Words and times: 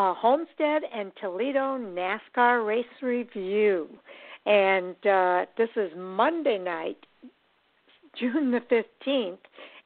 uh, 0.00 0.14
Homestead, 0.14 0.82
and 0.94 1.12
Toledo 1.20 1.76
NASCAR 1.76 2.66
Race 2.66 2.86
Review. 3.02 3.86
And 4.46 4.96
uh, 5.06 5.44
this 5.58 5.68
is 5.76 5.90
Monday 5.94 6.56
night, 6.56 6.96
June 8.18 8.50
the 8.50 8.60
15th, 9.06 9.36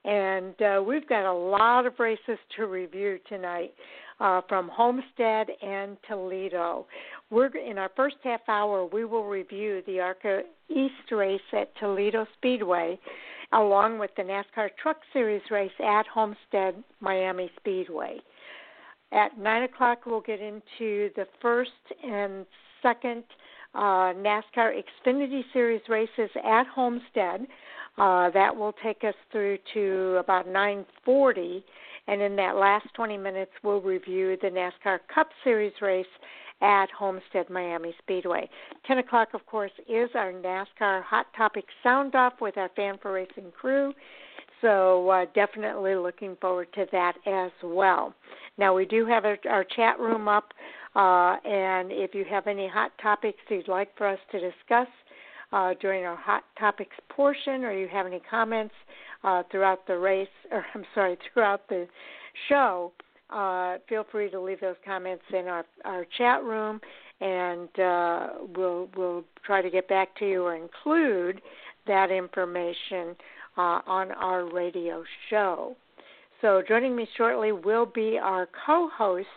and 0.05 0.55
uh, 0.63 0.83
we've 0.85 1.09
got 1.09 1.29
a 1.29 1.33
lot 1.33 1.85
of 1.87 1.95
races 1.99 2.39
to 2.57 2.67
review 2.67 3.19
tonight 3.29 3.75
uh, 4.21 4.43
from 4.49 4.69
Homestead 4.69 5.49
and 5.61 5.97
Toledo. 6.07 6.87
We're 7.31 7.47
in 7.57 7.77
our 7.79 7.91
first 7.97 8.17
half 8.23 8.43
hour. 8.47 8.87
We 8.87 9.05
will 9.05 9.25
review 9.25 9.83
the 9.85 9.99
ARCA 9.99 10.43
East 10.69 11.11
race 11.11 11.41
at 11.53 11.77
Toledo 11.81 12.25
Speedway, 12.39 13.01
along 13.53 13.99
with 13.99 14.13
the 14.17 14.23
NASCAR 14.23 14.69
Truck 14.81 14.99
Series 15.13 15.43
race 15.51 15.73
at 15.85 16.07
Homestead 16.07 16.85
Miami 17.01 17.51
Speedway. 17.59 18.21
At 19.15 19.39
nine 19.39 19.63
o'clock, 19.63 20.07
we'll 20.07 20.21
get 20.21 20.41
into 20.41 21.09
the 21.15 21.27
first 21.41 21.71
and 22.03 22.45
second 22.83 23.23
uh, 23.75 24.13
NASCAR 24.13 24.73
Xfinity 25.07 25.43
Series 25.53 25.83
races 25.89 26.31
at 26.45 26.67
Homestead. 26.67 27.47
Uh, 27.97 28.31
that 28.31 28.55
will 28.55 28.75
take 28.83 29.05
us 29.05 29.15
through 29.31 29.59
to 29.73 30.17
about 30.19 30.49
9:40, 30.49 31.63
and 32.09 32.21
in 32.21 32.35
that 32.35 32.57
last 32.57 32.87
20 32.95 33.17
minutes, 33.17 33.53
we'll 33.63 33.81
review 33.81 34.37
the 34.43 34.49
NASCAR 34.49 34.99
Cup 35.15 35.29
Series 35.45 35.73
race 35.81 36.07
at 36.61 36.91
Homestead 36.91 37.49
Miami 37.51 37.95
Speedway. 38.03 38.49
10 38.87 38.99
o'clock, 38.99 39.29
of 39.33 39.47
course, 39.47 39.73
is 39.89 40.11
our 40.17 40.33
NASCAR 40.33 41.05
Hot 41.05 41.27
Topic 41.37 41.65
Sound 41.85 42.17
Off 42.17 42.35
with 42.41 42.57
our 42.57 42.71
Fan 42.75 42.99
for 43.01 43.13
Racing 43.13 43.53
crew. 43.53 43.93
So 44.65 45.11
uh, 45.11 45.27
definitely 45.35 45.95
looking 45.95 46.39
forward 46.41 46.69
to 46.73 46.87
that 46.91 47.17
as 47.27 47.51
well. 47.63 48.15
Now 48.57 48.75
we 48.75 48.87
do 48.87 49.05
have 49.05 49.27
our, 49.27 49.37
our 49.47 49.63
chat 49.63 50.01
room 50.01 50.27
up, 50.27 50.55
uh, 50.97 51.37
and 51.45 51.93
if 51.93 52.15
you 52.15 52.25
have 52.31 52.47
any 52.47 52.67
hot 52.67 52.91
topics 53.03 53.37
you'd 53.51 53.69
like 53.69 53.95
for 53.99 54.07
us 54.07 54.19
to 54.33 54.41
discuss 54.41 54.89
uh, 55.53 55.75
during 55.83 56.07
our 56.07 56.17
hot 56.17 56.45
topics 56.59 56.97
portion, 57.11 57.63
or 57.63 57.73
you 57.75 57.89
have 57.89 58.07
any 58.07 58.23
comments 58.31 58.73
uh, 59.23 59.43
throughout 59.51 59.87
the 59.87 59.99
race, 59.99 60.29
or 60.51 60.65
I'm 60.75 60.85
sorry, 60.95 61.19
throughout 61.35 61.69
the 61.69 61.87
show, 62.49 62.93
uh, 63.29 63.77
feel 63.87 64.07
free 64.11 64.31
to 64.31 64.41
leave 64.41 64.63
those 64.63 64.77
comments 64.83 65.25
in 65.31 65.47
our, 65.47 65.67
our 65.85 66.07
chat 66.17 66.43
room, 66.43 66.81
and 67.21 67.69
uh, 67.79 68.29
we'll 68.57 68.89
we'll 68.97 69.25
try 69.45 69.61
to 69.61 69.69
get 69.69 69.89
back 69.89 70.17
to 70.21 70.27
you 70.27 70.45
or 70.45 70.57
include 70.57 71.43
that 71.87 72.11
information 72.11 73.15
uh, 73.57 73.81
on 73.87 74.13
our 74.13 74.53
radio 74.53 75.03
show. 75.31 75.77
So 76.41 76.63
joining 76.67 76.95
me 76.95 77.09
shortly 77.17 77.53
will 77.53 77.87
be 77.87 78.19
our 78.23 78.49
co-host 78.67 79.29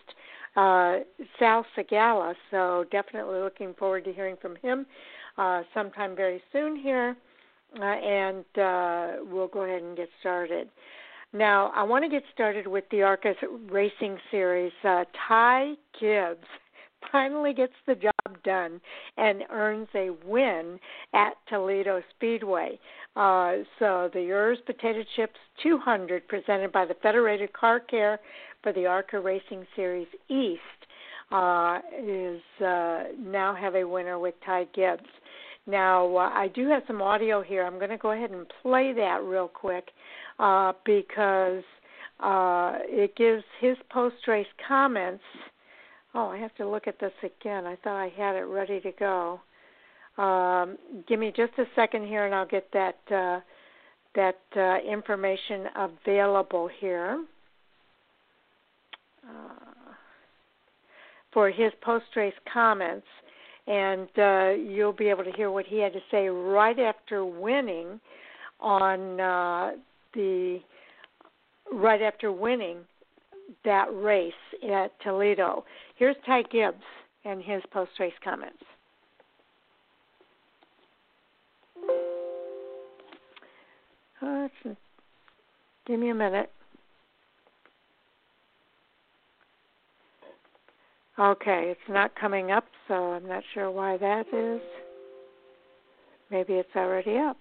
uh, 0.56 0.98
Sal 1.38 1.64
Sigala. 1.76 2.34
So 2.50 2.84
definitely 2.90 3.38
looking 3.38 3.74
forward 3.74 4.04
to 4.04 4.12
hearing 4.12 4.36
from 4.40 4.56
him 4.56 4.86
uh, 5.38 5.62
sometime 5.72 6.16
very 6.16 6.42
soon 6.52 6.76
here, 6.76 7.16
uh, 7.78 7.84
and 7.84 8.44
uh, 8.58 9.24
we'll 9.30 9.48
go 9.48 9.62
ahead 9.62 9.82
and 9.82 9.96
get 9.96 10.08
started. 10.20 10.68
Now, 11.32 11.70
I 11.74 11.82
want 11.82 12.04
to 12.04 12.10
get 12.10 12.22
started 12.32 12.66
with 12.66 12.84
the 12.90 13.02
ARCA 13.02 13.34
Racing 13.70 14.18
Series. 14.30 14.72
Uh, 14.82 15.04
Ty 15.28 15.74
Gibbs 16.00 16.46
finally 17.10 17.52
gets 17.52 17.72
the 17.86 17.94
job 17.94 18.42
done 18.44 18.80
and 19.16 19.42
earns 19.50 19.88
a 19.94 20.10
win 20.24 20.78
at 21.14 21.34
Toledo 21.48 22.02
Speedway. 22.16 22.78
Uh, 23.16 23.58
so 23.78 24.10
the 24.12 24.26
Herr's 24.26 24.58
Potato 24.66 25.02
Chips 25.16 25.38
200, 25.62 26.28
presented 26.28 26.72
by 26.72 26.84
the 26.84 26.94
Federated 27.02 27.52
Car 27.52 27.80
Care 27.80 28.20
for 28.62 28.72
the 28.72 28.86
ARCA 28.86 29.20
Racing 29.20 29.66
Series 29.74 30.08
East, 30.28 30.60
uh, 31.30 31.78
is 32.02 32.40
uh, 32.64 33.04
now 33.18 33.54
have 33.58 33.74
a 33.74 33.84
winner 33.84 34.18
with 34.18 34.34
Ty 34.44 34.66
Gibbs. 34.74 35.08
Now, 35.66 36.16
uh, 36.16 36.30
I 36.32 36.48
do 36.48 36.66
have 36.68 36.82
some 36.86 37.02
audio 37.02 37.42
here. 37.42 37.64
I'm 37.64 37.78
going 37.78 37.90
to 37.90 37.98
go 37.98 38.12
ahead 38.12 38.30
and 38.30 38.46
play 38.62 38.92
that 38.94 39.22
real 39.22 39.48
quick 39.48 39.90
uh, 40.38 40.72
because 40.86 41.62
uh, 42.20 42.78
it 42.84 43.14
gives 43.16 43.44
his 43.60 43.76
post 43.90 44.16
race 44.26 44.46
comments. 44.66 45.22
Oh, 46.20 46.30
I 46.30 46.38
have 46.38 46.52
to 46.56 46.68
look 46.68 46.88
at 46.88 46.98
this 46.98 47.12
again. 47.22 47.64
I 47.64 47.76
thought 47.76 47.96
I 47.96 48.12
had 48.16 48.34
it 48.34 48.42
ready 48.42 48.80
to 48.80 48.90
go. 48.90 49.40
Um, 50.20 50.76
give 51.08 51.20
me 51.20 51.28
just 51.28 51.52
a 51.58 51.64
second 51.76 52.08
here, 52.08 52.26
and 52.26 52.34
I'll 52.34 52.44
get 52.44 52.66
that 52.72 52.96
uh, 53.08 53.38
that 54.16 54.40
uh, 54.56 54.78
information 54.78 55.66
available 55.76 56.68
here 56.80 57.24
uh, 59.24 59.92
for 61.32 61.50
his 61.50 61.70
post 61.82 62.06
race 62.16 62.34
comments 62.52 63.06
and 63.68 64.08
uh, 64.18 64.50
you'll 64.50 64.92
be 64.92 65.08
able 65.10 65.22
to 65.22 65.32
hear 65.32 65.52
what 65.52 65.66
he 65.66 65.78
had 65.78 65.92
to 65.92 66.00
say 66.10 66.26
right 66.26 66.80
after 66.80 67.24
winning 67.24 68.00
on 68.58 69.20
uh, 69.20 69.72
the 70.14 70.58
right 71.72 72.02
after 72.02 72.32
winning 72.32 72.78
that 73.64 73.86
race 73.92 74.32
at 74.72 74.98
Toledo. 75.02 75.64
Here's 75.98 76.16
Ty 76.24 76.42
Gibbs 76.52 76.76
and 77.24 77.42
his 77.42 77.60
post 77.72 77.90
race 77.98 78.12
comments. 78.22 78.62
Uh, 84.22 84.48
give 85.86 85.98
me 85.98 86.10
a 86.10 86.14
minute. 86.14 86.50
Okay, 91.18 91.64
it's 91.72 91.80
not 91.88 92.14
coming 92.14 92.52
up, 92.52 92.64
so 92.86 92.94
I'm 92.94 93.26
not 93.26 93.42
sure 93.52 93.68
why 93.68 93.96
that 93.96 94.26
is. 94.32 94.60
Maybe 96.30 96.54
it's 96.54 96.76
already 96.76 97.18
up. 97.18 97.38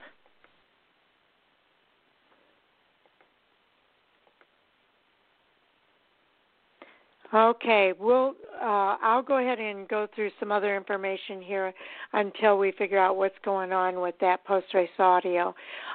Okay, 7.34 7.94
we'll. 8.00 8.36
Uh, 8.60 8.96
I'll 9.02 9.22
go 9.22 9.38
ahead 9.38 9.60
and 9.60 9.88
go 9.88 10.08
through 10.16 10.32
some 10.40 10.52
other 10.52 10.76
information 10.76 11.42
here 11.42 11.74
until 12.14 12.58
we 12.58 12.72
figure 12.72 12.98
out 12.98 13.18
what's 13.18 13.36
going 13.44 13.72
on 13.72 14.02
with 14.02 14.16
that 14.22 14.44
post 14.46 14.68
race 14.74 14.90
audio. 14.98 15.50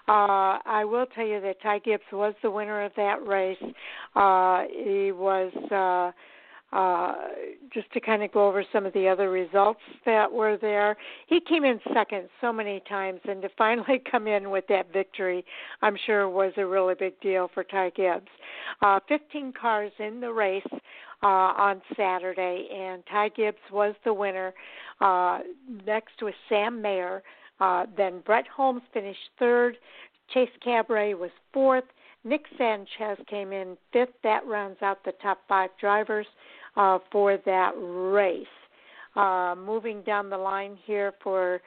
Uh, 0.09 0.59
I 0.65 0.85
will 0.85 1.07
tell 1.07 1.27
you 1.27 1.41
that 1.41 1.61
Ty 1.63 1.81
Gibbs 1.81 2.05
was 2.13 2.35
the 2.43 2.51
winner 2.51 2.85
of 2.85 2.93
that 2.97 3.27
race. 3.27 3.57
Uh, 4.15 4.65
he 4.71 5.11
was. 5.13 5.53
Uh, 5.71 6.13
uh, 6.73 7.13
just 7.73 7.91
to 7.93 8.01
kind 8.01 8.23
of 8.23 8.33
go 8.33 8.49
over 8.49 8.65
some 8.73 8.87
of 8.87 8.93
the 8.95 9.07
other 9.07 9.31
results 9.31 9.81
that 10.07 10.31
were 10.31 10.57
there. 10.57 10.97
He 11.27 11.41
came 11.41 11.65
in 11.65 11.81
second 11.93 12.29
so 12.41 12.53
many 12.53 12.83
times, 12.89 13.21
and 13.25 13.43
to 13.43 13.49
finally 13.59 14.01
come 14.11 14.27
in 14.27 14.51
with 14.51 14.65
that 14.69 14.93
victory, 14.93 15.45
I'm 15.83 15.97
sure 16.07 16.29
was 16.29 16.53
a 16.57 16.67
really 16.67 16.95
big 16.95 17.21
deal 17.21 17.51
for 17.53 17.65
Ty 17.65 17.91
Gibbs. 17.91 18.29
Uh, 18.81 19.01
15 19.09 19.53
cars 19.61 19.93
in 19.99 20.21
the 20.21 20.33
race 20.33 20.67
uh, 21.23 21.27
on 21.27 21.83
Saturday, 21.97 22.69
and 22.75 23.03
Ty 23.11 23.29
Gibbs 23.31 23.59
was 23.71 23.95
the 24.05 24.15
winner. 24.15 24.55
Uh, 25.01 25.41
next 25.87 26.23
was 26.23 26.35
Sam 26.49 26.81
Mayer. 26.81 27.23
Uh, 27.61 27.87
then 27.97 28.21
Brett 28.25 28.47
Holmes 28.49 28.83
finished 28.95 29.19
third. 29.39 29.77
Chase 30.33 30.51
Cabre 30.65 31.17
was 31.17 31.31
fourth. 31.53 31.85
Nick 32.25 32.45
Sanchez 32.57 33.19
came 33.29 33.53
in 33.53 33.77
fifth. 33.93 34.15
That 34.23 34.47
rounds 34.47 34.81
out 34.81 35.05
the 35.05 35.13
top 35.23 35.41
five 35.49 35.71
drivers 35.81 36.27
uh, 36.77 36.99
for 37.11 37.37
that 37.45 37.73
race. 37.77 38.47
Uh, 39.15 39.55
moving 39.59 40.03
down 40.03 40.31
the 40.31 40.39
line 40.39 40.79
here 40.87 41.13
for 41.23 41.61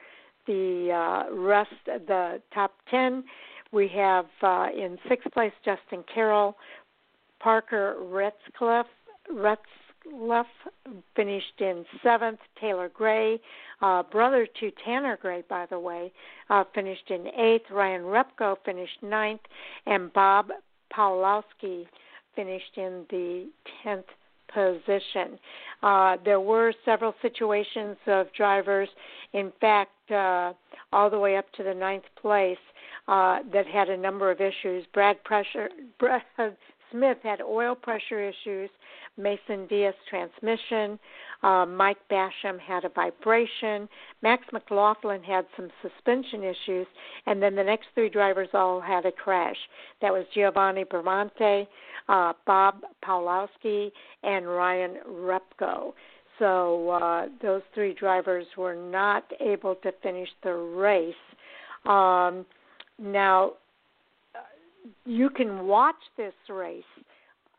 the 0.46 0.90
uh, 0.92 1.34
rest 1.34 1.70
the 1.86 2.40
top 2.52 2.72
10, 2.90 3.24
we 3.72 3.88
have 3.88 4.26
uh, 4.42 4.66
in 4.76 4.98
sixth 5.08 5.30
place 5.32 5.52
Justin 5.64 6.04
Carroll, 6.12 6.56
Parker 7.40 7.96
Retzlaff, 8.00 8.84
Retzlaff 9.32 10.46
finished 11.14 11.60
in 11.60 11.84
seventh, 12.02 12.38
Taylor 12.60 12.88
Gray, 12.88 13.40
uh, 13.82 14.02
brother 14.04 14.46
to 14.60 14.70
Tanner 14.84 15.18
Gray, 15.20 15.42
by 15.48 15.66
the 15.66 15.78
way, 15.78 16.12
uh, 16.50 16.64
finished 16.74 17.10
in 17.10 17.26
eighth, 17.38 17.70
Ryan 17.70 18.02
Repko 18.02 18.56
finished 18.64 19.02
ninth, 19.02 19.40
and 19.86 20.12
Bob 20.12 20.50
Pawlowski 20.96 21.86
finished 22.34 22.76
in 22.76 23.04
the 23.10 23.48
tenth 23.82 24.06
position. 24.56 25.38
Uh, 25.82 26.16
there 26.24 26.40
were 26.40 26.72
several 26.84 27.14
situations 27.20 27.96
of 28.06 28.26
drivers, 28.34 28.88
in 29.34 29.52
fact, 29.60 30.10
uh, 30.10 30.54
all 30.92 31.10
the 31.10 31.18
way 31.18 31.36
up 31.36 31.44
to 31.52 31.62
the 31.62 31.74
ninth 31.74 32.04
place, 32.20 32.56
uh, 33.06 33.40
that 33.52 33.66
had 33.66 33.90
a 33.90 33.96
number 33.96 34.30
of 34.30 34.40
issues. 34.40 34.86
Brad 34.94 35.22
Pressure, 35.24 35.68
Brad 35.98 36.22
Smith 36.90 37.18
had 37.22 37.42
oil 37.42 37.74
pressure 37.74 38.22
issues. 38.22 38.70
Mason 39.16 39.66
Diaz 39.66 39.94
transmission. 40.08 40.98
Uh, 41.42 41.66
Mike 41.66 41.98
Basham 42.10 42.58
had 42.58 42.84
a 42.84 42.88
vibration. 42.88 43.88
Max 44.22 44.44
McLaughlin 44.52 45.22
had 45.22 45.46
some 45.56 45.68
suspension 45.82 46.42
issues, 46.42 46.86
and 47.26 47.42
then 47.42 47.54
the 47.54 47.64
next 47.64 47.86
three 47.94 48.08
drivers 48.08 48.48
all 48.54 48.80
had 48.80 49.06
a 49.06 49.12
crash. 49.12 49.56
That 50.02 50.12
was 50.12 50.24
Giovanni 50.34 50.84
Bromante, 50.84 51.66
uh, 52.08 52.32
Bob 52.46 52.82
Pawlowski, 53.04 53.90
and 54.22 54.46
Ryan 54.46 54.96
Repko. 55.08 55.92
So 56.38 56.90
uh, 56.90 57.26
those 57.42 57.62
three 57.74 57.94
drivers 57.94 58.46
were 58.56 58.74
not 58.74 59.24
able 59.40 59.74
to 59.76 59.92
finish 60.02 60.28
the 60.42 60.52
race. 60.52 61.14
Um, 61.86 62.44
now, 62.98 63.52
you 65.04 65.30
can 65.30 65.66
watch 65.66 65.96
this 66.16 66.34
race 66.48 66.84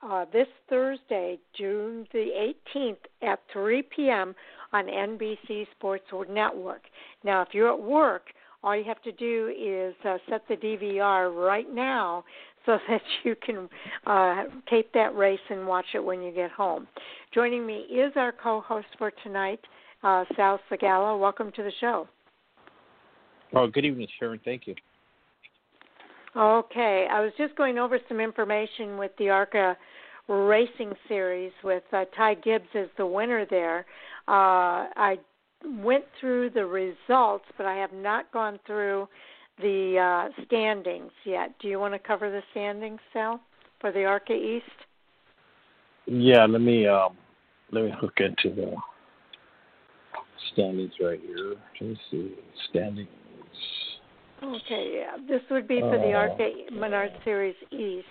uh, 0.01 0.25
this 0.31 0.47
Thursday, 0.69 1.39
June 1.57 2.07
the 2.13 2.53
18th 2.75 2.97
at 3.21 3.39
3 3.51 3.83
p.m. 3.95 4.35
on 4.73 4.85
NBC 4.85 5.67
Sports 5.71 6.05
Network. 6.29 6.83
Now, 7.23 7.41
if 7.41 7.49
you're 7.53 7.73
at 7.73 7.81
work, 7.81 8.23
all 8.63 8.75
you 8.75 8.83
have 8.83 9.01
to 9.03 9.11
do 9.11 9.53
is 9.57 9.93
uh, 10.05 10.17
set 10.29 10.41
the 10.47 10.55
DVR 10.55 11.33
right 11.33 11.73
now 11.73 12.23
so 12.65 12.77
that 12.89 13.01
you 13.23 13.35
can 13.45 13.69
uh, 14.05 14.43
tape 14.69 14.91
that 14.93 15.15
race 15.15 15.39
and 15.49 15.65
watch 15.65 15.85
it 15.93 16.03
when 16.03 16.21
you 16.21 16.33
get 16.33 16.51
home. 16.51 16.85
Joining 17.33 17.65
me 17.65 17.75
is 17.75 18.11
our 18.17 18.33
co-host 18.33 18.87
for 18.97 19.11
tonight, 19.23 19.61
uh, 20.03 20.25
Sal 20.35 20.59
Sigala. 20.69 21.17
Welcome 21.17 21.51
to 21.55 21.63
the 21.63 21.71
show. 21.79 22.07
Oh, 23.55 23.67
good 23.67 23.85
evening, 23.85 24.07
Sharon. 24.19 24.41
Thank 24.43 24.67
you. 24.67 24.75
Okay, 26.35 27.07
I 27.09 27.21
was 27.21 27.31
just 27.37 27.55
going 27.55 27.77
over 27.77 27.99
some 28.07 28.19
information 28.19 28.97
with 28.97 29.11
the 29.17 29.29
ARCA 29.29 29.77
Racing 30.27 30.93
Series 31.07 31.51
with 31.63 31.83
uh, 31.93 32.05
Ty 32.15 32.35
Gibbs 32.35 32.67
as 32.75 32.87
the 32.97 33.05
winner 33.05 33.45
there. 33.49 33.85
Uh, 34.27 34.91
I 34.95 35.17
went 35.65 36.03
through 36.19 36.49
the 36.51 36.65
results, 36.65 37.45
but 37.55 37.65
I 37.65 37.75
have 37.75 37.93
not 37.93 38.31
gone 38.31 38.59
through 38.67 39.07
the 39.59 40.29
uh, 40.29 40.43
standings 40.45 41.11
yet. 41.25 41.53
Do 41.59 41.67
you 41.67 41.79
want 41.79 41.93
to 41.93 41.99
cover 41.99 42.29
the 42.29 42.41
standings, 42.51 42.99
Sal, 43.13 43.39
for 43.79 43.91
the 43.91 44.03
ARCA 44.03 44.33
East? 44.33 44.65
Yeah, 46.05 46.45
let 46.45 46.61
me 46.61 46.87
um, 46.87 47.17
let 47.71 47.85
me 47.85 47.93
look 48.01 48.13
into 48.19 48.55
the 48.55 48.75
standings 50.53 50.93
right 51.01 51.19
here. 51.19 51.55
Let 51.81 51.89
me 51.89 51.99
see 52.11 52.35
standings. 52.69 53.09
Okay, 54.43 54.99
yeah, 54.99 55.17
this 55.27 55.41
would 55.49 55.67
be 55.67 55.79
for 55.79 55.97
the 55.97 56.11
uh, 56.11 56.17
ARCA 56.17 56.49
Menard 56.71 57.11
Series 57.23 57.55
East. 57.71 58.05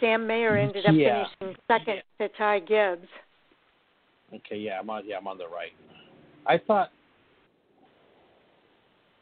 Sam 0.00 0.26
Mayer 0.26 0.56
ended 0.56 0.86
up 0.86 0.94
yeah. 0.94 1.24
finishing 1.40 1.56
second 1.66 2.02
to 2.20 2.28
Ty 2.36 2.60
Gibbs. 2.60 3.08
Okay, 4.32 4.56
yeah, 4.56 4.78
I'm 4.78 4.88
on. 4.88 5.02
Yeah, 5.06 5.16
I'm 5.16 5.26
on 5.26 5.38
the 5.38 5.48
right. 5.48 5.72
I 6.46 6.58
thought. 6.58 6.90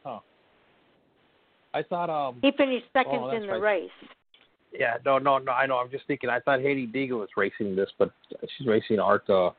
Huh. 0.04 0.20
I 1.72 1.82
thought. 1.82 2.10
Um. 2.10 2.38
He 2.42 2.52
finished 2.52 2.86
second 2.92 3.20
oh, 3.20 3.30
in 3.30 3.42
the 3.42 3.58
right. 3.58 3.82
race. 3.82 4.10
Yeah, 4.72 4.96
no, 5.06 5.18
no, 5.18 5.38
no. 5.38 5.52
I 5.52 5.66
know. 5.66 5.76
I'm 5.76 5.90
just 5.90 6.06
thinking. 6.06 6.28
I 6.28 6.40
thought 6.40 6.60
Hailie 6.60 6.86
Deegan 6.86 7.18
was 7.18 7.28
racing 7.36 7.76
this, 7.76 7.88
but 7.98 8.10
she's 8.58 8.66
racing 8.66 8.98
ARCA, 8.98 9.54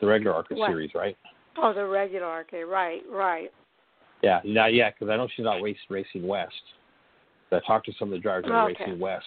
the 0.00 0.06
regular 0.06 0.34
ARCA 0.34 0.54
what? 0.54 0.70
series, 0.70 0.92
right? 0.94 1.16
Oh, 1.58 1.74
the 1.74 1.84
regular 1.84 2.26
ARCA. 2.26 2.64
Right, 2.64 3.02
right. 3.10 3.50
Yeah, 4.22 4.40
not 4.44 4.74
yet, 4.74 4.94
because 4.98 5.12
I 5.12 5.16
know 5.16 5.28
she's 5.34 5.44
not 5.44 5.62
race, 5.62 5.76
racing 5.88 6.26
West. 6.26 6.52
I 7.52 7.60
talked 7.66 7.86
to 7.86 7.92
some 7.98 8.08
of 8.08 8.12
the 8.12 8.18
drivers 8.18 8.46
that 8.46 8.52
are 8.52 8.70
okay. 8.70 8.84
racing 8.84 8.98
West 8.98 9.24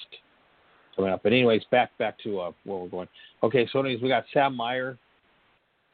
coming 0.95 1.11
up. 1.11 1.23
But 1.23 1.31
anyways, 1.31 1.61
back 1.71 1.97
back 1.97 2.17
to 2.23 2.39
uh, 2.39 2.51
where 2.65 2.79
we're 2.79 2.89
going. 2.89 3.07
Okay, 3.43 3.67
so 3.71 3.79
anyways, 3.79 4.01
we 4.01 4.09
got 4.09 4.25
Sam 4.33 4.55
Meyer, 4.55 4.97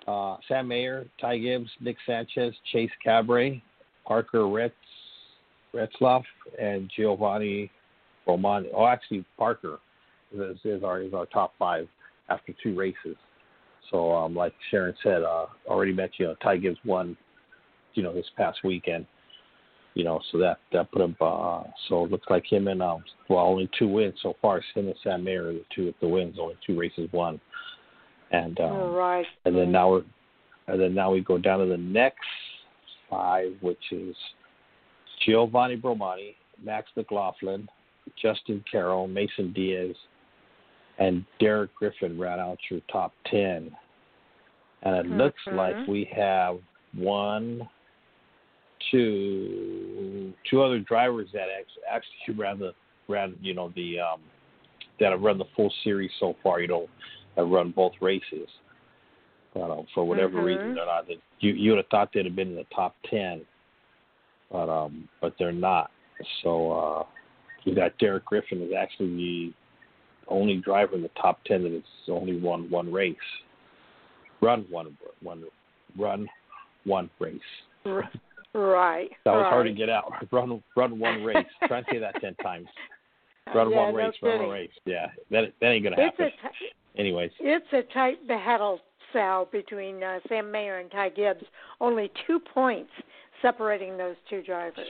uh, 0.07 0.37
Sam 0.47 0.67
Mayer, 0.67 1.05
Ty 1.21 1.37
Gibbs, 1.37 1.69
Nick 1.79 1.97
Sanchez, 2.05 2.53
Chase 2.71 2.89
Cabre, 3.03 3.61
Parker 4.05 4.47
Ritz, 4.47 4.73
Retzlaff, 5.73 6.23
and 6.59 6.89
Giovanni 6.95 7.69
Roman. 8.27 8.67
Oh, 8.73 8.87
actually, 8.87 9.25
Parker 9.37 9.79
is, 10.33 10.57
is 10.63 10.83
our 10.83 11.01
is 11.01 11.13
our 11.13 11.27
top 11.27 11.53
five 11.59 11.87
after 12.29 12.53
two 12.63 12.75
races. 12.75 13.15
So, 13.91 14.11
um, 14.13 14.35
like 14.35 14.53
Sharon 14.71 14.95
said, 15.03 15.21
uh, 15.21 15.45
already 15.67 15.93
mentioned, 15.93 16.19
you 16.19 16.25
know, 16.27 16.35
Ty 16.41 16.57
Gibbs 16.57 16.79
won, 16.85 17.15
you 17.95 18.03
know, 18.03 18.13
this 18.13 18.29
past 18.37 18.59
weekend 18.63 19.05
you 19.95 20.03
know, 20.03 20.19
so 20.31 20.37
that 20.37 20.59
that 20.71 20.91
put 20.91 21.01
him. 21.01 21.15
Uh, 21.19 21.63
so 21.87 22.05
it 22.05 22.11
looks 22.11 22.27
like 22.29 22.45
him 22.45 22.67
and 22.67 22.83
um, 22.83 23.03
well, 23.29 23.45
only 23.45 23.69
two 23.79 23.87
wins 23.87 24.13
so 24.21 24.35
far. 24.41 24.61
Him 24.75 24.87
and 24.87 24.95
Sam 25.01 25.23
Mayer 25.23 25.51
the 25.53 25.63
two 25.73 25.85
with 25.85 25.99
the 26.01 26.07
wins, 26.07 26.35
only 26.39 26.55
two 26.67 26.77
races 26.77 27.09
won. 27.11 27.39
And 28.31 28.59
um, 28.59 28.71
All 28.71 28.91
right. 28.91 29.25
and 29.45 29.55
then 29.55 29.71
now 29.71 29.89
we're 29.89 30.03
and 30.67 30.79
then 30.79 30.93
now 30.93 31.11
we 31.11 31.21
go 31.21 31.37
down 31.37 31.59
to 31.59 31.65
the 31.65 31.77
next 31.77 32.19
five, 33.09 33.53
which 33.61 33.91
is 33.91 34.15
Giovanni 35.25 35.77
Bromante, 35.77 36.35
Max 36.61 36.87
McLaughlin, 36.97 37.67
Justin 38.21 38.63
Carroll, 38.69 39.07
Mason 39.07 39.53
Diaz, 39.53 39.95
and 40.99 41.23
Derek 41.39 41.73
Griffin 41.73 42.19
ran 42.19 42.39
out 42.39 42.57
your 42.69 42.81
top 42.91 43.13
ten. 43.31 43.71
And 44.83 44.95
it 44.97 45.05
mm-hmm. 45.05 45.17
looks 45.19 45.41
like 45.53 45.75
we 45.87 46.09
have 46.13 46.57
one, 46.93 47.67
to 48.91 50.33
two 50.49 50.61
other 50.61 50.79
drivers 50.79 51.29
that 51.33 51.47
actually 51.89 52.35
ran 52.37 52.59
the 52.59 52.73
ran 53.07 53.35
you 53.41 53.53
know 53.53 53.71
the 53.75 53.99
um, 53.99 54.21
that 54.99 55.11
have 55.11 55.21
run 55.21 55.37
the 55.37 55.45
full 55.55 55.71
series 55.83 56.11
so 56.19 56.35
far. 56.43 56.59
You 56.59 56.67
know, 56.67 56.87
have 57.35 57.47
run 57.47 57.71
both 57.71 57.93
races. 58.01 58.47
But 59.53 59.71
um, 59.71 59.87
for 59.93 60.05
whatever 60.05 60.37
mm-hmm. 60.37 60.45
reason, 60.45 60.75
they're 60.75 60.85
not. 60.85 61.05
You 61.39 61.53
you 61.53 61.71
would 61.71 61.77
have 61.77 61.87
thought 61.87 62.09
they'd 62.13 62.25
have 62.25 62.35
been 62.35 62.49
in 62.49 62.55
the 62.55 62.65
top 62.75 62.95
ten, 63.09 63.41
but 64.51 64.69
um, 64.69 65.07
but 65.21 65.33
they're 65.39 65.51
not. 65.51 65.91
So 66.43 66.71
uh, 66.71 67.03
you 67.63 67.75
got 67.75 67.97
Derek 67.97 68.25
Griffin 68.25 68.61
is 68.61 68.71
actually 68.77 69.15
the 69.15 69.53
only 70.27 70.57
driver 70.57 70.95
in 70.95 71.01
the 71.01 71.11
top 71.21 71.43
ten 71.45 71.63
that 71.63 71.71
has 71.71 71.83
only 72.09 72.39
won 72.39 72.69
one 72.69 72.91
race, 72.91 73.15
run 74.41 74.65
one 74.69 74.97
one 75.21 75.43
run 75.97 76.27
one 76.83 77.09
race. 77.19 77.39
Right. 78.55 79.09
That 79.25 79.31
was 79.31 79.43
right. 79.43 79.49
hard 79.49 79.67
to 79.67 79.73
get 79.73 79.89
out. 79.89 80.13
Run 80.31 80.63
run 80.77 80.97
one 80.97 81.23
race. 81.23 81.45
Try 81.67 81.79
and 81.79 81.87
say 81.91 81.99
that 81.99 82.21
ten 82.21 82.35
times. 82.35 82.67
Run 83.53 83.69
yeah, 83.69 83.77
one 83.77 83.91
no 83.91 83.97
race, 83.97 84.13
kidding. 84.19 84.29
run 84.29 84.47
one 84.47 84.49
race. 84.49 84.71
Yeah, 84.85 85.07
that 85.29 85.53
that 85.59 85.67
ain't 85.67 85.83
gonna 85.83 85.97
It's 85.99 86.17
happen. 86.17 86.25
a 86.27 86.47
t- 86.47 86.99
Anyways. 86.99 87.31
It's 87.41 87.65
a 87.73 87.81
tight 87.93 88.25
battle, 88.29 88.79
Sal, 89.11 89.49
between 89.51 90.01
uh, 90.01 90.19
Sam 90.29 90.49
Mayer 90.49 90.79
and 90.79 90.89
Ty 90.89 91.09
Gibbs. 91.09 91.43
Only 91.81 92.09
two 92.25 92.39
points 92.39 92.91
separating 93.41 93.97
those 93.97 94.15
two 94.29 94.41
drivers. 94.41 94.87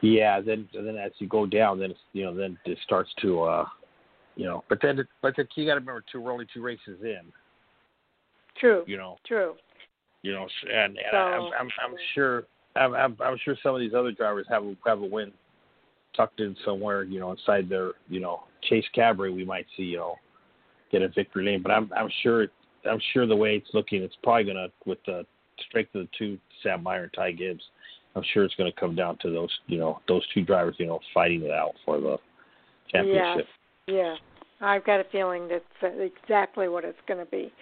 Yeah, 0.00 0.40
then 0.40 0.68
then 0.72 0.96
as 0.96 1.10
you 1.18 1.26
go 1.26 1.44
down, 1.44 1.80
then 1.80 1.90
it's, 1.90 2.00
you 2.12 2.24
know 2.24 2.34
then 2.34 2.56
it 2.64 2.78
starts 2.84 3.10
to 3.22 3.42
uh, 3.42 3.64
you 4.36 4.44
know, 4.44 4.62
but 4.68 4.78
then 4.80 4.96
but 5.22 5.34
then 5.36 5.48
you 5.56 5.66
got 5.66 5.74
to 5.74 5.80
remember 5.80 6.04
too, 6.10 6.20
we're 6.20 6.32
only 6.32 6.46
two 6.54 6.62
races 6.62 7.00
in. 7.02 7.22
True. 8.58 8.84
You 8.86 8.96
know. 8.96 9.16
True. 9.26 9.54
You 10.22 10.32
know, 10.32 10.46
and, 10.72 10.96
and 10.96 11.06
So- 11.10 11.16
I'm, 11.16 11.42
I'm 11.58 11.68
I'm 11.84 11.96
sure 12.14 12.44
I'm, 12.76 12.94
I'm 12.94 13.16
I'm 13.20 13.38
sure 13.44 13.56
some 13.62 13.74
of 13.74 13.80
these 13.80 13.94
other 13.94 14.12
drivers 14.12 14.46
have 14.48 14.64
a, 14.64 14.74
have 14.86 15.00
a 15.00 15.06
win 15.06 15.32
tucked 16.16 16.40
in 16.40 16.56
somewhere. 16.64 17.02
You 17.02 17.20
know, 17.20 17.32
inside 17.32 17.68
their 17.68 17.92
you 18.08 18.20
know 18.20 18.44
Chase 18.68 18.84
Cabre, 18.94 19.32
we 19.32 19.44
might 19.44 19.66
see 19.76 19.84
you 19.84 19.98
know 19.98 20.14
get 20.90 21.02
a 21.02 21.08
victory 21.08 21.44
lane. 21.44 21.62
But 21.62 21.72
I'm 21.72 21.90
I'm 21.96 22.08
sure 22.22 22.46
I'm 22.88 23.00
sure 23.12 23.26
the 23.26 23.36
way 23.36 23.56
it's 23.56 23.70
looking, 23.74 24.02
it's 24.02 24.16
probably 24.22 24.44
gonna 24.44 24.68
with 24.86 24.98
the 25.06 25.26
strength 25.68 25.94
of 25.94 26.02
the 26.02 26.08
two 26.18 26.38
Sam 26.62 26.82
Meyer 26.82 27.04
and 27.04 27.12
Ty 27.12 27.32
Gibbs. 27.32 27.62
I'm 28.14 28.22
sure 28.32 28.44
it's 28.44 28.54
going 28.56 28.70
to 28.70 28.78
come 28.78 28.94
down 28.94 29.16
to 29.22 29.30
those, 29.30 29.48
you 29.66 29.78
know, 29.78 30.00
those 30.06 30.22
two 30.34 30.42
drivers, 30.42 30.74
you 30.78 30.86
know, 30.86 31.00
fighting 31.14 31.42
it 31.42 31.50
out 31.50 31.72
for 31.84 32.00
the 32.00 32.18
championship. 32.90 33.46
Yes. 33.86 33.96
Yeah. 33.96 34.66
I've 34.66 34.84
got 34.84 35.00
a 35.00 35.04
feeling 35.10 35.48
that's 35.48 35.64
exactly 35.98 36.68
what 36.68 36.84
it's 36.84 36.98
going 37.08 37.24
to 37.24 37.30
be. 37.30 37.52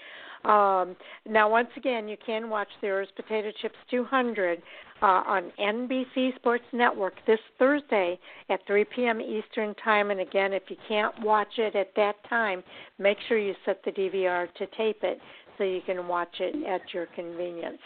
Um, 0.44 0.96
now, 1.28 1.50
once 1.50 1.68
again, 1.76 2.08
you 2.08 2.16
can 2.24 2.48
watch 2.48 2.68
the 2.80 2.86
Herr's 2.86 3.08
Potato 3.14 3.50
Chips 3.60 3.76
200 3.90 4.62
uh, 5.02 5.06
on 5.06 5.52
NBC 5.58 6.34
Sports 6.36 6.64
Network 6.72 7.14
this 7.26 7.38
Thursday 7.58 8.18
at 8.48 8.60
3 8.66 8.84
p.m. 8.94 9.20
Eastern 9.20 9.74
Time. 9.84 10.10
And 10.10 10.20
again, 10.20 10.52
if 10.52 10.62
you 10.68 10.76
can't 10.88 11.14
watch 11.22 11.58
it 11.58 11.76
at 11.76 11.88
that 11.96 12.16
time, 12.28 12.62
make 12.98 13.18
sure 13.28 13.38
you 13.38 13.54
set 13.64 13.82
the 13.84 13.90
DVR 13.90 14.52
to 14.54 14.66
tape 14.78 15.00
it 15.02 15.20
so 15.58 15.64
you 15.64 15.80
can 15.84 16.08
watch 16.08 16.36
it 16.40 16.66
at 16.66 16.80
your 16.94 17.06
convenience. 17.14 17.78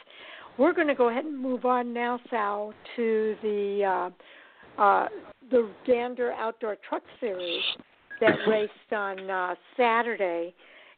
We're 0.56 0.72
going 0.72 0.88
to 0.88 0.94
go 0.94 1.08
ahead 1.08 1.24
and 1.24 1.36
move 1.36 1.64
on 1.64 1.92
now, 1.92 2.20
Sal, 2.30 2.72
to 2.94 3.36
the 3.42 4.10
uh, 4.78 4.80
uh, 4.80 5.08
the 5.50 5.70
Gander 5.86 6.32
Outdoor 6.32 6.76
Truck 6.88 7.02
Series 7.20 7.62
that 8.20 8.36
raced 8.48 8.92
on 8.92 9.28
uh, 9.28 9.54
Saturday 9.76 10.54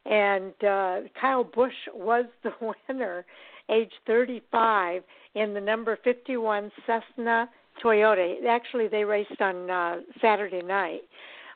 and 0.09 0.53
uh, 0.63 0.99
Kyle 1.19 1.43
Busch 1.43 1.73
was 1.93 2.25
the 2.43 2.51
winner, 2.89 3.25
age 3.69 3.91
35, 4.05 5.03
in 5.35 5.53
the 5.53 5.61
number 5.61 5.97
51 6.03 6.71
Cessna 6.85 7.49
Toyota. 7.83 8.35
Actually, 8.47 8.87
they 8.87 9.03
raced 9.03 9.39
on 9.41 9.69
uh, 9.69 9.97
Saturday 10.21 10.61
night. 10.61 11.01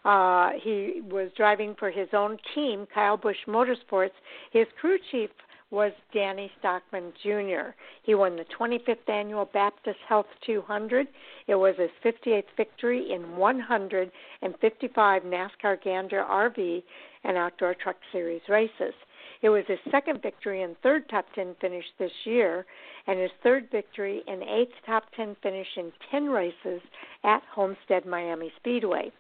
Uh, 0.04 0.52
he 0.62 1.02
was 1.10 1.30
driving 1.38 1.76
for 1.78 1.92
his 1.92 2.10
own 2.14 2.38
team, 2.56 2.88
Kyle 2.94 3.18
Busch 3.18 3.38
Motorsports. 3.48 4.10
His 4.52 4.66
crew 4.80 4.98
chief 5.12 5.30
was 5.72 5.94
Danny 6.14 6.52
Stockman 6.60 7.14
Jr. 7.24 7.72
He 8.04 8.14
won 8.14 8.36
the 8.36 8.46
25th 8.60 9.10
annual 9.10 9.46
Baptist 9.46 9.98
Health 10.08 10.26
200. 10.46 11.08
It 11.48 11.56
was 11.56 11.76
his 11.78 11.90
58th 12.04 12.44
victory 12.58 13.12
in 13.14 13.38
155 13.38 15.24
NASCAR 15.24 15.82
Gander 15.84 16.26
RV 16.30 16.84
and 17.24 17.38
Outdoor 17.38 17.74
Truck 17.76 17.96
Series 18.12 18.42
races. 18.50 18.94
It 19.42 19.50
was 19.50 19.64
his 19.68 19.80
second 19.90 20.22
victory 20.22 20.62
and 20.62 20.76
third 20.84 21.10
top 21.10 21.26
10 21.34 21.56
finish 21.60 21.86
this 21.98 22.12
year, 22.26 22.66
and 23.08 23.20
his 23.20 23.32
third 23.42 23.70
victory 23.72 24.22
and 24.28 24.44
eighth 24.44 24.74
top 24.86 25.06
10 25.16 25.36
finish 25.42 25.68
in 25.78 25.92
10 26.12 26.26
races 26.26 26.82
at 27.24 27.42
Homestead 27.52 28.06
Miami 28.06 28.52
Speedway. 28.58 29.12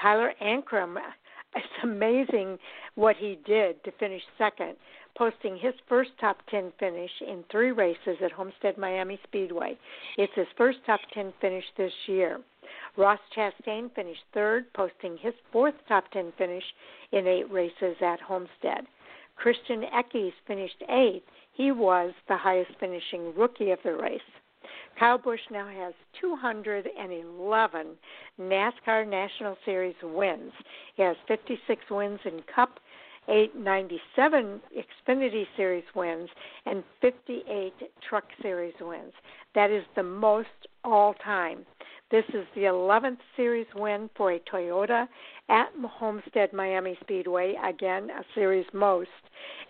Tyler 0.00 0.32
Ankrum, 0.40 0.96
it's 1.56 1.66
amazing 1.82 2.58
what 2.94 3.16
he 3.16 3.38
did 3.44 3.82
to 3.84 3.90
finish 3.92 4.22
second, 4.38 4.76
posting 5.16 5.56
his 5.56 5.74
first 5.88 6.10
top 6.20 6.38
10 6.50 6.72
finish 6.78 7.10
in 7.20 7.44
three 7.50 7.70
races 7.70 8.16
at 8.22 8.32
Homestead 8.32 8.76
Miami 8.76 9.18
Speedway. 9.24 9.78
It's 10.18 10.32
his 10.34 10.46
first 10.56 10.78
top 10.86 11.00
10 11.12 11.32
finish 11.40 11.64
this 11.76 11.92
year. 12.06 12.40
Ross 12.96 13.20
Chastain 13.36 13.94
finished 13.94 14.22
third, 14.32 14.72
posting 14.72 15.16
his 15.18 15.34
fourth 15.52 15.74
top 15.88 16.10
10 16.12 16.32
finish 16.38 16.64
in 17.12 17.26
eight 17.26 17.50
races 17.50 17.96
at 18.00 18.20
Homestead. 18.20 18.86
Christian 19.36 19.82
Eckes 19.82 20.32
finished 20.46 20.82
eighth. 20.88 21.24
He 21.52 21.72
was 21.72 22.12
the 22.28 22.36
highest 22.36 22.72
finishing 22.78 23.34
rookie 23.36 23.70
of 23.70 23.78
the 23.84 23.94
race. 23.94 24.20
Kyle 24.98 25.18
Busch 25.18 25.40
now 25.50 25.66
has 25.66 25.92
211 26.20 27.86
NASCAR 28.40 29.08
National 29.08 29.56
Series 29.64 29.96
wins. 30.02 30.52
He 30.96 31.02
has 31.02 31.16
56 31.26 31.90
wins 31.90 32.20
in 32.24 32.42
Cup, 32.54 32.78
897 33.28 34.60
Xfinity 34.76 35.44
Series 35.56 35.84
wins, 35.94 36.28
and 36.66 36.84
58 37.00 37.72
Truck 38.08 38.24
Series 38.42 38.74
wins. 38.80 39.12
That 39.54 39.70
is 39.70 39.84
the 39.96 40.02
most 40.02 40.48
all 40.84 41.14
time. 41.14 41.64
This 42.10 42.24
is 42.28 42.44
the 42.54 42.62
11th 42.62 43.18
series 43.36 43.66
win 43.74 44.10
for 44.16 44.32
a 44.32 44.40
Toyota 44.40 45.08
at 45.48 45.68
Homestead 45.82 46.52
Miami 46.52 46.96
Speedway, 47.00 47.54
again, 47.66 48.10
a 48.10 48.22
series 48.34 48.66
most, 48.72 49.08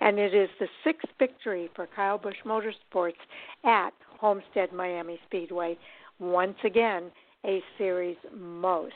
and 0.01 0.19
it 0.19 0.35
is 0.35 0.49
the 0.59 0.67
sixth 0.83 1.09
victory 1.19 1.71
for 1.75 1.87
Kyle 1.95 2.19
Busch 2.19 2.37
Motorsports 2.45 3.13
at 3.65 3.93
Homestead 4.19 4.73
Miami 4.73 5.19
Speedway. 5.27 5.79
Once 6.19 6.59
again, 6.65 7.11
a 7.47 7.63
series 7.79 8.17
most. 8.37 8.93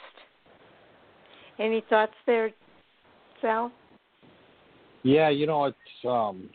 Any 1.58 1.82
thoughts 1.88 2.14
there, 2.26 2.50
Sal? 3.40 3.72
Yeah, 5.08 5.30
you 5.30 5.46
know, 5.46 5.64
it's 5.64 5.76
um 6.06 6.50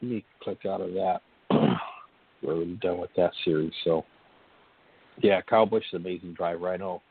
let 0.00 0.10
me 0.10 0.24
click 0.42 0.64
out 0.64 0.80
of 0.80 0.94
that. 0.94 1.20
We're 2.42 2.64
done 2.76 2.98
with 2.98 3.10
that 3.18 3.32
series, 3.44 3.74
so 3.84 4.06
yeah, 5.22 5.42
Kyle 5.42 5.66
Busch 5.66 5.84
is 5.88 5.92
an 5.92 6.00
amazing 6.00 6.32
driver. 6.32 6.70
I 6.70 6.78
know, 6.78 7.02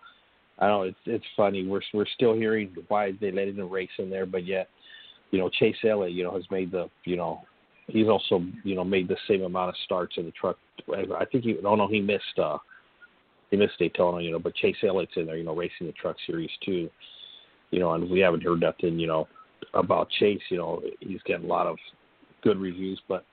I 0.57 0.65
know 0.65 0.81
it's 0.81 0.97
it's 1.05 1.25
funny. 1.37 1.67
We're 1.67 1.83
we're 1.93 2.07
still 2.15 2.33
hearing 2.33 2.75
why 2.87 3.11
they 3.21 3.31
let 3.31 3.49
in 3.49 3.69
race 3.69 3.91
in 3.99 4.09
there, 4.09 4.25
but 4.25 4.47
yet, 4.47 4.67
you 5.29 5.37
know, 5.37 5.47
Chase 5.59 5.75
Elliott, 5.87 6.13
you 6.13 6.23
know, 6.23 6.33
has 6.33 6.49
made 6.49 6.71
the 6.71 6.89
you 7.03 7.17
know, 7.17 7.43
he's 7.85 8.07
also 8.07 8.43
you 8.63 8.73
know 8.73 8.83
made 8.83 9.07
the 9.07 9.17
same 9.27 9.43
amount 9.43 9.69
of 9.69 9.75
starts 9.85 10.15
in 10.17 10.25
the 10.25 10.31
truck. 10.31 10.57
I 10.91 11.25
think 11.25 11.43
he 11.43 11.55
oh 11.63 11.75
no 11.75 11.87
he 11.87 12.01
missed 12.01 12.39
uh 12.41 12.57
he 13.51 13.57
missed 13.57 13.77
Daytona, 13.77 14.23
you 14.23 14.31
know, 14.31 14.39
but 14.39 14.55
Chase 14.55 14.77
Elliott's 14.81 15.11
in 15.17 15.27
there, 15.27 15.37
you 15.37 15.43
know, 15.43 15.55
racing 15.55 15.85
the 15.85 15.93
truck 15.93 16.15
series 16.25 16.49
too, 16.65 16.89
you 17.69 17.79
know, 17.79 17.93
and 17.93 18.09
we 18.09 18.21
haven't 18.21 18.41
heard 18.41 18.61
nothing, 18.61 18.97
you 18.97 19.05
know, 19.05 19.27
about 19.73 20.09
Chase. 20.19 20.41
You 20.49 20.57
know, 20.57 20.81
he's 20.99 21.21
getting 21.23 21.45
a 21.45 21.49
lot 21.49 21.67
of 21.67 21.77
good 22.41 22.57
reviews, 22.57 23.01
but 23.07 23.25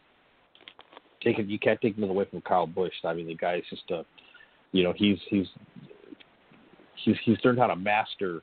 take 1.22 1.38
it 1.38 1.46
you 1.46 1.58
can't 1.58 1.80
take 1.80 1.96
him 1.96 2.04
away 2.04 2.26
from 2.30 2.40
Kyle 2.42 2.66
Busch. 2.66 2.92
I 3.04 3.14
mean, 3.14 3.26
the 3.26 3.34
guy's 3.34 3.62
just 3.70 3.90
a 3.90 4.04
you 4.72 4.82
know 4.82 4.92
he's 4.96 5.18
he's 5.28 5.46
he's 7.04 7.16
he's 7.24 7.38
learned 7.44 7.58
how 7.58 7.66
to 7.68 7.76
master 7.76 8.42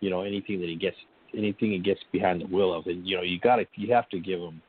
you 0.00 0.10
know 0.10 0.22
anything 0.22 0.60
that 0.60 0.68
he 0.68 0.76
gets 0.76 0.96
anything 1.36 1.72
he 1.72 1.78
gets 1.78 2.00
behind 2.12 2.40
the 2.40 2.46
wheel 2.46 2.72
of. 2.74 2.86
And 2.86 3.06
you 3.06 3.16
know 3.16 3.22
you 3.22 3.38
got 3.38 3.56
to 3.56 3.66
you 3.74 3.92
have 3.92 4.08
to 4.10 4.18
give 4.18 4.40
him 4.40 4.60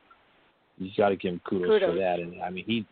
you 0.78 0.90
got 0.96 1.10
to 1.10 1.16
give 1.16 1.34
him 1.34 1.40
kudos, 1.48 1.68
kudos, 1.68 1.90
for 1.90 1.98
that. 1.98 2.20
And 2.20 2.40
I 2.42 2.50
mean 2.50 2.64
he 2.66 2.86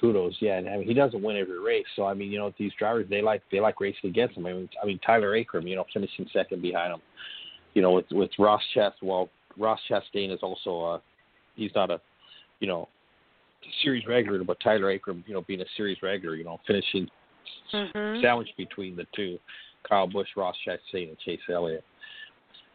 kudos 0.00 0.36
yeah. 0.40 0.58
And 0.58 0.68
I 0.68 0.78
mean 0.78 0.86
he 0.86 0.94
doesn't 0.94 1.22
win 1.22 1.36
every 1.36 1.60
race. 1.60 1.86
So 1.96 2.06
I 2.06 2.14
mean 2.14 2.30
you 2.30 2.38
know 2.38 2.52
these 2.58 2.72
drivers 2.78 3.06
they 3.08 3.22
like 3.22 3.42
they 3.50 3.60
like 3.60 3.80
racing 3.80 4.10
against 4.10 4.36
him. 4.36 4.46
I 4.46 4.52
mean 4.52 4.68
I 4.82 4.86
mean 4.86 4.98
Tyler 5.04 5.32
Ankrum 5.32 5.68
you 5.68 5.76
know 5.76 5.84
finishing 5.92 6.26
second 6.32 6.62
behind 6.62 6.94
him 6.94 7.00
you 7.74 7.82
know 7.82 7.92
with 7.92 8.06
with 8.10 8.30
Ross 8.38 8.62
Chast 8.74 8.94
well 9.02 9.28
Ross 9.56 9.80
Chastain 9.90 10.32
is 10.32 10.40
also 10.42 10.80
uh 10.82 10.98
he's 11.54 11.70
not 11.74 11.90
a 11.90 12.00
you 12.60 12.68
know 12.68 12.88
series 13.82 14.06
regular 14.06 14.42
but 14.44 14.58
Tyler 14.60 14.96
Ankrum 14.96 15.22
you 15.26 15.34
know 15.34 15.42
being 15.42 15.60
a 15.60 15.66
series 15.76 15.98
regular 16.02 16.36
you 16.36 16.44
know 16.44 16.58
finishing 16.66 17.08
mm-hmm. 17.72 18.22
sandwiched 18.22 18.56
between 18.56 18.96
the 18.96 19.06
two, 19.14 19.38
Kyle 19.88 20.06
Busch, 20.06 20.28
Ross 20.36 20.56
Chastain, 20.66 21.08
and 21.08 21.18
Chase 21.18 21.40
Elliott. 21.50 21.84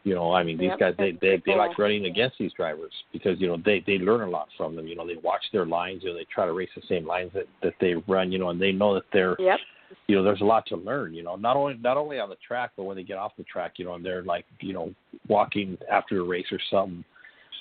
You 0.03 0.15
know, 0.15 0.31
I 0.31 0.43
mean, 0.43 0.57
these 0.57 0.69
yep, 0.69 0.79
guys 0.79 0.93
they 0.97 1.17
they, 1.19 1.41
they 1.45 1.55
like 1.55 1.77
running 1.77 2.05
against 2.05 2.37
these 2.37 2.53
drivers 2.53 2.93
because 3.11 3.39
you 3.39 3.47
know 3.47 3.57
they 3.65 3.83
they 3.85 3.97
learn 3.97 4.21
a 4.21 4.29
lot 4.29 4.47
from 4.55 4.75
them. 4.75 4.87
You 4.87 4.95
know, 4.95 5.05
they 5.05 5.17
watch 5.21 5.43
their 5.51 5.65
lines. 5.65 6.03
You 6.03 6.11
know, 6.11 6.15
they 6.15 6.25
try 6.33 6.45
to 6.45 6.53
race 6.53 6.69
the 6.75 6.81
same 6.87 7.05
lines 7.05 7.31
that 7.33 7.47
that 7.61 7.73
they 7.81 7.95
run. 8.07 8.31
You 8.31 8.39
know, 8.39 8.49
and 8.49 8.61
they 8.61 8.71
know 8.71 8.93
that 8.93 9.03
they're. 9.11 9.35
Yep. 9.39 9.59
You 10.07 10.15
know, 10.15 10.23
there's 10.23 10.41
a 10.41 10.45
lot 10.45 10.65
to 10.67 10.75
learn. 10.75 11.13
You 11.13 11.23
know, 11.23 11.35
not 11.35 11.55
only 11.55 11.75
not 11.75 11.97
only 11.97 12.19
on 12.19 12.29
the 12.29 12.37
track, 12.45 12.71
but 12.75 12.83
when 12.83 12.97
they 12.97 13.03
get 13.03 13.17
off 13.17 13.33
the 13.37 13.43
track. 13.43 13.73
You 13.77 13.85
know, 13.85 13.93
and 13.93 14.05
they're 14.05 14.23
like 14.23 14.45
you 14.59 14.73
know 14.73 14.93
walking 15.27 15.77
after 15.91 16.19
a 16.19 16.23
race 16.23 16.47
or 16.51 16.59
something. 16.69 17.03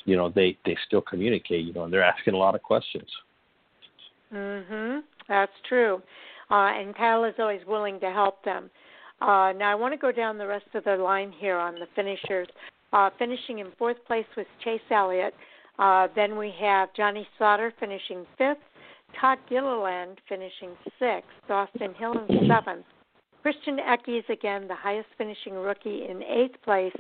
You 0.04 0.16
know, 0.16 0.30
they 0.30 0.56
they 0.64 0.76
still 0.86 1.02
communicate. 1.02 1.64
You 1.64 1.72
know, 1.72 1.84
and 1.84 1.92
they're 1.92 2.04
asking 2.04 2.34
a 2.34 2.38
lot 2.38 2.54
of 2.54 2.62
questions. 2.62 3.08
Mhm. 4.32 5.02
That's 5.28 5.52
true 5.68 6.02
uh, 6.50 6.70
and 6.74 6.94
Kyle 6.96 7.24
is 7.24 7.34
always 7.38 7.60
willing 7.66 8.00
to 8.00 8.10
help 8.10 8.44
them. 8.44 8.70
Uh, 9.20 9.52
now 9.56 9.70
I 9.70 9.74
want 9.74 9.94
to 9.94 9.98
go 9.98 10.12
down 10.12 10.38
the 10.38 10.46
rest 10.46 10.66
of 10.74 10.84
the 10.84 10.96
line 10.96 11.32
here 11.38 11.56
on 11.56 11.74
the 11.74 11.86
finishers. 11.94 12.48
Uh, 12.92 13.10
finishing 13.18 13.58
in 13.58 13.68
fourth 13.78 13.96
place 14.06 14.26
was 14.36 14.46
Chase 14.62 14.80
Elliott. 14.90 15.34
Uh, 15.78 16.08
then 16.14 16.36
we 16.36 16.52
have 16.60 16.88
Johnny 16.94 17.26
Slaughter 17.36 17.72
finishing 17.80 18.24
fifth, 18.38 18.58
Todd 19.20 19.38
Gilliland 19.48 20.20
finishing 20.28 20.70
sixth, 20.98 21.50
Austin 21.50 21.94
Hill 21.94 22.14
in 22.28 22.48
seventh. 22.48 22.84
Christian 23.42 23.78
Eckes, 23.78 24.28
again, 24.28 24.66
the 24.66 24.74
highest 24.74 25.08
finishing 25.16 25.54
rookie 25.54 26.06
in 26.08 26.22
eighth 26.24 26.60
place. 26.64 26.92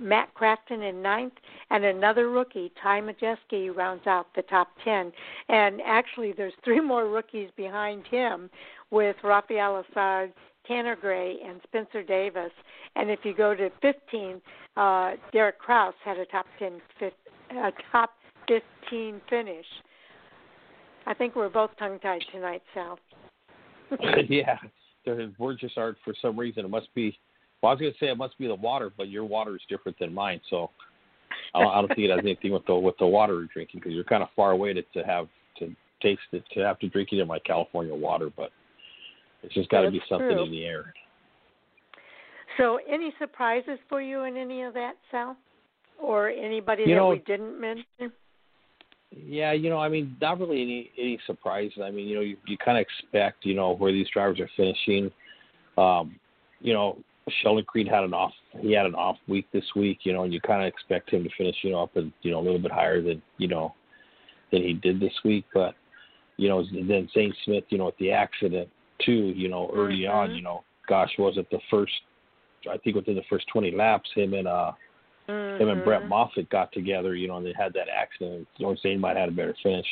Matt 0.00 0.32
Crafton 0.34 0.88
in 0.88 1.02
ninth, 1.02 1.32
and 1.70 1.84
another 1.84 2.30
rookie, 2.30 2.72
Ty 2.80 3.00
Majeski, 3.00 3.74
rounds 3.74 4.06
out 4.06 4.28
the 4.36 4.42
top 4.42 4.68
ten. 4.84 5.12
And 5.48 5.80
actually, 5.84 6.32
there's 6.32 6.52
three 6.64 6.80
more 6.80 7.08
rookies 7.08 7.50
behind 7.56 8.06
him 8.06 8.48
with 8.90 9.16
Rafael 9.24 9.82
Lessard, 9.82 10.32
Tanner 10.66 10.94
Gray, 10.94 11.38
and 11.44 11.60
Spencer 11.64 12.04
Davis. 12.04 12.52
And 12.94 13.10
if 13.10 13.20
you 13.24 13.34
go 13.34 13.54
to 13.54 13.70
15, 13.82 14.40
uh, 14.76 15.12
Derek 15.32 15.58
Kraus 15.58 15.94
had 16.04 16.18
a 16.18 16.26
top 16.26 16.46
10, 16.58 16.80
a 17.50 17.72
top 17.90 18.10
15 18.46 19.20
finish. 19.28 19.66
I 21.10 21.14
think 21.14 21.34
we're 21.34 21.48
both 21.48 21.70
tongue-tied 21.76 22.22
tonight, 22.32 22.62
Sal. 22.72 22.96
yeah, 24.28 24.56
the 25.04 25.32
words 25.38 25.60
just 25.60 25.76
aren't 25.76 25.98
for 26.04 26.14
some 26.22 26.38
reason. 26.38 26.64
It 26.64 26.68
must 26.68 26.94
be. 26.94 27.18
Well, 27.60 27.70
I 27.70 27.74
was 27.74 27.80
going 27.80 27.92
to 27.92 27.98
say 27.98 28.06
it 28.06 28.16
must 28.16 28.38
be 28.38 28.46
the 28.46 28.54
water, 28.54 28.92
but 28.96 29.08
your 29.08 29.24
water 29.24 29.56
is 29.56 29.60
different 29.68 29.98
than 29.98 30.14
mine, 30.14 30.40
so 30.48 30.70
I 31.52 31.60
don't, 31.60 31.72
I 31.72 31.80
don't 31.80 31.88
think 31.88 31.98
it 31.98 32.10
has 32.10 32.20
anything 32.20 32.52
with 32.52 32.64
the 32.64 32.76
with 32.76 32.96
the 32.98 33.06
water 33.06 33.34
you're 33.34 33.48
drinking 33.52 33.80
because 33.80 33.92
you're 33.92 34.04
kind 34.04 34.22
of 34.22 34.28
far 34.36 34.52
away 34.52 34.72
to, 34.72 34.82
to 34.82 35.02
have 35.02 35.26
to 35.58 35.74
taste 36.00 36.20
it 36.30 36.44
to 36.54 36.60
have 36.60 36.78
to 36.78 36.88
drink 36.88 37.08
it 37.10 37.18
in 37.18 37.26
my 37.26 37.40
California 37.40 37.94
water. 37.94 38.30
But 38.34 38.50
it's 39.42 39.52
just 39.52 39.68
got 39.68 39.82
to 39.82 39.90
be 39.90 40.00
something 40.08 40.28
true. 40.28 40.44
in 40.44 40.52
the 40.52 40.64
air. 40.64 40.94
So, 42.56 42.78
any 42.88 43.12
surprises 43.18 43.80
for 43.88 44.00
you 44.00 44.22
in 44.24 44.36
any 44.36 44.62
of 44.62 44.74
that, 44.74 44.94
Sal, 45.10 45.36
or 46.00 46.28
anybody 46.28 46.84
you 46.86 46.90
that 46.90 46.96
know, 46.96 47.08
we 47.08 47.18
didn't 47.18 47.60
mention? 47.60 48.12
Yeah, 49.12 49.52
you 49.52 49.70
know, 49.70 49.78
I 49.78 49.88
mean, 49.88 50.16
not 50.20 50.38
really 50.38 50.62
any 50.62 50.90
any 50.96 51.18
surprises. 51.26 51.78
I 51.82 51.90
mean, 51.90 52.06
you 52.06 52.14
know, 52.14 52.20
you, 52.20 52.36
you 52.46 52.56
kind 52.56 52.78
of 52.78 52.82
expect, 52.82 53.44
you 53.44 53.54
know, 53.54 53.74
where 53.74 53.92
these 53.92 54.06
drivers 54.12 54.38
are 54.38 54.50
finishing. 54.56 55.10
Um, 55.76 56.16
you 56.60 56.72
know, 56.72 56.98
Sheldon 57.42 57.64
Creed 57.64 57.88
had 57.88 58.04
an 58.04 58.14
off. 58.14 58.32
He 58.60 58.72
had 58.72 58.86
an 58.86 58.94
off 58.94 59.16
week 59.26 59.46
this 59.52 59.64
week, 59.74 60.00
you 60.02 60.12
know, 60.12 60.24
and 60.24 60.32
you 60.32 60.40
kind 60.40 60.62
of 60.62 60.68
expect 60.68 61.10
him 61.10 61.24
to 61.24 61.30
finish, 61.36 61.56
you 61.62 61.72
know, 61.72 61.82
up 61.82 61.96
and 61.96 62.12
you 62.22 62.30
know 62.30 62.38
a 62.38 62.42
little 62.42 62.58
bit 62.58 62.70
higher 62.70 63.02
than 63.02 63.20
you 63.38 63.48
know 63.48 63.74
than 64.52 64.62
he 64.62 64.74
did 64.74 65.00
this 65.00 65.12
week. 65.24 65.44
But 65.52 65.74
you 66.36 66.48
know, 66.48 66.64
then 66.72 67.08
Zane 67.12 67.34
Smith, 67.44 67.64
you 67.68 67.78
know, 67.78 67.86
with 67.86 67.98
the 67.98 68.12
accident, 68.12 68.68
too. 69.04 69.32
You 69.36 69.48
know, 69.48 69.70
early 69.74 70.00
mm-hmm. 70.00 70.16
on, 70.16 70.34
you 70.34 70.42
know, 70.42 70.62
gosh, 70.88 71.10
was 71.18 71.36
it 71.36 71.50
the 71.50 71.58
first? 71.70 71.92
I 72.70 72.76
think 72.78 72.94
within 72.94 73.16
the 73.16 73.22
first 73.30 73.46
20 73.52 73.70
laps, 73.72 74.10
him 74.14 74.34
and 74.34 74.46
uh, 74.46 74.72
mm-hmm. 75.30 75.62
him 75.62 75.68
and 75.68 75.84
Brett 75.84 76.02
mm-hmm. 76.02 76.42
Got 76.50 76.72
together. 76.72 77.14
You 77.14 77.28
know, 77.28 77.36
and 77.36 77.46
they 77.46 77.54
had 77.56 77.72
that 77.74 77.88
accident. 77.88 78.46
You 78.56 78.66
know, 78.66 78.76
Zane 78.82 79.00
might 79.00 79.16
have 79.16 79.28
had 79.28 79.28
a 79.30 79.32
better 79.32 79.56
finish. 79.62 79.86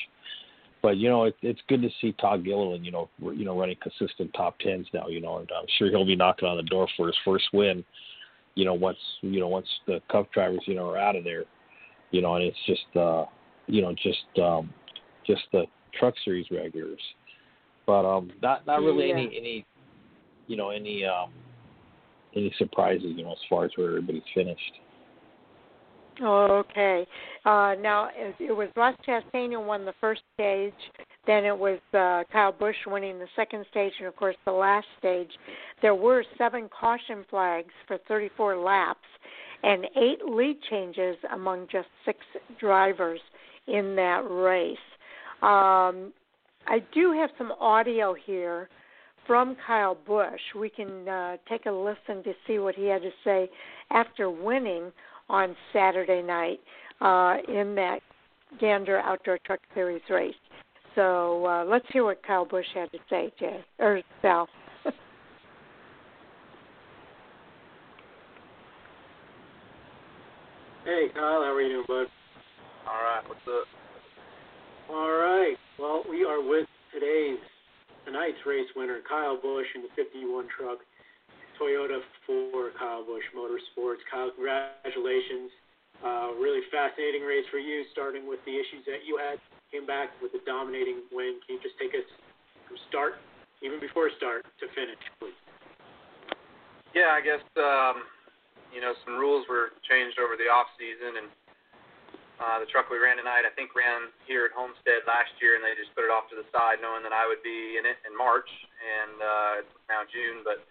but 0.82 0.96
you 0.96 1.08
know, 1.08 1.24
it, 1.24 1.36
it's 1.42 1.60
good 1.68 1.82
to 1.82 1.88
see 2.00 2.12
Todd 2.20 2.44
Gilliland, 2.44 2.84
you 2.84 2.92
know, 2.92 3.08
you 3.20 3.44
know, 3.44 3.58
running 3.58 3.76
consistent 3.82 4.32
top 4.34 4.58
tens 4.58 4.86
now. 4.92 5.08
You 5.08 5.20
know, 5.20 5.38
and 5.38 5.48
I'm 5.56 5.66
sure 5.78 5.88
he'll 5.88 6.06
be 6.06 6.16
knocking 6.16 6.48
on 6.48 6.56
the 6.56 6.62
door 6.64 6.88
for 6.96 7.06
his 7.06 7.16
first 7.24 7.46
win. 7.52 7.84
You 8.54 8.64
know, 8.64 8.74
once 8.74 8.98
you 9.20 9.40
know 9.40 9.48
once 9.48 9.68
the 9.86 10.00
Cup 10.10 10.32
drivers, 10.32 10.60
you 10.66 10.74
know, 10.74 10.88
are 10.90 10.98
out 10.98 11.16
of 11.16 11.24
there. 11.24 11.44
You 12.10 12.22
know, 12.22 12.36
and 12.36 12.44
it's 12.44 12.56
just, 12.66 12.96
uh, 12.96 13.26
you 13.66 13.82
know, 13.82 13.94
just 14.02 14.38
um, 14.42 14.72
just 15.26 15.42
the 15.52 15.64
Truck 15.98 16.14
Series 16.24 16.46
regulars, 16.50 17.00
but 17.86 18.06
um, 18.06 18.30
not 18.42 18.66
not 18.66 18.80
really 18.80 19.08
yeah. 19.08 19.14
any 19.14 19.26
any, 19.38 19.66
you 20.46 20.56
know, 20.56 20.70
any 20.70 21.04
um, 21.04 21.30
any 22.34 22.52
surprises, 22.58 23.12
you 23.14 23.24
know, 23.24 23.32
as 23.32 23.38
far 23.48 23.64
as 23.64 23.70
where 23.76 23.88
everybody's 23.88 24.22
finished. 24.34 24.72
Okay. 26.22 27.06
Uh, 27.44 27.74
now 27.80 28.08
it, 28.14 28.56
was 28.56 28.68
Ross 28.76 28.96
Chastain 29.06 29.52
who 29.52 29.60
won 29.60 29.84
the 29.84 29.94
first 30.00 30.22
stage. 30.34 30.72
Then 31.26 31.44
it 31.44 31.56
was 31.56 31.78
uh, 31.92 32.24
Kyle 32.32 32.52
Busch 32.52 32.76
winning 32.86 33.18
the 33.18 33.28
second 33.36 33.64
stage, 33.70 33.92
and 33.98 34.08
of 34.08 34.16
course 34.16 34.36
the 34.44 34.52
last 34.52 34.86
stage. 34.98 35.30
There 35.82 35.94
were 35.94 36.24
seven 36.36 36.68
caution 36.68 37.24
flags 37.30 37.72
for 37.86 37.98
34 38.08 38.56
laps, 38.56 39.00
and 39.62 39.84
eight 39.96 40.24
lead 40.26 40.56
changes 40.70 41.16
among 41.32 41.66
just 41.70 41.88
six 42.04 42.18
drivers 42.58 43.20
in 43.66 43.94
that 43.96 44.22
race. 44.28 44.76
Um, 45.42 46.12
I 46.66 46.82
do 46.92 47.12
have 47.12 47.30
some 47.38 47.52
audio 47.60 48.14
here 48.14 48.68
from 49.26 49.56
Kyle 49.66 49.96
Busch. 50.06 50.40
We 50.58 50.70
can 50.70 51.06
uh, 51.06 51.36
take 51.48 51.66
a 51.66 51.70
listen 51.70 52.24
to 52.24 52.32
see 52.46 52.58
what 52.58 52.74
he 52.74 52.86
had 52.86 53.02
to 53.02 53.10
say 53.22 53.48
after 53.90 54.30
winning 54.30 54.90
on 55.28 55.56
Saturday 55.72 56.22
night 56.22 56.60
uh, 57.00 57.36
in 57.48 57.74
that 57.74 58.00
Gander 58.60 58.98
Outdoor 59.00 59.38
Truck 59.44 59.60
Series 59.74 60.02
race. 60.10 60.34
So 60.94 61.46
uh, 61.46 61.64
let's 61.64 61.86
hear 61.92 62.04
what 62.04 62.22
Kyle 62.26 62.44
Busch 62.44 62.66
had 62.74 62.90
to 62.92 62.98
say, 63.08 63.32
Jay 63.38 63.64
or 63.78 64.00
Sal. 64.22 64.48
hey, 64.84 64.92
Kyle, 71.14 71.42
how 71.42 71.52
are 71.54 71.60
you 71.60 71.68
doing, 71.68 71.84
bud? 71.86 72.06
All 72.88 73.02
right, 73.02 73.22
what's 73.28 73.40
up? 73.46 73.66
All 74.90 75.10
right. 75.10 75.56
Well, 75.78 76.02
we 76.08 76.24
are 76.24 76.40
with 76.40 76.66
today's 76.92 77.38
tonight's 78.06 78.38
race 78.46 78.68
winner, 78.74 79.00
Kyle 79.06 79.36
Busch 79.40 79.66
in 79.74 79.82
the 79.82 79.88
51 79.94 80.46
truck. 80.56 80.78
Toyota 81.58 82.00
for 82.24 82.70
Kyle 82.78 83.02
Busch 83.04 83.26
Motorsports. 83.34 84.00
Kyle, 84.06 84.30
congratulations. 84.30 85.50
Uh, 85.98 86.30
really 86.38 86.62
fascinating 86.70 87.26
race 87.26 87.44
for 87.50 87.58
you, 87.58 87.82
starting 87.90 88.30
with 88.30 88.38
the 88.46 88.54
issues 88.54 88.86
that 88.86 89.02
you 89.02 89.18
had. 89.18 89.42
Came 89.74 89.84
back 89.84 90.14
with 90.22 90.30
a 90.38 90.42
dominating 90.46 91.02
win. 91.10 91.42
Can 91.44 91.58
you 91.58 91.60
just 91.60 91.74
take 91.76 91.90
us 91.92 92.06
from 92.70 92.78
start, 92.88 93.18
even 93.60 93.82
before 93.82 94.06
start, 94.16 94.46
to 94.62 94.66
finish, 94.78 95.02
please? 95.18 95.34
Yeah, 96.94 97.12
I 97.12 97.20
guess 97.20 97.42
um, 97.58 98.06
you 98.70 98.80
know 98.80 98.94
some 99.02 99.18
rules 99.18 99.44
were 99.50 99.74
changed 99.90 100.16
over 100.22 100.38
the 100.38 100.46
off 100.46 100.70
season, 100.78 101.20
and 101.20 101.28
uh, 102.38 102.62
the 102.62 102.70
truck 102.70 102.86
we 102.88 103.02
ran 103.02 103.18
tonight, 103.18 103.42
I 103.42 103.50
think, 103.58 103.74
ran 103.74 104.14
here 104.22 104.46
at 104.46 104.54
Homestead 104.54 105.02
last 105.10 105.34
year, 105.42 105.58
and 105.58 105.62
they 105.66 105.74
just 105.74 105.90
put 105.98 106.06
it 106.06 106.14
off 106.14 106.30
to 106.30 106.38
the 106.38 106.46
side, 106.54 106.78
knowing 106.78 107.02
that 107.02 107.12
I 107.12 107.26
would 107.26 107.42
be 107.42 107.74
in 107.74 107.84
it 107.84 107.98
in 108.06 108.14
March, 108.14 108.48
and 108.78 109.18
uh, 109.18 109.60
it's 109.66 109.74
now 109.90 110.06
June, 110.06 110.46
but 110.46 110.62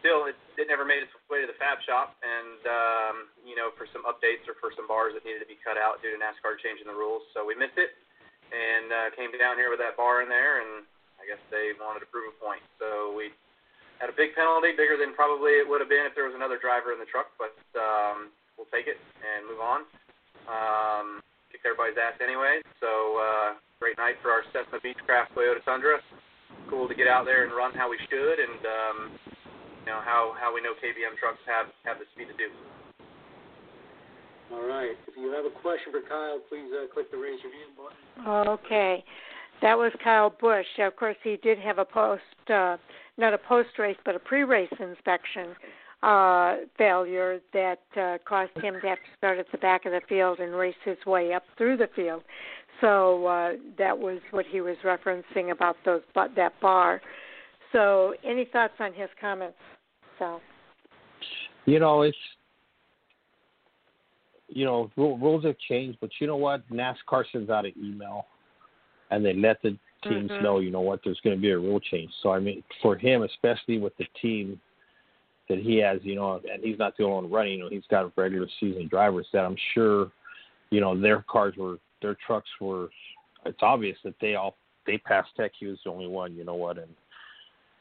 still, 0.00 0.26
it, 0.26 0.36
it 0.56 0.66
never 0.66 0.82
made 0.82 1.04
its 1.04 1.12
way 1.28 1.44
to 1.44 1.48
the 1.48 1.56
fab 1.60 1.78
shop, 1.84 2.16
and 2.24 2.60
um, 2.66 3.16
you 3.44 3.54
know, 3.54 3.70
for 3.76 3.86
some 3.92 4.02
updates 4.08 4.44
or 4.48 4.56
for 4.58 4.72
some 4.74 4.88
bars 4.88 5.14
that 5.14 5.22
needed 5.22 5.44
to 5.44 5.48
be 5.48 5.60
cut 5.60 5.76
out 5.76 6.00
due 6.00 6.10
to 6.10 6.18
NASCAR 6.18 6.58
changing 6.58 6.88
the 6.88 6.96
rules, 6.96 7.22
so 7.36 7.44
we 7.44 7.54
missed 7.54 7.76
it, 7.76 7.94
and 8.50 8.88
uh, 8.90 9.08
came 9.14 9.30
down 9.36 9.60
here 9.60 9.70
with 9.70 9.78
that 9.78 9.94
bar 9.94 10.24
in 10.24 10.28
there, 10.28 10.64
and 10.64 10.82
I 11.20 11.28
guess 11.28 11.40
they 11.52 11.76
wanted 11.76 12.00
to 12.02 12.10
prove 12.10 12.32
a 12.32 12.36
point, 12.40 12.64
so 12.80 13.12
we 13.12 13.30
had 14.00 14.08
a 14.08 14.16
big 14.16 14.32
penalty, 14.32 14.72
bigger 14.72 14.96
than 14.96 15.12
probably 15.12 15.60
it 15.60 15.68
would 15.68 15.84
have 15.84 15.92
been 15.92 16.08
if 16.08 16.16
there 16.16 16.24
was 16.24 16.34
another 16.34 16.56
driver 16.56 16.96
in 16.96 16.98
the 16.98 17.06
truck, 17.06 17.28
but 17.36 17.52
um, 17.76 18.32
we'll 18.56 18.70
take 18.72 18.88
it 18.88 18.96
and 19.20 19.44
move 19.44 19.60
on. 19.60 19.84
Um, 20.48 21.20
kicked 21.52 21.68
everybody's 21.68 22.00
ass 22.00 22.16
anyway, 22.24 22.64
so 22.80 22.88
uh, 23.20 23.48
great 23.76 24.00
night 24.00 24.16
for 24.24 24.32
our 24.32 24.40
Cessna 24.56 24.80
Beechcraft 24.80 25.36
Toyota 25.36 25.60
Tundra. 25.68 26.00
Cool 26.72 26.88
to 26.88 26.96
get 26.96 27.06
out 27.06 27.28
there 27.28 27.44
and 27.44 27.52
run 27.52 27.76
how 27.76 27.92
we 27.92 28.00
should, 28.08 28.36
and 28.40 28.60
um, 28.64 28.98
know 29.90 30.00
how 30.06 30.34
how 30.38 30.54
we 30.54 30.62
know 30.62 30.78
KBM 30.78 31.18
trucks 31.18 31.42
have 31.50 31.66
have 31.82 31.98
the 31.98 32.06
speed 32.14 32.30
to 32.30 32.36
do. 32.38 32.48
All 34.54 34.66
right. 34.66 34.94
If 35.06 35.16
you 35.16 35.32
have 35.32 35.44
a 35.44 35.54
question 35.62 35.90
for 35.90 36.02
Kyle, 36.06 36.38
please 36.48 36.70
uh, 36.70 36.86
click 36.94 37.10
the 37.10 37.18
raise 37.18 37.38
your 37.42 37.52
hand 37.52 37.74
button. 37.74 38.48
Okay. 38.48 39.04
That 39.62 39.76
was 39.76 39.92
Kyle 40.02 40.30
Busch. 40.30 40.66
Of 40.78 40.96
course, 40.96 41.16
he 41.22 41.36
did 41.36 41.58
have 41.58 41.78
a 41.78 41.84
post, 41.84 42.22
uh, 42.48 42.76
not 43.18 43.34
a 43.34 43.38
post 43.38 43.70
race, 43.78 43.96
but 44.04 44.14
a 44.14 44.18
pre 44.18 44.42
race 44.44 44.72
inspection 44.78 45.54
uh, 46.02 46.56
failure 46.78 47.40
that 47.52 47.82
uh, 47.96 48.18
caused 48.26 48.56
him 48.62 48.74
to 48.80 48.88
have 48.88 48.98
to 48.98 49.10
start 49.18 49.38
at 49.38 49.46
the 49.52 49.58
back 49.58 49.84
of 49.84 49.92
the 49.92 50.00
field 50.08 50.38
and 50.38 50.54
race 50.54 50.80
his 50.84 50.96
way 51.06 51.34
up 51.34 51.42
through 51.58 51.76
the 51.76 51.88
field. 51.94 52.22
So 52.80 53.26
uh, 53.26 53.52
that 53.76 53.98
was 53.98 54.20
what 54.30 54.46
he 54.46 54.62
was 54.62 54.76
referencing 54.84 55.52
about 55.52 55.76
those 55.84 56.00
that 56.14 56.60
bar. 56.60 57.02
So, 57.72 58.14
any 58.24 58.46
thoughts 58.46 58.74
on 58.80 58.92
his 58.94 59.08
comments, 59.20 59.58
Sal? 60.20 60.40
You 61.66 61.80
know, 61.80 62.02
it's 62.02 62.16
you 64.48 64.64
know 64.64 64.90
rules 64.96 65.44
have 65.44 65.56
changed, 65.68 65.98
but 66.00 66.10
you 66.20 66.28
know 66.28 66.36
what? 66.36 66.68
NASCAR 66.70 67.24
sends 67.32 67.50
out 67.50 67.64
an 67.64 67.72
email, 67.76 68.26
and 69.10 69.24
they 69.24 69.34
let 69.34 69.60
the 69.62 69.76
teams 70.04 70.30
mm-hmm. 70.30 70.44
know. 70.44 70.60
You 70.60 70.70
know 70.70 70.80
what? 70.80 71.00
There's 71.02 71.20
going 71.24 71.36
to 71.36 71.42
be 71.42 71.50
a 71.50 71.58
rule 71.58 71.80
change. 71.80 72.10
So 72.22 72.32
I 72.32 72.38
mean, 72.38 72.62
for 72.82 72.96
him, 72.96 73.22
especially 73.22 73.78
with 73.78 73.96
the 73.96 74.06
team 74.22 74.60
that 75.48 75.58
he 75.58 75.78
has, 75.78 75.98
you 76.02 76.14
know, 76.14 76.40
and 76.50 76.62
he's 76.62 76.78
not 76.78 76.96
the 76.96 77.04
only 77.04 77.28
one 77.28 77.32
running. 77.32 77.52
You 77.54 77.64
know, 77.64 77.70
he's 77.70 77.82
got 77.90 78.16
regular 78.16 78.46
season 78.60 78.86
drivers 78.88 79.26
that 79.32 79.44
I'm 79.44 79.56
sure, 79.74 80.12
you 80.70 80.80
know, 80.80 80.98
their 80.98 81.24
cars 81.28 81.54
were, 81.56 81.78
their 82.00 82.16
trucks 82.26 82.48
were. 82.60 82.88
It's 83.44 83.58
obvious 83.62 83.96
that 84.04 84.14
they 84.20 84.36
all 84.36 84.56
they 84.86 84.98
passed 84.98 85.30
tech. 85.36 85.52
He 85.58 85.66
was 85.66 85.78
the 85.84 85.90
only 85.90 86.06
one. 86.06 86.34
You 86.34 86.44
know 86.44 86.54
what? 86.54 86.78
And 86.78 86.90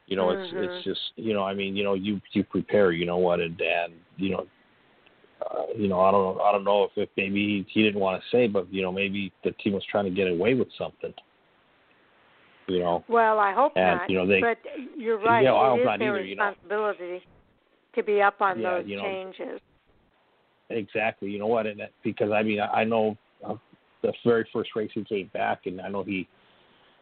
you 0.09 0.15
know, 0.15 0.25
mm-hmm. 0.25 0.57
it's 0.57 0.71
it's 0.71 0.83
just 0.83 0.99
you 1.15 1.33
know, 1.33 1.43
I 1.43 1.53
mean, 1.53 1.75
you 1.75 1.83
know, 1.83 1.93
you 1.93 2.19
you 2.33 2.43
prepare. 2.43 2.91
You 2.91 3.05
know 3.05 3.17
what? 3.17 3.39
And 3.39 3.59
and 3.61 3.93
you 4.17 4.31
know, 4.31 4.47
uh, 5.45 5.63
you 5.77 5.87
know, 5.87 6.01
I 6.01 6.11
don't 6.11 6.35
know 6.35 6.43
I 6.43 6.51
don't 6.51 6.63
know 6.63 6.83
if, 6.83 6.91
if 6.95 7.09
maybe 7.15 7.65
he 7.69 7.83
didn't 7.83 8.01
want 8.01 8.21
to 8.21 8.35
say, 8.35 8.47
but 8.47 8.71
you 8.73 8.81
know, 8.81 8.91
maybe 8.91 9.31
the 9.43 9.51
team 9.51 9.73
was 9.73 9.83
trying 9.89 10.05
to 10.05 10.11
get 10.11 10.27
away 10.27 10.55
with 10.55 10.67
something. 10.77 11.13
You 12.67 12.79
know. 12.79 13.03
Well, 13.07 13.39
I 13.39 13.53
hope 13.53 13.73
and, 13.75 13.99
not. 13.99 14.09
You 14.09 14.17
know, 14.17 14.27
they, 14.27 14.41
but 14.41 14.57
you're 14.97 15.19
right. 15.19 15.43
Yeah, 15.43 15.53
well, 15.53 15.61
it 15.61 15.65
I 15.65 15.69
hope 15.69 15.85
not 15.85 15.99
their 15.99 16.17
either, 16.17 16.25
you 16.25 16.35
know. 16.35 16.47
responsibility 16.47 17.25
to 17.95 18.03
be 18.03 18.21
up 18.21 18.41
on 18.41 18.59
Yeah, 18.59 18.79
those 18.79 18.87
you 18.87 18.97
know, 18.97 19.03
changes. 19.03 19.61
Exactly. 20.71 21.29
You 21.29 21.39
know 21.39 21.47
what? 21.47 21.65
And 21.65 21.79
that, 21.79 21.91
because 22.03 22.31
I 22.31 22.43
mean, 22.43 22.59
I, 22.59 22.81
I 22.81 22.83
know 22.83 23.17
uh, 23.47 23.55
the 24.01 24.13
very 24.25 24.47
first 24.53 24.71
race 24.75 24.91
he 24.93 25.03
came 25.03 25.29
back, 25.33 25.61
and 25.65 25.81
I 25.81 25.89
know 25.89 26.03
he 26.03 26.27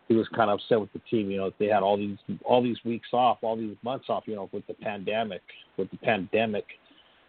he 0.08 0.16
was 0.16 0.28
kind 0.30 0.50
of 0.50 0.60
upset 0.60 0.80
with 0.80 0.92
the 0.94 1.00
team. 1.10 1.30
You 1.30 1.38
know, 1.38 1.52
they 1.60 1.68
had 1.68 1.84
all 1.84 1.98
these 1.98 2.18
all 2.46 2.62
these 2.64 2.78
weeks 2.86 3.10
off, 3.14 3.40
all 3.42 3.58
these 3.58 3.76
months 3.84 4.06
off. 4.10 4.24
You 4.26 4.36
know, 4.36 4.50
with 4.52 4.66
the 4.68 4.74
pandemic, 4.76 5.42
with 5.78 5.90
the 5.92 5.98
pandemic. 5.98 6.66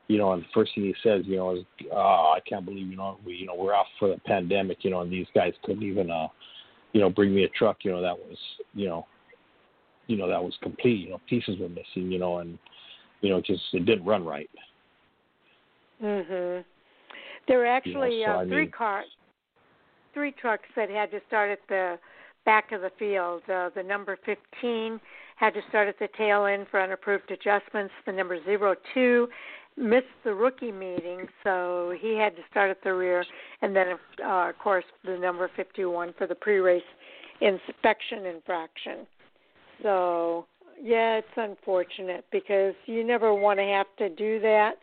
You 0.06 0.16
know, 0.16 0.32
and 0.32 0.42
the 0.42 0.46
first 0.54 0.74
thing 0.74 0.84
he 0.84 0.94
says, 1.02 1.24
you 1.26 1.36
know, 1.36 1.56
is, 1.56 1.64
"Oh, 1.92 2.34
I 2.34 2.40
can't 2.48 2.64
believe 2.64 2.86
you 2.88 2.96
know 2.96 3.18
we 3.26 3.34
you 3.34 3.46
know 3.46 3.54
we're 3.54 3.74
off 3.74 3.86
for 3.98 4.08
the 4.08 4.18
pandemic. 4.26 4.78
You 4.82 4.90
know, 4.90 5.00
and 5.00 5.12
these 5.12 5.26
guys 5.34 5.52
couldn't 5.64 5.82
even 5.82 6.10
uh, 6.10 6.28
you 6.92 7.00
know, 7.00 7.10
bring 7.10 7.34
me 7.34 7.44
a 7.44 7.48
truck. 7.50 7.78
You 7.82 7.90
know, 7.92 8.00
that 8.00 8.16
was 8.16 8.38
you 8.74 8.86
know, 8.88 9.06
you 10.06 10.16
know 10.16 10.28
that 10.28 10.42
was 10.42 10.56
complete. 10.62 11.00
You 11.00 11.10
know, 11.10 11.20
pieces 11.28 11.58
were 11.58 11.68
missing. 11.68 12.10
You 12.10 12.18
know, 12.18 12.38
and 12.38 12.58
you 13.20 13.28
know, 13.30 13.40
just 13.40 13.62
it 13.72 13.84
didn't 13.84 14.06
run 14.06 14.24
right. 14.24 14.48
Mhm. 16.02 16.64
There 17.48 17.58
were 17.58 17.66
actually 17.66 18.20
You 18.20 18.26
know, 18.26 18.32
so, 18.34 18.38
uh, 18.38 18.42
I 18.42 18.46
three 18.46 18.62
mean- 18.62 18.70
cars, 18.70 19.06
three 20.14 20.32
trucks 20.32 20.68
that 20.76 20.88
had 20.90 21.10
to 21.10 21.20
start 21.26 21.50
at 21.50 21.66
the 21.68 21.98
back 22.44 22.72
of 22.72 22.80
the 22.80 22.90
field. 22.98 23.42
Uh, 23.48 23.70
the 23.74 23.82
number 23.82 24.16
15 24.24 25.00
had 25.36 25.54
to 25.54 25.60
start 25.68 25.88
at 25.88 25.98
the 25.98 26.08
tail 26.16 26.46
end 26.46 26.66
for 26.70 26.80
unapproved 26.80 27.30
adjustments. 27.30 27.92
The 28.06 28.12
number 28.12 28.38
02 28.94 29.28
missed 29.76 30.06
the 30.24 30.34
rookie 30.34 30.72
meeting, 30.72 31.26
so 31.44 31.94
he 32.00 32.16
had 32.16 32.34
to 32.36 32.42
start 32.50 32.70
at 32.70 32.82
the 32.82 32.92
rear. 32.92 33.24
And 33.62 33.74
then, 33.74 33.86
uh, 34.24 34.48
of 34.48 34.58
course, 34.58 34.84
the 35.04 35.16
number 35.16 35.50
51 35.56 36.14
for 36.18 36.26
the 36.26 36.34
pre-race 36.34 36.82
inspection 37.40 38.26
infraction. 38.26 39.06
So, 39.82 40.46
yeah, 40.82 41.18
it's 41.18 41.28
unfortunate 41.36 42.24
because 42.32 42.74
you 42.86 43.04
never 43.04 43.32
want 43.32 43.60
to 43.60 43.64
have 43.64 43.86
to 43.98 44.08
do 44.08 44.40
that. 44.40 44.74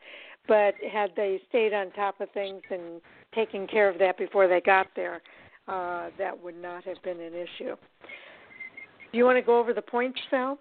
But 0.48 0.76
had 0.92 1.12
they 1.16 1.42
stayed 1.50 1.74
on 1.74 1.92
top 1.92 2.22
of 2.22 2.30
things 2.32 2.62
and 2.70 3.02
taken 3.34 3.68
care 3.68 3.90
of 3.90 3.98
that 4.00 4.18
before 4.18 4.48
they 4.48 4.62
got 4.62 4.88
there, 4.96 5.22
uh, 5.68 6.10
that 6.18 6.44
would 6.44 6.56
not 6.62 6.84
have 6.84 7.02
been 7.04 7.20
an 7.20 7.34
issue. 7.34 7.76
Do 9.12 9.18
you 9.18 9.26
want 9.26 9.38
to 9.38 9.42
go 9.42 9.60
over 9.60 9.74
the 9.74 9.82
points, 9.82 10.20
Sal? 10.30 10.60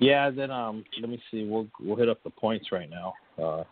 Yeah, 0.00 0.30
then 0.30 0.50
um, 0.50 0.84
let 1.00 1.10
me 1.10 1.20
see. 1.30 1.44
We'll 1.44 1.66
we'll 1.80 1.96
hit 1.96 2.08
up 2.08 2.22
the 2.22 2.30
points 2.30 2.70
right 2.70 2.88
now. 2.88 3.14
Uh, 3.42 3.64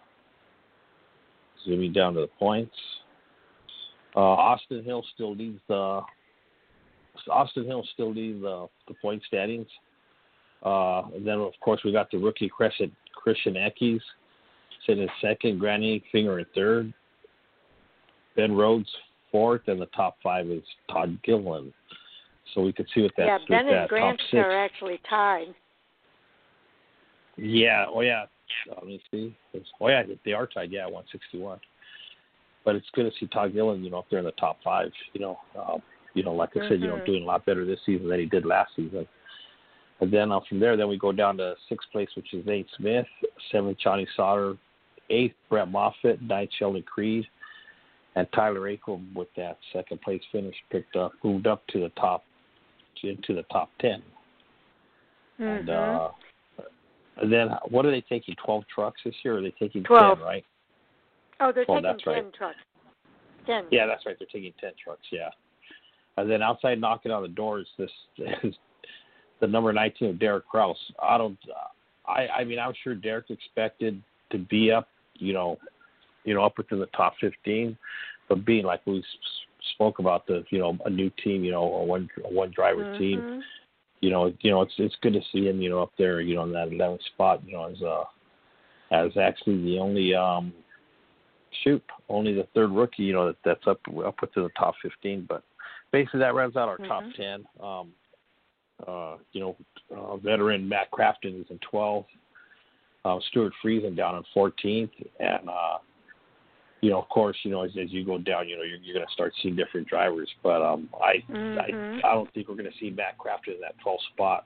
zooming 1.64 1.92
down 1.92 2.14
to 2.14 2.20
the 2.20 2.30
points. 2.38 2.74
Uh, 4.14 4.20
Austin 4.20 4.82
Hill 4.84 5.04
still 5.14 5.34
leads 5.34 5.60
the 5.68 6.00
Austin 7.30 7.64
Hill 7.64 7.86
still 7.92 8.12
leads 8.12 8.40
the 8.40 8.66
the 8.88 8.94
point 9.00 9.22
standings. 9.26 9.68
Uh, 10.64 11.02
and 11.14 11.26
then 11.26 11.38
of 11.38 11.52
course 11.60 11.80
we 11.84 11.92
got 11.92 12.10
the 12.10 12.18
rookie 12.18 12.48
Crescent 12.48 12.92
Christian 13.14 13.54
Eckes 13.54 14.00
sitting 14.86 15.02
in 15.02 15.08
second, 15.20 15.58
Grant 15.58 15.82
Enfinger 15.82 16.38
in 16.38 16.46
third, 16.54 16.92
Ben 18.36 18.52
Rhodes 18.52 18.88
fourth, 19.36 19.62
and 19.66 19.80
the 19.80 19.86
top 19.86 20.16
five 20.22 20.46
is 20.46 20.62
Todd 20.90 21.18
Gillen. 21.22 21.72
So 22.54 22.62
we 22.62 22.72
could 22.72 22.86
see 22.94 23.02
what 23.02 23.12
that's 23.16 23.42
yeah, 23.48 23.62
Ben 23.62 23.68
and 23.68 23.88
Grant 23.88 24.20
are 24.32 24.64
actually 24.64 24.98
tied. 25.10 25.48
Yeah. 27.36 27.84
Oh 27.92 28.00
yeah. 28.00 28.24
Let 28.68 28.86
me 28.86 29.00
see. 29.10 29.36
Oh 29.80 29.88
yeah, 29.88 30.04
they 30.24 30.32
are 30.32 30.46
tied. 30.46 30.72
Yeah, 30.72 30.86
one 30.86 31.04
sixty 31.12 31.38
one. 31.38 31.60
But 32.64 32.76
it's 32.76 32.86
good 32.94 33.04
to 33.04 33.12
see 33.20 33.26
Todd 33.26 33.52
Gillen, 33.52 33.84
you 33.84 33.90
know, 33.90 33.98
up 33.98 34.06
there 34.10 34.20
in 34.20 34.24
the 34.24 34.32
top 34.32 34.56
five. 34.64 34.90
You 35.12 35.20
know, 35.20 35.38
um, 35.58 35.82
you 36.14 36.22
know, 36.22 36.32
like 36.32 36.56
I 36.56 36.66
said, 36.68 36.80
you 36.80 36.88
know, 36.88 36.96
Mhm. 36.96 37.06
doing 37.06 37.22
a 37.24 37.26
lot 37.26 37.44
better 37.44 37.66
this 37.66 37.80
season 37.84 38.08
than 38.08 38.20
he 38.20 38.26
did 38.26 38.46
last 38.46 38.74
season. 38.74 39.06
And 40.00 40.10
then 40.10 40.32
uh, 40.32 40.40
from 40.48 40.60
there, 40.60 40.76
then 40.76 40.88
we 40.88 40.96
go 40.96 41.12
down 41.12 41.36
to 41.38 41.54
sixth 41.68 41.90
place, 41.90 42.08
which 42.16 42.32
is 42.32 42.46
Nate 42.46 42.68
Smith, 42.76 43.06
seventh 43.52 43.78
Johnny 43.78 44.06
Sauter, 44.16 44.56
eighth 45.10 45.36
Brett 45.50 45.68
Moffitt, 45.68 46.22
ninth 46.22 46.50
Sheldon 46.58 46.82
Creed, 46.82 47.26
and 48.16 48.26
Tyler 48.32 48.60
Akel 48.62 49.00
with 49.14 49.28
that 49.36 49.58
second 49.72 50.00
place 50.00 50.22
finish 50.32 50.54
picked 50.70 50.96
up, 50.96 51.12
moved 51.22 51.46
up 51.46 51.64
to 51.68 51.80
the 51.80 51.90
top, 51.90 52.24
into 53.02 53.34
the 53.34 53.42
top 53.52 53.70
10 53.80 54.02
And 55.38 55.68
Mhm. 55.68 56.12
uh, 56.58 56.62
then 57.24 57.50
what 57.68 57.84
are 57.86 57.90
they 57.90 58.00
taking? 58.00 58.34
Twelve 58.36 58.66
trucks 58.68 59.02
this 59.04 59.14
year? 59.22 59.34
Or 59.34 59.38
are 59.38 59.42
they 59.42 59.50
taking 59.52 59.84
12. 59.84 60.18
ten? 60.18 60.26
Right? 60.26 60.44
oh, 61.40 61.52
they're 61.52 61.66
well, 61.68 61.76
taking 61.76 61.82
that's 61.82 62.06
right. 62.06 62.22
ten 62.22 62.32
trucks. 62.32 62.58
Ten. 63.44 63.66
Yeah, 63.70 63.86
that's 63.86 64.04
right. 64.06 64.16
They're 64.18 64.26
taking 64.32 64.52
ten 64.60 64.72
trucks. 64.82 65.06
Yeah. 65.12 65.28
And 66.16 66.30
then 66.30 66.42
outside 66.42 66.80
knocking 66.80 67.12
on 67.12 67.22
the 67.22 67.28
doors, 67.28 67.68
this 67.76 67.90
is 68.42 68.54
the 69.40 69.46
number 69.46 69.72
nineteen 69.72 70.08
of 70.10 70.18
Derek 70.18 70.46
Kraus. 70.48 70.78
I 70.98 71.18
don't. 71.18 71.38
I 72.06 72.28
I 72.28 72.44
mean, 72.44 72.58
I'm 72.58 72.72
sure 72.82 72.94
Derek 72.94 73.30
expected 73.30 74.02
to 74.30 74.38
be 74.38 74.72
up. 74.72 74.88
You 75.14 75.34
know, 75.34 75.58
you 76.26 76.34
know, 76.34 76.44
up 76.44 76.58
within 76.58 76.80
the 76.80 76.86
top 76.86 77.14
fifteen, 77.18 77.78
but 78.28 78.44
being 78.44 78.64
like 78.66 78.86
we 78.86 79.02
spoke 79.74 79.98
about 79.98 80.26
the 80.26 80.44
you 80.50 80.58
know 80.58 80.76
a 80.84 80.90
new 80.90 81.10
team, 81.24 81.42
you 81.44 81.52
know, 81.52 81.62
a 81.62 81.84
one 81.84 82.10
a 82.24 82.28
one 82.28 82.50
driver 82.50 82.86
team. 82.98 83.22
Mhm. 83.22 83.42
you 84.02 84.10
know, 84.10 84.32
you 84.40 84.50
know, 84.50 84.60
it's 84.60 84.74
it's 84.76 84.94
good 85.00 85.14
to 85.14 85.22
see 85.32 85.46
him, 85.46 85.62
you 85.62 85.70
know, 85.70 85.82
up 85.82 85.92
there, 85.96 86.20
you 86.20 86.34
know, 86.34 86.42
in 86.42 86.52
that 86.52 86.70
eleventh 86.70 87.02
spot, 87.14 87.42
you 87.46 87.54
know, 87.54 87.64
as 87.64 87.82
uh 87.82 88.04
as 88.90 89.16
actually 89.16 89.62
the 89.62 89.78
only 89.78 90.14
um 90.14 90.52
shoot, 91.64 91.82
only 92.08 92.34
the 92.34 92.46
third 92.54 92.70
rookie, 92.70 93.04
you 93.04 93.14
know, 93.14 93.26
that 93.28 93.36
that's 93.44 93.66
up 93.66 93.80
up 94.04 94.18
to 94.34 94.42
the 94.42 94.50
top 94.58 94.74
fifteen. 94.82 95.24
But 95.26 95.42
basically 95.92 96.20
that 96.20 96.34
rounds 96.34 96.56
out 96.56 96.68
our 96.68 96.78
top 96.78 97.04
Mhm. 97.04 97.16
ten. 97.16 97.46
Um 97.60 97.92
uh, 98.86 99.16
you 99.32 99.40
know, 99.40 99.56
uh, 99.96 100.16
veteran 100.18 100.68
Matt 100.68 100.90
Crafton 100.90 101.40
is 101.40 101.46
in 101.50 101.58
twelfth. 101.60 102.10
Uh, 103.06 103.18
Stewart 103.28 103.54
Friesen 103.64 103.96
down 103.96 104.16
in 104.16 104.24
fourteenth, 104.34 104.90
and 105.20 105.48
uh, 105.48 105.78
you 106.82 106.90
know, 106.90 107.00
of 107.00 107.08
course, 107.08 107.36
you 107.42 107.50
know, 107.50 107.62
as, 107.62 107.70
as 107.80 107.90
you 107.92 108.04
go 108.04 108.18
down, 108.18 108.48
you 108.48 108.56
know, 108.56 108.62
you're, 108.62 108.78
you're 108.78 108.94
going 108.94 109.06
to 109.06 109.12
start 109.12 109.32
seeing 109.42 109.56
different 109.56 109.88
drivers. 109.88 110.28
But 110.42 110.62
um, 110.62 110.88
I, 111.02 111.22
Mhm. 111.30 111.58
I, 112.04 112.08
I 112.08 112.14
don't 112.14 112.32
think 112.34 112.48
we're 112.48 112.54
going 112.56 112.70
to 112.70 112.78
see 112.78 112.90
Matt 112.90 113.16
Crafton 113.18 113.54
in 113.54 113.60
that 113.62 113.74
12th 113.84 113.98
spot. 114.14 114.44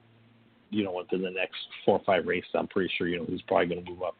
You 0.69 0.85
know, 0.85 0.93
within 0.93 1.21
the 1.21 1.29
next 1.31 1.57
four 1.83 1.97
or 1.99 2.03
five 2.05 2.25
races, 2.25 2.49
I'm 2.55 2.67
pretty 2.67 2.89
sure 2.97 3.07
you 3.07 3.19
know 3.19 3.25
he's 3.27 3.41
probably 3.41 3.67
going 3.67 3.83
to 3.83 3.91
move 3.91 4.03
up. 4.03 4.15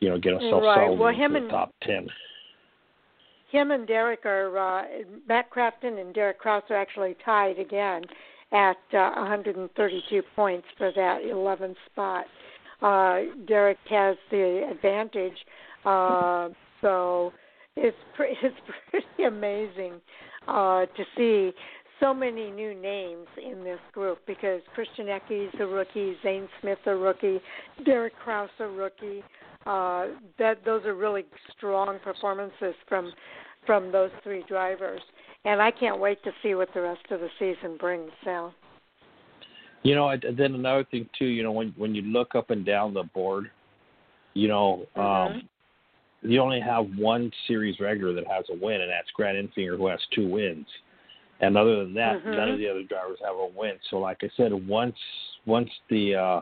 You 0.00 0.08
know, 0.08 0.18
get 0.18 0.32
himself 0.32 0.64
Right. 0.64 0.74
solid 0.86 0.98
Well, 0.98 1.08
into 1.10 1.22
him 1.22 1.32
the 1.34 1.38
and- 1.38 1.50
top 1.50 1.72
ten. 1.82 2.08
Him 3.50 3.70
and 3.70 3.86
Derek 3.86 4.24
are 4.24 4.58
uh, 4.58 4.82
Matt 5.28 5.50
Crafton 5.50 6.00
and 6.00 6.14
Derek 6.14 6.38
Kraus 6.38 6.62
are 6.70 6.76
actually 6.76 7.14
tied 7.24 7.58
again 7.58 8.02
at 8.50 8.76
uh, 8.94 9.10
132 9.14 10.22
points 10.34 10.66
for 10.78 10.90
that 10.96 11.20
11th 11.22 11.76
spot. 11.92 12.24
Uh, 12.80 13.30
Derek 13.46 13.78
has 13.90 14.16
the 14.30 14.66
advantage, 14.70 15.36
uh, 15.84 16.48
so 16.82 17.32
it's 17.76 17.96
pre- 18.14 18.36
it's 18.42 18.56
pretty 18.90 19.24
amazing 19.26 19.94
uh, 20.46 20.84
to 20.84 21.04
see 21.16 21.52
so 22.00 22.12
many 22.12 22.50
new 22.50 22.74
names 22.74 23.26
in 23.42 23.62
this 23.62 23.78
group 23.92 24.18
because 24.26 24.60
Christian 24.74 25.06
Eckes 25.06 25.58
a 25.60 25.66
rookie, 25.66 26.16
Zane 26.22 26.48
Smith 26.60 26.78
a 26.86 26.94
rookie, 26.94 27.40
Derek 27.84 28.14
Kraus 28.22 28.50
a 28.58 28.66
rookie. 28.66 29.22
Uh, 29.64 30.08
that 30.40 30.58
those 30.64 30.84
are 30.84 30.96
really 30.96 31.24
strong 31.56 31.98
performances 32.02 32.74
from 32.88 33.12
from 33.64 33.92
those 33.92 34.10
three 34.24 34.44
drivers, 34.48 35.00
and 35.44 35.62
I 35.62 35.70
can't 35.70 36.00
wait 36.00 36.22
to 36.24 36.32
see 36.42 36.56
what 36.56 36.68
the 36.74 36.82
rest 36.82 37.02
of 37.12 37.20
the 37.20 37.28
season 37.38 37.76
brings. 37.78 38.10
Sal. 38.24 38.52
You 39.84 39.94
know, 39.94 40.12
then 40.36 40.56
another 40.56 40.84
thing 40.90 41.08
too. 41.16 41.26
You 41.26 41.44
know, 41.44 41.52
when 41.52 41.72
when 41.76 41.94
you 41.94 42.02
look 42.02 42.34
up 42.34 42.50
and 42.50 42.66
down 42.66 42.92
the 42.92 43.04
board, 43.04 43.52
you 44.34 44.48
know, 44.48 44.84
Mhm. 44.96 45.00
um, 45.00 45.48
you 46.22 46.40
only 46.40 46.60
have 46.60 46.86
one 46.96 47.30
series 47.46 47.80
regular 47.80 48.14
that 48.14 48.26
has 48.26 48.44
a 48.50 48.54
win, 48.54 48.80
and 48.80 48.90
that's 48.90 49.10
Grant 49.14 49.36
Enfinger, 49.36 49.76
who 49.76 49.88
has 49.88 50.00
two 50.14 50.28
wins. 50.28 50.66
And 51.40 51.56
other 51.56 51.82
than 51.82 51.94
that, 51.94 52.22
Mhm. 52.24 52.36
none 52.36 52.48
of 52.50 52.58
the 52.58 52.68
other 52.68 52.84
drivers 52.84 53.18
have 53.20 53.36
a 53.36 53.46
win. 53.46 53.78
So, 53.90 53.98
like 53.98 54.22
I 54.22 54.28
said, 54.36 54.52
once 54.52 54.98
once 55.44 55.70
the 55.88 56.14
uh, 56.14 56.40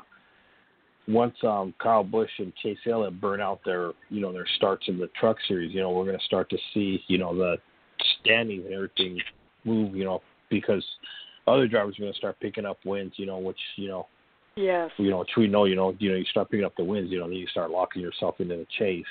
once 1.08 1.42
um, 1.42 1.72
Kyle 1.78 2.04
Busch 2.04 2.30
and 2.38 2.54
Chase 2.56 2.78
Elliott 2.86 3.20
burn 3.20 3.40
out 3.40 3.60
their 3.64 3.92
you 4.10 4.20
know 4.20 4.32
their 4.32 4.46
starts 4.56 4.88
in 4.88 4.98
the 4.98 5.08
Truck 5.18 5.38
Series, 5.48 5.74
you 5.74 5.80
know, 5.80 5.90
we're 5.90 6.04
going 6.04 6.18
to 6.18 6.24
start 6.24 6.50
to 6.50 6.58
see 6.74 7.02
you 7.06 7.18
know 7.18 7.34
the 7.34 7.56
standings 8.20 8.66
and 8.66 8.74
everything 8.74 9.20
move. 9.64 9.96
You 9.96 10.04
know, 10.04 10.22
because 10.50 10.84
other 11.46 11.66
drivers 11.66 11.98
are 11.98 12.02
going 12.02 12.12
to 12.12 12.18
start 12.18 12.38
picking 12.40 12.66
up 12.66 12.78
wins. 12.84 13.14
You 13.16 13.26
know, 13.26 13.38
which 13.38 13.60
you 13.76 13.88
know 13.88 14.06
Yes. 14.56 14.90
you 14.98 15.10
know, 15.10 15.18
which 15.20 15.30
we 15.36 15.46
know, 15.46 15.64
you 15.64 15.76
know, 15.76 15.94
you 15.98 16.10
know, 16.10 16.16
you 16.16 16.24
start 16.26 16.50
picking 16.50 16.66
up 16.66 16.76
the 16.76 16.84
wins, 16.84 17.10
you 17.10 17.18
know, 17.18 17.28
then 17.28 17.36
you 17.36 17.46
start 17.46 17.70
locking 17.70 18.02
yourself 18.02 18.40
into 18.40 18.56
the 18.56 18.66
chase, 18.78 19.04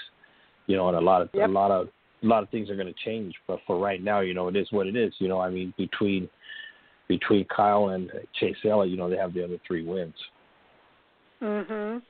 you 0.69 0.77
know, 0.77 0.88
and 0.88 0.95
a 0.95 1.01
lot 1.01 1.21
of 1.23 1.29
Yep. 1.34 1.49
a 1.49 1.51
lot 1.51 1.71
of 1.71 1.89
a 2.21 2.27
lot 2.27 2.43
of 2.43 2.49
things 2.49 2.69
are 2.69 2.75
going 2.75 2.93
to 2.93 2.99
change. 3.03 3.34
But 3.47 3.60
for 3.65 3.79
right 3.79 4.01
now, 4.01 4.19
you 4.19 4.34
know, 4.36 4.47
it 4.49 4.55
is 4.55 4.71
what 4.71 4.86
it 4.88 4.95
is. 4.95 5.12
You 5.17 5.27
know, 5.27 5.41
I 5.41 5.49
mean, 5.49 5.73
between 5.77 6.29
between 7.08 7.45
Kyle 7.45 7.89
and 7.89 8.12
Chase 8.39 8.55
Elliott, 8.63 8.91
you 8.91 8.97
know, 8.97 9.10
they 9.10 9.17
have 9.17 9.34
the 9.34 9.43
other 9.43 9.58
three 9.65 9.84
wins. 9.84 10.13
Mhm. 11.41 12.01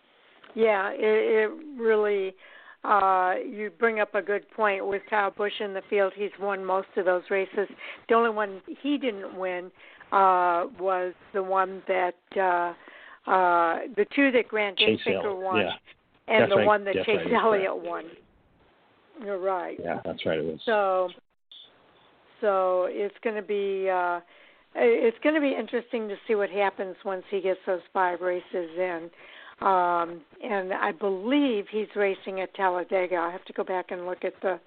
Yeah, 0.55 0.91
it, 0.91 0.99
it 0.99 1.51
really. 1.77 2.35
Uh, 2.83 3.35
you 3.45 3.69
bring 3.77 3.99
up 3.99 4.15
a 4.15 4.21
good 4.21 4.49
point 4.51 4.85
with 4.85 5.01
Kyle 5.09 5.31
Busch 5.31 5.59
in 5.59 5.73
the 5.73 5.81
field. 5.89 6.13
He's 6.15 6.31
won 6.39 6.63
most 6.63 6.87
of 6.95 7.05
those 7.05 7.23
races. 7.29 7.67
The 8.07 8.15
only 8.15 8.29
one 8.29 8.61
he 8.81 8.97
didn't 8.97 9.37
win 9.37 9.65
uh, 10.11 10.65
was 10.79 11.13
the 11.33 11.43
one 11.43 11.81
that 11.87 12.15
uh, 12.37 12.73
uh, 13.29 13.79
the 13.95 14.05
two 14.15 14.31
that 14.31 14.47
Grant 14.47 14.77
Chase 14.77 14.99
Enfinger 15.05 15.35
won, 15.41 15.59
yeah, 15.59 15.71
and 16.29 16.43
That's 16.43 16.51
the 16.51 16.57
right. 16.57 16.67
one 16.67 16.83
that 16.85 16.95
That's 16.95 17.05
Chase 17.05 17.25
right. 17.25 17.43
Elliott 17.43 17.77
won. 17.77 18.05
You're 19.23 19.39
right. 19.39 19.77
yeah, 19.81 19.99
that's 20.05 20.25
right. 20.25 20.39
It 20.39 20.45
was. 20.45 20.59
So, 20.65 21.09
so 22.41 22.87
it's 22.89 23.15
going 23.23 23.35
to 23.35 23.41
be 23.41 23.89
uh, 23.89 24.19
it's 24.75 25.17
going 25.23 25.35
to 25.35 25.41
be 25.41 25.55
interesting 25.57 26.07
to 26.07 26.15
see 26.27 26.35
what 26.35 26.49
happens 26.49 26.95
once 27.03 27.23
he 27.29 27.41
gets 27.41 27.59
those 27.65 27.81
five 27.93 28.21
races 28.21 28.69
in. 28.77 29.09
Um, 29.61 30.21
and 30.41 30.73
I 30.73 30.93
believe 30.97 31.65
he's 31.69 31.87
racing 31.95 32.39
at 32.39 32.53
Talladega. 32.55 33.15
I'll 33.15 33.31
have 33.31 33.43
to 33.45 33.53
go 33.53 33.63
back 33.63 33.91
and 33.91 34.05
look 34.05 34.23
at 34.23 34.33
the 34.41 34.59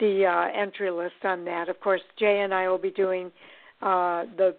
the 0.00 0.26
uh, 0.26 0.60
entry 0.60 0.90
list 0.90 1.24
on 1.24 1.44
that. 1.44 1.68
Of 1.68 1.78
course, 1.80 2.00
Jay 2.18 2.40
and 2.40 2.52
I 2.52 2.68
will 2.68 2.78
be 2.78 2.90
doing 2.90 3.30
uh, 3.80 4.24
the 4.36 4.56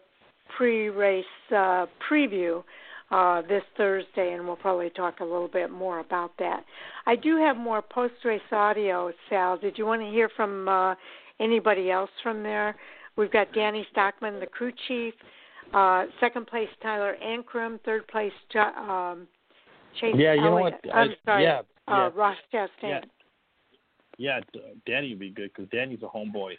pre-race 0.55 1.25
uh, 1.51 1.87
preview 2.09 2.63
uh, 3.11 3.41
this 3.43 3.63
Thursday, 3.77 4.33
and 4.33 4.45
we'll 4.45 4.55
probably 4.55 4.89
talk 4.89 5.19
a 5.19 5.23
little 5.23 5.47
bit 5.47 5.69
more 5.71 5.99
about 5.99 6.31
that. 6.39 6.63
I 7.05 7.15
do 7.15 7.37
have 7.37 7.55
more 7.55 7.81
post-race 7.81 8.41
audio, 8.51 9.11
Sal. 9.29 9.57
Did 9.57 9.77
you 9.77 9.85
want 9.85 10.01
to 10.01 10.09
hear 10.09 10.29
from 10.35 10.67
uh, 10.67 10.95
anybody 11.39 11.91
else 11.91 12.09
from 12.23 12.43
there? 12.43 12.75
We've 13.15 13.31
got 13.31 13.53
Danny 13.53 13.85
Stockman, 13.91 14.39
the 14.39 14.47
crew 14.47 14.71
chief. 14.87 15.13
Uh, 15.73 16.05
second 16.19 16.47
place, 16.47 16.69
Tyler 16.81 17.15
Ankrum. 17.23 17.79
Third 17.85 18.07
place, 18.07 18.33
um, 18.55 19.27
Chase 19.99 20.15
Yeah, 20.17 20.33
you 20.33 20.41
know 20.41 20.51
what? 20.55 20.79
I'm 20.93 21.09
I- 21.09 21.15
sorry, 21.25 21.43
yeah, 21.43 21.61
uh, 21.87 21.91
yeah. 21.91 22.09
Ross 22.15 22.37
Chastain. 22.53 22.69
Yeah. 22.83 23.01
Yeah, 24.17 24.39
Danny 24.85 25.09
would 25.09 25.19
be 25.19 25.29
good 25.29 25.51
because 25.53 25.69
Danny's 25.71 26.01
a 26.01 26.07
homeboy 26.07 26.53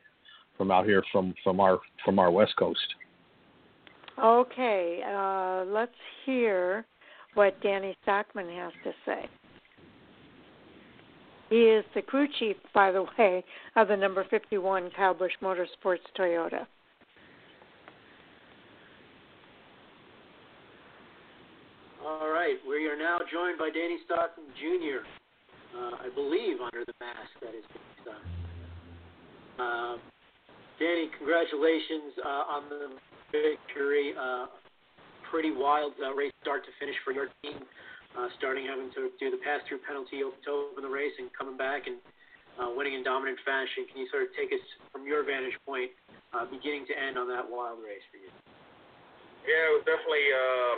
from 0.59 0.71
out 0.71 0.85
here 0.85 1.03
from 1.11 1.35
from 1.43 1.59
our 1.59 1.79
from 2.05 2.19
our 2.19 2.31
West 2.31 2.55
Coast. 2.59 2.87
Okay, 4.23 5.03
uh, 5.07 5.65
let's 5.67 5.93
hear 6.25 6.87
what 7.35 7.61
Danny 7.63 7.95
Stockman 8.03 8.49
has 8.49 8.73
to 8.85 8.93
say. 9.05 9.29
He 11.51 11.57
is 11.57 11.85
the 11.95 12.03
crew 12.03 12.27
chief, 12.39 12.57
by 12.75 12.91
the 12.91 13.05
way, 13.19 13.45
of 13.77 13.89
the 13.89 13.97
number 13.97 14.25
51 14.31 14.91
Kyle 14.97 15.15
Busch 15.15 15.33
Motorsports 15.43 15.99
Toyota. 16.19 16.67
All 22.05 22.31
right, 22.31 22.57
we 22.67 22.87
are 22.87 22.97
now 22.97 23.19
joined 23.31 23.59
by 23.59 23.69
Danny 23.69 23.99
Stockman 24.07 24.47
Jr. 24.59 25.05
Uh, 25.77 26.07
I 26.07 26.15
believe 26.15 26.57
under 26.65 26.85
the 26.87 26.95
mask 27.01 27.31
that 27.43 27.55
is 27.55 27.65
Danny. 28.05 28.37
Um, 29.59 30.01
Danny, 30.79 31.11
congratulations 31.19 32.13
uh, 32.25 32.29
on 32.29 32.69
the 32.69 32.89
victory. 33.33 34.15
Uh, 34.15 34.47
pretty 35.31 35.51
wild 35.51 35.93
uh, 35.99 36.15
race 36.15 36.33
start 36.43 36.63
to 36.63 36.73
finish 36.79 36.95
for 37.03 37.11
your 37.11 37.29
team, 37.43 37.59
uh, 38.15 38.31
starting 38.39 38.67
having 38.67 38.91
to 38.95 39.11
do 39.19 39.31
the 39.31 39.41
pass-through 39.43 39.83
penalty 39.83 40.23
to 40.23 40.51
open 40.51 40.83
the 40.83 40.91
race 40.91 41.13
and 41.19 41.31
coming 41.35 41.59
back 41.59 41.91
and 41.91 41.99
uh, 42.57 42.71
winning 42.73 42.95
in 42.95 43.03
dominant 43.03 43.37
fashion. 43.43 43.85
Can 43.91 44.01
you 44.01 44.09
sort 44.09 44.23
of 44.25 44.31
take 44.39 44.55
us 44.55 44.63
from 44.95 45.05
your 45.05 45.27
vantage 45.27 45.59
point, 45.67 45.91
uh, 46.33 46.47
beginning 46.47 46.87
to 46.89 46.95
end 46.95 47.19
on 47.19 47.27
that 47.29 47.45
wild 47.45 47.83
race 47.83 48.05
for 48.09 48.19
you? 48.23 48.31
Yeah, 49.45 49.71
it 49.71 49.73
was 49.79 49.85
definitely. 49.87 50.27
Uh, 50.31 50.75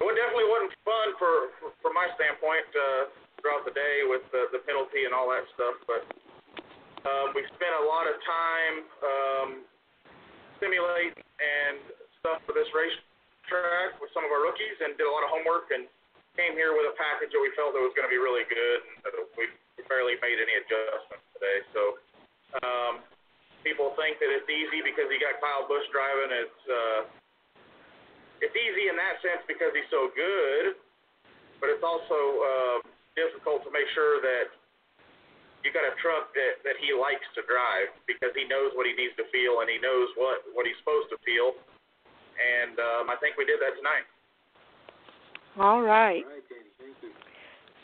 it 0.00 0.16
definitely 0.16 0.48
wasn't 0.48 0.74
fun 0.82 1.08
for, 1.20 1.34
for 1.60 1.68
from 1.84 1.92
my 1.92 2.08
standpoint 2.16 2.66
uh, 2.72 3.12
throughout 3.40 3.64
the 3.68 3.72
day 3.76 4.04
with 4.08 4.24
the, 4.32 4.48
the 4.52 4.60
penalty 4.64 5.04
and 5.04 5.12
all 5.12 5.28
that 5.28 5.44
stuff, 5.56 5.76
but 5.84 6.02
um, 7.04 7.32
we 7.36 7.44
spent 7.56 7.74
a 7.80 7.84
lot 7.84 8.08
of 8.08 8.16
time 8.24 8.74
um, 9.00 9.48
simulating 10.60 11.16
and 11.40 11.80
stuff 12.20 12.44
for 12.44 12.52
this 12.52 12.68
race 12.76 12.94
track 13.48 13.96
with 13.98 14.12
some 14.12 14.22
of 14.22 14.30
our 14.30 14.44
rookies 14.44 14.76
and 14.84 14.94
did 14.94 15.08
a 15.08 15.12
lot 15.12 15.24
of 15.26 15.32
homework 15.32 15.72
and 15.72 15.88
came 16.38 16.54
here 16.54 16.76
with 16.76 16.86
a 16.86 16.94
package 16.94 17.34
that 17.34 17.42
we 17.42 17.50
felt 17.58 17.74
that 17.74 17.82
was 17.82 17.90
going 17.98 18.06
to 18.06 18.12
be 18.12 18.20
really 18.20 18.46
good. 18.46 18.78
We, 19.34 19.50
barely 19.90 20.14
made 20.22 20.38
any 20.38 20.54
adjustments 20.54 21.26
today. 21.34 21.58
So 21.74 21.82
um, 22.62 23.02
people 23.66 23.90
think 23.98 24.22
that 24.22 24.30
it's 24.30 24.46
easy 24.46 24.86
because 24.86 25.10
you 25.10 25.18
got 25.18 25.42
Kyle 25.42 25.66
Busch 25.66 25.82
driving. 25.90 26.30
It's 26.30 26.62
uh, 26.70 27.00
it's 28.38 28.54
easy 28.54 28.86
in 28.86 28.94
that 28.94 29.18
sense 29.18 29.42
because 29.50 29.74
he's 29.74 29.90
so 29.90 30.14
good, 30.14 30.78
but 31.58 31.74
it's 31.74 31.82
also 31.82 32.20
uh, 32.38 32.78
difficult 33.18 33.66
to 33.66 33.70
make 33.74 33.90
sure 33.98 34.22
that 34.22 34.54
you 35.62 35.70
got 35.70 35.84
a 35.84 35.94
truck 36.00 36.32
that 36.32 36.64
that 36.64 36.76
he 36.80 36.92
likes 36.96 37.24
to 37.36 37.44
drive 37.44 37.92
because 38.08 38.32
he 38.32 38.48
knows 38.48 38.72
what 38.74 38.88
he 38.88 38.96
needs 38.96 39.12
to 39.20 39.26
feel 39.28 39.60
and 39.60 39.68
he 39.68 39.76
knows 39.80 40.08
what 40.16 40.44
what 40.56 40.64
he's 40.64 40.76
supposed 40.80 41.12
to 41.12 41.18
feel 41.22 41.56
and 42.40 42.78
um, 42.78 43.10
I 43.10 43.16
think 43.20 43.36
we 43.36 43.44
did 43.44 43.60
that 43.60 43.76
tonight. 43.76 44.06
All 45.58 45.82
right. 45.82 46.24
All 46.24 46.30
right, 46.30 46.42
Danny. 46.48 46.70
Thank 46.78 46.96
you. 47.02 47.10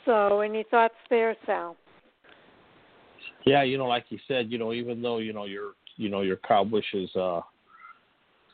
So, 0.05 0.41
any 0.41 0.65
thoughts 0.71 0.95
there, 1.11 1.37
Sal? 1.45 1.77
Yeah, 3.45 3.63
you 3.63 3.79
know, 3.79 3.87
like 3.87 4.07
you 4.09 4.19
said, 4.27 4.51
you 4.51 4.59
know, 4.59 4.73
even 4.73 5.03
though 5.03 5.19
you 5.19 5.33
know 5.33 5.45
your 5.45 5.73
you 5.97 6.09
know 6.09 6.23
your 6.23 6.37
Kyle 6.37 6.65
Busch's 6.65 7.15
uh, 7.17 7.41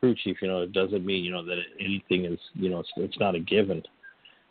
crew 0.01 0.15
chief, 0.23 0.39
you 0.43 0.49
know, 0.49 0.63
it 0.63 0.73
doesn't 0.73 1.05
mean 1.05 1.25
you 1.25 1.31
know 1.31 1.45
that 1.45 1.59
anything 1.81 2.25
is 2.25 2.39
you 2.55 2.69
know 2.69 2.81
it's, 2.81 2.91
it's 2.97 3.19
not 3.19 3.35
a 3.35 3.41
given, 3.41 3.83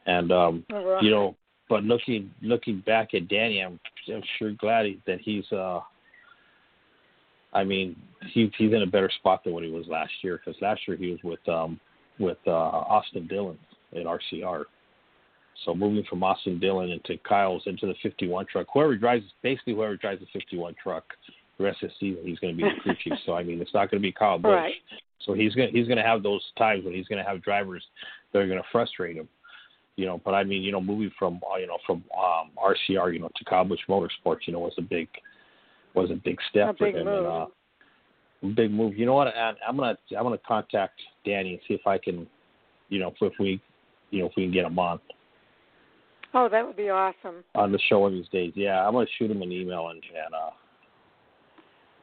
and 0.06 0.32
um, 0.32 0.66
right. 0.72 1.04
you 1.04 1.12
know, 1.12 1.36
but 1.72 1.86
looking 1.86 2.30
looking 2.42 2.84
back 2.86 3.14
at 3.14 3.30
Danny, 3.30 3.62
I'm, 3.62 3.80
I'm 4.14 4.22
sure 4.38 4.52
glad 4.52 4.88
he, 4.88 5.02
that 5.08 5.22
he's 5.22 5.50
uh 5.54 5.80
I 7.54 7.64
mean, 7.64 7.96
he 8.34 8.52
he's 8.58 8.74
in 8.74 8.82
a 8.82 8.86
better 8.86 9.10
spot 9.20 9.46
than 9.46 9.54
what 9.54 9.64
he 9.64 9.72
was 9.72 9.88
last 9.88 10.12
year 10.22 10.38
because 10.38 10.62
last 10.62 10.82
year 10.86 10.98
he 10.98 11.12
was 11.12 11.20
with 11.24 11.48
um 11.48 11.80
with 12.20 12.38
uh, 12.46 12.52
Austin 12.52 13.26
Dillon 13.26 13.58
at 13.96 14.04
RCR. 14.04 14.66
So 15.64 15.74
moving 15.74 16.04
from 16.10 16.24
Austin 16.24 16.60
Dillon 16.60 16.90
into 16.90 17.18
Kyle's 17.24 17.64
into 17.66 17.88
the 17.88 17.96
51 18.04 18.48
truck, 18.52 18.68
whoever 18.74 18.98
drives 18.98 19.24
basically 19.42 19.74
whoever 19.74 19.96
drives 19.96 20.20
the 20.20 20.28
51 20.34 20.76
truck, 20.84 21.06
the 21.58 21.64
rest 21.64 21.82
of 21.84 21.90
the 21.90 21.96
season 22.02 22.28
he's 22.28 22.40
going 22.40 22.54
to 22.54 22.62
be 22.62 22.70
the 22.70 22.82
crew 22.82 22.96
chief. 23.02 23.14
So 23.26 23.34
I 23.34 23.44
mean, 23.44 23.62
it's 23.62 23.74
not 23.74 23.90
going 23.90 24.02
to 24.02 24.06
be 24.06 24.12
Kyle 24.12 24.38
Busch. 24.38 24.52
Right. 24.52 24.74
So 25.26 25.34
he's 25.34 25.56
going 25.56 25.70
he's 25.72 25.88
going 25.88 26.00
to 26.00 26.04
have 26.04 26.22
those 26.22 26.44
times 26.58 26.84
when 26.84 26.94
he's 26.94 27.08
going 27.08 27.24
to 27.24 27.30
have 27.30 27.42
drivers 27.42 27.86
that 28.34 28.40
are 28.40 28.48
going 28.48 28.60
to 28.60 28.68
frustrate 28.74 29.16
him. 29.16 29.30
You 29.98 30.06
know, 30.06 30.22
but 30.24 30.34
I 30.34 30.44
mean, 30.44 30.64
you 30.64 30.72
know, 30.72 30.82
moving 30.82 31.12
from 31.20 31.42
uh, 31.52 31.58
you 31.58 31.68
know 31.68 31.78
from 31.86 32.04
um, 32.18 32.52
RCR, 32.58 33.14
you 33.14 33.20
know, 33.20 33.30
to 33.36 33.66
Busch 33.66 33.80
Motorsports, 33.90 34.48
you 34.48 34.54
know, 34.54 34.60
was 34.60 34.74
a 34.78 34.82
big 34.82 35.08
was 35.94 36.10
a 36.12 36.16
big 36.16 36.38
step 36.50 36.70
a 36.70 36.74
for 36.74 36.86
big 36.86 36.96
him. 36.96 37.06
Move. 37.06 37.26
And, 37.26 37.28
uh, 37.28 37.46
big 38.56 38.72
move. 38.72 38.98
You 38.98 39.06
know 39.06 39.14
what? 39.14 39.28
I, 39.28 39.54
I'm 39.68 39.78
gonna 39.78 39.98
I'm 40.18 40.24
gonna 40.24 40.38
contact 40.48 41.00
Danny 41.26 41.52
and 41.52 41.60
see 41.68 41.74
if 41.74 41.86
I 41.86 41.98
can, 41.98 42.26
you 42.90 43.00
know, 43.00 43.10
if 43.10 43.16
if 43.22 43.34
we, 43.40 43.62
you 44.12 44.20
know, 44.20 44.28
if 44.28 44.34
we 44.36 44.44
can 44.44 44.54
get 44.54 44.66
him 44.66 44.80
on 44.80 45.00
Oh, 46.34 46.48
that 46.50 46.66
would 46.66 46.78
be 46.78 46.90
awesome. 46.90 47.44
on 47.56 47.72
the 47.72 47.80
show 47.90 48.00
one 48.00 48.14
of 48.14 48.18
these 48.18 48.30
days. 48.30 48.54
Yeah, 48.56 48.86
I'm 48.86 48.94
gonna 48.94 49.06
shoot 49.18 49.30
him 49.30 49.42
an 49.42 49.52
email 49.52 49.90
and 49.90 50.02
and 50.26 50.34
uh 50.34 50.50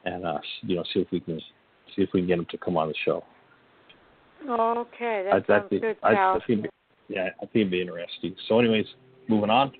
and 0.05 0.25
uh 0.25 0.39
you 0.61 0.75
know 0.75 0.83
see 0.93 0.99
if 0.99 1.07
we 1.11 1.19
can 1.19 1.39
see 1.95 2.03
if 2.03 2.09
we 2.13 2.21
can 2.21 2.27
get 2.27 2.39
him 2.39 2.45
to 2.51 2.57
come 2.57 2.77
on 2.77 2.89
the 2.89 2.93
show. 3.05 3.23
Okay, 4.47 5.25
that 5.25 5.43
I, 5.43 5.47
sounds 5.47 5.69
good, 5.69 5.97
I, 6.03 6.39
yeah, 7.09 7.29
I 7.37 7.39
think 7.41 7.55
it'd 7.55 7.71
be 7.71 7.81
interesting. 7.81 8.35
So, 8.47 8.59
anyways, 8.59 8.85
moving 9.27 9.49
on. 9.49 9.71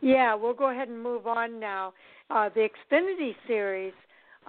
Yeah, 0.00 0.34
we'll 0.34 0.54
go 0.54 0.70
ahead 0.70 0.88
and 0.88 1.00
move 1.00 1.26
on 1.26 1.60
now. 1.60 1.92
Uh, 2.28 2.48
the 2.48 2.68
Xfinity 2.90 3.34
Series 3.46 3.92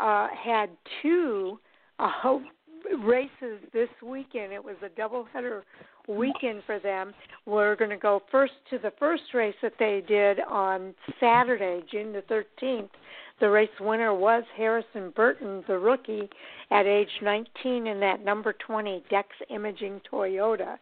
uh, 0.01 0.27
had 0.33 0.69
two 1.01 1.59
uh, 1.99 2.39
races 3.03 3.59
this 3.71 3.89
weekend. 4.01 4.51
It 4.51 4.63
was 4.63 4.75
a 4.83 4.89
doubleheader 4.99 5.61
weekend 6.07 6.63
for 6.65 6.79
them. 6.79 7.13
We're 7.45 7.75
going 7.75 7.91
to 7.91 7.97
go 7.97 8.21
first 8.31 8.53
to 8.71 8.77
the 8.77 8.93
first 8.99 9.23
race 9.33 9.55
that 9.61 9.73
they 9.77 10.03
did 10.07 10.39
on 10.39 10.93
Saturday, 11.19 11.81
June 11.91 12.13
the 12.13 12.43
13th. 12.61 12.89
The 13.39 13.49
race 13.49 13.69
winner 13.79 14.13
was 14.13 14.43
Harrison 14.55 15.11
Burton, 15.15 15.63
the 15.67 15.77
rookie, 15.77 16.29
at 16.71 16.85
age 16.85 17.09
19 17.21 17.87
in 17.87 17.99
that 17.99 18.23
number 18.23 18.53
20 18.53 19.03
Dex 19.09 19.27
Imaging 19.49 20.01
Toyota. 20.11 20.77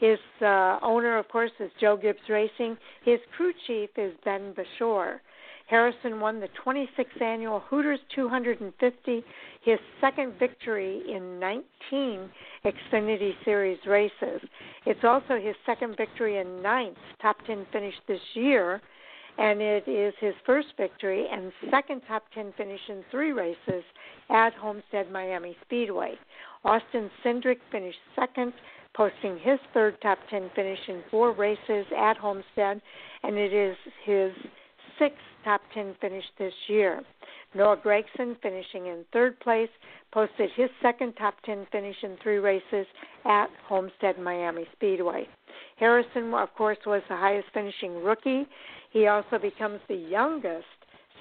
His 0.00 0.18
uh, 0.40 0.78
owner, 0.82 1.18
of 1.18 1.28
course, 1.28 1.52
is 1.60 1.70
Joe 1.80 1.96
Gibbs 1.96 2.28
Racing. 2.28 2.76
His 3.04 3.20
crew 3.36 3.52
chief 3.66 3.90
is 3.96 4.12
Ben 4.24 4.54
Beshore. 4.54 5.20
Harrison 5.66 6.20
won 6.20 6.40
the 6.40 6.48
26th 6.64 7.22
annual 7.22 7.60
Hooters 7.60 8.00
250, 8.14 9.24
his 9.62 9.78
second 10.00 10.34
victory 10.38 11.02
in 11.10 11.40
19 11.40 12.30
Xfinity 12.64 13.32
Series 13.44 13.78
races. 13.86 14.40
It's 14.84 15.04
also 15.04 15.40
his 15.40 15.56
second 15.64 15.96
victory 15.96 16.38
in 16.38 16.60
ninth 16.60 16.98
top 17.22 17.36
10 17.46 17.66
finish 17.72 17.94
this 18.06 18.20
year, 18.34 18.82
and 19.38 19.62
it 19.62 19.88
is 19.88 20.12
his 20.20 20.34
first 20.44 20.68
victory 20.76 21.26
and 21.32 21.50
second 21.70 22.02
top 22.06 22.24
10 22.34 22.52
finish 22.58 22.80
in 22.88 23.02
three 23.10 23.32
races 23.32 23.82
at 24.28 24.52
Homestead 24.54 25.10
Miami 25.10 25.56
Speedway. 25.64 26.12
Austin 26.64 27.10
Cindric 27.24 27.58
finished 27.72 27.98
second, 28.14 28.52
posting 28.94 29.38
his 29.38 29.58
third 29.72 30.00
top 30.00 30.18
10 30.30 30.50
finish 30.54 30.78
in 30.88 31.02
four 31.10 31.32
races 31.32 31.86
at 31.96 32.16
Homestead, 32.16 32.80
and 33.22 33.36
it 33.36 33.52
is 33.52 33.76
his 34.04 34.32
sixth 34.98 35.18
top 35.44 35.60
10 35.74 35.96
finish 36.00 36.24
this 36.38 36.52
year. 36.68 37.02
Noah 37.54 37.76
Gragson, 37.76 38.36
finishing 38.42 38.86
in 38.86 39.04
third 39.12 39.38
place, 39.40 39.68
posted 40.12 40.50
his 40.56 40.70
second 40.82 41.14
top 41.14 41.34
10 41.44 41.66
finish 41.70 41.96
in 42.02 42.16
three 42.22 42.38
races 42.38 42.86
at 43.24 43.46
Homestead 43.66 44.18
Miami 44.18 44.66
Speedway. 44.72 45.28
Harrison, 45.78 46.32
of 46.34 46.52
course, 46.54 46.78
was 46.86 47.02
the 47.08 47.16
highest 47.16 47.48
finishing 47.52 48.02
rookie. 48.02 48.46
He 48.90 49.06
also 49.06 49.38
becomes 49.40 49.80
the 49.88 49.94
youngest 49.94 50.66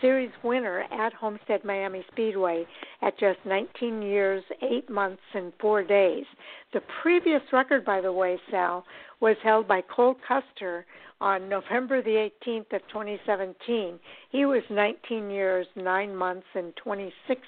series 0.04 0.32
winner 0.44 0.84
at 0.92 1.14
Homestead 1.14 1.64
Miami 1.64 2.04
Speedway 2.12 2.66
at 3.02 3.18
just 3.18 3.40
19 3.46 4.02
years, 4.02 4.44
8 4.62 4.90
months, 4.90 5.22
and 5.34 5.54
4 5.62 5.82
days. 5.82 6.26
The 6.74 6.82
previous 7.02 7.42
record, 7.54 7.86
by 7.86 8.02
the 8.02 8.12
way, 8.12 8.38
Sal, 8.52 8.84
was 9.22 9.38
held 9.42 9.66
by 9.66 9.80
Cole 9.82 10.18
Custer 10.28 10.86
on 11.22 11.48
November 11.48 12.02
the 12.02 12.30
18th 12.46 12.74
of 12.74 12.82
2017. 12.90 13.98
He 14.30 14.46
was 14.46 14.62
19 14.70 15.30
years, 15.30 15.68
9 15.78 16.14
months, 16.14 16.48
and 16.54 16.76
26 16.76 17.42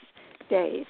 days. 0.49 0.85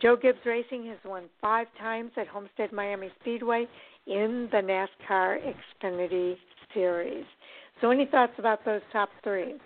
Joe 0.00 0.16
Gibbs 0.16 0.38
Racing 0.46 0.86
has 0.86 0.98
won 1.04 1.24
five 1.42 1.66
times 1.78 2.12
at 2.16 2.28
Homestead 2.28 2.72
Miami 2.72 3.10
Speedway 3.20 3.66
in 4.06 4.48
the 4.50 4.62
NASCAR 4.62 5.54
Xfinity 5.82 6.36
Series. 6.72 7.26
So, 7.82 7.90
any 7.90 8.06
thoughts 8.06 8.32
about 8.38 8.64
those 8.64 8.80
top 8.90 9.10
three? 9.22 9.56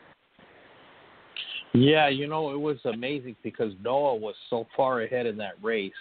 Yeah, 1.74 2.08
you 2.08 2.26
know, 2.26 2.52
it 2.52 2.60
was 2.60 2.78
amazing 2.84 3.36
because 3.42 3.72
Noah 3.82 4.16
was 4.16 4.34
so 4.50 4.66
far 4.76 5.02
ahead 5.02 5.26
in 5.26 5.36
that 5.38 5.54
race. 5.62 5.92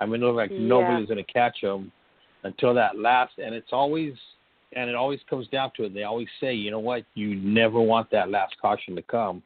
I 0.00 0.06
mean, 0.06 0.22
it 0.22 0.26
looked 0.26 0.36
like 0.36 0.50
Yeah. 0.50 0.66
nobody 0.66 1.00
was 1.00 1.06
going 1.06 1.24
to 1.24 1.32
catch 1.32 1.60
him 1.60 1.92
until 2.44 2.74
that 2.74 2.98
last. 2.98 3.38
And 3.38 3.54
it's 3.54 3.72
always, 3.72 4.14
and 4.72 4.88
it 4.88 4.96
always 4.96 5.20
comes 5.28 5.46
down 5.48 5.72
to 5.76 5.84
it. 5.84 5.94
They 5.94 6.04
always 6.04 6.28
say, 6.40 6.54
you 6.54 6.70
know 6.70 6.80
what, 6.80 7.04
you 7.14 7.36
never 7.36 7.80
want 7.80 8.10
that 8.10 8.30
last 8.30 8.56
caution 8.60 8.96
to 8.96 9.02
come. 9.02 9.42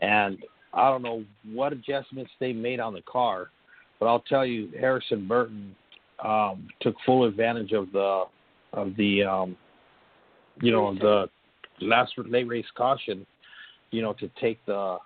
And 0.00 0.44
I 0.74 0.90
don't 0.90 1.02
know 1.02 1.24
what 1.52 1.72
adjustments 1.72 2.30
they 2.40 2.52
made 2.52 2.80
on 2.80 2.92
the 2.92 3.02
car, 3.02 3.50
but 3.98 4.06
I'll 4.06 4.20
tell 4.20 4.44
you, 4.44 4.70
Harrison 4.78 5.26
Burton 5.26 5.74
um, 6.24 6.68
took 6.80 6.96
full 7.06 7.24
advantage 7.24 7.72
of 7.72 7.90
the 7.92 8.24
of 8.74 8.94
the 8.96 9.22
um, 9.22 9.56
you 10.60 10.72
know 10.72 10.94
the 10.94 11.28
last 11.80 12.12
late 12.18 12.46
race 12.48 12.66
caution 12.76 13.24
you 13.90 14.02
know, 14.02 14.12
to 14.14 14.30
take 14.40 14.64
the, 14.66 14.98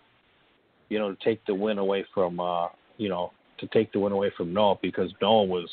you 0.89 0.99
know, 0.99 1.15
to 1.15 1.25
take 1.25 1.45
the 1.47 1.55
win 1.55 1.79
away 1.79 2.05
from, 2.15 2.41
uh, 2.41 2.69
you 2.99 3.09
know, 3.09 3.33
to 3.59 3.67
take 3.69 3.93
the 3.93 4.01
win 4.01 4.13
away 4.13 4.31
from 4.37 4.53
Noah 4.53 4.79
because 4.83 5.11
Noah 5.21 5.45
was, 5.45 5.69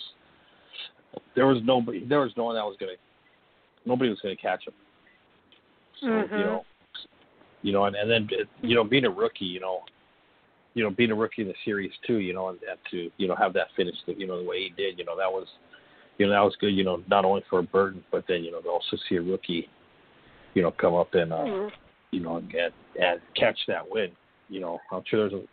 there 1.35 1.47
was 1.47 1.57
nobody, 1.63 2.05
there 2.05 2.19
was 2.19 2.31
no 2.37 2.45
one 2.45 2.55
that 2.55 2.63
was 2.63 2.77
gonna, 2.79 2.93
nobody 3.85 4.09
was 4.09 4.19
gonna 4.21 4.35
catch 4.35 4.67
him. 4.67 4.73
So 5.99 6.07
Mhm. 6.07 6.37
you 6.37 6.43
know, 6.43 6.65
you 7.61 7.73
know, 7.73 7.85
and, 7.85 7.95
and 7.95 8.09
then 8.09 8.29
you 8.61 8.75
know, 8.75 8.83
being 8.83 9.05
a 9.05 9.09
rookie, 9.09 9.45
you 9.45 9.59
know, 9.59 9.83
you 10.75 10.83
know, 10.83 10.91
being 10.91 11.11
a 11.11 11.15
rookie 11.15 11.41
in 11.41 11.47
the 11.47 11.55
series 11.65 11.91
too, 12.05 12.19
you 12.19 12.33
know, 12.33 12.49
and, 12.49 12.59
and 12.69 12.79
to 12.91 13.11
you 13.17 13.27
know 13.27 13.35
have 13.35 13.53
that 13.53 13.67
finish, 13.75 13.95
you 14.05 14.27
know, 14.27 14.41
the 14.41 14.47
way 14.47 14.63
he 14.63 14.69
did, 14.69 14.97
you 14.97 15.03
know, 15.03 15.17
that 15.17 15.31
was, 15.31 15.47
you 16.19 16.25
know, 16.27 16.31
that 16.31 16.43
was 16.43 16.55
good, 16.61 16.69
you 16.69 16.83
know, 16.83 17.03
not 17.09 17.25
only 17.25 17.43
for 17.49 17.61
Burton, 17.63 18.03
but 18.11 18.23
then 18.27 18.43
you 18.43 18.51
know 18.51 18.61
to 18.61 18.69
also 18.69 18.97
see 19.09 19.15
a 19.15 19.21
rookie, 19.21 19.67
you 20.53 20.61
know, 20.61 20.71
come 20.71 20.93
up 20.93 21.13
and 21.15 21.33
uh, 21.33 21.37
mm-hmm. 21.37 21.75
You 22.11 22.19
know 22.19 22.37
and, 22.37 22.53
and 22.99 23.19
catch 23.35 23.57
that 23.67 23.89
win. 23.89 24.11
You 24.49 24.61
know, 24.61 24.79
I'm 24.91 25.03
sure 25.09 25.29
there's 25.29 25.41
a 25.41 25.45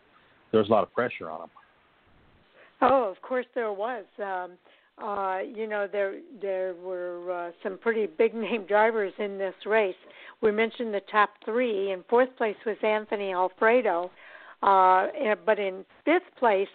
there's 0.52 0.68
a 0.68 0.72
lot 0.72 0.82
of 0.82 0.92
pressure 0.92 1.30
on 1.30 1.42
him. 1.42 1.50
Oh, 2.82 3.10
of 3.10 3.20
course 3.22 3.46
there 3.54 3.72
was. 3.72 4.04
Um, 4.22 4.52
uh, 5.02 5.40
you 5.54 5.66
know, 5.66 5.86
there 5.90 6.20
there 6.40 6.74
were 6.74 7.48
uh, 7.48 7.52
some 7.62 7.78
pretty 7.78 8.06
big 8.06 8.34
name 8.34 8.64
drivers 8.68 9.12
in 9.18 9.38
this 9.38 9.54
race. 9.66 9.94
We 10.40 10.52
mentioned 10.52 10.94
the 10.94 11.02
top 11.10 11.30
three. 11.44 11.92
In 11.92 12.04
fourth 12.08 12.34
place 12.36 12.56
was 12.64 12.76
Anthony 12.82 13.32
Alfredo, 13.32 14.10
uh, 14.62 15.06
but 15.44 15.58
in 15.58 15.84
fifth 16.04 16.34
place 16.38 16.68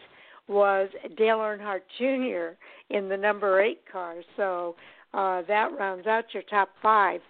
was 0.48 0.90
Dale 1.18 1.38
Earnhardt 1.38 1.82
Jr. 1.98 2.56
in 2.94 3.08
the 3.10 3.18
number 3.18 3.62
eight 3.62 3.82
car. 3.92 4.16
So 4.38 4.76
uh, 5.14 5.42
that 5.48 5.70
rounds 5.78 6.08
out 6.08 6.26
your 6.34 6.44
top 6.44 6.70
five. 6.82 7.22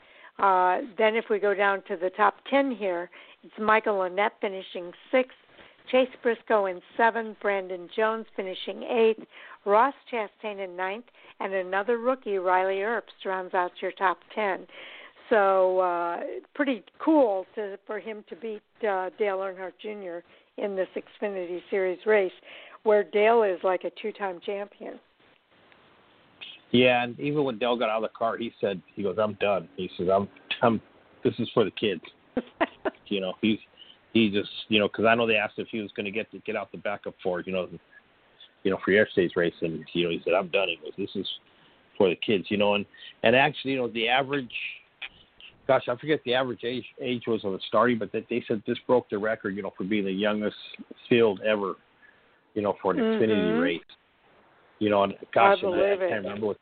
Uh, 0.41 0.79
then 0.97 1.15
if 1.15 1.25
we 1.29 1.39
go 1.39 1.53
down 1.53 1.83
to 1.87 1.95
the 1.95 2.09
top 2.11 2.35
ten 2.49 2.71
here, 2.71 3.09
it's 3.43 3.53
Michael 3.59 3.99
Annett 3.99 4.31
finishing 4.39 4.91
sixth, 5.11 5.37
Chase 5.91 6.09
Briscoe 6.23 6.65
in 6.65 6.81
seventh, 6.97 7.37
Brandon 7.41 7.87
Jones 7.95 8.25
finishing 8.35 8.83
eighth, 8.83 9.23
Ross 9.65 9.93
Chastain 10.11 10.63
in 10.63 10.75
ninth, 10.75 11.05
and 11.39 11.53
another 11.53 11.97
rookie, 11.97 12.37
Riley 12.37 12.77
Herbst, 12.77 13.25
rounds 13.25 13.53
out 13.53 13.71
your 13.81 13.91
top 13.91 14.17
ten. 14.33 14.65
So 15.29 15.79
uh, 15.79 16.19
pretty 16.55 16.83
cool 16.99 17.45
to, 17.55 17.77
for 17.87 17.99
him 17.99 18.23
to 18.29 18.35
beat 18.35 18.61
uh, 18.87 19.11
Dale 19.17 19.37
Earnhardt 19.37 19.73
Jr. 19.81 20.25
in 20.61 20.75
this 20.75 20.89
Xfinity 20.95 21.61
Series 21.69 21.99
race, 22.05 22.31
where 22.83 23.03
Dale 23.03 23.43
is 23.43 23.59
like 23.63 23.83
a 23.83 23.91
two-time 24.01 24.39
champion. 24.45 24.99
Yeah, 26.71 27.03
and 27.03 27.19
even 27.19 27.43
when 27.43 27.59
Dell 27.59 27.77
got 27.77 27.89
out 27.89 28.03
of 28.03 28.09
the 28.09 28.17
car, 28.17 28.37
he 28.37 28.51
said, 28.61 28.81
"He 28.95 29.03
goes, 29.03 29.17
I'm 29.21 29.33
done." 29.41 29.67
He 29.75 29.89
says, 29.97 30.07
"I'm, 30.11 30.27
I'm. 30.61 30.81
This 31.23 31.33
is 31.37 31.49
for 31.53 31.65
the 31.65 31.71
kids." 31.71 32.01
you 33.07 33.19
know, 33.19 33.33
he's 33.41 33.59
he 34.13 34.29
just, 34.29 34.49
you 34.67 34.79
know, 34.79 34.87
because 34.87 35.05
I 35.05 35.15
know 35.15 35.27
they 35.27 35.35
asked 35.35 35.55
if 35.57 35.67
he 35.71 35.81
was 35.81 35.91
going 35.95 36.05
to 36.05 36.11
get 36.11 36.29
to 36.31 36.39
get 36.39 36.55
out 36.55 36.71
the 36.71 36.77
backup 36.77 37.15
for, 37.23 37.41
you 37.41 37.53
know, 37.53 37.67
you 38.63 38.71
know, 38.71 38.77
for 38.83 38.91
yesterday's 38.91 39.35
race, 39.35 39.53
and 39.61 39.83
you 39.93 40.05
know, 40.05 40.09
he 40.11 40.21
said, 40.23 40.33
"I'm 40.33 40.49
done." 40.49 40.67
He 40.69 40.77
goes, 40.77 40.93
"This 40.97 41.09
is 41.15 41.27
for 41.97 42.09
the 42.09 42.15
kids," 42.15 42.45
you 42.49 42.57
know, 42.57 42.75
and 42.75 42.85
and 43.23 43.35
actually, 43.35 43.71
you 43.71 43.77
know, 43.77 43.87
the 43.87 44.07
average, 44.07 44.51
gosh, 45.67 45.83
I 45.87 45.95
forget 45.95 46.21
the 46.25 46.35
average 46.35 46.63
age 46.63 46.85
age 47.01 47.23
was 47.27 47.43
of 47.43 47.53
the 47.53 47.59
starting, 47.67 47.97
but 47.97 48.11
that 48.11 48.25
they 48.29 48.43
said 48.47 48.61
this 48.67 48.77
broke 48.85 49.09
the 49.09 49.17
record, 49.17 49.55
you 49.55 49.63
know, 49.63 49.73
for 49.75 49.83
being 49.83 50.05
the 50.05 50.11
youngest 50.11 50.57
field 51.09 51.41
ever, 51.41 51.75
you 52.53 52.61
know, 52.61 52.75
for 52.81 52.91
an 52.91 52.99
mm-hmm. 52.99 53.23
Xfinity 53.23 53.61
race. 53.61 53.81
You 54.81 54.89
know, 54.89 55.03
and 55.03 55.13
gosh, 55.31 55.59
I, 55.63 55.67
and 55.67 55.75
I, 55.75 55.93
I 55.93 55.97
can't 56.09 56.23
remember 56.23 56.47
what 56.47 56.57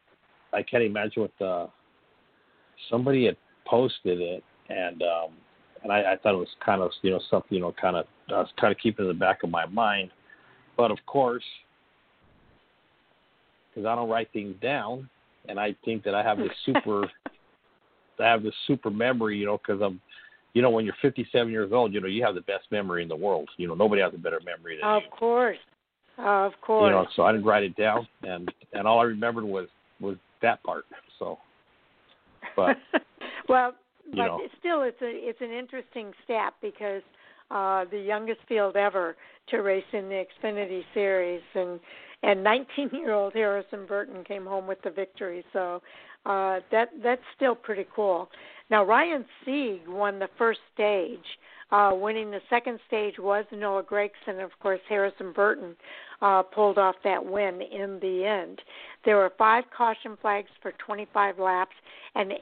I 0.51 0.61
can't 0.61 0.83
imagine 0.83 1.21
what 1.21 1.31
the 1.39 1.69
somebody 2.89 3.25
had 3.25 3.37
posted 3.65 4.19
it, 4.19 4.43
and 4.67 5.01
um 5.01 5.31
and 5.83 5.91
I, 5.93 5.99
I 5.99 6.17
thought 6.17 6.33
it 6.33 6.37
was 6.37 6.49
kind 6.63 6.81
of 6.81 6.91
you 7.01 7.11
know 7.11 7.21
something 7.31 7.55
you 7.55 7.61
know 7.61 7.73
kind 7.79 7.95
of 7.95 8.05
I 8.27 8.39
was 8.39 8.49
kind 8.59 8.73
of 8.73 8.77
keeping 8.77 9.05
in 9.05 9.07
the 9.07 9.17
back 9.17 9.43
of 9.43 9.49
my 9.49 9.65
mind, 9.67 10.11
but 10.75 10.91
of 10.91 10.97
course, 11.05 11.45
because 13.69 13.87
I 13.87 13.95
don't 13.95 14.09
write 14.09 14.27
things 14.33 14.53
down, 14.61 15.09
and 15.47 15.57
I 15.57 15.73
think 15.85 16.03
that 16.03 16.13
I 16.13 16.21
have 16.21 16.39
this 16.39 16.51
super, 16.65 17.09
I 18.19 18.25
have 18.25 18.43
this 18.43 18.53
super 18.67 18.91
memory, 18.91 19.37
you 19.37 19.45
know, 19.45 19.57
because 19.57 19.81
I'm, 19.81 20.01
you 20.53 20.61
know, 20.61 20.71
when 20.71 20.83
you're 20.83 20.95
57 21.01 21.49
years 21.49 21.71
old, 21.71 21.93
you 21.93 22.01
know, 22.01 22.07
you 22.07 22.21
have 22.25 22.35
the 22.35 22.41
best 22.41 22.65
memory 22.69 23.01
in 23.01 23.07
the 23.07 23.15
world. 23.15 23.49
You 23.55 23.69
know, 23.69 23.75
nobody 23.75 24.01
has 24.01 24.13
a 24.13 24.17
better 24.17 24.41
memory 24.45 24.77
than 24.81 24.89
of 24.89 25.03
you. 25.03 25.07
Of 25.07 25.17
course, 25.17 25.57
of 26.19 26.53
course. 26.61 26.89
You 26.89 26.91
know, 26.91 27.07
so 27.15 27.23
I 27.23 27.31
didn't 27.31 27.45
write 27.45 27.63
it 27.63 27.75
down, 27.75 28.07
and 28.23 28.51
and 28.73 28.87
all 28.87 28.99
I 28.99 29.03
remembered 29.03 29.43
was 29.43 29.67
was 29.99 30.17
that 30.41 30.61
part. 30.63 30.85
So, 31.17 31.37
but 32.55 32.77
well, 33.49 33.73
but 34.11 34.15
know. 34.15 34.41
still, 34.59 34.81
it's 34.83 35.01
a 35.01 35.09
it's 35.09 35.41
an 35.41 35.51
interesting 35.51 36.11
stat 36.23 36.53
because 36.61 37.01
uh, 37.51 37.85
the 37.91 37.99
youngest 37.99 38.39
field 38.47 38.75
ever 38.75 39.15
to 39.49 39.57
race 39.57 39.83
in 39.93 40.09
the 40.09 40.23
Xfinity 40.43 40.83
Series, 40.93 41.41
and 41.55 41.79
and 42.21 42.45
19-year-old 42.45 43.33
Harrison 43.33 43.85
Burton 43.87 44.23
came 44.25 44.45
home 44.45 44.67
with 44.67 44.81
the 44.83 44.89
victory. 44.89 45.43
So 45.53 45.81
uh, 46.25 46.59
that 46.71 46.89
that's 47.01 47.21
still 47.35 47.55
pretty 47.55 47.85
cool. 47.95 48.29
Now 48.69 48.83
Ryan 48.83 49.25
Sieg 49.45 49.87
won 49.87 50.19
the 50.19 50.29
first 50.37 50.59
stage. 50.73 51.19
Uh, 51.71 51.91
winning 51.93 52.31
the 52.31 52.41
second 52.49 52.79
stage 52.87 53.19
was 53.19 53.45
Noah 53.51 53.83
Gragson, 53.83 54.43
of 54.43 54.49
course 54.59 54.79
Harrison 54.89 55.31
Burton 55.33 55.75
uh, 56.21 56.41
pulled 56.41 56.79
off 56.79 56.95
that 57.03 57.23
win 57.23 57.61
in 57.61 57.99
the 58.01 58.25
end. 58.25 58.59
There 59.05 59.17
were 59.17 59.31
five 59.37 59.65
caution 59.75 60.17
flags 60.19 60.49
for 60.61 60.73
25 60.83 61.37
laps 61.37 61.75
and 62.15 62.33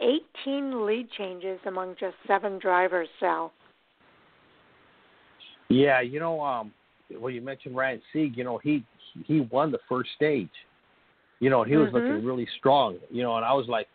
18 0.46 0.86
lead 0.86 1.10
changes 1.12 1.60
among 1.66 1.96
just 2.00 2.16
seven 2.26 2.58
drivers, 2.58 3.10
Sal. 3.20 3.52
Yeah, 5.70 6.00
you 6.00 6.20
know, 6.20 6.40
um, 6.42 6.72
well, 7.20 7.30
you 7.30 7.42
mentioned 7.42 7.76
Ryan 7.76 8.02
Sieg. 8.14 8.38
You 8.38 8.46
know, 8.46 8.58
he 8.58 8.86
he 9.26 9.42
won 9.52 9.72
the 9.72 9.80
first 9.90 10.10
stage. 10.16 10.50
You 11.40 11.50
know, 11.50 11.64
he 11.64 11.76
was 11.76 11.88
mm-hmm. 11.88 11.98
looking 11.98 12.26
really 12.26 12.48
strong. 12.58 12.98
You 13.12 13.24
know, 13.24 13.36
and 13.36 13.46
I 13.46 13.54
was 13.54 13.68
like, 13.68 13.88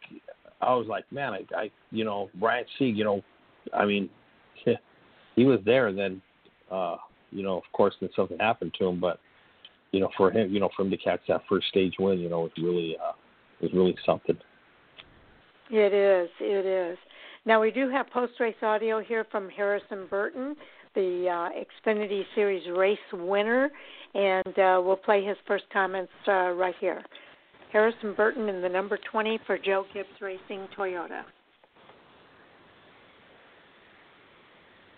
I 0.61 0.75
was 0.75 0.87
like, 0.87 1.11
man, 1.11 1.33
I, 1.33 1.45
I 1.57 1.71
you 1.91 2.05
know, 2.05 2.29
Ryan 2.39 2.65
Sieg. 2.79 2.97
You 2.97 3.05
know, 3.05 3.23
I 3.73 3.87
mean, 3.87 4.11
he 5.37 5.45
was 5.45 5.61
there. 5.65 5.89
And 5.89 5.99
then, 5.99 6.23
uh, 6.71 6.97
you 7.31 7.43
know, 7.43 7.57
of 7.57 7.65
course, 7.73 7.95
then 8.01 8.11
something 8.15 8.39
happened 8.39 8.75
to 8.79 8.87
him. 8.87 9.01
But 9.01 9.19
you 9.93 10.01
know, 10.01 10.11
for 10.17 10.31
him, 10.31 10.53
you 10.53 10.61
know, 10.61 10.71
for 10.75 10.83
him 10.83 10.91
to 10.91 10.97
catch 10.97 11.21
that 11.29 11.43
first 11.49 11.69
stage 11.69 11.95
win, 11.99 12.19
you 12.19 12.29
know, 12.29 12.41
was 12.41 12.53
really 12.59 12.97
uh, 13.03 13.13
was 13.61 13.73
really 13.73 13.97
something. 14.05 14.37
It 15.71 15.93
is. 15.95 16.29
It 16.41 16.67
is. 16.67 16.99
Now 17.45 17.61
we 17.61 17.71
do 17.71 17.89
have 17.91 18.09
post 18.11 18.35
race 18.41 18.55
audio 18.63 19.01
here 19.01 19.27
from 19.31 19.49
Harrison 19.49 20.07
Burton, 20.09 20.55
the 20.95 21.27
uh, 21.29 21.89
Xfinity 21.89 22.23
Series 22.35 22.63
race 22.77 22.99
winner, 23.13 23.71
and 24.15 24.59
uh, 24.59 24.81
we'll 24.85 24.97
play 24.97 25.25
his 25.25 25.37
first 25.47 25.65
comments 25.73 26.13
uh, 26.29 26.51
right 26.51 26.75
here. 26.81 27.03
Harrison 27.73 28.15
Burton 28.15 28.49
in 28.49 28.61
the 28.61 28.69
number 28.69 28.99
20 29.11 29.41
for 29.47 29.57
Joe 29.57 29.87
Gibbs 29.95 30.09
Racing 30.21 30.69
Toyota. 30.79 31.23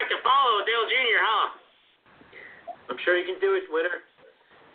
I 0.05 0.07
can 0.13 0.21
follow 0.21 0.61
Dale 0.69 0.85
Jr., 0.85 1.21
huh? 1.25 1.47
I'm 2.93 3.01
sure 3.09 3.17
you 3.17 3.25
can 3.25 3.41
do 3.41 3.57
it, 3.57 3.65
winner. 3.73 4.05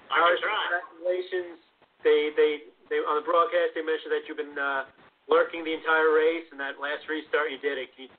Ours, 0.09 0.41
congratulations. 0.41 1.61
They, 2.01 2.33
they, 2.33 2.65
they 2.89 2.97
on 3.05 3.21
the 3.21 3.25
broadcast 3.29 3.77
they 3.77 3.85
mentioned 3.85 4.09
that 4.09 4.25
you've 4.25 4.41
been 4.41 4.57
uh, 4.57 4.89
lurking 5.29 5.61
the 5.61 5.77
entire 5.77 6.09
race, 6.17 6.49
and 6.49 6.57
that 6.57 6.81
last 6.81 7.05
restart 7.05 7.53
you 7.53 7.61
did 7.61 7.77
it. 7.77 7.93
Can 7.93 8.09
you 8.09 8.11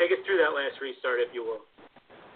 take 0.00 0.08
us 0.08 0.24
through 0.24 0.40
that 0.40 0.56
last 0.56 0.80
restart, 0.80 1.20
if 1.20 1.36
you 1.36 1.44
will? 1.44 1.68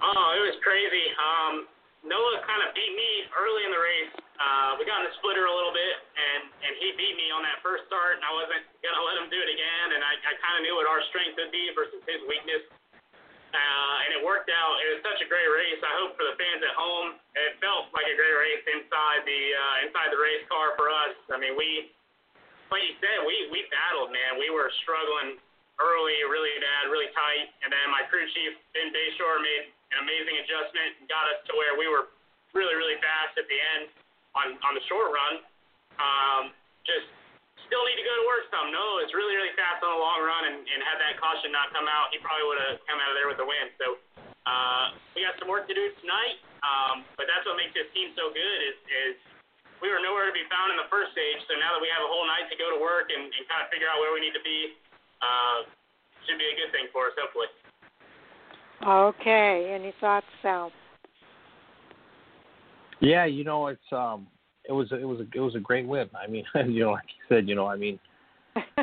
Oh, 0.04 0.26
it 0.36 0.44
was 0.44 0.60
crazy. 0.60 1.08
Um, 1.16 1.64
Noah 2.04 2.44
kind 2.44 2.60
of 2.68 2.76
beat 2.76 2.92
me 2.92 3.32
early 3.32 3.64
in 3.64 3.72
the 3.72 3.80
race. 3.80 4.12
Uh, 4.36 4.76
we 4.76 4.84
got 4.84 5.00
in 5.00 5.08
the 5.08 5.16
splitter 5.24 5.48
a 5.48 5.54
little 5.56 5.72
bit, 5.72 5.96
and 6.20 6.52
and 6.68 6.72
he 6.76 6.92
beat 7.00 7.16
me 7.16 7.32
on 7.32 7.40
that 7.48 7.64
first 7.64 7.88
start, 7.88 8.20
and 8.20 8.24
I 8.28 8.32
wasn't 8.36 8.60
gonna 8.84 9.00
let 9.08 9.24
him 9.24 9.32
do 9.32 9.40
it 9.40 9.48
again. 9.48 9.96
And 9.96 10.04
I, 10.04 10.12
I 10.20 10.32
kind 10.36 10.60
of 10.60 10.68
knew 10.68 10.76
what 10.76 10.84
our 10.84 11.00
strength 11.08 11.40
would 11.40 11.48
be 11.48 11.72
versus 11.72 12.04
his 12.04 12.20
weakness. 12.28 12.68
Uh, 13.48 14.04
and 14.04 14.10
it 14.12 14.20
worked 14.20 14.52
out. 14.52 14.74
It 14.84 14.88
was 14.98 15.00
such 15.00 15.24
a 15.24 15.28
great 15.28 15.48
race. 15.48 15.80
I 15.80 15.94
hope 16.04 16.20
for 16.20 16.28
the 16.28 16.36
fans 16.36 16.60
at 16.60 16.76
home, 16.76 17.16
it 17.32 17.56
felt 17.64 17.88
like 17.96 18.04
a 18.04 18.12
great 18.12 18.36
race 18.36 18.64
inside 18.68 19.24
the 19.24 19.42
uh, 19.56 19.76
inside 19.88 20.12
the 20.12 20.20
race 20.20 20.44
car 20.52 20.76
for 20.76 20.92
us. 20.92 21.16
I 21.32 21.40
mean, 21.40 21.56
we, 21.56 21.88
like 22.68 22.84
you 22.84 22.94
said, 23.00 23.24
we 23.24 23.48
we 23.48 23.64
battled, 23.72 24.12
man. 24.12 24.36
We 24.36 24.52
were 24.52 24.68
struggling 24.84 25.40
early, 25.80 26.18
really 26.28 26.52
bad, 26.60 26.92
really 26.92 27.08
tight, 27.16 27.48
and 27.64 27.72
then 27.72 27.86
my 27.88 28.04
crew 28.12 28.28
chief 28.36 28.52
Ben 28.76 28.92
Beshore 28.92 29.40
made 29.40 29.72
an 29.96 30.04
amazing 30.04 30.44
adjustment 30.44 31.00
and 31.00 31.04
got 31.08 31.24
us 31.32 31.40
to 31.48 31.56
where 31.56 31.72
we 31.80 31.88
were 31.88 32.12
really, 32.52 32.76
really 32.76 33.00
fast 33.00 33.32
at 33.40 33.48
the 33.48 33.58
end 33.80 33.88
on 34.36 34.60
on 34.60 34.76
the 34.76 34.84
short 34.92 35.08
run. 35.08 35.34
Um, 35.96 36.42
just 36.84 37.08
still 37.68 37.84
need 37.84 38.00
to 38.00 38.06
go 38.06 38.14
to 38.16 38.24
work 38.24 38.48
some. 38.48 38.72
No, 38.72 38.98
it's 39.04 39.12
really, 39.12 39.36
really 39.36 39.52
fast 39.54 39.84
on 39.84 39.92
the 39.92 40.00
long 40.00 40.20
run, 40.24 40.42
and, 40.48 40.58
and 40.64 40.80
had 40.82 40.98
that 40.98 41.20
caution 41.20 41.52
not 41.52 41.70
come 41.70 41.86
out, 41.86 42.10
he 42.10 42.18
probably 42.18 42.48
would 42.48 42.60
have 42.64 42.80
come 42.88 42.98
out 42.98 43.12
of 43.12 43.16
there 43.16 43.28
with 43.28 43.38
the 43.38 43.46
win. 43.46 43.68
So 43.76 44.00
uh, 44.48 44.96
we 45.12 45.22
got 45.22 45.36
some 45.36 45.52
work 45.52 45.68
to 45.68 45.76
do 45.76 45.92
tonight, 46.00 46.40
um, 46.64 47.04
but 47.20 47.28
that's 47.28 47.44
what 47.44 47.60
makes 47.60 47.76
this 47.76 47.86
team 47.92 48.16
so 48.16 48.32
good 48.32 48.58
is, 48.64 48.76
is 48.88 49.14
we 49.84 49.92
were 49.92 50.00
nowhere 50.00 50.26
to 50.26 50.34
be 50.34 50.42
found 50.48 50.72
in 50.74 50.80
the 50.80 50.88
first 50.88 51.12
stage. 51.12 51.38
So 51.46 51.54
now 51.60 51.76
that 51.76 51.82
we 51.84 51.92
have 51.92 52.02
a 52.02 52.10
whole 52.10 52.24
night 52.24 52.48
to 52.50 52.56
go 52.56 52.72
to 52.72 52.80
work 52.80 53.12
and, 53.12 53.28
and 53.28 53.42
kind 53.46 53.62
of 53.62 53.68
figure 53.68 53.86
out 53.86 54.00
where 54.00 54.10
we 54.16 54.24
need 54.24 54.34
to 54.34 54.42
be, 54.42 54.74
uh, 55.20 55.68
should 56.26 56.40
be 56.40 56.48
a 56.48 56.56
good 56.56 56.72
thing 56.72 56.88
for 56.90 57.12
us, 57.12 57.14
hopefully. 57.20 57.52
Okay. 58.82 59.76
Any 59.76 59.92
thoughts, 60.00 60.26
Sal? 60.40 60.72
Yeah, 63.00 63.24
you 63.26 63.44
know, 63.44 63.68
it's 63.68 63.90
um 63.92 64.26
it 64.68 64.72
was 64.72 64.88
it 64.92 65.04
was 65.04 65.20
a 65.20 65.26
it 65.34 65.40
was 65.40 65.54
a 65.54 65.60
great 65.60 65.86
win. 65.86 66.08
I 66.14 66.30
mean, 66.30 66.44
you 66.66 66.84
know, 66.84 66.92
like 66.92 67.04
you 67.06 67.36
said, 67.36 67.48
you 67.48 67.54
know, 67.54 67.66
I 67.66 67.76
mean, 67.76 67.98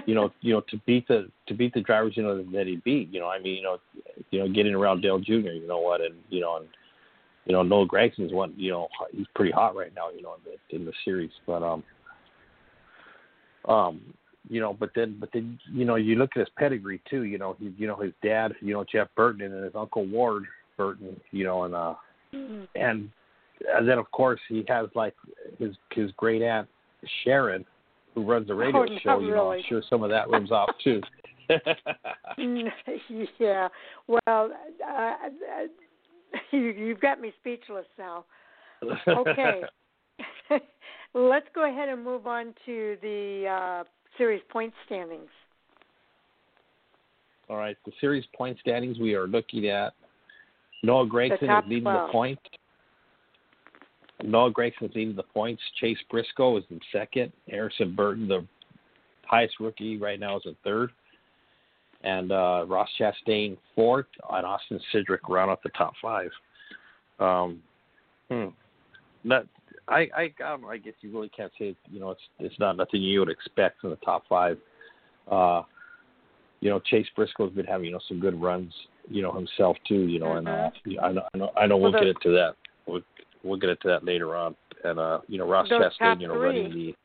you 0.05 0.15
know, 0.15 0.31
you 0.41 0.53
know, 0.53 0.61
to 0.69 0.77
beat 0.85 1.07
the 1.07 1.29
to 1.47 1.53
beat 1.53 1.73
the 1.73 1.81
drivers, 1.81 2.17
you 2.17 2.23
know, 2.23 2.43
that 2.53 2.67
he 2.67 2.77
beat, 2.77 3.09
you 3.11 3.19
know, 3.19 3.27
I 3.27 3.39
mean, 3.39 3.55
you 3.55 3.63
know, 3.63 3.77
you 4.31 4.39
know, 4.39 4.49
getting 4.49 4.75
around 4.75 5.01
Dale 5.01 5.19
Jr., 5.19 5.33
you 5.33 5.67
know 5.67 5.79
what, 5.79 6.01
and 6.01 6.15
you 6.29 6.41
know, 6.41 6.57
and 6.57 6.67
you 7.45 7.53
know, 7.53 7.63
Noah 7.63 7.85
Gragson's 7.85 8.33
one. 8.33 8.53
You 8.57 8.71
know, 8.71 8.87
he's 9.11 9.27
pretty 9.35 9.51
hot 9.51 9.75
right 9.75 9.93
now. 9.95 10.09
You 10.09 10.23
know, 10.23 10.35
in 10.35 10.51
the, 10.51 10.75
in 10.75 10.85
the 10.85 10.93
series, 11.03 11.31
but 11.45 11.63
um, 11.63 11.83
um, 13.67 14.01
you 14.49 14.59
know, 14.59 14.73
but 14.73 14.91
then, 14.95 15.17
but 15.19 15.29
then, 15.33 15.59
you 15.71 15.85
know, 15.85 15.95
you 15.95 16.15
look 16.15 16.31
at 16.35 16.39
his 16.39 16.49
pedigree 16.57 17.01
too. 17.09 17.23
You 17.23 17.37
know, 17.37 17.55
he, 17.59 17.73
you 17.77 17.87
know, 17.87 17.95
his 17.95 18.13
dad, 18.23 18.53
you 18.61 18.73
know, 18.73 18.85
Jeff 18.91 19.07
Burton, 19.15 19.41
and 19.41 19.63
his 19.63 19.73
uncle 19.75 20.05
Ward 20.05 20.45
Burton. 20.77 21.19
You 21.31 21.43
know, 21.43 21.63
and 21.63 21.75
uh, 21.75 21.95
Mm-hmm. 22.35 22.63
and 22.75 23.09
and 23.75 23.87
then 23.87 23.97
of 23.97 24.09
course 24.11 24.39
he 24.49 24.63
has 24.67 24.87
like 24.95 25.15
his 25.59 25.75
his 25.91 26.11
great 26.17 26.41
aunt 26.41 26.67
Sharon, 27.23 27.65
who 28.13 28.23
runs 28.23 28.47
the 28.47 28.55
radio 28.55 28.83
Oh, 28.83 28.87
show. 29.03 29.19
You 29.19 29.31
know, 29.31 29.51
I'm 29.51 29.63
sure 29.67 29.81
some 29.89 30.03
of 30.03 30.09
that 30.09 30.29
rubs 30.29 30.51
off 30.51 30.69
too. 30.83 31.01
yeah. 33.39 33.67
Well, 34.07 34.51
uh, 34.87 34.91
uh, 34.91 35.67
you, 36.51 36.59
you've 36.59 36.99
got 36.99 37.21
me 37.21 37.31
speechless 37.39 37.85
now. 37.97 38.25
Okay. 39.07 39.61
Let's 41.13 41.47
go 41.53 41.69
ahead 41.69 41.89
and 41.89 42.03
move 42.03 42.27
on 42.27 42.53
to 42.65 42.97
the 43.01 43.45
uh, 43.47 43.83
series 44.17 44.41
point 44.49 44.73
standings. 44.85 45.29
All 47.47 47.57
right, 47.57 47.77
the 47.85 47.91
series 48.01 48.25
point 48.35 48.57
standings 48.59 48.97
we 48.97 49.13
are 49.13 49.27
looking 49.27 49.67
at. 49.67 49.93
Noah 50.83 51.07
Gragson 51.07 51.43
is 51.43 51.63
leading 51.67 51.83
12. 51.83 52.07
the 52.07 52.11
point. 52.11 52.39
Noah 54.25 54.51
Gragson 54.51 54.83
is 54.83 54.95
leading 54.95 55.15
the 55.15 55.23
points. 55.23 55.61
Chase 55.79 55.97
Briscoe 56.09 56.57
is 56.57 56.63
in 56.69 56.79
second. 56.91 57.31
Harrison 57.49 57.95
Burton, 57.95 58.27
the 58.27 58.45
highest 59.25 59.59
rookie 59.59 59.97
right 59.97 60.19
now, 60.19 60.37
is 60.37 60.43
in 60.45 60.55
third. 60.63 60.91
And 62.03 62.31
uh, 62.31 62.65
Ross 62.67 62.89
Chastain 62.99 63.57
fourth, 63.73 64.05
and 64.31 64.45
Austin 64.45 64.79
Cindric 64.93 65.27
round 65.27 65.49
out 65.49 65.63
the 65.63 65.69
top 65.69 65.93
five. 66.01 66.29
Um, 67.19 67.61
hmm. 68.29 68.47
Not, 69.23 69.47
I, 69.87 70.07
I, 70.15 70.21
I, 70.21 70.33
don't 70.39 70.61
know, 70.61 70.69
I 70.69 70.77
guess 70.77 70.93
you 71.01 71.11
really 71.11 71.29
can't 71.29 71.51
say 71.57 71.75
you 71.89 71.99
know 71.99 72.11
it's 72.11 72.21
it's 72.39 72.59
not 72.59 72.77
nothing 72.77 73.01
you 73.01 73.19
would 73.19 73.29
expect 73.29 73.81
from 73.81 73.91
the 73.91 73.95
top 73.97 74.23
five. 74.29 74.57
Uh, 75.29 75.63
you 76.59 76.69
know, 76.69 76.79
Chase 76.79 77.07
Briscoe's 77.15 77.53
been 77.53 77.65
having 77.65 77.87
you 77.87 77.91
know 77.91 77.99
some 78.07 78.19
good 78.19 78.39
runs, 78.39 78.73
you 79.09 79.21
know 79.21 79.31
himself 79.31 79.77
too. 79.87 80.07
You 80.07 80.19
know, 80.19 80.33
and 80.33 80.47
uh, 80.47 80.69
I 81.01 81.11
know 81.11 81.23
I 81.33 81.37
know 81.37 81.51
I 81.57 81.67
know 81.67 81.77
we'll 81.77 81.91
Well, 81.91 82.01
get 82.01 82.09
into 82.09 82.29
that. 82.31 82.55
We'll, 82.85 83.01
we'll 83.45 83.59
get 83.59 83.69
into 83.69 83.87
that 83.87 84.03
later 84.03 84.35
on. 84.35 84.55
And 84.83 84.99
uh, 84.99 85.19
you 85.27 85.37
know, 85.37 85.47
Ross 85.47 85.69
Those 85.69 85.81
Chastain, 85.81 86.19
you 86.19 86.27
know, 86.27 86.33
three. 86.33 86.43
running 86.45 86.71
the 86.71 86.95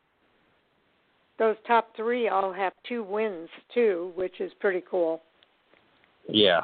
Those 1.38 1.56
top 1.66 1.94
three 1.96 2.28
all 2.28 2.52
have 2.52 2.72
two 2.88 3.02
wins 3.04 3.48
too, 3.72 4.12
which 4.16 4.40
is 4.40 4.50
pretty 4.60 4.82
cool. 4.90 5.22
yeah. 6.28 6.62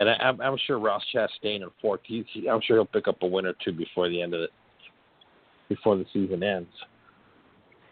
And 0.00 0.10
I, 0.10 0.14
I'm, 0.14 0.40
I'm 0.40 0.56
sure 0.66 0.80
Ross 0.80 1.02
Chastain 1.14 1.62
in 1.62 1.68
fourth. 1.80 2.00
He, 2.04 2.24
he, 2.32 2.48
I'm 2.48 2.60
sure 2.66 2.76
he'll 2.76 2.84
pick 2.84 3.06
up 3.06 3.22
a 3.22 3.26
win 3.26 3.46
or 3.46 3.54
two 3.64 3.70
before 3.72 4.08
the 4.08 4.20
end 4.20 4.34
of 4.34 4.40
it, 4.40 4.50
before 5.68 5.96
the 5.96 6.04
season 6.12 6.42
ends. 6.42 6.68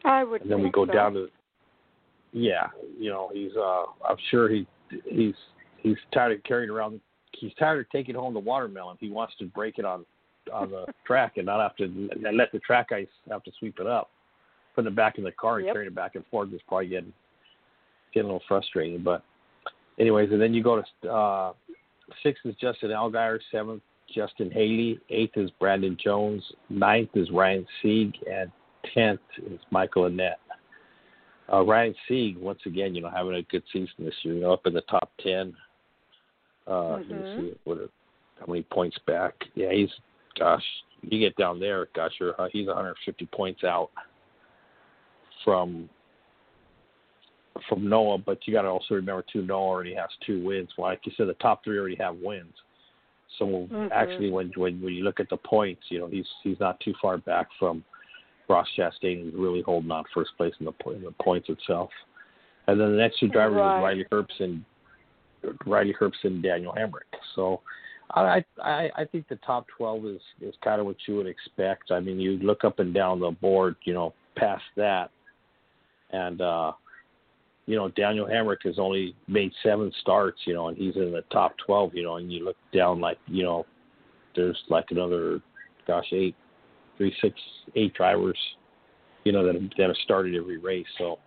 I 0.05 0.25
would. 0.25 0.43
and 0.43 0.51
then 0.51 0.63
we 0.63 0.71
go 0.71 0.85
so. 0.85 0.93
down 0.93 1.15
to 1.15 1.29
yeah 2.33 2.67
you 2.99 3.11
know 3.11 3.31
he's 3.33 3.53
uh 3.57 3.83
i'm 4.09 4.17
sure 4.31 4.49
he 4.49 4.67
he's 5.05 5.35
he's 5.77 5.97
tired 6.13 6.33
of 6.33 6.43
carrying 6.45 6.71
around 6.71 6.99
he's 7.33 7.53
tired 7.59 7.81
of 7.81 7.91
taking 7.91 8.15
home 8.15 8.33
the 8.33 8.41
watermelon 8.41 8.97
he 9.01 9.11
wants 9.11 9.35
to 9.39 9.45
break 9.45 9.79
it 9.79 9.85
on 9.85 10.05
on 10.53 10.71
the 10.71 10.87
track 11.07 11.37
and 11.37 11.47
not 11.47 11.61
have 11.61 11.77
to 11.77 11.85
and 11.85 12.37
let 12.37 12.51
the 12.53 12.59
track 12.61 12.91
guys 12.91 13.07
have 13.31 13.43
to 13.45 13.53
sweep 13.59 13.79
it 13.81 13.87
up 13.87 14.11
putting 14.75 14.91
it 14.91 14.97
back 14.97 15.19
in 15.19 15.25
the 15.25 15.33
car 15.33 15.57
and 15.59 15.67
Yep. 15.67 15.75
carrying 15.75 15.93
it 15.93 15.95
back 15.95 16.15
and 16.15 16.25
forth 16.31 16.53
is 16.53 16.61
probably 16.67 16.89
getting 16.89 17.13
getting 18.13 18.29
a 18.31 18.33
little 18.33 18.47
frustrating 18.49 19.03
but 19.03 19.23
anyways 19.99 20.31
and 20.33 20.41
then 20.41 20.55
you 20.55 20.63
go 20.63 20.83
to 21.03 21.09
uh 21.11 21.53
sixth 22.23 22.45
is 22.45 22.55
justin 22.61 22.91
allgaier 22.91 23.39
seventh 23.51 23.83
justin 24.15 24.51
haley 24.51 24.99
eighth 25.11 25.37
is 25.37 25.51
brandon 25.61 25.97
jones 26.03 26.43
ninth 26.71 27.11
is 27.15 27.31
ryan 27.31 27.67
sieg 27.81 28.15
and 28.31 28.51
tenth 28.95 29.21
is 29.47 29.61
michael 29.71 30.05
annett 30.05 30.35
uh, 31.53 31.63
Ryan 31.63 31.95
Sieg, 32.09 32.39
once 32.39 32.61
again, 32.65 32.95
you 32.95 33.03
know, 33.03 33.11
having 33.11 33.35
a 33.35 33.43
good 33.43 33.63
season 33.73 33.89
this 33.99 34.15
year, 34.23 34.35
you 34.35 34.41
know, 34.41 34.53
up 34.53 34.67
in 34.67 34.73
the 34.73 34.81
top 34.83 35.11
10. 35.23 35.55
Uh, 36.67 36.93
Let 36.93 37.09
me 37.09 37.15
Mhm. 37.17 37.37
see 37.37 37.55
what 37.65 37.79
are, 37.79 37.91
how 38.41 38.47
many 38.47 38.63
points 38.63 38.97
back. 39.07 39.35
Yeah, 39.55 39.71
he's, 39.71 39.93
gosh, 40.39 40.65
you 41.03 41.19
get 41.19 41.37
down 41.37 41.59
there, 41.61 41.89
gosh, 41.95 42.13
you're, 42.21 42.41
uh, 42.41 42.49
he's 42.53 42.67
150 42.67 43.27
points 43.27 43.65
out 43.65 43.91
from 45.45 45.89
from 47.69 47.89
Noah, 47.89 48.19
but 48.19 48.39
you 48.47 48.53
got 48.53 48.63
to 48.63 48.69
also 48.69 48.95
remember 48.95 49.25
too, 49.31 49.43
Noah 49.43 49.61
already 49.61 49.95
has 49.95 50.09
two 50.27 50.43
wins. 50.43 50.71
Like 50.79 51.01
you 51.05 51.13
said, 51.17 51.29
the 51.29 51.35
top 51.35 51.63
three 51.63 51.79
already 51.79 51.97
have 51.97 52.17
wins. 52.17 52.55
So 53.39 53.69
Mhm. 53.71 53.91
actually, 53.93 54.31
when 54.31 54.51
when 54.57 54.81
when 54.83 54.95
you 54.95 55.05
look 55.05 55.21
at 55.21 55.29
the 55.29 55.37
points, 55.37 55.83
you 55.91 55.99
know, 55.99 56.07
he's 56.07 56.29
he's 56.43 56.59
not 56.61 56.81
too 56.81 56.95
far 57.01 57.19
back 57.19 57.49
from 57.59 57.85
Ross 58.49 58.69
Chastain 58.77 59.29
is 59.29 59.35
really 59.35 59.63
holding 59.63 59.91
on 59.91 60.05
first 60.15 60.37
place 60.37 60.55
in 60.61 60.67
the, 60.67 60.91
in 60.91 61.03
the 61.03 61.13
points 61.23 61.49
itself. 61.49 61.91
And 62.67 62.81
then 62.81 62.93
the 62.93 62.99
next 62.99 63.19
two 63.19 63.29
drivers 63.29 63.57
Right. 63.57 63.77
are 63.77 63.83
Riley 63.83 64.07
Herbst 64.13 64.41
and 64.41 64.65
Riley 65.67 65.95
Herbst 65.99 66.25
and 66.25 66.43
Daniel 66.43 66.73
Hemric. 66.73 67.09
So 67.35 67.61
I, 68.15 68.45
I 68.63 68.91
I 68.97 69.05
think 69.05 69.29
the 69.29 69.37
top 69.37 69.67
twelve 69.77 70.05
is 70.05 70.21
is 70.41 70.55
kind 70.63 70.81
of 70.81 70.87
what 70.87 70.97
you 71.07 71.17
would 71.17 71.27
expect. 71.27 71.91
I 71.91 72.01
mean, 72.01 72.21
you 72.21 72.39
look 72.39 72.65
up 72.65 72.79
and 72.79 72.93
down 72.93 73.21
the 73.21 73.31
board, 73.31 73.77
you 73.85 73.95
know, 73.95 74.13
past 74.37 74.65
that, 74.77 75.11
and 76.11 76.41
uh, 76.41 76.73
you 77.67 77.77
know 77.77 77.89
Daniel 77.89 78.27
Hemric 78.27 78.65
has 78.65 78.79
only 78.79 79.15
made 79.29 79.53
seven 79.63 79.91
starts, 80.01 80.41
you 80.45 80.55
know, 80.55 80.69
and 80.69 80.77
he's 80.77 80.97
in 80.97 81.13
the 81.13 81.25
top 81.33 81.55
twelve, 81.65 81.95
you 81.95 82.03
know, 82.03 82.17
and 82.17 82.33
you 82.33 82.45
look 82.45 82.57
down 82.75 83.01
like 83.01 83.19
you 83.27 83.45
know, 83.45 83.65
there's 84.37 84.59
like 84.69 84.87
another, 84.91 85.41
gosh, 85.87 86.07
eight 86.13 86.37
three, 86.97 87.15
six, 87.21 87.35
eight 87.75 87.95
drivers, 87.95 88.39
you 89.25 89.33
know, 89.33 89.45
that 89.45 89.55
have, 89.55 89.71
that 89.77 89.87
have 89.89 89.97
started 90.05 90.35
every 90.35 90.59
race. 90.59 90.87
So, 90.99 91.19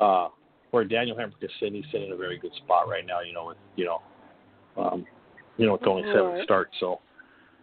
uh, 0.00 0.28
where 0.70 0.84
Daniel 0.84 1.16
Hemric 1.16 1.42
is 1.42 1.50
sitting, 1.58 1.74
he's 1.74 1.84
sitting 1.92 2.06
in 2.06 2.12
a 2.12 2.16
very 2.16 2.38
good 2.38 2.52
spot 2.64 2.88
right 2.88 3.04
now. 3.06 3.20
You 3.20 3.32
know, 3.32 3.46
with 3.46 3.56
you 3.76 3.84
know, 3.84 4.02
um, 4.76 5.06
you 5.58 5.66
know, 5.66 5.74
it's 5.74 5.84
only 5.86 6.04
seven 6.04 6.32
Right. 6.32 6.44
starts. 6.44 6.74
So, 6.80 7.00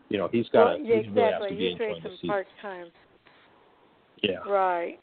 you 0.10 0.18
know, 0.18 0.28
he's 0.32 0.48
got 0.50 0.66
well, 0.66 0.78
to 0.78 0.84
yeah, 0.84 1.02
he 1.02 1.10
really 1.10 1.32
has 1.32 1.41
to 1.50 1.56
be 1.56 1.72
enjoying 1.72 2.04
the 2.04 2.10
season. 2.12 2.30
part 2.30 2.48
time. 2.62 2.91
Yeah. 4.22 4.38
Right. 4.48 5.00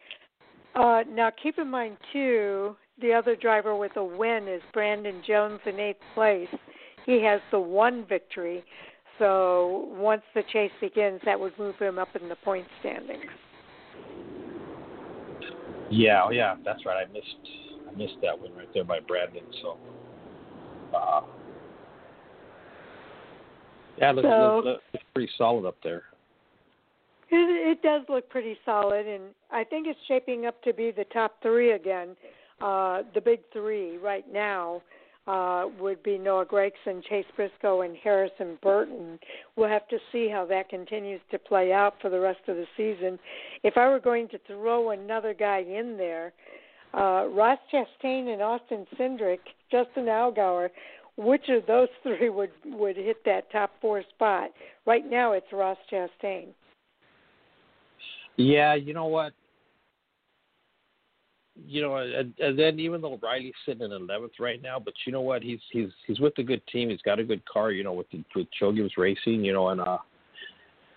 Uh, 0.74 1.02
now, 1.08 1.30
keep 1.42 1.58
in 1.58 1.68
mind 1.68 1.96
too, 2.12 2.76
the 3.00 3.12
other 3.12 3.34
driver 3.34 3.76
with 3.76 3.96
a 3.96 4.04
win 4.04 4.46
is 4.48 4.62
Brandon 4.72 5.22
Jones 5.26 5.60
in 5.66 5.80
eighth 5.80 6.00
place. 6.14 6.48
He 7.04 7.22
has 7.24 7.40
the 7.50 7.58
one 7.58 8.06
victory. 8.06 8.64
So 9.18 9.88
once 9.92 10.22
the 10.34 10.42
chase 10.52 10.70
begins, 10.80 11.20
that 11.24 11.38
would 11.38 11.58
move 11.58 11.76
him 11.78 11.98
up 11.98 12.14
in 12.20 12.28
the 12.28 12.36
point 12.36 12.66
standings. 12.80 13.24
Yeah, 15.90 16.22
oh, 16.24 16.30
yeah, 16.30 16.56
that's 16.64 16.86
right. 16.86 17.06
I 17.06 17.12
missed 17.12 17.26
I 17.88 17.96
missed 17.96 18.16
that 18.22 18.38
one 18.38 18.54
right 18.54 18.68
there 18.72 18.84
by 18.84 19.00
Brandon. 19.00 19.44
So, 19.60 19.76
uh, 20.96 21.20
yeah, 24.02 24.10
looks, 24.12 24.28
So- 24.28 24.62
looks, 24.64 24.82
looks 24.92 25.04
pretty 25.14 25.32
solid 25.38 25.66
up 25.66 25.76
there. 25.82 26.02
It, 27.30 27.78
it 27.78 27.82
does 27.82 28.02
look 28.10 28.28
pretty 28.28 28.58
solid, 28.64 29.06
and 29.06 29.22
I 29.50 29.64
think 29.64 29.86
it's 29.86 29.98
shaping 30.06 30.44
up 30.44 30.62
to 30.64 30.74
be 30.74 30.90
the 30.90 31.04
top 31.04 31.40
three 31.40 31.72
again. 31.72 32.10
Uh, 32.60 33.02
the 33.14 33.22
big 33.22 33.40
three 33.54 33.96
right 33.96 34.30
now 34.30 34.82
uh, 35.26 35.66
would 35.80 36.02
be 36.02 36.18
Noah 36.18 36.44
Gragson, 36.44 37.02
Chase 37.08 37.24
Briscoe, 37.34 37.82
and 37.82 37.96
Harrison 37.96 38.58
Burton. 38.62 39.18
We'll 39.56 39.68
have 39.68 39.88
to 39.88 39.98
see 40.10 40.28
how 40.28 40.44
that 40.46 40.68
continues 40.68 41.20
to 41.30 41.38
play 41.38 41.72
out 41.72 41.94
for 42.02 42.10
the 42.10 42.20
rest 42.20 42.40
of 42.48 42.56
the 42.56 42.66
season. 42.76 43.18
If 43.62 43.76
I 43.76 43.88
were 43.88 44.00
going 44.00 44.28
to 44.28 44.38
throw 44.46 44.90
another 44.90 45.32
guy 45.32 45.60
in 45.60 45.96
there, 45.96 46.32
uh, 46.92 47.28
Ross 47.30 47.58
Chastain 47.72 48.32
and 48.32 48.42
Austin 48.42 48.86
Cindric, 48.98 49.38
Justin 49.70 50.04
Allgaier, 50.04 50.68
which 51.16 51.48
of 51.48 51.66
those 51.66 51.88
three 52.02 52.30
would 52.30 52.50
would 52.66 52.96
hit 52.96 53.24
that 53.24 53.50
top 53.50 53.72
four 53.80 54.02
spot? 54.14 54.50
Right 54.86 55.08
now, 55.08 55.32
it's 55.32 55.46
Ross 55.52 55.78
Chastain. 55.90 56.48
Yeah, 58.36 58.74
you 58.74 58.94
know 58.94 59.06
what? 59.06 59.32
You 61.66 61.82
know, 61.82 61.96
and, 61.96 62.32
and 62.38 62.58
then 62.58 62.80
even 62.80 63.02
though 63.02 63.18
Riley's 63.22 63.52
sitting 63.66 63.82
in 63.82 63.92
eleventh 63.92 64.32
right 64.40 64.60
now, 64.62 64.78
but 64.78 64.94
you 65.06 65.12
know 65.12 65.20
what? 65.20 65.42
He's 65.42 65.60
he's 65.70 65.90
he's 66.06 66.18
with 66.18 66.36
a 66.38 66.42
good 66.42 66.62
team. 66.72 66.88
He's 66.88 67.02
got 67.02 67.18
a 67.18 67.24
good 67.24 67.42
car. 67.44 67.72
You 67.72 67.84
know, 67.84 67.92
with 67.92 68.10
the, 68.10 68.24
with 68.34 68.46
Gibbs 68.58 68.96
Racing. 68.96 69.44
You 69.44 69.52
know, 69.52 69.68
and 69.68 69.80
uh, 69.80 69.98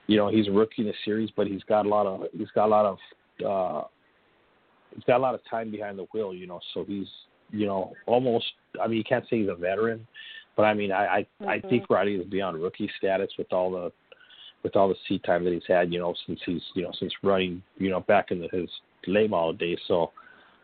you 0.07 0.16
know 0.16 0.30
he's 0.30 0.47
a 0.47 0.51
rookie 0.51 0.84
in 0.84 0.88
the 0.88 0.93
series, 1.03 1.30
but 1.36 1.47
he's 1.47 1.63
got 1.63 1.86
a 1.86 1.89
lot 1.89 2.05
of 2.05 2.24
he's 2.32 2.49
got 2.55 2.68
a 2.68 2.68
lot 2.68 2.86
of 2.86 2.97
uh, 3.45 3.88
he's 4.95 5.03
got 5.03 5.18
a 5.18 5.24
lot 5.24 5.36
of 5.36 5.41
time 5.49 5.72
behind 5.72 5.99
the 5.99 6.05
wheel. 6.13 6.34
You 6.34 6.47
know, 6.47 6.61
so 6.74 6.86
he's 6.88 7.07
you 7.56 7.66
know 7.66 7.93
almost. 8.06 8.45
I 8.82 8.88
mean, 8.88 8.97
you 8.97 9.03
can't 9.03 9.26
say 9.30 9.39
he's 9.39 9.49
a 9.49 9.56
veteran, 9.56 10.06
but 10.56 10.64
I 10.64 10.74
mean, 10.74 10.91
I 10.91 11.06
I, 11.06 11.28
I 11.47 11.60
Mhm. 11.60 11.70
think 11.70 11.89
Riley 11.89 12.16
is 12.16 12.26
beyond 12.28 12.62
rookie 12.62 12.89
status 12.97 13.32
with 13.38 13.51
all 13.53 13.72
the 13.72 13.91
with 14.64 14.76
all 14.76 14.89
the 14.89 14.95
seat 15.08 15.24
time 15.24 15.43
that 15.45 15.53
he's 15.53 15.62
had, 15.68 15.93
you 15.93 15.99
know, 15.99 16.16
since 16.26 16.39
he's, 16.43 16.62
you 16.74 16.82
know, 16.82 16.91
since 16.99 17.14
running, 17.22 17.62
you 17.78 17.89
know, 17.91 17.99
back 17.99 18.32
in 18.32 18.39
the, 18.41 18.47
his 18.51 18.68
late 19.06 19.30
model 19.30 19.53
days. 19.53 19.78
So, 19.88 20.12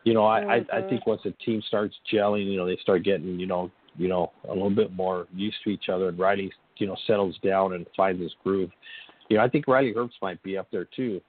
you 0.02 0.12
know, 0.12 0.24
I, 0.24 0.56
I 0.56 0.66
I 0.72 0.82
Mhm. 0.82 0.88
think 0.88 1.06
once 1.06 1.22
the 1.22 1.30
team 1.44 1.62
starts 1.68 1.94
gelling, 2.12 2.50
you 2.50 2.56
know, 2.56 2.66
they 2.66 2.76
start 2.82 3.04
getting, 3.04 3.38
you 3.38 3.46
know, 3.46 3.70
you 3.96 4.08
know, 4.08 4.32
a 4.48 4.52
little 4.52 4.70
bit 4.70 4.92
more 4.92 5.28
used 5.34 5.58
to 5.64 5.70
each 5.70 5.88
other, 5.88 6.08
and 6.08 6.18
Riley, 6.18 6.52
you 6.78 6.86
know, 6.86 6.96
settles 7.06 7.38
down 7.44 7.74
and 7.74 7.86
finds 7.96 8.20
his 8.20 8.34
groove. 8.42 8.70
You 9.28 9.36
know, 9.36 9.44
I 9.44 9.48
think 9.48 9.68
Riley 9.68 9.94
Herbst 9.94 10.20
might 10.20 10.42
be 10.42 10.58
up 10.58 10.68
there 10.72 10.86
too. 10.96 11.20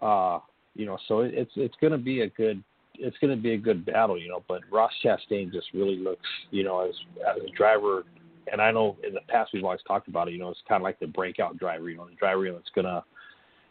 Uh, 0.00 0.38
you 0.74 0.86
know, 0.86 0.96
so 1.08 1.20
it, 1.20 1.34
it's 1.34 1.52
it's 1.56 1.74
going 1.80 1.92
to 1.92 1.98
be 1.98 2.20
a 2.20 2.28
good 2.28 2.62
it's 2.94 3.16
going 3.18 3.34
to 3.34 3.40
be 3.40 3.52
a 3.52 3.58
good 3.58 3.84
battle, 3.84 4.18
you 4.18 4.28
know. 4.28 4.42
But 4.48 4.62
Ross 4.70 4.92
Chastain 5.04 5.52
just 5.52 5.68
really 5.74 5.96
looks, 5.96 6.28
you 6.50 6.64
know, 6.64 6.80
as 6.80 6.94
as 7.20 7.42
a 7.42 7.50
driver, 7.56 8.04
and 8.50 8.60
I 8.60 8.70
know 8.70 8.96
in 9.06 9.14
the 9.14 9.20
past 9.28 9.52
we've 9.52 9.64
always 9.64 9.80
talked 9.86 10.08
about 10.08 10.28
it. 10.28 10.32
You 10.32 10.38
know, 10.38 10.50
it's 10.50 10.62
kind 10.68 10.80
of 10.80 10.84
like 10.84 10.98
the 10.98 11.06
breakout 11.06 11.58
driver. 11.58 11.88
You 11.90 11.98
know, 11.98 12.06
the 12.06 12.16
driver 12.16 12.50
that's 12.52 12.70
gonna, 12.74 13.04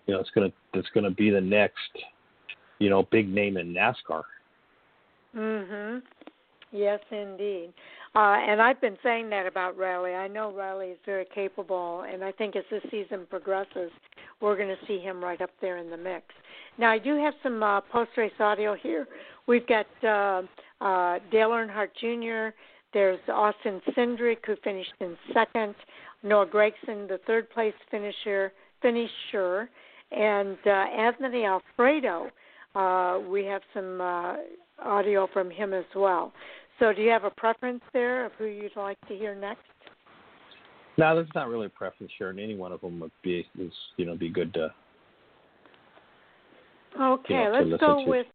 you 0.07 0.13
know, 0.13 0.19
it's 0.19 0.31
gonna 0.31 0.51
that's 0.73 0.89
gonna 0.93 1.11
be 1.11 1.29
the 1.29 1.41
next, 1.41 1.77
you 2.79 2.89
know, 2.89 3.03
big 3.11 3.29
name 3.29 3.57
in 3.57 3.73
NASCAR. 3.73 4.23
Mhm. 5.35 6.01
Yes, 6.71 6.99
indeed. 7.11 7.73
Uh, 8.15 8.37
and 8.41 8.61
I've 8.61 8.81
been 8.81 8.97
saying 9.03 9.29
that 9.29 9.45
about 9.45 9.77
Riley. 9.77 10.13
I 10.13 10.27
know 10.27 10.51
Riley 10.51 10.87
is 10.87 10.97
very 11.05 11.25
capable, 11.33 12.05
and 12.11 12.23
I 12.23 12.31
think 12.31 12.55
as 12.55 12.63
this 12.71 12.81
season 12.89 13.27
progresses, 13.29 13.91
we're 14.41 14.55
going 14.57 14.69
to 14.69 14.85
see 14.87 14.99
him 14.99 15.23
right 15.23 15.41
up 15.41 15.51
there 15.61 15.77
in 15.77 15.89
the 15.89 15.97
mix. 15.97 16.25
Now, 16.77 16.91
I 16.91 16.97
do 16.97 17.15
have 17.17 17.33
some 17.43 17.61
uh, 17.61 17.81
post 17.81 18.11
race 18.17 18.31
audio 18.39 18.75
here. 18.75 19.07
We've 19.47 19.67
got 19.67 19.85
uh, 20.03 20.41
uh, 20.83 21.19
Dale 21.31 21.49
Earnhardt 21.49 21.89
Jr., 21.99 22.55
there's 22.91 23.19
Austin 23.31 23.81
Cindric, 23.95 24.37
who 24.47 24.55
finished 24.63 24.93
in 24.99 25.15
second, 25.31 25.75
Noah 26.23 26.47
Gragson, 26.47 27.07
the 27.07 27.19
third 27.27 27.49
place 27.51 27.73
finisher, 27.91 28.51
finisher 28.81 29.69
and 30.11 30.57
uh, 30.65 30.69
Anthony 30.69 31.45
Alfredo. 31.45 32.29
Uh, 32.75 33.19
we 33.29 33.45
have 33.45 33.61
some 33.73 34.01
uh, 34.01 34.35
audio 34.83 35.27
from 35.31 35.49
him 35.51 35.73
as 35.73 35.85
well. 35.95 36.33
So, 36.79 36.93
do 36.93 37.01
you 37.01 37.09
have 37.09 37.25
a 37.25 37.29
preference 37.31 37.81
there 37.91 38.25
of 38.25 38.31
who 38.37 38.45
you'd 38.45 38.75
like 38.77 38.97
to 39.07 39.15
hear 39.15 39.35
next? 39.35 39.63
No, 40.97 41.15
there's 41.15 41.27
not 41.35 41.49
really 41.49 41.67
a 41.67 41.69
preference 41.69 42.11
here, 42.17 42.29
and 42.29 42.39
any 42.39 42.55
one 42.55 42.71
of 42.71 42.81
them 42.81 42.99
would 42.99 43.11
be 43.23 43.45
is 43.57 43.71
you 43.97 44.05
know 44.05 44.15
be 44.15 44.29
good 44.29 44.53
to. 44.53 44.73
Okay, 46.99 47.33
you 47.33 47.43
know, 47.43 47.65
let's 47.69 47.81
go 47.81 48.03
to. 48.03 48.09
with 48.09 48.27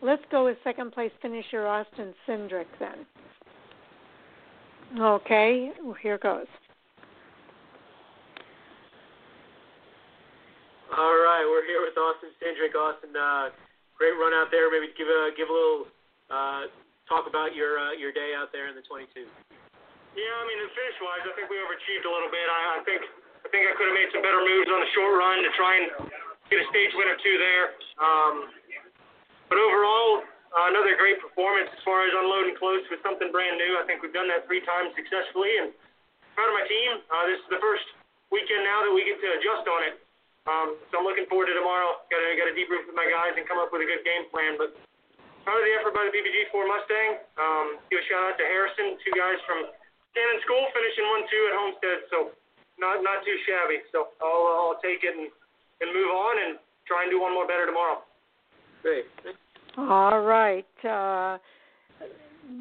let's 0.00 0.22
go 0.30 0.44
with 0.44 0.56
second 0.64 0.92
place 0.92 1.12
finisher 1.20 1.66
Austin 1.66 2.14
Cindric 2.26 2.66
then. 2.80 3.06
Okay, 5.00 5.70
well, 5.82 5.96
here 6.02 6.18
goes. 6.18 6.46
All 10.98 11.16
right, 11.24 11.46
we're 11.48 11.64
here 11.66 11.80
with 11.80 11.96
Austin 11.96 12.30
Cindric. 12.42 12.78
Austin, 12.78 13.10
uh, 13.16 13.48
great 13.96 14.12
run 14.12 14.34
out 14.34 14.48
there. 14.50 14.70
Maybe 14.70 14.92
give 14.98 15.06
a 15.08 15.30
give 15.36 15.48
a 15.48 15.52
little 15.52 15.86
uh, 16.30 16.62
talk 17.10 17.26
about 17.26 17.54
your 17.54 17.78
uh, 17.78 17.94
your 17.96 18.12
day 18.12 18.34
out 18.36 18.50
there 18.54 18.68
in 18.68 18.74
the 18.74 18.84
22. 18.86 19.26
Yeah, 20.12 20.28
I 20.28 20.44
mean, 20.44 20.58
in 20.60 20.68
finish 20.76 20.98
wise, 21.00 21.24
I 21.24 21.32
think 21.32 21.48
we 21.48 21.56
overachieved 21.56 22.04
a 22.04 22.12
little 22.12 22.28
bit. 22.28 22.44
I, 22.44 22.60
I 22.76 22.80
think 22.84 23.00
I 23.42 23.48
think 23.48 23.62
I 23.64 23.72
could 23.74 23.88
have 23.88 23.96
made 23.96 24.10
some 24.12 24.20
better 24.20 24.42
moves 24.44 24.68
on 24.68 24.80
the 24.84 24.90
short 24.92 25.12
run 25.16 25.40
to 25.40 25.50
try 25.56 25.72
and 25.80 25.86
get 26.52 26.60
a 26.60 26.66
stage 26.68 26.92
win 26.94 27.08
or 27.08 27.18
two 27.18 27.36
there. 27.40 27.64
Um, 27.96 28.34
but 29.48 29.56
overall, 29.56 30.24
uh, 30.52 30.68
another 30.68 30.92
great 31.00 31.16
performance 31.16 31.72
as 31.72 31.80
far 31.80 32.04
as 32.04 32.12
unloading 32.12 32.56
close 32.60 32.84
with 32.92 33.00
something 33.00 33.32
brand 33.32 33.56
new. 33.56 33.80
I 33.80 33.88
think 33.88 34.04
we've 34.04 34.12
done 34.12 34.28
that 34.28 34.44
three 34.44 34.60
times 34.68 34.92
successfully, 34.92 35.48
and 35.64 35.72
proud 36.36 36.52
of 36.52 36.56
my 36.60 36.66
team. 36.68 36.90
Uh, 37.08 37.24
this 37.32 37.40
is 37.40 37.48
the 37.48 37.60
first 37.64 37.84
weekend 38.28 38.68
now 38.68 38.84
that 38.84 38.92
we 38.92 39.04
get 39.08 39.16
to 39.16 39.28
adjust 39.40 39.64
on 39.64 39.80
it. 39.88 39.94
Um, 40.44 40.68
so 40.90 41.00
I'm 41.00 41.06
looking 41.06 41.24
forward 41.30 41.48
to 41.48 41.54
tomorrow. 41.54 42.02
Got 42.10 42.20
to 42.20 42.28
got 42.36 42.46
to 42.50 42.54
debrief 42.56 42.84
with 42.84 42.98
my 42.98 43.06
guys 43.06 43.38
and 43.38 43.46
come 43.46 43.62
up 43.62 43.70
with 43.70 43.80
a 43.80 43.88
good 43.88 44.02
game 44.02 44.26
plan. 44.28 44.58
But 44.58 44.74
proud 45.42 45.60
of 45.60 45.66
the 45.66 45.74
effort 45.78 45.94
by 45.94 46.06
the 46.06 46.14
BBG4 46.14 46.64
Mustang. 46.66 47.10
Um, 47.38 47.66
give 47.90 47.98
a 47.98 48.06
shout 48.06 48.22
out 48.32 48.36
to 48.38 48.46
Harrison, 48.46 48.98
two 49.02 49.14
guys 49.14 49.38
from 49.46 49.70
Cannon 50.14 50.38
School, 50.46 50.62
finishing 50.72 51.06
one 51.08 51.24
two 51.28 51.42
at 51.50 51.54
Homestead. 51.58 51.98
So 52.10 52.18
not 52.78 53.02
not 53.02 53.22
too 53.26 53.36
shabby. 53.46 53.82
So 53.90 54.14
I'll 54.22 54.44
uh, 54.46 54.62
I'll 54.70 54.80
take 54.80 55.02
it 55.02 55.14
and 55.14 55.28
and 55.82 55.88
move 55.90 56.10
on 56.10 56.34
and 56.46 56.52
try 56.86 57.04
and 57.04 57.10
do 57.10 57.20
one 57.20 57.34
more 57.34 57.46
better 57.46 57.66
tomorrow. 57.66 58.02
Great. 58.82 59.06
All 59.78 60.20
right. 60.20 60.66
Uh, 60.84 61.38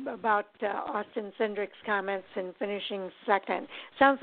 about 0.08 0.48
uh, 0.62 0.68
Austin 0.68 1.32
Cindric's 1.38 1.78
comments 1.86 2.28
in 2.36 2.54
finishing 2.58 3.12
second. 3.26 3.68
Sounds. 4.00 4.20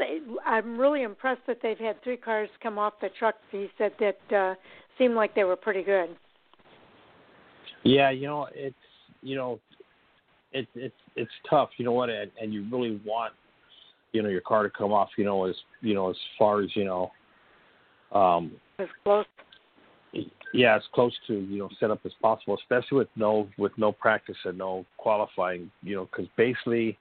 I'm 0.46 0.78
really 0.78 1.02
impressed 1.02 1.42
that 1.46 1.58
they've 1.62 1.78
had 1.78 2.02
three 2.02 2.16
cars 2.16 2.48
come 2.62 2.78
off 2.78 2.94
the 3.00 3.10
truck. 3.18 3.34
He 3.50 3.68
said 3.76 3.92
that 4.00 4.36
uh, 4.36 4.54
seemed 4.96 5.14
like 5.14 5.34
they 5.34 5.44
were 5.44 5.56
pretty 5.56 5.82
good. 5.82 6.16
Yeah, 7.84 8.10
you 8.10 8.26
know 8.26 8.48
it's 8.54 8.74
you 9.22 9.36
know 9.36 9.60
it's 10.52 10.68
it's 10.74 10.94
it's 11.16 11.30
tough. 11.48 11.70
You 11.76 11.84
know 11.84 11.92
what, 11.92 12.10
and, 12.10 12.30
and 12.40 12.52
you 12.52 12.66
really 12.70 13.00
want 13.04 13.32
you 14.12 14.22
know 14.22 14.28
your 14.28 14.40
car 14.40 14.62
to 14.62 14.70
come 14.70 14.92
off. 14.92 15.10
You 15.16 15.24
know 15.24 15.44
as 15.46 15.54
you 15.80 15.94
know 15.94 16.10
as 16.10 16.16
far 16.38 16.62
as 16.62 16.70
you 16.74 16.84
know. 16.84 17.12
Um, 18.12 18.52
as 18.78 18.88
close 19.04 19.26
yeah, 20.54 20.76
as 20.76 20.82
close 20.94 21.12
to 21.26 21.34
you 21.34 21.58
know 21.58 21.68
set 21.78 21.90
up 21.90 22.00
as 22.04 22.12
possible, 22.22 22.56
especially 22.56 22.98
with 22.98 23.08
no 23.16 23.48
with 23.58 23.72
no 23.76 23.92
practice 23.92 24.36
and 24.44 24.58
no 24.58 24.84
qualifying. 24.96 25.70
You 25.82 25.96
know, 25.96 26.08
because 26.10 26.26
basically, 26.36 26.96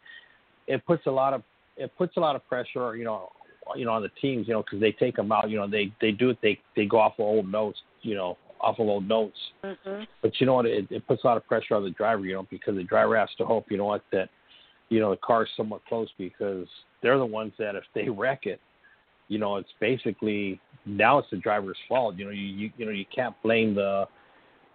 it 0.67 0.85
puts 0.85 1.05
a 1.05 1.11
lot 1.11 1.33
of 1.33 1.43
it 1.77 1.91
puts 1.97 2.17
a 2.17 2.19
lot 2.19 2.35
of 2.35 2.47
pressure. 2.47 2.95
You 2.95 3.05
know, 3.05 3.29
you 3.75 3.85
know 3.85 3.91
on 3.91 4.01
the 4.01 4.11
teams. 4.21 4.47
You 4.47 4.55
know, 4.55 4.63
because 4.63 4.79
they 4.79 4.91
take 4.91 5.15
them 5.15 5.31
out. 5.31 5.49
You 5.49 5.57
know, 5.57 5.67
they 5.67 5.93
they 6.01 6.11
do 6.11 6.29
it. 6.29 6.37
They 6.41 6.59
they 6.75 6.85
go 6.85 6.99
off 6.99 7.13
of 7.13 7.25
old 7.25 7.49
notes. 7.49 7.79
You 8.01 8.15
know, 8.15 8.37
off 8.61 8.79
of 8.79 8.87
old 8.87 9.07
notes. 9.07 9.37
Mm-hmm. 9.63 10.03
But 10.21 10.39
you 10.39 10.45
know 10.45 10.55
what? 10.55 10.65
It, 10.65 10.87
it 10.89 11.07
puts 11.07 11.23
a 11.23 11.27
lot 11.27 11.37
of 11.37 11.45
pressure 11.47 11.75
on 11.75 11.83
the 11.83 11.91
driver. 11.91 12.25
You 12.25 12.33
know, 12.33 12.47
because 12.49 12.75
the 12.75 12.83
driver 12.83 13.17
has 13.17 13.29
to 13.37 13.45
hope. 13.45 13.65
You 13.69 13.77
know 13.77 13.85
what 13.85 14.03
that 14.11 14.29
you 14.89 14.99
know 14.99 15.11
the 15.11 15.17
car 15.17 15.43
is 15.43 15.49
somewhat 15.55 15.85
close 15.85 16.09
because 16.17 16.67
they're 17.01 17.17
the 17.17 17.25
ones 17.25 17.53
that 17.59 17.75
if 17.75 17.83
they 17.93 18.09
wreck 18.09 18.45
it, 18.45 18.59
you 19.27 19.39
know, 19.39 19.57
it's 19.57 19.69
basically 19.79 20.59
now 20.85 21.19
it's 21.19 21.29
the 21.29 21.37
driver's 21.37 21.77
fault. 21.87 22.15
You 22.17 22.25
know, 22.25 22.31
you 22.31 22.45
you, 22.45 22.71
you 22.77 22.85
know 22.85 22.91
you 22.91 23.05
can't 23.13 23.35
blame 23.43 23.75
the, 23.75 24.05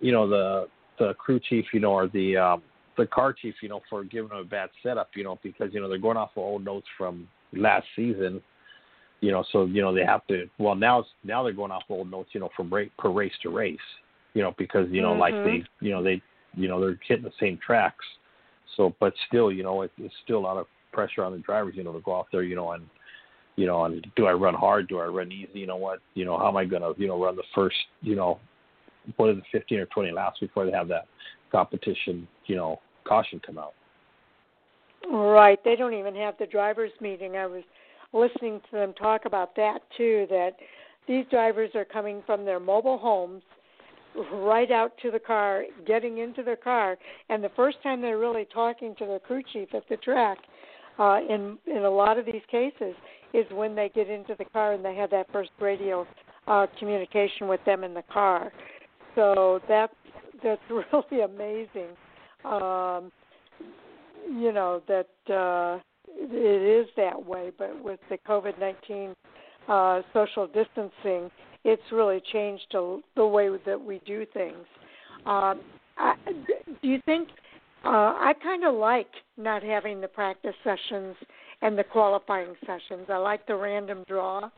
you 0.01 0.13
know 0.13 0.29
the 0.29 0.69
the 0.99 1.15
crew 1.15 1.41
chief, 1.41 1.67
you 1.73 1.81
know, 1.81 1.93
or 1.93 2.09
the 2.09 2.37
um, 2.37 2.63
the 2.97 3.07
car 3.07 3.33
chief, 3.33 3.55
you 3.63 3.69
know, 3.69 3.81
for 3.89 4.05
giving 4.05 4.29
them 4.29 4.39
a 4.39 4.45
bad 4.45 4.71
setup, 4.83 5.11
you 5.15 5.25
know, 5.25 5.39
because 5.43 5.71
you 5.73 5.81
know 5.81 5.89
they're 5.89 5.99
going 5.99 6.17
off 6.17 6.31
of 6.37 6.43
old 6.43 6.65
notes 6.65 6.87
from 6.99 7.29
last 7.53 7.87
season. 7.97 8.41
You 9.23 9.31
know, 9.31 9.45
so 9.53 9.65
you 9.65 9.81
know 9.81 9.95
they 9.95 10.05
have 10.05 10.27
to. 10.27 10.49
Well, 10.59 10.75
now 10.75 11.05
now 11.25 11.43
they're 11.43 11.53
going 11.53 11.71
off 11.71 11.85
old 11.89 12.11
notes, 12.11 12.31
you 12.33 12.41
know, 12.41 12.51
from 12.57 12.73
rate 12.73 12.93
per 12.99 13.09
race 13.09 13.33
to 13.43 13.51
race. 13.51 13.79
You 14.35 14.43
know, 14.43 14.53
because 14.59 14.89
you 14.91 15.01
know, 15.01 15.13
mm-hmm. 15.13 15.21
like 15.21 15.35
they, 15.45 15.65
you 15.81 15.93
know, 15.93 16.03
they, 16.03 16.21
you 16.55 16.69
know, 16.69 16.81
they're 16.81 16.99
hitting 17.07 17.25
the 17.25 17.33
same 17.41 17.59
tracks. 17.65 18.05
So, 18.77 18.95
but 18.99 19.15
still, 19.29 19.53
you 19.53 19.63
know, 19.63 19.83
it, 19.83 19.93
it's 19.99 20.15
still 20.25 20.39
a 20.39 20.41
lot 20.41 20.57
of 20.57 20.67
pressure 20.93 21.25
on 21.25 21.33
the 21.33 21.39
drivers, 21.39 21.75
you 21.77 21.85
know, 21.85 21.93
to 21.93 22.01
go 22.01 22.19
out 22.19 22.27
there, 22.33 22.43
you 22.43 22.57
know, 22.57 22.73
and 22.73 22.85
you 23.57 23.67
know, 23.67 23.85
and 23.85 24.07
do 24.17 24.27
I 24.27 24.33
run 24.33 24.55
hard? 24.55 24.89
Do 24.89 24.99
I 24.99 25.07
run 25.07 25.31
easy? 25.31 25.61
You 25.61 25.67
know 25.67 25.77
what? 25.77 26.01
You 26.15 26.25
know, 26.25 26.39
how 26.39 26.49
am 26.49 26.57
I 26.57 26.65
going 26.65 26.83
to, 26.83 27.01
you 27.01 27.07
know, 27.07 27.23
run 27.23 27.37
the 27.37 27.43
first, 27.55 27.77
you 28.01 28.17
know, 28.17 28.41
what 29.17 29.31
is 29.31 29.39
it, 29.39 29.45
15 29.53 29.79
or 29.79 29.87
20 29.87 30.11
laps 30.13 30.41
before 30.41 30.65
they 30.65 30.73
have 30.73 30.89
that 30.89 31.07
competition, 31.51 32.27
you 32.47 32.57
know, 32.57 32.81
caution 33.05 33.41
come 33.45 33.59
out? 33.59 33.75
Right. 35.11 35.63
They 35.65 35.77
don't 35.77 35.95
even 35.95 36.15
have 36.15 36.35
the 36.39 36.47
drivers' 36.47 36.93
meeting. 37.01 37.37
I 37.37 37.47
was 37.47 37.63
listening 38.13 38.61
to 38.71 38.77
them 38.77 38.93
talk 38.95 39.25
about 39.25 39.55
that 39.57 39.81
too. 39.97 40.27
That 40.31 40.53
these 41.09 41.25
drivers 41.31 41.71
are 41.75 41.85
coming 41.85 42.23
from 42.27 42.45
their 42.45 42.61
mobile 42.61 42.99
homes 42.99 43.43
right 44.33 44.71
out 44.71 44.93
to 45.03 45.11
the 45.11 45.19
car, 45.19 45.65
getting 45.87 46.19
into 46.19 46.43
the 46.43 46.57
car, 46.57 46.99
and 47.29 47.43
the 47.43 47.51
first 47.57 47.83
time 47.83 48.01
they're 48.01 48.19
really 48.19 48.47
talking 48.53 48.95
to 48.99 49.07
their 49.07 49.19
crew 49.19 49.43
chief 49.53 49.69
at 49.75 49.89
the 49.89 49.97
track, 49.99 50.39
uh, 50.99 51.21
in 51.29 51.59
in 51.67 51.85
a 51.85 51.91
lot 51.91 52.19
of 52.19 52.27
these 52.27 52.43
cases, 52.51 52.95
is 53.33 53.47
when 53.53 53.75
they 53.75 53.91
get 53.95 54.09
into 54.11 54.35
the 54.39 54.45
car 54.47 54.73
and 54.73 54.85
they 54.85 54.95
have 54.95 55.11
that 55.11 55.31
first 55.33 55.51
radio 55.61 56.07
uh, 56.47 56.67
communication 56.79 57.49
with 57.49 57.65
them 57.65 57.85
in 57.85 57.95
the 57.95 58.03
car. 58.13 58.53
So 59.15 59.61
that's 59.69 59.95
that's 60.43 60.61
really 60.71 61.23
amazing. 61.23 61.97
Um, 62.45 63.13
you 64.29 64.53
know 64.53 64.83
that 64.89 65.33
uh, 65.33 65.81
it 66.31 66.81
is 66.81 66.89
that 66.97 67.27
way, 67.27 67.51
but 67.59 67.83
with 67.83 68.01
the 68.09 68.19
COVID 68.19 68.59
nineteen 68.61 69.15
uh, 69.69 70.03
social 70.13 70.47
distancing, 70.47 71.31
it's 71.65 71.83
really 71.91 72.21
changed 72.33 72.67
the 72.73 73.27
way 73.27 73.49
that 73.67 73.81
we 73.81 74.01
do 74.07 74.27
things. 74.33 74.67
Um, 75.27 75.61
I, 75.99 76.15
do 76.83 76.89
you 76.89 77.01
think? 77.05 77.29
Uh, 77.85 78.15
I 78.29 78.33
kind 78.41 78.65
of 78.65 78.77
like 78.77 79.11
not 79.37 79.63
having 79.63 80.01
the 80.01 80.07
practice 80.07 80.55
sessions 80.63 81.17
and 81.63 81.77
the 81.77 81.83
qualifying 81.83 82.55
sessions. 82.65 83.07
I 83.09 83.17
like 83.17 83.45
the 83.47 83.57
random 83.57 84.05
draw, 84.07 84.51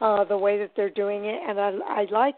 uh, 0.00 0.24
the 0.24 0.38
way 0.38 0.58
that 0.58 0.70
they're 0.76 0.88
doing 0.88 1.26
it, 1.26 1.40
and 1.46 1.60
I, 1.60 1.72
I 1.86 2.06
like 2.10 2.36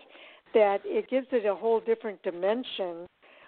that 0.52 0.80
it 0.84 1.08
gives 1.08 1.28
it 1.30 1.46
a 1.46 1.54
whole 1.54 1.80
different 1.80 2.20
dimension. 2.24 3.06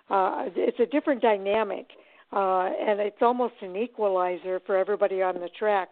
Uh, 0.09 0.47
it's 0.55 0.78
a 0.78 0.87
different 0.87 1.20
dynamic, 1.20 1.87
uh, 2.35 2.70
and 2.80 3.01
it's 3.01 3.22
almost 3.22 3.55
an 3.62 3.76
equalizer 3.76 4.61
for 4.66 4.76
everybody 4.76 5.22
on 5.22 5.35
the 5.35 5.49
track 5.57 5.91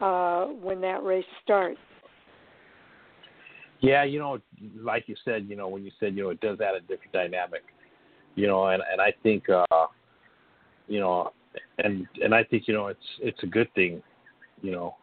uh, 0.00 0.46
when 0.46 0.80
that 0.80 1.02
race 1.02 1.24
starts. 1.44 1.78
Yeah, 3.80 4.04
you 4.04 4.18
know, 4.18 4.38
like 4.80 5.04
you 5.08 5.16
said, 5.24 5.46
you 5.48 5.56
know, 5.56 5.68
when 5.68 5.84
you 5.84 5.90
said, 5.98 6.14
you 6.14 6.22
know, 6.22 6.30
it 6.30 6.40
does 6.40 6.60
add 6.60 6.76
a 6.76 6.80
different 6.80 7.12
dynamic, 7.12 7.62
you 8.36 8.46
know, 8.46 8.68
and 8.68 8.82
and 8.90 9.00
I 9.00 9.12
think, 9.22 9.44
uh, 9.50 9.86
you 10.86 11.00
know, 11.00 11.32
and 11.78 12.06
and 12.22 12.34
I 12.34 12.44
think 12.44 12.68
you 12.68 12.74
know 12.74 12.86
it's 12.86 13.00
it's 13.20 13.42
a 13.42 13.46
good 13.46 13.72
thing, 13.74 14.02
you 14.62 14.70
know, 14.70 14.94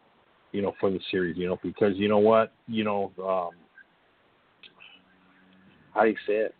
you 0.52 0.62
know 0.62 0.74
for 0.80 0.90
the 0.90 0.98
series, 1.10 1.36
you 1.36 1.46
know, 1.46 1.58
because 1.62 1.92
you 1.96 2.08
know 2.08 2.18
what, 2.18 2.52
you 2.66 2.82
know, 2.82 3.12
um, 3.18 3.54
how 5.94 6.02
do 6.02 6.08
you 6.08 6.16
say 6.26 6.34
it? 6.34 6.54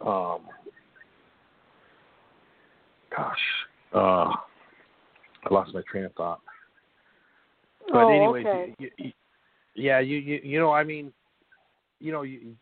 Um, 0.00 0.40
gosh, 3.16 3.38
uh, 3.94 3.98
I 3.98 5.50
lost 5.50 5.74
my 5.74 5.82
train 5.90 6.04
of 6.04 6.12
thought. 6.14 6.40
But 7.88 8.04
oh, 8.04 8.08
anyways, 8.08 8.46
okay. 8.46 8.74
you, 8.78 8.90
you, 8.98 9.12
yeah, 9.74 10.00
you, 10.00 10.18
you 10.18 10.40
you 10.42 10.58
know, 10.58 10.72
I 10.72 10.84
mean, 10.84 11.12
you 12.00 12.12
know, 12.12 12.22
you 12.22 12.54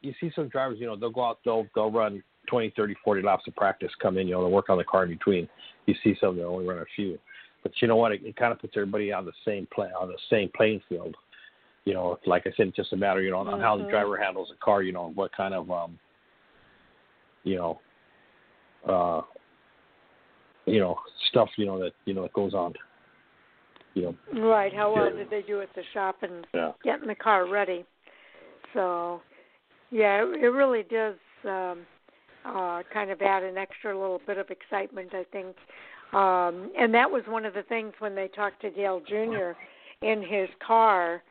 you 0.00 0.12
see 0.20 0.30
some 0.34 0.48
drivers, 0.48 0.78
you 0.80 0.86
know, 0.86 0.96
they'll 0.96 1.10
go 1.10 1.24
out, 1.24 1.38
they'll 1.44 1.66
they'll 1.74 1.90
run 1.90 2.22
20, 2.48 2.72
30, 2.76 2.94
40 3.04 3.22
laps 3.22 3.44
of 3.46 3.54
practice, 3.56 3.90
come 4.00 4.18
in, 4.18 4.26
you 4.26 4.34
know, 4.34 4.42
they'll 4.42 4.50
work 4.50 4.70
on 4.70 4.78
the 4.78 4.84
car 4.84 5.04
in 5.04 5.10
between. 5.10 5.48
You 5.86 5.94
see 6.02 6.16
some 6.20 6.36
that 6.36 6.44
only 6.44 6.66
run 6.66 6.78
a 6.78 6.84
few, 6.96 7.18
but 7.62 7.72
you 7.80 7.88
know 7.88 7.96
what? 7.96 8.12
It, 8.12 8.22
it 8.24 8.36
kind 8.36 8.52
of 8.52 8.60
puts 8.60 8.74
everybody 8.76 9.12
on 9.12 9.24
the 9.24 9.32
same 9.44 9.66
play 9.72 9.88
on 9.98 10.08
the 10.08 10.18
same 10.30 10.50
playing 10.56 10.80
field. 10.88 11.14
You 11.84 11.94
know, 11.94 12.18
like 12.26 12.46
I 12.46 12.50
said, 12.56 12.68
it's 12.68 12.76
just 12.76 12.92
a 12.92 12.96
matter, 12.96 13.22
you 13.22 13.30
know, 13.30 13.38
mm-hmm. 13.38 13.54
on 13.54 13.60
how 13.60 13.76
the 13.78 13.88
driver 13.88 14.16
handles 14.16 14.48
the 14.50 14.56
car. 14.62 14.82
You 14.82 14.92
know, 14.92 15.12
what 15.14 15.34
kind 15.34 15.54
of, 15.54 15.70
um, 15.70 15.98
you 17.44 17.56
know, 17.56 17.80
uh, 18.86 19.22
you 20.68 20.80
know, 20.80 20.96
stuff, 21.28 21.48
you 21.56 21.66
know 21.66 21.78
that 21.78 21.92
you 22.04 22.14
know 22.14 22.22
that 22.22 22.32
goes 22.32 22.54
on. 22.54 22.74
You 23.94 24.14
know. 24.32 24.50
Right. 24.50 24.72
How 24.72 24.94
well 24.94 25.10
did 25.10 25.30
they 25.30 25.42
do 25.42 25.60
at 25.60 25.74
the 25.74 25.82
shop 25.92 26.16
and 26.22 26.46
Yeah. 26.54 26.72
getting 26.84 27.08
the 27.08 27.14
car 27.14 27.46
ready? 27.48 27.84
So, 28.74 29.22
yeah, 29.90 30.22
it, 30.22 30.44
it 30.44 30.48
really 30.48 30.84
does 30.84 31.16
um, 31.44 31.86
uh, 32.44 32.82
kind 32.92 33.10
of 33.10 33.20
add 33.22 33.42
an 33.42 33.56
extra 33.56 33.98
little 33.98 34.20
bit 34.26 34.38
of 34.38 34.50
excitement, 34.50 35.14
I 35.14 35.24
think. 35.32 35.56
Um, 36.12 36.70
and 36.78 36.92
that 36.94 37.10
was 37.10 37.22
one 37.26 37.44
of 37.44 37.54
the 37.54 37.62
things 37.64 37.92
when 37.98 38.14
they 38.14 38.28
talked 38.28 38.60
to 38.62 38.70
Dale 38.70 39.00
Jr. 39.06 39.52
in 40.02 40.22
his 40.22 40.48
car 40.66 41.22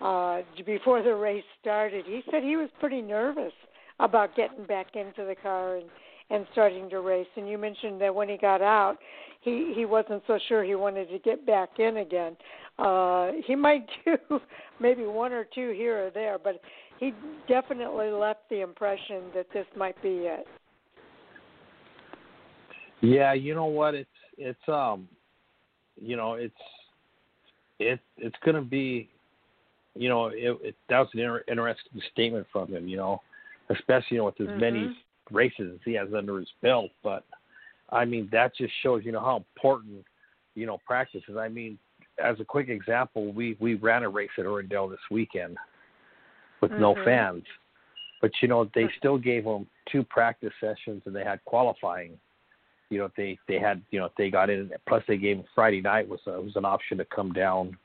uh, 0.00 0.42
before 0.64 1.02
the 1.02 1.14
race 1.14 1.44
started. 1.60 2.04
He 2.06 2.22
said 2.30 2.42
he 2.42 2.56
was 2.56 2.68
pretty 2.80 3.00
nervous 3.00 3.52
about 4.00 4.34
getting 4.34 4.64
back 4.64 4.96
into 4.96 5.24
the 5.24 5.36
car 5.40 5.76
and 5.76 5.86
and 6.30 6.46
starting 6.52 6.88
to 6.90 7.00
race. 7.00 7.26
And 7.36 7.48
you 7.48 7.58
mentioned 7.58 8.00
that 8.00 8.14
when 8.14 8.28
he 8.28 8.36
got 8.36 8.62
out, 8.62 8.98
he 9.40 9.72
he 9.74 9.84
wasn't 9.84 10.22
so 10.26 10.38
sure 10.48 10.64
he 10.64 10.74
wanted 10.74 11.08
to 11.10 11.18
get 11.18 11.46
back 11.46 11.78
in 11.78 11.98
again. 11.98 12.36
Uh, 12.78 13.32
he 13.46 13.54
might 13.56 13.86
do 14.04 14.40
maybe 14.80 15.04
one 15.04 15.32
or 15.32 15.44
two 15.54 15.72
here 15.76 16.06
or 16.06 16.10
there, 16.10 16.38
but 16.38 16.60
he 16.98 17.12
definitely 17.48 18.10
left 18.10 18.40
the 18.50 18.60
impression 18.60 19.24
that 19.34 19.46
this 19.52 19.66
might 19.76 20.00
be 20.02 20.26
it. 20.26 20.46
Yeah, 23.00 23.34
you 23.34 23.54
know 23.54 23.66
what? 23.66 23.94
It's 23.94 24.08
it's 24.38 24.68
um, 24.68 25.08
you 26.00 26.16
know, 26.16 26.34
it's 26.34 26.54
it 27.78 28.00
it's 28.16 28.36
gonna 28.44 28.62
be, 28.62 29.10
you 29.94 30.08
know, 30.08 30.28
it, 30.28 30.58
it 30.62 30.74
that 30.88 31.00
was 31.00 31.08
an 31.12 31.20
inter- 31.20 31.44
interesting 31.48 32.00
statement 32.12 32.46
from 32.50 32.68
him. 32.68 32.88
You 32.88 32.96
know, 32.96 33.22
especially 33.68 34.16
you 34.16 34.18
know 34.18 34.24
with 34.26 34.40
as 34.40 34.48
Mhm. 34.48 34.58
many 34.58 34.90
races 35.30 35.80
he 35.84 35.94
has 35.94 36.08
under 36.16 36.38
his 36.38 36.48
belt. 36.62 36.90
But 37.02 37.24
I 37.90 38.04
mean, 38.04 38.28
that 38.32 38.54
just 38.56 38.72
shows 38.82 39.04
you 39.04 39.12
know 39.12 39.20
how 39.20 39.36
important 39.36 40.04
you 40.54 40.66
know 40.66 40.78
practice 40.86 41.22
is. 41.28 41.36
I 41.36 41.48
mean, 41.48 41.78
as 42.22 42.40
a 42.40 42.44
quick 42.44 42.68
example, 42.68 43.32
we 43.32 43.56
we 43.60 43.74
ran 43.74 44.02
a 44.02 44.08
race 44.08 44.30
at 44.38 44.44
Orendale 44.44 44.90
this 44.90 45.00
weekend 45.10 45.56
with 46.60 46.72
no 46.78 46.94
Mhm. 46.94 47.04
fans, 47.04 47.44
but 48.20 48.30
you 48.40 48.48
know 48.48 48.70
they 48.74 48.88
still 48.98 49.18
gave 49.18 49.44
them 49.44 49.66
two 49.90 50.02
practice 50.04 50.52
sessions 50.60 51.02
and 51.06 51.14
they 51.14 51.24
had 51.24 51.44
qualifying 51.44 52.18
you 52.90 52.98
know 52.98 53.10
they 53.16 53.38
they 53.48 53.58
had 53.58 53.82
you 53.90 53.98
know 53.98 54.08
they 54.16 54.30
got 54.30 54.50
in 54.50 54.70
plus 54.86 55.02
they 55.08 55.16
gave 55.16 55.38
them 55.38 55.46
Friday 55.54 55.80
night 55.80 56.08
was 56.08 56.20
a, 56.26 56.40
was 56.40 56.56
an 56.56 56.64
option 56.64 56.98
to 56.98 57.04
come 57.06 57.32
down 57.32 57.76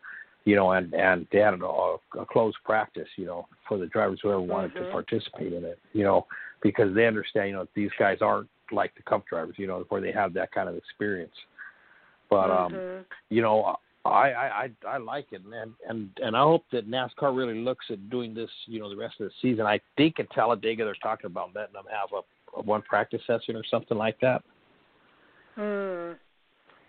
you 0.45 0.55
know 0.55 0.71
and 0.71 0.93
and 0.93 1.27
they 1.31 1.39
had 1.39 1.53
a, 1.53 1.65
a 1.65 2.25
closed 2.29 2.57
practice 2.63 3.07
you 3.15 3.25
know 3.25 3.47
for 3.67 3.77
the 3.77 3.87
drivers 3.87 4.19
who 4.21 4.29
ever 4.29 4.41
wanted 4.41 4.73
to 4.75 4.83
Mhm. 4.83 4.91
participate 4.91 5.53
in 5.53 5.63
it 5.63 5.79
you 5.93 6.03
know 6.03 6.27
because 6.61 6.93
they 6.95 7.07
understand 7.07 7.49
you 7.49 7.55
know 7.55 7.67
these 7.75 7.91
guys 7.97 8.17
aren't 8.21 8.49
like 8.71 8.93
the 8.95 9.03
cup 9.03 9.25
drivers 9.27 9.55
you 9.57 9.67
know 9.67 9.85
where 9.89 10.01
they 10.01 10.11
have 10.11 10.33
that 10.33 10.51
kind 10.51 10.69
of 10.69 10.75
experience 10.75 11.33
but 12.29 12.51
um 12.51 12.73
Mhm. 12.73 13.05
you 13.29 13.41
know 13.41 13.77
I, 14.05 14.09
I 14.09 14.63
I 14.63 14.69
I 14.87 14.97
like 14.97 15.27
it 15.31 15.41
and 15.43 15.73
and 15.87 16.09
and 16.21 16.35
I 16.35 16.41
hope 16.41 16.65
that 16.71 16.89
NASCAR 16.89 17.35
really 17.35 17.59
looks 17.59 17.85
at 17.89 18.09
doing 18.09 18.33
this 18.33 18.49
you 18.65 18.79
know 18.79 18.89
the 18.89 18.95
rest 18.95 19.19
of 19.19 19.27
the 19.27 19.33
season 19.41 19.65
I 19.65 19.79
think 19.97 20.19
at 20.19 20.29
Talladega 20.31 20.85
they're 20.85 20.95
talking 21.01 21.25
about 21.27 21.53
letting 21.55 21.73
them 21.73 21.85
have 21.91 22.09
a, 22.13 22.59
a 22.59 22.61
one 22.63 22.81
practice 22.83 23.21
session 23.27 23.55
or 23.55 23.63
something 23.69 23.97
like 23.97 24.19
that 24.21 24.43
Hmm. 25.55 26.13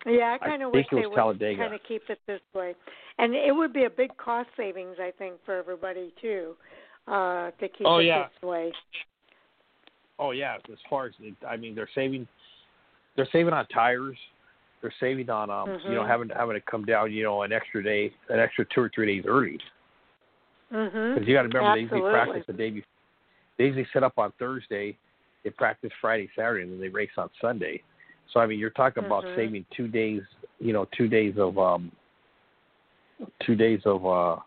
Yeah, 0.05 0.35
I 0.41 0.43
kind 0.43 0.63
of 0.63 0.71
wish 0.71 0.85
they 0.91 1.05
would 1.05 1.39
kind 1.39 1.73
of 1.73 1.79
keep 1.87 2.01
it 2.09 2.19
this 2.25 2.41
way, 2.55 2.73
and 3.19 3.35
it 3.35 3.55
would 3.55 3.71
be 3.71 3.83
a 3.83 3.89
big 3.89 4.15
cost 4.17 4.49
savings, 4.57 4.95
I 4.99 5.11
think, 5.11 5.35
for 5.45 5.55
everybody 5.57 6.11
too, 6.19 6.55
uh, 7.07 7.51
to 7.51 7.67
keep 7.69 7.85
Oh, 7.85 7.99
it 7.99 8.05
yeah. 8.05 8.29
this 8.41 8.47
way. 8.47 8.73
Oh 10.19 10.31
yeah, 10.31 10.57
as 10.71 10.77
far 10.89 11.07
as 11.07 11.13
I 11.47 11.57
mean, 11.57 11.73
they're 11.73 11.89
saving, 11.95 12.27
they're 13.15 13.27
saving 13.31 13.53
on 13.53 13.65
tires, 13.67 14.17
they're 14.81 14.93
saving 14.99 15.29
on 15.29 15.49
um, 15.49 15.77
you 15.85 15.95
know, 15.95 16.03
Mhm. 16.03 16.07
having 16.07 16.29
having 16.29 16.55
to 16.55 16.61
come 16.61 16.85
down, 16.85 17.11
you 17.11 17.23
know, 17.23 17.41
an 17.41 17.51
extra 17.51 17.83
day, 17.83 18.13
an 18.29 18.39
extra 18.39 18.65
two 18.65 18.81
or 18.81 18.89
three 18.93 19.07
days 19.07 19.25
early, 19.27 19.59
because 20.69 21.27
you 21.27 21.33
got 21.33 21.43
to 21.43 21.47
remember 21.47 21.73
they 21.73 21.81
usually 21.81 22.01
practice 22.01 22.43
the 22.45 22.53
day 22.53 22.69
before. 22.69 22.87
They 23.57 23.65
usually 23.65 23.87
set 23.93 24.03
up 24.03 24.13
on 24.17 24.31
Thursday, 24.39 24.97
they 25.43 25.49
practice 25.49 25.91
Friday, 25.99 26.29
Saturday, 26.35 26.63
and 26.63 26.71
then 26.71 26.79
they 26.79 26.89
race 26.89 27.11
on 27.17 27.29
Sunday. 27.39 27.81
So 28.31 28.39
I 28.39 28.45
mean, 28.45 28.59
you're 28.59 28.69
talking 28.69 29.03
about 29.03 29.25
Mhm. 29.25 29.35
saving 29.35 29.65
two 29.75 29.87
days, 29.87 30.23
you 30.59 30.73
know, 30.73 30.85
two 30.95 31.07
days 31.07 31.37
of 31.37 31.57
um, 31.57 31.91
two 33.39 33.55
days 33.55 33.81
of 33.85 34.05
uh, 34.05 34.37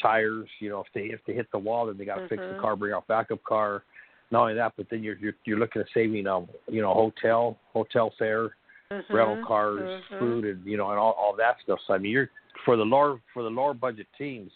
tires. 0.00 0.48
You 0.60 0.70
know, 0.70 0.80
if 0.80 0.86
they 0.94 1.06
if 1.06 1.20
they 1.26 1.34
hit 1.34 1.50
the 1.50 1.58
wall, 1.58 1.86
then 1.86 1.98
they 1.98 2.04
got 2.04 2.22
to 2.22 2.28
fix 2.28 2.42
the 2.48 2.54
Mhm. 2.54 2.58
car, 2.58 2.76
bring 2.76 2.92
out 2.92 3.06
backup 3.08 3.42
car. 3.44 3.82
Not 4.30 4.42
only 4.42 4.54
that, 4.54 4.74
but 4.76 4.86
then 4.90 5.02
you're 5.02 5.16
you're, 5.16 5.34
you're 5.44 5.58
looking 5.58 5.80
at 5.80 5.88
saving 5.94 6.26
um, 6.26 6.48
you 6.68 6.82
know, 6.82 6.92
hotel 6.92 7.58
hotel 7.72 8.12
fare, 8.18 8.50
Mhm. 8.92 9.04
rental 9.10 9.38
cars, 9.46 9.88
Mhm. 9.88 10.18
food, 10.18 10.44
and 10.44 10.64
you 10.66 10.76
know, 10.76 10.90
and 10.90 10.98
all 10.98 11.12
all 11.12 11.34
that 11.36 11.56
stuff. 11.62 11.80
So 11.86 11.94
I 11.94 11.98
mean, 11.98 12.12
you're 12.12 12.30
for 12.64 12.76
the 12.76 12.84
lower 12.84 13.20
for 13.32 13.42
the 13.42 13.50
lower 13.50 13.74
budget 13.74 14.06
teams. 14.16 14.52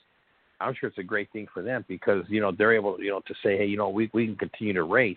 I'm 0.60 0.74
sure 0.74 0.88
it's 0.88 0.98
a 0.98 1.02
great 1.02 1.30
thing 1.32 1.48
for 1.52 1.62
them 1.62 1.84
because 1.88 2.24
you 2.28 2.40
know 2.40 2.52
they're 2.52 2.74
able 2.74 3.00
you 3.02 3.10
know 3.10 3.20
to 3.20 3.34
say, 3.42 3.56
hey, 3.56 3.66
you 3.66 3.76
know, 3.76 3.88
we 3.88 4.10
we 4.12 4.26
can 4.26 4.36
continue 4.36 4.74
to 4.74 4.84
race 4.84 5.16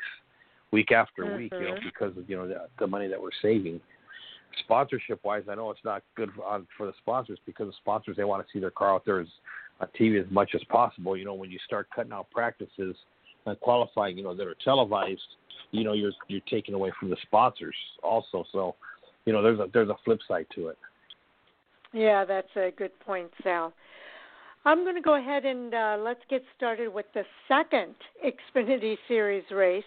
week 0.72 0.92
after 0.92 1.26
week, 1.26 1.54
you 1.60 1.68
know, 1.68 1.76
Mhm. 1.76 1.84
because 1.84 2.18
of 2.18 2.30
you 2.30 2.38
know 2.38 2.48
the, 2.48 2.68
the 2.80 2.88
money 2.88 3.08
that 3.08 3.22
we're 3.22 3.32
saving. 3.42 3.82
Sponsorship 4.60 5.22
wise, 5.26 5.44
I 5.50 5.56
know 5.56 5.70
it's 5.70 5.84
not 5.84 6.02
good 6.16 6.32
for, 6.34 6.46
on, 6.46 6.66
for 6.78 6.86
the 6.86 6.94
sponsors 7.02 7.40
because 7.46 7.68
the 7.68 7.74
sponsors 7.74 8.16
they 8.16 8.24
want 8.24 8.46
to 8.46 8.52
see 8.54 8.60
their 8.60 8.72
car 8.72 8.96
out 8.96 9.04
there 9.06 9.20
as 9.20 9.28
on 9.82 9.90
TV 10.00 10.24
as 10.24 10.32
much 10.32 10.56
as 10.56 10.64
possible. 10.66 11.18
You 11.18 11.26
know, 11.26 11.34
when 11.34 11.52
you 11.52 11.60
start 11.66 11.90
cutting 11.94 12.14
out 12.14 12.30
practices 12.32 12.96
and 13.46 13.60
qualifying, 13.60 14.18
you 14.18 14.24
know, 14.24 14.36
that 14.36 14.48
are 14.48 14.56
televised, 14.64 15.22
you 15.72 15.84
know, 15.84 15.94
you're 15.94 16.14
you're 16.28 16.42
taking 16.50 16.74
away 16.74 16.92
from 17.00 17.10
the 17.10 17.18
sponsors 17.24 17.76
also. 18.04 18.44
So, 18.52 18.76
you 19.26 19.34
know, 19.34 19.42
there's 19.42 19.60
a 19.60 19.68
there's 19.74 19.90
a 19.90 19.98
flip 20.04 20.20
side 20.28 20.48
to 20.56 20.68
it. 20.70 20.78
Yeah, 21.94 22.26
that's 22.26 22.56
a 22.56 22.72
good 22.76 22.98
point, 23.00 23.32
Sal. 23.44 23.74
I'm 24.66 24.84
going 24.84 24.96
to 24.96 25.02
go 25.02 25.16
ahead 25.16 25.46
and 25.46 25.74
uh, 25.74 25.98
let's 26.00 26.22
get 26.30 26.44
started 26.58 26.92
with 26.92 27.06
the 27.14 27.24
second 27.48 27.94
Xfinity 28.56 28.98
Series 29.08 29.44
race. 29.52 29.84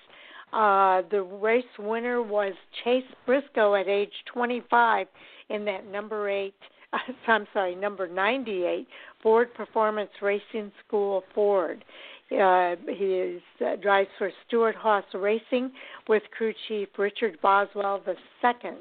Uh, 0.53 1.03
the 1.11 1.23
race 1.23 1.65
winner 1.79 2.23
was 2.23 2.55
Chase 2.85 3.05
Briscoe 3.27 3.75
at 3.75 3.89
age 3.89 4.13
25 4.33 5.07
in 5.51 5.65
that 5.67 5.87
number 5.87 6.31
eight. 6.31 6.55
I'm 7.27 7.47
sorry, 7.53 7.75
number 7.75 8.09
98 8.09 8.87
Ford 9.23 9.53
Performance 9.53 10.11
Racing 10.23 10.73
School 10.87 11.23
Ford. 11.35 11.85
Uh, 12.31 12.77
he 12.89 13.15
is, 13.15 13.43
uh, 13.65 13.77
drives 13.77 14.11
for 14.19 14.31
Stewart 14.47 14.75
Haas 14.75 15.05
Racing 15.15 15.73
with 16.09 16.23
crew 16.31 16.53
chief 16.67 16.89
Richard 16.99 17.41
Boswell 17.41 18.03
second. 18.43 18.79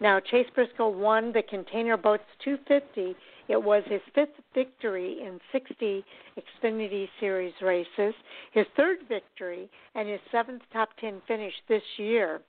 Now, 0.00 0.20
Chase 0.20 0.46
Briscoe 0.54 0.88
won 0.88 1.32
the 1.32 1.42
Contender 1.42 1.96
Boats 1.96 2.24
250. 2.44 3.14
It 3.48 3.62
was 3.62 3.82
his 3.86 4.00
fifth 4.14 4.40
victory 4.54 5.20
in 5.22 5.40
60 5.52 6.04
Xfinity 6.38 7.08
Series 7.18 7.54
races, 7.60 8.14
his 8.52 8.66
third 8.76 8.98
victory, 9.08 9.68
and 9.94 10.08
his 10.08 10.20
seventh 10.30 10.62
top 10.72 10.90
10 11.00 11.20
finish 11.26 11.54
this 11.68 11.82
year. 11.96 12.40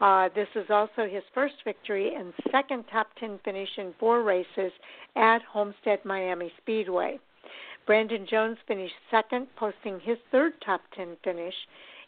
Uh, 0.00 0.28
this 0.34 0.48
is 0.54 0.66
also 0.68 1.08
his 1.08 1.22
first 1.34 1.54
victory 1.64 2.14
and 2.14 2.32
second 2.50 2.84
top 2.90 3.08
10 3.18 3.40
finish 3.44 3.68
in 3.78 3.94
four 3.98 4.22
races 4.22 4.72
at 5.16 5.42
Homestead 5.42 6.04
Miami 6.04 6.52
Speedway. 6.60 7.18
Brandon 7.86 8.26
Jones 8.28 8.58
finished 8.66 8.94
second, 9.10 9.48
posting 9.56 10.00
his 10.00 10.18
third 10.30 10.52
top 10.64 10.82
10 10.94 11.16
finish 11.24 11.54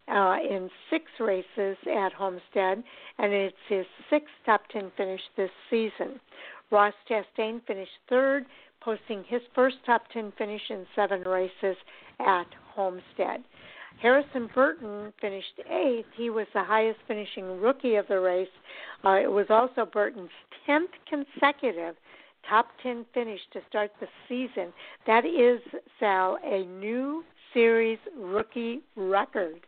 uh, 0.09 0.37
in 0.49 0.70
six 0.91 1.05
races 1.18 1.77
at 1.93 2.12
Homestead, 2.12 2.83
and 3.18 3.33
it's 3.33 3.57
his 3.68 3.87
sixth 4.11 4.35
top 4.47 4.62
10 4.68 4.93
finish 4.97 5.20
this 5.37 5.51
season. 5.70 6.20
Ross 6.70 6.95
Chastain 7.09 7.61
finished 7.66 7.91
third, 8.09 8.45
posting 8.81 9.25
his 9.27 9.41
first 9.55 9.77
top 9.87 10.03
10 10.12 10.33
finish 10.37 10.62
in 10.70 10.87
seven 10.95 11.22
races 11.22 11.77
at 12.20 12.47
Homestead. 12.75 13.43
Harrison 14.01 14.51
Burton 14.55 15.12
finished 15.20 15.61
eighth. 15.70 16.09
He 16.16 16.29
was 16.29 16.47
the 16.53 16.64
highest 16.64 16.99
finishing 17.07 17.61
rookie 17.61 17.95
of 17.95 18.07
the 18.09 18.20
race. 18.20 18.49
Uh, 19.05 19.20
it 19.22 19.31
was 19.31 19.47
also 19.51 19.87
Burton's 19.91 20.31
10th 20.68 20.93
consecutive 21.09 21.95
top 22.49 22.66
10 22.82 23.07
finish 23.14 23.40
to 23.53 23.61
start 23.68 23.90
the 24.01 24.07
season. 24.28 24.72
That 25.07 25.24
is, 25.24 25.61
Sal, 25.99 26.38
a 26.45 26.64
new 26.64 27.24
series 27.53 27.99
rookie 28.18 28.80
record. 28.97 29.61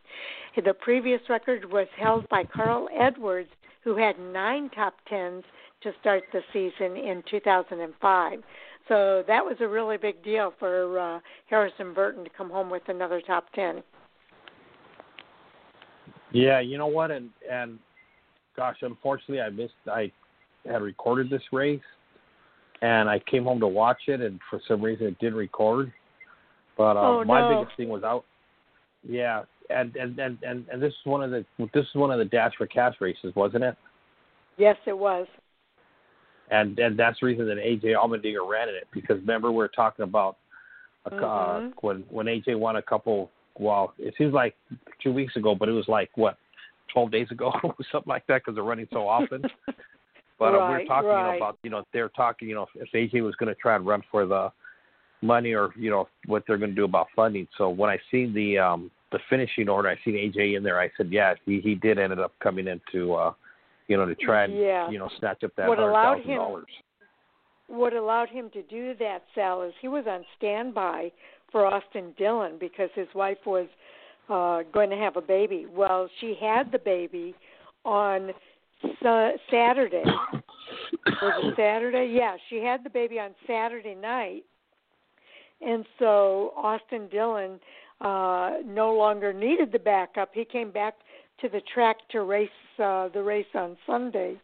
The 0.63 0.75
previous 0.75 1.21
record 1.29 1.71
was 1.71 1.87
held 1.99 2.29
by 2.29 2.45
Carl 2.45 2.89
Edwards, 2.99 3.51
who 3.85 3.97
had 3.97 4.19
nine 4.19 4.71
top 4.71 4.95
tens 5.09 5.45
to 5.83 5.93
start 6.01 6.25
the 6.33 6.41
season 6.53 6.97
in 6.97 7.23
2005. 7.31 8.41
So 8.89 9.25
that 9.27 9.45
was 9.45 9.57
a 9.61 9.69
really 9.69 9.97
big 9.97 10.23
deal 10.23 10.53
for 10.59 10.99
uh, 10.99 11.21
Harrison 11.49 11.93
Burton 11.93 12.25
to 12.25 12.31
come 12.31 12.51
home 12.51 12.71
with 12.71 12.83
another 12.89 13.21
top 13.21 13.47
10. 13.55 13.83
Yeah, 16.33 16.61
you 16.61 16.77
know 16.77 16.87
what, 16.87 17.11
and 17.11 17.31
and 17.51 17.79
gosh, 18.57 18.77
unfortunately, 18.83 19.41
I 19.41 19.49
missed. 19.49 19.75
I 19.87 20.11
had 20.67 20.83
recorded 20.83 21.31
this 21.31 21.43
race, 21.53 21.81
and 22.83 23.09
I 23.09 23.19
came 23.21 23.45
home 23.45 23.61
to 23.61 23.69
watch 23.69 24.03
it, 24.07 24.21
and 24.21 24.39
for 24.51 24.61
some 24.69 24.83
reason 24.83 25.07
it 25.07 25.19
didn't 25.19 25.37
record. 25.37 25.93
But 26.77 26.97
uh, 26.97 27.01
oh, 27.01 27.25
my 27.25 27.41
no. 27.41 27.61
biggest 27.61 27.77
thing 27.77 27.89
was 27.89 28.03
out. 28.03 28.25
Yeah, 29.09 29.43
and 29.71 29.95
and 29.97 30.19
and 30.19 30.39
and 30.43 30.65
and 30.71 30.83
this 30.83 30.91
is 30.91 30.99
one 31.05 31.23
of 31.23 31.31
the 31.31 31.45
this 31.73 31.85
is 31.85 31.95
one 31.95 32.11
of 32.11 32.19
the 32.19 32.25
Dash 32.25 32.53
for 32.59 32.67
Cash 32.67 32.95
races, 33.01 33.33
wasn't 33.35 33.65
it? 33.65 33.77
Yes, 34.57 34.77
it 34.87 34.97
was. 34.97 35.27
And 36.51 36.79
and 36.79 36.99
that's 36.99 37.19
the 37.21 37.27
reason 37.27 37.47
that 37.47 37.57
AJ 37.57 37.95
Allmendinger 37.95 38.49
ran 38.49 38.69
in 38.69 38.75
it 38.75 38.87
because 38.93 39.19
remember 39.21 39.51
we 39.51 39.59
were 39.59 39.69
talking 39.69 40.05
about 40.05 40.37
a, 41.07 41.15
uh, 41.15 41.61
Mhm. 41.61 41.73
when 41.81 42.05
when 42.11 42.27
AJ 42.27 42.59
won 42.59 42.77
a 42.77 42.83
couple. 42.83 43.31
Well, 43.59 43.95
it 43.99 44.15
seems 44.19 44.35
like 44.35 44.55
two 45.03 45.13
weeks 45.13 45.35
ago, 45.37 45.55
but 45.55 45.69
it 45.69 45.73
was 45.73 45.89
like 45.89 46.11
what, 46.15 46.37
twelve 46.89 47.11
days 47.11 47.31
ago 47.31 47.53
or 47.65 47.75
something 47.91 48.11
like 48.11 48.27
that 48.27 48.43
because 48.43 48.55
they're 48.55 48.65
running 48.65 48.89
so 48.93 49.09
often. 49.09 49.43
But 50.39 50.55
uh, 50.55 50.59
we 50.59 50.59
were 50.59 50.79
Right, 50.79 50.87
talking 50.87 51.11
you 51.11 51.23
know, 51.23 51.29
right. 51.31 51.37
about 51.41 51.59
you 51.63 51.71
know 51.71 51.85
they're 51.93 52.09
talking 52.11 52.49
you 52.49 52.55
know 52.55 52.67
if 52.75 52.91
AJ 52.93 53.23
was 53.23 53.35
going 53.37 53.49
to 53.49 53.61
try 53.61 53.77
and 53.77 53.87
run 53.87 54.03
for 54.11 54.27
the 54.27 54.51
money 55.23 55.55
or 55.55 55.71
you 55.77 55.91
know 55.91 56.09
what 56.27 56.45
they're 56.47 56.59
going 56.59 56.71
to 56.71 56.77
do 56.77 56.85
about 56.85 57.07
funding. 57.17 57.49
So 57.57 57.69
when 57.71 57.91
I 57.91 57.99
seen 58.11 58.35
the 58.35 58.59
um 58.59 58.91
the 59.13 59.19
finishing 59.31 59.69
order, 59.69 59.89
I 59.89 59.97
seen 60.05 60.15
AJ 60.15 60.57
in 60.57 60.63
there. 60.63 60.81
I 60.81 60.91
said, 60.97 61.09
yeah, 61.11 61.35
he 61.45 61.61
he 61.61 61.75
did 61.75 61.99
ended 61.99 62.19
up 62.21 62.33
coming 62.43 62.67
into 62.69 63.15
uh 63.15 63.33
you 63.89 63.97
know 63.97 64.05
to 64.07 64.15
try 64.15 64.45
and 64.45 64.59
Yeah. 64.59 64.91
you 64.91 64.99
know 64.99 65.09
snatch 65.19 65.43
up 65.45 65.53
that 65.57 65.69
What 65.69 65.79
hundred 65.79 65.91
allowed 65.91 66.25
dollars. 66.37 66.65
what 67.69 67.93
allowed 67.95 68.29
him 68.29 68.51
to 68.51 68.63
do 68.63 68.95
that, 69.01 69.23
Sal, 69.35 69.63
is 69.63 69.73
he 69.81 69.89
was 69.89 70.05
on 70.07 70.25
standby 70.37 71.11
for 71.51 71.67
Austin 71.67 72.15
Dillon 72.19 72.59
because 72.61 72.91
his 72.95 73.09
wife 73.15 73.39
was 73.47 73.67
uh, 74.29 74.63
going 74.73 74.91
to 74.91 74.97
have 74.97 75.17
a 75.17 75.21
baby. 75.21 75.67
Well, 75.69 76.09
she 76.21 76.37
had 76.41 76.71
the 76.71 76.79
baby 76.79 77.35
on 77.85 78.31
sa- 79.03 79.31
Saturday. 79.51 80.05
Was 80.05 81.45
it 81.45 81.55
Saturday? 81.57 82.13
Yeah, 82.13 82.37
she 82.49 82.57
had 82.57 82.85
the 82.85 82.91
baby 82.91 83.19
on 83.19 83.31
Saturday 83.47 83.95
night, 83.95 84.45
and 85.61 85.85
so 85.99 86.53
Austin 86.57 87.09
Dillon 87.09 87.59
uh, 88.01 88.59
no 88.65 88.93
longer 88.95 89.33
needed 89.33 89.73
the 89.73 89.79
backup. 89.79 90.31
He 90.33 90.45
came 90.45 90.71
back 90.71 90.95
to 91.41 91.49
the 91.49 91.61
track 91.73 91.97
to 92.11 92.23
race 92.23 92.49
uh, 92.79 93.09
the 93.09 93.23
race 93.23 93.47
on 93.55 93.77
Sunday, 93.87 94.37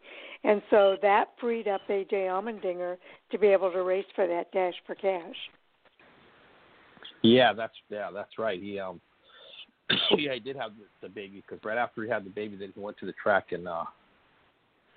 and 0.43 0.61
so 0.69 0.95
that 1.01 1.29
freed 1.39 1.67
up 1.67 1.81
AJ 1.89 2.13
Allmendinger 2.13 2.97
to 3.31 3.37
be 3.37 3.47
able 3.47 3.71
to 3.71 3.83
race 3.83 4.05
for 4.15 4.27
that 4.27 4.51
dash 4.51 4.73
for 4.85 4.95
cash. 4.95 5.35
Yeah, 7.21 7.53
that's 7.53 7.73
yeah, 7.89 8.09
that's 8.13 8.37
right. 8.37 8.61
He 8.61 8.79
um 8.79 8.99
yeah, 10.17 10.33
he 10.33 10.39
did 10.39 10.55
have 10.55 10.71
the, 10.75 11.07
the 11.07 11.13
baby 11.13 11.43
because 11.47 11.63
right 11.63 11.77
after 11.77 12.03
he 12.03 12.09
had 12.09 12.25
the 12.25 12.29
baby, 12.29 12.55
then 12.57 12.71
he 12.73 12.79
went 12.79 12.97
to 12.97 13.05
the 13.05 13.13
track 13.13 13.51
and 13.51 13.67
uh 13.67 13.85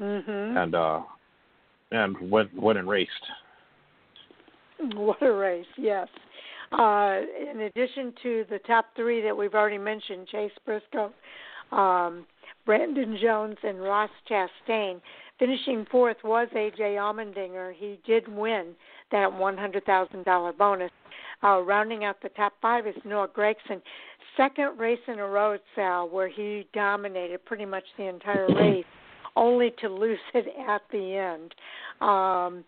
Mhm. 0.00 0.62
and 0.62 0.74
uh 0.74 1.02
and 1.90 2.30
went 2.30 2.52
went 2.54 2.78
and 2.78 2.88
raced. 2.88 3.10
What 4.94 5.22
a 5.22 5.32
race, 5.32 5.66
yes. 5.76 6.08
Uh, 6.72 7.20
in 7.50 7.60
addition 7.60 8.12
to 8.22 8.44
the 8.50 8.58
top 8.66 8.86
three 8.96 9.22
that 9.22 9.36
we've 9.36 9.54
already 9.54 9.78
mentioned, 9.78 10.26
Chase 10.28 10.52
Briscoe, 10.64 11.12
um, 11.72 12.26
Brandon 12.66 13.16
Jones, 13.22 13.56
and 13.62 13.80
Ross 13.80 14.10
Chastain, 14.28 15.00
finishing 15.38 15.86
fourth 15.90 16.16
was 16.24 16.48
AJ 16.54 16.96
Allmendinger. 16.96 17.72
He 17.74 17.98
did 18.04 18.26
win 18.28 18.74
that 19.12 19.30
$100,000 19.30 20.58
bonus. 20.58 20.90
Uh, 21.44 21.60
rounding 21.60 22.04
out 22.04 22.16
the 22.22 22.30
top 22.30 22.52
five 22.60 22.86
is 22.86 22.96
Noah 23.04 23.28
Gragson. 23.28 23.80
Second 24.36 24.78
race 24.78 24.98
in 25.06 25.20
a 25.20 25.26
row, 25.26 25.56
Sal, 25.74 26.08
where 26.08 26.28
he 26.28 26.66
dominated 26.72 27.44
pretty 27.44 27.64
much 27.64 27.84
the 27.96 28.04
entire 28.08 28.48
race, 28.54 28.84
only 29.36 29.72
to 29.80 29.88
lose 29.88 30.18
it 30.34 30.46
at 30.68 30.82
the 30.90 31.16
end. 31.16 31.54
Um, 32.00 32.64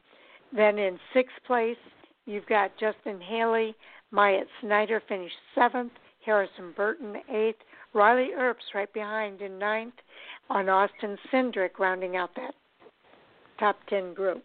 then 0.54 0.78
in 0.78 0.98
sixth 1.12 1.36
place, 1.46 1.76
you've 2.26 2.46
got 2.46 2.70
Justin 2.78 3.20
Haley. 3.20 3.74
Myatt 4.10 4.46
Snider 4.60 5.02
finished 5.08 5.34
seventh. 5.54 5.92
Harrison 6.24 6.72
Burton 6.76 7.16
eighth. 7.30 7.58
Riley 7.94 8.30
Herbst 8.36 8.74
right 8.74 8.92
behind 8.92 9.40
in 9.40 9.58
ninth. 9.58 9.94
On 10.50 10.68
Austin 10.68 11.16
Cindric 11.32 11.78
rounding 11.78 12.16
out 12.16 12.30
that 12.36 12.54
top 13.58 13.76
ten 13.88 14.14
group. 14.14 14.42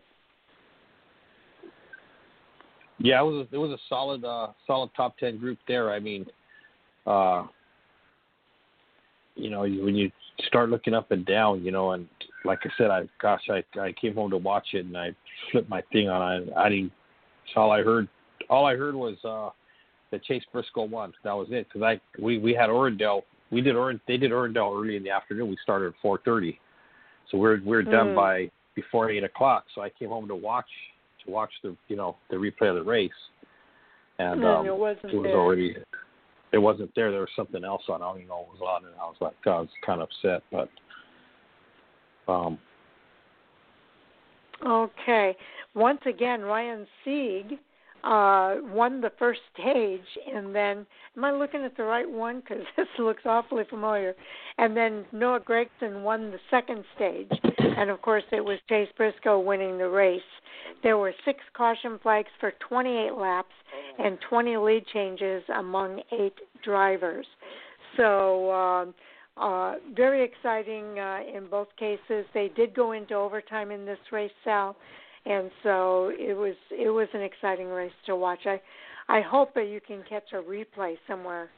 Yeah, 2.99 3.21
it 3.21 3.25
was 3.25 3.47
a, 3.51 3.55
it 3.55 3.57
was 3.57 3.71
a 3.71 3.77
solid 3.89 4.23
uh 4.23 4.47
solid 4.65 4.91
top 4.95 5.17
ten 5.17 5.37
group 5.37 5.59
there. 5.67 5.91
I 5.91 5.99
mean, 5.99 6.25
uh 7.05 7.47
you 9.35 9.49
know, 9.49 9.63
you- 9.63 9.83
when 9.83 9.95
you 9.95 10.11
start 10.45 10.69
looking 10.69 10.93
up 10.93 11.11
and 11.11 11.25
down, 11.25 11.63
you 11.63 11.71
know, 11.71 11.91
and 11.91 12.07
like 12.45 12.59
I 12.65 12.69
said, 12.77 12.89
I 12.91 13.07
gosh, 13.19 13.41
I 13.49 13.63
I 13.79 13.91
came 13.93 14.15
home 14.15 14.29
to 14.31 14.37
watch 14.37 14.73
it 14.73 14.85
and 14.85 14.97
I 14.97 15.13
flipped 15.51 15.69
my 15.69 15.81
thing 15.91 16.09
on. 16.09 16.21
I 16.21 16.65
I 16.65 16.69
didn't. 16.69 16.91
That's 17.45 17.57
all 17.57 17.71
I 17.71 17.81
heard. 17.83 18.07
All 18.49 18.65
I 18.65 18.75
heard 18.75 18.95
was 18.95 19.17
uh 19.23 19.49
that 20.11 20.23
Chase 20.23 20.43
Briscoe 20.51 20.83
won. 20.83 21.13
That 21.23 21.33
was 21.33 21.47
it. 21.51 21.67
Because 21.67 21.81
I 21.83 21.99
we 22.21 22.37
we 22.37 22.53
had 22.53 22.69
Orendale. 22.69 23.23
We 23.51 23.61
did 23.61 23.75
Orend. 23.75 23.99
They 24.07 24.17
did 24.17 24.31
Orendale 24.31 24.75
early 24.79 24.95
in 24.97 25.03
the 25.03 25.11
afternoon. 25.11 25.49
We 25.49 25.57
started 25.63 25.87
at 25.87 25.93
four 26.01 26.19
thirty, 26.25 26.59
so 27.29 27.37
we're 27.37 27.61
we're 27.63 27.83
done 27.83 28.09
Mm. 28.09 28.15
by 28.15 28.51
before 28.75 29.09
eight 29.09 29.23
o'clock. 29.23 29.65
So 29.75 29.81
I 29.81 29.89
came 29.89 30.09
home 30.09 30.27
to 30.27 30.35
watch 30.35 30.69
to 31.25 31.31
watch 31.31 31.51
the 31.63 31.75
you 31.87 31.95
know 31.95 32.17
the 32.29 32.35
replay 32.37 32.69
of 32.69 32.75
the 32.75 32.83
race, 32.83 33.11
and 34.19 34.43
And 34.43 34.45
um, 34.45 34.65
it 34.65 34.75
wasn't 34.75 35.13
it 35.13 35.17
was 35.17 35.23
there. 35.25 35.35
already 35.39 35.75
it 36.53 36.59
wasn't 36.59 36.91
there. 36.95 37.11
There 37.11 37.21
was 37.21 37.29
something 37.35 37.63
else 37.63 37.83
on. 37.89 38.01
I 38.01 38.05
don't 38.05 38.17
even 38.17 38.29
know 38.29 38.45
what 38.47 38.59
was 38.59 38.61
on, 38.61 38.85
and 38.85 38.95
I 38.95 39.05
was 39.05 39.17
like, 39.19 39.33
I 39.45 39.59
was 39.59 39.69
kind 39.85 40.01
of 40.01 40.09
upset, 40.09 40.43
but 40.51 40.69
um, 42.31 42.57
Okay. 44.65 45.35
Once 45.75 45.99
again, 46.05 46.41
Ryan 46.41 46.87
Sieg 47.03 47.59
uh, 48.03 48.55
won 48.73 49.01
the 49.01 49.11
first 49.17 49.39
stage, 49.53 50.01
and 50.33 50.53
then 50.53 50.85
am 51.15 51.23
I 51.23 51.31
looking 51.31 51.63
at 51.63 51.77
the 51.77 51.83
right 51.83 52.09
one? 52.09 52.41
Because 52.41 52.63
this 52.77 52.87
looks 52.99 53.23
awfully 53.25 53.63
familiar. 53.69 54.13
And 54.57 54.75
then 54.75 55.05
Noah 55.11 55.39
Gragson 55.39 56.03
won 56.03 56.31
the 56.31 56.39
second 56.51 56.83
stage, 56.95 57.31
and 57.59 57.89
of 57.89 58.01
course 58.01 58.23
it 58.31 58.43
was 58.43 58.59
Chase 58.67 58.89
Briscoe 58.97 59.39
winning 59.39 59.77
the 59.77 59.89
race. 59.89 60.21
There 60.81 60.97
were 60.97 61.13
six 61.25 61.39
caution 61.55 61.99
flags 62.01 62.29
for 62.39 62.53
28 62.67 63.13
laps 63.13 63.53
and 63.99 64.17
20 64.29 64.57
lead 64.57 64.85
changes 64.87 65.43
among 65.55 66.01
eight 66.11 66.37
drivers. 66.63 67.25
So. 67.97 68.51
Um, 68.51 68.93
uh, 69.35 69.75
very 69.95 70.23
exciting 70.23 70.99
uh, 70.99 71.21
in 71.35 71.47
both 71.49 71.67
cases. 71.79 72.23
They 72.35 72.51
did 72.55 72.75
go 72.75 72.91
into 72.91 73.15
overtime 73.15 73.71
in 73.71 73.83
this 73.83 73.97
race, 74.11 74.31
Sal, 74.43 74.75
and 75.25 75.49
so 75.63 76.11
it 76.17 76.35
was 76.35 76.55
it 76.71 76.89
was 76.89 77.07
an 77.13 77.21
exciting 77.21 77.67
race 77.67 77.91
to 78.05 78.15
watch. 78.15 78.39
I 78.45 78.59
I 79.09 79.21
hope 79.21 79.53
that 79.55 79.67
you 79.67 79.79
can 79.85 80.03
catch 80.07 80.31
a 80.33 80.37
replay 80.37 80.95
somewhere 81.07 81.49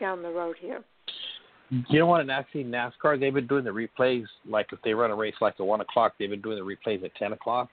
down 0.00 0.22
the 0.22 0.30
road 0.30 0.56
here. 0.60 0.82
you 1.88 1.98
know 1.98 2.06
what? 2.06 2.20
And 2.20 2.30
actually, 2.30 2.64
NASCAR 2.64 3.18
they've 3.18 3.32
been 3.32 3.46
doing 3.46 3.64
the 3.64 3.70
replays. 3.70 4.24
Like 4.48 4.66
if 4.72 4.78
they 4.82 4.94
run 4.94 5.10
a 5.10 5.16
race 5.16 5.34
like 5.40 5.54
at 5.58 5.66
one 5.66 5.80
o'clock, 5.80 6.14
they've 6.18 6.30
been 6.30 6.42
doing 6.42 6.58
the 6.58 6.64
replays 6.64 7.04
at 7.04 7.14
ten 7.16 7.32
o'clock 7.32 7.70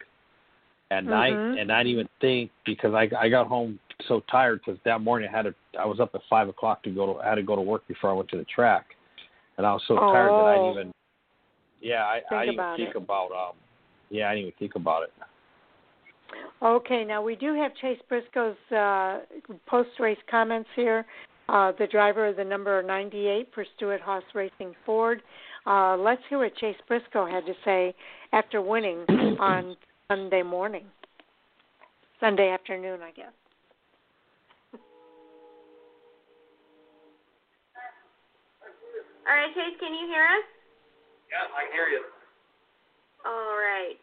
at 0.91 1.03
night. 1.03 1.33
Mhm. 1.33 1.61
And 1.61 1.71
I 1.71 1.83
didn't 1.83 1.93
even 1.93 2.09
think 2.21 2.51
because 2.65 2.93
I 2.93 3.09
I 3.17 3.29
got 3.29 3.47
home 3.47 3.79
so 4.07 4.21
tired 4.31 4.61
because 4.65 4.79
that 4.85 5.01
morning 5.01 5.29
I 5.31 5.35
had 5.35 5.43
to 5.43 5.55
I 5.77 5.85
was 5.85 5.99
up 5.99 6.15
at 6.15 6.21
five 6.29 6.47
o'clock 6.47 6.83
to 6.83 6.89
go 6.89 7.13
to 7.13 7.19
I 7.19 7.29
had 7.29 7.35
to 7.35 7.43
go 7.43 7.55
to 7.55 7.61
work 7.61 7.85
before 7.87 8.09
I 8.09 8.13
went 8.13 8.29
to 8.29 8.37
the 8.37 8.45
track, 8.45 8.95
and 9.57 9.65
I 9.67 9.73
was 9.73 9.83
so 9.87 9.95
tired 9.97 10.29
that 10.31 10.45
I 10.45 10.55
Oh. 10.55 10.67
didn't 10.73 10.79
even. 10.79 10.93
Yeah, 11.81 12.05
I, 12.05 12.15
Think 12.19 12.31
I 12.33 12.45
didn't 12.45 12.55
about 12.55 12.79
even 12.79 12.85
think 12.93 12.95
it. 12.95 13.03
about 13.03 13.31
um. 13.31 13.55
Yeah, 14.09 14.29
I 14.29 14.35
didn't 14.35 14.47
even 14.47 14.59
think 14.59 14.75
about 14.75 15.03
it. 15.03 15.13
Okay, 16.61 17.05
now 17.05 17.21
we 17.21 17.35
do 17.35 17.53
have 17.55 17.71
Chase 17.75 17.99
Briscoe's 18.09 18.55
uh, 18.75 19.19
post 19.67 19.89
race 19.99 20.17
comments 20.29 20.69
here. 20.75 21.05
Uh, 21.47 21.71
the 21.79 21.87
driver 21.87 22.27
of 22.27 22.35
the 22.35 22.43
number 22.43 22.83
98 22.83 23.49
for 23.55 23.65
Stewart 23.75 24.01
Haas 24.01 24.23
Racing 24.35 24.75
Ford. 24.85 25.21
Uh, 25.65 25.97
let's 25.97 26.21
hear 26.29 26.39
what 26.39 26.55
Chase 26.57 26.75
Briscoe 26.87 27.25
had 27.25 27.45
to 27.45 27.53
say 27.65 27.95
after 28.33 28.61
winning 28.61 28.99
on 29.39 29.75
Sunday 30.07 30.43
morning. 30.43 30.85
Sunday 32.19 32.49
afternoon, 32.49 32.99
I 33.01 33.11
guess. 33.11 33.31
All 39.27 39.35
right, 39.35 39.53
Chase, 39.53 39.77
can 39.79 39.93
you 39.93 40.07
hear 40.07 40.23
us? 40.23 40.45
Yeah, 41.31 41.45
I 41.55 41.63
can 41.65 41.73
hear 41.73 41.87
you. 41.87 42.18
All 43.25 43.55
right. 43.59 43.99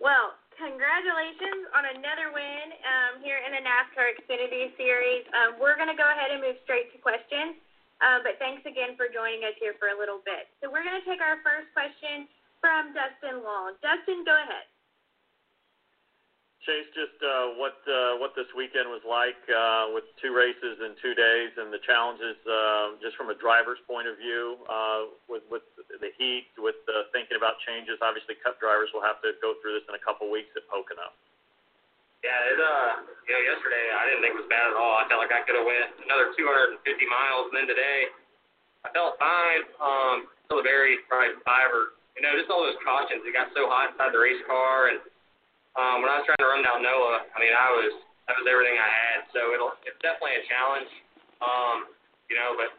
Well, 0.00 0.36
congratulations 0.56 1.68
on 1.72 1.84
another 1.96 2.32
win 2.32 2.66
um, 2.84 3.12
here 3.24 3.40
in 3.44 3.52
the 3.52 3.62
NASCAR 3.64 4.16
Xfinity 4.16 4.72
Series. 4.76 5.24
Um, 5.32 5.60
we're 5.60 5.76
going 5.76 5.92
to 5.92 5.96
go 5.96 6.08
ahead 6.08 6.32
and 6.32 6.40
move 6.40 6.56
straight 6.64 6.92
to 6.92 6.98
questions, 7.00 7.56
uh, 8.00 8.20
but 8.24 8.36
thanks 8.40 8.64
again 8.68 8.96
for 8.96 9.08
joining 9.08 9.44
us 9.44 9.56
here 9.60 9.76
for 9.80 9.92
a 9.92 9.96
little 9.96 10.20
bit. 10.24 10.48
So 10.60 10.68
we're 10.68 10.84
going 10.84 11.00
to 11.00 11.06
take 11.08 11.20
our 11.20 11.40
first 11.44 11.72
question 11.72 12.28
from 12.60 12.92
Dustin 12.96 13.44
Long. 13.44 13.76
Dustin, 13.80 14.24
go 14.24 14.36
ahead. 14.36 14.68
Chase, 16.66 16.90
just 16.98 17.14
uh, 17.22 17.54
what 17.62 17.78
uh, 17.86 18.18
what 18.18 18.34
this 18.34 18.50
weekend 18.58 18.90
was 18.90 19.06
like 19.06 19.38
uh, 19.46 19.94
with 19.94 20.02
two 20.18 20.34
races 20.34 20.82
in 20.82 20.98
two 20.98 21.14
days, 21.14 21.54
and 21.54 21.70
the 21.70 21.78
challenges 21.86 22.34
uh, 22.42 22.98
just 22.98 23.14
from 23.14 23.30
a 23.30 23.38
driver's 23.38 23.78
point 23.86 24.10
of 24.10 24.18
view 24.18 24.58
uh, 24.66 25.14
with 25.30 25.46
with 25.46 25.62
the 25.78 26.10
heat, 26.18 26.50
with 26.58 26.74
uh, 26.90 27.06
thinking 27.14 27.38
about 27.38 27.62
changes. 27.62 28.02
Obviously, 28.02 28.34
Cup 28.42 28.58
drivers 28.58 28.90
will 28.90 29.06
have 29.06 29.22
to 29.22 29.38
go 29.38 29.54
through 29.62 29.78
this 29.78 29.86
in 29.86 29.94
a 29.94 30.02
couple 30.02 30.26
weeks 30.26 30.50
at 30.58 30.66
Pocono. 30.66 31.14
Yeah, 32.26 32.34
it 32.50 32.58
uh, 32.58 33.06
you 33.30 33.32
know, 33.38 33.42
yesterday 33.46 33.84
I 33.94 34.02
didn't 34.10 34.26
think 34.26 34.34
it 34.34 34.40
was 34.42 34.50
bad 34.50 34.66
at 34.66 34.74
all. 34.74 34.98
I 34.98 35.06
felt 35.06 35.22
like 35.22 35.30
I 35.30 35.46
could 35.46 35.54
have 35.54 35.68
went 35.70 36.02
another 36.02 36.34
250 36.34 36.82
miles, 37.06 37.46
and 37.54 37.62
then 37.62 37.70
today 37.70 38.10
I 38.82 38.90
felt 38.90 39.14
fine. 39.22 39.62
Um, 39.78 40.16
till 40.50 40.58
the 40.58 40.66
very 40.66 40.98
probably 41.06 41.38
five 41.46 41.70
or 41.70 41.94
you 42.18 42.24
know, 42.24 42.32
just 42.34 42.48
all 42.48 42.64
those 42.64 42.80
cautions. 42.80 43.22
It 43.28 43.36
got 43.36 43.52
so 43.52 43.68
hot 43.68 43.92
inside 43.92 44.10
the 44.10 44.18
race 44.18 44.40
car 44.48 44.88
and 44.88 44.98
um, 45.76 46.00
when 46.00 46.08
I 46.08 46.20
was 46.20 46.24
trying 46.24 46.40
to 46.40 46.48
run 46.48 46.64
down 46.64 46.80
Noah, 46.80 47.28
I 47.32 47.36
mean, 47.36 47.52
I 47.52 47.68
was 47.72 47.92
that 48.26 48.34
was 48.34 48.46
everything 48.48 48.74
I 48.74 48.90
had. 48.90 49.18
So 49.30 49.54
it'll 49.54 49.76
it's 49.84 50.00
definitely 50.02 50.40
a 50.40 50.44
challenge. 50.48 50.90
Um, 51.44 51.76
you 52.26 52.34
know, 52.34 52.56
but 52.56 52.70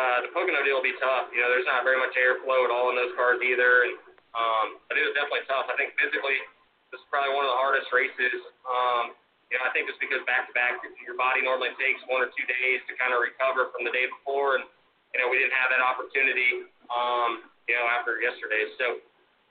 uh, 0.00 0.18
the 0.26 0.30
Pocono 0.32 0.64
deal 0.64 0.80
will 0.80 0.86
be 0.86 0.96
tough. 0.98 1.28
You 1.30 1.44
know, 1.44 1.52
there's 1.52 1.68
not 1.68 1.84
very 1.84 2.00
much 2.00 2.16
airflow 2.16 2.64
at 2.64 2.72
all 2.72 2.88
in 2.90 2.96
those 2.96 3.12
cars 3.14 3.38
either, 3.44 3.86
and 3.86 3.94
um, 4.32 4.80
but 4.88 4.96
it 4.96 5.04
was 5.04 5.12
definitely 5.12 5.44
tough. 5.44 5.68
I 5.68 5.76
think 5.76 5.92
physically, 6.00 6.40
this 6.88 6.98
is 6.98 7.06
probably 7.12 7.36
one 7.36 7.44
of 7.44 7.52
the 7.52 7.60
hardest 7.60 7.92
races. 7.92 8.40
Um, 8.64 9.12
you 9.52 9.60
know, 9.60 9.68
I 9.68 9.70
think 9.76 9.84
just 9.84 10.00
because 10.00 10.24
back 10.24 10.48
to 10.48 10.52
back, 10.56 10.80
your 11.04 11.12
body 11.20 11.44
normally 11.44 11.76
takes 11.76 12.00
one 12.08 12.24
or 12.24 12.32
two 12.32 12.46
days 12.48 12.80
to 12.88 12.96
kind 12.96 13.12
of 13.12 13.20
recover 13.20 13.68
from 13.68 13.84
the 13.84 13.92
day 13.92 14.08
before, 14.08 14.56
and 14.56 14.64
you 15.12 15.20
know, 15.20 15.28
we 15.28 15.36
didn't 15.36 15.52
have 15.52 15.68
that 15.68 15.84
opportunity. 15.84 16.64
Um, 16.88 17.52
you 17.68 17.76
know, 17.76 17.84
after 17.92 18.16
yesterday, 18.18 18.64
so 18.80 18.98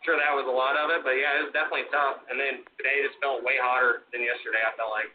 sure 0.03 0.17
that 0.17 0.33
was 0.33 0.45
a 0.49 0.53
lot 0.53 0.77
of 0.77 0.89
it, 0.89 1.03
but 1.03 1.17
yeah, 1.17 1.39
it 1.39 1.49
was 1.49 1.53
definitely 1.53 1.89
tough. 1.91 2.25
And 2.29 2.39
then 2.39 2.65
today 2.77 3.01
just 3.05 3.21
felt 3.21 3.43
way 3.43 3.57
hotter 3.61 4.03
than 4.13 4.21
yesterday. 4.21 4.61
I 4.61 4.71
felt 4.77 4.91
like. 4.93 5.09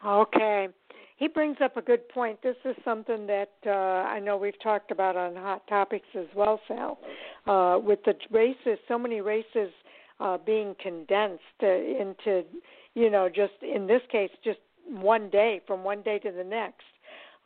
Okay. 0.00 0.68
He 1.16 1.28
brings 1.28 1.58
up 1.62 1.76
a 1.76 1.82
good 1.82 2.08
point. 2.08 2.40
This 2.42 2.56
is 2.64 2.74
something 2.82 3.26
that 3.26 3.52
uh, 3.66 4.08
I 4.08 4.20
know 4.20 4.38
we've 4.38 4.58
talked 4.62 4.90
about 4.90 5.16
on 5.16 5.36
Hot 5.36 5.66
Topics 5.68 6.08
as 6.18 6.26
well, 6.34 6.58
Sal. 6.66 6.98
Uh, 7.46 7.78
with 7.78 7.98
the 8.04 8.14
races, 8.30 8.78
so 8.88 8.98
many 8.98 9.20
races 9.20 9.70
uh, 10.18 10.38
being 10.38 10.74
condensed 10.82 11.42
uh, 11.62 11.66
into, 11.66 12.42
you 12.94 13.10
know, 13.10 13.28
just 13.28 13.52
in 13.62 13.86
this 13.86 14.00
case, 14.10 14.30
just 14.42 14.60
one 14.88 15.28
day 15.28 15.60
from 15.66 15.84
one 15.84 16.00
day 16.00 16.18
to 16.20 16.32
the 16.32 16.44
next. 16.44 16.84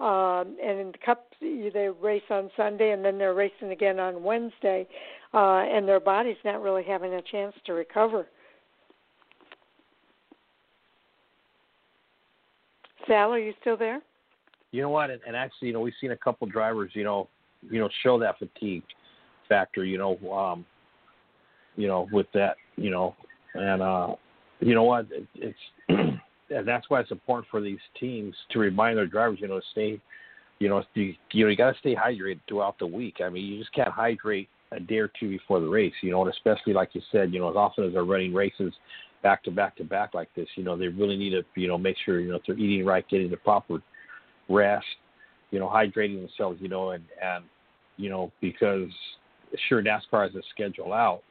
Um, 0.01 0.57
and 0.63 0.79
in 0.79 0.93
the 0.93 0.99
Cup, 1.05 1.27
they 1.41 1.89
race 2.01 2.23
on 2.31 2.51
Sunday, 2.57 2.93
and 2.93 3.05
then 3.05 3.19
they're 3.19 3.35
racing 3.35 3.71
again 3.71 3.99
on 3.99 4.23
Wednesday 4.23 4.87
uh, 5.35 5.65
and 5.65 5.87
their 5.89 6.01
body's 6.01 6.37
not 6.45 6.63
really 6.63 6.85
having 6.85 7.15
a 7.15 7.23
chance 7.23 7.55
to 7.67 7.73
recover. 7.73 8.27
Sal, 13.07 13.33
are 13.33 13.39
you 13.39 13.53
still 13.61 13.77
there? 13.77 14.01
You 14.71 14.83
know 14.83 14.91
what? 14.91 15.11
And, 15.11 15.21
and 15.27 15.37
actually, 15.37 15.69
you 15.69 15.75
know, 15.75 15.81
we've 15.81 15.95
seen 16.01 16.13
a 16.13 16.17
couple 16.17 16.47
drivers, 16.47 16.93
you 16.95 17.05
know, 17.05 17.29
you 17.71 17.81
know, 17.81 17.89
show 18.03 18.19
that 18.19 18.39
fatigue 18.39 18.83
factor. 19.49 19.85
You 19.85 19.99
know, 19.99 20.33
um, 20.33 20.65
you 21.77 21.87
know, 21.87 22.09
with 22.13 22.27
that, 22.35 22.57
you 22.77 22.91
know, 22.91 23.15
and 23.55 23.83
uh, 23.83 24.15
you 24.61 24.75
know 24.75 24.85
what? 24.85 25.07
It, 25.11 25.27
it's 25.35 25.59
and 25.89 26.67
that's 26.67 26.89
why 26.89 27.01
it's 27.01 27.11
important 27.11 27.49
for 27.51 27.61
these 27.61 27.79
teams 27.99 28.35
to 28.51 28.59
remind 28.59 28.99
their 28.99 29.07
drivers, 29.07 29.39
you 29.41 29.49
know, 29.49 29.61
stay, 29.73 30.01
you 30.59 30.69
know, 30.69 30.83
you 30.95 31.15
you 31.33 31.45
know, 31.45 31.51
you 31.51 31.57
got 31.57 31.73
to 31.73 31.79
stay 31.79 31.95
hydrated 31.95 32.41
throughout 32.49 32.79
the 32.79 32.87
week. 32.87 33.17
I 33.25 33.29
mean, 33.29 33.45
you 33.45 33.59
just 33.59 33.73
can't 33.75 33.89
hydrate 33.89 34.49
a 34.75 34.81
day 34.81 34.99
or 34.99 35.11
two 35.19 35.29
before 35.29 35.61
the 35.61 35.69
race, 35.69 35.93
you 36.03 36.11
know, 36.11 36.23
and 36.23 36.33
especially 36.33 36.73
like 36.73 36.91
you 36.93 37.03
said, 37.13 37.33
you 37.33 37.41
know, 37.41 37.51
as 37.51 37.57
often 37.57 37.85
as 37.85 37.93
they're 37.93 38.05
running 38.05 38.35
races 38.35 38.73
back 39.23 39.43
to 39.45 39.51
back 39.51 39.77
to 39.77 39.85
back 39.85 40.15
like 40.15 40.29
this, 40.35 40.49
you 40.57 40.65
know, 40.65 40.77
they 40.77 40.89
really 40.89 41.17
need 41.17 41.31
to, 41.31 41.43
you 41.55 41.69
know, 41.69 41.79
make 41.79 41.97
sure, 42.05 42.21
you 42.21 42.31
know, 42.31 42.37
if 42.37 42.43
they're 42.47 42.59
eating 42.59 42.85
right, 42.85 43.09
getting 43.09 43.31
the 43.31 43.37
proper 43.39 43.83
rest, 44.49 44.85
you 45.51 45.59
know, 45.59 45.69
hydrating 45.69 46.21
themselves, 46.21 46.59
you 46.61 46.69
know, 46.69 46.91
and 46.91 47.05
and 47.23 47.45
you 47.97 48.11
know, 48.11 48.33
because 48.41 48.91
sure 49.69 49.83
NASCAR 49.83 50.25
has 50.27 50.35
a 50.35 50.43
schedule 50.51 50.93
out, 50.93 51.23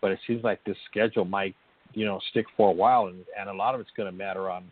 but 0.00 0.10
it 0.10 0.18
seems 0.26 0.44
like 0.44 0.62
this 0.64 0.76
schedule 0.90 1.24
might, 1.24 1.54
you 1.94 2.04
know, 2.04 2.20
stick 2.30 2.46
for 2.56 2.70
a 2.70 2.74
while 2.74 3.06
and, 3.06 3.24
and 3.38 3.48
a 3.48 3.52
lot 3.52 3.74
of 3.74 3.80
it's 3.80 3.90
gonna 3.96 4.12
matter 4.12 4.50
on 4.50 4.64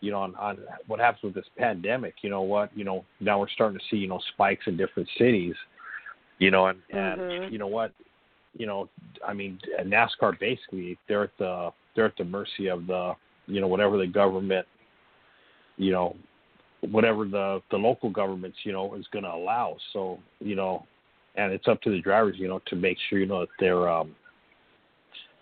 you 0.00 0.10
know, 0.10 0.18
on, 0.18 0.34
on 0.36 0.58
what 0.88 1.00
happens 1.00 1.22
with 1.22 1.34
this 1.34 1.50
pandemic, 1.56 2.14
you 2.20 2.28
know 2.28 2.42
what, 2.42 2.70
you 2.76 2.84
know, 2.84 3.04
now 3.18 3.40
we're 3.40 3.48
starting 3.48 3.78
to 3.78 3.84
see, 3.90 3.96
you 3.96 4.06
know, 4.06 4.20
spikes 4.34 4.66
in 4.66 4.76
different 4.76 5.08
cities 5.16 5.54
you 6.38 6.50
know, 6.50 6.66
and, 6.66 6.78
and 6.90 7.20
mm-hmm. 7.20 7.52
you 7.52 7.58
know 7.58 7.66
what, 7.66 7.92
you 8.56 8.66
know, 8.66 8.88
I 9.26 9.32
mean, 9.32 9.58
NASCAR 9.82 10.38
basically 10.38 10.98
they're 11.08 11.24
at 11.24 11.38
the 11.38 11.70
they're 11.94 12.06
at 12.06 12.16
the 12.16 12.24
mercy 12.24 12.68
of 12.68 12.86
the 12.86 13.14
you 13.46 13.60
know 13.60 13.68
whatever 13.68 13.98
the 13.98 14.06
government, 14.06 14.66
you 15.76 15.92
know, 15.92 16.16
whatever 16.80 17.24
the 17.24 17.60
the 17.70 17.76
local 17.76 18.10
governments 18.10 18.58
you 18.64 18.72
know 18.72 18.94
is 18.94 19.06
going 19.12 19.24
to 19.24 19.32
allow. 19.32 19.76
So 19.92 20.18
you 20.40 20.56
know, 20.56 20.86
and 21.36 21.52
it's 21.52 21.68
up 21.68 21.80
to 21.82 21.90
the 21.90 22.00
drivers 22.00 22.36
you 22.38 22.48
know 22.48 22.60
to 22.66 22.76
make 22.76 22.98
sure 23.08 23.18
you 23.18 23.26
know 23.26 23.40
that 23.40 23.48
they're 23.58 23.88
um, 23.88 24.14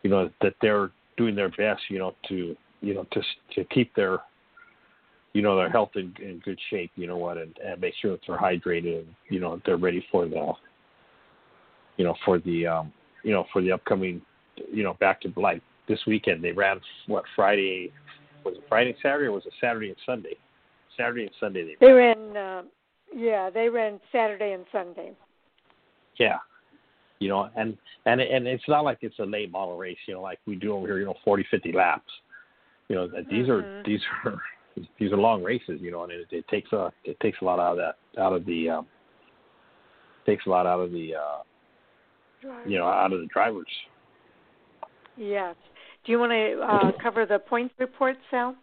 you 0.03 0.11
know 0.11 0.30
that 0.42 0.55
they're 0.61 0.90
doing 1.16 1.34
their 1.34 1.51
best 1.51 1.82
you 1.88 1.99
know 1.99 2.14
to 2.28 2.57
you 2.80 2.95
know 2.95 3.07
to 3.12 3.22
to 3.55 3.64
keep 3.64 3.95
their 3.95 4.18
you 5.32 5.42
know 5.42 5.57
their 5.57 5.70
health 5.70 5.90
in, 5.97 6.14
in 6.22 6.40
good 6.45 6.59
shape 6.70 6.90
you 6.97 7.07
know 7.07 7.16
what 7.16 7.38
and, 7.38 7.57
and 7.64 7.80
make 7.80 7.95
sure 8.01 8.12
that 8.12 8.20
they're 8.26 8.38
hydrated 8.38 9.01
and 9.01 9.14
you 9.28 9.40
know 9.40 9.61
they're 9.66 9.76
ready 9.76 10.05
for 10.11 10.26
the 10.26 10.53
you 11.97 12.05
know, 12.05 12.14
for 12.24 12.38
the 12.38 12.66
um, 12.66 12.92
you 13.22 13.32
know, 13.32 13.47
for 13.53 13.62
the 13.62 13.72
upcoming, 13.72 14.20
you 14.72 14.82
know, 14.82 14.95
back 15.01 15.20
to 15.22 15.32
like 15.36 15.62
this 15.88 16.01
weekend. 16.07 16.42
They 16.42 16.53
ran 16.53 16.80
what 17.07 17.24
Friday 17.34 17.92
was 18.45 18.57
it 18.57 18.64
Friday, 18.68 18.95
Saturday, 19.03 19.26
or 19.26 19.32
was 19.32 19.47
it 19.47 19.53
Saturday 19.61 19.88
and 19.88 19.97
Sunday? 20.05 20.36
Saturday 20.97 21.22
and 21.22 21.30
Sunday 21.40 21.64
they. 21.64 21.86
They 21.86 21.92
ran, 21.92 22.36
uh, 22.36 22.62
yeah, 23.14 23.51
they 23.51 23.68
ran 23.68 24.01
Saturday 24.12 24.53
and 24.53 24.64
Sunday. 24.70 25.12
Yeah, 26.18 26.38
you 27.18 27.28
know, 27.28 27.49
and 27.57 27.76
and 28.07 28.20
and 28.20 28.47
it's 28.47 28.68
not 28.68 28.84
like 28.84 28.99
it's 29.01 29.18
a 29.18 29.24
late 29.24 29.51
model 29.51 29.76
race, 29.76 29.97
you 30.07 30.14
know, 30.14 30.22
like 30.22 30.38
we 30.47 30.55
do 30.57 30.74
over 30.74 30.86
here, 30.86 30.99
you 30.99 31.07
know, 31.07 31.16
forty, 31.24 31.45
fifty 31.51 31.72
laps. 31.72 32.11
You 32.88 32.97
know, 32.97 33.09
these 33.09 33.47
mm-hmm. 33.47 33.51
are 33.51 33.82
these 33.84 34.01
are 34.24 34.40
these 34.99 35.12
are 35.12 35.16
long 35.16 35.42
races, 35.42 35.80
you 35.80 35.90
know, 35.90 36.05
and 36.05 36.12
it, 36.12 36.26
it 36.30 36.47
takes 36.49 36.72
a 36.72 36.92
it 37.05 37.18
takes 37.20 37.38
a 37.40 37.45
lot 37.45 37.59
out 37.59 37.72
of 37.72 37.78
that 37.78 38.20
out 38.20 38.32
of 38.32 38.45
the 38.47 38.68
um, 38.68 38.86
takes 40.26 40.47
a 40.47 40.51
lot 40.51 40.66
out 40.66 40.80
of 40.80 40.92
the 40.92 41.14
uh, 41.14 41.42
you 42.66 42.78
know, 42.78 42.86
out 42.86 43.12
of 43.12 43.20
the 43.20 43.26
drivers. 43.26 43.66
Yes. 45.16 45.55
Do 46.05 46.12
you 46.12 46.18
want 46.18 46.32
to 46.32 46.61
uh, 46.61 47.03
cover 47.03 47.24
the 47.26 47.38
points 47.38 47.74
report, 47.78 48.16
Sal? 48.30 48.57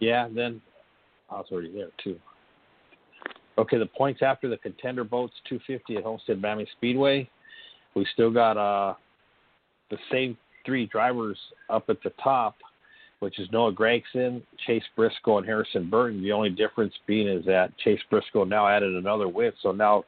Yeah, 0.00 0.28
then 0.32 0.60
I 1.30 1.36
was 1.36 1.46
already 1.50 1.72
there 1.72 1.88
too. 2.02 2.18
Okay, 3.58 3.78
the 3.78 3.86
points 3.86 4.20
after 4.22 4.48
the 4.48 4.56
contender 4.58 5.02
boats 5.02 5.34
250 5.48 5.96
at 5.96 6.04
Homestead 6.04 6.40
Miami 6.40 6.66
Speedway. 6.76 7.28
We 7.94 8.06
still 8.12 8.30
got 8.30 8.56
uh, 8.56 8.94
the 9.90 9.96
same 10.12 10.36
three 10.64 10.86
drivers 10.86 11.38
up 11.68 11.88
at 11.88 12.00
the 12.04 12.12
top, 12.22 12.56
which 13.18 13.40
is 13.40 13.48
Noah 13.50 13.72
Gragson, 13.72 14.42
Chase 14.66 14.84
Briscoe, 14.94 15.38
and 15.38 15.46
Harrison 15.46 15.90
Burton. 15.90 16.22
The 16.22 16.30
only 16.30 16.50
difference 16.50 16.94
being 17.06 17.26
is 17.26 17.44
that 17.46 17.76
Chase 17.78 18.00
Briscoe 18.10 18.44
now 18.44 18.68
added 18.68 18.94
another 18.94 19.26
win, 19.26 19.52
so 19.60 19.72
now 19.72 20.04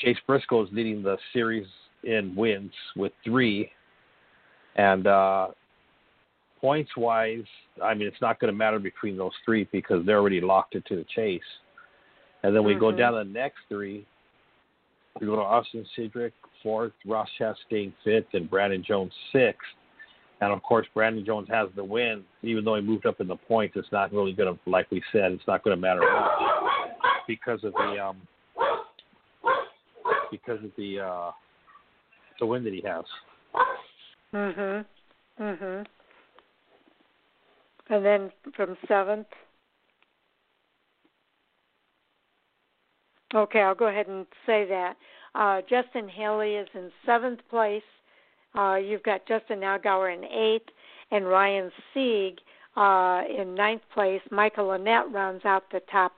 Chase 0.00 0.16
Briscoe 0.26 0.64
is 0.64 0.68
leading 0.72 1.02
the 1.02 1.16
series 1.32 1.66
in 2.04 2.34
wins 2.34 2.72
with 2.96 3.12
three, 3.24 3.70
and 4.76 5.06
uh, 5.06 5.48
points 6.60 6.90
wise, 6.96 7.44
I 7.82 7.94
mean 7.94 8.08
it's 8.08 8.20
not 8.20 8.40
going 8.40 8.52
to 8.52 8.56
matter 8.56 8.78
between 8.78 9.16
those 9.16 9.32
three 9.44 9.68
because 9.72 10.04
they're 10.06 10.18
already 10.18 10.40
locked 10.40 10.74
into 10.74 10.96
the 10.96 11.04
chase. 11.14 11.40
And 12.42 12.56
then 12.56 12.64
we 12.64 12.72
mm-hmm. 12.72 12.80
go 12.80 12.92
down 12.92 13.14
the 13.14 13.24
next 13.24 13.58
three. 13.68 14.06
We 15.20 15.26
go 15.26 15.36
to 15.36 15.42
Austin 15.42 15.84
Cindric, 15.98 16.32
fourth, 16.62 16.92
Ross 17.04 17.28
Chastain 17.38 17.92
fifth, 18.04 18.28
and 18.32 18.48
Brandon 18.48 18.82
Jones 18.86 19.12
sixth. 19.32 19.60
And 20.40 20.52
of 20.52 20.62
course, 20.62 20.86
Brandon 20.94 21.24
Jones 21.24 21.48
has 21.50 21.68
the 21.76 21.84
win, 21.84 22.22
even 22.42 22.64
though 22.64 22.76
he 22.76 22.80
moved 22.80 23.04
up 23.04 23.20
in 23.20 23.28
the 23.28 23.36
points. 23.36 23.76
It's 23.76 23.92
not 23.92 24.10
really 24.10 24.32
going 24.32 24.54
to, 24.54 24.70
like 24.70 24.90
we 24.90 25.02
said, 25.12 25.32
it's 25.32 25.46
not 25.46 25.62
going 25.62 25.76
to 25.76 25.80
matter 25.80 26.00
much 26.00 27.10
because 27.28 27.62
of 27.62 27.74
the 27.74 28.02
um, 28.02 28.16
because 30.30 30.62
of 30.64 30.70
the 30.76 31.00
uh, 31.00 31.30
the 32.38 32.46
win 32.46 32.64
that 32.64 32.72
he 32.72 32.82
has. 32.82 33.04
Mhm. 34.32 34.84
Mhm. 35.38 35.86
And 37.88 38.04
then 38.04 38.32
from 38.54 38.76
seventh. 38.86 39.26
Okay, 43.34 43.60
I'll 43.60 43.74
go 43.74 43.86
ahead 43.86 44.08
and 44.08 44.26
say 44.46 44.64
that. 44.66 44.96
Uh, 45.34 45.62
Justin 45.62 46.08
Haley 46.08 46.56
is 46.56 46.68
in 46.74 46.90
seventh 47.06 47.40
place. 47.48 47.82
Uh, 48.56 48.74
you've 48.74 49.04
got 49.04 49.26
Justin 49.26 49.60
Allgaier 49.60 50.12
in 50.12 50.24
eighth, 50.24 50.68
and 51.12 51.28
Ryan 51.28 51.70
Sieg 51.92 52.40
uh, 52.76 53.22
in 53.28 53.54
ninth 53.54 53.82
place. 53.94 54.20
Michael 54.30 54.68
Annett 54.68 55.12
rounds 55.12 55.44
out 55.44 55.70
the 55.70 55.80
top 55.90 56.12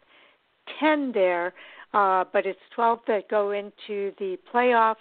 ten 0.81 1.13
there, 1.13 1.53
uh, 1.95 2.25
but 2.33 2.47
it's 2.47 2.59
12 2.75 3.01
that 3.09 3.29
go 3.29 3.51
into 3.51 4.13
the 4.19 4.39
playoffs. 4.53 4.97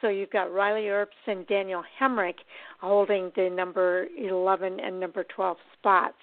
So 0.00 0.08
you've 0.08 0.30
got 0.30 0.52
Riley 0.52 0.82
Herbst 0.82 1.26
and 1.26 1.46
Daniel 1.46 1.82
Hemric 2.00 2.36
holding 2.80 3.30
the 3.36 3.50
number 3.50 4.06
11 4.18 4.80
and 4.80 4.98
number 4.98 5.24
12 5.24 5.58
spots. 5.78 6.16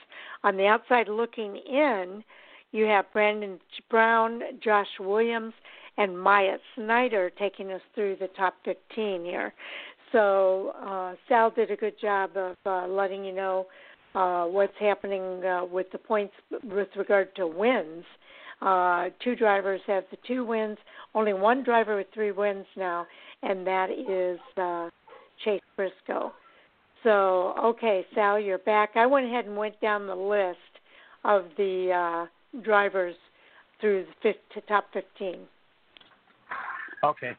On 0.44 0.58
the 0.58 0.66
outside 0.66 1.08
looking 1.08 1.58
in, 1.58 2.24
you 2.72 2.86
have 2.86 3.06
Brandon 3.14 3.60
Brown, 3.90 4.42
Josh 4.64 4.88
Williams, 5.00 5.54
and 5.98 6.18
Myatt 6.18 6.62
Snider 6.76 7.30
taking 7.30 7.72
us 7.72 7.82
through 7.94 8.18
the 8.20 8.28
top 8.30 8.56
15 8.66 9.24
here. 9.26 9.54
So 10.12 10.74
uh, 10.84 11.16
Sal 11.28 11.52
did 11.52 11.72
a 11.72 11.76
good 11.76 12.00
job 12.00 12.32
of 12.36 12.56
uh, 12.66 12.88
letting 12.88 13.26
you 13.26 13.34
know 13.34 13.68
uh, 14.16 14.46
what's 14.46 14.78
happening 14.80 15.44
uh, 15.44 15.66
with 15.66 15.92
the 15.92 15.98
points 15.98 16.34
with 16.64 16.88
regard 16.96 17.36
to 17.36 17.48
wins. 17.48 18.06
Uh, 18.06 18.27
two 19.24 19.36
drivers 19.36 19.82
have 19.88 20.04
the 20.12 20.18
two 20.28 20.46
wins. 20.46 20.78
Only 21.14 21.34
one 21.34 21.64
driver 21.64 21.96
with 21.96 22.08
three 22.14 22.32
wins 22.32 22.66
now, 22.76 23.06
and 23.44 23.66
that 23.66 23.90
is 23.90 24.40
uh, 24.58 24.90
Chase 25.44 25.62
Briscoe. 25.76 26.32
So, 27.04 27.54
okay, 27.64 28.06
Sal, 28.16 28.40
you're 28.40 28.58
back. 28.58 28.92
I 28.96 29.06
went 29.06 29.28
ahead 29.28 29.46
and 29.46 29.56
went 29.56 29.80
down 29.80 30.08
the 30.08 30.16
list 30.16 30.58
of 31.24 31.46
the 31.58 32.28
uh, 32.58 32.62
drivers 32.62 33.16
through 33.80 34.06
the 34.06 34.12
fifth 34.24 34.42
to 34.56 34.62
top 34.68 34.86
15. 34.94 35.40
Okay. 37.04 37.32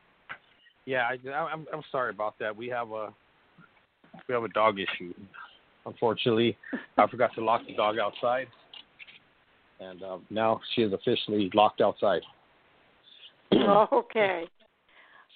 Yeah, 0.87 1.03
I, 1.03 1.31
I'm 1.31 1.66
I'm 1.73 1.83
sorry 1.93 2.11
about 2.11 2.39
that. 2.39 2.57
We 2.57 2.69
have 2.69 2.93
a 2.93 3.12
we 4.27 4.35
have 4.35 4.45
a 4.45 4.49
dog 4.49 4.77
issue. 4.79 5.12
Unfortunately, 5.85 6.57
I 6.97 7.07
forgot 7.09 7.35
to 7.35 7.45
lock 7.45 7.62
the 7.66 7.75
dog 7.75 7.97
outside, 7.99 8.47
and 9.81 10.03
uh, 10.03 10.18
now 10.31 10.61
she 10.74 10.83
is 10.83 10.93
officially 10.93 11.51
locked 11.55 11.81
outside. 11.81 12.22
okay. 13.53 14.45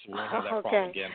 So 0.04 0.12
we 0.12 0.18
won't 0.18 0.32
have 0.32 0.42
that 0.42 0.52
okay. 0.66 0.90
again. 0.90 1.10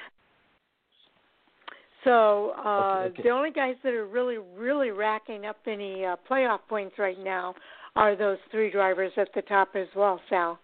So 2.06 2.54
uh, 2.66 2.70
Okay, 3.08 3.10
okay. 3.10 3.24
the 3.24 3.30
only 3.32 3.52
guys 3.52 3.76
that 3.84 3.94
are 3.94 4.06
really, 4.08 4.38
really 4.38 4.92
racking 4.92 5.46
up 5.46 5.58
any 5.68 6.06
uh, 6.06 6.16
playoff 6.30 6.60
points 6.70 6.96
right 6.98 7.20
now 7.22 7.54
are 7.98 8.16
those 8.16 8.38
three 8.50 8.72
drivers 8.72 9.12
at 9.18 9.28
the 9.36 9.42
top 9.42 9.76
as 9.76 9.88
well, 9.94 10.22
Sal. 10.30 10.58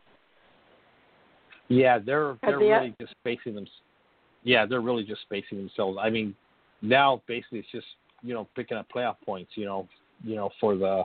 Yeah, 1.68 2.00
they're 2.00 2.38
they're 2.44 2.60
the- 2.60 2.66
really 2.66 2.96
just 3.02 3.12
spacing 3.20 3.56
them. 3.56 3.68
Yeah, 4.44 4.66
they're 4.66 4.80
really 4.82 5.04
just 5.04 5.22
spacing 5.24 5.58
themselves. 5.58 5.98
I 6.02 6.10
mean, 6.10 6.34
now 6.82 7.22
basically 7.28 7.60
it's 7.60 7.72
just 7.72 7.88
you 8.22 8.34
know 8.34 8.48
picking 8.56 8.78
up 8.78 8.88
playoff 8.94 9.16
points. 9.26 9.52
You 9.56 9.66
know, 9.66 9.88
you 10.24 10.36
know 10.36 10.50
for 10.62 10.76
the, 10.76 11.04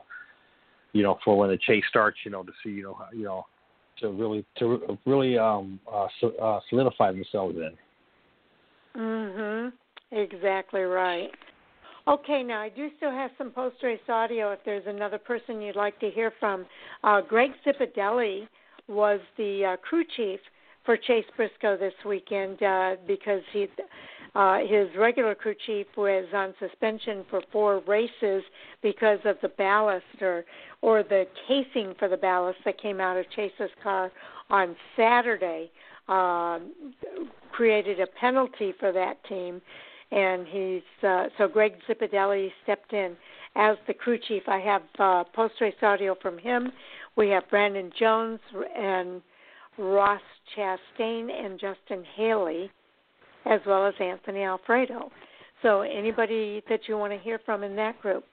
you 0.93 1.03
know 1.03 1.19
for 1.25 1.37
when 1.37 1.51
the 1.51 1.59
chase 1.59 1.85
starts. 1.89 2.19
You 2.25 2.31
know 2.31 2.43
to 2.43 2.53
see 2.63 2.71
you 2.71 2.83
know 2.83 2.95
how- 2.95 3.09
you 3.13 3.25
know 3.25 3.47
to 4.01 4.11
really 4.11 4.45
to 4.59 4.99
really 5.07 5.39
um 5.39 5.81
uh, 5.93 6.07
uh 6.43 6.61
solidify 6.69 7.13
themselves 7.13 7.57
in. 7.57 7.77
Mhm. 8.97 9.73
Exactly 10.11 10.83
right. 10.83 11.31
Okay, 12.07 12.43
now 12.43 12.61
I 12.63 12.71
do 12.71 12.89
still 12.97 13.11
have 13.11 13.31
some 13.37 13.51
post 13.51 13.77
race 13.83 14.01
audio. 14.09 14.53
If 14.53 14.61
there's 14.65 14.87
another 14.87 15.19
person 15.19 15.61
you'd 15.61 15.77
like 15.77 15.99
to 16.01 16.09
hear 16.11 16.33
from, 16.41 16.65
uh, 17.05 17.21
Greg 17.21 17.51
Zipadelli 17.67 18.49
was 18.89 19.21
the 19.37 19.65
uh, 19.65 19.77
crew 19.77 20.05
chief 20.17 20.41
for 20.87 20.97
Chase 20.97 21.27
Briscoe 21.37 21.77
this 21.77 21.93
weekend 22.07 22.63
uh, 22.63 22.97
because 23.07 23.43
he, 23.53 23.67
uh, 24.35 24.59
his 24.59 24.89
regular 24.97 25.35
crew 25.35 25.55
chief 25.67 25.87
was 25.97 26.27
on 26.35 26.55
suspension 26.59 27.25
for 27.31 27.43
four 27.51 27.83
races 27.87 28.43
because 28.83 29.19
of 29.25 29.37
the 29.43 29.49
ballast 29.49 30.05
or 30.21 30.45
or 30.81 31.03
the 31.03 31.27
casing 31.47 31.95
for 31.99 32.09
the 32.09 32.17
ballast 32.17 32.59
that 32.65 32.81
came 32.81 33.01
out 33.01 33.17
of 33.17 33.27
Chase's 33.35 33.71
car 33.83 34.13
on 34.51 34.77
Saturday. 34.97 35.71
Um, 36.09 36.73
created 37.53 38.01
a 38.01 38.07
penalty 38.07 38.73
for 38.81 38.93
that 38.93 39.23
team, 39.25 39.61
and 40.11 40.47
he's 40.47 41.07
uh, 41.07 41.27
so 41.37 41.49
Greg 41.49 41.75
Zipadelli 41.87 42.51
stepped 42.63 42.93
in 42.93 43.15
as 43.57 43.77
the 43.87 43.93
crew 43.93 44.19
chief. 44.19 44.45
I 44.47 44.59
have 44.61 44.83
uh, 44.99 45.25
post 45.35 45.55
race 45.61 45.75
audio 45.83 46.17
from 46.23 46.39
him. 46.39 46.71
We 47.17 47.29
have 47.31 47.49
Brandon 47.51 47.91
Jones 47.99 48.41
and 48.77 49.21
Ross 49.77 50.21
Chastain 50.57 51.31
and 51.31 51.59
Justin 51.59 52.05
Haley, 52.17 52.71
as 53.49 53.61
well 53.67 53.87
as 53.87 53.95
Anthony 54.01 54.43
Alfredo. 54.43 55.11
So 55.63 55.81
anybody 55.81 56.63
that 56.69 56.81
you 56.87 56.97
want 56.97 57.13
to 57.13 57.19
hear 57.19 57.41
from 57.45 57.65
in 57.65 57.75
that 57.77 58.01
group. 58.01 58.25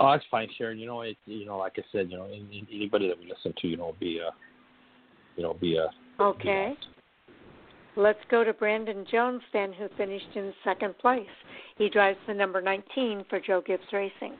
Oh, 0.00 0.10
that's 0.10 0.24
fine, 0.30 0.48
Sharon. 0.58 0.78
You 0.78 0.86
know, 0.86 1.02
it, 1.02 1.16
you 1.26 1.46
know, 1.46 1.58
like 1.58 1.74
I 1.78 1.82
said, 1.92 2.10
you 2.10 2.16
know, 2.16 2.24
any- 2.24 2.66
anybody 2.72 3.08
that 3.08 3.18
we 3.18 3.28
listen 3.28 3.52
to, 3.60 3.68
you 3.68 3.76
know, 3.76 3.94
be 4.00 4.18
a, 4.18 4.30
you 5.36 5.42
know, 5.42 5.54
be 5.54 5.78
uh, 5.78 5.88
Okay. 6.22 6.74
Let's 7.94 8.18
go 8.30 8.44
to 8.44 8.52
Brandon 8.52 9.06
Jones 9.10 9.42
then, 9.52 9.72
who 9.72 9.88
finished 9.96 10.34
in 10.34 10.52
second 10.64 10.98
place. 10.98 11.26
He 11.78 11.88
drives 11.88 12.18
the 12.26 12.34
number 12.34 12.60
19 12.60 13.24
for 13.28 13.40
Joe 13.40 13.62
Gibbs 13.66 13.90
Racing. 13.92 14.36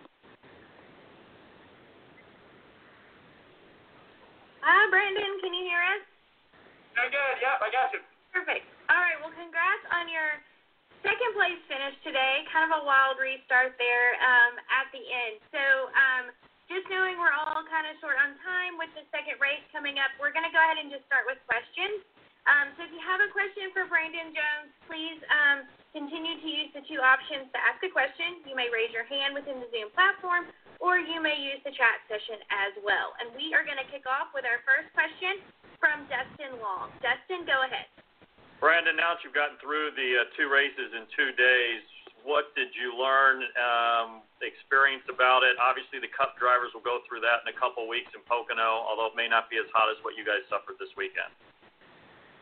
Hi, 4.60 4.90
Brandon. 4.90 5.40
Can 5.40 5.54
you 5.54 5.64
hear 5.64 5.80
us? 5.96 6.04
Very 6.96 7.10
good. 7.10 7.36
Yep, 7.40 7.60
I 7.60 7.68
got 7.72 7.92
you. 7.92 8.00
Perfect. 8.32 8.75
All 8.96 9.04
right. 9.04 9.20
Well, 9.20 9.36
congrats 9.36 9.84
on 9.92 10.08
your 10.08 10.40
second 11.04 11.36
place 11.36 11.60
finish 11.68 12.00
today. 12.00 12.48
Kind 12.48 12.64
of 12.72 12.80
a 12.80 12.82
wild 12.88 13.20
restart 13.20 13.76
there 13.76 14.16
um, 14.24 14.56
at 14.72 14.88
the 14.88 15.04
end. 15.04 15.36
So, 15.52 15.92
um, 15.92 16.24
just 16.64 16.88
knowing 16.88 17.20
we're 17.20 17.36
all 17.36 17.60
kind 17.68 17.84
of 17.92 18.00
short 18.00 18.16
on 18.16 18.40
time 18.40 18.80
with 18.80 18.88
the 18.96 19.04
second 19.12 19.36
race 19.36 19.60
coming 19.68 20.00
up, 20.00 20.16
we're 20.16 20.32
going 20.32 20.48
to 20.48 20.54
go 20.54 20.64
ahead 20.64 20.80
and 20.80 20.88
just 20.88 21.04
start 21.12 21.28
with 21.28 21.36
questions. 21.44 22.08
Um, 22.48 22.72
so, 22.80 22.88
if 22.88 22.90
you 22.96 23.02
have 23.04 23.20
a 23.20 23.28
question 23.36 23.68
for 23.76 23.84
Brandon 23.84 24.32
Jones, 24.32 24.72
please 24.88 25.20
um, 25.28 25.68
continue 25.92 26.40
to 26.40 26.48
use 26.48 26.72
the 26.72 26.80
two 26.88 27.04
options 27.04 27.52
to 27.52 27.58
ask 27.60 27.76
a 27.84 27.92
question. 27.92 28.48
You 28.48 28.56
may 28.56 28.72
raise 28.72 28.96
your 28.96 29.04
hand 29.04 29.36
within 29.36 29.60
the 29.60 29.68
Zoom 29.76 29.92
platform, 29.92 30.48
or 30.80 30.96
you 30.96 31.20
may 31.20 31.36
use 31.36 31.60
the 31.68 31.74
chat 31.76 32.00
session 32.08 32.40
as 32.48 32.72
well. 32.80 33.12
And 33.20 33.36
we 33.36 33.52
are 33.52 33.60
going 33.60 33.76
to 33.76 33.88
kick 33.92 34.08
off 34.08 34.32
with 34.32 34.48
our 34.48 34.64
first 34.64 34.88
question 34.96 35.44
from 35.84 36.08
Dustin 36.08 36.56
Long. 36.64 36.96
Dustin, 37.04 37.44
go 37.44 37.60
ahead. 37.60 37.92
Brandon, 38.60 38.96
now 38.96 39.14
that 39.14 39.20
you've 39.20 39.36
gotten 39.36 39.60
through 39.60 39.92
the 39.92 40.24
uh, 40.24 40.32
two 40.32 40.48
races 40.48 40.88
in 40.96 41.04
two 41.12 41.30
days, 41.36 41.84
what 42.26 42.50
did 42.58 42.74
you 42.74 42.96
learn, 42.96 43.44
um, 43.54 44.26
experience 44.42 45.06
about 45.06 45.46
it? 45.46 45.54
Obviously, 45.62 46.02
the 46.02 46.10
Cup 46.10 46.34
drivers 46.34 46.74
will 46.74 46.82
go 46.82 46.98
through 47.06 47.22
that 47.22 47.46
in 47.46 47.52
a 47.52 47.56
couple 47.56 47.86
weeks 47.86 48.10
in 48.16 48.24
Pocono, 48.26 48.82
although 48.82 49.12
it 49.12 49.16
may 49.16 49.30
not 49.30 49.46
be 49.46 49.62
as 49.62 49.68
hot 49.70 49.86
as 49.92 49.98
what 50.02 50.18
you 50.18 50.26
guys 50.26 50.42
suffered 50.50 50.74
this 50.82 50.90
weekend. 50.98 51.30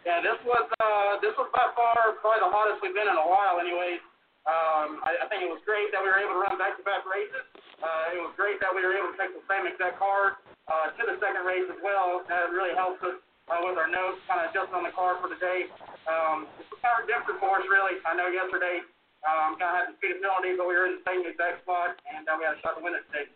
Yeah, 0.08 0.20
this 0.20 0.36
was 0.44 0.64
uh, 0.84 1.16
this 1.24 1.32
was 1.36 1.48
by 1.52 1.68
far 1.72 2.16
probably 2.20 2.40
the 2.44 2.52
hottest 2.52 2.80
we've 2.84 2.96
been 2.96 3.08
in 3.08 3.16
a 3.16 3.28
while. 3.28 3.56
Anyways, 3.56 4.04
um, 4.44 5.00
I, 5.00 5.24
I 5.24 5.26
think 5.32 5.44
it 5.44 5.48
was 5.48 5.60
great 5.64 5.88
that 5.96 6.00
we 6.04 6.12
were 6.12 6.20
able 6.20 6.36
to 6.36 6.44
run 6.44 6.60
back-to-back 6.60 7.08
races. 7.08 7.44
Uh, 7.80 8.12
it 8.12 8.20
was 8.20 8.32
great 8.36 8.60
that 8.60 8.68
we 8.68 8.84
were 8.84 8.92
able 8.92 9.12
to 9.12 9.18
take 9.20 9.32
the 9.32 9.44
same 9.48 9.64
exact 9.64 9.96
car 9.96 10.40
uh, 10.68 10.92
to 10.92 11.02
the 11.08 11.16
second 11.20 11.48
race 11.48 11.64
as 11.72 11.80
well. 11.80 12.20
That 12.28 12.52
really 12.52 12.76
helped 12.76 13.00
us 13.00 13.16
uh, 13.48 13.60
with 13.60 13.76
our 13.76 13.90
notes, 13.90 14.20
kind 14.24 14.40
of 14.40 14.50
adjusting 14.50 14.74
on 14.74 14.84
the 14.84 14.94
car 14.94 15.20
for 15.20 15.28
today. 15.28 15.68
Um, 16.08 16.48
it's 16.56 16.68
kind 16.80 16.96
of 17.00 17.04
different 17.04 17.40
for 17.40 17.60
us, 17.60 17.66
really. 17.68 18.00
I 18.04 18.16
know 18.16 18.28
yesterday 18.28 18.80
um, 19.24 19.56
kind 19.60 19.72
of 19.72 19.76
had 19.76 19.86
the 19.92 19.96
speed 20.00 20.20
penalty, 20.20 20.56
but 20.56 20.68
we 20.68 20.76
were 20.76 20.88
in 20.88 21.00
the 21.00 21.04
same 21.04 21.24
exact 21.24 21.64
spot, 21.64 21.96
and 22.08 22.24
uh, 22.28 22.36
we 22.36 22.44
had 22.44 22.56
a 22.56 22.60
shot 22.64 22.76
to 22.76 22.82
win 22.84 22.96
it 22.96 23.04
today. 23.12 23.28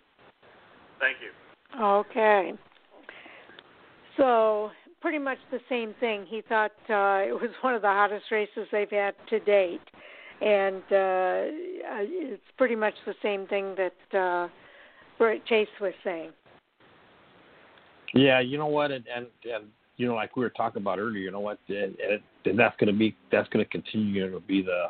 Thank 1.00 1.20
you. 1.20 1.32
Okay. 1.76 2.52
So 4.16 4.70
pretty 5.00 5.18
much 5.18 5.38
the 5.50 5.60
same 5.68 5.94
thing. 6.00 6.26
He 6.26 6.42
thought 6.42 6.72
uh, 6.88 7.28
it 7.28 7.36
was 7.36 7.50
one 7.60 7.74
of 7.74 7.82
the 7.82 7.88
hottest 7.88 8.30
races 8.30 8.66
they've 8.72 8.90
had 8.90 9.14
to 9.30 9.38
date, 9.40 9.84
and 10.40 10.82
uh, 10.90 11.52
it's 12.00 12.42
pretty 12.56 12.76
much 12.76 12.94
the 13.06 13.14
same 13.22 13.46
thing 13.46 13.76
that 13.76 14.18
uh, 14.18 14.48
Brett 15.18 15.44
Chase 15.46 15.68
was 15.80 15.92
saying. 16.02 16.32
Yeah, 18.14 18.40
you 18.40 18.56
know 18.56 18.66
what, 18.66 18.90
and 18.90 19.04
and, 19.14 19.26
and 19.44 19.64
you 19.98 20.06
know, 20.08 20.14
like 20.14 20.34
we 20.36 20.42
were 20.42 20.50
talking 20.50 20.80
about 20.80 20.98
earlier, 20.98 21.20
you 21.20 21.30
know 21.30 21.40
what, 21.40 21.58
and, 21.68 21.94
and, 22.00 22.20
and 22.46 22.58
that's 22.58 22.76
going 22.78 22.90
to 22.90 22.98
be 22.98 23.14
that's 23.30 23.48
going 23.50 23.62
to 23.62 23.70
continue 23.70 24.30
to 24.30 24.40
be 24.40 24.62
the, 24.62 24.86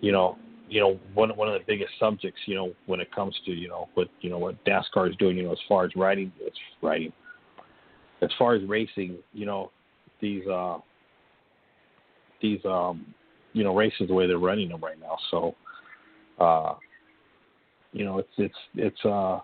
you 0.00 0.12
know, 0.12 0.38
you 0.68 0.80
know 0.80 0.98
one 1.14 1.30
one 1.30 1.48
of 1.48 1.54
the 1.54 1.64
biggest 1.66 1.90
subjects, 1.98 2.40
you 2.46 2.54
know, 2.54 2.72
when 2.86 3.00
it 3.00 3.10
comes 3.12 3.34
to 3.44 3.50
you 3.50 3.68
know 3.68 3.88
what 3.94 4.08
you 4.20 4.30
know 4.30 4.38
what 4.38 4.64
NASCAR 4.64 5.10
is 5.10 5.16
doing, 5.16 5.36
you 5.36 5.42
know, 5.42 5.52
as 5.52 5.58
far 5.68 5.84
as 5.84 5.90
riding, 5.96 6.30
it's 6.38 6.56
riding, 6.80 7.12
as 8.22 8.30
far 8.38 8.54
as 8.54 8.62
racing, 8.68 9.16
you 9.32 9.46
know, 9.46 9.70
these 10.20 10.46
uh 10.46 10.78
these 12.40 12.60
um 12.64 13.06
you 13.52 13.64
know 13.64 13.74
races 13.74 14.06
the 14.08 14.14
way 14.14 14.28
they're 14.28 14.38
running 14.38 14.68
them 14.68 14.80
right 14.80 15.00
now, 15.00 15.16
so. 15.32 15.56
uh 16.38 16.74
you 17.94 18.06
know, 18.06 18.18
it's 18.18 18.28
it's 18.38 18.54
it's 18.76 19.04
uh 19.04 19.38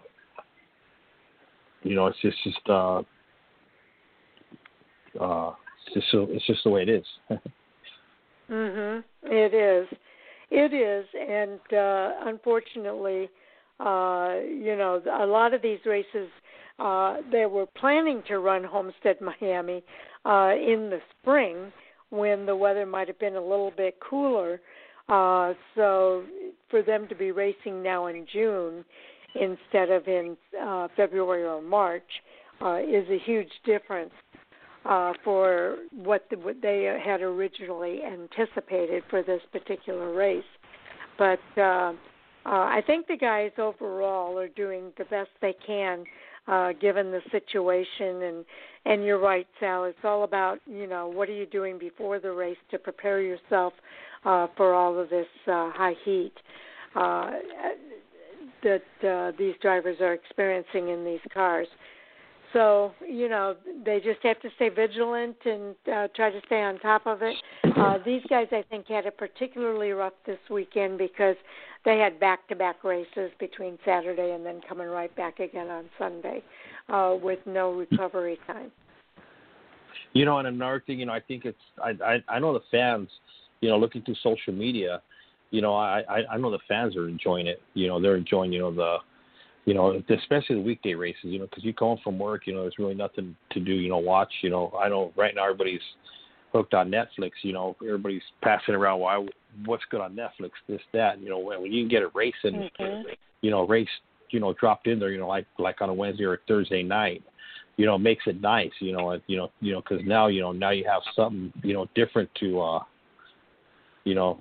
you 1.82 1.94
know, 1.94 2.06
it's 2.06 2.18
just 2.22 2.36
just 2.44 2.70
uh 2.70 3.02
uh, 5.20 5.52
it's 5.86 5.94
just 5.94 6.06
so, 6.10 6.26
it's 6.30 6.46
just 6.46 6.64
the 6.64 6.70
way 6.70 6.82
it 6.82 6.88
is. 6.88 7.04
mhm. 8.50 9.04
It 9.24 9.54
is. 9.54 9.98
It 10.50 10.72
is, 10.72 11.06
and 11.14 11.60
uh, 11.78 12.28
unfortunately, 12.28 13.28
uh, 13.80 14.36
you 14.48 14.76
know, 14.76 15.02
a 15.20 15.26
lot 15.26 15.52
of 15.52 15.60
these 15.60 15.80
races 15.84 16.28
uh, 16.78 17.16
they 17.32 17.46
were 17.46 17.66
planning 17.66 18.22
to 18.28 18.38
run 18.38 18.62
Homestead 18.62 19.16
Miami 19.20 19.82
uh, 20.24 20.52
in 20.54 20.90
the 20.90 21.00
spring 21.20 21.72
when 22.10 22.46
the 22.46 22.54
weather 22.54 22.86
might 22.86 23.08
have 23.08 23.18
been 23.18 23.36
a 23.36 23.40
little 23.40 23.72
bit 23.76 23.98
cooler. 24.00 24.60
Uh, 25.08 25.54
so 25.74 26.24
for 26.70 26.82
them 26.82 27.08
to 27.08 27.14
be 27.14 27.32
racing 27.32 27.82
now 27.82 28.06
in 28.06 28.26
June 28.32 28.84
instead 29.34 29.90
of 29.90 30.06
in 30.06 30.36
uh, 30.60 30.88
February 30.96 31.44
or 31.44 31.60
March 31.60 32.02
uh, 32.60 32.76
is 32.76 33.08
a 33.10 33.18
huge 33.24 33.50
difference 33.64 34.12
uh, 34.88 35.12
for 35.22 35.76
what, 35.94 36.26
the, 36.30 36.36
what 36.36 36.56
they 36.62 36.98
had 37.04 37.20
originally 37.20 38.00
anticipated 38.02 39.02
for 39.10 39.22
this 39.22 39.42
particular 39.52 40.14
race. 40.14 40.42
But 41.18 41.40
uh, 41.56 41.60
uh, 41.60 41.92
I 42.46 42.82
think 42.86 43.06
the 43.06 43.16
guys 43.16 43.50
overall 43.58 44.38
are 44.38 44.48
doing 44.48 44.92
the 44.96 45.04
best 45.04 45.28
they 45.40 45.54
can 45.66 46.04
uh, 46.46 46.72
given 46.80 47.10
the 47.10 47.20
situation. 47.30 48.22
And 48.22 48.44
and 48.86 49.04
you're 49.04 49.20
right, 49.20 49.46
Sal. 49.60 49.84
It's 49.84 49.98
all 50.04 50.24
about 50.24 50.58
you 50.66 50.86
know 50.86 51.08
what 51.08 51.28
are 51.28 51.34
you 51.34 51.46
doing 51.46 51.78
before 51.78 52.18
the 52.18 52.32
race 52.32 52.56
to 52.70 52.78
prepare 52.78 53.20
yourself 53.20 53.74
uh, 54.24 54.46
for 54.56 54.74
all 54.74 54.98
of 54.98 55.10
this 55.10 55.26
uh, 55.46 55.70
high 55.72 55.94
heat 56.04 56.32
uh, 56.94 57.32
that 58.62 59.06
uh, 59.06 59.32
these 59.38 59.54
drivers 59.60 59.98
are 60.00 60.14
experiencing 60.14 60.88
in 60.88 61.04
these 61.04 61.20
cars. 61.32 61.68
So 62.52 62.92
you 63.06 63.28
know 63.28 63.56
they 63.84 64.00
just 64.00 64.20
have 64.22 64.40
to 64.40 64.48
stay 64.56 64.70
vigilant 64.70 65.36
and 65.44 65.74
uh, 65.92 66.08
try 66.16 66.30
to 66.30 66.40
stay 66.46 66.62
on 66.62 66.78
top 66.78 67.06
of 67.06 67.22
it. 67.22 67.36
Uh, 67.76 67.98
these 68.04 68.22
guys, 68.28 68.46
I 68.52 68.64
think, 68.70 68.86
had 68.86 69.06
it 69.06 69.18
particularly 69.18 69.90
rough 69.90 70.14
this 70.26 70.38
weekend 70.50 70.98
because 70.98 71.36
they 71.84 71.98
had 71.98 72.18
back-to-back 72.18 72.82
races 72.84 73.30
between 73.38 73.78
Saturday 73.84 74.32
and 74.32 74.44
then 74.44 74.60
coming 74.68 74.88
right 74.88 75.14
back 75.14 75.40
again 75.40 75.68
on 75.68 75.84
Sunday 75.98 76.42
uh, 76.88 77.16
with 77.20 77.38
no 77.46 77.72
recovery 77.72 78.38
time. 78.46 78.70
You 80.12 80.24
know, 80.24 80.38
and 80.38 80.48
another 80.48 80.82
thing, 80.86 80.98
you 80.98 81.06
know, 81.06 81.12
I 81.12 81.20
think 81.20 81.44
it's 81.44 81.58
I 81.82 81.90
I, 82.04 82.36
I 82.36 82.38
know 82.38 82.52
the 82.54 82.64
fans, 82.70 83.08
you 83.60 83.68
know, 83.68 83.78
looking 83.78 84.02
through 84.02 84.16
social 84.22 84.54
media, 84.54 85.02
you 85.50 85.60
know, 85.60 85.74
I, 85.74 86.00
I 86.08 86.24
I 86.32 86.36
know 86.38 86.50
the 86.50 86.58
fans 86.66 86.96
are 86.96 87.08
enjoying 87.08 87.46
it. 87.46 87.60
You 87.74 87.88
know, 87.88 88.00
they're 88.00 88.16
enjoying 88.16 88.52
you 88.52 88.60
know 88.60 88.74
the 88.74 88.98
you 89.64 89.74
know, 89.74 90.02
especially 90.08 90.56
the 90.56 90.62
weekday 90.62 90.94
races, 90.94 91.24
you 91.24 91.38
know, 91.38 91.46
because 91.46 91.64
you 91.64 91.74
come 91.74 91.88
home 91.88 91.98
from 92.02 92.18
work, 92.18 92.46
you 92.46 92.54
know, 92.54 92.62
there's 92.62 92.78
really 92.78 92.94
nothing 92.94 93.36
to 93.50 93.60
do, 93.60 93.72
you 93.72 93.88
know, 93.88 93.98
watch, 93.98 94.32
you 94.42 94.50
know, 94.50 94.72
I 94.80 94.88
know 94.88 95.12
right 95.16 95.34
now 95.34 95.44
everybody's 95.44 95.80
hooked 96.52 96.74
on 96.74 96.90
Netflix, 96.90 97.32
you 97.42 97.52
know, 97.52 97.76
everybody's 97.82 98.22
passing 98.42 98.74
around 98.74 99.00
why 99.00 99.26
what's 99.64 99.84
good 99.90 100.00
on 100.00 100.14
Netflix, 100.14 100.52
this, 100.68 100.80
that, 100.92 101.20
you 101.20 101.28
know, 101.28 101.38
when, 101.38 101.60
when 101.60 101.72
you 101.72 101.82
can 101.82 101.90
get 101.90 102.02
a 102.02 102.08
race 102.14 102.34
and, 102.44 102.56
mm-hmm. 102.56 103.08
you 103.42 103.50
know, 103.50 103.66
race, 103.66 103.88
you 104.30 104.40
know, 104.40 104.54
dropped 104.54 104.86
in 104.86 104.98
there, 104.98 105.10
you 105.10 105.18
know, 105.18 105.28
like 105.28 105.46
like 105.58 105.80
on 105.80 105.88
a 105.88 105.94
Wednesday 105.94 106.24
or 106.24 106.34
a 106.34 106.38
Thursday 106.46 106.82
night, 106.82 107.22
you 107.76 107.86
know, 107.86 107.96
makes 107.96 108.24
it 108.26 108.40
nice, 108.40 108.72
you 108.80 108.92
know, 108.92 109.18
you 109.26 109.36
know, 109.36 109.50
you 109.60 109.72
know, 109.72 109.80
because 109.80 110.04
now, 110.04 110.26
you 110.26 110.40
know, 110.40 110.52
now 110.52 110.70
you 110.70 110.84
have 110.84 111.02
something, 111.14 111.52
you 111.62 111.74
know, 111.74 111.86
different 111.94 112.28
to, 112.40 112.60
uh, 112.60 112.80
you 114.04 114.14
know, 114.14 114.40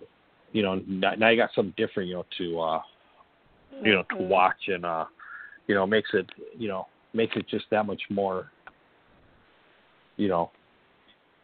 you 0.53 0.63
know, 0.63 0.75
now 0.87 1.29
you 1.29 1.37
got 1.37 1.51
something 1.53 1.73
different, 1.77 2.09
you 2.09 2.15
know, 2.15 2.25
to, 2.37 2.59
uh, 2.59 2.81
you 3.83 3.93
know, 3.93 4.03
to 4.03 4.15
mm-hmm. 4.15 4.29
watch 4.29 4.67
and, 4.67 4.85
uh, 4.85 5.05
you 5.67 5.75
know, 5.75 5.85
makes 5.85 6.09
it, 6.13 6.27
you 6.57 6.67
know, 6.67 6.87
makes 7.13 7.35
it 7.35 7.47
just 7.47 7.65
that 7.71 7.85
much 7.85 8.01
more, 8.09 8.51
you 10.17 10.27
know, 10.27 10.51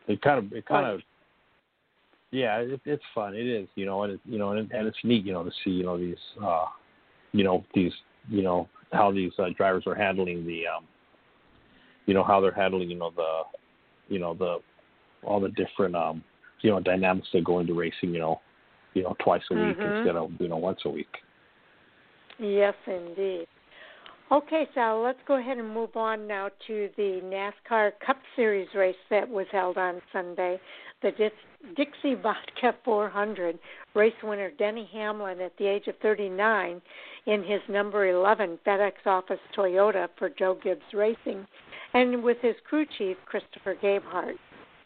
it 0.08 0.22
kind 0.22 0.40
of, 0.40 0.52
it 0.54 0.66
kind 0.66 0.86
of, 0.86 1.02
yeah, 2.32 2.58
it, 2.58 2.82
it's 2.86 3.04
fun. 3.14 3.36
It 3.36 3.46
is, 3.46 3.68
you 3.76 3.86
know, 3.86 4.04
and 4.04 4.14
it, 4.14 4.20
you 4.26 4.40
know, 4.40 4.52
and, 4.52 4.72
and 4.72 4.88
it's 4.88 4.98
neat, 5.04 5.26
you 5.26 5.34
know, 5.34 5.44
to 5.44 5.52
see, 5.64 5.72
you 5.72 5.84
know, 5.84 5.98
these, 5.98 6.18
uh, 6.44 6.66
you 7.32 7.44
know, 7.44 7.64
these, 7.74 7.92
you 8.30 8.42
know, 8.42 8.68
how 8.92 9.12
these 9.12 9.32
uh, 9.40 9.50
drivers 9.56 9.84
are 9.88 9.96
handling 9.96 10.46
the, 10.46 10.64
um, 10.68 10.86
you 12.06 12.14
know, 12.14 12.24
how 12.24 12.42
they're 12.42 12.52
handling, 12.52 12.90
you 12.90 12.98
know, 12.98 13.12
the, 13.16 13.42
you 14.10 14.20
know, 14.20 14.34
the, 14.34 14.58
all 15.24 15.40
the 15.40 15.50
different, 15.50 15.96
um, 15.96 16.24
you 16.62 16.72
know, 16.72 16.80
dynamics 16.80 17.28
that 17.34 17.44
go 17.44 17.60
into 17.60 17.74
racing, 17.74 18.14
you 18.14 18.20
know, 18.20 18.42
you 18.94 19.04
know, 19.04 19.16
twice 19.24 19.42
a 19.52 19.54
week 19.54 19.78
mm-hmm. 19.78 19.98
instead 19.98 20.16
of, 20.16 20.32
you 20.40 20.48
know, 20.48 20.58
once 20.58 20.80
a 20.86 20.90
week. 20.90 21.08
Yes, 22.40 22.74
indeed. 22.88 23.48
Okay, 24.32 24.68
Sal, 24.74 25.04
let's 25.04 25.20
go 25.28 25.38
ahead 25.38 25.58
and 25.58 25.72
move 25.72 25.96
on 25.96 26.28
now 26.28 26.50
to 26.68 26.90
the 26.98 27.22
NASCAR 27.24 27.92
Cup 28.04 28.18
Series 28.36 28.68
race 28.74 28.96
that 29.10 29.30
was 29.30 29.46
held 29.52 29.78
on 29.78 30.02
Sunday. 30.12 30.60
The 31.04 31.12
Dixie 31.76 32.16
Vodka 32.16 32.74
400 32.86 33.60
race 33.94 34.14
winner 34.24 34.50
Denny 34.58 34.90
Hamlin, 34.92 35.40
at 35.42 35.56
the 35.58 35.68
age 35.68 35.88
of 35.88 35.96
39, 36.02 36.82
in 37.28 37.44
his 37.44 37.62
number 37.70 38.08
11 38.08 38.58
FedEx 38.66 38.94
Office 39.06 39.40
Toyota 39.56 40.08
for 40.18 40.30
Joe 40.30 40.58
Gibbs 40.64 40.82
Racing, 40.94 41.46
and 41.94 42.24
with 42.24 42.38
his 42.42 42.56
crew 42.68 42.86
chief 42.98 43.18
Christopher 43.26 43.76
Gabehart. 43.76 44.36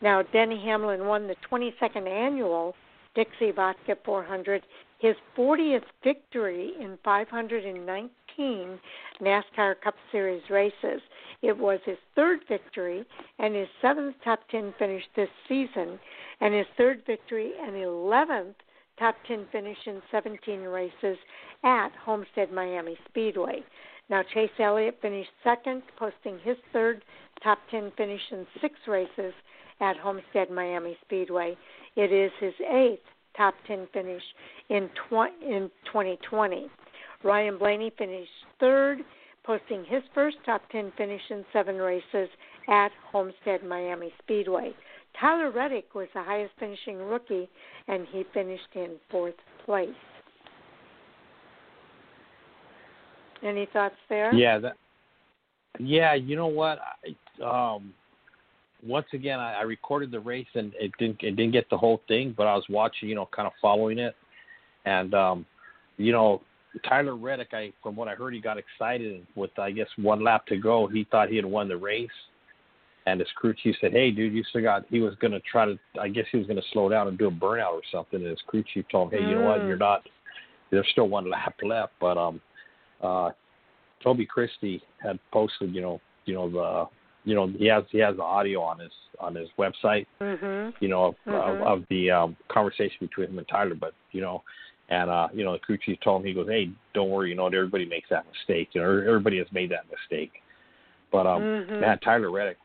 Now, 0.02 0.24
Denny 0.24 0.62
Hamlin 0.66 1.06
won 1.06 1.28
the 1.28 1.36
22nd 1.50 2.08
annual 2.08 2.76
Dixie 3.16 3.52
Vodka 3.52 3.96
400, 4.04 4.62
his 5.00 5.16
40th 5.38 5.84
victory 6.04 6.74
in 6.80 6.98
519 7.04 8.80
NASCAR 9.22 9.82
Cup 9.82 9.96
Series 10.12 10.44
races. 10.50 11.02
It 11.42 11.58
was 11.58 11.80
his 11.86 11.98
third 12.16 12.40
victory 12.48 13.06
and 13.40 13.56
his 13.56 13.68
seventh 13.82 14.16
top 14.24 14.40
10 14.50 14.74
finish 14.80 15.04
this 15.16 15.30
season, 15.48 16.00
and 16.42 16.54
his 16.54 16.66
third 16.78 17.04
victory 17.06 17.54
and 17.62 17.74
11th 17.74 18.56
top 18.98 19.16
10 19.28 19.48
finish 19.52 19.78
in 19.86 20.02
17 20.12 20.62
races 20.62 21.18
at 21.64 21.92
Homestead 22.04 22.52
Miami 22.52 22.98
Speedway. 23.08 23.64
Now, 24.10 24.24
Chase 24.34 24.50
Elliott 24.60 24.98
finished 25.02 25.30
second, 25.44 25.84
posting 25.98 26.40
his 26.40 26.58
third 26.74 27.04
top 27.44 27.60
10 27.70 27.92
finish 27.98 28.22
in 28.32 28.48
six 28.62 28.76
races 28.88 29.34
at 29.80 29.98
Homestead 29.98 30.50
Miami 30.50 30.98
Speedway. 31.06 31.56
It 31.96 32.12
is 32.12 32.32
his 32.40 32.54
eighth 32.68 33.04
top 33.38 33.54
10 33.68 33.88
finish 33.94 34.24
in, 34.70 34.90
tw- 34.90 35.44
in 35.44 35.70
2020. 35.86 36.68
Ryan 37.24 37.58
Blaney 37.58 37.92
finished 37.98 38.30
third, 38.60 39.00
posting 39.44 39.86
his 39.86 40.04
first 40.14 40.38
top 40.46 40.62
10 40.72 40.92
finish 40.98 41.22
in 41.30 41.46
seven 41.54 41.78
races 41.78 42.30
at 42.68 42.90
Homestead 43.12 43.64
Miami 43.64 44.12
Speedway. 44.24 44.74
Tyler 45.20 45.52
Reddick 45.52 45.96
was 45.96 46.08
the 46.14 46.22
highest 46.22 46.54
finishing 46.60 46.98
rookie, 46.98 47.50
and 47.88 48.06
he 48.12 48.24
finished 48.34 48.68
in 48.76 48.96
fourth 49.10 49.36
place. 49.66 49.90
Any 53.44 53.68
thoughts 53.72 53.96
there? 54.10 54.34
Yeah, 54.34 54.60
that, 54.60 54.78
yeah. 55.80 56.14
You 56.14 56.36
know 56.36 56.48
what? 56.48 56.80
I, 57.44 57.76
um, 57.76 57.94
once 58.86 59.08
again, 59.14 59.40
I, 59.40 59.56
I 59.56 59.62
recorded 59.62 60.12
the 60.12 60.20
race 60.20 60.48
and 60.54 60.74
it 60.80 60.92
didn't 61.00 61.22
it 61.22 61.36
didn't 61.36 61.52
get 61.52 61.70
the 61.70 61.78
whole 61.78 62.02
thing, 62.08 62.34
but 62.38 62.48
I 62.48 62.56
was 62.56 62.66
watching, 62.70 63.10
you 63.10 63.16
know, 63.16 63.28
kind 63.36 63.48
of 63.48 63.54
following 63.62 64.00
it, 64.00 64.16
and 64.86 65.14
um, 65.14 65.46
you 65.98 66.12
know, 66.12 66.42
Tyler 66.88 67.16
Reddick, 67.16 67.50
I 67.54 67.74
from 67.82 67.96
what 67.96 68.08
I 68.08 68.16
heard, 68.16 68.34
he 68.34 68.42
got 68.42 68.58
excited 68.58 69.26
with 69.36 69.58
I 69.58 69.72
guess 69.72 69.88
one 69.98 70.24
lap 70.24 70.46
to 70.48 70.58
go. 70.58 70.88
He 70.88 71.08
thought 71.10 71.30
he 71.30 71.36
had 71.36 71.46
won 71.46 71.68
the 71.68 71.78
race, 71.78 72.10
and 73.06 73.20
his 73.20 73.30
crew 73.36 73.54
chief 73.54 73.76
said, 73.82 73.94
"Hey, 73.94 74.12
dude, 74.12 74.34
you 74.34 74.44
still 74.44 74.62
got." 74.62 74.86
He 74.90 75.00
was 75.00 75.16
going 75.16 75.32
to 75.32 75.40
try 75.40 75.66
to. 75.66 75.80
I 76.00 76.10
guess 76.10 76.26
he 76.32 76.38
was 76.38 76.48
going 76.48 76.62
to 76.62 76.68
slow 76.72 76.90
down 76.90 77.08
and 77.08 77.18
do 77.18 77.28
a 77.28 77.32
burnout 77.32 77.72
or 77.72 77.82
something. 77.92 78.20
And 78.20 78.30
his 78.30 78.42
crew 78.48 78.64
chief 78.74 78.86
told 78.92 79.14
him, 79.14 79.20
"Hey, 79.22 79.30
you 79.30 79.36
know 79.36 79.48
what? 79.48 79.66
You're 79.66 79.78
not. 79.78 80.08
There's 80.72 80.88
still 80.92 81.08
one 81.08 81.30
lap 81.30 81.56
left." 81.64 81.94
But 82.00 82.18
um, 82.18 82.42
uh, 83.02 83.32
Toby 84.04 84.26
Christie 84.26 84.82
had 85.02 85.20
posted, 85.32 85.74
you 85.74 85.82
know, 85.82 86.02
you 86.26 86.36
know 86.36 86.50
the, 86.50 86.86
you 87.28 87.36
know, 87.36 87.48
he 87.58 87.66
has 87.66 87.84
he 87.92 87.98
has 87.98 88.16
the 88.16 88.24
audio 88.24 88.62
on 88.62 88.80
his 88.80 88.92
on 89.20 89.36
his 89.36 89.50
website, 89.60 90.06
mm-hmm. 90.22 90.70
you 90.80 90.88
know, 90.88 91.08
of, 91.08 91.16
mm-hmm. 91.28 91.62
of, 91.62 91.80
of 91.80 91.86
the 91.90 92.10
um, 92.10 92.38
conversation 92.48 92.96
between 93.02 93.28
him 93.28 93.38
and 93.38 93.48
Tyler. 93.50 93.76
But 93.76 93.94
you 94.14 94.22
know, 94.22 94.44
and 94.88 95.10
uh, 95.10 95.28
you 95.34 95.44
know, 95.44 95.52
the 95.52 95.60
crew 95.60 95.78
chief 95.78 96.00
told 96.02 96.22
him, 96.22 96.28
he 96.28 96.34
goes, 96.34 96.48
"Hey, 96.48 96.70
don't 96.94 97.10
worry, 97.10 97.30
you 97.30 97.36
know, 97.36 97.48
everybody 97.48 97.86
makes 97.86 98.08
that 98.12 98.26
mistake. 98.28 98.70
You 98.72 98.82
know, 98.82 98.88
everybody 99.06 99.40
has 99.40 99.48
made 99.52 99.72
that 99.72 99.88
mistake." 99.92 100.32
But 101.12 101.28
um, 101.28 101.42
mm-hmm. 101.42 101.82
man, 101.82 102.00
Tyler 102.00 102.32
Reddick, 102.32 102.58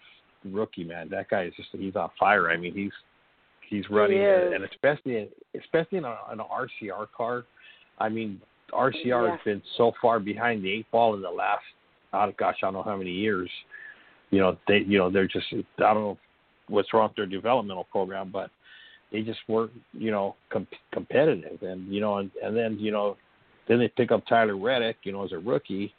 rookie 0.45 0.85
man, 0.85 1.09
that 1.11 1.29
guy 1.29 1.47
is 1.47 1.55
just—he's 1.57 1.97
on 1.97 2.11
fire. 2.17 2.49
I 2.49 2.57
mean, 2.57 2.73
he's 2.73 2.93
he's 3.69 3.91
running, 3.91 4.19
he 4.19 4.25
and 4.55 4.63
especially 4.63 5.17
in, 5.17 5.29
especially 5.61 5.99
in, 5.99 6.05
a, 6.05 6.17
an 6.29 6.39
RCR 6.39 7.09
car. 7.17 7.47
I 7.99 8.09
mean, 8.09 8.41
RCR 8.73 9.05
yeah. 9.05 9.31
has 9.33 9.41
been 9.45 9.63
so 9.77 9.91
far 10.01 10.21
behind 10.21 10.63
the 10.63 10.71
eight 10.71 10.89
ball 10.93 11.15
in 11.15 11.21
the 11.21 11.31
last, 11.31 11.65
oh 12.13 12.33
gosh, 12.39 12.59
I 12.63 12.67
don't 12.67 12.75
know 12.75 12.83
how 12.85 12.97
many 12.97 13.11
years. 13.11 13.51
You 14.33 14.41
know, 14.41 14.59
they, 14.67 14.79
you 14.79 14.99
know, 14.99 15.11
they're 15.11 15.29
just, 15.29 15.47
I 15.53 15.95
don't 15.95 16.03
know 16.03 16.19
what's 16.69 16.93
wrong 16.93 17.09
with 17.09 17.17
their 17.17 17.27
developmental 17.27 17.85
program, 17.85 18.31
but 18.33 18.51
they 19.13 19.21
just 19.21 19.41
weren't, 19.47 19.73
you 19.93 20.11
know, 20.11 20.35
com- 20.51 20.67
competitive. 20.93 21.63
And 21.63 21.87
you 21.93 22.01
know, 22.01 22.17
and, 22.17 22.31
and 22.43 22.57
then 22.57 22.79
you 22.81 22.91
know, 22.91 23.17
then 23.69 23.79
they 23.79 23.89
pick 23.89 24.11
up 24.11 24.27
Tyler 24.27 24.57
Reddick, 24.57 24.97
you 25.05 25.13
know, 25.13 25.23
as 25.25 25.33
a 25.33 25.39
rookie, 25.39 25.95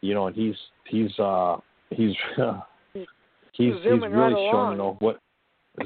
you 0.00 0.14
know, 0.14 0.26
and 0.28 0.34
he's 0.34 0.56
he's 0.88 1.16
uh 1.18 1.58
he's 1.90 2.14
uh, 2.38 2.60
he's 3.52 3.74
zooming 3.82 3.82
he's 3.82 3.84
really 3.84 4.14
right 4.14 4.50
shown 4.50 4.54
along. 4.54 4.72
you 4.72 4.78
know 4.78 4.96
what 5.00 5.20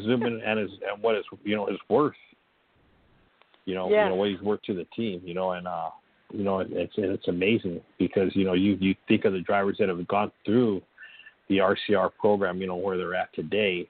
zooming 0.04 0.40
and 0.46 0.60
his 0.60 0.70
and 0.90 1.02
what 1.02 1.16
his 1.16 1.24
you 1.42 1.56
know 1.56 1.66
his 1.66 1.78
worth. 1.88 2.14
You 3.64 3.74
know, 3.74 3.90
Yes. 3.90 4.04
you 4.04 4.10
know 4.10 4.14
what 4.14 4.28
he's 4.28 4.40
worth 4.40 4.62
to 4.62 4.74
the 4.74 4.86
team. 4.96 5.20
You 5.24 5.34
know, 5.34 5.52
and 5.52 5.66
uh, 5.66 5.90
you 6.32 6.44
know 6.44 6.60
it's 6.60 6.94
it's 6.96 7.26
amazing 7.26 7.80
because 7.98 8.30
you 8.36 8.44
know 8.44 8.52
you 8.52 8.78
you 8.80 8.94
think 9.08 9.24
of 9.24 9.32
the 9.32 9.40
drivers 9.40 9.76
that 9.80 9.88
have 9.88 10.06
gone 10.06 10.30
through 10.44 10.80
the 11.48 11.58
RCR 11.58 12.10
program. 12.18 12.60
You 12.60 12.66
know 12.66 12.76
where 12.76 12.96
they're 12.96 13.14
at 13.14 13.32
today. 13.34 13.88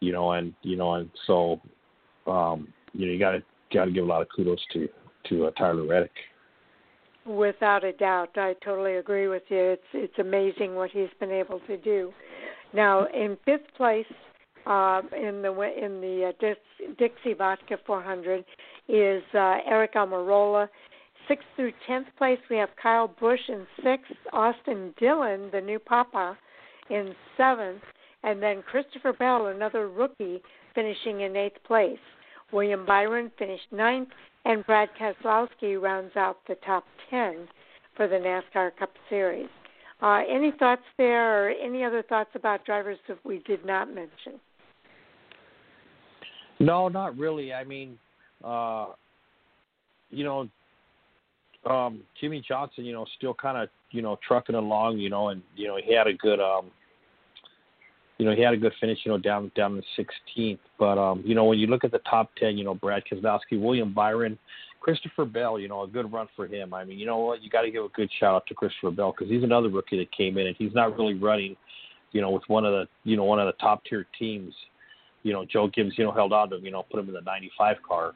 You 0.00 0.12
know, 0.12 0.32
and 0.32 0.54
you 0.62 0.76
know, 0.76 0.94
and 0.94 1.10
so 1.26 1.60
um, 2.26 2.68
you 2.92 3.06
know 3.06 3.12
you 3.12 3.18
got 3.18 3.32
to 3.32 3.42
got 3.72 3.86
to 3.86 3.90
give 3.90 4.04
a 4.04 4.06
lot 4.06 4.22
of 4.22 4.28
kudos 4.34 4.60
to 4.72 4.88
to 5.28 5.46
uh, 5.46 5.50
Tyler 5.52 5.86
Reddick. 5.86 6.12
Without 7.26 7.84
a 7.84 7.92
doubt, 7.92 8.30
I 8.36 8.54
totally 8.64 8.96
agree 8.96 9.28
with 9.28 9.42
you. 9.48 9.58
It's 9.58 9.82
it's 9.92 10.18
amazing 10.18 10.74
what 10.74 10.90
he's 10.90 11.10
been 11.18 11.30
able 11.30 11.60
to 11.66 11.76
do. 11.76 12.12
Now, 12.72 13.06
in 13.06 13.36
fifth 13.44 13.74
place 13.76 14.06
uh, 14.66 15.02
in 15.16 15.42
the 15.42 15.50
in 15.82 16.00
the 16.00 16.28
uh, 16.28 16.32
Dix, 16.40 16.60
Dixie 16.98 17.34
Vodka 17.34 17.78
400 17.86 18.44
is 18.88 19.22
uh, 19.34 19.58
Eric 19.66 19.94
Almirola. 19.94 20.68
Sixth 21.28 21.46
through 21.54 21.72
tenth 21.86 22.08
place, 22.18 22.38
we 22.50 22.56
have 22.56 22.70
Kyle 22.82 23.08
Busch 23.08 23.40
in 23.48 23.66
sixth, 23.84 24.12
Austin 24.32 24.92
Dillon, 24.98 25.48
the 25.52 25.60
new 25.60 25.78
Papa, 25.78 26.36
in 26.90 27.14
seventh, 27.36 27.82
and 28.22 28.42
then 28.42 28.62
Christopher 28.62 29.12
Bell, 29.12 29.46
another 29.46 29.88
rookie, 29.88 30.42
finishing 30.74 31.22
in 31.22 31.36
eighth 31.36 31.62
place. 31.64 31.98
William 32.52 32.84
Byron 32.84 33.30
finished 33.38 33.72
ninth, 33.72 34.08
and 34.44 34.64
Brad 34.66 34.88
Keselowski 35.00 35.80
rounds 35.80 36.16
out 36.16 36.38
the 36.48 36.56
top 36.66 36.84
10 37.10 37.48
for 37.96 38.08
the 38.08 38.16
NASCAR 38.16 38.76
Cup 38.78 38.90
Series. 39.08 39.48
Uh, 40.02 40.22
any 40.28 40.52
thoughts 40.58 40.82
there, 40.96 41.46
or 41.46 41.50
any 41.50 41.84
other 41.84 42.02
thoughts 42.02 42.30
about 42.34 42.64
drivers 42.64 42.98
that 43.06 43.18
we 43.24 43.38
did 43.40 43.64
not 43.66 43.88
mention? 43.88 44.40
No, 46.58 46.88
not 46.88 47.16
really. 47.18 47.52
I 47.52 47.64
mean, 47.64 47.98
uh, 48.44 48.86
you 50.10 50.24
know, 50.24 50.48
um, 51.68 52.00
Jimmie 52.20 52.42
Johnson, 52.46 52.84
you 52.84 52.92
know, 52.92 53.06
still 53.18 53.34
kind 53.34 53.58
of, 53.58 53.68
you 53.90 54.02
know, 54.02 54.18
trucking 54.26 54.54
along, 54.54 54.98
you 54.98 55.10
know, 55.10 55.28
and 55.28 55.42
you 55.56 55.68
know 55.68 55.78
he 55.82 55.94
had 55.94 56.06
a 56.06 56.14
good, 56.14 56.40
um, 56.40 56.70
you 58.20 58.26
know, 58.26 58.34
he 58.34 58.42
had 58.42 58.52
a 58.52 58.56
good 58.58 58.74
finish, 58.78 58.98
you 59.04 59.10
know, 59.10 59.18
down 59.18 59.50
down 59.56 59.82
in 59.98 60.04
16th. 60.36 60.58
But 60.78 60.98
um, 60.98 61.22
you 61.24 61.34
know, 61.34 61.44
when 61.44 61.58
you 61.58 61.66
look 61.66 61.84
at 61.84 61.90
the 61.90 62.00
top 62.00 62.30
10, 62.38 62.58
you 62.58 62.64
know, 62.64 62.74
Brad 62.74 63.02
Keselowski, 63.10 63.58
William 63.58 63.94
Byron, 63.94 64.38
Christopher 64.80 65.24
Bell, 65.24 65.58
you 65.58 65.68
know, 65.68 65.82
a 65.82 65.88
good 65.88 66.12
run 66.12 66.28
for 66.36 66.46
him. 66.46 66.74
I 66.74 66.84
mean, 66.84 66.98
you 66.98 67.06
know 67.06 67.16
what, 67.18 67.42
you 67.42 67.48
got 67.48 67.62
to 67.62 67.70
give 67.70 67.82
a 67.82 67.88
good 67.88 68.10
shout 68.20 68.34
out 68.34 68.46
to 68.48 68.54
Christopher 68.54 68.90
Bell 68.90 69.12
because 69.12 69.32
he's 69.32 69.42
another 69.42 69.70
rookie 69.70 69.98
that 69.98 70.12
came 70.12 70.36
in 70.36 70.46
and 70.46 70.56
he's 70.58 70.74
not 70.74 70.98
really 70.98 71.14
running, 71.14 71.56
you 72.12 72.20
know, 72.20 72.30
with 72.30 72.42
one 72.48 72.66
of 72.66 72.72
the, 72.72 72.86
you 73.04 73.16
know, 73.16 73.24
one 73.24 73.40
of 73.40 73.46
the 73.46 73.58
top 73.58 73.82
tier 73.88 74.06
teams. 74.18 74.54
You 75.22 75.32
know, 75.32 75.46
Joe 75.50 75.68
Gibbs, 75.68 75.92
you 75.96 76.04
know, 76.04 76.12
held 76.12 76.34
on 76.34 76.50
to 76.50 76.56
him, 76.56 76.64
you 76.64 76.70
know, 76.70 76.84
put 76.90 77.00
him 77.00 77.08
in 77.08 77.14
the 77.14 77.20
95 77.22 77.76
car 77.86 78.12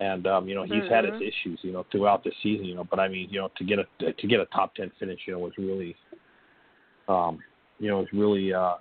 and 0.00 0.26
um, 0.28 0.48
you 0.48 0.54
know 0.54 0.62
he's 0.62 0.86
had 0.88 1.04
his 1.04 1.14
Mhm. 1.14 1.26
issues, 1.26 1.58
you 1.62 1.72
know, 1.72 1.84
throughout 1.90 2.22
the 2.22 2.30
season, 2.42 2.66
you 2.66 2.76
know. 2.76 2.84
But 2.84 3.00
I 3.00 3.08
mean, 3.08 3.28
you 3.30 3.40
know, 3.40 3.50
to 3.56 3.64
get 3.64 3.78
a 3.80 4.12
to 4.12 4.26
get 4.26 4.38
a 4.40 4.46
top 4.46 4.74
ten 4.74 4.90
finish, 4.98 5.20
you 5.26 5.32
know, 5.32 5.40
was 5.40 5.52
really, 5.58 5.96
um, 7.08 7.42
you 7.80 7.88
know, 7.88 7.98
was 7.98 8.12
really, 8.12 8.52
uh, 8.52 8.76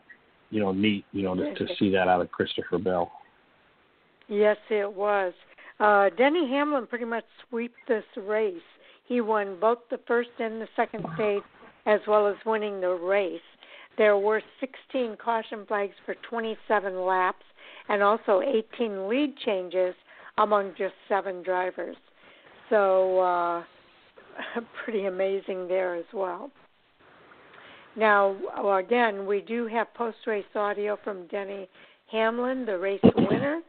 you 0.50 0.60
know, 0.60 0.72
neat, 0.72 1.06
you 1.12 1.24
know, 1.24 1.36
to, 1.36 1.54
to 1.54 1.68
see 1.78 1.90
that 1.92 2.08
out 2.08 2.22
of 2.22 2.32
Christopher 2.32 2.78
Bell. 2.78 3.12
Yes, 4.28 4.58
it 4.70 4.92
was. 4.92 5.34
Uh, 5.80 6.10
Denny 6.18 6.50
Hamlin 6.50 6.88
pretty 6.88 7.06
much 7.06 7.24
swept 7.50 7.74
this 7.88 8.04
race. 8.16 8.56
He 9.08 9.22
won 9.22 9.58
both 9.60 9.80
the 9.90 10.00
first 10.08 10.30
and 10.40 10.62
the 10.62 10.68
second 10.76 11.06
stage, 11.16 11.44
as 11.86 12.00
well 12.08 12.28
as 12.28 12.36
winning 12.46 12.82
the 12.82 12.90
race. 12.90 13.40
There 13.98 14.18
were 14.18 14.42
16 14.60 15.18
caution 15.24 15.66
flags 15.68 15.94
for 16.06 16.16
27 16.30 17.06
laps, 17.06 17.46
and 17.90 18.04
also 18.04 18.42
18 18.42 19.08
lead 19.08 19.36
changes 19.46 19.96
among 20.38 20.74
just 20.78 20.94
seven 21.08 21.42
drivers. 21.42 21.96
So, 22.70 23.20
uh, 23.20 23.64
pretty 24.84 25.06
amazing 25.06 25.68
there 25.68 25.96
as 25.96 26.06
well. 26.14 26.52
Now, 27.98 28.38
again, 28.78 29.26
we 29.26 29.42
do 29.42 29.66
have 29.66 29.92
post 29.96 30.18
race 30.28 30.46
audio 30.54 31.00
from 31.04 31.26
Denny 31.28 31.68
Hamlin, 32.12 32.64
the 32.64 32.78
race 32.78 33.02
winner. 33.16 33.62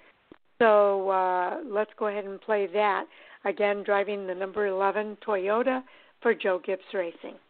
So 0.58 1.08
uh, 1.08 1.60
let's 1.64 1.90
go 1.98 2.08
ahead 2.08 2.26
and 2.26 2.38
play 2.40 2.68
that. 2.74 3.04
Again, 3.46 3.82
driving 3.84 4.26
the 4.26 4.34
number 4.34 4.66
11 4.66 5.16
Toyota 5.26 5.82
for 6.20 6.34
Joe 6.34 6.60
Gibbs 6.64 6.82
Racing. 6.92 7.40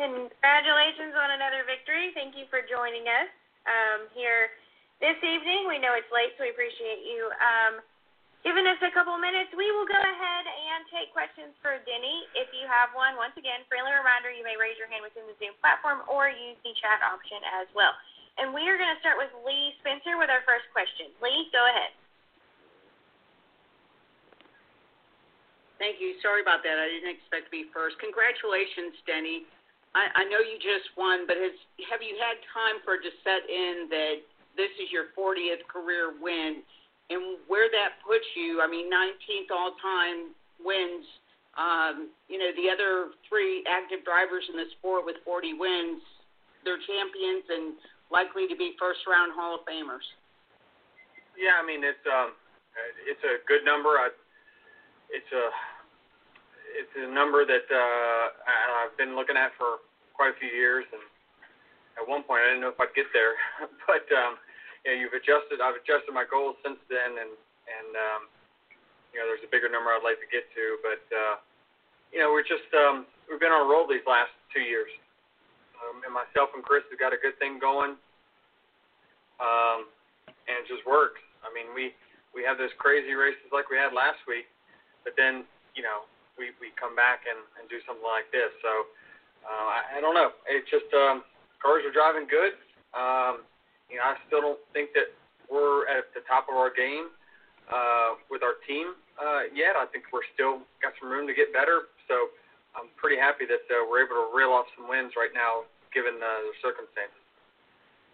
Congratulations 0.00 1.12
on 1.12 1.36
another 1.36 1.68
victory. 1.68 2.16
Thank 2.16 2.32
you 2.32 2.48
for 2.48 2.64
joining 2.64 3.04
us 3.04 3.28
um, 3.68 4.08
here 4.16 4.48
this 5.04 5.20
evening. 5.20 5.68
We 5.68 5.76
know 5.76 5.92
it's 5.92 6.08
late, 6.08 6.32
so 6.40 6.48
we 6.48 6.56
appreciate 6.56 7.04
you 7.04 7.28
um, 7.36 7.84
giving 8.40 8.64
us 8.64 8.80
a 8.80 8.92
couple 8.92 9.12
minutes. 9.20 9.52
We 9.52 9.68
will 9.72 9.88
go 9.88 9.98
ahead 9.98 10.44
and 10.48 10.88
take 10.88 11.12
questions 11.12 11.52
for 11.60 11.76
Denny. 11.84 12.24
If 12.36 12.48
you 12.56 12.64
have 12.64 12.92
one, 12.96 13.16
once 13.20 13.36
again, 13.36 13.64
friendly 13.68 13.92
reminder, 13.92 14.32
you 14.32 14.44
may 14.44 14.56
raise 14.56 14.80
your 14.80 14.88
hand 14.88 15.04
within 15.04 15.28
the 15.28 15.36
Zoom 15.36 15.56
platform 15.60 16.04
or 16.08 16.32
use 16.32 16.56
the 16.64 16.72
chat 16.80 17.04
option 17.04 17.40
as 17.60 17.68
well. 17.76 17.92
And 18.40 18.56
we 18.56 18.64
are 18.70 18.80
going 18.80 18.92
to 18.92 19.00
start 19.04 19.20
with 19.20 19.28
Lee 19.44 19.76
Spencer 19.84 20.16
with 20.16 20.32
our 20.32 20.40
first 20.48 20.64
question. 20.72 21.12
Lee, 21.20 21.52
go 21.52 21.60
ahead. 21.68 21.92
Thank 25.76 25.96
you. 25.96 26.16
Sorry 26.20 26.44
about 26.44 26.60
that. 26.64 26.76
I 26.76 26.92
didn't 26.92 27.08
expect 27.08 27.48
to 27.48 27.52
be 27.52 27.68
first. 27.72 27.96
Congratulations, 28.04 29.00
Denny. 29.08 29.48
I, 29.96 30.12
I 30.12 30.22
know 30.28 30.38
you 30.38 30.60
just 30.60 30.92
won, 30.94 31.24
but 31.24 31.40
has 31.40 31.56
have 31.88 32.04
you 32.04 32.14
had 32.20 32.36
time 32.52 32.84
for 32.84 33.00
it 33.00 33.02
to 33.02 33.12
set 33.24 33.42
in 33.48 33.88
that 33.88 34.20
this 34.60 34.70
is 34.76 34.92
your 34.92 35.10
40th 35.16 35.64
career 35.66 36.14
win, 36.20 36.62
and 37.10 37.38
where 37.50 37.68
that 37.70 37.98
puts 38.06 38.24
you? 38.38 38.62
I 38.62 38.70
mean, 38.70 38.86
19th 38.86 39.50
all 39.50 39.74
time 39.82 40.32
wins. 40.62 41.04
Um, 41.58 42.14
you 42.30 42.38
know, 42.38 42.54
the 42.54 42.70
other 42.70 43.10
three 43.28 43.66
active 43.66 44.06
drivers 44.06 44.46
in 44.48 44.56
the 44.56 44.70
sport 44.78 45.04
with 45.04 45.18
40 45.26 45.58
wins, 45.58 46.00
they're 46.62 46.78
champions 46.78 47.44
and 47.50 47.74
likely 48.14 48.46
to 48.46 48.54
be 48.54 48.78
first 48.78 49.02
round 49.10 49.34
Hall 49.34 49.58
of 49.58 49.66
Famers. 49.66 50.06
Yeah, 51.38 51.56
I 51.56 51.64
mean 51.64 51.80
it's 51.82 52.04
um 52.04 52.36
it's 53.08 53.22
a 53.24 53.40
good 53.48 53.64
number. 53.64 53.96
I, 53.96 54.12
it's 55.10 55.32
a 55.34 55.46
it's 56.76 56.94
a 56.94 57.08
number 57.10 57.42
that 57.42 57.66
uh, 57.66 58.24
I've 58.84 58.94
been 58.94 59.18
looking 59.18 59.36
at 59.36 59.50
for 59.58 59.82
quite 60.14 60.30
a 60.30 60.38
few 60.38 60.52
years, 60.52 60.86
and 60.92 61.02
at 61.98 62.04
one 62.06 62.22
point 62.22 62.46
I 62.46 62.54
didn't 62.54 62.62
know 62.62 62.70
if 62.70 62.78
I'd 62.78 62.94
get 62.94 63.10
there, 63.10 63.34
but 63.90 64.06
um, 64.14 64.38
you 64.84 64.88
know, 64.88 64.96
you've 64.96 65.16
adjusted. 65.16 65.60
I've 65.60 65.76
adjusted 65.76 66.12
my 66.12 66.24
goals 66.24 66.56
since 66.64 66.80
then, 66.88 67.20
and 67.20 67.32
and 67.70 67.90
um, 67.94 68.22
you 69.12 69.20
know, 69.20 69.26
there's 69.26 69.44
a 69.44 69.50
bigger 69.50 69.68
number 69.68 69.90
I'd 69.90 70.06
like 70.06 70.22
to 70.22 70.30
get 70.30 70.46
to, 70.54 70.64
but 70.80 71.02
uh, 71.10 71.34
you 72.14 72.18
know, 72.18 72.30
we're 72.30 72.46
just 72.46 72.66
um, 72.74 73.06
we've 73.26 73.42
been 73.42 73.52
on 73.52 73.66
a 73.66 73.68
roll 73.68 73.86
these 73.86 74.04
last 74.06 74.32
two 74.54 74.62
years, 74.62 74.90
um, 75.82 76.02
and 76.06 76.12
myself 76.14 76.54
and 76.54 76.62
Chris 76.62 76.86
have 76.90 76.98
got 76.98 77.14
a 77.14 77.20
good 77.20 77.36
thing 77.38 77.58
going, 77.58 77.94
um, 79.38 79.86
and 80.46 80.54
it 80.62 80.66
just 80.66 80.82
works. 80.86 81.20
I 81.42 81.50
mean, 81.52 81.70
we 81.74 81.92
we 82.32 82.46
have 82.46 82.58
those 82.58 82.72
crazy 82.78 83.12
races 83.12 83.50
like 83.50 83.68
we 83.68 83.76
had 83.76 83.92
last 83.92 84.22
week, 84.26 84.48
but 85.04 85.14
then 85.18 85.44
you 85.76 85.82
know 85.82 86.06
we 86.38 86.56
we 86.62 86.72
come 86.78 86.94
back 86.94 87.26
and 87.28 87.38
and 87.58 87.68
do 87.68 87.82
something 87.84 88.06
like 88.06 88.30
this. 88.32 88.50
So 88.64 88.72
uh, 89.44 89.66
I, 89.70 89.98
I 89.98 89.98
don't 90.00 90.14
know. 90.14 90.32
It's 90.48 90.68
just 90.70 90.88
um, 90.94 91.26
cars 91.58 91.82
are 91.82 91.94
driving 91.94 92.30
good. 92.30 92.54
Um, 92.94 93.46
you 93.90 93.98
know, 93.98 94.06
I 94.06 94.14
still 94.26 94.40
don't 94.40 94.62
think 94.72 94.94
that 94.94 95.10
we're 95.50 95.86
at 95.90 96.14
the 96.14 96.22
top 96.30 96.46
of 96.46 96.54
our 96.54 96.70
game 96.70 97.10
uh, 97.68 98.18
with 98.30 98.42
our 98.42 98.62
team 98.64 98.94
uh, 99.18 99.50
yet. 99.50 99.74
I 99.74 99.86
think 99.90 100.08
we're 100.14 100.26
still 100.34 100.62
got 100.78 100.94
some 101.02 101.10
room 101.10 101.26
to 101.26 101.34
get 101.34 101.52
better. 101.52 101.90
So 102.06 102.30
I'm 102.78 102.88
pretty 102.96 103.18
happy 103.18 103.44
that 103.50 103.66
uh, 103.66 103.82
we're 103.90 104.06
able 104.06 104.22
to 104.22 104.30
reel 104.30 104.54
off 104.54 104.70
some 104.78 104.88
wins 104.88 105.12
right 105.18 105.34
now, 105.34 105.66
given 105.90 106.18
uh, 106.22 106.50
the 106.50 106.54
circumstances. 106.62 107.18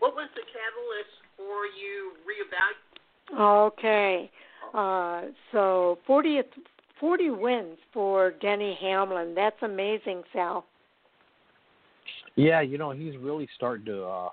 What 0.01 0.17
was 0.17 0.29
the 0.35 0.45
catalyst 0.49 1.15
for 1.37 1.69
you 1.69 2.17
reevaluating? 2.25 2.85
Okay. 3.37 4.31
Uh, 4.75 5.33
so 5.53 5.99
40, 6.07 6.41
40 7.01 7.31
wins 7.31 7.79
for 7.93 8.33
Denny 8.43 8.77
Hamlin. 8.81 9.35
That's 9.35 9.57
amazing, 9.63 10.23
Sal. 10.33 10.65
Yeah, 12.37 12.61
you 12.61 12.77
know, 12.77 12.91
he's 12.91 13.17
really 13.17 13.49
starting 13.57 13.87
to 13.87 14.05
uh, 14.05 14.29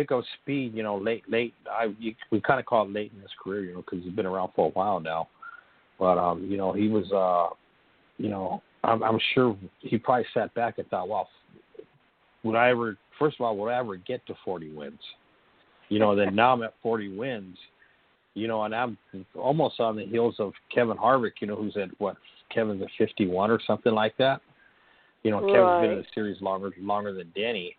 pick 0.00 0.12
up 0.12 0.24
speed. 0.40 0.74
You 0.74 0.82
know, 0.82 0.96
late, 0.96 1.22
late. 1.28 1.54
I 1.70 1.94
you, 1.98 2.14
we 2.30 2.40
kind 2.40 2.60
of 2.60 2.66
call 2.66 2.86
it 2.86 2.92
late 2.92 3.12
in 3.14 3.20
his 3.20 3.30
career, 3.42 3.64
you 3.64 3.74
know, 3.74 3.82
because 3.82 4.02
he's 4.04 4.14
been 4.14 4.26
around 4.26 4.50
for 4.56 4.68
a 4.68 4.70
while 4.70 5.00
now. 5.00 5.28
But 5.98 6.18
um, 6.18 6.46
you 6.50 6.56
know, 6.56 6.72
he 6.72 6.88
was, 6.88 7.10
uh, 7.12 7.54
you 8.18 8.30
know, 8.30 8.62
I'm, 8.82 9.02
I'm 9.02 9.18
sure 9.34 9.56
he 9.80 9.98
probably 9.98 10.26
sat 10.32 10.52
back 10.54 10.78
and 10.78 10.88
thought, 10.88 11.08
well, 11.08 11.28
would 12.42 12.56
I 12.56 12.70
ever? 12.70 12.96
First 13.18 13.36
of 13.38 13.44
all, 13.44 13.56
would 13.58 13.68
I 13.68 13.78
ever 13.78 13.96
get 13.96 14.26
to 14.26 14.34
40 14.44 14.72
wins? 14.72 15.00
You 15.90 15.98
know, 15.98 16.16
then 16.16 16.34
now 16.34 16.54
I'm 16.54 16.62
at 16.62 16.74
40 16.82 17.16
wins. 17.16 17.56
You 18.34 18.46
know, 18.46 18.62
and 18.62 18.74
I'm 18.74 18.96
almost 19.34 19.80
on 19.80 19.96
the 19.96 20.06
heels 20.06 20.36
of 20.38 20.52
Kevin 20.72 20.96
Harvick. 20.96 21.32
You 21.40 21.48
know, 21.48 21.56
who's 21.56 21.76
at 21.76 21.88
what? 21.98 22.16
Kevin's 22.54 22.82
at 22.82 22.88
51 22.98 23.50
or 23.50 23.60
something 23.66 23.92
like 23.92 24.16
that. 24.18 24.40
You 25.22 25.30
know, 25.30 25.40
Kevin's 25.40 25.82
been 25.82 25.90
in 25.90 25.98
the 25.98 26.04
series 26.14 26.40
longer 26.40 26.70
longer 26.80 27.12
than 27.12 27.30
Denny, 27.34 27.76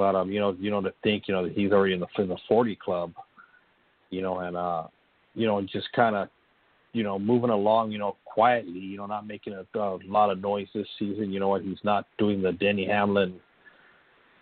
but 0.00 0.14
um, 0.14 0.32
you 0.32 0.40
know, 0.40 0.56
you 0.58 0.70
know 0.70 0.80
to 0.80 0.94
think, 1.02 1.24
you 1.28 1.34
know, 1.34 1.44
that 1.44 1.52
he's 1.52 1.72
already 1.72 1.92
in 1.92 2.00
the 2.00 2.06
in 2.16 2.30
the 2.30 2.38
40 2.48 2.74
club, 2.76 3.12
you 4.08 4.22
know, 4.22 4.38
and 4.38 4.56
uh, 4.56 4.84
you 5.34 5.46
know, 5.46 5.60
just 5.60 5.92
kind 5.92 6.16
of, 6.16 6.30
you 6.94 7.02
know, 7.02 7.18
moving 7.18 7.50
along, 7.50 7.92
you 7.92 7.98
know, 7.98 8.16
quietly, 8.24 8.78
you 8.78 8.96
know, 8.96 9.04
not 9.04 9.26
making 9.26 9.52
a, 9.52 9.78
a 9.78 9.98
lot 10.08 10.30
of 10.30 10.40
noise 10.40 10.68
this 10.74 10.86
season. 10.98 11.30
You 11.30 11.38
know 11.38 11.48
what? 11.48 11.60
He's 11.60 11.84
not 11.84 12.06
doing 12.16 12.40
the 12.40 12.52
Denny 12.52 12.86
Hamlin, 12.86 13.34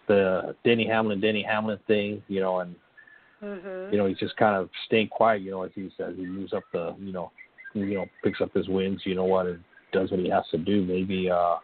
the 0.06 0.54
Denny 0.64 0.86
Hamlin, 0.86 1.20
Denny 1.20 1.42
Hamlin 1.42 1.80
thing, 1.88 2.22
you 2.28 2.40
know, 2.40 2.60
and 2.60 2.76
Mhm. 3.42 3.90
you 3.90 3.98
know, 3.98 4.06
he's 4.06 4.18
just 4.18 4.36
kind 4.36 4.54
of 4.54 4.70
staying 4.86 5.08
quiet, 5.08 5.42
you 5.42 5.50
know, 5.50 5.62
as 5.64 5.72
he's 5.74 5.90
as 5.98 6.14
he 6.14 6.22
moves 6.22 6.52
up 6.52 6.62
the, 6.72 6.94
you 7.00 7.10
know, 7.10 7.32
you 7.74 7.94
know, 7.94 8.06
picks 8.22 8.40
up 8.40 8.54
his 8.54 8.68
wins, 8.68 9.00
you 9.04 9.16
know 9.16 9.24
what, 9.24 9.46
and 9.46 9.58
does 9.92 10.12
what 10.12 10.20
he 10.20 10.30
has 10.30 10.44
to 10.52 10.58
do. 10.58 10.84
Maybe, 10.84 11.28
uh, 11.28 11.56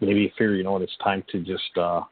maybe 0.00 0.24
he 0.24 0.28
figure, 0.30 0.54
you 0.56 0.64
know 0.64 0.72
what, 0.72 0.82
it's 0.82 0.96
time 1.04 1.22
to 1.30 1.38
just, 1.44 1.78
uh, 1.78 2.02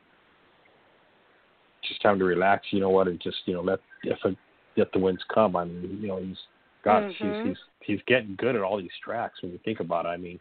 just 1.89 2.02
time 2.02 2.19
to 2.19 2.24
relax, 2.24 2.66
you 2.70 2.81
know 2.81 2.90
what, 2.90 3.09
and 3.09 3.20
just, 3.20 3.39
you 3.47 3.55
know, 3.55 3.62
let 3.62 3.81
if 4.02 4.19
it, 4.24 4.36
let 4.77 4.93
the 4.93 4.98
wins 4.98 5.23
come. 5.32 5.56
I 5.56 5.65
mean, 5.65 5.98
you 6.01 6.09
know, 6.09 6.19
he's 6.19 6.39
got, 6.82 7.05
Mhm. 7.05 7.15
he's 7.20 7.36
he's 7.43 7.59
he's 7.81 8.01
getting 8.06 8.35
good 8.36 8.56
at 8.56 8.62
all 8.62 8.78
these 8.78 8.90
tracks 9.02 9.43
when 9.43 9.52
you 9.52 9.59
think 9.65 9.81
about 9.81 10.06
it. 10.06 10.09
I 10.09 10.16
mean, 10.16 10.39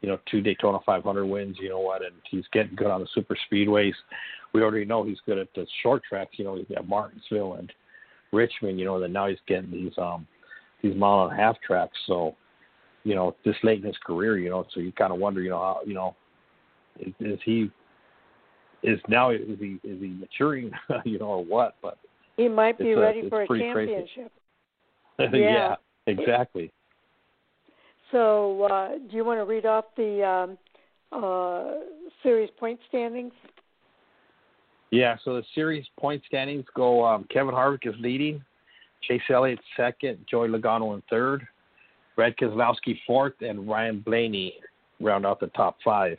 you 0.00 0.08
know, 0.08 0.18
two 0.30 0.40
Daytona 0.40 0.78
500 0.84 1.26
wins, 1.26 1.56
you 1.60 1.68
know 1.68 1.80
what, 1.80 2.02
and 2.02 2.14
he's 2.30 2.46
getting 2.52 2.74
good 2.74 2.86
on 2.88 3.00
the 3.00 3.08
super 3.14 3.36
speedways. 3.50 3.94
We 4.52 4.62
already 4.62 4.84
know 4.84 5.04
he's 5.04 5.20
good 5.26 5.38
at 5.38 5.52
the 5.54 5.66
short 5.82 6.02
tracks. 6.08 6.38
You 6.38 6.44
know, 6.44 6.56
he's 6.56 6.66
got 6.74 6.88
Martinsville 6.88 7.54
and 7.54 7.72
Richmond. 8.32 8.78
You 8.78 8.86
know, 8.86 9.00
that 9.00 9.10
now 9.10 9.26
he's 9.28 9.38
getting 9.46 9.70
these 9.70 9.96
um 9.98 10.26
these 10.82 10.96
mile 10.96 11.24
and 11.24 11.32
a 11.38 11.42
half 11.42 11.60
tracks. 11.60 11.98
So, 12.06 12.34
you 13.04 13.14
know, 13.14 13.36
this 13.44 13.56
late 13.62 13.80
in 13.80 13.86
his 13.86 13.98
career, 14.04 14.38
you 14.38 14.50
know, 14.50 14.66
so 14.72 14.80
you 14.80 14.92
kind 14.92 15.12
of 15.12 15.18
wonder, 15.18 15.42
you 15.42 15.50
know, 15.50 15.58
how, 15.58 15.80
you 15.84 15.94
know, 15.94 16.16
is, 16.98 17.12
is 17.20 17.38
he 17.44 17.70
is 18.82 18.98
now 19.08 19.30
is 19.30 19.40
he 19.58 19.78
is 19.84 20.00
he 20.00 20.08
maturing, 20.08 20.70
you 21.04 21.18
know, 21.18 21.26
or 21.26 21.44
what? 21.44 21.76
But 21.82 21.98
He 22.36 22.48
might 22.48 22.78
be 22.78 22.94
ready 22.94 23.20
it's 23.20 23.28
for 23.28 23.42
a 23.42 23.46
championship. 23.46 24.32
yeah, 25.18 25.28
Yeah. 25.32 25.74
exactly. 26.06 26.72
So, 28.10 28.64
uh, 28.64 28.98
do 29.08 29.16
you 29.16 29.24
want 29.24 29.38
to 29.38 29.44
read 29.44 29.66
off 29.66 29.84
the 29.96 30.26
um, 30.26 30.58
uh, 31.12 31.74
series 32.22 32.50
point 32.58 32.80
standings? 32.88 33.32
Yeah, 34.90 35.16
so 35.24 35.36
the 35.36 35.44
series 35.54 35.84
point 35.98 36.22
standings 36.26 36.64
go 36.74 37.04
um, 37.04 37.24
Kevin 37.32 37.54
Harvick 37.54 37.86
is 37.86 37.94
leading, 38.00 38.42
Chase 39.06 39.22
Elliott 39.30 39.60
second, 39.76 40.18
Joey 40.28 40.48
Logano 40.48 40.94
in 40.94 41.02
third, 41.08 41.46
Brad 42.16 42.36
Keselowski 42.36 42.98
fourth, 43.06 43.34
and 43.40 43.68
Ryan 43.68 44.00
Blaney 44.00 44.54
round 45.00 45.24
out 45.24 45.38
the 45.38 45.46
top 45.48 45.76
five. 45.84 46.18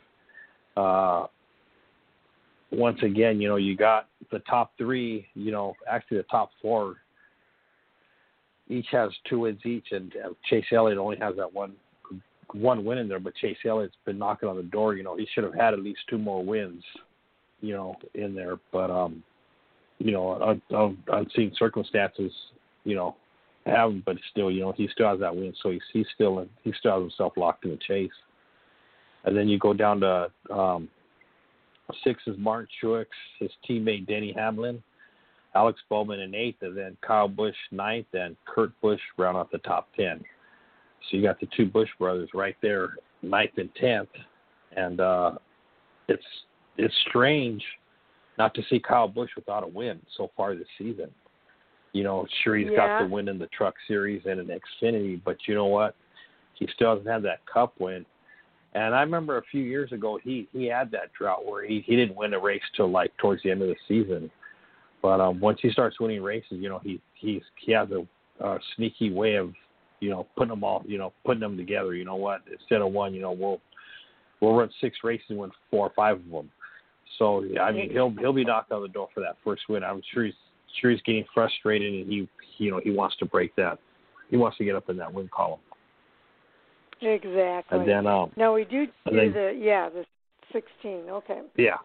Uh, 0.76 1.26
once 2.72 2.98
again, 3.02 3.40
you 3.40 3.48
know, 3.48 3.56
you 3.56 3.76
got 3.76 4.08
the 4.30 4.40
top 4.40 4.72
three, 4.78 5.26
you 5.34 5.52
know, 5.52 5.74
actually 5.90 6.18
the 6.18 6.24
top 6.24 6.50
four 6.60 6.96
each 8.68 8.86
has 8.90 9.10
two 9.28 9.40
wins 9.40 9.60
each, 9.66 9.88
and 9.90 10.14
Chase 10.48 10.64
Elliott 10.72 10.98
only 10.98 11.18
has 11.18 11.36
that 11.36 11.52
one 11.52 11.72
one 12.52 12.84
win 12.84 12.98
in 12.98 13.08
there, 13.08 13.18
but 13.18 13.34
Chase 13.36 13.56
Elliott's 13.64 13.94
been 14.04 14.18
knocking 14.18 14.48
on 14.48 14.56
the 14.56 14.62
door. 14.62 14.94
You 14.94 15.02
know, 15.02 15.16
he 15.16 15.26
should 15.32 15.44
have 15.44 15.54
had 15.54 15.74
at 15.74 15.80
least 15.80 16.00
two 16.08 16.18
more 16.18 16.44
wins 16.44 16.82
you 17.62 17.72
know, 17.72 17.96
in 18.14 18.34
there. 18.34 18.58
But 18.70 18.90
um, 18.90 19.22
you 19.98 20.12
know, 20.12 20.42
un- 20.42 20.62
un- 20.76 21.02
unseen 21.08 21.52
circumstances, 21.56 22.32
you 22.84 22.94
know, 22.94 23.16
have 23.64 24.04
but 24.04 24.16
still, 24.30 24.50
you 24.50 24.60
know, 24.60 24.72
he 24.72 24.88
still 24.92 25.08
has 25.08 25.20
that 25.20 25.34
win, 25.34 25.54
so 25.62 25.70
he's 25.70 25.80
he's 25.92 26.06
still 26.14 26.40
in, 26.40 26.50
he 26.62 26.72
still 26.78 26.94
has 26.94 27.02
himself 27.02 27.32
locked 27.36 27.64
in 27.64 27.70
the 27.70 27.78
chase. 27.78 28.10
And 29.24 29.36
then 29.36 29.48
you 29.48 29.58
go 29.58 29.72
down 29.72 30.00
to 30.00 30.30
um, 30.50 30.88
six 32.04 32.22
is 32.26 32.36
Martin 32.38 32.68
Truex, 32.82 33.06
his 33.38 33.50
teammate 33.68 34.06
Denny 34.06 34.32
Hamlin, 34.36 34.82
Alex 35.54 35.80
Bowman 35.88 36.20
in 36.20 36.34
eighth, 36.34 36.62
and 36.62 36.76
then 36.76 36.96
Kyle 37.06 37.28
Busch 37.28 37.56
ninth, 37.70 38.06
and 38.14 38.36
Kurt 38.46 38.72
Busch 38.80 39.00
round 39.18 39.36
out 39.36 39.50
the 39.50 39.58
top 39.58 39.88
ten. 39.96 40.20
So 41.10 41.16
you 41.16 41.22
got 41.22 41.40
the 41.40 41.48
two 41.56 41.66
Busch 41.66 41.90
brothers 41.98 42.30
right 42.34 42.56
there, 42.62 42.96
ninth 43.22 43.52
and 43.56 43.70
tenth, 43.74 44.08
and 44.76 45.00
uh, 45.00 45.32
it's 46.08 46.24
it's 46.78 46.94
strange 47.08 47.62
not 48.38 48.54
to 48.54 48.62
see 48.70 48.80
Kyle 48.80 49.08
Busch 49.08 49.30
without 49.36 49.62
a 49.62 49.66
win 49.66 50.00
so 50.16 50.30
far 50.36 50.54
this 50.54 50.66
season. 50.78 51.10
You 51.92 52.04
know, 52.04 52.26
sure 52.42 52.56
he's 52.56 52.70
got 52.70 53.00
the 53.00 53.06
win 53.06 53.28
in 53.28 53.38
the 53.38 53.48
Truck 53.48 53.74
Series 53.86 54.22
and 54.24 54.40
in 54.40 54.46
Xfinity, 54.46 55.20
but 55.22 55.36
you 55.46 55.54
know 55.54 55.66
what? 55.66 55.94
He 56.54 56.66
still 56.74 56.96
doesn't 56.96 57.10
have 57.10 57.22
that 57.22 57.44
Cup 57.52 57.74
win. 57.78 58.06
And 58.74 58.94
I 58.94 59.00
remember 59.02 59.38
a 59.38 59.42
few 59.50 59.62
years 59.62 59.92
ago 59.92 60.18
he 60.22 60.48
he 60.52 60.66
had 60.66 60.90
that 60.92 61.12
drought 61.16 61.46
where 61.46 61.66
he 61.66 61.82
he 61.86 61.96
didn't 61.96 62.16
win 62.16 62.34
a 62.34 62.38
race 62.38 62.62
till 62.76 62.90
like 62.90 63.16
towards 63.18 63.42
the 63.42 63.50
end 63.50 63.62
of 63.62 63.68
the 63.68 63.76
season. 63.86 64.30
But 65.02 65.20
um 65.20 65.40
once 65.40 65.58
he 65.60 65.70
starts 65.70 66.00
winning 66.00 66.22
races, 66.22 66.52
you 66.52 66.68
know 66.68 66.80
he 66.82 67.00
he's 67.14 67.42
he 67.56 67.72
has 67.72 67.88
a, 67.90 68.06
a 68.44 68.58
sneaky 68.76 69.12
way 69.12 69.34
of 69.34 69.52
you 70.00 70.10
know 70.10 70.26
putting 70.36 70.50
them 70.50 70.64
all 70.64 70.82
you 70.86 70.98
know 70.98 71.12
putting 71.24 71.40
them 71.40 71.56
together. 71.56 71.94
You 71.94 72.04
know 72.04 72.16
what? 72.16 72.42
Instead 72.50 72.80
of 72.80 72.92
one, 72.92 73.14
you 73.14 73.20
know 73.20 73.32
we'll 73.32 73.60
we'll 74.40 74.54
run 74.54 74.70
six 74.80 74.98
races 75.04 75.26
and 75.28 75.38
win 75.38 75.50
four 75.70 75.86
or 75.86 75.92
five 75.94 76.16
of 76.16 76.30
them. 76.30 76.50
So 77.18 77.44
I 77.60 77.72
mean, 77.72 77.90
he'll 77.90 78.10
he'll 78.18 78.32
be 78.32 78.44
knocked 78.44 78.72
on 78.72 78.82
the 78.82 78.88
door 78.88 79.08
for 79.12 79.20
that 79.20 79.36
first 79.44 79.62
win. 79.68 79.84
I'm 79.84 80.02
sure 80.12 80.24
he's 80.24 80.34
sure 80.80 80.90
he's 80.90 81.02
getting 81.02 81.24
frustrated, 81.34 81.92
and 81.92 82.10
he 82.10 82.28
you 82.58 82.70
know 82.70 82.80
he 82.82 82.90
wants 82.90 83.16
to 83.18 83.26
break 83.26 83.54
that. 83.56 83.78
He 84.30 84.36
wants 84.36 84.56
to 84.58 84.64
get 84.64 84.74
up 84.74 84.88
in 84.88 84.96
that 84.96 85.12
win 85.12 85.28
column. 85.34 85.60
Exactly. 87.02 87.78
And 87.78 87.88
then 87.88 88.06
um 88.06 88.30
now 88.36 88.54
we 88.54 88.64
do 88.64 88.86
do 88.86 88.92
then- 89.06 89.32
the 89.32 89.58
yeah 89.58 89.88
the 89.88 90.04
sixteen. 90.52 91.04
Okay. 91.08 91.40
yeah, 91.56 91.76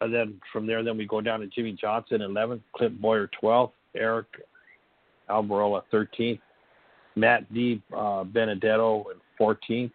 and 0.00 0.12
then 0.12 0.40
from 0.52 0.66
there, 0.66 0.82
then 0.82 0.96
we 0.96 1.06
go 1.06 1.20
down 1.20 1.40
to 1.40 1.46
Jimmie 1.46 1.72
Johnson 1.80 2.20
11th, 2.20 2.60
Clint 2.74 3.00
Bowyer 3.00 3.30
12th, 3.42 3.72
Eric 3.94 4.26
Almirola 5.28 5.82
13th, 5.92 6.40
Matt 7.16 7.52
D 7.54 7.80
uh, 7.96 8.24
Benedetto 8.24 9.06
14th, 9.40 9.92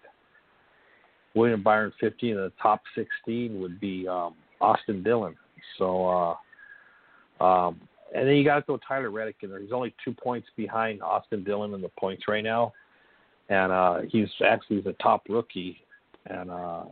William 1.34 1.62
Byron 1.62 1.92
15th. 2.02 2.14
And 2.22 2.38
the 2.38 2.52
top 2.62 2.82
16 2.96 3.60
would 3.60 3.80
be 3.80 4.08
um, 4.08 4.36
Austin 4.62 5.04
Dillon. 5.04 5.36
So. 5.78 6.08
uh 6.08 6.36
Um, 7.44 7.82
and 8.14 8.26
then 8.28 8.36
you 8.36 8.46
got 8.46 8.56
to 8.60 8.62
throw 8.62 8.80
Tyler 8.88 9.10
Reddick 9.10 9.38
in 9.42 9.50
there. 9.50 9.60
He's 9.60 9.74
only 9.74 9.94
two 10.06 10.14
points 10.14 10.48
behind 10.56 11.02
Austin 11.02 11.44
Dillon 11.44 11.74
in 11.74 11.82
the 11.82 11.90
points 12.00 12.24
right 12.30 12.44
now, 12.44 12.72
and 13.50 13.72
uh, 13.72 14.00
he's 14.10 14.30
actually 14.46 14.82
the 14.82 14.94
top 14.94 15.24
rookie. 15.30 15.78
And 16.28 16.50
uh, 16.50 16.84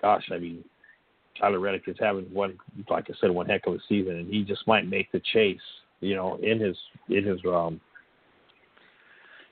gosh, 0.00 0.24
I 0.30 0.38
mean, 0.38 0.64
Tyler 1.38 1.60
Reddick 1.60 1.84
is 1.86 1.96
having 1.98 2.24
one, 2.32 2.58
like 2.90 3.06
I 3.08 3.14
said, 3.20 3.30
one 3.30 3.46
heck 3.46 3.66
of 3.66 3.74
a 3.74 3.78
season, 3.88 4.16
and 4.16 4.28
he 4.28 4.42
just 4.42 4.66
might 4.66 4.86
make 4.86 5.10
the 5.12 5.22
chase. 5.32 5.60
You 6.00 6.16
know, 6.16 6.36
in 6.42 6.58
his 6.58 6.76
in 7.08 7.24
his 7.24 7.38
um 7.46 7.80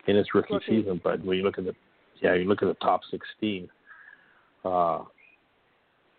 in 0.07 0.17
his 0.17 0.27
rookie, 0.35 0.55
Rookie. 0.55 0.81
season. 0.81 1.01
But 1.03 1.25
when 1.25 1.39
you 1.39 1.45
look 1.45 1.59
at 1.59 1.65
the 1.65 1.75
yeah, 2.21 2.35
you 2.35 2.45
look 2.45 2.63
at 2.63 2.69
the 2.69 2.75
top 2.75 3.01
sixteen. 3.11 3.69
Uh, 4.65 5.05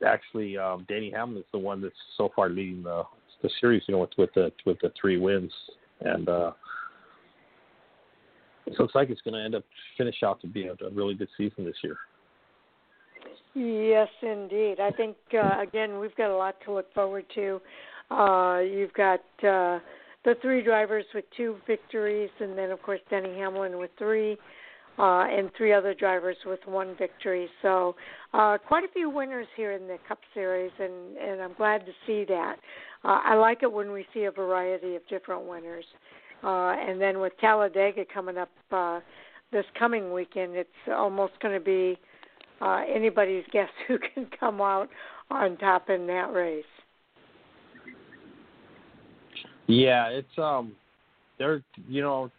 actually, 0.06 0.58
um, 0.58 0.86
Danny 0.90 1.12
Hamlin 1.12 1.40
is 1.40 1.46
the 1.52 1.60
one 1.60 1.82
that's 1.82 1.94
so 2.18 2.32
far 2.36 2.50
leading 2.50 2.84
the 2.84 3.04
the 3.44 3.50
series. 3.60 3.84
You 3.88 3.96
know, 3.96 4.00
with 4.00 4.12
with 4.18 4.34
the 4.34 4.52
with 4.66 4.80
the 4.82 4.92
three 5.00 5.18
wins, 5.18 5.52
and 6.00 6.28
uh, 6.28 6.52
it 8.72 8.80
looks 8.80 8.96
like 8.96 9.10
it's 9.10 9.22
going 9.22 9.34
to 9.34 9.44
end 9.44 9.56
up 9.56 9.64
finish 9.98 10.24
out 10.24 10.42
to 10.42 10.48
be 10.48 10.68
a, 10.68 10.74
a 10.86 10.90
really 10.92 11.14
good 11.14 11.30
season 11.38 11.66
this 11.66 11.76
year. 11.84 11.98
Yes, 13.54 14.08
indeed. 14.22 14.80
I 14.80 14.92
think 14.92 15.18
uh, 15.34 15.62
again 15.62 16.00
we've 16.00 16.16
got 16.16 16.34
a 16.34 16.38
lot 16.38 16.56
to 16.66 16.74
look 16.74 16.94
forward 16.94 17.26
to. 17.36 17.62
Uh, 18.10 18.60
you've 18.60 18.94
got 18.94 19.20
uh, 19.44 19.80
the 20.24 20.36
three 20.42 20.64
drivers 20.64 21.06
with 21.14 21.26
two 21.36 21.58
victories, 21.68 22.30
and 22.40 22.58
then 22.58 22.72
of 22.72 22.82
course 22.82 23.00
Denny 23.10 23.38
Hamlin 23.38 23.78
with 23.78 23.92
three, 23.98 24.38
uh, 24.98 25.26
and 25.28 25.50
three 25.58 25.74
other 25.74 25.94
drivers 25.94 26.38
with 26.46 26.60
one 26.66 26.96
victory. 26.98 27.50
So 27.62 27.96
uh, 28.34 28.58
quite 28.66 28.84
a 28.84 28.92
few 28.94 29.10
winners 29.10 29.48
here 29.58 29.74
in 29.74 29.88
the 29.88 29.98
Cup 30.08 30.20
Series, 30.34 30.72
and 30.80 31.18
and 31.18 31.42
I'm 31.42 31.54
glad 31.54 31.86
to 31.86 31.92
see 32.08 32.26
that. 32.30 32.56
Uh, 33.04 33.20
I 33.24 33.36
like 33.36 33.64
it 33.64 33.72
when 33.72 33.92
we 33.92 34.06
see 34.14 34.26
a 34.26 34.32
variety 34.32 34.96
of 34.96 35.02
different 35.10 35.44
winners. 35.46 35.86
Uh, 35.94 36.21
and 36.50 37.00
then 37.00 37.20
with 37.20 37.34
Talladega 37.40 38.04
coming 38.12 38.38
up 38.38 38.50
uh, 38.72 39.00
this 39.52 39.66
coming 39.78 40.14
weekend, 40.14 40.56
it's 40.56 40.70
almost 40.88 41.34
going 41.42 41.54
to 41.54 41.64
be 41.64 42.00
uh, 42.62 42.82
anybody's 42.94 43.44
guess 43.52 43.70
who 43.88 43.98
can 44.14 44.28
come 44.40 44.62
out 44.62 44.90
on 45.30 45.58
top 45.58 45.90
in 45.90 46.08
that 46.08 46.34
race. 46.34 46.64
Yeah, 49.68 50.08
it's 50.08 50.38
um, 50.38 50.74
they're 51.38 51.64
you 51.88 52.02
know, 52.02 52.30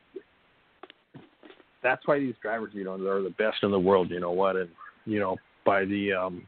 that's 1.82 2.06
why 2.06 2.18
these 2.18 2.34
drivers, 2.42 2.72
you 2.74 2.84
know, 2.84 3.02
they're 3.02 3.22
the 3.22 3.30
best 3.30 3.58
in 3.62 3.70
the 3.70 3.78
world. 3.78 4.10
You 4.10 4.20
know 4.20 4.32
what, 4.32 4.56
and 4.56 4.68
you 5.06 5.18
know, 5.18 5.36
by 5.64 5.84
the 5.84 6.12
um, 6.12 6.46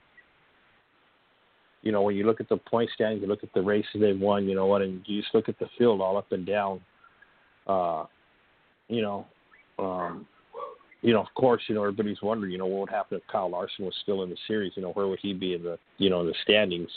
you 1.82 1.92
know, 1.92 2.02
when 2.02 2.16
you 2.16 2.26
look 2.26 2.40
at 2.40 2.48
the 2.48 2.56
point 2.56 2.90
standings, 2.94 3.22
you 3.22 3.28
look 3.28 3.42
at 3.42 3.52
the 3.54 3.62
races 3.62 3.90
they've 3.98 4.18
won. 4.18 4.46
You 4.46 4.56
know 4.56 4.66
what, 4.66 4.82
and 4.82 5.02
you 5.06 5.22
just 5.22 5.34
look 5.34 5.48
at 5.48 5.58
the 5.58 5.68
field 5.78 6.00
all 6.00 6.16
up 6.16 6.32
and 6.32 6.44
down. 6.44 6.80
Uh, 7.66 8.04
you 8.88 9.02
know, 9.02 9.26
um, 9.78 10.26
you 11.02 11.12
know, 11.12 11.20
of 11.20 11.28
course, 11.34 11.62
you 11.66 11.74
know, 11.74 11.82
everybody's 11.82 12.22
wondering, 12.22 12.52
you 12.52 12.58
know, 12.58 12.66
what 12.66 12.80
would 12.80 12.90
happen 12.90 13.18
if 13.18 13.26
Kyle 13.30 13.50
Larson 13.50 13.84
was 13.84 13.94
still 14.02 14.22
in 14.22 14.30
the 14.30 14.36
series? 14.46 14.72
You 14.74 14.82
know, 14.82 14.92
where 14.92 15.06
would 15.06 15.18
he 15.20 15.34
be 15.34 15.54
in 15.54 15.62
the, 15.62 15.78
you 15.98 16.08
know, 16.08 16.24
the 16.24 16.34
standings? 16.42 16.88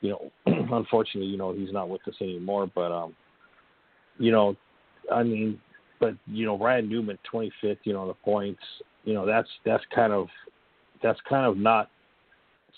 You 0.00 0.10
know, 0.10 0.32
unfortunately, 0.72 1.30
you 1.30 1.38
know, 1.38 1.52
he's 1.52 1.72
not 1.72 1.88
with 1.88 2.06
us 2.06 2.14
anymore. 2.20 2.70
But, 2.72 2.92
um, 2.92 3.14
you 4.18 4.32
know, 4.32 4.54
I 5.10 5.22
mean, 5.22 5.58
but 6.00 6.14
you 6.26 6.46
know, 6.46 6.58
Ryan 6.58 6.88
Newman, 6.88 7.18
25th, 7.32 7.78
you 7.84 7.92
know, 7.92 8.06
the 8.06 8.14
points. 8.14 8.62
You 9.04 9.14
know, 9.14 9.24
that's 9.24 9.48
that's 9.64 9.84
kind 9.94 10.12
of 10.12 10.28
that's 11.02 11.20
kind 11.28 11.46
of 11.46 11.56
not 11.56 11.90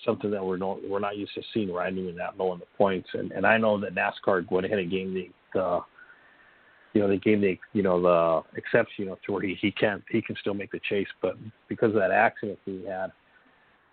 something 0.05 0.31
that 0.31 0.45
we're 0.45 0.57
not 0.57 0.79
we're 0.89 1.01
not 1.01 1.17
used 1.17 1.35
to 1.35 1.43
seeing 1.53 1.73
Ryan 1.73 1.97
Newman 1.97 2.17
that 2.17 2.39
low 2.39 2.53
in 2.53 2.61
the 2.61 2.67
points. 2.79 3.09
And 3.15 3.33
and 3.33 3.47
I 3.47 3.59
know 3.59 3.79
that 3.81 3.95
NASCAR 3.95 4.51
went 4.51 4.67
ahead 4.67 4.79
and 4.79 4.91
gave 4.91 5.13
the 5.13 5.29
the 5.53 5.81
you 6.93 7.01
know 7.01 7.09
they 7.09 7.19
gave 7.19 7.41
the 7.41 7.57
you 7.73 7.83
know 7.83 8.01
the 8.01 8.59
exception 8.59 9.05
you 9.05 9.07
know 9.07 9.19
to 9.27 9.33
where 9.33 9.43
he 9.43 9.57
he 9.61 9.71
can 9.71 10.03
he 10.11 10.21
can 10.21 10.37
still 10.41 10.55
make 10.55 10.73
the 10.73 10.81
chase, 10.89 11.09
but 11.23 11.37
because 11.69 11.89
of 11.89 11.95
that 11.95 12.11
accident 12.11 12.59
he 12.65 12.85
had 12.87 13.13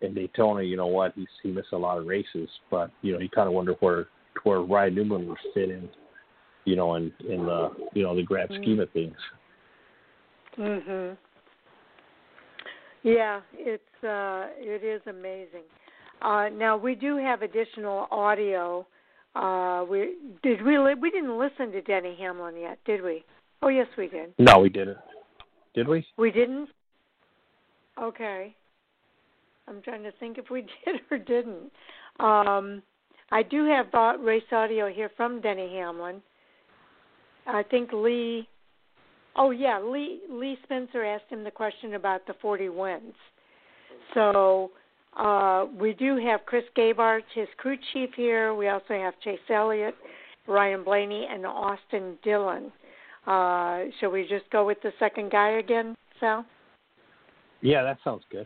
in 0.02 0.14
Daytona, 0.14 0.64
you 0.64 0.78
know 0.78 0.88
what 0.88 1.14
he 1.16 1.28
he 1.44 1.52
missed 1.52 1.74
a 1.74 1.78
lot 1.78 1.98
of 1.98 2.06
races, 2.06 2.50
but 2.70 2.92
you 3.02 3.14
know 3.14 3.20
he 3.20 3.28
kind 3.30 3.48
of 3.48 3.54
wonder 3.54 3.74
where 3.80 4.08
where 4.44 4.62
Ryan 4.62 4.96
Newman 4.96 5.28
would 5.28 5.38
fit 5.54 5.70
in, 5.70 5.90
you 6.66 6.76
know, 6.76 6.96
in 6.96 7.12
in 7.28 7.46
the 7.46 7.70
you 7.94 8.04
know 8.04 8.16
the 8.16 8.24
grand 8.24 8.50
Mm-hmm. 8.52 8.62
scheme 8.62 8.80
of 8.80 8.92
things. 8.92 9.16
Mhm. 10.58 11.18
Yeah, 13.04 13.42
it's 13.54 14.04
uh 14.04 14.48
it 14.58 14.84
is 14.84 15.02
amazing. 15.08 15.64
Uh 16.22 16.50
now 16.50 16.78
we 16.78 16.96
do 16.96 17.18
have 17.18 17.42
additional 17.42 18.08
audio. 18.12 18.86
Uh 19.36 19.86
we 19.90 20.16
did 20.44 20.64
we 20.64 20.78
li- 20.78 20.96
we 21.00 21.12
didn't 21.12 21.38
listen 21.38 21.72
to 21.72 21.82
Denny 21.82 22.16
Hamlin 22.20 22.56
yet, 22.58 22.80
did 22.86 23.04
we? 23.04 23.24
Oh, 23.62 23.70
yes 23.70 23.88
we 23.98 24.08
did. 24.08 24.34
No, 24.38 24.60
we 24.60 24.70
didn't. 24.70 24.98
Did 25.74 25.88
we? 25.88 26.06
We 26.18 26.32
didn't? 26.32 26.70
Okay. 28.00 28.56
I'm 29.68 29.82
trying 29.82 30.04
to 30.04 30.12
think 30.14 30.38
if 30.38 30.50
we 30.50 30.62
did 30.86 31.02
or 31.12 31.18
didn't. 31.18 31.72
Um 32.20 32.82
I 33.30 33.44
do 33.44 33.66
have 33.66 33.88
uh, 33.94 34.18
race 34.20 34.44
audio 34.52 34.88
here 34.88 35.12
from 35.18 35.42
Denny 35.42 35.70
Hamlin. 35.74 36.22
I 37.46 37.64
think 37.64 37.92
Lee 37.92 38.48
Oh 39.36 39.52
yeah, 39.52 39.80
Lee 39.80 40.22
Lee 40.30 40.58
Spencer 40.64 41.04
asked 41.06 41.30
him 41.30 41.44
the 41.44 41.52
question 41.52 41.94
about 41.94 42.26
the 42.26 42.34
40 42.42 42.70
wins. 42.70 43.14
So 44.14 44.72
uh, 45.18 45.66
we 45.80 45.94
do 45.94 46.18
have 46.18 46.46
Chris 46.46 46.64
Gabehart, 46.78 47.22
his 47.34 47.48
crew 47.58 47.78
chief 47.94 48.12
here. 48.16 48.54
We 48.54 48.68
also 48.68 48.94
have 48.94 49.14
Chase 49.24 49.40
Elliott, 49.50 49.96
Ryan 50.48 50.84
Blaney, 50.84 51.28
and 51.30 51.46
Austin 51.46 52.18
Dillon. 52.24 52.72
Uh, 53.26 53.86
shall 54.00 54.12
we 54.12 54.28
just 54.28 54.50
go 54.52 54.66
with 54.66 54.82
the 54.84 54.92
second 55.00 55.32
guy 55.32 55.58
again, 55.60 55.96
Sal? 56.20 56.46
Yeah, 57.62 57.84
that 57.84 57.98
sounds 58.04 58.24
good. 58.32 58.46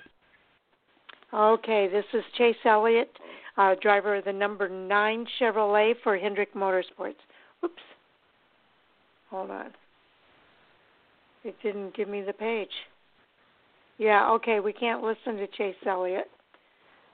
Okay, 1.34 1.88
this 1.92 2.06
is 2.14 2.24
Chase 2.38 2.56
Elliott, 2.66 3.12
uh, 3.58 3.76
driver 3.82 4.16
of 4.16 4.26
the 4.26 4.34
number 4.34 4.68
nine 4.68 5.26
Chevrolet 5.40 5.94
for 6.04 6.18
Hendrick 6.18 6.54
Motorsports. 6.54 7.16
Oops. 7.64 7.82
Hold 9.30 9.52
on. 9.52 9.72
It 11.44 11.56
didn't 11.62 11.96
give 11.96 12.08
me 12.08 12.22
the 12.22 12.34
page. 12.34 12.72
Yeah, 13.98 14.32
okay, 14.32 14.60
we 14.60 14.74
can't 14.74 15.04
listen 15.04 15.36
to 15.38 15.48
Chase 15.48 15.76
Elliott. 15.86 16.30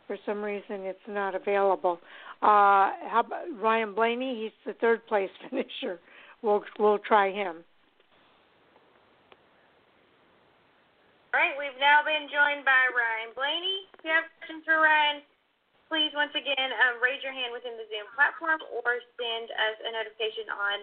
For 0.08 0.18
some 0.26 0.42
reason, 0.42 0.88
it's 0.88 1.08
not 1.08 1.36
available. 1.36 2.00
Uh, 2.42 2.96
how 3.12 3.24
about 3.28 3.44
Ryan 3.60 3.94
Blaney? 3.94 4.48
He's 4.48 4.56
the 4.66 4.74
third 4.80 5.06
place 5.08 5.30
finisher. 5.50 6.00
We'll 6.42 6.64
we'll 6.80 7.00
try 7.00 7.32
him. 7.32 7.64
All 11.36 11.44
right, 11.44 11.54
we've 11.60 11.76
now 11.78 12.02
been 12.08 12.32
joined 12.32 12.64
by 12.64 12.82
Ryan 12.96 13.36
Blaney. 13.36 13.86
If 14.00 14.08
you 14.08 14.12
have 14.16 14.26
questions 14.40 14.64
for 14.64 14.80
Ryan, 14.80 15.22
please 15.92 16.10
once 16.16 16.32
again 16.34 16.72
um, 16.88 17.04
raise 17.04 17.20
your 17.22 17.36
hand 17.36 17.52
within 17.52 17.76
the 17.76 17.86
Zoom 17.92 18.08
platform 18.16 18.64
or 18.80 18.98
send 19.20 19.52
us 19.52 19.76
a 19.84 19.90
notification 19.92 20.48
on 20.50 20.78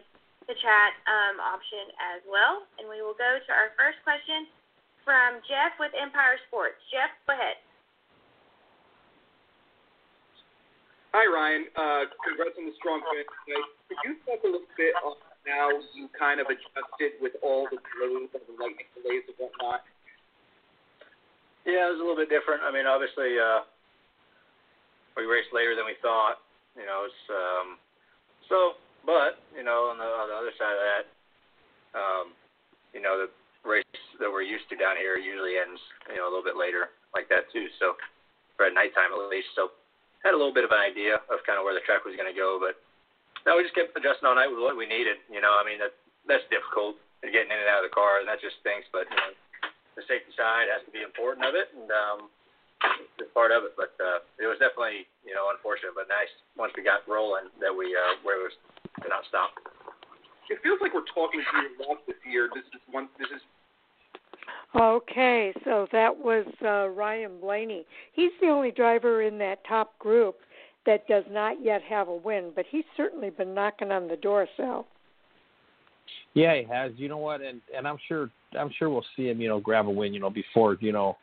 the 0.45 0.55
chat 0.61 0.93
um, 1.09 1.41
option 1.41 1.89
as 2.13 2.21
well. 2.29 2.69
And 2.77 2.87
we 2.93 3.01
will 3.01 3.17
go 3.17 3.41
to 3.41 3.51
our 3.51 3.73
first 3.81 3.99
question 4.05 4.47
from 5.01 5.41
Jeff 5.49 5.75
with 5.81 5.97
Empire 5.97 6.37
Sports. 6.47 6.77
Jeff, 6.93 7.13
go 7.25 7.33
ahead. 7.33 7.64
Hi, 11.15 11.31
Ryan. 11.31 11.71
Uh, 11.79 12.11
congrats 12.27 12.59
on 12.59 12.67
the 12.67 12.75
strong 12.75 12.99
finish. 13.07 13.31
Could 13.47 14.03
you 14.03 14.19
talk 14.27 14.43
a 14.43 14.51
little 14.51 14.67
bit 14.75 14.99
on 15.07 15.15
how 15.47 15.71
you 15.95 16.11
kind 16.11 16.43
of 16.43 16.51
adjusted 16.51 17.23
with 17.23 17.39
all 17.39 17.71
the 17.71 17.79
delays 17.79 18.35
and 18.35 18.43
the 18.51 18.59
lightning 18.59 18.91
delays 18.99 19.23
and 19.31 19.39
whatnot? 19.39 19.87
Yeah, 21.63 21.87
it 21.87 21.95
was 21.95 22.03
a 22.03 22.05
little 22.05 22.19
bit 22.19 22.35
different. 22.35 22.67
I 22.67 22.75
mean, 22.75 22.91
obviously, 22.91 23.39
uh, 23.39 23.63
we 25.15 25.23
raced 25.31 25.55
later 25.55 25.79
than 25.79 25.87
we 25.87 25.95
thought. 26.03 26.43
You 26.75 26.83
know, 26.83 27.07
it's 27.07 27.23
um, 27.31 27.79
so. 28.51 28.75
But 29.07 29.39
you 29.55 29.63
know, 29.63 29.95
on 29.95 30.03
the 30.03 30.11
on 30.11 30.27
the 30.27 30.35
other 30.35 30.51
side 30.59 30.75
of 30.75 30.83
that, 30.83 31.05
um, 31.95 32.27
you 32.91 32.99
know, 32.99 33.23
the 33.23 33.31
race 33.63 34.03
that 34.19 34.27
we're 34.27 34.43
used 34.43 34.67
to 34.75 34.77
down 34.81 34.99
here 34.99 35.15
usually 35.15 35.63
ends, 35.63 35.79
you 36.11 36.19
know, 36.19 36.27
a 36.27 36.31
little 36.33 36.43
bit 36.43 36.59
later 36.59 36.91
like 37.15 37.31
that 37.31 37.47
too. 37.55 37.71
So, 37.79 37.95
for 38.59 38.67
at 38.67 38.75
nighttime 38.75 39.15
at 39.15 39.31
least, 39.31 39.55
so 39.55 39.71
had 40.25 40.33
a 40.33 40.41
little 40.41 40.57
bit 40.57 40.65
of 40.65 40.73
an 40.73 40.81
idea 40.81 41.21
of 41.29 41.45
kind 41.45 41.61
of 41.61 41.69
where 41.69 41.77
the 41.77 41.85
track 41.85 42.03
was 42.09 42.17
going 42.17 42.29
to 42.29 42.35
go, 42.35 42.57
but 42.57 42.81
no, 43.45 43.61
we 43.61 43.63
just 43.63 43.77
kept 43.77 43.93
adjusting 43.93 44.25
all 44.25 44.35
night 44.35 44.49
with 44.49 44.65
what 44.65 44.73
we 44.73 44.89
needed. 44.89 45.21
You 45.29 45.45
know, 45.45 45.53
I 45.53 45.63
mean 45.63 45.77
that 45.79 45.93
that's 46.25 46.45
difficult 46.49 46.97
getting 47.21 47.53
in 47.53 47.61
and 47.61 47.69
out 47.69 47.85
of 47.85 47.89
the 47.89 47.95
car, 47.95 48.21
and 48.21 48.29
that 48.29 48.41
just 48.41 48.57
stinks. 48.65 48.89
But 48.89 49.09
you 49.09 49.17
know, 49.17 49.33
the 49.97 50.05
safety 50.09 50.33
side 50.33 50.73
has 50.73 50.85
to 50.89 50.93
be 50.93 51.05
important 51.05 51.45
of 51.45 51.53
it, 51.53 51.69
and 51.77 51.89
um, 51.93 52.19
it's 53.21 53.33
part 53.37 53.53
of 53.53 53.69
it. 53.69 53.77
But 53.77 53.93
uh, 54.01 54.25
it 54.41 54.49
was 54.49 54.57
definitely 54.61 55.05
you 55.29 55.37
know 55.37 55.53
unfortunate, 55.53 55.93
but 55.93 56.09
nice 56.09 56.33
once 56.57 56.73
we 56.73 56.85
got 56.85 57.05
rolling 57.05 57.53
that 57.61 57.73
we 57.73 57.93
uh, 57.93 58.17
it 58.17 58.41
was 58.41 58.57
to 59.05 59.09
not 59.13 59.29
stop. 59.29 59.53
It 60.53 60.61
feels 60.61 60.81
like 60.85 60.93
we're 60.93 61.09
talking 61.09 61.41
to 61.41 61.53
your 61.57 61.73
luck 61.85 62.05
this 62.05 62.21
year. 62.29 62.53
This 62.53 62.65
is 62.73 62.81
one. 62.89 63.09
This 63.21 63.29
is 63.33 63.41
Okay, 64.77 65.53
so 65.65 65.87
that 65.93 66.17
was 66.17 66.45
uh, 66.65 66.89
Ryan 66.89 67.39
Blaney. 67.41 67.85
He's 68.13 68.33
the 68.41 68.49
only 68.49 68.73
driver 68.73 69.23
in 69.23 69.39
that 69.39 69.65
top 69.69 69.97
group 69.99 70.37
that 70.85 71.07
does 71.07 71.25
not 71.31 71.63
yet 71.63 71.81
have 71.83 72.09
a 72.09 72.15
win, 72.15 72.51
but 72.57 72.65
he's 72.69 72.85
certainly 72.97 73.31
been 73.31 73.55
knocking 73.55 73.93
on 73.93 74.09
the 74.09 74.17
door, 74.17 74.49
Sal. 74.57 74.87
Yeah, 76.35 76.57
he 76.57 76.65
has. 76.65 76.93
You 76.97 77.09
know 77.09 77.19
what? 77.19 77.41
And 77.41 77.61
and 77.75 77.87
I'm 77.87 77.99
sure 78.09 78.31
I'm 78.59 78.71
sure 78.77 78.91
we'll 78.91 79.05
see 79.17 79.29
him. 79.29 79.41
You 79.41 79.49
know, 79.49 79.61
grab 79.61 79.87
a 79.87 79.91
win. 79.91 80.13
You 80.13 80.21
know, 80.21 80.31
before 80.31 80.77
you 80.81 80.93
know, 80.93 81.17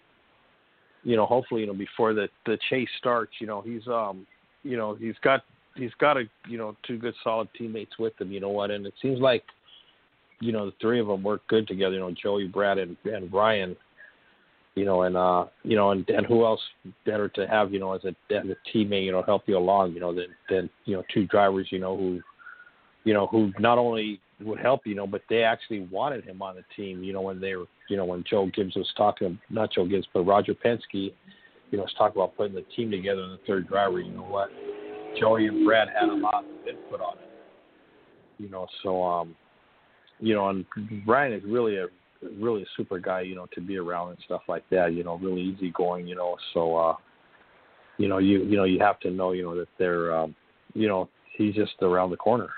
you 1.03 1.15
know, 1.15 1.25
hopefully, 1.25 1.61
you 1.61 1.67
know, 1.67 1.73
before 1.73 2.13
the 2.13 2.29
the 2.45 2.57
chase 2.69 2.89
starts. 2.97 3.33
You 3.39 3.47
know, 3.47 3.61
he's 3.61 3.85
um, 3.87 4.25
you 4.63 4.77
know, 4.77 4.95
he's 4.95 5.15
got 5.21 5.41
he's 5.75 5.91
got 5.99 6.17
a 6.17 6.23
you 6.47 6.57
know 6.57 6.75
two 6.87 6.97
good 6.97 7.13
solid 7.23 7.49
teammates 7.57 7.99
with 7.99 8.19
him. 8.19 8.31
You 8.31 8.39
know 8.39 8.49
what? 8.49 8.71
And 8.71 8.85
it 8.85 8.93
seems 9.01 9.19
like, 9.19 9.43
you 10.41 10.51
know, 10.51 10.65
the 10.65 10.73
three 10.81 10.99
of 10.99 11.07
them 11.07 11.23
work 11.23 11.41
good 11.47 11.67
together. 11.67 11.93
You 11.93 12.01
know, 12.01 12.11
Joey, 12.11 12.47
Brad, 12.47 12.77
and 12.77 12.97
and 13.05 13.31
Ryan. 13.31 13.75
You 14.75 14.85
know, 14.85 15.01
and 15.03 15.17
uh, 15.17 15.45
you 15.63 15.75
know, 15.75 15.91
and 15.91 16.07
and 16.09 16.25
who 16.25 16.45
else 16.45 16.61
better 17.05 17.29
to 17.29 17.47
have? 17.47 17.73
You 17.73 17.79
know, 17.79 17.93
as 17.93 18.03
a 18.03 18.09
as 18.33 18.45
a 18.45 18.77
teammate, 18.77 19.05
you 19.05 19.11
know, 19.11 19.23
help 19.23 19.43
you 19.47 19.57
along. 19.57 19.93
You 19.93 19.99
know, 19.99 20.13
than 20.13 20.27
than 20.49 20.69
you 20.85 20.95
know 20.95 21.03
two 21.13 21.27
drivers. 21.27 21.67
You 21.71 21.79
know 21.79 21.97
who, 21.97 22.21
you 23.03 23.13
know, 23.13 23.27
who 23.27 23.51
not 23.59 23.77
only 23.77 24.19
would 24.43 24.59
help, 24.59 24.85
you 24.85 24.95
know, 24.95 25.07
but 25.07 25.21
they 25.29 25.43
actually 25.43 25.81
wanted 25.91 26.23
him 26.23 26.41
on 26.41 26.55
the 26.55 26.63
team, 26.75 27.03
you 27.03 27.13
know, 27.13 27.21
when 27.21 27.39
they 27.39 27.55
were, 27.55 27.65
you 27.89 27.97
know, 27.97 28.05
when 28.05 28.23
Joe 28.29 28.49
Gibbs 28.53 28.75
was 28.75 28.91
talking, 28.97 29.39
not 29.49 29.71
Joe 29.71 29.85
Gibbs, 29.85 30.07
but 30.13 30.21
Roger 30.21 30.53
Penske, 30.53 30.81
you 30.93 31.13
know, 31.73 31.83
was 31.83 31.93
talking 31.97 32.19
about 32.19 32.35
putting 32.35 32.55
the 32.55 32.65
team 32.75 32.91
together 32.91 33.21
and 33.21 33.33
the 33.33 33.39
third 33.47 33.67
driver, 33.67 33.99
you 33.99 34.11
know 34.11 34.23
what, 34.23 34.49
Joey 35.19 35.47
and 35.47 35.65
Brad 35.65 35.89
had 35.89 36.09
a 36.09 36.13
lot 36.13 36.43
of 36.43 36.67
input 36.67 37.01
on 37.01 37.17
it, 37.17 37.29
you 38.39 38.49
know, 38.49 38.67
so, 38.83 39.03
um, 39.03 39.35
you 40.21 40.33
know, 40.35 40.49
and 40.49 40.65
Ryan 41.05 41.33
is 41.33 41.43
really 41.45 41.77
a, 41.77 41.87
really 42.39 42.61
a 42.61 42.65
super 42.77 42.99
guy, 42.99 43.21
you 43.21 43.35
know, 43.35 43.47
to 43.53 43.61
be 43.61 43.77
around 43.77 44.09
and 44.09 44.19
stuff 44.25 44.41
like 44.47 44.63
that, 44.69 44.93
you 44.93 45.03
know, 45.03 45.17
really 45.17 45.41
easygoing, 45.41 46.07
you 46.07 46.15
know, 46.15 46.37
so, 46.53 46.75
uh, 46.77 46.95
you 47.97 48.07
know, 48.07 48.19
you, 48.19 48.43
you 48.43 48.55
know, 48.55 48.63
you 48.63 48.79
have 48.79 48.99
to 49.01 49.11
know, 49.11 49.31
you 49.31 49.43
know, 49.43 49.55
that 49.55 49.67
they're, 49.77 50.15
um, 50.15 50.35
you 50.73 50.87
know, 50.87 51.09
he's 51.37 51.55
just 51.55 51.73
around 51.81 52.11
the 52.11 52.17
corner. 52.17 52.49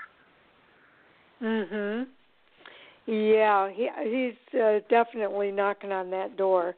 Mhm. 1.42 2.06
Yeah, 3.06 3.70
he 3.70 3.90
he's 4.04 4.60
uh, 4.60 4.80
definitely 4.88 5.50
knocking 5.50 5.92
on 5.92 6.10
that 6.10 6.36
door, 6.38 6.74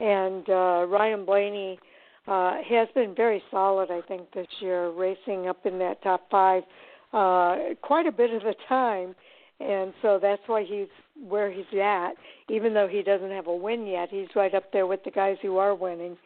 and 0.00 0.48
uh, 0.48 0.86
Ryan 0.88 1.24
Blaney 1.24 1.78
uh, 2.26 2.56
has 2.68 2.88
been 2.94 3.14
very 3.14 3.40
solid. 3.50 3.90
I 3.90 4.00
think 4.08 4.32
this 4.32 4.48
year, 4.60 4.90
racing 4.90 5.46
up 5.46 5.64
in 5.66 5.78
that 5.78 6.02
top 6.02 6.28
five 6.30 6.64
uh, 7.12 7.74
quite 7.80 8.06
a 8.06 8.12
bit 8.12 8.32
of 8.34 8.42
the 8.42 8.54
time, 8.68 9.14
and 9.60 9.92
so 10.02 10.18
that's 10.20 10.42
why 10.46 10.64
he's 10.64 10.88
where 11.28 11.50
he's 11.50 11.64
at. 11.80 12.12
Even 12.48 12.74
though 12.74 12.88
he 12.88 13.02
doesn't 13.02 13.30
have 13.30 13.46
a 13.46 13.54
win 13.54 13.86
yet, 13.86 14.08
he's 14.10 14.28
right 14.36 14.54
up 14.54 14.72
there 14.72 14.86
with 14.86 15.02
the 15.04 15.10
guys 15.10 15.36
who 15.42 15.58
are 15.58 15.74
winning 15.74 16.16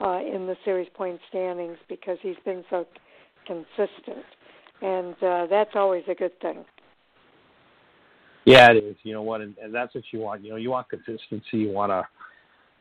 uh, 0.00 0.20
in 0.20 0.46
the 0.46 0.56
series 0.64 0.88
point 0.94 1.20
standings 1.28 1.78
because 1.88 2.18
he's 2.22 2.36
been 2.44 2.64
so 2.70 2.86
consistent, 3.46 4.24
and 4.82 5.14
uh, 5.22 5.46
that's 5.48 5.70
always 5.74 6.02
a 6.08 6.14
good 6.14 6.38
thing. 6.40 6.64
Yeah, 8.44 8.70
it 8.72 8.82
is. 8.82 8.96
You 9.02 9.12
know 9.12 9.22
what, 9.22 9.40
and, 9.40 9.56
and 9.62 9.72
that's 9.72 9.94
what 9.94 10.04
you 10.12 10.20
want. 10.20 10.42
You 10.42 10.50
know, 10.50 10.56
you 10.56 10.70
want 10.70 10.88
consistency. 10.88 11.58
You 11.58 11.70
want 11.70 11.90
to, 11.90 12.06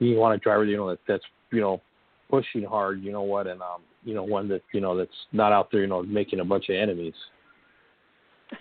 you 0.03 0.15
want 0.15 0.35
a 0.35 0.37
driver. 0.37 0.65
You 0.65 0.77
know 0.77 0.89
that 0.89 0.99
that's 1.07 1.23
you 1.51 1.61
know 1.61 1.81
pushing 2.29 2.63
hard. 2.63 3.03
You 3.03 3.11
know 3.11 3.23
what, 3.23 3.47
and 3.47 3.61
um, 3.61 3.81
you 4.03 4.15
know 4.15 4.23
one 4.23 4.47
that 4.49 4.61
you 4.73 4.81
know 4.81 4.97
that's 4.97 5.11
not 5.33 5.51
out 5.51 5.69
there. 5.71 5.81
You 5.81 5.87
know, 5.87 6.01
making 6.01 6.39
a 6.39 6.45
bunch 6.45 6.69
of 6.69 6.75
enemies. 6.75 7.13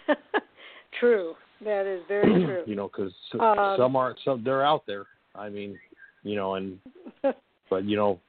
true. 0.98 1.34
That 1.64 1.86
is 1.86 2.02
very 2.08 2.44
true. 2.46 2.62
you 2.66 2.76
know, 2.76 2.88
because 2.88 3.12
Um, 3.38 3.76
some 3.78 3.96
aren't. 3.96 4.18
Some 4.24 4.42
they're 4.44 4.64
out 4.64 4.84
there. 4.86 5.06
I 5.34 5.48
mean, 5.48 5.78
you 6.22 6.36
know, 6.36 6.54
and 6.54 6.78
but 7.70 7.84
you 7.84 7.96
know, 7.96 8.20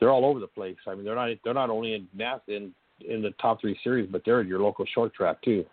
they're 0.00 0.10
all 0.10 0.24
over 0.24 0.40
the 0.40 0.46
place. 0.46 0.76
I 0.86 0.94
mean, 0.94 1.04
they're 1.04 1.14
not 1.14 1.30
they're 1.44 1.54
not 1.54 1.70
only 1.70 1.94
in 1.94 2.08
NAS 2.14 2.40
in 2.48 2.72
in 3.08 3.22
the 3.22 3.30
top 3.40 3.60
three 3.60 3.78
series, 3.82 4.08
but 4.10 4.22
they're 4.24 4.40
in 4.40 4.48
your 4.48 4.60
local 4.60 4.84
short 4.94 5.14
track 5.14 5.40
too. 5.42 5.64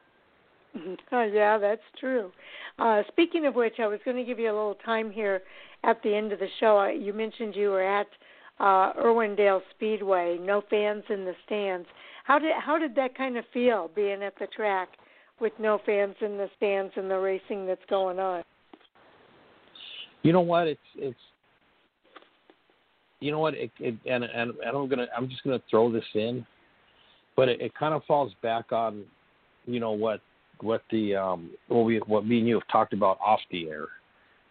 Oh, 1.12 1.24
yeah, 1.24 1.58
that's 1.58 1.82
true. 2.00 2.32
Uh, 2.78 3.02
speaking 3.08 3.48
of 3.48 3.56
which, 3.56 3.74
I 3.80 3.88
was 3.88 4.00
going 4.06 4.18
to 4.18 4.24
give 4.24 4.38
you 4.38 4.46
a 4.52 4.54
little 4.54 4.78
time 4.86 5.10
here 5.10 5.42
at 5.84 6.02
the 6.04 6.14
end 6.16 6.32
of 6.32 6.38
the 6.38 6.48
show. 6.60 6.86
You 6.86 7.12
mentioned 7.12 7.56
you 7.56 7.70
were 7.72 7.82
at 7.82 8.06
uh, 8.60 8.94
Irwindale 9.04 9.62
Speedway, 9.72 10.38
no 10.40 10.62
fans 10.70 11.04
in 11.10 11.26
the 11.26 11.34
stands. 11.48 11.88
How 12.24 12.38
did 12.38 12.52
how 12.64 12.78
did 12.78 12.94
that 12.96 13.18
kind 13.18 13.36
of 13.38 13.46
feel 13.52 13.90
being 13.96 14.22
at 14.22 14.38
the 14.40 14.46
track 14.56 14.90
with 15.42 15.54
no 15.60 15.80
fans 15.86 16.16
in 16.22 16.38
the 16.38 16.50
stands 16.58 16.94
and 16.96 17.10
the 17.10 17.18
racing 17.18 17.66
that's 17.66 17.82
going 17.90 18.20
on? 18.20 18.44
You 20.24 20.34
know 20.34 20.42
what? 20.42 20.68
It's 20.68 20.80
it's. 20.96 21.18
You 23.22 23.32
know 23.32 23.40
what? 23.40 23.54
It, 23.54 23.72
it 23.80 23.96
and 24.06 24.24
and 24.24 24.52
and 24.52 24.78
I'm 24.78 24.88
gonna 24.88 25.08
I'm 25.16 25.30
just 25.30 25.44
gonna 25.44 25.62
throw 25.70 25.92
this 25.92 26.06
in, 26.14 26.46
but 27.36 27.50
it, 27.50 27.62
it 27.62 27.74
kind 27.76 27.94
of 27.94 28.04
falls 28.06 28.34
back 28.42 28.72
on, 28.72 29.04
you 29.66 29.80
know 29.80 29.92
what 29.92 30.22
what 30.62 30.84
the 30.92 31.16
um 31.16 31.52
what 31.68 31.84
we 31.84 31.98
what 32.00 32.26
me 32.26 32.40
and 32.40 32.48
you 32.48 32.56
have 32.56 32.68
talked 32.72 32.94
about 32.94 33.18
off 33.26 33.40
the 33.52 33.70
air, 33.70 33.88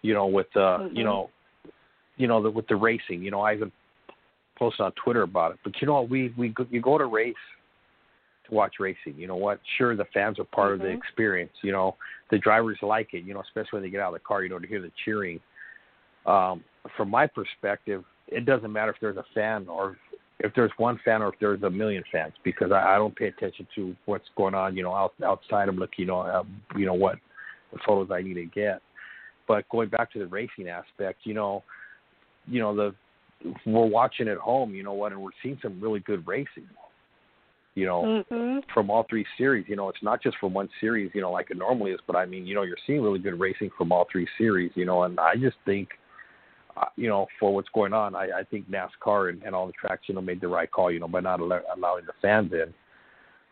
you 0.03 0.15
know 0.15 0.27
with 0.27 0.49
uh 0.57 0.79
Mhm. 0.79 0.97
you 0.97 1.05
know, 1.05 1.31
you 2.17 2.27
know 2.27 2.43
the, 2.43 2.51
with 2.51 2.67
the 2.69 2.77
racing. 2.77 3.23
You 3.23 3.31
know 3.31 3.41
I 3.41 3.55
even 3.55 3.73
posted 4.59 4.85
on 4.85 4.93
Twitter 4.93 5.23
about 5.23 5.53
it. 5.53 5.59
But 5.65 5.81
you 5.81 5.87
know 5.87 5.95
what? 5.95 6.11
We 6.11 6.35
we 6.37 6.49
go, 6.49 6.67
you 6.71 6.81
go 6.81 6.99
to 6.99 7.07
race 7.07 7.35
to 8.49 8.55
watch 8.55 8.75
racing. 8.81 9.15
You 9.17 9.27
know 9.27 9.37
what? 9.37 9.61
Sure, 9.77 9.95
the 9.97 10.07
fans 10.07 10.39
are 10.39 10.45
part 10.45 10.73
of 10.73 10.81
the 10.81 10.87
Mhm. 10.87 10.97
experience. 10.97 11.53
You 11.63 11.73
know 11.73 11.97
the 12.31 12.39
drivers 12.39 12.79
like 12.83 13.15
it. 13.15 13.25
You 13.25 13.35
know 13.35 13.41
especially 13.41 13.79
when 13.79 13.83
they 13.83 13.91
get 13.91 14.01
out 14.01 14.09
of 14.09 14.21
the 14.21 14.27
car. 14.27 14.43
You 14.43 14.49
know 14.49 14.59
to 14.59 14.67
hear 14.67 14.81
the 14.81 14.93
cheering 15.05 15.41
um, 16.27 16.63
from 16.97 17.11
my 17.11 17.27
perspective, 17.27 18.05
it 18.29 18.45
doesn't 18.45 18.73
matter 18.73 18.91
if 18.91 19.01
there's 19.01 19.17
a 19.17 19.25
fan 19.35 19.67
or 19.69 19.97
if 20.41 20.53
there's 20.55 20.71
one 20.77 20.99
fan 21.05 21.23
or 21.23 21.29
if 21.29 21.35
there's 21.41 21.63
a 21.63 21.71
million 21.71 22.05
fans 22.13 22.35
because 22.45 22.71
I, 22.71 22.95
I 22.95 22.97
don't 22.97 23.17
pay 23.17 23.27
attention 23.27 23.67
to 23.75 23.97
what's 24.05 24.29
going 24.37 24.55
on. 24.55 24.77
You 24.77 24.83
know, 24.83 24.95
out, 24.95 25.15
outside. 25.25 25.69
I'm 25.69 25.77
looking, 25.77 26.03
you 26.03 26.07
know, 26.07 26.21
uh, 26.21 26.45
you 26.77 26.87
know 26.87 26.95
what 26.95 27.17
the 27.73 27.79
photos 27.87 28.11
I 28.13 28.23
need 28.23 28.35
to 28.35 28.45
get. 28.45 28.81
But 29.47 29.69
going 29.71 29.89
back 29.89 30.13
to 30.13 30.19
the 30.19 30.27
racing 30.27 30.69
aspect, 30.69 31.21
you 31.25 31.35
know, 31.35 31.65
you 32.47 32.61
know 32.61 32.77
the 32.77 32.95
we're 33.65 33.87
watching 33.87 34.29
at 34.29 34.37
home. 34.37 34.75
You 34.75 34.83
know 34.83 34.93
what, 34.93 35.13
and 35.13 35.23
we're 35.23 35.31
seeing 35.43 35.59
some 35.63 35.81
really 35.81 36.01
good 36.01 36.27
racing. 36.27 36.69
You 37.79 37.87
know, 37.87 38.25
hmm 38.29 38.59
from 38.75 38.91
all 38.91 39.07
three 39.09 39.25
series. 39.37 39.67
You 39.69 39.77
know, 39.77 39.89
it's 39.89 40.03
not 40.03 40.23
just 40.23 40.37
from 40.39 40.53
one 40.53 40.69
series, 40.81 41.11
you 41.15 41.21
know, 41.21 41.31
like 41.31 41.51
it 41.51 41.57
normally 41.57 41.93
is, 41.93 42.01
but 42.07 42.17
I 42.17 42.27
mean, 42.27 42.47
you 42.47 42.55
know, 42.55 42.63
you're 42.63 42.77
seeing 42.87 43.03
really 43.03 43.19
good 43.21 43.39
racing 43.39 43.71
from 43.79 43.93
all 43.93 44.07
three 44.11 44.27
series, 44.37 44.73
you 44.75 44.85
know, 44.85 45.05
and 45.05 45.19
I 45.19 45.37
just 45.37 45.57
think, 45.65 45.89
uh, 46.77 46.87
you 46.97 47.09
know, 47.09 47.27
for 47.39 47.55
what's 47.55 47.69
going 47.75 47.93
on, 47.93 48.15
I, 48.15 48.41
I 48.41 48.43
think 48.51 48.67
NASCAR 48.69 49.31
and, 49.31 49.43
and 49.43 49.55
all 49.55 49.67
the 49.67 49.73
tracks, 49.73 50.03
you 50.07 50.15
know, 50.15 50.21
made 50.21 50.41
the 50.41 50.49
right 50.49 50.71
call, 50.71 50.91
you 50.91 51.01
know, 51.01 51.09
by 51.09 51.21
not 51.21 51.41
allow, 51.41 51.61
allowing 51.75 52.05
the 52.05 52.13
fans 52.21 52.53
in, 52.53 52.75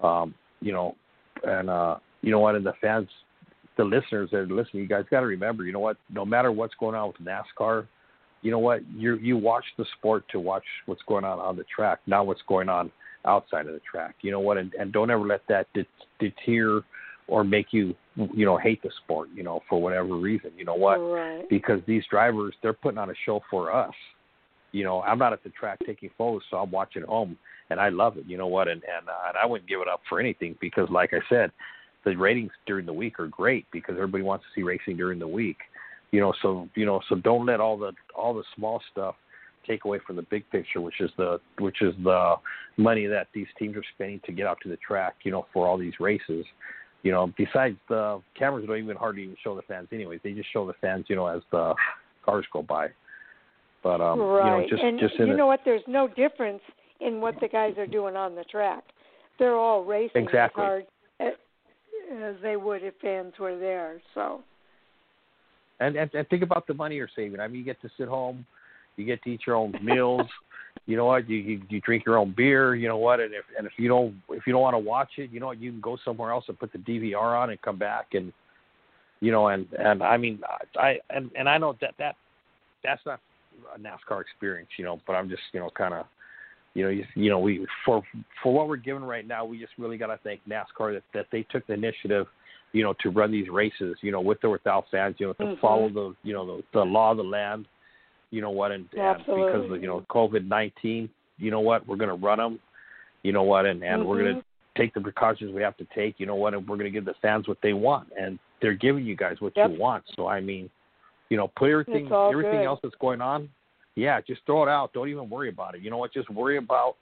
um, 0.06 0.34
you 0.60 0.72
know, 0.72 0.96
and, 1.44 1.70
uh, 1.70 1.96
you 2.22 2.32
know 2.32 2.40
what, 2.40 2.56
and 2.56 2.66
the 2.66 2.74
fans, 2.80 3.08
the 3.76 3.84
listeners 3.84 4.28
that 4.32 4.38
are 4.38 4.46
listening, 4.46 4.82
you 4.82 4.88
guys 4.88 5.04
got 5.10 5.20
to 5.20 5.26
remember, 5.26 5.64
you 5.64 5.72
know 5.72 5.80
what, 5.80 5.96
no 6.10 6.24
matter 6.24 6.50
what's 6.50 6.74
going 6.80 6.96
on 6.96 7.08
with 7.08 7.16
NASCAR, 7.18 7.86
you 8.42 8.50
know 8.50 8.58
what, 8.58 8.80
you 8.94 9.16
you 9.16 9.36
watch 9.36 9.64
the 9.78 9.84
sport 9.98 10.24
to 10.30 10.40
watch 10.40 10.64
what's 10.86 11.02
going 11.08 11.24
on 11.24 11.38
on 11.38 11.56
the 11.56 11.64
track, 11.74 12.00
not 12.06 12.26
what's 12.26 12.42
going 12.48 12.68
on 12.68 12.90
outside 13.26 13.66
of 13.66 13.72
the 13.72 13.80
track. 13.80 14.16
You 14.22 14.30
know 14.30 14.40
what, 14.40 14.56
and, 14.58 14.72
and 14.74 14.92
don't 14.92 15.10
ever 15.10 15.26
let 15.26 15.42
that 15.48 15.66
det- 15.74 15.86
deter 16.18 16.82
or 17.28 17.44
make 17.44 17.66
you 17.72 17.94
you 18.14 18.46
know 18.46 18.56
hate 18.56 18.82
the 18.82 18.90
sport. 19.04 19.28
You 19.34 19.42
know 19.42 19.62
for 19.68 19.80
whatever 19.80 20.16
reason. 20.16 20.50
You 20.56 20.64
know 20.64 20.74
what, 20.74 20.96
Right. 20.98 21.48
because 21.48 21.80
these 21.86 22.04
drivers 22.10 22.54
they're 22.62 22.72
putting 22.72 22.98
on 22.98 23.10
a 23.10 23.14
show 23.24 23.40
for 23.50 23.74
us. 23.74 23.94
You 24.72 24.84
know 24.84 25.02
I'm 25.02 25.18
not 25.18 25.32
at 25.32 25.42
the 25.42 25.50
track 25.50 25.78
taking 25.86 26.10
photos, 26.16 26.42
so 26.50 26.58
I'm 26.58 26.70
watching 26.70 27.02
at 27.02 27.08
home, 27.08 27.36
and 27.70 27.80
I 27.80 27.88
love 27.88 28.16
it. 28.18 28.24
You 28.26 28.38
know 28.38 28.46
what, 28.46 28.68
and 28.68 28.82
and, 28.84 29.08
uh, 29.08 29.28
and 29.28 29.36
I 29.36 29.46
wouldn't 29.46 29.68
give 29.68 29.80
it 29.80 29.88
up 29.88 30.02
for 30.08 30.20
anything 30.20 30.56
because 30.60 30.88
like 30.90 31.12
I 31.12 31.20
said, 31.28 31.50
the 32.04 32.14
ratings 32.16 32.52
during 32.66 32.86
the 32.86 32.92
week 32.92 33.18
are 33.18 33.26
great 33.28 33.66
because 33.72 33.94
everybody 33.96 34.22
wants 34.22 34.44
to 34.44 34.60
see 34.60 34.62
racing 34.62 34.96
during 34.96 35.18
the 35.18 35.26
week. 35.28 35.58
You 36.12 36.20
know, 36.20 36.32
so 36.40 36.68
you 36.76 36.86
know, 36.86 37.00
so 37.08 37.16
don't 37.16 37.46
let 37.46 37.60
all 37.60 37.76
the 37.76 37.92
all 38.14 38.34
the 38.34 38.44
small 38.54 38.80
stuff 38.92 39.16
take 39.66 39.84
away 39.84 39.98
from 40.06 40.16
the 40.16 40.22
big 40.22 40.48
picture, 40.50 40.80
which 40.80 41.00
is 41.00 41.10
the 41.16 41.40
which 41.58 41.82
is 41.82 41.94
the 42.02 42.36
money 42.76 43.06
that 43.06 43.28
these 43.34 43.46
teams 43.58 43.76
are 43.76 43.84
spending 43.94 44.20
to 44.26 44.32
get 44.32 44.46
out 44.46 44.58
to 44.62 44.68
the 44.68 44.76
track. 44.76 45.14
You 45.24 45.32
know, 45.32 45.46
for 45.52 45.66
all 45.66 45.78
these 45.78 45.94
races. 46.00 46.44
You 47.02 47.12
know, 47.12 47.32
besides 47.38 47.76
the 47.88 48.20
cameras 48.36 48.66
don't 48.66 48.78
even 48.78 48.96
hardly 48.96 49.22
even 49.22 49.36
show 49.44 49.54
the 49.54 49.62
fans 49.62 49.88
anyways. 49.92 50.20
They 50.24 50.32
just 50.32 50.52
show 50.52 50.66
the 50.66 50.72
fans, 50.80 51.04
you 51.08 51.14
know, 51.14 51.26
as 51.26 51.40
the 51.52 51.74
cars 52.24 52.44
go 52.52 52.62
by. 52.62 52.88
But 53.84 54.00
um, 54.00 54.18
right. 54.18 54.56
you 54.56 54.62
know, 54.62 54.68
just 54.68 54.82
and 54.82 54.98
just 54.98 55.14
in 55.20 55.28
you 55.28 55.36
know 55.36 55.46
what? 55.46 55.60
There's 55.64 55.82
no 55.86 56.08
difference 56.08 56.62
in 57.00 57.20
what 57.20 57.34
the 57.40 57.46
guys 57.46 57.74
are 57.78 57.86
doing 57.86 58.16
on 58.16 58.34
the 58.34 58.42
track. 58.44 58.82
They're 59.38 59.54
all 59.54 59.84
racing 59.84 60.24
Exactly. 60.24 60.64
as 60.64 60.66
hard 60.66 60.86
as, 61.20 61.32
as 62.24 62.34
they 62.42 62.56
would 62.56 62.82
if 62.82 62.94
fans 63.00 63.34
were 63.38 63.56
there. 63.56 64.00
So. 64.14 64.42
and, 65.78 65.94
and 65.96 66.10
and 66.14 66.28
think 66.28 66.42
about 66.42 66.66
the 66.66 66.74
money 66.74 66.96
you're 66.96 67.08
saving. 67.14 67.38
I 67.38 67.46
mean, 67.46 67.58
you 67.58 67.64
get 67.64 67.80
to 67.82 67.90
sit 67.98 68.08
home, 68.08 68.46
you 68.96 69.04
get 69.04 69.22
to 69.24 69.30
eat 69.30 69.40
your 69.46 69.56
own 69.56 69.74
meals. 69.82 70.26
You 70.86 70.96
know 70.96 71.06
what? 71.06 71.28
You, 71.28 71.38
you 71.38 71.62
you 71.68 71.80
drink 71.80 72.04
your 72.06 72.18
own 72.18 72.34
beer. 72.36 72.74
You 72.74 72.88
know 72.88 72.96
what? 72.96 73.20
And 73.20 73.34
if 73.34 73.44
and 73.56 73.66
if 73.66 73.72
you 73.76 73.88
don't 73.88 74.14
if 74.30 74.46
you 74.46 74.52
don't 74.52 74.62
want 74.62 74.74
to 74.74 74.78
watch 74.78 75.10
it, 75.16 75.30
you 75.30 75.40
know 75.40 75.46
what? 75.46 75.60
You 75.60 75.72
can 75.72 75.80
go 75.80 75.96
somewhere 76.04 76.30
else 76.30 76.44
and 76.48 76.58
put 76.58 76.72
the 76.72 76.78
DVR 76.78 77.40
on 77.40 77.50
and 77.50 77.60
come 77.62 77.78
back 77.78 78.08
and 78.12 78.32
you 79.20 79.32
know 79.32 79.48
and 79.48 79.66
and 79.78 80.02
I 80.02 80.16
mean 80.16 80.40
I 80.76 80.98
and 81.10 81.30
and 81.36 81.48
I 81.48 81.58
know 81.58 81.76
that 81.80 81.94
that 81.98 82.16
that's 82.84 83.04
not 83.04 83.20
a 83.74 83.78
NASCAR 83.78 84.20
experience. 84.20 84.68
You 84.78 84.84
know, 84.84 85.00
but 85.06 85.14
I'm 85.14 85.28
just 85.28 85.42
you 85.52 85.60
know 85.60 85.70
kind 85.70 85.94
of 85.94 86.06
you 86.74 86.84
know 86.84 86.90
you, 86.90 87.04
you 87.14 87.30
know 87.30 87.40
we 87.40 87.66
for 87.84 88.02
for 88.42 88.54
what 88.54 88.68
we're 88.68 88.76
given 88.76 89.02
right 89.02 89.26
now, 89.26 89.44
we 89.44 89.58
just 89.58 89.72
really 89.78 89.98
got 89.98 90.08
to 90.08 90.18
thank 90.22 90.40
NASCAR 90.48 90.94
that 90.94 91.02
that 91.14 91.26
they 91.32 91.42
took 91.50 91.66
the 91.66 91.72
initiative 91.72 92.26
you 92.72 92.82
know, 92.82 92.94
to 93.00 93.08
run 93.08 93.32
these 93.32 93.48
races, 93.48 93.96
you 94.02 94.12
know, 94.12 94.20
with 94.20 94.44
or 94.44 94.50
without 94.50 94.84
fans, 94.90 95.16
you 95.18 95.26
know, 95.26 95.32
to 95.32 95.44
Mhm. 95.44 95.58
follow 95.60 95.88
the, 95.88 96.14
you 96.22 96.34
know, 96.34 96.58
the, 96.58 96.64
the 96.72 96.84
law 96.84 97.12
of 97.12 97.16
the 97.16 97.24
land, 97.24 97.66
you 98.30 98.40
know 98.40 98.50
what, 98.50 98.72
and, 98.72 98.88
and 98.92 99.18
because 99.18 99.70
of, 99.70 99.80
you 99.80 99.86
know, 99.86 100.04
COVID 100.10 100.46
nineteen, 100.46 101.08
you 101.38 101.50
know 101.50 101.60
what, 101.60 101.86
we're 101.86 101.96
going 101.96 102.08
to 102.08 102.26
run 102.26 102.38
them, 102.38 102.58
you 103.22 103.32
know 103.32 103.42
what, 103.42 103.66
and 103.66 103.82
and 103.82 104.06
we're 104.06 104.22
going 104.22 104.34
to 104.34 104.40
mm-hmm. 104.40 104.82
take 104.82 104.94
the 104.94 105.00
precautions 105.00 105.54
we 105.54 105.62
have 105.62 105.76
to 105.76 105.86
take, 105.94 106.18
you 106.18 106.26
know 106.26 106.34
what, 106.34 106.54
and 106.54 106.66
we're 106.66 106.76
going 106.76 106.90
to 106.90 106.90
give 106.90 107.04
the 107.04 107.14
fans 107.22 107.48
what 107.48 107.58
they 107.62 107.72
want, 107.72 108.08
and 108.18 108.38
they're 108.60 108.74
giving 108.74 109.04
you 109.04 109.16
guys 109.16 109.36
what 109.40 109.52
Yep. 109.56 109.70
you 109.70 109.78
want. 109.78 110.04
So 110.16 110.26
I 110.26 110.40
mean, 110.40 110.70
you 111.28 111.36
know, 111.36 111.48
put 111.56 111.70
everything 111.70 112.10
everything 112.12 112.58
good. 112.58 112.66
else 112.66 112.80
that's 112.82 112.94
going 113.00 113.20
on, 113.20 113.48
yeah, 113.94 114.20
just 114.20 114.40
throw 114.46 114.62
it 114.62 114.68
out. 114.68 114.92
Don't 114.92 115.08
even 115.08 115.28
worry 115.28 115.48
about 115.48 115.74
it. 115.74 115.82
You 115.82 115.90
know 115.90 115.98
what? 115.98 116.12
Just 116.12 116.30
worry 116.30 116.58
about, 116.58 116.96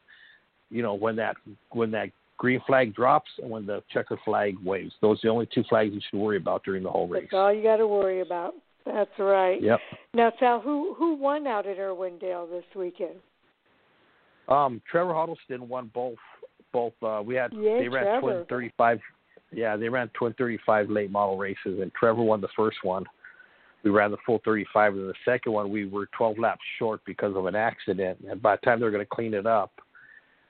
you 0.70 0.82
know, 0.82 0.94
when 0.94 1.16
that 1.16 1.36
when 1.70 1.90
that 1.92 2.10
green 2.36 2.60
flag 2.66 2.94
drops 2.94 3.30
and 3.40 3.50
when 3.50 3.64
the 3.66 3.82
checker 3.92 4.18
flag 4.24 4.56
waves. 4.64 4.92
Those 5.00 5.18
are 5.18 5.28
the 5.28 5.28
only 5.28 5.48
two 5.54 5.64
flags 5.68 5.94
you 5.94 6.00
should 6.10 6.18
worry 6.18 6.36
about 6.36 6.64
during 6.64 6.82
the 6.82 6.90
whole 6.90 7.06
race. 7.06 7.22
That's 7.30 7.34
all 7.34 7.52
you 7.52 7.62
got 7.62 7.76
to 7.76 7.86
worry 7.86 8.20
about. 8.20 8.54
That's 8.86 9.10
right. 9.18 9.62
Yep. 9.62 9.80
Now, 10.12 10.32
Sal, 10.38 10.60
who 10.60 10.94
who 10.94 11.14
won 11.14 11.46
out 11.46 11.66
at 11.66 11.78
Irwindale 11.78 12.50
this 12.50 12.64
weekend? 12.76 13.16
Um, 14.48 14.82
Trevor 14.90 15.14
Huddleston 15.14 15.68
won 15.68 15.90
both. 15.94 16.18
Both 16.72 16.92
uh, 17.02 17.22
we 17.24 17.34
had 17.34 17.52
Yay, 17.52 17.82
they 17.82 17.88
ran 17.88 18.04
Trevor. 18.04 18.20
twin 18.20 18.46
thirty 18.48 18.72
five. 18.76 19.00
Yeah, 19.52 19.76
they 19.76 19.88
ran 19.88 20.08
twin 20.08 20.34
thirty 20.34 20.58
five 20.66 20.90
late 20.90 21.10
model 21.10 21.38
races, 21.38 21.80
and 21.80 21.92
Trevor 21.94 22.22
won 22.22 22.40
the 22.40 22.48
first 22.56 22.78
one. 22.82 23.04
We 23.84 23.90
ran 23.90 24.10
the 24.10 24.18
full 24.26 24.40
thirty 24.44 24.66
five, 24.72 24.94
and 24.94 25.08
the 25.08 25.14
second 25.24 25.52
one 25.52 25.70
we 25.70 25.86
were 25.86 26.06
twelve 26.16 26.38
laps 26.38 26.62
short 26.78 27.00
because 27.06 27.36
of 27.36 27.46
an 27.46 27.54
accident. 27.54 28.18
And 28.28 28.42
by 28.42 28.56
the 28.56 28.62
time 28.62 28.80
they 28.80 28.84
were 28.84 28.90
going 28.90 29.04
to 29.04 29.14
clean 29.14 29.34
it 29.34 29.46
up, 29.46 29.72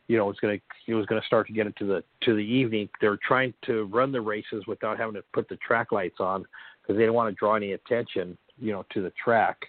you 0.09 0.16
know, 0.16 0.28
it's 0.31 0.40
going 0.40 0.59
to 0.59 0.90
it 0.90 0.94
was 0.94 1.06
going 1.06 1.20
to 1.20 1.27
start 1.27 1.47
to 1.47 1.52
get 1.52 1.66
into 1.66 1.85
the 1.85 2.02
to 2.23 2.35
the 2.35 2.40
evening. 2.43 2.89
They 3.01 3.09
were 3.09 3.20
trying 3.27 3.55
to 3.66 3.85
run 3.93 4.11
the 4.11 4.20
races 4.20 4.65
without 4.66 4.98
having 4.98 5.15
to 5.15 5.23
put 5.32 5.48
the 5.48 5.56
track 5.56 5.93
lights 5.93 6.20
on 6.20 6.44
because 6.85 6.97
they 6.97 7.02
didn't 7.02 7.15
want 7.15 7.35
to 7.35 7.39
draw 7.39 7.55
any 7.55 7.73
attention, 7.73 8.36
you 8.61 8.73
know, 8.73 8.85
to 8.93 9.02
the 9.02 9.12
track. 9.23 9.66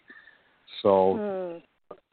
So 0.82 1.20
Hmm. 1.20 1.58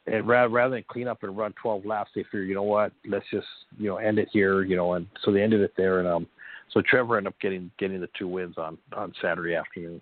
and 0.06 0.26
rather 0.26 0.48
rather 0.48 0.74
than 0.74 0.84
clean 0.88 1.08
up 1.08 1.22
and 1.22 1.36
run 1.36 1.52
12 1.60 1.84
laps, 1.84 2.10
they 2.14 2.22
figured, 2.24 2.48
you 2.48 2.54
know 2.54 2.62
what, 2.62 2.92
let's 3.06 3.26
just 3.30 3.46
you 3.78 3.88
know 3.88 3.96
end 3.96 4.18
it 4.18 4.28
here, 4.32 4.62
you 4.62 4.76
know, 4.76 4.94
and 4.94 5.06
so 5.24 5.32
they 5.32 5.42
ended 5.42 5.60
it 5.60 5.72
there, 5.76 5.98
and 5.98 6.08
um, 6.08 6.26
so 6.72 6.82
Trevor 6.82 7.16
ended 7.16 7.32
up 7.32 7.40
getting 7.40 7.70
getting 7.78 8.00
the 8.00 8.08
two 8.18 8.28
wins 8.28 8.58
on 8.58 8.78
on 8.96 9.12
Saturday 9.20 9.54
afternoon. 9.54 10.00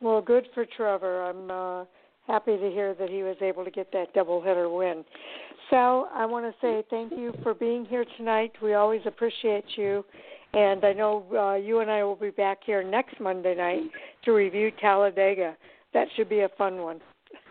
Well, 0.00 0.22
good 0.22 0.46
for 0.54 0.64
Trevor. 0.64 1.24
I'm 1.24 1.50
uh, 1.50 1.84
happy 2.26 2.56
to 2.56 2.70
hear 2.70 2.94
that 2.94 3.10
he 3.10 3.22
was 3.22 3.36
able 3.42 3.64
to 3.64 3.70
get 3.70 3.92
that 3.92 4.14
doubleheader 4.14 4.74
win. 4.74 5.04
Sal, 5.68 6.10
I 6.14 6.24
want 6.26 6.46
to 6.46 6.54
say 6.60 6.82
thank 6.88 7.12
you 7.12 7.34
for 7.42 7.54
being 7.54 7.84
here 7.84 8.04
tonight. 8.16 8.52
We 8.62 8.74
always 8.74 9.02
appreciate 9.04 9.64
you, 9.76 10.04
And 10.52 10.84
I 10.84 10.92
know 10.92 11.24
uh, 11.32 11.54
you 11.54 11.80
and 11.80 11.90
I 11.90 12.02
will 12.02 12.16
be 12.16 12.30
back 12.30 12.58
here 12.64 12.82
next 12.82 13.20
Monday 13.20 13.54
night 13.54 13.82
to 14.24 14.32
review 14.32 14.72
Talladega. 14.80 15.56
That 15.94 16.08
should 16.16 16.28
be 16.28 16.40
a 16.40 16.48
fun 16.58 16.78
one. 16.78 17.00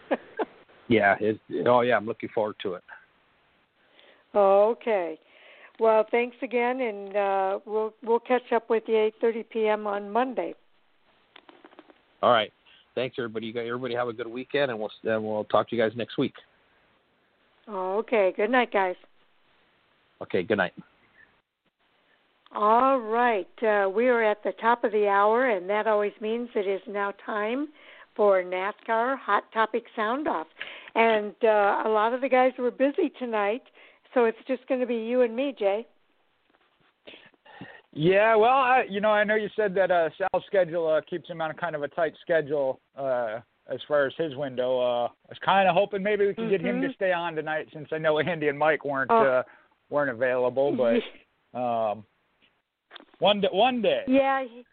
yeah. 0.89 1.15
It, 1.19 1.39
oh, 1.65 1.81
yeah. 1.81 1.95
I'm 1.95 2.05
looking 2.05 2.29
forward 2.33 2.55
to 2.63 2.73
it. 2.73 2.83
Okay. 4.35 5.17
Well, 5.79 6.05
thanks 6.11 6.35
again, 6.41 6.81
and 6.81 7.15
uh, 7.15 7.59
we'll 7.65 7.93
we'll 8.03 8.19
catch 8.19 8.51
up 8.53 8.69
with 8.69 8.83
you 8.87 9.11
8:30 9.23 9.45
p.m. 9.49 9.87
on 9.87 10.11
Monday. 10.11 10.53
All 12.21 12.31
right. 12.31 12.51
Thanks, 12.95 13.15
everybody. 13.17 13.53
Everybody 13.57 13.95
have 13.95 14.09
a 14.09 14.13
good 14.13 14.27
weekend, 14.27 14.71
and 14.71 14.79
we'll 14.79 14.91
and 15.03 15.23
we'll 15.23 15.45
talk 15.45 15.69
to 15.69 15.75
you 15.75 15.81
guys 15.81 15.93
next 15.95 16.17
week. 16.17 16.33
Okay. 17.69 18.33
Good 18.35 18.49
night, 18.49 18.73
guys. 18.73 18.95
Okay. 20.21 20.43
Good 20.43 20.57
night. 20.57 20.73
All 22.51 22.99
right. 22.99 23.47
Uh, 23.61 23.89
we 23.89 24.07
are 24.07 24.23
at 24.23 24.43
the 24.43 24.53
top 24.59 24.83
of 24.83 24.91
the 24.91 25.07
hour, 25.07 25.49
and 25.49 25.69
that 25.69 25.87
always 25.87 26.13
means 26.19 26.49
it 26.55 26.67
is 26.67 26.81
now 26.87 27.13
time 27.25 27.67
for 28.15 28.41
NASCAR 28.43 29.17
Hot 29.19 29.43
Topic 29.53 29.83
Sound 29.95 30.27
Off. 30.27 30.47
And 30.95 31.33
uh, 31.43 31.83
a 31.85 31.89
lot 31.89 32.13
of 32.13 32.21
the 32.21 32.29
guys 32.29 32.51
were 32.57 32.71
busy 32.71 33.11
tonight, 33.19 33.61
so 34.13 34.25
it's 34.25 34.37
just 34.47 34.67
going 34.67 34.81
to 34.81 34.87
be 34.87 34.95
you 34.95 35.21
and 35.21 35.35
me, 35.35 35.55
Jay. 35.57 35.85
Yeah, 37.91 38.35
well, 38.35 38.49
I, 38.51 38.83
you 38.89 39.01
know, 39.01 39.09
I 39.09 39.23
know 39.23 39.35
you 39.35 39.49
said 39.55 39.73
that 39.75 39.89
uh, 39.91 40.09
Sal's 40.17 40.43
schedule 40.45 40.87
uh, 40.87 41.01
keeps 41.09 41.29
him 41.29 41.41
on 41.41 41.53
kind 41.55 41.75
of 41.75 41.83
a 41.83 41.87
tight 41.87 42.13
schedule 42.21 42.79
uh, 42.97 43.39
as 43.71 43.79
far 43.87 44.05
as 44.05 44.13
his 44.17 44.35
window. 44.35 44.79
Uh, 44.79 45.05
I 45.05 45.29
was 45.29 45.37
kind 45.43 45.67
of 45.67 45.75
hoping 45.75 46.03
maybe 46.03 46.25
we 46.27 46.33
could 46.33 46.45
mm-hmm. 46.45 46.51
get 46.51 46.61
him 46.61 46.81
to 46.81 46.87
Mm-hmm. 46.87 46.93
stay 46.95 47.11
on 47.11 47.35
tonight, 47.35 47.67
since 47.73 47.87
I 47.91 47.97
know 47.97 48.19
Andy 48.19 48.47
and 48.47 48.57
Mike 48.59 48.85
weren't 48.85 49.11
Oh. 49.11 49.23
uh, 49.23 49.43
weren't 49.89 50.11
available. 50.11 50.75
But 50.75 51.57
um, 51.59 52.05
one 53.19 53.41
day, 53.41 53.49
one 53.51 53.81
day. 53.81 54.03
Yeah, 54.07 54.43
he, 54.43 54.63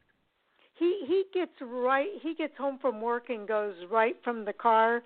he 0.79 1.05
he 1.07 1.25
gets 1.33 1.53
right. 1.61 2.09
He 2.23 2.35
gets 2.35 2.57
home 2.57 2.79
from 2.81 3.01
work 3.01 3.31
and 3.31 3.47
goes 3.47 3.75
right 3.91 4.17
from 4.23 4.45
the 4.45 4.53
car 4.53 5.03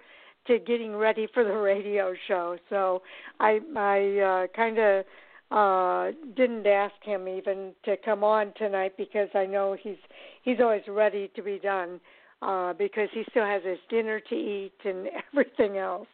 to 0.47 0.59
getting 0.59 0.97
ready 0.97 1.29
for 1.33 1.45
the 1.45 1.53
radio 1.57 2.15
show. 2.29 2.57
So 2.69 3.03
I 3.39 3.61
I 3.77 4.19
uh, 4.21 4.47
kind 4.55 4.79
of 4.79 5.05
uh 5.51 6.13
didn't 6.37 6.67
ask 6.67 6.95
him 7.03 7.27
even 7.27 7.73
to 7.85 7.97
come 8.05 8.23
on 8.23 8.53
tonight 8.57 8.93
because 8.97 9.29
I 9.35 9.47
know 9.47 9.77
he's 9.81 9.97
he's 10.43 10.59
always 10.61 10.83
ready 10.89 11.31
to 11.35 11.43
be 11.43 11.59
done 11.59 12.01
uh 12.43 12.73
because 12.75 13.09
he 13.13 13.25
still 13.31 13.45
has 13.45 13.63
his 13.65 13.79
dinner 13.89 14.21
to 14.21 14.35
eat 14.35 14.79
and 14.85 15.09
everything 15.33 15.79
else. 15.79 16.09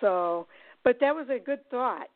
So, 0.00 0.46
but 0.84 0.98
that 1.00 1.14
was 1.14 1.26
a 1.30 1.38
good 1.38 1.68
thought. 1.70 2.08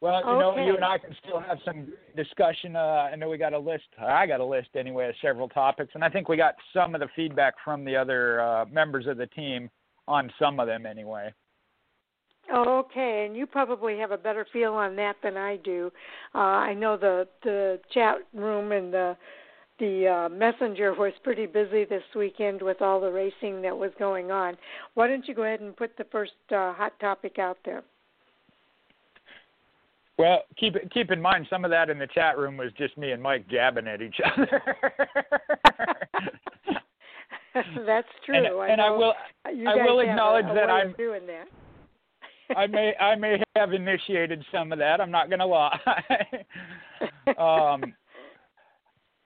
Well, 0.00 0.20
you 0.20 0.38
know, 0.38 0.56
you 0.58 0.76
and 0.76 0.84
I 0.84 0.98
can 0.98 1.16
still 1.24 1.40
have 1.40 1.58
some 1.64 1.88
discussion. 2.14 2.76
Uh, 2.76 3.08
I 3.12 3.16
know 3.16 3.30
we 3.30 3.38
got 3.38 3.54
a 3.54 3.58
list. 3.58 3.84
I 3.98 4.26
got 4.26 4.40
a 4.40 4.44
list 4.44 4.68
anyway 4.76 5.08
of 5.08 5.14
several 5.22 5.48
topics, 5.48 5.92
and 5.94 6.04
I 6.04 6.10
think 6.10 6.28
we 6.28 6.36
got 6.36 6.56
some 6.74 6.94
of 6.94 7.00
the 7.00 7.08
feedback 7.16 7.54
from 7.64 7.84
the 7.84 7.96
other 7.96 8.42
uh, 8.42 8.66
members 8.66 9.06
of 9.06 9.16
the 9.16 9.26
team 9.28 9.70
on 10.06 10.30
some 10.38 10.60
of 10.60 10.66
them 10.66 10.84
anyway. 10.84 11.32
Okay, 12.54 13.24
and 13.26 13.34
you 13.36 13.46
probably 13.46 13.98
have 13.98 14.10
a 14.10 14.18
better 14.18 14.46
feel 14.52 14.74
on 14.74 14.96
that 14.96 15.16
than 15.22 15.36
I 15.36 15.56
do. 15.56 15.90
Uh, 16.34 16.38
I 16.38 16.74
know 16.74 16.96
the 16.96 17.26
the 17.42 17.80
chat 17.92 18.16
room 18.34 18.72
and 18.72 18.92
the 18.92 19.16
the 19.78 20.06
uh, 20.06 20.28
messenger 20.28 20.92
was 20.92 21.12
pretty 21.22 21.46
busy 21.46 21.84
this 21.84 22.02
weekend 22.14 22.62
with 22.62 22.80
all 22.82 23.00
the 23.00 23.10
racing 23.10 23.62
that 23.62 23.76
was 23.76 23.90
going 23.98 24.30
on. 24.30 24.56
Why 24.94 25.08
don't 25.08 25.26
you 25.26 25.34
go 25.34 25.42
ahead 25.42 25.60
and 25.60 25.76
put 25.76 25.96
the 25.96 26.04
first 26.12 26.32
uh, 26.50 26.74
hot 26.74 26.92
topic 27.00 27.38
out 27.38 27.58
there? 27.64 27.82
Well, 30.16 30.42
keep 30.56 30.74
keep 30.90 31.10
in 31.10 31.20
mind 31.20 31.46
some 31.50 31.64
of 31.64 31.70
that 31.72 31.90
in 31.90 31.98
the 31.98 32.06
chat 32.06 32.38
room 32.38 32.56
was 32.56 32.72
just 32.78 32.96
me 32.96 33.10
and 33.10 33.22
Mike 33.22 33.48
jabbing 33.48 33.88
at 33.88 34.00
each 34.00 34.20
other. 34.36 34.62
That's 37.86 38.08
true. 38.24 38.36
And, 38.36 38.46
I 38.46 38.68
and 38.68 38.80
I 38.80 38.90
will 38.90 39.14
I 39.44 39.52
will 39.52 39.98
have 39.98 40.08
a- 40.08 40.10
acknowledge 40.10 40.46
a 40.46 40.54
that 40.54 40.70
I'm 40.70 40.92
doing 40.96 41.26
that. 41.26 41.48
I 42.56 42.66
may 42.66 42.94
I 43.00 43.14
may 43.16 43.42
have 43.56 43.72
initiated 43.72 44.44
some 44.52 44.72
of 44.72 44.78
that. 44.78 45.00
I'm 45.00 45.10
not 45.10 45.28
going 45.28 45.40
to 45.40 45.46
lie. 45.46 45.80
um, 47.38 47.94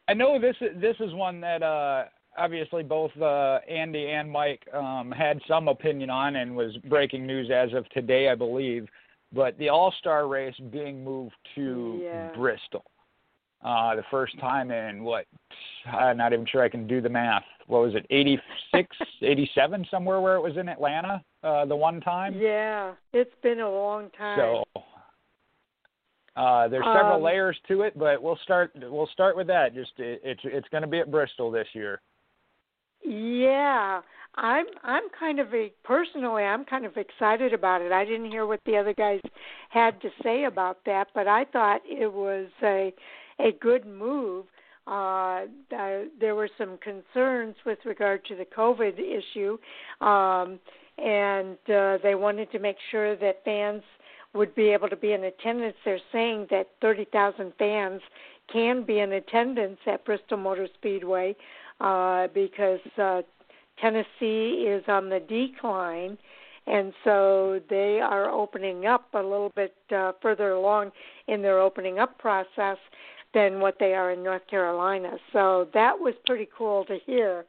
I 0.09 0.15
know 0.15 0.41
this 0.41 0.57
this 0.77 0.97
is 1.01 1.13
one 1.15 1.41
that 1.41 1.63
uh, 1.63 2.05
obviously 2.39 2.83
both 2.83 3.11
uh, 3.21 3.59
Andy 3.69 4.11
and 4.11 4.31
Mike 4.31 4.63
um, 4.73 5.11
had 5.11 5.41
some 5.49 5.69
opinion 5.69 6.11
on 6.11 6.37
and 6.37 6.57
was 6.57 6.77
breaking 6.89 7.27
news 7.27 7.51
as 7.53 7.73
of 7.75 7.89
today, 7.91 8.29
I 8.31 8.35
believe. 8.35 8.87
But 9.33 9.59
the 9.59 9.69
All 9.69 9.93
Star 9.99 10.27
race 10.27 10.55
being 10.71 11.05
moved 11.05 11.35
to 11.55 12.01
Yeah. 12.03 12.33
Bristol, 12.35 12.85
uh, 13.63 13.95
the 13.97 14.05
first 14.11 14.39
time 14.39 14.71
in 14.71 15.05
what? 15.05 15.27
I'm 15.87 16.17
not 16.17 16.33
even 16.33 16.47
sure 16.47 16.63
I 16.63 16.69
can 16.69 16.87
do 16.87 17.01
the 17.01 17.09
math. 17.09 17.45
What 17.67 17.83
was 17.83 17.95
it? 17.95 18.07
86, 18.11 18.97
87, 19.23 19.87
somewhere 19.91 20.21
where 20.21 20.37
it 20.37 20.41
was 20.41 20.57
in 20.57 20.69
Atlanta 20.69 21.23
uh, 21.43 21.67
the 21.67 21.77
one 21.77 22.01
time. 22.01 22.35
Yeah, 22.39 22.95
it's 23.13 23.35
been 23.43 23.61
a 23.61 23.71
long 23.71 24.11
time. 24.17 24.39
So 24.39 24.83
uh, 26.37 26.69
there's 26.69 26.85
several 26.85 27.17
Um, 27.17 27.23
layers 27.23 27.59
to 27.69 27.83
it, 27.83 27.99
but 27.99 28.23
we'll 28.23 28.39
start 28.45 28.71
we'll 28.77 29.09
start 29.09 29.37
with 29.37 29.47
that. 29.49 29.75
Just 29.75 29.93
it, 29.99 30.21
it's 30.25 30.41
it's 30.45 30.69
going 30.69 30.83
to 30.83 30.89
be 30.89 31.01
at 31.01 31.11
Bristol 31.11 31.51
this 31.51 31.69
year. 31.75 32.01
Yeah, 33.05 34.01
I'm 34.39 34.67
I'm 34.85 35.03
kind 35.19 35.41
of 35.41 35.53
a 35.53 35.73
personally 35.83 36.45
I'm 36.45 36.65
kind 36.65 36.87
of 36.87 36.97
excited 36.97 37.53
about 37.53 37.83
it. 37.83 37.91
I 37.91 38.05
didn't 38.05 38.31
hear 38.31 38.47
what 38.47 38.61
the 38.65 38.77
other 38.77 38.95
guys 38.95 39.21
had 39.69 40.01
to 40.01 40.11
say 40.23 40.45
about 40.45 40.79
that, 40.87 41.09
but 41.13 41.27
I 41.27 41.45
thought 41.45 41.81
it 41.85 42.13
was 42.13 42.47
a 42.63 42.95
a 43.41 43.53
good 43.61 43.85
move. 43.85 44.47
Uh, 44.87 45.43
th- 45.71 46.09
there 46.19 46.35
were 46.35 46.49
some 46.57 46.79
concerns 46.79 47.57
with 47.67 47.79
regard 47.85 48.25
to 48.27 48.37
the 48.37 48.47
COVID 48.47 48.95
issue, 48.99 49.59
um, 50.01 50.59
and 50.97 51.59
uh, 51.69 51.99
they 52.03 52.15
wanted 52.15 52.51
to 52.53 52.59
make 52.59 52.77
sure 52.91 53.15
that 53.17 53.45
fans 53.45 53.83
would 54.35 54.55
be 54.55 54.69
able 54.69 54.89
to 54.89 54.97
be 54.97 55.13
in 55.13 55.25
attendance. 55.25 55.77
They're 55.85 56.01
saying 56.11 56.47
that 56.51 56.69
30,000 56.81 57.53
fans 57.59 58.01
can 58.51 58.83
be 58.83 59.01
in 59.01 59.13
attendance 59.13 59.79
at 59.87 60.05
Bristol 60.07 60.39
Motor 60.39 60.69
Speedway 60.79 61.37
uh, 61.81 62.29
because 62.35 62.81
uh, 62.97 63.23
Tennessee 63.81 64.67
is 64.69 64.85
on 64.89 65.09
the 65.09 65.21
decline, 65.21 66.19
and 66.67 66.93
so 67.05 67.61
they 67.71 68.01
are 68.01 68.31
opening 68.31 68.87
up 68.87 69.07
a 69.15 69.23
little 69.23 69.53
bit 69.55 69.75
uh, 69.95 70.13
further 70.21 70.51
along 70.53 70.93
in 71.27 71.43
their 71.43 71.61
opening 71.61 71.99
up 71.99 72.19
process 72.19 72.77
than 73.35 73.61
what 73.61 73.77
they 73.79 73.95
are 73.95 74.13
in 74.13 74.23
North 74.23 74.47
Carolina. 74.49 75.17
So 75.33 75.69
that 75.75 75.99
was 75.99 76.15
pretty 76.27 76.49
cool 76.57 76.85
to 76.87 76.99
hear. 77.07 77.45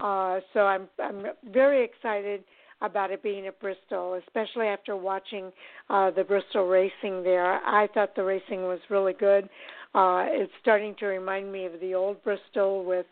Uh, 0.00 0.40
so 0.52 0.60
I'm 0.60 0.88
I'm 1.02 1.26
very 1.52 1.84
excited 1.84 2.44
about 2.80 3.10
it 3.10 3.22
being 3.22 3.46
at 3.46 3.58
Bristol, 3.60 4.14
especially 4.26 4.66
after 4.66 4.96
watching 4.96 5.50
uh, 5.88 6.10
the 6.10 6.24
Bristol 6.24 6.66
racing 6.66 7.22
there. 7.22 7.64
I 7.64 7.88
thought 7.94 8.14
the 8.14 8.24
racing 8.24 8.64
was 8.64 8.80
really 8.90 9.14
good. 9.14 9.48
Uh, 9.94 10.26
it's 10.28 10.52
starting 10.60 10.94
to 10.98 11.06
remind 11.06 11.50
me 11.52 11.66
of 11.66 11.80
the 11.80 11.94
old 11.94 12.22
Bristol 12.24 12.84
with 12.84 13.06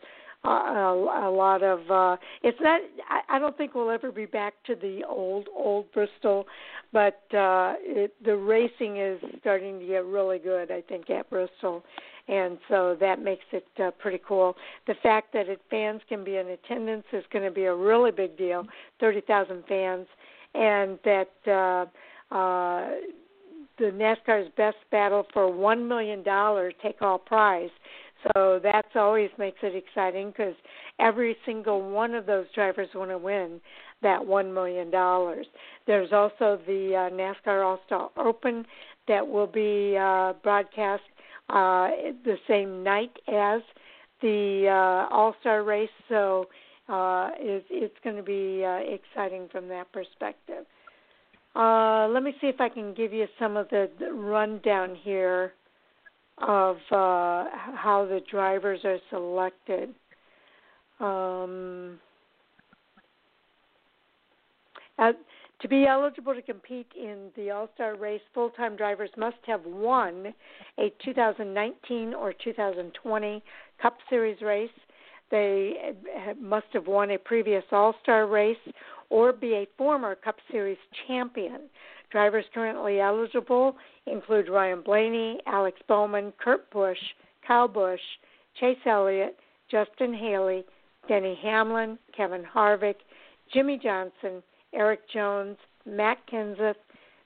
a, 0.44 0.48
a 0.48 1.30
lot 1.30 1.62
of. 1.62 1.90
Uh, 1.90 2.16
it's 2.42 2.58
not. 2.60 2.80
I, 3.08 3.36
I 3.36 3.38
don't 3.38 3.56
think 3.56 3.74
we'll 3.74 3.90
ever 3.90 4.10
be 4.10 4.26
back 4.26 4.54
to 4.66 4.74
the 4.74 5.02
old 5.08 5.48
old 5.54 5.90
Bristol, 5.92 6.46
but 6.92 7.22
uh, 7.34 7.74
it, 7.80 8.14
the 8.24 8.36
racing 8.36 8.98
is 8.98 9.20
starting 9.40 9.78
to 9.80 9.86
get 9.86 10.04
really 10.04 10.38
good. 10.38 10.70
I 10.70 10.80
think 10.82 11.10
at 11.10 11.30
Bristol, 11.30 11.84
and 12.28 12.58
so 12.68 12.96
that 13.00 13.22
makes 13.22 13.44
it 13.52 13.66
uh, 13.82 13.92
pretty 13.92 14.20
cool. 14.26 14.56
The 14.86 14.94
fact 15.02 15.32
that 15.32 15.48
it, 15.48 15.60
fans 15.70 16.00
can 16.08 16.24
be 16.24 16.36
in 16.36 16.48
attendance 16.48 17.04
is 17.12 17.24
going 17.32 17.44
to 17.44 17.52
be 17.52 17.64
a 17.64 17.74
really 17.74 18.10
big 18.10 18.36
deal. 18.36 18.66
Thirty 19.00 19.20
thousand 19.20 19.64
fans, 19.68 20.06
and 20.54 20.98
that. 21.04 21.30
Uh, 21.46 22.34
uh, 22.34 22.88
the 23.78 23.86
NASCAR's 23.86 24.50
best 24.56 24.76
battle 24.90 25.26
for 25.32 25.50
one 25.50 25.88
million 25.88 26.22
dollar 26.22 26.72
take 26.82 27.00
all 27.02 27.18
prize. 27.18 27.70
So 28.22 28.60
that's 28.62 28.94
always 28.94 29.30
makes 29.38 29.58
it 29.62 29.74
exciting 29.74 30.30
because 30.30 30.54
every 30.98 31.36
single 31.44 31.90
one 31.90 32.14
of 32.14 32.26
those 32.26 32.46
drivers 32.54 32.88
want 32.94 33.10
to 33.10 33.18
win 33.18 33.60
that 34.02 34.24
one 34.24 34.52
million 34.52 34.90
dollars. 34.90 35.46
There's 35.86 36.12
also 36.12 36.60
the 36.66 37.10
uh, 37.10 37.14
NASCAR 37.14 37.64
All 37.64 37.80
Star 37.86 38.10
Open 38.16 38.64
that 39.08 39.26
will 39.26 39.46
be 39.46 39.96
uh, 39.96 40.34
broadcast 40.42 41.02
uh, 41.48 41.88
the 42.24 42.36
same 42.48 42.82
night 42.82 43.12
as 43.28 43.62
the 44.20 44.66
uh, 44.68 45.14
All 45.14 45.34
Star 45.40 45.64
race. 45.64 45.90
So 46.08 46.46
uh, 46.88 47.30
it, 47.38 47.64
it's 47.70 47.96
going 48.04 48.16
to 48.16 48.22
be 48.22 48.64
uh, 48.64 48.78
exciting 48.94 49.48
from 49.50 49.68
that 49.68 49.90
perspective. 49.92 50.64
Uh, 51.54 52.08
let 52.08 52.22
me 52.22 52.34
see 52.40 52.46
if 52.46 52.60
I 52.60 52.68
can 52.68 52.94
give 52.94 53.12
you 53.12 53.26
some 53.38 53.56
of 53.56 53.68
the, 53.68 53.90
the 53.98 54.12
rundown 54.12 54.96
here 55.02 55.52
of 56.42 56.76
uh, 56.90 57.46
how 57.76 58.06
the 58.08 58.20
drivers 58.30 58.80
are 58.84 58.98
selected. 59.10 59.94
Um, 61.00 61.98
uh, 64.98 65.12
To 65.62 65.68
be 65.68 65.86
eligible 65.86 66.34
to 66.34 66.42
compete 66.42 66.88
in 67.00 67.28
the 67.36 67.50
All 67.50 67.68
Star 67.74 67.94
race, 67.94 68.20
full 68.34 68.50
time 68.50 68.74
drivers 68.76 69.10
must 69.16 69.36
have 69.46 69.64
won 69.64 70.34
a 70.76 70.92
2019 71.04 72.14
or 72.14 72.32
2020 72.32 73.42
Cup 73.80 73.96
Series 74.10 74.42
race. 74.42 74.70
They 75.30 75.92
must 76.40 76.66
have 76.72 76.88
won 76.88 77.12
a 77.12 77.18
previous 77.18 77.62
All 77.70 77.94
Star 78.02 78.26
race 78.26 78.56
or 79.08 79.32
be 79.32 79.54
a 79.54 79.68
former 79.78 80.16
Cup 80.16 80.36
Series 80.50 80.78
champion. 81.06 81.70
Drivers 82.12 82.44
currently 82.52 83.00
eligible 83.00 83.74
include 84.06 84.50
Ryan 84.50 84.82
Blaney, 84.82 85.38
Alex 85.46 85.80
Bowman, 85.88 86.32
Kurt 86.38 86.70
Busch, 86.70 86.98
Kyle 87.46 87.66
Busch, 87.66 88.00
Chase 88.60 88.76
Elliott, 88.86 89.36
Justin 89.70 90.12
Haley, 90.12 90.64
Denny 91.08 91.38
Hamlin, 91.42 91.98
Kevin 92.14 92.44
Harvick, 92.44 92.96
Jimmie 93.52 93.80
Johnson, 93.82 94.42
Erik 94.74 95.00
Jones, 95.12 95.56
Matt 95.86 96.18
Kenseth, 96.30 96.76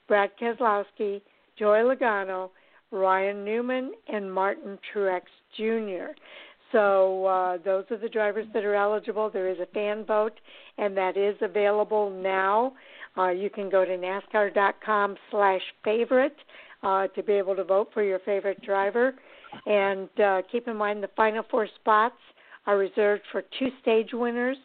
Brad 0.06 0.30
Keselowski, 0.40 1.20
Joey 1.58 1.80
Logano, 1.80 2.50
Ryan 2.92 3.44
Newman, 3.44 3.92
and 4.08 4.32
Martin 4.32 4.78
Truex 4.94 5.22
Jr. 5.56 6.12
So 6.70 7.26
uh, 7.26 7.58
those 7.64 7.84
are 7.90 7.96
the 7.96 8.08
drivers 8.08 8.46
that 8.54 8.64
are 8.64 8.74
eligible. 8.74 9.30
There 9.30 9.48
is 9.48 9.58
a 9.58 9.66
fan 9.66 10.04
vote, 10.04 10.38
and 10.78 10.96
that 10.96 11.16
is 11.16 11.36
available 11.40 12.10
now. 12.10 12.74
Uh, 13.16 13.30
you 13.30 13.50
can 13.50 13.70
go 13.70 13.84
to 13.84 13.96
NASCAR.com 13.96 15.16
slash 15.30 15.62
favorite 15.84 16.36
uh, 16.82 17.06
to 17.08 17.22
be 17.22 17.32
able 17.32 17.56
to 17.56 17.64
vote 17.64 17.88
for 17.92 18.02
your 18.02 18.18
favorite 18.20 18.62
driver. 18.62 19.14
And 19.66 20.08
uh, 20.20 20.42
keep 20.50 20.68
in 20.68 20.76
mind 20.76 21.02
the 21.02 21.10
final 21.16 21.44
four 21.50 21.68
spots 21.80 22.16
are 22.66 22.76
reserved 22.76 23.22
for 23.32 23.42
two 23.58 23.68
stage 23.80 24.10
winners 24.12 24.56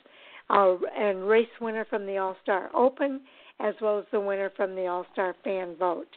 uh, 0.49 0.75
and 0.97 1.27
race 1.27 1.47
winner 1.61 1.85
from 1.85 2.05
the 2.05 2.17
All 2.17 2.35
Star 2.43 2.69
Open, 2.75 3.21
as 3.59 3.75
well 3.81 3.99
as 3.99 4.05
the 4.11 4.19
winner 4.19 4.51
from 4.55 4.75
the 4.75 4.87
All 4.87 5.05
Star 5.13 5.35
Fan 5.43 5.75
Vote. 5.77 6.09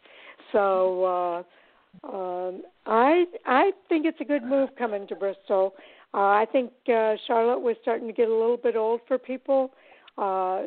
So 0.53 1.05
uh, 1.05 2.07
um, 2.09 2.63
I 2.87 3.25
I 3.47 3.71
think 3.89 4.07
it's 4.07 4.21
a 4.21 4.25
good 4.25 4.43
move 4.43 4.71
coming 4.77 5.07
to 5.09 5.15
Bristol. 5.15 5.75
Uh, 6.13 6.19
I 6.19 6.47
think 6.51 6.71
uh, 6.89 7.15
Charlotte 7.27 7.61
was 7.61 7.77
starting 7.83 8.07
to 8.07 8.13
get 8.13 8.29
a 8.29 8.33
little 8.33 8.57
bit 8.57 8.77
old 8.77 9.01
for 9.07 9.19
people 9.19 9.73
uh, 10.17 10.63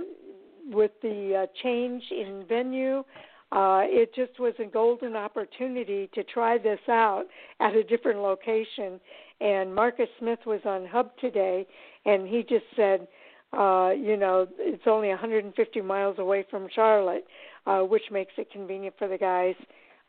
with 0.71 0.91
the 1.01 1.43
uh, 1.43 1.45
change 1.63 2.03
in 2.11 2.45
venue. 2.47 3.03
Uh, 3.51 3.83
it 3.85 4.13
just 4.13 4.39
was 4.39 4.53
a 4.59 4.65
golden 4.65 5.15
opportunity 5.15 6.09
to 6.13 6.23
try 6.25 6.57
this 6.57 6.79
out 6.89 7.23
at 7.59 7.75
a 7.75 7.83
different 7.83 8.19
location. 8.19 8.99
And 9.39 9.73
Marcus 9.73 10.09
Smith 10.19 10.39
was 10.45 10.59
on 10.65 10.85
Hub 10.85 11.11
today, 11.19 11.65
and 12.05 12.27
he 12.27 12.43
just 12.43 12.65
said, 12.75 13.07
uh, 13.53 13.91
you 13.97 14.17
know, 14.17 14.47
it's 14.59 14.83
only 14.87 15.07
150 15.09 15.81
miles 15.81 16.19
away 16.19 16.45
from 16.49 16.67
Charlotte, 16.73 17.25
uh, 17.65 17.79
which 17.79 18.03
makes 18.11 18.33
it 18.37 18.51
convenient 18.51 18.95
for 18.97 19.07
the 19.07 19.17
guys 19.17 19.55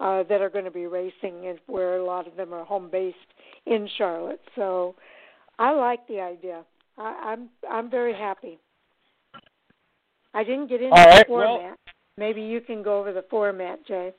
uh, 0.00 0.24
that 0.28 0.40
are 0.40 0.50
going 0.50 0.64
to 0.64 0.70
be 0.72 0.86
racing, 0.86 1.46
and 1.46 1.58
where 1.66 1.98
a 1.98 2.04
lot 2.04 2.26
of 2.26 2.36
them 2.36 2.52
are 2.52 2.64
home 2.64 2.88
based 2.90 3.16
in 3.66 3.88
Charlotte. 3.96 4.40
So, 4.56 4.96
I 5.58 5.72
like 5.72 6.06
the 6.08 6.20
idea. 6.20 6.64
I, 6.96 7.32
I'm 7.32 7.48
I'm 7.70 7.90
very 7.90 8.14
happy. 8.14 8.58
I 10.38 10.44
didn't 10.44 10.68
get 10.68 10.80
into 10.80 10.94
right, 10.94 11.26
the 11.26 11.28
format. 11.28 11.60
well, 11.60 11.74
Maybe 12.16 12.42
you 12.42 12.60
can 12.60 12.80
go 12.82 13.00
over 13.00 13.12
the 13.12 13.24
format, 13.28 13.84
Jay. 13.86 14.12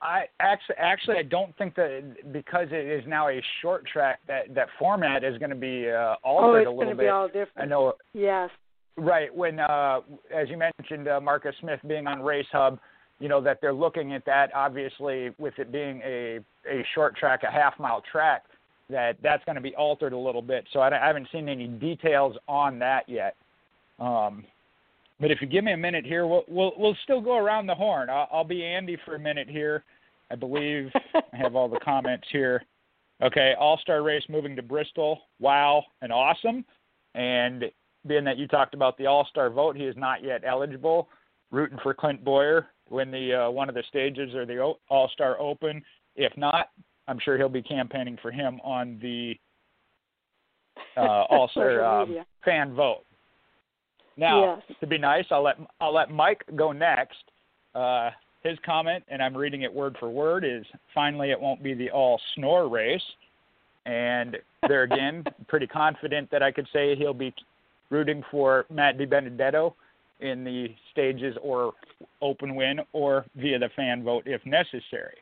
I 0.00 0.26
actually, 0.38 0.76
actually, 0.78 1.16
I 1.16 1.22
don't 1.22 1.56
think 1.56 1.74
that 1.74 2.32
because 2.32 2.68
it 2.70 2.86
is 2.86 3.02
now 3.08 3.28
a 3.28 3.42
short 3.60 3.84
track 3.86 4.20
that 4.28 4.54
that 4.54 4.68
format 4.78 5.24
is 5.24 5.36
going 5.38 5.50
to 5.50 5.56
be 5.56 5.88
uh, 5.90 6.14
oh, 6.24 6.36
altered 6.36 6.60
it's 6.60 6.62
a 6.62 6.64
going 6.66 6.78
little 6.78 6.92
to 6.92 6.96
bit. 6.96 7.02
be 7.04 7.08
all 7.08 7.26
different. 7.26 7.50
I 7.58 7.64
know. 7.64 7.94
Yes. 8.12 8.50
Right 8.96 9.34
when, 9.34 9.58
uh, 9.58 10.00
as 10.32 10.48
you 10.48 10.56
mentioned, 10.56 11.08
uh, 11.08 11.20
Marcus 11.20 11.56
Smith 11.60 11.80
being 11.88 12.06
on 12.06 12.22
Race 12.22 12.46
Hub, 12.52 12.78
you 13.18 13.28
know 13.28 13.40
that 13.40 13.58
they're 13.60 13.72
looking 13.72 14.12
at 14.12 14.24
that. 14.26 14.54
Obviously, 14.54 15.30
with 15.38 15.54
it 15.58 15.72
being 15.72 16.02
a 16.04 16.38
a 16.70 16.84
short 16.94 17.16
track, 17.16 17.42
a 17.42 17.50
half 17.50 17.76
mile 17.80 18.02
track, 18.12 18.44
that 18.90 19.16
that's 19.22 19.44
going 19.44 19.56
to 19.56 19.62
be 19.62 19.74
altered 19.74 20.12
a 20.12 20.18
little 20.18 20.42
bit. 20.42 20.66
So 20.72 20.78
I, 20.80 20.88
I 21.02 21.06
haven't 21.06 21.28
seen 21.32 21.48
any 21.48 21.66
details 21.66 22.36
on 22.46 22.78
that 22.78 23.08
yet. 23.08 23.34
Um, 23.98 24.44
but 25.24 25.30
if 25.30 25.40
you 25.40 25.46
give 25.46 25.64
me 25.64 25.72
a 25.72 25.76
minute 25.78 26.04
here, 26.04 26.26
we'll 26.26 26.44
we'll, 26.48 26.72
we'll 26.76 26.96
still 27.02 27.22
go 27.22 27.38
around 27.38 27.66
the 27.66 27.74
horn. 27.74 28.10
I'll, 28.10 28.28
I'll 28.30 28.44
be 28.44 28.62
Andy 28.62 28.98
for 29.06 29.14
a 29.14 29.18
minute 29.18 29.48
here. 29.48 29.82
I 30.30 30.34
believe 30.34 30.90
I 31.14 31.36
have 31.38 31.56
all 31.56 31.66
the 31.66 31.78
comments 31.82 32.26
here. 32.30 32.62
Okay, 33.22 33.54
All 33.58 33.78
Star 33.78 34.02
race 34.02 34.24
moving 34.28 34.54
to 34.54 34.60
Bristol. 34.62 35.18
Wow 35.40 35.82
and 36.02 36.12
awesome. 36.12 36.62
And 37.14 37.64
being 38.06 38.24
that 38.24 38.36
you 38.36 38.46
talked 38.46 38.74
about 38.74 38.98
the 38.98 39.06
All 39.06 39.26
Star 39.30 39.48
vote, 39.48 39.76
he 39.76 39.84
is 39.84 39.96
not 39.96 40.22
yet 40.22 40.42
eligible. 40.46 41.08
Rooting 41.50 41.78
for 41.82 41.94
Clint 41.94 42.22
Bowyer 42.22 42.66
win 42.90 43.10
the 43.10 43.46
uh, 43.46 43.50
one 43.50 43.70
of 43.70 43.74
the 43.74 43.84
stages 43.88 44.34
or 44.34 44.44
the 44.44 44.74
All 44.90 45.10
Star 45.14 45.40
Open. 45.40 45.82
If 46.16 46.36
not, 46.36 46.68
I'm 47.08 47.18
sure 47.18 47.38
he'll 47.38 47.48
be 47.48 47.62
campaigning 47.62 48.18
for 48.20 48.30
him 48.30 48.60
on 48.62 48.98
the 49.00 49.36
uh, 50.98 51.00
All 51.30 51.48
Star 51.48 51.82
um, 51.82 52.14
fan 52.44 52.74
vote. 52.74 53.06
Now, 54.16 54.62
Yes. 54.68 54.78
to 54.80 54.86
be 54.86 54.98
nice, 54.98 55.24
I'll 55.30 55.42
let 55.42 55.58
I'll 55.80 55.92
let 55.92 56.10
Mike 56.10 56.44
go 56.54 56.72
next. 56.72 57.24
Uh, 57.74 58.10
his 58.42 58.58
comment, 58.64 59.02
and 59.08 59.22
I'm 59.22 59.36
reading 59.36 59.62
it 59.62 59.72
word 59.72 59.96
for 59.98 60.10
word, 60.10 60.44
is 60.44 60.64
finally 60.94 61.30
it 61.30 61.40
won't 61.40 61.62
be 61.62 61.74
the 61.74 61.90
all 61.90 62.20
snore 62.34 62.68
race. 62.68 63.02
And 63.86 64.36
there 64.68 64.82
again, 64.82 65.24
pretty 65.48 65.66
confident 65.66 66.30
that 66.30 66.42
I 66.42 66.52
could 66.52 66.68
say 66.72 66.94
he'll 66.94 67.14
be 67.14 67.34
rooting 67.90 68.22
for 68.30 68.66
Matt 68.70 68.98
DiBenedetto 68.98 69.74
in 70.20 70.44
the 70.44 70.68
stages 70.92 71.36
or 71.42 71.72
open 72.22 72.54
win 72.54 72.80
or 72.92 73.24
via 73.36 73.58
the 73.58 73.68
fan 73.74 74.02
vote 74.04 74.24
if 74.26 74.44
necessary. 74.46 75.16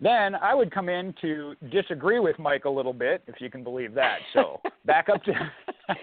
Then 0.00 0.34
I 0.34 0.54
would 0.54 0.70
come 0.72 0.88
in 0.88 1.14
to 1.20 1.54
disagree 1.70 2.20
with 2.20 2.38
Mike 2.38 2.64
a 2.64 2.70
little 2.70 2.94
bit, 2.94 3.22
if 3.26 3.40
you 3.40 3.50
can 3.50 3.62
believe 3.62 3.92
that. 3.94 4.18
So 4.32 4.60
back 4.86 5.08
up 5.08 5.22
to. 5.24 5.32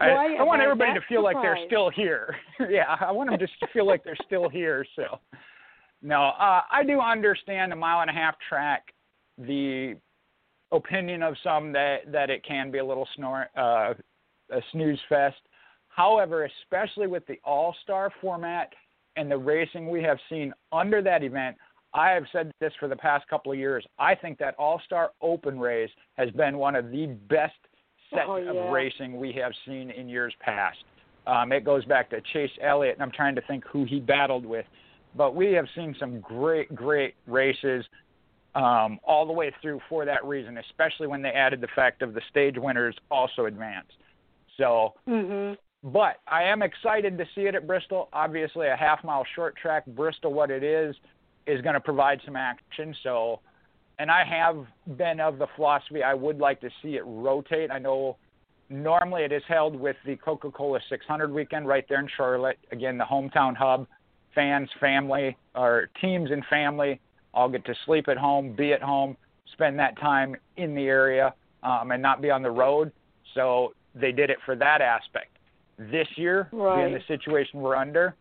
I, 0.00 0.36
I 0.38 0.42
want 0.42 0.60
everybody 0.60 0.94
to 0.94 1.00
feel 1.08 1.22
like 1.22 1.36
they're 1.40 1.58
still 1.66 1.90
here. 1.90 2.36
yeah, 2.70 2.96
I 3.00 3.12
want 3.12 3.30
them 3.30 3.38
just 3.38 3.58
to 3.60 3.66
feel 3.72 3.86
like 3.86 4.02
they're 4.02 4.16
still 4.26 4.48
here. 4.48 4.84
So, 4.96 5.20
no, 6.02 6.30
uh, 6.38 6.62
I 6.70 6.82
do 6.86 7.00
understand 7.00 7.72
a 7.72 7.76
mile 7.76 8.00
and 8.00 8.10
a 8.10 8.12
half 8.12 8.34
track. 8.48 8.92
The 9.38 9.96
opinion 10.72 11.22
of 11.22 11.34
some 11.42 11.72
that 11.72 12.10
that 12.10 12.30
it 12.30 12.44
can 12.44 12.70
be 12.70 12.78
a 12.78 12.84
little 12.84 13.08
snore, 13.16 13.46
uh, 13.56 13.94
a 14.50 14.60
snooze 14.72 15.00
fest. 15.08 15.36
However, 15.88 16.48
especially 16.62 17.06
with 17.06 17.24
the 17.26 17.38
All 17.44 17.74
Star 17.82 18.12
format 18.20 18.72
and 19.16 19.30
the 19.30 19.38
racing 19.38 19.88
we 19.88 20.02
have 20.02 20.18
seen 20.28 20.52
under 20.72 21.00
that 21.02 21.22
event, 21.22 21.56
I 21.92 22.10
have 22.10 22.24
said 22.32 22.50
this 22.60 22.72
for 22.80 22.88
the 22.88 22.96
past 22.96 23.28
couple 23.28 23.52
of 23.52 23.58
years. 23.58 23.86
I 23.98 24.16
think 24.16 24.38
that 24.38 24.56
All 24.58 24.80
Star 24.84 25.12
Open 25.20 25.58
race 25.58 25.90
has 26.14 26.30
been 26.32 26.58
one 26.58 26.74
of 26.74 26.90
the 26.90 27.06
best 27.28 27.54
sets 28.14 28.26
Oh, 28.28 28.36
yeah. 28.36 28.50
of 28.50 28.72
racing 28.72 29.18
we 29.18 29.32
have 29.32 29.52
seen 29.66 29.90
in 29.90 30.08
years 30.08 30.34
past. 30.40 30.78
Um, 31.26 31.52
it 31.52 31.64
goes 31.64 31.84
back 31.84 32.10
to 32.10 32.20
Chase 32.32 32.50
Elliott, 32.62 32.94
and 32.96 33.02
I'm 33.02 33.10
trying 33.10 33.34
to 33.34 33.40
think 33.42 33.64
who 33.66 33.84
he 33.84 34.00
battled 34.00 34.44
with. 34.44 34.66
But 35.16 35.34
we 35.34 35.52
have 35.52 35.66
seen 35.74 35.94
some 35.98 36.20
great, 36.20 36.74
great 36.74 37.14
races 37.26 37.84
um, 38.54 38.98
all 39.04 39.26
the 39.26 39.32
way 39.32 39.52
through 39.62 39.80
for 39.88 40.04
that 40.04 40.24
reason, 40.24 40.58
especially 40.58 41.06
when 41.06 41.22
they 41.22 41.30
added 41.30 41.60
the 41.60 41.68
fact 41.74 42.02
of 42.02 42.14
the 42.14 42.20
stage 42.30 42.56
winners 42.56 42.94
also 43.10 43.46
advanced. 43.46 43.96
So, 44.56 44.94
Mhm. 45.08 45.56
but 45.82 46.18
I 46.28 46.44
am 46.44 46.62
excited 46.62 47.18
to 47.18 47.26
see 47.34 47.46
it 47.46 47.54
at 47.54 47.66
Bristol. 47.66 48.08
Obviously, 48.12 48.68
a 48.68 48.76
half 48.76 49.02
mile 49.02 49.24
short 49.34 49.56
track, 49.56 49.84
Bristol, 49.86 50.32
what 50.32 50.50
it 50.50 50.62
is, 50.62 50.94
is 51.46 51.60
going 51.62 51.74
to 51.74 51.80
provide 51.80 52.20
some 52.24 52.36
action. 52.36 52.94
So, 53.02 53.40
and 53.98 54.10
I 54.10 54.24
have 54.24 54.66
been 54.96 55.20
of 55.20 55.38
the 55.38 55.46
philosophy 55.56 56.02
I 56.02 56.14
would 56.14 56.38
like 56.38 56.60
to 56.60 56.70
see 56.82 56.96
it 56.96 57.02
rotate. 57.04 57.70
I 57.70 57.78
know 57.78 58.16
normally 58.68 59.22
it 59.22 59.32
is 59.32 59.42
held 59.46 59.76
with 59.76 59.96
the 60.04 60.16
Coca 60.16 60.50
Cola 60.50 60.80
600 60.88 61.32
weekend 61.32 61.68
right 61.68 61.84
there 61.88 62.00
in 62.00 62.08
Charlotte. 62.16 62.58
Again, 62.72 62.98
the 62.98 63.04
hometown 63.04 63.56
hub. 63.56 63.86
Fans, 64.34 64.68
family, 64.80 65.36
or 65.54 65.88
teams 66.00 66.32
and 66.32 66.44
family 66.46 67.00
all 67.34 67.48
get 67.48 67.64
to 67.66 67.74
sleep 67.86 68.08
at 68.08 68.16
home, 68.16 68.52
be 68.52 68.72
at 68.72 68.82
home, 68.82 69.16
spend 69.52 69.78
that 69.78 69.96
time 70.00 70.34
in 70.56 70.74
the 70.74 70.86
area, 70.86 71.32
um, 71.62 71.92
and 71.92 72.02
not 72.02 72.20
be 72.20 72.30
on 72.30 72.42
the 72.42 72.50
road. 72.50 72.90
So 73.34 73.74
they 73.94 74.10
did 74.10 74.30
it 74.30 74.38
for 74.44 74.56
that 74.56 74.80
aspect. 74.80 75.36
This 75.78 76.08
year, 76.16 76.48
Right. 76.50 76.82
being 76.82 76.94
the 76.94 77.02
situation 77.06 77.60
we're 77.60 77.76
under, 77.76 78.16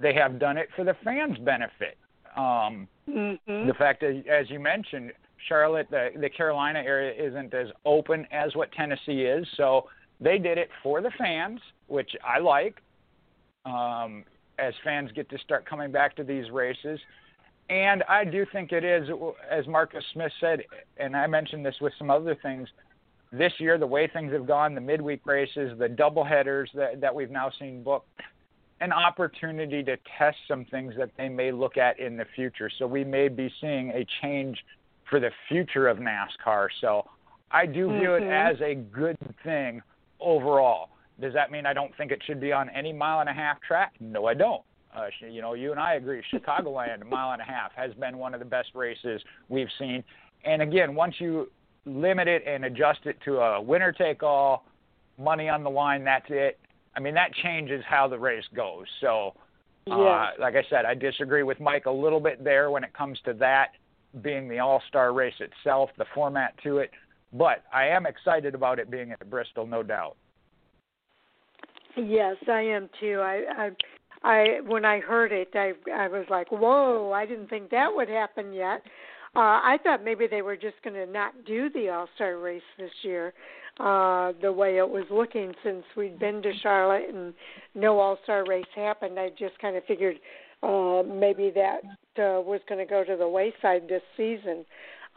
they 0.00 0.12
have 0.14 0.40
done 0.40 0.56
it 0.58 0.68
for 0.74 0.82
the 0.82 0.94
fans' 1.04 1.38
benefit. 1.38 1.96
Um, 2.36 2.88
Mhm. 3.08 3.66
the 3.66 3.74
fact 3.74 4.00
that, 4.00 4.26
as 4.26 4.50
you 4.50 4.58
mentioned, 4.58 5.12
Charlotte, 5.48 5.88
the, 5.90 6.10
the 6.16 6.30
Carolina 6.30 6.80
area 6.80 7.12
isn't 7.12 7.52
as 7.52 7.68
open 7.84 8.26
as 8.30 8.54
what 8.56 8.72
Tennessee 8.72 9.22
is, 9.22 9.46
so 9.56 9.88
they 10.20 10.38
did 10.38 10.58
it 10.58 10.70
for 10.82 11.00
the 11.00 11.10
fans, 11.12 11.60
which 11.86 12.16
I 12.24 12.38
like. 12.38 12.80
Um, 13.66 14.24
as 14.58 14.74
fans 14.84 15.10
get 15.12 15.28
to 15.30 15.38
start 15.38 15.66
coming 15.66 15.90
back 15.90 16.14
to 16.16 16.22
these 16.22 16.50
races, 16.50 17.00
and 17.70 18.04
I 18.08 18.24
do 18.24 18.46
think 18.52 18.72
it 18.72 18.84
is, 18.84 19.08
as 19.50 19.66
Marcus 19.66 20.04
Smith 20.12 20.32
said, 20.38 20.62
and 20.96 21.16
I 21.16 21.26
mentioned 21.26 21.64
this 21.64 21.80
with 21.80 21.92
some 21.98 22.10
other 22.10 22.34
things. 22.36 22.68
This 23.32 23.52
year, 23.58 23.78
the 23.78 23.86
way 23.86 24.06
things 24.06 24.32
have 24.32 24.46
gone, 24.46 24.74
the 24.74 24.80
midweek 24.80 25.26
races, 25.26 25.76
the 25.78 25.88
double 25.88 26.22
headers 26.22 26.70
that, 26.74 27.00
that 27.00 27.12
we've 27.12 27.30
now 27.30 27.50
seen 27.58 27.82
booked, 27.82 28.08
an 28.84 28.92
opportunity 28.92 29.82
to 29.82 29.96
test 30.18 30.36
some 30.46 30.66
things 30.66 30.92
that 30.98 31.10
they 31.16 31.28
may 31.28 31.50
look 31.50 31.78
at 31.78 31.98
in 31.98 32.18
the 32.18 32.26
future. 32.36 32.70
So 32.78 32.86
we 32.86 33.02
may 33.02 33.28
be 33.28 33.50
seeing 33.60 33.90
a 33.90 34.06
change 34.20 34.58
for 35.08 35.20
the 35.20 35.30
future 35.48 35.88
of 35.88 35.98
NASCAR. 35.98 36.68
So 36.82 37.08
I 37.50 37.64
do 37.64 37.88
view 37.88 38.10
mm-hmm. 38.10 38.24
it 38.24 38.30
as 38.30 38.60
a 38.60 38.74
good 38.74 39.16
thing 39.42 39.80
overall. 40.20 40.90
Does 41.18 41.32
that 41.32 41.50
mean 41.50 41.64
I 41.64 41.72
don't 41.72 41.96
think 41.96 42.12
it 42.12 42.20
should 42.26 42.40
be 42.40 42.52
on 42.52 42.68
any 42.70 42.92
mile 42.92 43.20
and 43.20 43.28
a 43.28 43.32
half 43.32 43.60
track? 43.62 43.94
No, 44.00 44.26
I 44.26 44.34
don't. 44.34 44.62
Uh, 44.94 45.06
you 45.30 45.40
know, 45.40 45.54
you 45.54 45.70
and 45.70 45.80
I 45.80 45.94
agree. 45.94 46.22
Chicagoland, 46.32 47.00
a 47.00 47.04
mile 47.10 47.32
and 47.32 47.40
a 47.40 47.44
half, 47.44 47.72
has 47.74 47.94
been 47.94 48.18
one 48.18 48.34
of 48.34 48.40
the 48.40 48.46
best 48.46 48.68
races 48.74 49.22
we've 49.48 49.68
seen. 49.78 50.04
And 50.44 50.60
again, 50.60 50.94
once 50.94 51.14
you 51.18 51.50
limit 51.86 52.28
it 52.28 52.42
and 52.46 52.66
adjust 52.66 53.00
it 53.06 53.16
to 53.24 53.38
a 53.38 53.62
winner 53.62 53.92
take 53.92 54.22
all, 54.22 54.66
money 55.18 55.48
on 55.48 55.62
the 55.62 55.70
line, 55.70 56.04
that's 56.04 56.26
it. 56.28 56.58
I 56.96 57.00
mean, 57.00 57.14
that 57.14 57.32
changes 57.42 57.82
how 57.88 58.08
the 58.08 58.18
race 58.18 58.44
goes. 58.54 58.86
So, 59.00 59.34
uh, 59.90 60.30
like 60.38 60.54
I 60.54 60.64
said, 60.70 60.84
I 60.84 60.94
disagree 60.94 61.42
with 61.42 61.60
Mike 61.60 61.86
a 61.86 61.90
little 61.90 62.20
bit 62.20 62.42
there 62.42 62.70
when 62.70 62.84
it 62.84 62.94
comes 62.94 63.18
to 63.24 63.34
that 63.34 63.72
being 64.22 64.48
the 64.48 64.60
All 64.60 64.82
Star 64.88 65.12
race 65.12 65.34
itself, 65.40 65.90
the 65.98 66.06
format 66.14 66.54
to 66.62 66.78
it. 66.78 66.90
But 67.32 67.64
I 67.72 67.88
am 67.88 68.06
excited 68.06 68.54
about 68.54 68.78
it 68.78 68.90
being 68.90 69.10
at 69.10 69.28
Bristol, 69.28 69.66
no 69.66 69.82
doubt. 69.82 70.16
Yes, 71.96 72.36
I 72.48 72.60
am 72.60 72.88
too. 73.00 73.20
I, 73.20 73.42
I, 73.56 73.70
I 74.22 74.60
when 74.66 74.84
I 74.84 75.00
heard 75.00 75.32
it, 75.32 75.48
I, 75.54 75.72
I 75.92 76.08
was 76.08 76.26
like, 76.30 76.50
"Whoa! 76.50 77.12
I 77.12 77.26
didn't 77.26 77.48
think 77.48 77.70
that 77.70 77.88
would 77.92 78.08
happen 78.08 78.52
yet." 78.52 78.82
Uh, 79.36 79.58
I 79.62 79.78
thought 79.82 80.04
maybe 80.04 80.28
they 80.28 80.42
were 80.42 80.56
just 80.56 80.76
going 80.84 80.94
to 80.94 81.06
not 81.06 81.32
do 81.44 81.68
the 81.70 81.88
All 81.88 82.08
Star 82.14 82.38
race 82.38 82.62
this 82.78 82.90
year, 83.02 83.32
uh, 83.80 84.32
the 84.40 84.52
way 84.52 84.78
it 84.78 84.88
was 84.88 85.04
looking 85.10 85.52
since 85.64 85.84
we'd 85.96 86.18
been 86.18 86.42
to 86.42 86.52
Charlotte 86.62 87.12
and 87.12 87.34
no 87.74 87.98
All 87.98 88.18
Star 88.22 88.44
race 88.46 88.64
happened. 88.74 89.18
I 89.18 89.30
just 89.30 89.58
kind 89.58 89.76
of 89.76 89.84
figured 89.84 90.16
uh, 90.62 91.02
maybe 91.02 91.52
that 91.54 91.80
uh, 92.18 92.40
was 92.40 92.60
going 92.68 92.78
to 92.78 92.88
go 92.88 93.04
to 93.04 93.16
the 93.16 93.28
wayside 93.28 93.88
this 93.88 94.02
season. 94.16 94.64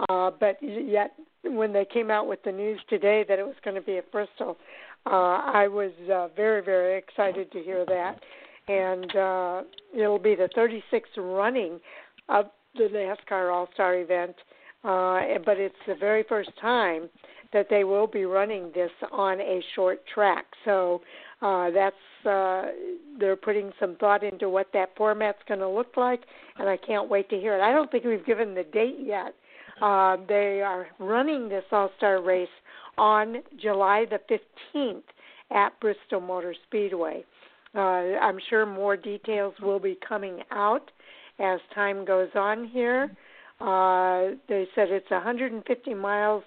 Uh, 0.09 0.31
but 0.39 0.57
yet, 0.61 1.13
when 1.43 1.73
they 1.73 1.85
came 1.85 2.11
out 2.11 2.27
with 2.27 2.41
the 2.43 2.51
news 2.51 2.79
today 2.89 3.25
that 3.27 3.39
it 3.39 3.45
was 3.45 3.55
going 3.63 3.75
to 3.75 3.81
be 3.81 3.97
at 3.97 4.11
Bristol, 4.11 4.57
uh, 5.05 5.09
I 5.09 5.67
was 5.67 5.91
uh, 6.11 6.27
very, 6.35 6.63
very 6.63 6.97
excited 6.97 7.51
to 7.51 7.59
hear 7.61 7.85
that. 7.85 8.19
And 8.67 9.15
uh, 9.15 9.61
it'll 9.95 10.19
be 10.19 10.35
the 10.35 10.49
36th 10.57 11.17
running 11.17 11.79
of 12.27 12.47
the 12.75 12.89
NASCAR 12.91 13.53
All 13.53 13.69
Star 13.73 13.95
event, 13.95 14.35
uh, 14.83 15.39
but 15.45 15.57
it's 15.57 15.75
the 15.87 15.95
very 15.95 16.23
first 16.27 16.51
time 16.59 17.09
that 17.53 17.67
they 17.69 17.83
will 17.83 18.07
be 18.07 18.25
running 18.25 18.71
this 18.73 18.91
on 19.11 19.39
a 19.39 19.61
short 19.75 20.01
track. 20.13 20.45
So 20.65 21.01
uh, 21.41 21.71
that's 21.71 21.95
uh, 22.25 22.71
they're 23.19 23.35
putting 23.35 23.71
some 23.79 23.95
thought 23.95 24.23
into 24.23 24.49
what 24.49 24.67
that 24.73 24.89
format's 24.97 25.39
going 25.47 25.59
to 25.59 25.69
look 25.69 25.95
like, 25.95 26.21
and 26.57 26.67
I 26.67 26.77
can't 26.77 27.09
wait 27.09 27.29
to 27.29 27.37
hear 27.37 27.57
it. 27.57 27.61
I 27.61 27.71
don't 27.71 27.89
think 27.91 28.03
we've 28.03 28.25
given 28.25 28.53
the 28.53 28.63
date 28.63 28.97
yet. 28.99 29.33
Uh, 29.81 30.17
they 30.27 30.61
are 30.61 30.87
running 30.99 31.49
this 31.49 31.63
All 31.71 31.91
Star 31.97 32.21
race 32.21 32.47
on 32.97 33.37
July 33.61 34.05
the 34.09 34.19
15th 34.75 35.03
at 35.51 35.79
Bristol 35.79 36.19
Motor 36.19 36.55
Speedway. 36.67 37.23
Uh, 37.75 37.79
I'm 37.79 38.39
sure 38.49 38.65
more 38.65 38.97
details 38.97 39.53
will 39.61 39.79
be 39.79 39.97
coming 40.07 40.41
out 40.51 40.89
as 41.39 41.59
time 41.75 42.05
goes 42.05 42.29
on 42.35 42.65
here. 42.67 43.11
Uh, 43.59 44.35
they 44.47 44.67
said 44.75 44.89
it's 44.89 45.09
150 45.09 45.93
miles, 45.93 46.43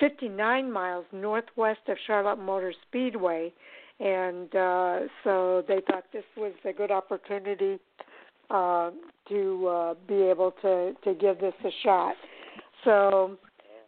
59 0.00 0.70
miles 0.70 1.04
northwest 1.12 1.80
of 1.88 1.96
Charlotte 2.06 2.38
Motor 2.38 2.72
Speedway, 2.86 3.52
and 4.00 4.54
uh, 4.54 5.00
so 5.22 5.64
they 5.68 5.80
thought 5.88 6.04
this 6.12 6.24
was 6.36 6.52
a 6.64 6.72
good 6.72 6.90
opportunity 6.90 7.78
uh, 8.50 8.90
to 9.28 9.66
uh, 9.66 9.94
be 10.06 10.22
able 10.22 10.52
to 10.62 10.94
to 11.04 11.14
give 11.14 11.38
this 11.40 11.54
a 11.64 11.70
shot. 11.82 12.14
So 12.84 13.38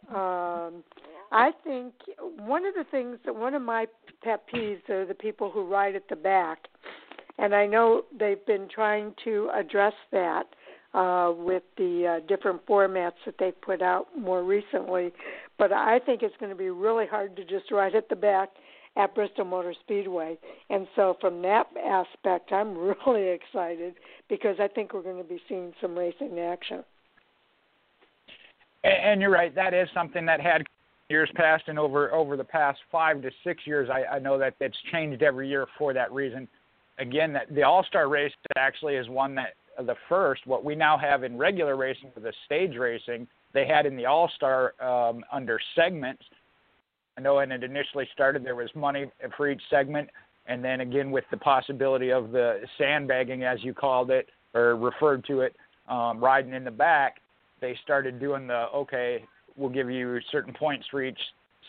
um, 0.09 0.83
I 1.31 1.51
think 1.63 1.93
one 2.37 2.65
of 2.65 2.73
the 2.73 2.85
things 2.89 3.17
that 3.25 3.35
one 3.35 3.53
of 3.53 3.61
my 3.61 3.85
pet 4.23 4.43
peeves 4.53 4.89
are 4.89 5.05
the 5.05 5.13
people 5.13 5.51
who 5.51 5.67
ride 5.67 5.95
at 5.95 6.07
the 6.09 6.15
back 6.15 6.59
and 7.37 7.53
I 7.53 7.65
know 7.65 8.03
they've 8.17 8.43
been 8.45 8.67
trying 8.73 9.13
to 9.23 9.49
address 9.55 9.93
that 10.11 10.43
uh, 10.93 11.31
with 11.35 11.63
the 11.77 12.17
uh, 12.17 12.27
different 12.27 12.65
formats 12.65 13.13
that 13.25 13.35
they've 13.39 13.59
put 13.61 13.81
out 13.81 14.07
more 14.17 14.43
recently. 14.43 15.11
But 15.57 15.71
I 15.71 15.99
think 15.99 16.21
it's 16.21 16.35
going 16.39 16.51
to 16.51 16.57
be 16.57 16.69
really 16.69 17.07
hard 17.07 17.35
to 17.35 17.43
just 17.43 17.71
ride 17.71 17.95
at 17.95 18.09
the 18.09 18.15
back 18.15 18.49
at 18.95 19.13
Bristol 19.15 19.45
Motor 19.45 19.73
Speedway. 19.83 20.37
And 20.69 20.87
so, 20.95 21.17
from 21.19 21.41
that 21.43 21.67
aspect, 21.83 22.51
I'm 22.51 22.77
really 23.07 23.29
excited 23.29 23.95
because 24.29 24.57
I 24.59 24.67
think 24.67 24.93
we're 24.93 25.03
going 25.03 25.21
to 25.21 25.27
be 25.27 25.41
seeing 25.47 25.73
some 25.81 25.97
racing 25.97 26.39
action. 26.39 26.83
And 28.83 29.19
you're 29.19 29.31
right. 29.31 29.53
That 29.53 29.73
is 29.73 29.89
something 29.93 30.25
that 30.27 30.39
had 30.39 30.63
years 31.09 31.29
past 31.35 31.63
and 31.67 31.79
over 31.79 32.13
over 32.13 32.37
the 32.37 32.43
past 32.43 32.79
five 32.91 33.21
to 33.21 33.31
six 33.43 33.65
years. 33.65 33.89
I, 33.89 34.15
I 34.15 34.19
know 34.19 34.37
that 34.37 34.53
it's 34.59 34.77
changed 34.91 35.23
every 35.23 35.49
year 35.49 35.65
for 35.77 35.93
that 35.93 36.11
reason 36.11 36.47
again, 36.99 37.33
that 37.33 37.53
the 37.53 37.63
All 37.63 37.83
Star 37.83 38.07
race 38.07 38.33
actually 38.57 38.95
is 38.95 39.07
one 39.09 39.35
that 39.35 39.53
the 39.85 39.95
first. 40.09 40.45
What 40.45 40.63
we 40.63 40.75
now 40.75 40.97
have 40.97 41.23
in 41.23 41.37
regular 41.37 41.75
racing 41.75 42.11
for 42.13 42.19
the 42.19 42.33
stage 42.45 42.75
racing, 42.75 43.27
they 43.57 43.65
had 43.65 43.87
in 43.87 43.97
the 43.97 44.05
All 44.05 44.29
Star 44.35 44.75
um, 44.79 45.23
under 45.31 45.59
segments. 45.75 46.21
I 47.17 47.21
know 47.21 47.35
when 47.35 47.51
it 47.51 47.63
initially 47.63 48.07
started, 48.13 48.45
there 48.45 48.55
was 48.55 48.69
money 48.75 49.09
for 49.35 49.49
each 49.49 49.61
segment, 49.71 50.09
and 50.45 50.63
then 50.63 50.81
again 50.81 51.09
with 51.09 51.23
the 51.31 51.37
possibility 51.37 52.11
of 52.11 52.31
the 52.31 52.61
sandbagging, 52.77 53.43
as 53.43 53.63
you 53.63 53.73
called 53.73 54.11
it 54.11 54.29
or 54.53 54.75
referred 54.75 55.25
to 55.25 55.41
it, 55.41 55.55
um, 55.89 56.23
riding 56.23 56.53
in 56.53 56.63
the 56.63 56.71
back. 56.71 57.15
They 57.59 57.75
started 57.83 58.19
doing 58.19 58.45
the 58.45 58.67
okay, 58.75 59.25
we'll 59.55 59.71
give 59.71 59.89
you 59.89 60.19
certain 60.31 60.53
points 60.53 60.85
for 60.91 61.03
each 61.03 61.19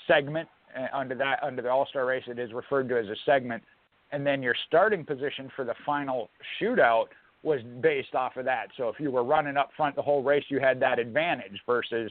segment. 0.06 0.46
Uh, 0.78 0.94
under 0.94 1.14
that, 1.14 1.42
under 1.42 1.62
the 1.62 1.70
All 1.70 1.86
Star 1.86 2.04
race, 2.04 2.24
it 2.26 2.38
is 2.38 2.52
referred 2.52 2.90
to 2.90 2.98
as 2.98 3.06
a 3.06 3.16
segment 3.24 3.62
and 4.10 4.26
then 4.26 4.42
your 4.42 4.54
starting 4.66 5.04
position 5.04 5.50
for 5.54 5.64
the 5.64 5.74
final 5.84 6.30
shootout 6.60 7.06
was 7.42 7.60
based 7.80 8.14
off 8.14 8.36
of 8.36 8.44
that. 8.44 8.68
So 8.76 8.88
if 8.88 8.96
you 8.98 9.10
were 9.10 9.24
running 9.24 9.56
up 9.56 9.70
front 9.76 9.96
the 9.96 10.02
whole 10.02 10.22
race, 10.22 10.44
you 10.48 10.60
had 10.60 10.80
that 10.80 10.98
advantage 10.98 11.60
versus 11.66 12.10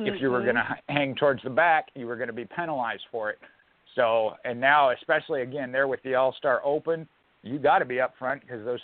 mm-hmm. 0.00 0.12
if 0.12 0.20
you 0.20 0.30
were 0.30 0.42
going 0.42 0.56
to 0.56 0.62
mm-hmm. 0.62 0.96
hang 0.96 1.14
towards 1.14 1.42
the 1.42 1.50
back, 1.50 1.86
you 1.94 2.06
were 2.06 2.16
going 2.16 2.28
to 2.28 2.34
be 2.34 2.44
penalized 2.44 3.04
for 3.10 3.30
it. 3.30 3.38
So, 3.94 4.32
and 4.44 4.60
now, 4.60 4.90
especially 4.90 5.42
again, 5.42 5.70
there 5.70 5.86
with 5.86 6.02
the 6.02 6.16
All 6.16 6.34
Star 6.36 6.60
Open, 6.64 7.06
you 7.42 7.58
got 7.58 7.78
to 7.78 7.84
be 7.84 8.00
up 8.00 8.14
front 8.18 8.40
because 8.40 8.64
those 8.64 8.80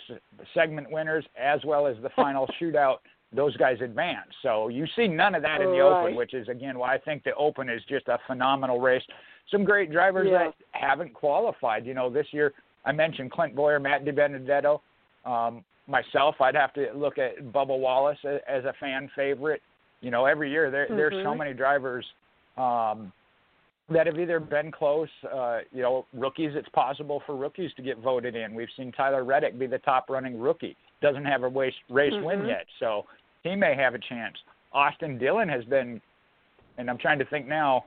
segment 0.53 0.89
winners, 0.89 1.25
as 1.37 1.59
well 1.65 1.87
as 1.87 1.97
the 2.01 2.09
final 2.15 2.47
shootout, 2.61 2.97
those 3.33 3.55
guys 3.57 3.77
advance. 3.81 4.27
So 4.41 4.67
you 4.67 4.85
see 4.95 5.07
none 5.07 5.35
of 5.35 5.41
that 5.41 5.61
in 5.61 5.71
the 5.71 5.79
right. 5.79 6.03
Open, 6.03 6.15
which 6.15 6.33
is 6.33 6.47
again 6.47 6.77
why 6.77 6.95
I 6.95 6.97
think 6.97 7.23
the 7.23 7.33
Open 7.35 7.69
is 7.69 7.81
just 7.89 8.07
a 8.07 8.17
phenomenal 8.27 8.79
race 8.79 9.03
some 9.51 9.63
great 9.63 9.91
drivers 9.91 10.27
yeah. 10.31 10.45
that 10.45 10.53
haven't 10.71 11.13
qualified. 11.13 11.85
You 11.85 11.93
know, 11.93 12.09
this 12.09 12.27
year 12.31 12.53
I 12.85 12.91
mentioned 12.91 13.31
Clint 13.31 13.55
Bowyer, 13.55 13.79
Matt 13.79 14.05
DiBenedetto. 14.05 14.79
Um, 15.25 15.63
myself, 15.91 16.35
I'd 16.41 16.55
have 16.55 16.73
to 16.73 16.87
look 16.95 17.17
at 17.17 17.51
Bubba 17.51 17.77
Wallace 17.77 18.17
as 18.25 18.65
a 18.65 18.73
fan 18.79 19.09
favorite. 19.15 19.61
You 20.01 20.09
know, 20.09 20.25
every 20.25 20.49
year 20.49 20.71
there 20.71 20.85
mm-hmm. 20.85 20.95
there's 20.95 21.23
so 21.23 21.35
many 21.35 21.53
drivers 21.53 22.05
um, 22.57 23.11
that 23.89 24.07
have 24.07 24.17
either 24.17 24.39
been 24.39 24.71
close. 24.71 25.09
Uh, 25.31 25.59
you 25.71 25.81
know, 25.81 26.05
rookies. 26.13 26.51
It's 26.55 26.69
possible 26.69 27.21
for 27.25 27.35
rookies 27.35 27.71
to 27.77 27.83
get 27.83 27.99
voted 27.99 28.35
in. 28.35 28.55
We've 28.55 28.69
seen 28.75 28.91
Tyler 28.91 29.23
Reddick 29.23 29.59
be 29.59 29.67
the 29.67 29.79
top 29.79 30.09
running 30.09 30.39
rookie. 30.39 30.75
Doesn't 31.01 31.25
have 31.25 31.43
a 31.43 31.47
race 31.47 31.73
race 31.89 32.13
mm-hmm. 32.13 32.25
win 32.25 32.45
yet, 32.45 32.65
so 32.79 33.05
he 33.43 33.55
may 33.55 33.75
have 33.75 33.93
a 33.93 33.99
chance. 33.99 34.37
Austin 34.73 35.17
Dillon 35.17 35.49
has 35.49 35.65
been, 35.65 36.01
and 36.77 36.89
I'm 36.89 36.97
trying 36.97 37.19
to 37.19 37.25
think 37.25 37.47
now. 37.47 37.85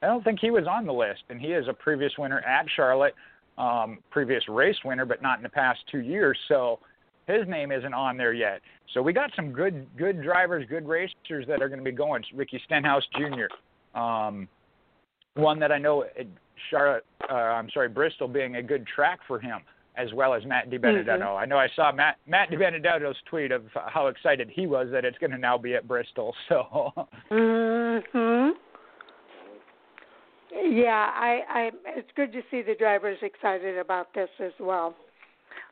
I 0.00 0.06
don't 0.06 0.22
think 0.22 0.38
he 0.40 0.50
was 0.50 0.64
on 0.68 0.86
the 0.86 0.92
list, 0.92 1.22
and 1.28 1.40
he 1.40 1.48
is 1.48 1.66
a 1.66 1.72
previous 1.72 2.12
winner 2.18 2.38
at 2.40 2.66
Charlotte, 2.76 3.14
um, 3.58 3.98
previous 4.10 4.42
race 4.48 4.76
winner, 4.84 5.04
but 5.04 5.20
not 5.20 5.38
in 5.38 5.42
the 5.42 5.48
past 5.48 5.80
two 5.90 6.00
years. 6.00 6.38
So 6.48 6.78
his 7.26 7.46
name 7.46 7.72
isn't 7.72 7.92
on 7.92 8.16
there 8.16 8.32
yet. 8.32 8.60
So 8.94 9.02
we 9.02 9.12
got 9.12 9.30
some 9.36 9.52
good 9.52 9.86
good 9.96 10.22
drivers, 10.22 10.64
good 10.68 10.88
racers 10.88 11.46
that 11.46 11.60
are 11.60 11.68
going 11.68 11.78
to 11.80 11.84
be 11.84 11.92
going. 11.92 12.22
Ricky 12.34 12.60
Stenhouse 12.64 13.04
Jr. 13.16 13.98
Um, 13.98 14.48
one 15.34 15.58
that 15.60 15.70
I 15.70 15.78
know 15.78 16.04
at 16.18 16.26
Charlotte, 16.70 17.04
uh, 17.30 17.34
I'm 17.34 17.68
sorry, 17.70 17.88
Bristol 17.88 18.28
being 18.28 18.56
a 18.56 18.62
good 18.62 18.86
track 18.86 19.20
for 19.28 19.38
him, 19.38 19.60
as 19.96 20.12
well 20.14 20.34
as 20.34 20.44
Matt 20.44 20.70
DiBenedetto. 20.70 21.06
Mm-hmm. 21.06 21.38
I 21.38 21.44
know 21.44 21.58
I 21.58 21.68
saw 21.76 21.92
Matt 21.92 22.16
Matt 22.26 22.50
DiBenedetto's 22.50 23.16
tweet 23.28 23.52
of 23.52 23.64
how 23.74 24.06
excited 24.06 24.50
he 24.52 24.66
was 24.66 24.88
that 24.90 25.04
it's 25.04 25.18
going 25.18 25.32
to 25.32 25.38
now 25.38 25.58
be 25.58 25.74
at 25.74 25.86
Bristol. 25.86 26.34
So. 26.48 26.92
Mhm. 27.30 28.52
Yeah, 30.52 31.10
I, 31.14 31.40
I 31.48 31.70
it's 31.86 32.08
good 32.16 32.32
to 32.32 32.40
see 32.50 32.62
the 32.62 32.74
drivers 32.74 33.18
excited 33.22 33.78
about 33.78 34.14
this 34.14 34.30
as 34.40 34.52
well. 34.58 34.94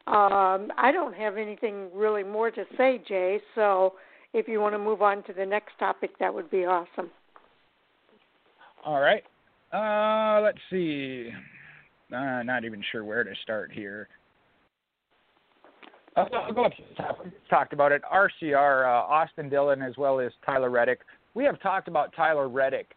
Um, 0.07 0.71
I 0.79 0.93
don't 0.93 1.15
have 1.15 1.37
anything 1.37 1.89
really 1.95 2.23
more 2.23 2.51
to 2.51 2.65
say, 2.77 3.03
Jay. 3.09 3.41
So 3.55 3.95
if 4.33 4.47
you 4.47 4.61
want 4.61 4.75
to 4.75 4.79
move 4.79 5.03
on 5.03 5.23
to 5.25 5.33
the 5.33 5.45
next 5.45 5.73
topic, 5.79 6.11
that 6.21 6.33
would 6.33 6.51
be 6.51 6.65
awesome. 6.65 7.11
All 8.85 9.01
right. 9.01 9.25
Uh, 9.73 10.41
let's 10.43 10.59
see. 10.71 11.31
uh, 12.15 12.43
not 12.45 12.65
even 12.65 12.83
sure 12.93 13.05
where 13.05 13.25
to 13.25 13.33
start 13.43 13.73
here. 13.73 14.09
I'll, 16.17 16.29
I'll 16.33 16.53
go 16.53 16.65
up 16.67 16.73
to 16.77 16.83
the 16.89 17.03
top. 17.03 17.25
We 17.25 17.33
talked 17.51 17.73
about 17.73 17.93
it. 17.93 18.03
RCR, 18.11 18.85
uh, 18.85 19.07
Austin 19.13 19.49
Dillon, 19.49 19.83
as 19.83 19.97
well 19.97 20.21
as 20.21 20.31
Tyler 20.45 20.71
Reddick. 20.71 21.01
We 21.35 21.45
have 21.45 21.61
talked 21.61 21.89
about 21.89 22.15
Tyler 22.15 22.49
Reddick, 22.49 22.93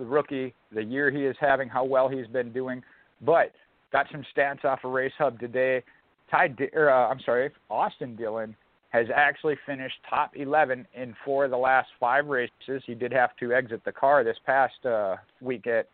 the 0.00 0.06
rookie, 0.06 0.54
the 0.72 0.82
year 0.82 1.10
he 1.10 1.24
is 1.24 1.36
having, 1.40 1.68
how 1.68 1.84
well 1.84 2.08
he's 2.08 2.26
been 2.26 2.52
doing. 2.52 2.82
But 3.20 3.52
got 3.92 4.06
some 4.10 4.24
stats 4.36 4.64
off 4.64 4.80
of 4.84 4.92
Race 4.92 5.12
Hub 5.18 5.38
today. 5.38 5.82
Ty, 6.30 6.54
or, 6.74 6.90
uh, 6.90 7.08
I'm 7.08 7.20
sorry, 7.24 7.50
Austin 7.70 8.16
Dillon 8.16 8.54
has 8.90 9.06
actually 9.14 9.56
finished 9.66 9.94
top 10.08 10.32
11 10.34 10.86
in 10.94 11.14
four 11.24 11.44
of 11.44 11.50
the 11.50 11.56
last 11.56 11.88
five 11.98 12.26
races. 12.26 12.82
He 12.86 12.94
did 12.94 13.12
have 13.12 13.36
to 13.38 13.52
exit 13.52 13.82
the 13.84 13.92
car 13.92 14.24
this 14.24 14.36
past 14.44 14.84
uh, 14.84 15.16
week 15.40 15.66
at 15.66 15.88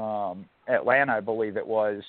um, 0.00 0.44
Atlanta, 0.68 1.14
I 1.14 1.20
believe 1.20 1.56
it 1.56 1.66
was. 1.66 2.02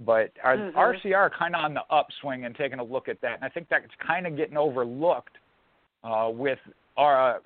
But 0.00 0.32
our, 0.42 0.56
mm-hmm. 0.56 0.78
RCR 0.78 1.30
kind 1.38 1.54
of 1.54 1.64
on 1.64 1.74
the 1.74 1.82
upswing 1.90 2.46
and 2.46 2.54
taking 2.56 2.78
a 2.80 2.84
look 2.84 3.08
at 3.08 3.20
that, 3.20 3.34
and 3.34 3.44
I 3.44 3.48
think 3.48 3.68
that's 3.70 3.84
kind 4.04 4.26
of 4.26 4.36
getting 4.36 4.56
overlooked 4.56 5.36
uh, 6.02 6.30
with 6.32 6.58
our 6.96 7.36
uh, 7.36 7.38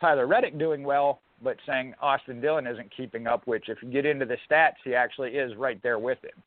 Tyler 0.00 0.26
Reddick 0.26 0.58
doing 0.58 0.84
well, 0.84 1.20
but 1.42 1.56
saying 1.66 1.94
Austin 2.00 2.40
Dillon 2.40 2.66
isn't 2.66 2.90
keeping 2.96 3.26
up. 3.26 3.46
Which, 3.46 3.68
if 3.68 3.78
you 3.82 3.90
get 3.90 4.06
into 4.06 4.24
the 4.24 4.36
stats, 4.50 4.76
he 4.84 4.94
actually 4.94 5.30
is 5.30 5.56
right 5.56 5.82
there 5.82 5.98
with 5.98 6.18
him. 6.22 6.42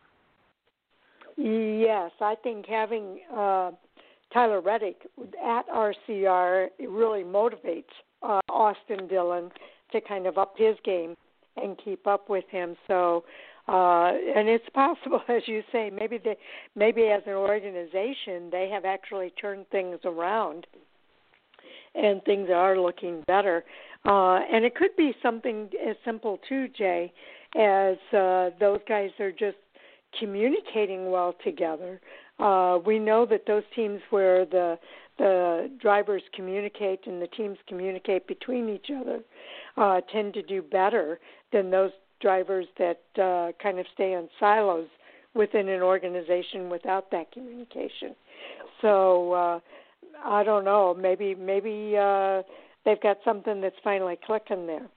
Yes, 1.38 2.12
I 2.20 2.36
think 2.36 2.66
having 2.68 3.20
uh, 3.34 3.72
Tyler 4.34 4.62
Reddick 4.62 5.08
at 5.44 5.68
RCR 5.68 6.68
really 6.88 7.24
motivates 7.24 7.84
uh, 8.22 8.40
Austin 8.50 9.08
Dillon 9.08 9.50
to 9.92 10.02
kind 10.02 10.28
of 10.28 10.38
up 10.38 10.56
his 10.58 10.76
game 10.84 11.16
and 11.58 11.78
keep 11.84 12.08
up 12.08 12.30
with 12.30 12.46
him. 12.50 12.76
So, 12.88 13.24
uh, 13.68 14.12
and 14.36 14.48
it's 14.48 14.68
possible, 14.74 15.22
as 15.28 15.44
you 15.48 15.64
say, 15.72 15.90
maybe 15.90 16.18
they, 16.18 16.38
maybe 16.76 17.04
as 17.08 17.24
an 17.26 17.34
organization 17.34 18.50
they 18.52 18.70
have 18.72 18.86
actually 18.86 19.32
turned 19.32 19.68
things 19.70 20.00
around, 20.06 20.68
and 21.94 22.24
things 22.24 22.50
are 22.54 22.80
looking 22.80 23.24
better. 23.28 23.64
Uh, 24.06 24.40
and 24.52 24.66
it 24.66 24.76
could 24.76 24.96
be 24.98 25.14
something 25.22 25.70
as 25.88 25.96
simple 26.04 26.40
too, 26.50 26.68
Jay, 26.70 27.12
as 27.56 27.98
uh, 28.18 28.50
those 28.60 28.80
guys 28.88 29.12
are 29.20 29.32
just 29.32 29.58
communicating 30.20 31.12
well 31.12 31.36
together. 31.44 32.02
Uh, 32.40 32.80
we 32.86 32.98
know 32.98 33.26
that 33.26 33.46
those 33.46 33.64
teams 33.76 34.02
where 34.10 34.46
the 34.46 34.78
the 35.18 35.70
drivers 35.80 36.24
communicate 36.34 37.06
and 37.06 37.22
the 37.22 37.28
teams 37.28 37.58
communicate 37.68 38.26
between 38.28 38.70
each 38.70 38.88
other 38.90 39.20
uh, 39.78 40.02
tend 40.12 40.34
to 40.34 40.42
do 40.42 40.64
better 40.64 41.20
than 41.54 41.70
those 41.70 41.92
drivers 42.22 42.66
that 42.80 43.02
uh, 43.22 43.52
kind 43.62 43.78
of 43.78 43.86
stay 43.94 44.14
in 44.14 44.28
silos 44.40 44.88
within 45.36 45.70
an 45.70 45.82
organization 45.82 46.70
without 46.70 47.12
that 47.12 47.32
communication. 47.32 48.16
So 48.82 49.34
uh, 49.34 49.60
I 50.24 50.44
don't 50.44 50.66
know. 50.66 50.96
Maybe 51.00 51.36
maybe 51.36 51.96
uh, 51.98 52.42
they've 52.86 53.02
got 53.02 53.18
something 53.24 53.62
that's 53.62 53.76
finally 53.84 54.18
clicking 54.26 54.68
there. 54.68 54.88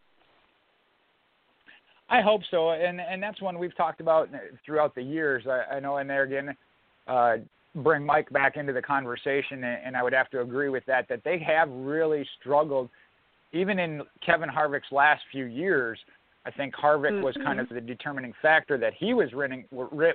I 2.11 2.20
hope 2.20 2.43
so, 2.51 2.70
and 2.73 3.01
and 3.01 3.23
that's 3.23 3.40
one 3.40 3.59
we've 3.59 3.77
talked 3.77 4.01
about 4.01 4.28
throughout 4.65 4.94
the 4.94 5.02
years. 5.02 5.44
I, 5.47 5.77
I 5.77 5.81
know, 5.81 5.97
and 5.97 6.09
there 6.09 6.24
again, 6.24 6.55
uh, 7.06 7.36
bring 7.77 8.05
Mike 8.05 8.28
back 8.31 8.56
into 8.56 8.73
the 8.73 8.82
conversation, 8.82 9.65
and, 9.65 9.78
and 9.86 9.97
I 9.97 10.02
would 10.02 10.12
have 10.12 10.31
to 10.31 10.43
agree 10.43 10.69
with 10.69 10.85
that. 10.86 11.09
That 11.09 11.23
they 11.24 11.39
have 11.39 11.69
really 11.70 12.27
struggled, 12.39 12.90
even 13.52 13.78
in 13.78 14.02
Kevin 14.24 14.51
Harvick's 14.51 14.93
last 14.93 15.23
few 15.32 15.47
years. 15.47 15.98
I 16.47 16.51
think 16.51 16.74
Harvick 16.74 17.12
mm-hmm. 17.12 17.24
was 17.24 17.35
kind 17.43 17.59
of 17.59 17.70
the 17.70 17.81
determining 17.81 18.35
factor 18.43 18.77
that 18.77 18.93
he 18.98 19.15
was 19.15 19.31
winning 19.32 19.65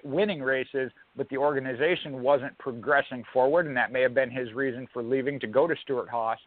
winning 0.04 0.44
races, 0.44 0.92
but 1.18 1.28
the 1.30 1.38
organization 1.38 2.22
wasn't 2.22 2.56
progressing 2.60 3.24
forward, 3.34 3.66
and 3.66 3.76
that 3.76 3.92
may 3.92 4.02
have 4.02 4.14
been 4.14 4.30
his 4.30 4.54
reason 4.54 4.88
for 4.94 5.02
leaving 5.02 5.40
to 5.40 5.48
go 5.48 5.66
to 5.66 5.76
Stewart-Haas. 5.82 6.38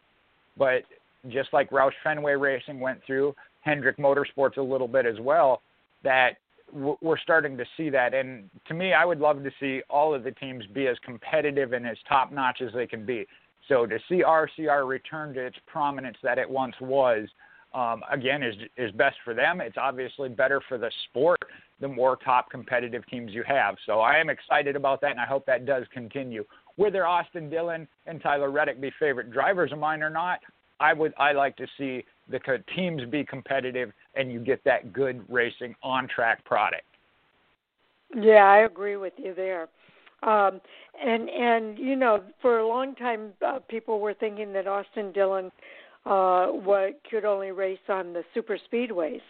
But 0.57 0.83
just 1.29 1.53
like 1.53 1.69
Roush 1.69 1.93
Fenway 2.03 2.33
Racing 2.33 2.79
went 2.79 2.99
through, 3.05 3.33
Hendrick 3.61 3.97
Motorsports 3.97 4.57
a 4.57 4.61
little 4.61 4.87
bit 4.87 5.05
as 5.05 5.19
well, 5.19 5.61
that 6.03 6.37
we're 6.73 7.19
starting 7.19 7.57
to 7.57 7.65
see 7.77 7.89
that. 7.89 8.13
And 8.13 8.49
to 8.67 8.73
me, 8.73 8.93
I 8.93 9.05
would 9.05 9.19
love 9.19 9.43
to 9.43 9.51
see 9.59 9.81
all 9.89 10.13
of 10.13 10.23
the 10.23 10.31
teams 10.31 10.65
be 10.73 10.87
as 10.87 10.97
competitive 11.03 11.73
and 11.73 11.87
as 11.87 11.97
top 12.07 12.31
notch 12.31 12.61
as 12.61 12.73
they 12.73 12.87
can 12.87 13.05
be. 13.05 13.25
So 13.67 13.85
to 13.85 13.97
see 14.09 14.23
RCR 14.23 14.87
return 14.87 15.33
to 15.35 15.45
its 15.45 15.57
prominence 15.67 16.17
that 16.23 16.37
it 16.37 16.49
once 16.49 16.75
was, 16.81 17.27
um, 17.73 18.03
again, 18.11 18.43
is 18.43 18.55
is 18.77 18.91
best 18.91 19.15
for 19.23 19.33
them. 19.33 19.59
It's 19.59 19.77
obviously 19.77 20.29
better 20.29 20.61
for 20.67 20.77
the 20.77 20.91
sport 21.09 21.39
the 21.79 21.87
more 21.87 22.17
top 22.17 22.49
competitive 22.51 23.05
teams 23.07 23.33
you 23.33 23.43
have. 23.47 23.75
So 23.85 23.99
I 23.99 24.17
am 24.17 24.29
excited 24.29 24.75
about 24.75 25.01
that, 25.01 25.11
and 25.11 25.19
I 25.19 25.25
hope 25.25 25.45
that 25.47 25.65
does 25.65 25.85
continue. 25.91 26.45
Whether 26.75 27.05
Austin 27.05 27.49
Dillon 27.49 27.87
and 28.05 28.21
Tyler 28.21 28.51
Reddick 28.51 28.79
be 28.79 28.91
favorite 28.99 29.31
drivers 29.31 29.71
of 29.71 29.79
mine 29.79 30.03
or 30.03 30.09
not, 30.09 30.39
I 30.79 30.93
would 30.93 31.13
I 31.17 31.31
like 31.31 31.55
to 31.57 31.67
see 31.77 32.03
the 32.29 32.39
teams 32.75 33.03
be 33.09 33.23
competitive 33.23 33.91
and 34.15 34.31
you 34.31 34.39
get 34.39 34.63
that 34.63 34.93
good 34.93 35.23
racing 35.29 35.75
on 35.83 36.07
track 36.07 36.43
product. 36.45 36.83
Yeah, 38.15 38.45
I 38.45 38.59
agree 38.59 38.95
with 38.95 39.13
you 39.17 39.33
there. 39.33 39.67
Um, 40.21 40.61
and 41.03 41.29
and 41.29 41.77
you 41.77 41.95
know, 41.95 42.23
for 42.41 42.59
a 42.59 42.67
long 42.67 42.95
time, 42.95 43.33
uh, 43.45 43.59
people 43.67 43.99
were 43.99 44.13
thinking 44.13 44.53
that 44.53 44.67
Austin 44.67 45.11
Dillon 45.11 45.51
uh, 46.05 46.47
what 46.47 46.99
could 47.09 47.25
only 47.25 47.51
race 47.51 47.79
on 47.89 48.13
the 48.13 48.23
super 48.33 48.57
speedways, 48.71 49.21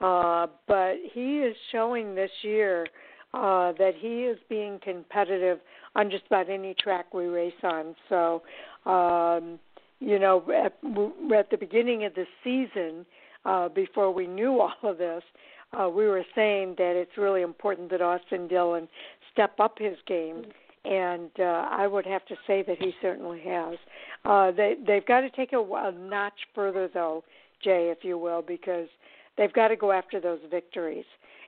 uh, 0.00 0.46
but 0.66 0.94
he 1.12 1.38
is 1.38 1.56
showing 1.70 2.14
this 2.14 2.30
year 2.42 2.86
uh, 3.34 3.72
that 3.72 3.92
he 3.98 4.24
is 4.24 4.38
being 4.48 4.78
competitive 4.82 5.58
on 5.96 6.10
just 6.10 6.24
about 6.26 6.48
any 6.48 6.74
track 6.74 7.12
we 7.14 7.26
race 7.26 7.52
on. 7.62 7.94
So 8.08 8.42
um, 8.90 9.58
you 10.04 10.18
know, 10.18 10.44
at, 10.52 10.76
at 11.36 11.50
the 11.50 11.56
beginning 11.56 12.04
of 12.04 12.14
the 12.14 12.26
season, 12.42 13.06
uh, 13.44 13.68
before 13.68 14.12
we 14.12 14.26
knew 14.26 14.60
all 14.60 14.74
of 14.82 14.98
this, 14.98 15.22
uh, 15.72 15.88
we 15.88 16.06
were 16.06 16.24
saying 16.34 16.74
that 16.78 16.94
it's 16.94 17.16
really 17.16 17.42
important 17.42 17.90
that 17.90 18.00
Austin 18.00 18.46
Dillon 18.46 18.88
step 19.32 19.58
up 19.58 19.78
his 19.78 19.96
game, 20.06 20.44
and 20.84 21.30
uh, 21.38 21.66
I 21.70 21.86
would 21.86 22.06
have 22.06 22.24
to 22.26 22.36
say 22.46 22.62
that 22.62 22.78
he 22.78 22.92
certainly 23.02 23.40
has. 23.46 23.76
Uh, 24.24 24.52
they 24.52 24.76
they've 24.86 25.04
got 25.06 25.22
to 25.22 25.30
take 25.30 25.52
a, 25.52 25.58
a 25.58 25.92
notch 25.92 26.38
further, 26.54 26.88
though, 26.92 27.24
Jay, 27.62 27.90
if 27.90 28.04
you 28.04 28.18
will, 28.18 28.42
because 28.42 28.88
they've 29.36 29.52
got 29.52 29.68
to 29.68 29.76
go 29.76 29.90
after 29.90 30.20
those 30.20 30.38
victories. 30.50 31.06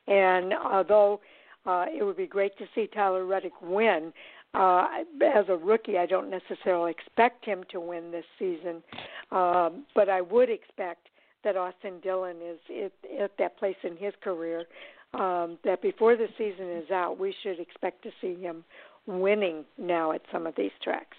And 0.09 0.53
although 0.55 1.21
uh, 1.67 1.87
it 1.93 2.03
would 2.03 2.17
be 2.17 2.27
great 2.27 2.57
to 2.59 2.65
see 2.75 2.89
Tyler 2.93 3.27
Reddick 3.27 3.61
win, 3.61 4.13
uh, 4.55 4.87
as 5.23 5.45
a 5.49 5.57
rookie, 5.57 5.99
I 5.99 6.07
don't 6.07 6.31
necessarily 6.31 6.91
expect 6.91 7.45
him 7.45 7.65
to 7.71 7.81
win 7.81 8.11
this 8.11 8.25
season, 8.39 8.83
um, 9.31 9.85
but 9.95 10.09
I 10.09 10.21
would 10.21 10.51
expect 10.51 11.09
that 11.45 11.57
Austin 11.57 12.01
Dillon 12.03 12.37
is 12.43 12.59
at, 12.71 13.23
at 13.23 13.31
that 13.39 13.59
place 13.59 13.77
in 13.85 13.97
his 13.97 14.15
career 14.23 14.65
um, 15.15 15.59
that 15.65 15.81
before 15.83 16.17
the 16.17 16.27
season 16.37 16.71
is 16.71 16.91
out, 16.91 17.19
we 17.19 17.35
should 17.43 17.61
expect 17.61 18.03
to 18.03 18.11
see 18.21 18.35
him 18.41 18.65
winning 19.07 19.65
now 19.79 20.13
at 20.13 20.23
some 20.33 20.47
of 20.47 20.55
these 20.57 20.73
tracks. 20.83 21.17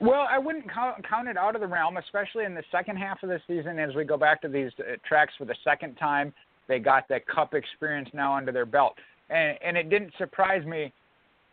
Well, 0.00 0.26
I 0.30 0.38
wouldn't 0.38 0.64
count, 0.72 1.28
it 1.28 1.36
out 1.36 1.54
of 1.54 1.60
the 1.60 1.66
realm, 1.66 1.98
especially 1.98 2.44
in 2.44 2.54
the 2.54 2.62
second 2.72 2.96
half 2.96 3.22
of 3.22 3.28
the 3.28 3.40
season 3.46 3.78
as 3.78 3.94
we 3.94 4.04
go 4.04 4.16
back 4.16 4.40
to 4.42 4.48
these 4.48 4.70
uh, 4.78 4.96
tracks 5.06 5.34
for 5.36 5.44
the 5.44 5.54
second 5.62 5.96
time. 5.96 6.32
They 6.68 6.78
got 6.78 7.06
that 7.08 7.26
cup 7.26 7.52
experience 7.52 8.08
now 8.14 8.34
under 8.34 8.52
their 8.52 8.64
belt 8.64 8.94
and 9.30 9.58
and 9.62 9.76
it 9.76 9.90
didn't 9.90 10.12
surprise 10.18 10.64
me, 10.66 10.92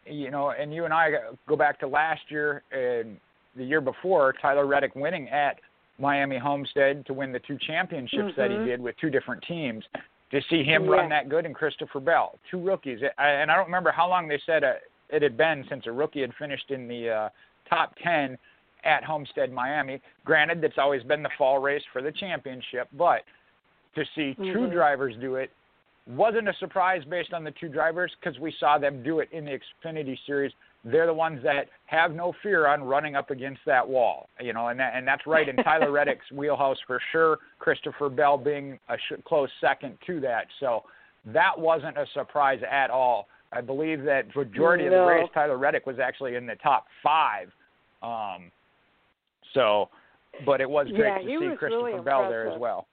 you 0.05 0.31
know. 0.31 0.51
And 0.51 0.73
you 0.73 0.85
and 0.85 0.93
I 0.93 1.11
go 1.47 1.55
back 1.55 1.79
to 1.79 1.87
last 1.87 2.21
year 2.29 2.63
and 2.71 3.17
the 3.55 3.63
year 3.63 3.81
before, 3.81 4.33
Tyler 4.41 4.67
Reddick 4.67 4.95
winning 4.95 5.29
at 5.29 5.59
Miami 5.99 6.37
Homestead 6.37 7.05
to 7.07 7.13
win 7.13 7.31
the 7.31 7.39
two 7.39 7.57
championships 7.65 8.33
mm-hmm. 8.37 8.41
that 8.41 8.51
he 8.51 8.57
did 8.65 8.81
with 8.81 8.95
two 8.99 9.09
different 9.09 9.43
teams. 9.47 9.83
To 10.31 10.41
see 10.49 10.61
him 10.61 10.83
yeah. 10.83 10.91
run 10.91 11.09
that 11.09 11.29
good 11.29 11.45
and 11.45 11.55
Christopher 11.55 12.01
Bell, 12.01 12.37
two 12.51 12.59
rookies, 12.59 12.99
and 13.17 13.49
I 13.49 13.55
don't 13.55 13.65
remember 13.65 13.91
how 13.91 14.09
long 14.09 14.27
they 14.27 14.41
said 14.45 14.61
uh, 14.61 14.73
it 15.09 15.21
had 15.21 15.37
been 15.37 15.63
since 15.69 15.85
a 15.87 15.91
rookie 15.91 16.19
had 16.19 16.33
finished 16.37 16.69
in 16.69 16.85
the 16.85 17.09
uh, 17.09 17.29
top 17.69 17.95
ten 18.03 18.37
at 18.83 19.05
Homestead, 19.05 19.53
Miami. 19.53 20.01
Granted, 20.25 20.61
that's 20.61 20.77
always 20.77 21.01
been 21.03 21.23
the 21.23 21.29
fall 21.37 21.59
race 21.59 21.83
for 21.93 22.01
the 22.01 22.11
championship, 22.11 22.89
but 22.97 23.21
to 23.95 24.03
see 24.15 24.35
mm-hmm. 24.37 24.53
two 24.53 24.69
drivers 24.69 25.15
do 25.21 25.35
it 25.35 25.49
wasn't 26.07 26.47
a 26.47 26.53
surprise 26.59 27.01
based 27.09 27.33
on 27.33 27.43
the 27.43 27.51
two 27.59 27.67
drivers 27.67 28.11
because 28.19 28.39
we 28.39 28.53
saw 28.59 28.77
them 28.77 29.03
do 29.03 29.19
it 29.19 29.29
in 29.31 29.45
the 29.45 29.59
Xfinity 29.85 30.17
Series. 30.25 30.51
They're 30.85 31.05
the 31.05 31.13
ones 31.13 31.41
that 31.43 31.67
have 31.87 32.13
no 32.13 32.33
fear 32.41 32.67
on 32.67 32.83
running 32.83 33.15
up 33.15 33.29
against 33.29 33.61
that 33.65 33.87
wall, 33.87 34.29
you 34.39 34.53
know, 34.53 34.69
and 34.69 34.79
that, 34.79 34.93
and 34.95 35.05
that's 35.05 35.27
right 35.27 35.49
in 35.49 35.57
Tyler 35.57 35.91
Reddick's 35.91 36.31
wheelhouse 36.31 36.77
for 36.87 37.01
sure. 37.11 37.39
Christopher 37.59 38.09
Bell 38.09 38.37
being 38.37 38.79
a 38.87 38.95
sh- 38.95 39.19
close 39.25 39.49
second 39.59 39.97
to 40.07 40.21
that, 40.21 40.45
so 40.59 40.83
that 41.25 41.51
wasn't 41.57 41.97
a 41.97 42.05
surprise 42.13 42.61
at 42.69 42.89
all. 42.89 43.27
I 43.51 43.61
believe 43.61 44.03
that 44.03 44.33
majority 44.35 44.85
no. 44.85 44.91
of 44.91 44.93
the 44.93 45.05
race, 45.05 45.29
Tyler 45.33 45.57
Reddick 45.57 45.85
was 45.85 45.99
actually 45.99 46.35
in 46.35 46.45
the 46.45 46.55
top 46.55 46.85
five. 47.03 47.49
Um, 48.01 48.51
so, 49.53 49.89
but 50.45 50.61
it 50.61 50.69
was 50.69 50.87
great 50.87 51.23
yeah, 51.23 51.47
to 51.47 51.51
see 51.51 51.57
Christopher 51.57 51.85
really 51.85 52.03
Bell 52.03 52.29
there 52.29 52.49
as 52.49 52.59
well. 52.59 52.87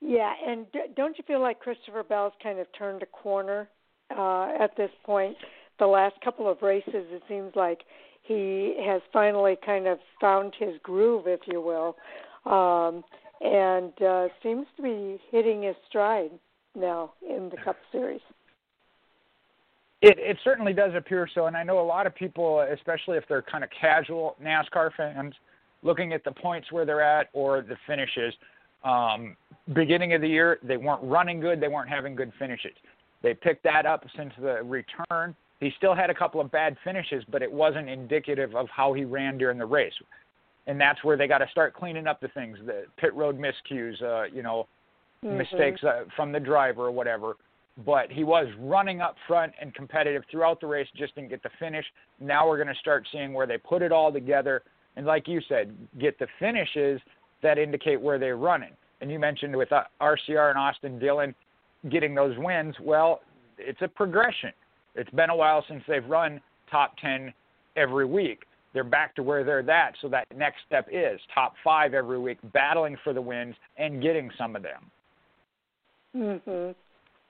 Yeah, 0.00 0.32
and 0.46 0.66
don't 0.94 1.16
you 1.16 1.24
feel 1.26 1.40
like 1.40 1.60
Christopher 1.60 2.02
Bell's 2.02 2.32
kind 2.42 2.58
of 2.58 2.66
turned 2.78 3.02
a 3.02 3.06
corner 3.06 3.68
uh, 4.16 4.52
at 4.60 4.76
this 4.76 4.90
point? 5.04 5.36
The 5.78 5.86
last 5.86 6.14
couple 6.22 6.50
of 6.50 6.62
races, 6.62 6.92
it 6.94 7.22
seems 7.28 7.52
like 7.54 7.80
he 8.22 8.76
has 8.86 9.00
finally 9.12 9.56
kind 9.64 9.86
of 9.86 9.98
found 10.20 10.54
his 10.58 10.74
groove, 10.82 11.24
if 11.26 11.40
you 11.46 11.60
will, 11.60 11.96
um, 12.50 13.04
and 13.40 13.92
uh, 14.02 14.28
seems 14.42 14.66
to 14.76 14.82
be 14.82 15.20
hitting 15.30 15.62
his 15.62 15.76
stride 15.88 16.30
now 16.74 17.12
in 17.28 17.48
the 17.50 17.56
Cup 17.64 17.76
Series. 17.92 18.20
It 20.02 20.18
it 20.18 20.36
certainly 20.44 20.72
does 20.72 20.92
appear 20.94 21.28
so, 21.34 21.46
and 21.46 21.56
I 21.56 21.62
know 21.62 21.80
a 21.80 21.86
lot 21.86 22.06
of 22.06 22.14
people, 22.14 22.60
especially 22.60 23.16
if 23.16 23.24
they're 23.28 23.42
kind 23.42 23.64
of 23.64 23.70
casual 23.78 24.36
NASCAR 24.42 24.90
fans, 24.96 25.34
looking 25.82 26.12
at 26.12 26.22
the 26.22 26.32
points 26.32 26.70
where 26.70 26.84
they're 26.84 27.02
at 27.02 27.28
or 27.32 27.62
the 27.62 27.76
finishes. 27.86 28.34
Um, 28.86 29.36
beginning 29.74 30.14
of 30.14 30.20
the 30.20 30.28
year, 30.28 30.58
they 30.62 30.76
weren't 30.76 31.02
running 31.02 31.40
good. 31.40 31.60
They 31.60 31.68
weren't 31.68 31.88
having 31.88 32.14
good 32.14 32.32
finishes. 32.38 32.72
They 33.22 33.34
picked 33.34 33.64
that 33.64 33.84
up 33.84 34.04
since 34.16 34.32
the 34.40 34.62
return. 34.62 35.34
He 35.58 35.72
still 35.76 35.94
had 35.94 36.10
a 36.10 36.14
couple 36.14 36.40
of 36.40 36.50
bad 36.50 36.76
finishes, 36.84 37.24
but 37.30 37.42
it 37.42 37.50
wasn't 37.50 37.88
indicative 37.88 38.54
of 38.54 38.68
how 38.68 38.92
he 38.92 39.04
ran 39.04 39.38
during 39.38 39.58
the 39.58 39.66
race. 39.66 39.94
And 40.68 40.80
that's 40.80 41.02
where 41.02 41.16
they 41.16 41.26
got 41.26 41.38
to 41.38 41.48
start 41.50 41.74
cleaning 41.74 42.06
up 42.06 42.20
the 42.20 42.28
things, 42.28 42.58
the 42.64 42.84
pit 42.96 43.14
road 43.14 43.38
miscues, 43.38 44.00
uh, 44.02 44.24
you 44.32 44.42
know, 44.42 44.68
mm-hmm. 45.24 45.38
mistakes 45.38 45.82
uh, 45.82 46.04
from 46.14 46.30
the 46.30 46.40
driver 46.40 46.84
or 46.84 46.90
whatever. 46.90 47.34
But 47.84 48.10
he 48.10 48.24
was 48.24 48.46
running 48.58 49.00
up 49.00 49.16
front 49.26 49.52
and 49.60 49.74
competitive 49.74 50.22
throughout 50.30 50.60
the 50.60 50.66
race, 50.66 50.88
just 50.96 51.14
didn't 51.14 51.30
get 51.30 51.42
the 51.42 51.50
finish. 51.58 51.84
Now 52.20 52.48
we're 52.48 52.56
going 52.56 52.74
to 52.74 52.80
start 52.80 53.06
seeing 53.12 53.32
where 53.32 53.46
they 53.46 53.58
put 53.58 53.82
it 53.82 53.92
all 53.92 54.12
together. 54.12 54.62
And 54.96 55.04
like 55.04 55.28
you 55.28 55.40
said, 55.48 55.74
get 55.98 56.18
the 56.18 56.26
finishes 56.38 57.00
that 57.42 57.58
indicate 57.58 58.00
where 58.00 58.18
they're 58.18 58.36
running. 58.36 58.72
And 59.00 59.10
you 59.10 59.18
mentioned 59.18 59.54
with 59.54 59.68
RCR 60.00 60.50
and 60.50 60.58
Austin 60.58 60.98
Dillon 60.98 61.34
getting 61.90 62.14
those 62.14 62.36
wins. 62.38 62.74
Well, 62.80 63.20
it's 63.58 63.80
a 63.82 63.88
progression. 63.88 64.52
It's 64.94 65.10
been 65.10 65.30
a 65.30 65.36
while 65.36 65.64
since 65.68 65.82
they've 65.86 66.04
run 66.06 66.40
top 66.70 66.96
10 66.98 67.32
every 67.76 68.06
week. 68.06 68.44
They're 68.72 68.84
back 68.84 69.14
to 69.16 69.22
where 69.22 69.44
they're 69.44 69.68
at. 69.70 69.94
So 70.00 70.08
that 70.08 70.26
next 70.36 70.58
step 70.66 70.88
is 70.90 71.20
top 71.34 71.54
five 71.62 71.94
every 71.94 72.18
week, 72.18 72.38
battling 72.52 72.96
for 73.04 73.12
the 73.12 73.20
wins 73.20 73.54
and 73.78 74.02
getting 74.02 74.30
some 74.36 74.56
of 74.56 74.62
them. 74.62 74.90
Mhm. 76.14 76.74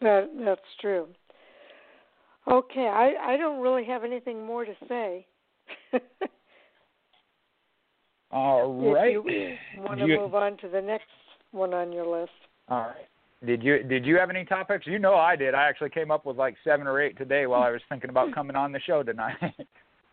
That 0.00 0.30
that's 0.38 0.74
true. 0.80 1.08
Okay, 2.48 2.86
I 2.86 3.32
I 3.32 3.36
don't 3.36 3.60
really 3.60 3.84
have 3.84 4.04
anything 4.04 4.44
more 4.44 4.64
to 4.64 4.74
say. 4.88 5.26
All 8.30 8.92
right. 8.92 9.16
If 9.16 9.24
you 9.24 9.82
want 9.82 10.00
to 10.00 10.06
you- 10.06 10.18
move 10.18 10.34
on 10.34 10.56
to 10.58 10.68
the 10.68 10.80
next 10.80 11.04
one 11.52 11.72
on 11.74 11.92
your 11.92 12.06
list. 12.06 12.32
All 12.68 12.80
right. 12.80 13.06
Did 13.44 13.62
you 13.62 13.82
did 13.82 14.04
you 14.06 14.16
have 14.18 14.30
any 14.30 14.44
topics? 14.44 14.86
You 14.86 14.98
know 14.98 15.14
I 15.14 15.36
did. 15.36 15.54
I 15.54 15.68
actually 15.68 15.90
came 15.90 16.10
up 16.10 16.24
with 16.24 16.36
like 16.36 16.56
seven 16.64 16.86
or 16.86 17.00
eight 17.00 17.18
today 17.18 17.46
while 17.46 17.62
I 17.62 17.70
was 17.70 17.82
thinking 17.88 18.10
about 18.10 18.34
coming 18.34 18.56
on 18.56 18.72
the 18.72 18.80
show 18.80 19.02
tonight. 19.02 19.36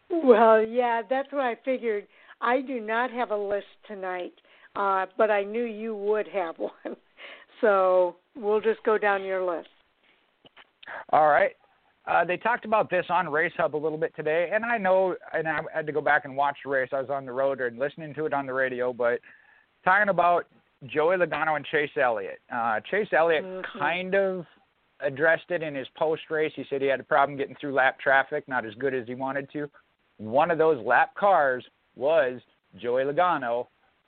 Well, 0.09 0.63
yeah, 0.63 1.01
that's 1.09 1.31
what 1.31 1.41
I 1.41 1.55
figured. 1.65 2.05
I 2.39 2.61
do 2.61 2.79
not 2.79 3.09
have 3.11 3.31
a 3.31 3.37
list 3.37 3.65
tonight, 3.87 4.33
uh, 4.75 5.07
but 5.17 5.31
I 5.31 5.43
knew 5.43 5.63
you 5.63 5.95
would 5.95 6.27
have 6.27 6.55
one. 6.59 6.95
So 7.61 8.17
we'll 8.35 8.61
just 8.61 8.83
go 8.83 8.99
down 8.99 9.23
your 9.23 9.43
list. 9.43 9.69
All 11.11 11.29
right. 11.29 11.53
Uh, 12.05 12.25
they 12.25 12.35
talked 12.37 12.65
about 12.65 12.89
this 12.89 13.05
on 13.09 13.29
Race 13.29 13.53
Hub 13.57 13.75
a 13.75 13.77
little 13.77 13.97
bit 13.97 14.13
today, 14.15 14.49
and 14.53 14.65
I 14.65 14.77
know, 14.77 15.15
and 15.33 15.47
I 15.47 15.61
had 15.73 15.85
to 15.85 15.93
go 15.93 16.01
back 16.01 16.25
and 16.25 16.35
watch 16.35 16.57
the 16.63 16.69
race. 16.69 16.89
I 16.91 16.99
was 16.99 17.09
on 17.09 17.25
the 17.25 17.31
road 17.31 17.61
and 17.61 17.79
listening 17.79 18.13
to 18.15 18.25
it 18.25 18.33
on 18.33 18.45
the 18.45 18.53
radio, 18.53 18.91
but 18.91 19.19
talking 19.85 20.09
about 20.09 20.45
Joey 20.85 21.15
Logano 21.15 21.55
and 21.55 21.65
Chase 21.65 21.95
Elliott. 21.95 22.41
Uh, 22.51 22.81
Chase 22.81 23.07
Elliott 23.13 23.45
Mhm. 23.45 23.63
kind 23.79 24.15
of 24.15 24.45
addressed 24.99 25.49
it 25.49 25.63
in 25.63 25.75
his 25.75 25.87
post 25.89 26.29
race. 26.29 26.53
He 26.55 26.65
said 26.65 26.81
he 26.81 26.87
had 26.87 26.99
a 26.99 27.03
problem 27.05 27.37
getting 27.37 27.55
through 27.55 27.73
lap 27.73 27.99
traffic, 27.99 28.45
not 28.49 28.65
as 28.65 28.73
good 28.75 28.93
as 28.93 29.07
he 29.07 29.15
wanted 29.15 29.49
to. 29.51 29.69
One 30.17 30.51
of 30.51 30.57
those 30.57 30.83
lap 30.85 31.13
cars 31.15 31.65
was 31.95 32.41
Joey 32.75 33.03
Logano, 33.05 33.67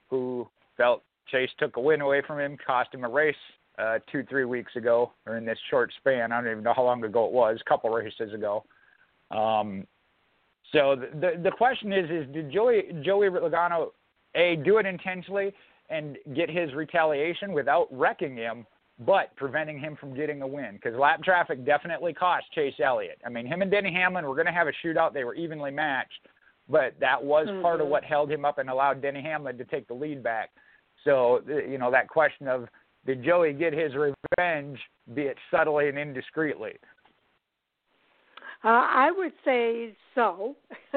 who 0.09 0.49
felt 0.75 1.01
Chase 1.27 1.53
took 1.57 1.77
a 1.77 1.81
win 1.81 2.01
away 2.01 2.21
from 2.21 2.39
him, 2.39 2.57
cost 2.57 2.93
him 2.93 3.05
a 3.05 3.09
race 3.09 3.35
uh, 3.77 3.99
two, 4.11 4.23
three 4.29 4.45
weeks 4.45 4.75
ago, 4.75 5.11
or 5.25 5.37
in 5.37 5.45
this 5.45 5.57
short 5.69 5.91
span. 5.97 6.31
I 6.31 6.41
don't 6.41 6.51
even 6.51 6.63
know 6.63 6.73
how 6.75 6.83
long 6.83 7.03
ago 7.03 7.25
it 7.25 7.31
was, 7.31 7.59
a 7.61 7.69
couple 7.69 7.89
races 7.89 8.33
ago. 8.33 8.63
Um, 9.31 9.85
so 10.71 10.95
the, 10.95 11.19
the 11.19 11.41
the 11.43 11.51
question 11.51 11.91
is, 11.93 12.09
is 12.09 12.33
did 12.33 12.51
Joey 12.51 12.83
Joey 13.03 13.29
Logano 13.29 13.89
a 14.35 14.57
do 14.57 14.77
it 14.77 14.85
intentionally 14.85 15.53
and 15.89 16.17
get 16.35 16.49
his 16.49 16.73
retaliation 16.73 17.53
without 17.53 17.87
wrecking 17.91 18.35
him, 18.35 18.65
but 19.05 19.35
preventing 19.35 19.79
him 19.79 19.95
from 19.99 20.15
getting 20.15 20.41
a 20.41 20.47
win? 20.47 20.73
Because 20.73 20.97
lap 20.97 21.23
traffic 21.23 21.65
definitely 21.65 22.13
cost 22.13 22.45
Chase 22.53 22.73
Elliott. 22.83 23.19
I 23.25 23.29
mean, 23.29 23.45
him 23.45 23.61
and 23.61 23.69
Denny 23.69 23.93
Hamlin 23.93 24.25
were 24.25 24.35
going 24.35 24.47
to 24.47 24.51
have 24.51 24.67
a 24.67 24.73
shootout. 24.85 25.13
They 25.13 25.23
were 25.23 25.35
evenly 25.35 25.71
matched, 25.71 26.27
but 26.67 26.95
that 26.99 27.23
was 27.23 27.47
part 27.61 27.81
of 27.81 27.87
Mhm. 27.87 27.91
what 27.91 28.03
held 28.03 28.31
him 28.31 28.45
up 28.45 28.57
and 28.57 28.69
allowed 28.69 29.01
Denny 29.01 29.21
Hamlin 29.21 29.57
to 29.57 29.65
take 29.65 29.87
the 29.87 29.93
lead 29.93 30.23
back. 30.23 30.49
So 31.03 31.41
you 31.47 31.77
know 31.77 31.91
that 31.91 32.07
question 32.09 32.47
of 32.47 32.67
did 33.05 33.23
Joey 33.23 33.53
get 33.53 33.73
his 33.73 33.93
revenge, 33.93 34.79
be 35.13 35.23
it 35.23 35.37
subtly 35.51 35.89
and 35.89 35.97
indiscreetly? 35.97 36.73
Uh, 38.63 38.67
I 38.67 39.11
would 39.15 39.33
say 39.43 39.95
so. 40.15 40.55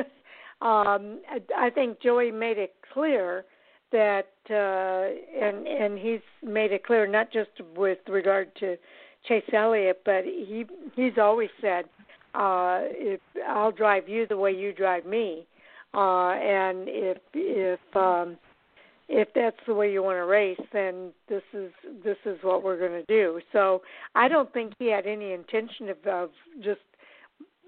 um, 0.63 1.21
I, 1.55 1.71
think 1.75 2.01
Joey 2.01 2.31
made 2.31 2.57
it 2.57 2.75
clear 2.95 3.45
that, 3.93 4.29
uh, 4.49 5.45
and 5.45 5.67
and 5.67 5.99
he's 5.99 6.21
made 6.43 6.73
it 6.73 6.85
clear 6.85 7.07
not 7.07 7.31
just 7.31 7.51
with 7.77 7.99
regard 8.09 8.55
to 8.61 8.77
Chase 9.27 9.45
Elliott, 9.53 10.01
but 10.07 10.25
he 10.25 10.65
he's 10.97 11.19
always 11.21 11.51
said, 11.61 11.85
uh, 12.35 12.81
"If 12.85 13.21
I'll 13.47 13.73
drive 13.73 14.09
you 14.09 14.27
the 14.27 14.39
way 14.39 14.53
you 14.53 14.73
drive 14.73 15.05
me," 15.05 15.47
uh, 15.93 16.31
and 16.31 16.89
if 16.89 17.19
if 17.35 17.81
um, 17.95 18.39
if 19.09 19.29
that's 19.35 19.57
the 19.67 19.75
way 19.75 19.91
you 19.91 20.03
want 20.03 20.17
to 20.17 20.25
race, 20.25 20.61
then 20.73 21.13
this 21.29 21.43
is 21.55 21.73
this 22.05 22.19
is 22.27 22.39
what 22.43 22.63
we're 22.63 22.79
going 22.79 22.93
to 22.93 23.07
do. 23.07 23.41
So 23.53 23.83
I 24.15 24.29
don't 24.29 24.53
think 24.53 24.75
he 24.79 24.91
had 24.91 25.07
any 25.07 25.33
intention 25.33 25.89
of, 25.89 25.97
of 26.07 26.31
just 26.63 26.81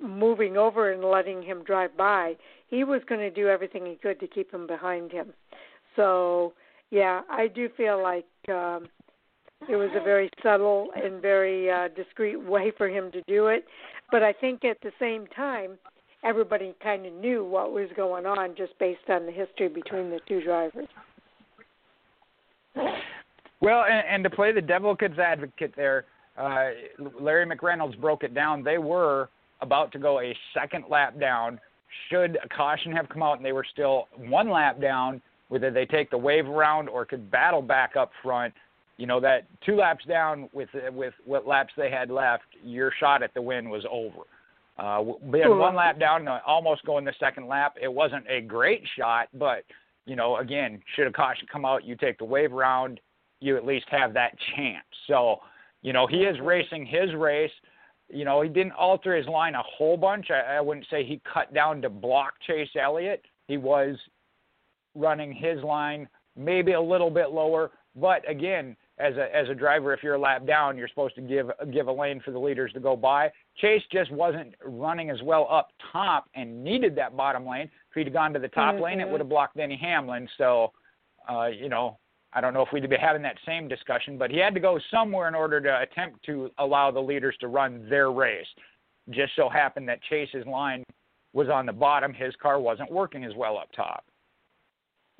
moving 0.03 0.57
over 0.57 0.93
and 0.93 1.03
letting 1.03 1.43
him 1.43 1.63
drive 1.65 1.97
by. 1.97 2.35
He 2.69 2.85
was 2.85 3.01
going 3.09 3.21
to 3.21 3.31
do 3.31 3.49
everything 3.49 3.87
he 3.87 3.97
could 3.97 4.21
to 4.21 4.27
keep 4.27 4.53
him 4.53 4.67
behind 4.67 5.13
him. 5.13 5.33
So 5.97 6.53
yeah, 6.91 7.23
I 7.31 7.49
do 7.49 7.69
feel 7.77 8.03
like 8.03 8.27
um, 8.49 8.89
it 9.69 9.77
was 9.77 9.91
a 9.95 10.03
very 10.03 10.31
subtle 10.43 10.89
and 10.95 11.23
very 11.23 11.71
uh, 11.71 11.89
discreet 11.97 12.41
way 12.41 12.73
for 12.77 12.89
him 12.89 13.11
to 13.13 13.23
do 13.23 13.47
it. 13.47 13.65
But 14.11 14.23
I 14.23 14.33
think 14.33 14.65
at 14.65 14.79
the 14.83 14.93
same 14.99 15.27
time, 15.29 15.79
everybody 16.23 16.75
kind 16.83 17.07
of 17.07 17.13
knew 17.15 17.45
what 17.45 17.73
was 17.73 17.89
going 17.97 18.27
on 18.27 18.55
just 18.57 18.79
based 18.79 19.09
on 19.09 19.27
the 19.27 19.33
history 19.33 19.69
between 19.69 20.11
the 20.11 20.21
two 20.29 20.43
drivers. 20.43 20.89
Well, 23.61 23.85
and, 23.85 24.05
and 24.09 24.25
to 24.25 24.31
play 24.31 24.53
the 24.53 24.61
devil's 24.61 24.99
advocate 25.19 25.75
there, 25.77 26.07
uh, 26.39 26.71
Larry 27.21 27.47
McReynolds 27.47 28.01
broke 28.01 28.23
it 28.23 28.35
down. 28.35 28.65
They 28.65 28.79
were 28.79 29.29
about 29.61 29.93
to 29.93 29.99
go 29.99 30.21
a 30.21 30.35
second 30.55 30.85
lap 30.89 31.19
down. 31.21 31.61
Should 32.09 32.39
a 32.43 32.49
caution 32.49 32.93
have 32.93 33.09
come 33.09 33.23
out 33.23 33.37
and 33.37 33.45
they 33.45 33.53
were 33.53 33.67
still 33.71 34.07
one 34.17 34.49
lap 34.49 34.81
down, 34.81 35.21
whether 35.49 35.71
they 35.71 35.85
take 35.85 36.11
the 36.11 36.19
wave 36.19 36.47
around 36.47 36.89
or 36.89 37.05
could 37.05 37.31
battle 37.31 37.61
back 37.61 37.97
up 37.97 38.13
front, 38.23 38.55
you 39.01 39.07
know 39.07 39.19
that 39.21 39.47
two 39.65 39.77
laps 39.77 40.05
down 40.05 40.51
with 40.53 40.69
with 40.93 41.15
what 41.25 41.47
laps 41.47 41.73
they 41.77 41.91
had 41.91 42.11
left, 42.11 42.45
your 42.63 42.93
shot 43.01 43.23
at 43.23 43.33
the 43.33 43.41
win 43.41 43.71
was 43.71 43.85
over. 43.91 44.25
Uh, 44.79 45.03
had 45.33 45.49
one 45.49 45.75
lap 45.75 45.99
down, 45.99 46.29
almost 46.47 46.85
going 46.85 47.05
the 47.05 47.15
second 47.19 47.49
lap. 47.49 47.77
It 47.81 47.93
wasn't 47.93 48.25
a 48.29 48.43
great 48.43 48.83
shot, 48.99 49.29
but 49.35 49.65
you 50.07 50.17
know, 50.17 50.39
again, 50.39 50.81
should 50.95 51.07
a 51.07 51.13
caution 51.13 51.47
come 51.51 51.65
out, 51.65 51.85
you 51.85 51.97
take 51.97 52.19
the 52.19 52.25
wave 52.25 52.53
round, 52.53 53.01
you 53.41 53.57
at 53.57 53.65
least 53.65 53.87
have 53.91 54.15
that 54.15 54.33
chance. 54.55 54.85
So, 55.07 55.37
you 55.83 55.93
know, 55.93 56.07
he 56.07 56.19
is 56.19 56.37
racing 56.41 56.87
his 56.87 57.15
race. 57.15 57.51
You 58.09 58.25
know, 58.25 58.43
he 58.43 58.49
didn't 58.49 58.73
alter 58.73 59.17
his 59.17 59.27
line 59.27 59.55
a 59.55 59.63
whole 59.63 59.97
bunch. 59.97 60.31
I, 60.31 60.57
I 60.57 60.61
wouldn't 60.61 60.87
say 60.91 61.05
he 61.05 61.21
cut 61.33 61.55
down 61.55 61.81
to 61.83 61.89
block 61.89 62.35
Chase 62.47 62.69
Elliott. 62.81 63.25
He 63.47 63.57
was 63.57 63.97
running 64.95 65.33
his 65.33 65.63
line 65.63 66.09
maybe 66.37 66.73
a 66.73 66.81
little 66.81 67.11
bit 67.11 67.31
lower, 67.31 67.71
but 67.97 68.29
again, 68.29 68.77
as 69.01 69.17
a 69.17 69.35
as 69.35 69.49
a 69.49 69.55
driver, 69.55 69.93
if 69.93 70.03
you're 70.03 70.15
a 70.15 70.21
lap 70.21 70.47
down, 70.47 70.77
you're 70.77 70.89
supposed 70.89 71.15
to 71.15 71.21
give 71.21 71.51
give 71.73 71.89
a 71.89 71.93
lane 71.93 72.21
for 72.25 72.31
the 72.31 72.39
leaders 72.39 72.73
to 72.75 72.81
go 72.81 72.97
by. 72.97 73.31
Chase 73.57 73.83
just 73.91 74.11
wasn't 74.13 74.55
running 74.65 75.11
as 75.11 75.21
well 75.23 75.49
up 75.51 75.71
top 75.93 76.29
and 76.35 76.63
needed 76.63 76.95
that 76.97 77.17
bottom 77.17 77.47
lane. 77.47 77.71
If 77.91 77.95
he'd 77.95 78.13
gone 78.13 78.33
to 78.35 78.39
the 78.39 78.49
top 78.49 78.79
lane, 78.81 79.01
it 79.01 79.09
would 79.09 79.21
have 79.21 79.29
blocked 79.29 79.57
Denny 79.57 79.77
Hamlin. 79.77 80.29
So, 80.39 80.73
uh, 81.29 81.47
you 81.47 81.69
know, 81.69 81.99
I 82.33 82.41
don't 82.41 82.55
know 82.55 82.63
if 82.63 82.69
we'd 82.73 82.89
be 82.89 82.97
having 82.97 83.23
that 83.23 83.37
same 83.45 83.67
discussion, 83.69 84.17
but 84.17 84.31
he 84.31 84.39
had 84.39 84.55
to 84.55 84.61
go 84.61 84.79
somewhere 84.91 85.29
in 85.29 85.35
order 85.35 85.61
to 85.61 85.81
attempt 85.81 86.25
to 86.27 86.51
allow 86.59 86.91
the 86.91 87.01
leaders 87.01 87.37
to 87.41 87.49
run 87.49 87.89
their 87.89 88.13
race. 88.13 88.47
Just 89.11 89.35
so 89.35 89.49
happened 89.49 89.89
that 89.89 90.01
Chase's 90.09 90.47
line 90.47 90.85
was 91.33 91.49
on 91.49 91.67
the 91.67 91.73
bottom. 91.73 92.13
His 92.13 92.35
car 92.37 92.61
wasn't 92.61 92.91
working 92.91 93.25
as 93.25 93.35
well 93.35 93.59
up 93.59 93.71
top. 93.73 94.05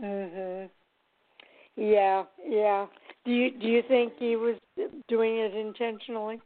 Mhm. 0.01 0.71
Yeah, 1.81 2.25
yeah. 2.47 2.87
Do 3.25 3.33
you 3.33 3.51
do 3.59 3.67
you 3.67 3.83
think 3.89 4.13
he 4.19 4.37
was 4.37 4.57
doing 5.09 5.39
it 5.39 5.55
intentionally? 5.55 6.39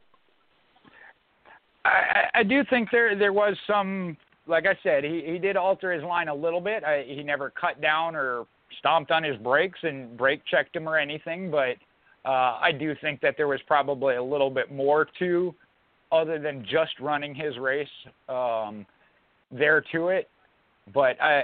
I, 1.83 2.23
I 2.33 2.43
do 2.43 2.63
think 2.69 2.89
there 2.89 3.17
there 3.17 3.33
was 3.33 3.55
some. 3.67 4.17
Like 4.47 4.65
I 4.65 4.77
said, 4.81 5.03
he 5.03 5.23
he 5.25 5.37
did 5.37 5.57
alter 5.57 5.91
his 5.91 6.03
line 6.03 6.29
a 6.29 6.33
little 6.33 6.61
bit. 6.61 6.85
I, 6.85 7.03
he 7.05 7.21
never 7.21 7.49
cut 7.49 7.81
down 7.81 8.15
or 8.15 8.45
stomped 8.79 9.11
on 9.11 9.23
his 9.23 9.35
brakes 9.37 9.79
and 9.83 10.15
brake 10.15 10.41
checked 10.49 10.75
him 10.75 10.87
or 10.87 10.97
anything, 10.97 11.51
but 11.51 11.75
uh, 12.23 12.57
I 12.61 12.71
do 12.71 12.95
think 13.01 13.19
that 13.21 13.35
there 13.35 13.47
was 13.47 13.59
probably 13.67 14.15
a 14.15 14.23
little 14.23 14.49
bit 14.49 14.71
more 14.71 15.07
to 15.19 15.53
other 16.11 16.39
than 16.39 16.63
just 16.63 16.99
running 17.01 17.35
his 17.35 17.57
race 17.57 17.87
um, 18.29 18.85
there 19.51 19.83
to 19.91 20.09
it. 20.09 20.29
But 20.93 21.19
I, 21.21 21.43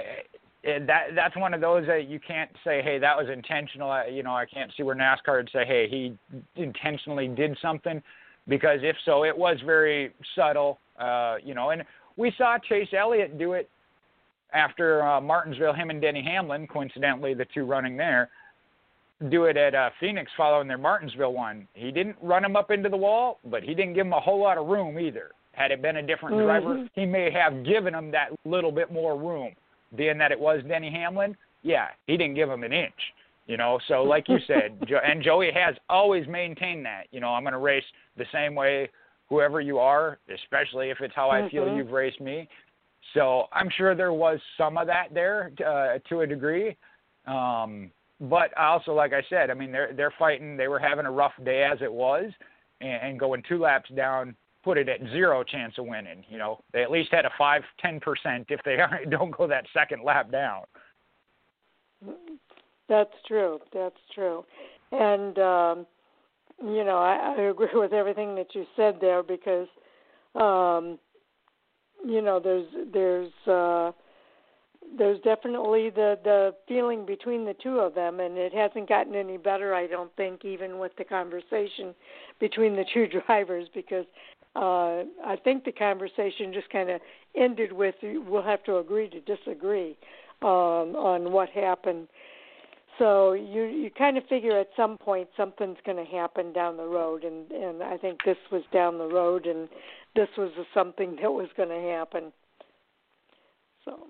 that 0.64 1.08
that's 1.14 1.36
one 1.36 1.54
of 1.54 1.60
those 1.60 1.86
that 1.86 2.08
you 2.08 2.20
can't 2.20 2.50
say, 2.64 2.82
hey, 2.82 2.98
that 2.98 3.16
was 3.16 3.28
intentional. 3.32 3.90
I, 3.90 4.06
you 4.06 4.22
know, 4.22 4.34
I 4.34 4.46
can't 4.46 4.70
see 4.76 4.82
where 4.82 4.94
NASCAR 4.94 5.38
would 5.38 5.50
say, 5.52 5.64
hey, 5.66 5.88
he 5.88 6.16
intentionally 6.54 7.28
did 7.28 7.58
something, 7.60 8.02
because 8.48 8.78
if 8.82 8.96
so, 9.04 9.24
it 9.24 9.36
was 9.36 9.56
very 9.64 10.12
subtle. 10.36 10.78
Uh, 10.98 11.36
you 11.42 11.54
know, 11.54 11.70
and 11.70 11.82
we 12.16 12.32
saw 12.38 12.58
Chase 12.58 12.88
Elliott 12.96 13.38
do 13.38 13.54
it 13.54 13.68
after 14.52 15.02
uh, 15.02 15.20
Martinsville. 15.20 15.72
Him 15.72 15.90
and 15.90 16.00
Denny 16.00 16.22
Hamlin, 16.22 16.66
coincidentally, 16.66 17.34
the 17.34 17.46
two 17.52 17.64
running 17.64 17.96
there, 17.96 18.30
do 19.30 19.44
it 19.44 19.56
at 19.56 19.74
uh, 19.74 19.90
Phoenix 19.98 20.30
following 20.36 20.68
their 20.68 20.78
Martinsville 20.78 21.32
one. 21.32 21.66
He 21.74 21.90
didn't 21.90 22.16
run 22.22 22.44
him 22.44 22.54
up 22.54 22.70
into 22.70 22.88
the 22.88 22.96
wall, 22.96 23.38
but 23.44 23.62
he 23.62 23.74
didn't 23.74 23.94
give 23.94 24.06
him 24.06 24.12
a 24.12 24.20
whole 24.20 24.40
lot 24.40 24.58
of 24.58 24.66
room 24.66 24.98
either. 24.98 25.30
Had 25.52 25.70
it 25.70 25.82
been 25.82 25.96
a 25.96 26.02
different 26.02 26.36
mm-hmm. 26.36 26.46
driver, 26.46 26.88
he 26.94 27.04
may 27.04 27.30
have 27.30 27.64
given 27.64 27.94
him 27.94 28.10
that 28.12 28.28
little 28.44 28.72
bit 28.72 28.92
more 28.92 29.18
room. 29.18 29.52
Being 29.94 30.18
that 30.18 30.32
it 30.32 30.40
was 30.40 30.62
Denny 30.66 30.90
Hamlin, 30.90 31.36
yeah, 31.62 31.88
he 32.06 32.16
didn't 32.16 32.34
give 32.34 32.48
him 32.48 32.64
an 32.64 32.72
inch. 32.72 32.92
You 33.46 33.56
know, 33.56 33.78
so 33.88 34.02
like 34.02 34.28
you 34.28 34.38
said, 34.46 34.78
and 35.04 35.22
Joey 35.22 35.50
has 35.52 35.74
always 35.88 36.26
maintained 36.28 36.86
that. 36.86 37.04
You 37.10 37.20
know, 37.20 37.28
I'm 37.28 37.42
going 37.42 37.52
to 37.52 37.58
race 37.58 37.84
the 38.16 38.24
same 38.32 38.54
way, 38.54 38.88
whoever 39.28 39.60
you 39.60 39.78
are, 39.78 40.18
especially 40.32 40.90
if 40.90 40.98
it's 41.00 41.14
how 41.14 41.30
I 41.30 41.48
feel 41.50 41.64
mm-hmm. 41.64 41.78
you've 41.78 41.90
raced 41.90 42.20
me. 42.20 42.48
So 43.14 43.44
I'm 43.52 43.68
sure 43.76 43.94
there 43.94 44.12
was 44.12 44.38
some 44.56 44.78
of 44.78 44.86
that 44.86 45.08
there 45.12 45.52
uh, 45.66 45.98
to 46.08 46.20
a 46.20 46.26
degree. 46.26 46.76
Um, 47.26 47.90
but 48.20 48.56
also, 48.56 48.94
like 48.94 49.12
I 49.12 49.22
said, 49.28 49.50
I 49.50 49.54
mean 49.54 49.72
they're 49.72 49.92
they're 49.94 50.14
fighting. 50.18 50.56
They 50.56 50.68
were 50.68 50.78
having 50.78 51.06
a 51.06 51.10
rough 51.10 51.32
day 51.44 51.64
as 51.64 51.78
it 51.82 51.92
was, 51.92 52.26
and, 52.80 53.02
and 53.02 53.20
going 53.20 53.42
two 53.48 53.58
laps 53.58 53.90
down 53.96 54.36
put 54.62 54.78
it 54.78 54.88
at 54.88 55.00
zero 55.10 55.42
chance 55.44 55.74
of 55.78 55.86
winning. 55.86 56.24
You 56.28 56.38
know, 56.38 56.60
they 56.72 56.82
at 56.82 56.90
least 56.90 57.10
had 57.12 57.24
a 57.24 57.30
five 57.38 57.62
ten 57.80 58.00
percent 58.00 58.46
if 58.48 58.60
they 58.64 58.76
don't 59.10 59.36
go 59.36 59.46
that 59.46 59.64
second 59.74 60.02
lap 60.04 60.30
down. 60.30 60.62
That's 62.88 63.14
true. 63.26 63.60
That's 63.72 63.96
true, 64.14 64.44
and 64.90 65.38
um, 65.38 65.86
you 66.62 66.84
know 66.84 66.98
I, 66.98 67.34
I 67.36 67.42
agree 67.42 67.68
with 67.72 67.92
everything 67.92 68.34
that 68.36 68.54
you 68.54 68.66
said 68.76 68.98
there 69.00 69.22
because 69.22 69.68
um, 70.34 70.98
you 72.04 72.22
know 72.22 72.40
there's 72.40 72.66
there's 72.92 73.32
uh, 73.46 73.92
there's 74.98 75.20
definitely 75.20 75.90
the 75.90 76.18
the 76.24 76.54
feeling 76.68 77.06
between 77.06 77.44
the 77.44 77.54
two 77.62 77.78
of 77.78 77.94
them 77.94 78.20
and 78.20 78.36
it 78.36 78.52
hasn't 78.52 78.88
gotten 78.88 79.14
any 79.14 79.36
better 79.36 79.74
i 79.74 79.86
don't 79.86 80.14
think 80.16 80.44
even 80.44 80.78
with 80.78 80.92
the 80.98 81.04
conversation 81.04 81.94
between 82.40 82.76
the 82.76 82.84
two 82.92 83.06
drivers 83.26 83.68
because 83.74 84.04
uh 84.54 85.04
i 85.24 85.36
think 85.42 85.64
the 85.64 85.72
conversation 85.72 86.52
just 86.52 86.68
kind 86.70 86.90
of 86.90 87.00
ended 87.34 87.72
with 87.72 87.94
we'll 88.02 88.42
have 88.42 88.62
to 88.64 88.78
agree 88.78 89.08
to 89.08 89.20
disagree 89.20 89.96
um 90.42 90.96
on 90.96 91.32
what 91.32 91.48
happened. 91.50 92.08
So 92.98 93.32
you 93.32 93.62
you 93.64 93.90
kind 93.90 94.18
of 94.18 94.24
figure 94.26 94.58
at 94.58 94.68
some 94.76 94.98
point 94.98 95.28
something's 95.36 95.78
going 95.84 95.96
to 95.96 96.10
happen 96.10 96.52
down 96.52 96.76
the 96.76 96.84
road 96.86 97.24
and 97.24 97.50
and 97.50 97.82
i 97.82 97.96
think 97.96 98.20
this 98.24 98.36
was 98.50 98.62
down 98.72 98.98
the 98.98 99.06
road 99.06 99.46
and 99.46 99.68
this 100.14 100.28
was 100.36 100.50
something 100.74 101.16
that 101.22 101.32
was 101.32 101.48
going 101.56 101.70
to 101.70 101.88
happen. 101.96 102.32
So 103.84 104.08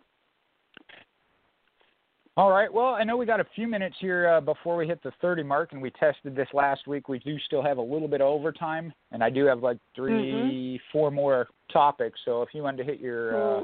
all 2.36 2.50
right. 2.50 2.72
Well, 2.72 2.94
I 2.94 3.04
know 3.04 3.16
we 3.16 3.26
got 3.26 3.40
a 3.40 3.46
few 3.54 3.68
minutes 3.68 3.96
here 4.00 4.28
uh, 4.28 4.40
before 4.40 4.76
we 4.76 4.86
hit 4.86 5.02
the 5.02 5.12
30 5.20 5.42
mark, 5.42 5.72
and 5.72 5.82
we 5.82 5.90
tested 5.90 6.34
this 6.34 6.48
last 6.54 6.86
week. 6.86 7.08
We 7.08 7.18
do 7.18 7.38
still 7.46 7.62
have 7.62 7.76
a 7.78 7.82
little 7.82 8.08
bit 8.08 8.20
of 8.20 8.28
overtime, 8.28 8.92
and 9.10 9.22
I 9.22 9.28
do 9.28 9.44
have 9.44 9.62
like 9.62 9.78
3 9.94 10.12
mm-hmm. 10.12 10.76
four 10.92 11.10
more 11.10 11.48
topics. 11.72 12.18
So 12.24 12.42
if 12.42 12.48
you 12.54 12.62
wanted 12.62 12.78
to 12.78 12.84
hit 12.84 13.00
your 13.00 13.58
uh, 13.58 13.62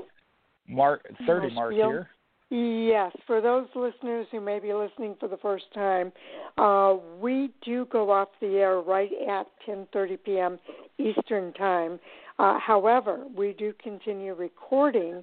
mark 0.68 1.06
30 1.26 1.54
mark 1.54 1.72
here. 1.72 2.08
Yes, 2.50 3.14
for 3.26 3.42
those 3.42 3.66
listeners 3.74 4.26
who 4.32 4.40
may 4.40 4.58
be 4.58 4.72
listening 4.72 5.16
for 5.20 5.28
the 5.28 5.36
first 5.36 5.66
time, 5.74 6.12
uh, 6.56 6.96
we 7.20 7.50
do 7.62 7.86
go 7.92 8.10
off 8.10 8.28
the 8.40 8.56
air 8.56 8.80
right 8.80 9.10
at 9.28 9.46
10:30 9.66 10.18
p.m. 10.24 10.58
Eastern 10.98 11.52
Time. 11.52 12.00
Uh, 12.38 12.58
however, 12.58 13.24
we 13.36 13.52
do 13.52 13.74
continue 13.82 14.32
recording 14.34 15.22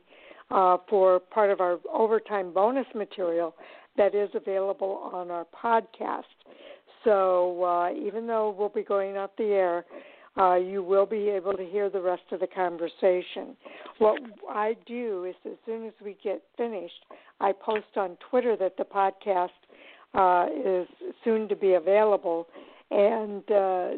uh, 0.51 0.77
for 0.89 1.19
part 1.19 1.51
of 1.51 1.59
our 1.59 1.79
overtime 1.91 2.53
bonus 2.53 2.87
material 2.93 3.55
that 3.97 4.13
is 4.13 4.29
available 4.33 5.09
on 5.13 5.31
our 5.31 5.45
podcast. 5.63 6.23
So 7.03 7.63
uh, 7.63 7.91
even 7.93 8.27
though 8.27 8.55
we'll 8.57 8.69
be 8.69 8.83
going 8.83 9.15
off 9.17 9.31
the 9.37 9.45
air, 9.45 9.85
uh, 10.37 10.55
you 10.55 10.83
will 10.83 11.05
be 11.05 11.29
able 11.29 11.53
to 11.53 11.65
hear 11.65 11.89
the 11.89 12.01
rest 12.01 12.23
of 12.31 12.41
the 12.41 12.47
conversation. 12.47 13.55
What 13.99 14.19
I 14.49 14.75
do 14.85 15.25
is, 15.25 15.35
as 15.45 15.57
soon 15.65 15.85
as 15.85 15.93
we 16.03 16.17
get 16.21 16.41
finished, 16.57 17.05
I 17.39 17.53
post 17.53 17.95
on 17.95 18.17
Twitter 18.29 18.57
that 18.57 18.75
the 18.77 18.83
podcast 18.83 19.49
uh, 20.13 20.47
is 20.53 20.87
soon 21.23 21.47
to 21.47 21.55
be 21.55 21.73
available. 21.73 22.47
And 22.91 23.49
uh, 23.49 23.89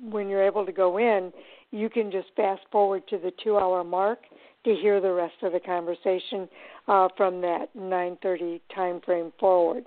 when 0.00 0.28
you're 0.28 0.46
able 0.46 0.64
to 0.64 0.72
go 0.72 0.98
in, 0.98 1.32
you 1.74 1.90
can 1.90 2.10
just 2.10 2.28
fast 2.36 2.62
forward 2.70 3.02
to 3.08 3.18
the 3.18 3.32
two 3.42 3.58
hour 3.58 3.82
mark 3.82 4.20
to 4.64 4.74
hear 4.80 5.00
the 5.00 5.12
rest 5.12 5.34
of 5.42 5.52
the 5.52 5.60
conversation 5.60 6.48
uh, 6.86 7.08
from 7.16 7.40
that 7.40 7.68
9:30 7.76 8.60
time 8.74 9.00
frame 9.04 9.32
forward. 9.40 9.84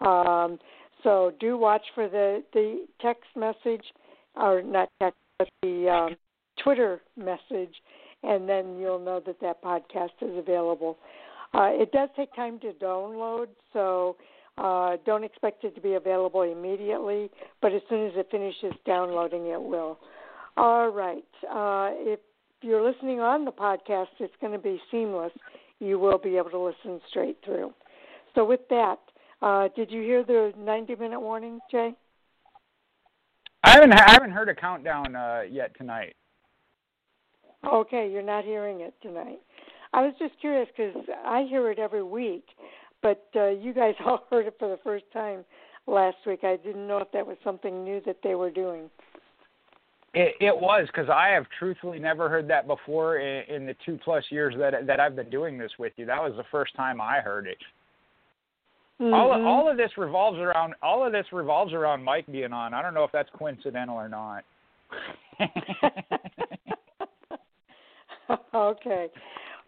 Um, 0.00 0.58
so 1.02 1.32
do 1.38 1.58
watch 1.58 1.82
for 1.94 2.08
the 2.08 2.42
the 2.54 2.86
text 3.02 3.28
message, 3.36 3.84
or 4.34 4.62
not 4.62 4.88
text, 5.00 5.18
but 5.38 5.48
the 5.62 5.88
um, 5.88 6.16
Twitter 6.62 7.02
message, 7.16 7.74
and 8.22 8.48
then 8.48 8.78
you'll 8.78 8.98
know 8.98 9.20
that 9.26 9.38
that 9.40 9.62
podcast 9.62 10.16
is 10.22 10.38
available. 10.38 10.96
Uh, 11.52 11.68
it 11.72 11.92
does 11.92 12.08
take 12.16 12.34
time 12.34 12.58
to 12.60 12.72
download, 12.82 13.48
so 13.74 14.16
uh, 14.58 14.96
don't 15.04 15.22
expect 15.22 15.64
it 15.64 15.74
to 15.74 15.80
be 15.82 15.94
available 15.94 16.42
immediately. 16.42 17.30
But 17.60 17.72
as 17.72 17.82
soon 17.90 18.06
as 18.06 18.12
it 18.16 18.28
finishes 18.30 18.72
downloading, 18.86 19.46
it 19.48 19.60
will. 19.60 19.98
All 20.56 20.88
right. 20.88 21.24
Uh, 21.42 21.90
if 21.98 22.20
you're 22.62 22.82
listening 22.82 23.20
on 23.20 23.44
the 23.44 23.52
podcast, 23.52 24.06
it's 24.20 24.34
going 24.40 24.52
to 24.52 24.58
be 24.58 24.80
seamless. 24.90 25.32
You 25.80 25.98
will 25.98 26.18
be 26.18 26.36
able 26.36 26.50
to 26.50 26.58
listen 26.58 27.00
straight 27.10 27.38
through. 27.44 27.74
So, 28.34 28.44
with 28.44 28.60
that, 28.70 28.98
uh, 29.42 29.68
did 29.76 29.90
you 29.90 30.02
hear 30.02 30.24
the 30.24 30.52
90 30.56 30.94
minute 30.96 31.20
warning, 31.20 31.60
Jay? 31.70 31.94
I 33.62 33.70
haven't 33.70 33.92
I 33.92 34.10
haven't 34.12 34.30
heard 34.30 34.48
a 34.48 34.54
countdown 34.54 35.14
uh, 35.14 35.42
yet 35.50 35.76
tonight. 35.76 36.14
Okay, 37.66 38.08
you're 38.10 38.22
not 38.22 38.44
hearing 38.44 38.80
it 38.80 38.94
tonight. 39.02 39.40
I 39.92 40.02
was 40.02 40.14
just 40.18 40.38
curious 40.40 40.68
because 40.76 40.94
I 41.24 41.46
hear 41.48 41.70
it 41.70 41.78
every 41.78 42.02
week, 42.02 42.44
but 43.02 43.28
uh, 43.34 43.48
you 43.48 43.74
guys 43.74 43.94
all 44.06 44.24
heard 44.30 44.46
it 44.46 44.56
for 44.58 44.68
the 44.68 44.78
first 44.84 45.04
time 45.12 45.44
last 45.86 46.16
week. 46.26 46.40
I 46.44 46.56
didn't 46.56 46.86
know 46.86 46.98
if 46.98 47.10
that 47.12 47.26
was 47.26 47.36
something 47.42 47.84
new 47.84 48.00
that 48.06 48.18
they 48.22 48.34
were 48.34 48.50
doing. 48.50 48.88
It, 50.14 50.34
it 50.40 50.56
was 50.56 50.86
because 50.86 51.10
I 51.10 51.28
have 51.28 51.46
truthfully 51.58 51.98
never 51.98 52.28
heard 52.28 52.48
that 52.48 52.66
before 52.66 53.18
in, 53.18 53.42
in 53.54 53.66
the 53.66 53.76
two 53.84 53.98
plus 54.02 54.24
years 54.30 54.54
that 54.58 54.86
that 54.86 55.00
I've 55.00 55.16
been 55.16 55.30
doing 55.30 55.58
this 55.58 55.72
with 55.78 55.92
you. 55.96 56.06
That 56.06 56.22
was 56.22 56.32
the 56.36 56.44
first 56.50 56.74
time 56.74 57.00
I 57.00 57.20
heard 57.20 57.46
it. 57.46 57.58
Mm-hmm. 59.00 59.12
All 59.12 59.34
of, 59.34 59.44
all 59.44 59.70
of 59.70 59.76
this 59.76 59.90
revolves 59.98 60.38
around 60.38 60.74
all 60.82 61.06
of 61.06 61.12
this 61.12 61.26
revolves 61.32 61.74
around 61.74 62.02
Mike 62.02 62.26
being 62.30 62.52
on. 62.52 62.72
I 62.72 62.80
don't 62.80 62.94
know 62.94 63.04
if 63.04 63.12
that's 63.12 63.28
coincidental 63.36 63.96
or 63.96 64.08
not. 64.08 64.44
okay. 68.54 69.08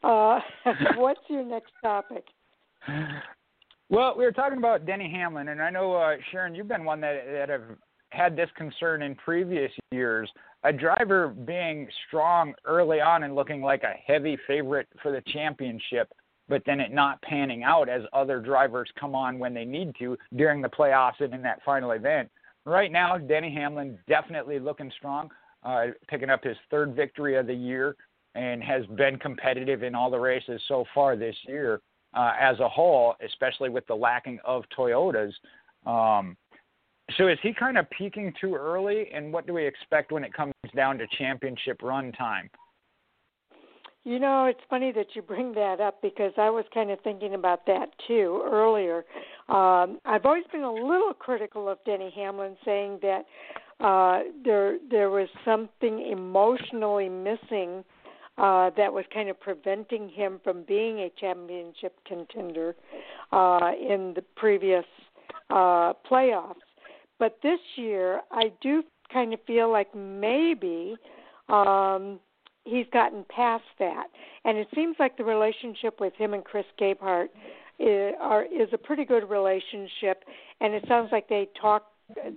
Uh, 0.02 0.40
what's 0.96 1.20
your 1.28 1.44
next 1.44 1.72
topic? 1.82 2.24
Well, 3.90 4.14
we 4.16 4.24
were 4.24 4.32
talking 4.32 4.58
about 4.58 4.86
Denny 4.86 5.10
Hamlin, 5.10 5.48
and 5.48 5.60
I 5.60 5.70
know 5.70 5.94
uh, 5.94 6.16
Sharon, 6.30 6.54
you've 6.54 6.68
been 6.68 6.84
one 6.84 7.00
that 7.00 7.24
that 7.30 7.48
have 7.48 7.62
had 8.10 8.36
this 8.36 8.50
concern 8.56 9.02
in 9.02 9.14
previous 9.14 9.70
years. 9.90 10.30
A 10.64 10.72
driver 10.72 11.28
being 11.28 11.88
strong 12.06 12.54
early 12.64 13.00
on 13.00 13.22
and 13.22 13.34
looking 13.34 13.62
like 13.62 13.84
a 13.84 13.94
heavy 14.06 14.36
favorite 14.46 14.88
for 15.02 15.12
the 15.12 15.22
championship, 15.32 16.12
but 16.48 16.62
then 16.66 16.80
it 16.80 16.92
not 16.92 17.22
panning 17.22 17.62
out 17.62 17.88
as 17.88 18.02
other 18.12 18.40
drivers 18.40 18.90
come 18.98 19.14
on 19.14 19.38
when 19.38 19.54
they 19.54 19.64
need 19.64 19.94
to 19.98 20.16
during 20.36 20.60
the 20.60 20.68
playoffs 20.68 21.20
and 21.20 21.32
in 21.32 21.42
that 21.42 21.62
final 21.64 21.92
event. 21.92 22.28
Right 22.64 22.90
now, 22.90 23.16
Denny 23.18 23.54
Hamlin 23.54 23.98
definitely 24.08 24.58
looking 24.58 24.90
strong, 24.96 25.30
uh, 25.62 25.86
picking 26.08 26.28
up 26.28 26.42
his 26.42 26.56
third 26.70 26.94
victory 26.94 27.36
of 27.36 27.46
the 27.46 27.54
year 27.54 27.96
and 28.34 28.62
has 28.62 28.84
been 28.96 29.18
competitive 29.18 29.82
in 29.82 29.94
all 29.94 30.10
the 30.10 30.18
races 30.18 30.60
so 30.68 30.84
far 30.94 31.16
this 31.16 31.36
year 31.46 31.80
uh, 32.14 32.32
as 32.38 32.58
a 32.60 32.68
whole, 32.68 33.14
especially 33.24 33.68
with 33.68 33.86
the 33.86 33.94
lacking 33.94 34.38
of 34.44 34.64
Toyotas. 34.76 35.32
Um, 35.86 36.36
So 37.16 37.28
is 37.28 37.38
he 37.42 37.54
kind 37.54 37.78
of 37.78 37.88
peaking 37.90 38.34
too 38.40 38.54
early? 38.54 39.06
And 39.12 39.32
what 39.32 39.46
do 39.46 39.54
we 39.54 39.66
expect 39.66 40.12
when 40.12 40.24
it 40.24 40.32
comes 40.32 40.52
down 40.76 40.98
to 40.98 41.06
championship 41.18 41.82
run 41.82 42.12
time? 42.12 42.50
You 44.04 44.18
know, 44.18 44.46
it's 44.46 44.60
funny 44.70 44.92
that 44.92 45.08
you 45.14 45.22
bring 45.22 45.52
that 45.52 45.80
up 45.80 46.00
because 46.00 46.32
I 46.38 46.50
was 46.50 46.64
kind 46.72 46.90
of 46.90 47.00
thinking 47.00 47.34
about 47.34 47.66
that 47.66 47.90
too 48.06 48.42
earlier. 48.44 49.04
Um, 49.48 49.98
I've 50.04 50.24
always 50.24 50.44
been 50.52 50.62
a 50.62 50.72
little 50.72 51.12
critical 51.12 51.68
of 51.68 51.78
Denny 51.84 52.12
Hamlin, 52.14 52.56
saying 52.64 53.00
that 53.02 53.24
uh, 53.80 54.20
there 54.44 54.78
there 54.90 55.10
was 55.10 55.28
something 55.44 56.10
emotionally 56.10 57.08
missing 57.08 57.84
uh, 58.38 58.70
that 58.76 58.92
was 58.92 59.04
kind 59.12 59.28
of 59.28 59.38
preventing 59.40 60.08
him 60.08 60.40
from 60.42 60.62
being 60.62 61.00
a 61.00 61.10
championship 61.20 61.96
contender 62.06 62.76
uh, 63.32 63.72
in 63.78 64.14
the 64.14 64.24
previous 64.36 64.84
uh, 65.50 65.92
playoffs. 66.10 66.54
But 67.18 67.38
this 67.42 67.58
year, 67.76 68.20
I 68.30 68.52
do 68.60 68.82
kind 69.12 69.32
of 69.32 69.40
feel 69.46 69.70
like 69.70 69.94
maybe 69.94 70.96
um, 71.48 72.20
he's 72.64 72.86
gotten 72.92 73.24
past 73.34 73.64
that, 73.78 74.06
and 74.44 74.58
it 74.58 74.68
seems 74.74 74.96
like 74.98 75.16
the 75.16 75.24
relationship 75.24 76.00
with 76.00 76.14
him 76.14 76.34
and 76.34 76.44
Chris 76.44 76.66
Gabehart 76.80 77.28
is, 77.78 78.14
are, 78.20 78.44
is 78.44 78.68
a 78.72 78.78
pretty 78.78 79.04
good 79.04 79.28
relationship, 79.28 80.24
and 80.60 80.74
it 80.74 80.84
sounds 80.88 81.08
like 81.12 81.28
they 81.28 81.48
talk. 81.60 81.86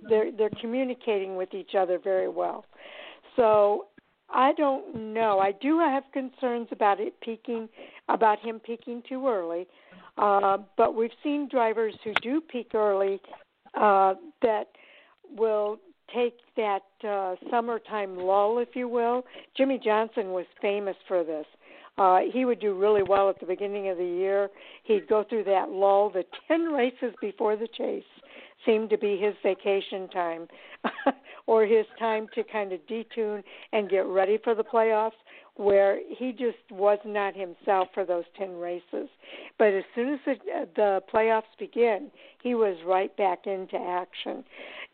They're 0.08 0.30
they're 0.30 0.50
communicating 0.60 1.36
with 1.36 1.54
each 1.54 1.74
other 1.78 1.98
very 1.98 2.28
well. 2.28 2.66
So 3.36 3.86
I 4.28 4.52
don't 4.52 5.14
know. 5.14 5.38
I 5.38 5.52
do 5.52 5.78
have 5.78 6.04
concerns 6.12 6.68
about 6.72 7.00
it 7.00 7.14
peaking, 7.20 7.68
about 8.08 8.38
him 8.40 8.60
peaking 8.60 9.02
too 9.08 9.26
early. 9.26 9.66
Uh, 10.18 10.58
but 10.76 10.94
we've 10.94 11.10
seen 11.22 11.48
drivers 11.50 11.94
who 12.04 12.12
do 12.22 12.40
peak 12.40 12.74
early 12.74 13.20
uh, 13.74 14.14
that 14.42 14.68
will 15.36 15.78
take 16.14 16.34
that 16.56 16.82
uh, 17.08 17.36
summertime 17.50 18.16
lull, 18.16 18.58
if 18.58 18.74
you 18.74 18.88
will. 18.88 19.24
Jimmie 19.56 19.80
Johnson 19.82 20.32
was 20.32 20.46
famous 20.60 20.96
for 21.08 21.24
this. 21.24 21.46
Uh, 21.98 22.20
he 22.32 22.44
would 22.44 22.60
do 22.60 22.74
really 22.74 23.02
well 23.02 23.28
at 23.28 23.38
the 23.38 23.46
beginning 23.46 23.88
of 23.88 23.98
the 23.98 24.04
year. 24.04 24.48
He'd 24.84 25.08
go 25.08 25.24
through 25.28 25.44
that 25.44 25.70
lull. 25.70 26.10
The 26.10 26.24
10 26.48 26.72
races 26.72 27.14
before 27.20 27.56
the 27.56 27.68
chase 27.68 28.04
seemed 28.64 28.90
to 28.90 28.98
be 28.98 29.16
his 29.16 29.34
vacation 29.42 30.08
time 30.08 30.48
or 31.46 31.64
his 31.64 31.86
time 31.98 32.26
to 32.34 32.42
kind 32.44 32.72
of 32.72 32.80
detune 32.86 33.42
and 33.72 33.90
get 33.90 34.06
ready 34.06 34.38
for 34.42 34.54
the 34.54 34.64
playoffs 34.64 35.12
where 35.56 36.00
he 36.08 36.32
just 36.32 36.58
was 36.70 36.98
not 37.04 37.36
himself 37.36 37.88
for 37.92 38.06
those 38.06 38.24
10 38.38 38.56
races. 38.56 39.08
But 39.58 39.68
as 39.68 39.84
soon 39.94 40.14
as 40.14 40.20
the, 40.24 40.34
the 40.76 41.02
playoffs 41.12 41.42
begin, 41.58 42.10
he 42.42 42.54
was 42.54 42.76
right 42.86 43.14
back 43.16 43.46
into 43.46 43.76
action. 43.76 44.44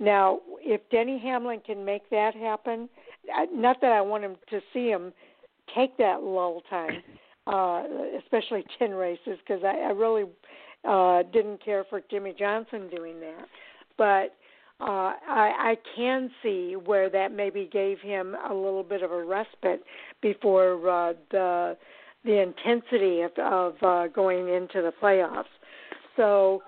Now, 0.00 0.40
if 0.60 0.80
Denny 0.90 1.18
Hamlin 1.18 1.60
can 1.64 1.84
make 1.84 2.10
that 2.10 2.34
happen, 2.34 2.88
not 3.52 3.80
that 3.80 3.92
I 3.92 4.00
want 4.00 4.24
him 4.24 4.36
to 4.50 4.60
see 4.72 4.88
him 4.88 5.12
take 5.74 5.96
that 5.98 6.22
lull 6.22 6.62
time, 6.68 7.02
uh, 7.46 7.84
especially 8.18 8.64
10 8.78 8.90
races, 8.92 9.38
because 9.46 9.62
I, 9.64 9.78
I 9.78 9.90
really 9.90 10.24
uh, 10.84 11.22
didn't 11.32 11.64
care 11.64 11.84
for 11.88 12.00
Jimmie 12.10 12.34
Johnson 12.38 12.88
doing 12.94 13.20
that. 13.20 13.46
But 13.96 14.34
uh, 14.80 15.12
I, 15.28 15.72
I 15.72 15.76
can 15.96 16.30
see 16.42 16.76
where 16.76 17.10
that 17.10 17.32
maybe 17.32 17.68
gave 17.72 17.98
him 18.00 18.36
a 18.48 18.54
little 18.54 18.84
bit 18.84 19.02
of 19.02 19.10
a 19.10 19.24
respite 19.24 19.82
before 20.22 20.88
uh, 20.88 21.12
the 21.30 21.76
the 22.24 22.42
intensity 22.42 23.22
of, 23.22 23.30
of 23.38 23.74
uh, 23.82 24.08
going 24.08 24.48
into 24.48 24.82
the 24.82 24.92
playoffs. 25.00 25.44
So 26.16 26.62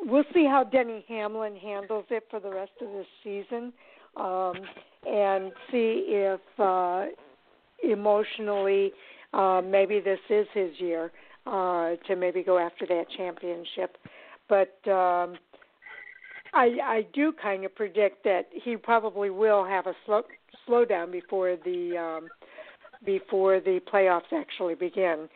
we'll 0.00 0.24
see 0.34 0.44
how 0.44 0.64
Denny 0.64 1.04
Hamlin 1.08 1.56
handles 1.56 2.04
it 2.10 2.24
for 2.28 2.40
the 2.40 2.50
rest 2.50 2.72
of 2.80 2.88
this 2.88 3.06
season, 3.22 3.72
um, 4.16 4.54
and 5.06 5.52
see 5.70 6.04
if 6.08 6.40
uh, 6.58 7.06
emotionally 7.82 8.92
uh, 9.32 9.62
maybe 9.64 10.00
this 10.00 10.18
is 10.28 10.46
his 10.52 10.70
year 10.78 11.12
uh, 11.48 11.96
to 12.06 12.16
maybe 12.16 12.42
go 12.42 12.58
after 12.58 12.86
that 12.86 13.06
championship. 13.16 13.96
But 14.48 14.76
um, 14.90 15.36
I 16.52 16.76
I 16.82 17.06
do 17.12 17.32
kind 17.32 17.64
of 17.64 17.74
predict 17.74 18.24
that 18.24 18.48
he 18.52 18.76
probably 18.76 19.30
will 19.30 19.64
have 19.64 19.86
a 19.86 19.94
slow 20.04 20.22
slowdown 20.68 21.10
before 21.10 21.56
the 21.64 21.96
um, 21.96 22.28
before 23.04 23.60
the 23.60 23.80
playoffs 23.92 24.32
actually 24.32 24.74
begin. 24.74 25.28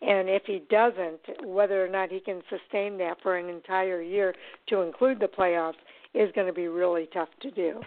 And 0.00 0.28
if 0.28 0.42
he 0.46 0.62
doesn't, 0.70 1.44
whether 1.44 1.84
or 1.84 1.88
not 1.88 2.10
he 2.10 2.20
can 2.20 2.40
sustain 2.48 2.98
that 2.98 3.16
for 3.20 3.36
an 3.36 3.48
entire 3.48 4.00
year 4.00 4.32
to 4.68 4.82
include 4.82 5.18
the 5.18 5.26
playoffs 5.26 5.72
is 6.14 6.30
going 6.36 6.46
to 6.46 6.52
be 6.52 6.68
really 6.68 7.08
tough 7.12 7.28
to 7.42 7.50
do. 7.50 7.80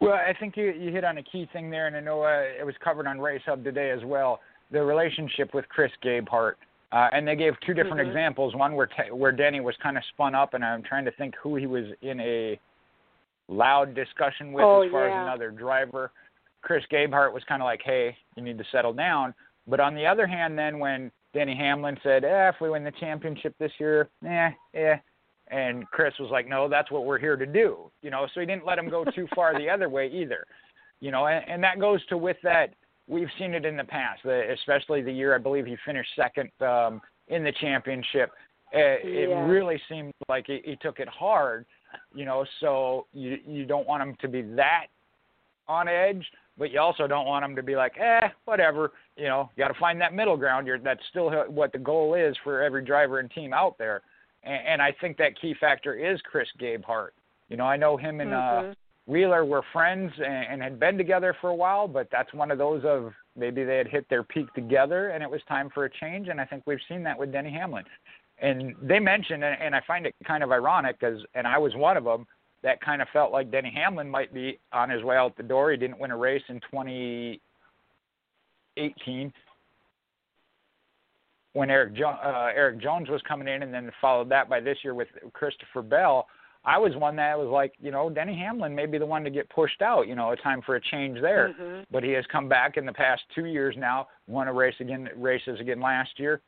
Well, 0.00 0.14
I 0.14 0.32
think 0.38 0.56
you 0.56 0.72
you 0.72 0.90
hit 0.92 1.04
on 1.04 1.18
a 1.18 1.22
key 1.22 1.48
thing 1.52 1.70
there, 1.70 1.86
and 1.86 1.96
I 1.96 2.00
know 2.00 2.22
uh, 2.22 2.42
it 2.58 2.64
was 2.64 2.74
covered 2.82 3.06
on 3.06 3.18
Race 3.18 3.42
Hub 3.46 3.64
today 3.64 3.90
as 3.90 4.04
well. 4.04 4.40
The 4.70 4.82
relationship 4.82 5.54
with 5.54 5.68
Chris 5.68 5.92
Gabehart. 6.04 6.54
Uh, 6.92 7.08
and 7.12 7.26
they 7.26 7.36
gave 7.36 7.54
two 7.64 7.74
different 7.74 7.98
mm-hmm. 7.98 8.10
examples. 8.10 8.54
One 8.54 8.74
where 8.74 8.86
te- 8.86 9.10
where 9.10 9.32
Denny 9.32 9.60
was 9.60 9.74
kind 9.82 9.96
of 9.96 10.04
spun 10.14 10.34
up, 10.34 10.54
and 10.54 10.64
I'm 10.64 10.82
trying 10.82 11.04
to 11.04 11.10
think 11.12 11.34
who 11.42 11.56
he 11.56 11.66
was 11.66 11.84
in 12.00 12.20
a 12.20 12.58
loud 13.48 13.94
discussion 13.94 14.52
with 14.52 14.64
oh, 14.64 14.82
as 14.82 14.90
far 14.90 15.08
yeah. 15.08 15.22
as 15.22 15.26
another 15.26 15.50
driver. 15.50 16.12
Chris 16.62 16.84
Gabehart 16.92 17.32
was 17.32 17.42
kind 17.48 17.60
of 17.60 17.66
like, 17.66 17.80
"Hey, 17.84 18.16
you 18.36 18.42
need 18.42 18.58
to 18.58 18.64
settle 18.70 18.92
down." 18.92 19.34
But 19.66 19.80
on 19.80 19.94
the 19.94 20.06
other 20.06 20.26
hand, 20.26 20.56
then 20.56 20.78
when 20.78 21.10
Denny 21.34 21.56
Hamlin 21.56 21.98
said, 22.02 22.24
eh, 22.24 22.48
"If 22.48 22.60
we 22.60 22.70
win 22.70 22.84
the 22.84 22.92
championship 22.92 23.54
this 23.58 23.72
year, 23.78 24.08
eh, 24.24 24.50
eh," 24.74 24.96
and 25.48 25.86
Chris 25.90 26.14
was 26.20 26.30
like, 26.30 26.46
"No, 26.46 26.68
that's 26.68 26.90
what 26.90 27.04
we're 27.04 27.18
here 27.18 27.36
to 27.36 27.46
do," 27.46 27.90
you 28.00 28.10
know. 28.10 28.26
So 28.32 28.40
he 28.40 28.46
didn't 28.46 28.64
let 28.64 28.78
him 28.78 28.88
go 28.88 29.04
too 29.04 29.26
far 29.34 29.58
the 29.58 29.68
other 29.68 29.88
way 29.88 30.06
either, 30.08 30.46
you 31.00 31.10
know. 31.10 31.26
And, 31.26 31.48
and 31.48 31.62
that 31.64 31.80
goes 31.80 32.04
to 32.06 32.16
with 32.16 32.36
that 32.42 32.74
we've 33.08 33.28
seen 33.38 33.54
it 33.54 33.64
in 33.64 33.76
the 33.76 33.84
past, 33.84 34.24
especially 34.24 35.02
the 35.02 35.12
year 35.12 35.34
I 35.34 35.38
believe 35.38 35.66
he 35.66 35.76
finished 35.84 36.10
second 36.16 36.50
um, 36.60 37.00
in 37.28 37.44
the 37.44 37.52
championship. 37.60 38.32
It, 38.72 39.00
yeah. 39.04 39.20
it 39.20 39.46
really 39.46 39.80
seemed 39.88 40.12
like 40.28 40.44
he, 40.46 40.60
he 40.64 40.76
took 40.76 40.98
it 40.98 41.08
hard, 41.08 41.66
you 42.14 42.24
know. 42.24 42.44
So 42.60 43.06
you 43.12 43.38
you 43.46 43.64
don't 43.64 43.86
want 43.86 44.02
him 44.02 44.16
to 44.20 44.28
be 44.28 44.42
that 44.42 44.86
on 45.68 45.88
edge, 45.88 46.24
but 46.58 46.70
you 46.70 46.80
also 46.80 47.06
don't 47.06 47.26
want 47.26 47.44
him 47.44 47.54
to 47.56 47.62
be 47.62 47.76
like, 47.76 47.92
eh, 47.98 48.28
whatever. 48.44 48.92
You 49.16 49.26
know, 49.26 49.50
you 49.56 49.62
got 49.62 49.72
to 49.72 49.78
find 49.78 50.00
that 50.00 50.14
middle 50.14 50.36
ground. 50.36 50.66
You're, 50.66 50.78
that's 50.78 51.00
still 51.10 51.30
what 51.48 51.72
the 51.72 51.78
goal 51.78 52.14
is 52.14 52.36
for 52.42 52.62
every 52.62 52.84
driver 52.84 53.20
and 53.20 53.30
team 53.30 53.52
out 53.52 53.78
there. 53.78 54.02
And, 54.42 54.66
and 54.66 54.82
I 54.82 54.94
think 55.00 55.16
that 55.18 55.40
key 55.40 55.54
factor 55.58 55.94
is 55.94 56.20
Chris 56.22 56.48
Gabehart. 56.60 57.10
You 57.48 57.56
know, 57.56 57.64
I 57.64 57.76
know 57.76 57.96
him 57.96 58.20
and 58.20 58.30
mm-hmm. 58.30 58.70
uh, 58.70 58.74
Wheeler 59.06 59.44
were 59.44 59.62
friends 59.72 60.12
and, 60.16 60.46
and 60.50 60.62
had 60.62 60.80
been 60.80 60.98
together 60.98 61.36
for 61.40 61.50
a 61.50 61.54
while, 61.54 61.86
but 61.86 62.08
that's 62.10 62.34
one 62.34 62.50
of 62.50 62.58
those 62.58 62.82
of 62.84 63.12
maybe 63.36 63.62
they 63.64 63.78
had 63.78 63.88
hit 63.88 64.06
their 64.10 64.24
peak 64.24 64.52
together 64.54 65.10
and 65.10 65.22
it 65.22 65.30
was 65.30 65.40
time 65.48 65.70
for 65.72 65.84
a 65.84 65.90
change. 65.90 66.26
And 66.28 66.40
I 66.40 66.44
think 66.44 66.64
we've 66.66 66.80
seen 66.88 67.04
that 67.04 67.16
with 67.18 67.32
Denny 67.32 67.50
Hamlin. 67.50 67.84
And 68.38 68.74
they 68.82 68.98
mentioned, 68.98 69.44
and, 69.44 69.56
and 69.60 69.74
I 69.74 69.80
find 69.86 70.06
it 70.06 70.14
kind 70.26 70.42
of 70.42 70.50
ironic 70.50 70.98
because, 70.98 71.20
and 71.34 71.46
I 71.46 71.58
was 71.58 71.74
one 71.76 71.96
of 71.96 72.04
them, 72.04 72.26
that 72.62 72.80
kind 72.80 73.00
of 73.00 73.08
felt 73.12 73.30
like 73.32 73.50
Denny 73.50 73.72
Hamlin 73.74 74.10
might 74.10 74.34
be 74.34 74.58
on 74.72 74.90
his 74.90 75.04
way 75.04 75.16
out 75.16 75.36
the 75.36 75.42
door. 75.42 75.70
He 75.70 75.76
didn't 75.76 76.00
win 76.00 76.10
a 76.10 76.16
race 76.16 76.42
in 76.48 76.60
2018 76.70 79.32
when 81.52 81.70
Erik 81.70 81.94
jo- 81.94 82.08
uh, 82.08 82.50
Erik 82.54 82.78
Jones 82.78 83.08
was 83.08 83.22
coming 83.26 83.48
in, 83.48 83.62
and 83.62 83.72
then 83.72 83.90
followed 84.00 84.28
that 84.30 84.48
by 84.48 84.60
this 84.60 84.78
year 84.82 84.94
with 84.94 85.08
Christopher 85.32 85.80
Bell. 85.80 86.26
I 86.66 86.78
was 86.78 86.96
one 86.96 87.14
that 87.16 87.38
was 87.38 87.48
like, 87.48 87.74
you 87.80 87.92
know, 87.92 88.10
Denny 88.10 88.36
Hamlin 88.36 88.74
may 88.74 88.86
be 88.86 88.98
the 88.98 89.06
one 89.06 89.22
to 89.22 89.30
get 89.30 89.48
pushed 89.48 89.82
out. 89.82 90.08
You 90.08 90.16
know, 90.16 90.32
a 90.32 90.36
time 90.36 90.60
for 90.66 90.74
a 90.74 90.80
change 90.80 91.20
there. 91.20 91.54
Mm-hmm. 91.54 91.82
But 91.92 92.02
he 92.02 92.10
has 92.10 92.24
come 92.30 92.48
back 92.48 92.76
in 92.76 92.84
the 92.84 92.92
past 92.92 93.22
two 93.34 93.46
years 93.46 93.76
now, 93.78 94.08
won 94.26 94.48
a 94.48 94.52
race 94.52 94.74
again, 94.80 95.08
races 95.16 95.60
again 95.60 95.80
last 95.80 96.18
year, 96.18 96.40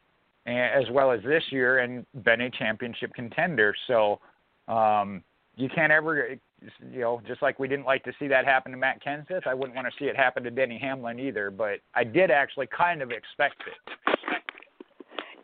as 0.44 0.84
well 0.90 1.12
as 1.12 1.22
this 1.22 1.44
year, 1.50 1.78
and 1.78 2.04
been 2.24 2.40
a 2.40 2.50
championship 2.50 3.14
contender. 3.14 3.72
So 3.86 4.18
um, 4.66 5.22
you 5.54 5.68
can't 5.68 5.92
ever, 5.92 6.36
you 6.92 7.00
know, 7.00 7.22
just 7.28 7.40
like 7.40 7.60
we 7.60 7.68
didn't 7.68 7.86
like 7.86 8.02
to 8.02 8.12
see 8.18 8.26
that 8.26 8.44
happen 8.44 8.72
to 8.72 8.78
Matt 8.78 9.00
Kenseth, 9.04 9.46
I 9.46 9.54
wouldn't 9.54 9.76
want 9.76 9.86
to 9.86 9.92
see 10.00 10.06
it 10.06 10.16
happen 10.16 10.42
to 10.42 10.50
Denny 10.50 10.78
Hamlin 10.78 11.20
either. 11.20 11.52
But 11.52 11.78
I 11.94 12.02
did 12.02 12.32
actually 12.32 12.66
kind 12.76 13.02
of 13.02 13.12
expect 13.12 13.62
it. 13.68 13.98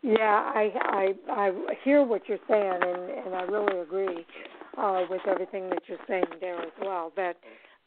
Yeah, 0.03 0.51
I 0.53 0.71
I 0.83 1.13
I 1.31 1.51
hear 1.83 2.03
what 2.03 2.27
you're 2.27 2.37
saying, 2.47 2.79
and 2.83 3.25
and 3.25 3.35
I 3.35 3.41
really 3.43 3.79
agree 3.79 4.25
uh, 4.77 5.03
with 5.09 5.21
everything 5.27 5.69
that 5.69 5.83
you're 5.87 5.97
saying 6.07 6.25
there 6.39 6.61
as 6.61 6.71
well. 6.81 7.11
That 7.15 7.37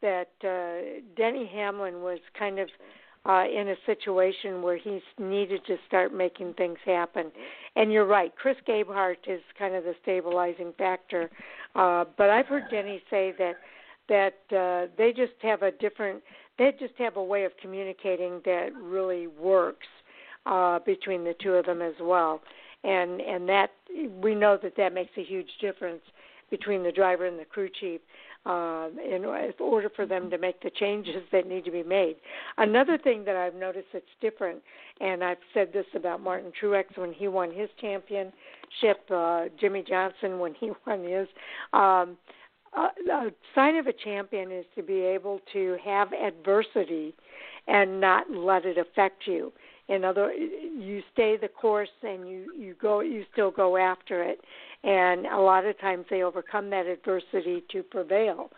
that 0.00 0.30
uh, 0.44 1.00
Denny 1.16 1.50
Hamlin 1.52 2.02
was 2.02 2.18
kind 2.38 2.58
of 2.58 2.68
uh, 3.26 3.44
in 3.48 3.68
a 3.68 3.74
situation 3.84 4.62
where 4.62 4.76
he 4.76 5.00
needed 5.18 5.60
to 5.66 5.76
start 5.86 6.14
making 6.14 6.54
things 6.54 6.78
happen. 6.86 7.32
And 7.76 7.92
you're 7.92 8.06
right, 8.06 8.32
Chris 8.36 8.56
Gabehart 8.66 9.16
is 9.26 9.40
kind 9.58 9.74
of 9.74 9.84
the 9.84 9.94
stabilizing 10.02 10.72
factor. 10.78 11.28
Uh, 11.74 12.04
but 12.16 12.30
I've 12.30 12.46
heard 12.46 12.64
Denny 12.70 13.02
say 13.10 13.34
that 13.38 13.56
that 14.08 14.56
uh, 14.56 14.90
they 14.96 15.12
just 15.12 15.34
have 15.42 15.62
a 15.62 15.70
different, 15.70 16.22
they 16.58 16.72
just 16.78 16.94
have 16.98 17.16
a 17.18 17.22
way 17.22 17.44
of 17.44 17.52
communicating 17.60 18.40
that 18.46 18.70
really 18.80 19.26
works 19.26 19.86
uh, 20.46 20.78
between 20.78 21.24
the 21.24 21.34
two 21.42 21.52
of 21.52 21.66
them 21.66 21.82
as 21.82 21.94
well. 22.00 22.40
and 22.84 23.20
and 23.20 23.48
that 23.48 23.70
we 24.22 24.34
know 24.34 24.56
that 24.62 24.76
that 24.76 24.94
makes 24.94 25.10
a 25.16 25.24
huge 25.24 25.50
difference 25.60 26.02
between 26.50 26.82
the 26.82 26.92
driver 26.92 27.26
and 27.26 27.38
the 27.38 27.44
crew 27.44 27.68
chief 27.80 28.00
uh, 28.46 28.88
in 29.04 29.24
order 29.24 29.90
for 29.94 30.06
them 30.06 30.30
to 30.30 30.38
make 30.38 30.62
the 30.62 30.70
changes 30.70 31.22
that 31.32 31.46
need 31.46 31.64
to 31.64 31.70
be 31.70 31.82
made. 31.82 32.16
Another 32.56 32.96
thing 32.96 33.24
that 33.24 33.36
I've 33.36 33.54
noticed 33.54 33.88
that's 33.92 34.04
different, 34.20 34.62
and 35.00 35.22
I've 35.22 35.38
said 35.52 35.72
this 35.72 35.86
about 35.94 36.22
Martin 36.22 36.52
Truex 36.60 36.84
when 36.96 37.12
he 37.12 37.28
won 37.28 37.52
his 37.52 37.68
championship, 37.80 38.32
uh, 39.10 39.46
Jimmie 39.60 39.84
Johnson 39.86 40.38
when 40.38 40.54
he 40.54 40.70
won 40.86 41.04
his. 41.04 41.28
Um, 41.72 42.16
uh, 42.76 42.88
a 43.10 43.30
sign 43.54 43.76
of 43.76 43.86
a 43.86 43.92
champion 43.92 44.52
is 44.52 44.64
to 44.76 44.82
be 44.82 45.00
able 45.00 45.40
to 45.52 45.76
have 45.84 46.12
adversity 46.12 47.14
and 47.66 48.00
not 48.00 48.30
let 48.30 48.64
it 48.64 48.78
affect 48.78 49.26
you. 49.26 49.52
In 49.88 50.04
other, 50.04 50.32
you 50.32 51.02
stay 51.12 51.38
the 51.40 51.48
course 51.48 51.88
and 52.02 52.28
you 52.28 52.52
you 52.56 52.74
go 52.80 53.00
you 53.00 53.24
still 53.32 53.50
go 53.50 53.78
after 53.78 54.22
it, 54.22 54.40
and 54.84 55.26
a 55.26 55.38
lot 55.38 55.64
of 55.64 55.80
times 55.80 56.04
they 56.10 56.22
overcome 56.22 56.68
that 56.70 56.86
adversity 56.86 57.64
to 57.72 57.82
prevail, 57.82 58.50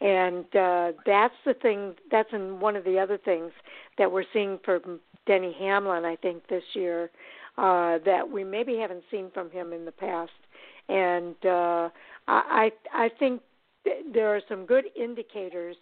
and 0.00 0.44
uh, 0.56 0.92
that's 1.04 1.34
the 1.44 1.54
thing. 1.60 1.94
That's 2.10 2.32
in 2.32 2.58
one 2.58 2.74
of 2.74 2.84
the 2.84 2.98
other 2.98 3.18
things 3.18 3.52
that 3.98 4.10
we're 4.10 4.24
seeing 4.32 4.58
from 4.64 5.00
Denny 5.26 5.54
Hamlin. 5.58 6.06
I 6.06 6.16
think 6.16 6.48
this 6.48 6.64
year 6.72 7.10
uh, 7.58 7.98
that 8.06 8.30
we 8.30 8.42
maybe 8.42 8.78
haven't 8.78 9.04
seen 9.10 9.30
from 9.34 9.50
him 9.50 9.74
in 9.74 9.84
the 9.84 9.92
past, 9.92 10.30
and 10.88 11.36
uh, 11.44 11.90
I 12.26 12.72
I 12.94 13.10
think 13.18 13.42
there 14.12 14.34
are 14.34 14.40
some 14.48 14.64
good 14.64 14.84
indicators 14.96 15.76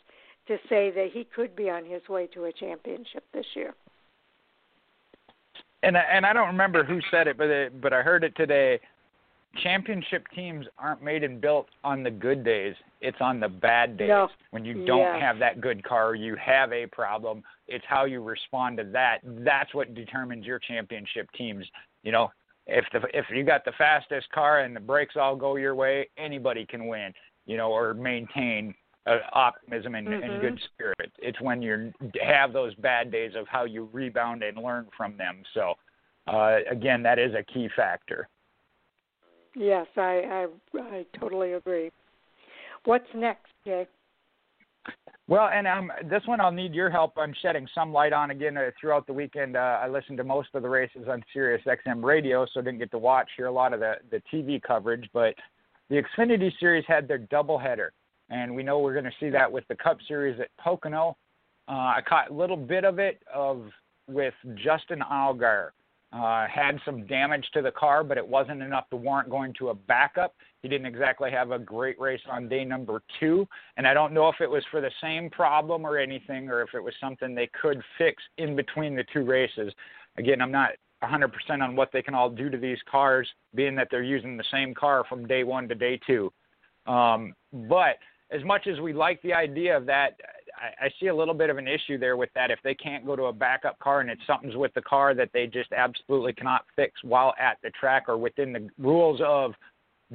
to 0.49 0.57
say 0.69 0.91
that 0.91 1.11
he 1.13 1.25
could 1.25 1.55
be 1.55 1.71
on 1.71 1.85
his 1.85 2.03
way 2.09 2.27
to 2.35 2.45
a 2.45 2.53
championship 2.53 3.25
this 3.33 3.47
year. 3.55 3.75
And 5.83 5.97
and 5.97 6.27
I 6.27 6.33
don't 6.33 6.49
remember 6.49 6.85
who 6.85 7.01
said 7.11 7.27
it, 7.29 7.37
but 7.37 7.49
it, 7.49 7.81
but 7.81 7.93
I 7.93 8.03
heard 8.03 8.25
it 8.25 8.35
today. 8.37 8.81
Championship 9.63 10.27
teams 10.35 10.67
aren't 10.79 11.03
made 11.03 11.25
and 11.25 11.41
built 11.41 11.69
on 11.83 12.03
the 12.03 12.11
good 12.11 12.45
days. 12.45 12.75
It's 13.01 13.17
on 13.21 13.41
the 13.41 13.49
bad 13.49 13.97
days. 13.97 14.09
No. 14.09 14.29
When 14.51 14.65
you 14.65 14.85
don't 14.85 14.99
Yeah. 14.99 15.19
have 15.19 15.39
that 15.39 15.61
good 15.61 15.83
car, 15.83 16.15
you 16.15 16.37
have 16.37 16.73
a 16.73 16.87
problem. 16.87 17.43
It's 17.67 17.85
how 17.87 18.05
you 18.05 18.23
respond 18.23 18.77
to 18.79 18.85
that. 18.85 19.21
That's 19.25 19.73
what 19.73 19.95
determines 19.95 20.45
your 20.45 20.59
championship 20.59 21.31
teams. 21.33 21.65
You 22.03 22.13
know, 22.13 22.31
if 22.67 22.85
the 22.93 23.03
if 23.17 23.27
you 23.31 23.45
got 23.45 23.65
the 23.65 23.73
fastest 23.73 24.31
car 24.33 24.61
and 24.61 24.75
the 24.77 24.81
brakes 24.81 25.17
all 25.17 25.37
go 25.37 25.57
your 25.57 25.75
way, 25.75 26.09
anybody 26.19 26.67
can 26.67 26.87
win. 26.87 27.15
You 27.47 27.57
know, 27.57 27.71
or 27.71 27.95
maintain 27.95 28.75
uh, 29.07 29.19
optimism 29.33 29.95
and, 29.95 30.09
and 30.09 30.23
Mhm. 30.23 30.41
good 30.41 30.61
spirit. 30.61 31.13
It's 31.19 31.41
when 31.41 31.63
you 31.63 31.93
have 32.21 32.53
those 32.53 32.75
bad 32.75 33.11
days 33.11 33.35
of 33.35 33.47
how 33.49 33.65
you 33.65 33.89
rebound 33.93 34.43
and 34.43 34.59
learn 34.59 34.89
from 34.97 35.17
them. 35.17 35.43
So, 35.55 35.75
uh, 36.27 36.59
again, 36.69 37.03
that 37.05 37.19
is 37.19 37.35
a 37.35 37.43
key 37.43 37.69
factor. 37.69 38.29
Yes, 39.55 39.87
I 39.97 40.49
I, 40.75 40.79
I 40.81 41.07
totally 41.19 41.55
agree. 41.55 41.91
What's 42.85 43.13
next, 43.15 43.53
Jay? 43.65 43.87
Well, 45.29 45.49
and 45.49 45.67
um, 45.67 45.91
this 46.05 46.23
one 46.27 46.41
I'll 46.41 46.53
need 46.53 46.73
your 46.73 46.89
help 46.89 47.19
on 47.19 47.35
shedding 47.43 47.67
some 47.75 47.93
light 47.93 48.13
on 48.13 48.31
again 48.31 48.57
uh, 48.57 48.71
throughout 48.81 49.07
the 49.09 49.13
weekend. 49.13 49.57
Uh, 49.57 49.81
I 49.83 49.89
listened 49.89 50.19
to 50.19 50.25
most 50.25 50.51
of 50.55 50.63
the 50.63 50.69
races 50.69 51.09
on 51.09 51.25
Sirius 51.33 51.63
XM 51.67 52.05
radio, 52.05 52.47
so 52.53 52.61
didn't 52.61 52.79
get 52.79 52.93
to 52.93 52.99
watch 52.99 53.29
hear 53.37 53.47
a 53.47 53.53
lot 53.53 53.73
of 53.73 53.81
the 53.81 53.95
the 54.11 54.23
TV 54.33 54.63
coverage. 54.63 55.09
But 55.13 55.35
the 55.91 56.03
Xfinity 56.03 56.51
Series 56.61 56.85
had 56.87 57.09
their 57.09 57.19
doubleheader, 57.19 57.89
and 58.31 58.55
we 58.55 58.63
know 58.63 58.81
we're 58.81 58.93
going 58.93 59.05
to 59.05 59.11
see 59.21 59.31
that 59.31 59.51
with 59.51 59.65
the 59.69 59.77
Cup 59.77 59.99
Series 60.07 60.39
at 60.41 60.49
Pocono. 60.59 61.17
Uh, 61.69 61.73
I 61.73 62.01
caught 62.07 62.31
a 62.31 62.35
little 62.35 62.57
bit 62.57 62.85
of 62.85 62.99
it 62.99 63.23
of 63.33 63.65
with 64.09 64.35
Justin 64.55 65.01
Allgaier. 65.01 65.71
Uh, 66.13 66.47
had 66.47 66.79
some 66.85 67.05
damage 67.07 67.45
to 67.53 67.61
the 67.61 67.73
car, 67.73 68.05
but 68.05 68.17
it 68.17 68.27
wasn't 68.27 68.63
enough 68.63 68.89
to 68.89 68.97
warrant 68.97 69.29
going 69.29 69.53
to 69.59 69.71
a 69.71 69.75
backup. 69.75 70.35
He 70.63 70.69
didn't 70.69 70.87
exactly 70.87 71.31
have 71.33 71.51
a 71.51 71.59
great 71.59 72.01
race 72.01 72.21
on 72.31 72.49
day 72.49 72.65
number 72.65 73.03
two, 73.19 73.47
and 73.77 73.87
I 73.87 73.93
don't 73.93 74.13
know 74.13 74.29
if 74.29 74.37
it 74.41 74.49
was 74.49 74.65
for 74.71 74.81
the 74.81 74.91
same 75.03 75.29
problem 75.29 75.85
or 75.85 75.99
anything, 75.99 76.49
or 76.49 76.63
if 76.63 76.71
it 76.75 76.81
was 76.83 76.95
something 77.01 77.35
they 77.35 77.51
could 77.61 77.83
fix 77.99 78.23
in 78.39 78.55
between 78.55 78.95
the 78.95 79.05
two 79.13 79.25
races. 79.25 79.73
Again, 80.17 80.41
I'm 80.41 80.53
not 80.53 80.71
100% 81.03 81.29
on 81.61 81.77
what 81.77 81.91
they 81.93 82.03
can 82.03 82.15
all 82.15 82.31
do 82.31 82.49
to 82.51 82.57
these 82.57 82.79
cars, 82.91 83.29
being 83.55 83.75
that 83.75 83.89
they're 83.91 84.03
using 84.03 84.37
the 84.37 84.45
same 84.51 84.75
car 84.75 85.05
from 85.09 85.27
day 85.27 85.45
one 85.45 85.69
to 85.69 85.75
day 85.75 86.01
two. 86.07 86.33
Um, 86.87 87.35
but 87.53 87.99
as 88.31 88.43
much 88.45 88.67
as 88.67 88.81
we 88.81 88.93
like 88.93 89.21
the 89.23 89.33
idea 89.33 89.77
of 89.77 89.87
that, 89.87 90.21
I, 90.57 90.87
I 90.87 90.91
see 90.99 91.07
a 91.07 91.15
little 91.15 91.35
bit 91.35 91.51
of 91.51 91.59
an 91.59 91.69
issue 91.69 91.99
there 91.99 92.17
with 92.17 92.31
that. 92.35 92.51
If 92.51 92.59
they 92.65 92.75
can't 92.75 93.07
go 93.07 93.17
to 93.17 93.25
a 93.25 93.33
backup 93.33 93.79
car 93.79 94.01
and 94.01 94.11
it's 94.11 94.23
something's 94.27 94.57
with 94.57 94.75
the 94.75 94.83
car 94.83 95.15
that 95.15 95.31
they 95.33 95.47
just 95.47 95.73
absolutely 95.73 96.33
cannot 96.33 96.65
fix 96.75 96.93
while 97.03 97.35
at 97.39 97.59
the 97.63 97.71
track 97.71 98.05
or 98.09 98.17
within 98.17 98.53
the 98.53 98.69
rules 98.79 99.21
of 99.25 99.53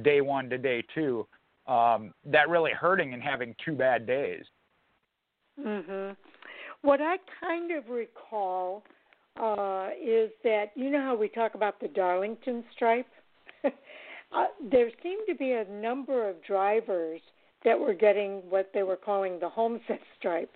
day 0.02 0.20
one 0.20 0.50
to 0.50 0.58
day 0.58 0.84
two, 0.94 1.26
um, 1.66 2.12
that 2.26 2.48
really 2.48 2.72
hurting 2.72 3.14
and 3.14 3.22
having 3.22 3.54
two 3.64 3.72
bad 3.72 4.06
days. 4.06 4.44
Mm-hmm. 5.60 6.12
What 6.82 7.00
I 7.00 7.16
kind 7.40 7.70
of 7.72 7.88
recall 7.88 8.82
uh, 9.40 9.88
is 10.02 10.30
that 10.44 10.72
you 10.74 10.90
know 10.90 11.00
how 11.00 11.16
we 11.16 11.28
talk 11.28 11.54
about 11.54 11.80
the 11.80 11.88
Darlington 11.88 12.64
stripe. 12.74 13.06
uh, 13.64 13.70
there 14.70 14.90
seemed 15.02 15.22
to 15.28 15.34
be 15.34 15.52
a 15.52 15.64
number 15.64 16.28
of 16.28 16.42
drivers 16.44 17.20
that 17.64 17.78
were 17.78 17.94
getting 17.94 18.42
what 18.48 18.70
they 18.74 18.82
were 18.82 18.96
calling 18.96 19.38
the 19.40 19.48
homestead 19.48 20.00
stripe. 20.18 20.50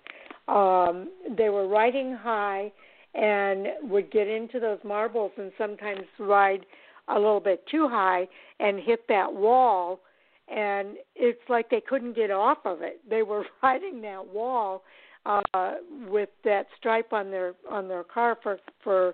Um, 0.47 1.09
they 1.37 1.49
were 1.49 1.67
riding 1.67 2.13
high 2.13 2.71
and 3.13 3.67
would 3.83 4.11
get 4.11 4.27
into 4.27 4.59
those 4.59 4.79
marbles 4.83 5.31
and 5.37 5.51
sometimes 5.57 6.01
ride 6.19 6.65
a 7.09 7.15
little 7.15 7.39
bit 7.39 7.63
too 7.69 7.87
high 7.87 8.27
and 8.59 8.79
hit 8.79 9.07
that 9.07 9.33
wall 9.33 10.01
and 10.49 10.95
it's 11.15 11.41
like 11.49 11.69
they 11.69 11.81
couldn't 11.81 12.15
get 12.15 12.31
off 12.31 12.59
of 12.63 12.81
it. 12.81 13.01
They 13.09 13.23
were 13.23 13.45
riding 13.63 14.01
that 14.01 14.25
wall 14.25 14.83
uh 15.25 15.73
with 16.07 16.29
that 16.45 16.67
stripe 16.77 17.11
on 17.11 17.31
their 17.31 17.53
on 17.69 17.89
their 17.89 18.03
car 18.03 18.37
for 18.41 18.59
for 18.81 19.13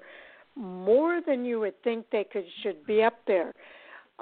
more 0.56 1.22
than 1.26 1.44
you 1.44 1.60
would 1.60 1.82
think 1.84 2.06
they 2.12 2.24
could 2.24 2.46
should 2.62 2.86
be 2.86 3.02
up 3.02 3.18
there. 3.26 3.54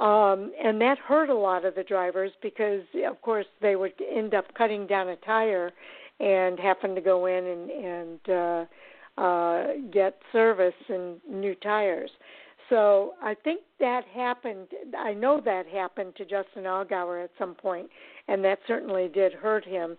Um 0.02 0.52
and 0.64 0.82
that 0.82 0.98
hurt 0.98 1.30
a 1.30 1.38
lot 1.38 1.64
of 1.64 1.76
the 1.76 1.84
drivers 1.84 2.32
because 2.42 2.82
of 3.08 3.22
course 3.22 3.46
they 3.62 3.76
would 3.76 3.94
end 4.14 4.34
up 4.34 4.54
cutting 4.58 4.88
down 4.88 5.10
a 5.10 5.16
tire 5.18 5.72
and 6.20 6.60
having 6.60 6.96
to 6.96 7.02
go 7.02 7.28
in 7.28 7.46
and 7.46 7.70
and 7.72 8.30
uh 8.30 9.22
uh 9.22 9.68
get 9.92 10.18
service 10.32 10.74
and 10.90 11.22
new 11.30 11.56
tires. 11.56 12.12
So 12.72 13.16
I 13.22 13.36
think 13.36 13.62
that 13.82 14.04
happened. 14.14 14.68
I 14.98 15.14
know 15.14 15.42
that 15.44 15.68
happened 15.68 16.16
to 16.16 16.24
Justin 16.24 16.64
Allgaier 16.64 17.22
at 17.22 17.32
some 17.38 17.54
point, 17.54 17.90
and 18.30 18.42
that 18.46 18.60
certainly 18.66 19.10
did 19.10 19.34
hurt 19.34 19.66
him. 19.66 19.98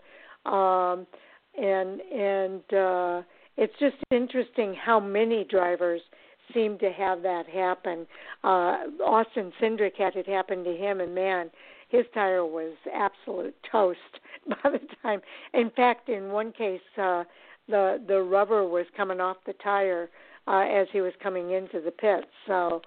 Um, 0.51 1.07
and 1.55 2.01
and 2.01 2.63
uh, 2.73 3.23
it's 3.59 3.75
just 3.79 3.97
interesting 4.11 4.75
how 4.75 4.99
many 4.99 5.45
drivers 5.45 6.01
seem 6.53 6.79
to 6.79 6.91
have 6.93 7.23
that 7.23 7.47
happen. 7.49 8.07
Uh, 8.45 8.79
Austin 9.05 9.53
Cindric 9.61 9.97
had 9.97 10.17
it 10.17 10.27
happen 10.27 10.65
to 10.65 10.75
him, 10.75 11.01
and 11.01 11.15
man, 11.15 11.51
his 11.89 12.05
tire 12.15 12.45
was 12.45 12.73
absolute 12.93 13.55
toast 13.71 13.99
by 14.49 14.71
the 14.71 14.81
time. 15.03 15.21
In 15.55 15.71
fact, 15.71 16.09
in 16.09 16.31
one 16.31 16.53
case, 16.53 16.81
uh, 16.97 17.25
the 17.69 18.03
the 18.07 18.21
rubber 18.21 18.67
was 18.67 18.87
coming 18.97 19.21
off 19.21 19.37
the 19.47 19.53
tire 19.63 20.11
uh, 20.49 20.65
as 20.69 20.89
he 20.93 21.01
was 21.01 21.13
coming 21.23 21.53
into 21.53 21.81
the 21.81 21.91
pits. 21.91 22.27
So 22.47 22.83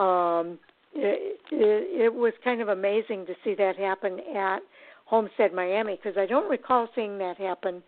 um, 0.00 0.58
it, 0.94 1.38
it, 1.52 2.04
it 2.06 2.14
was 2.14 2.32
kind 2.42 2.60
of 2.60 2.68
amazing 2.68 3.26
to 3.26 3.34
see 3.44 3.54
that 3.54 3.76
happen 3.76 4.20
at 4.34 4.60
Homestead, 5.04 5.52
Miami, 5.54 5.96
because 5.96 6.18
I 6.18 6.26
don't 6.26 6.50
recall 6.50 6.88
seeing 6.94 7.18
that 7.18 7.38
happen 7.38 7.82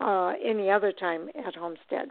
uh, 0.00 0.32
any 0.42 0.70
other 0.70 0.92
time 0.92 1.28
at 1.46 1.54
Homestead. 1.54 2.10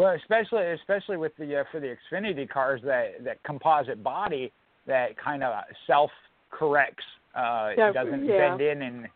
Well, 0.00 0.14
especially 0.14 0.64
especially 0.72 1.18
with 1.18 1.32
the 1.38 1.60
uh, 1.60 1.64
for 1.70 1.78
the 1.78 1.94
Xfinity 2.10 2.48
cars 2.48 2.80
that 2.86 3.22
that 3.22 3.42
composite 3.42 4.02
body 4.02 4.50
that 4.86 5.14
kind 5.22 5.44
of 5.44 5.52
self 5.86 6.10
corrects, 6.48 7.04
uh, 7.34 7.72
doesn't 7.92 8.24
yeah. 8.24 8.56
bend 8.56 8.62
in 8.62 8.80
and 8.80 9.08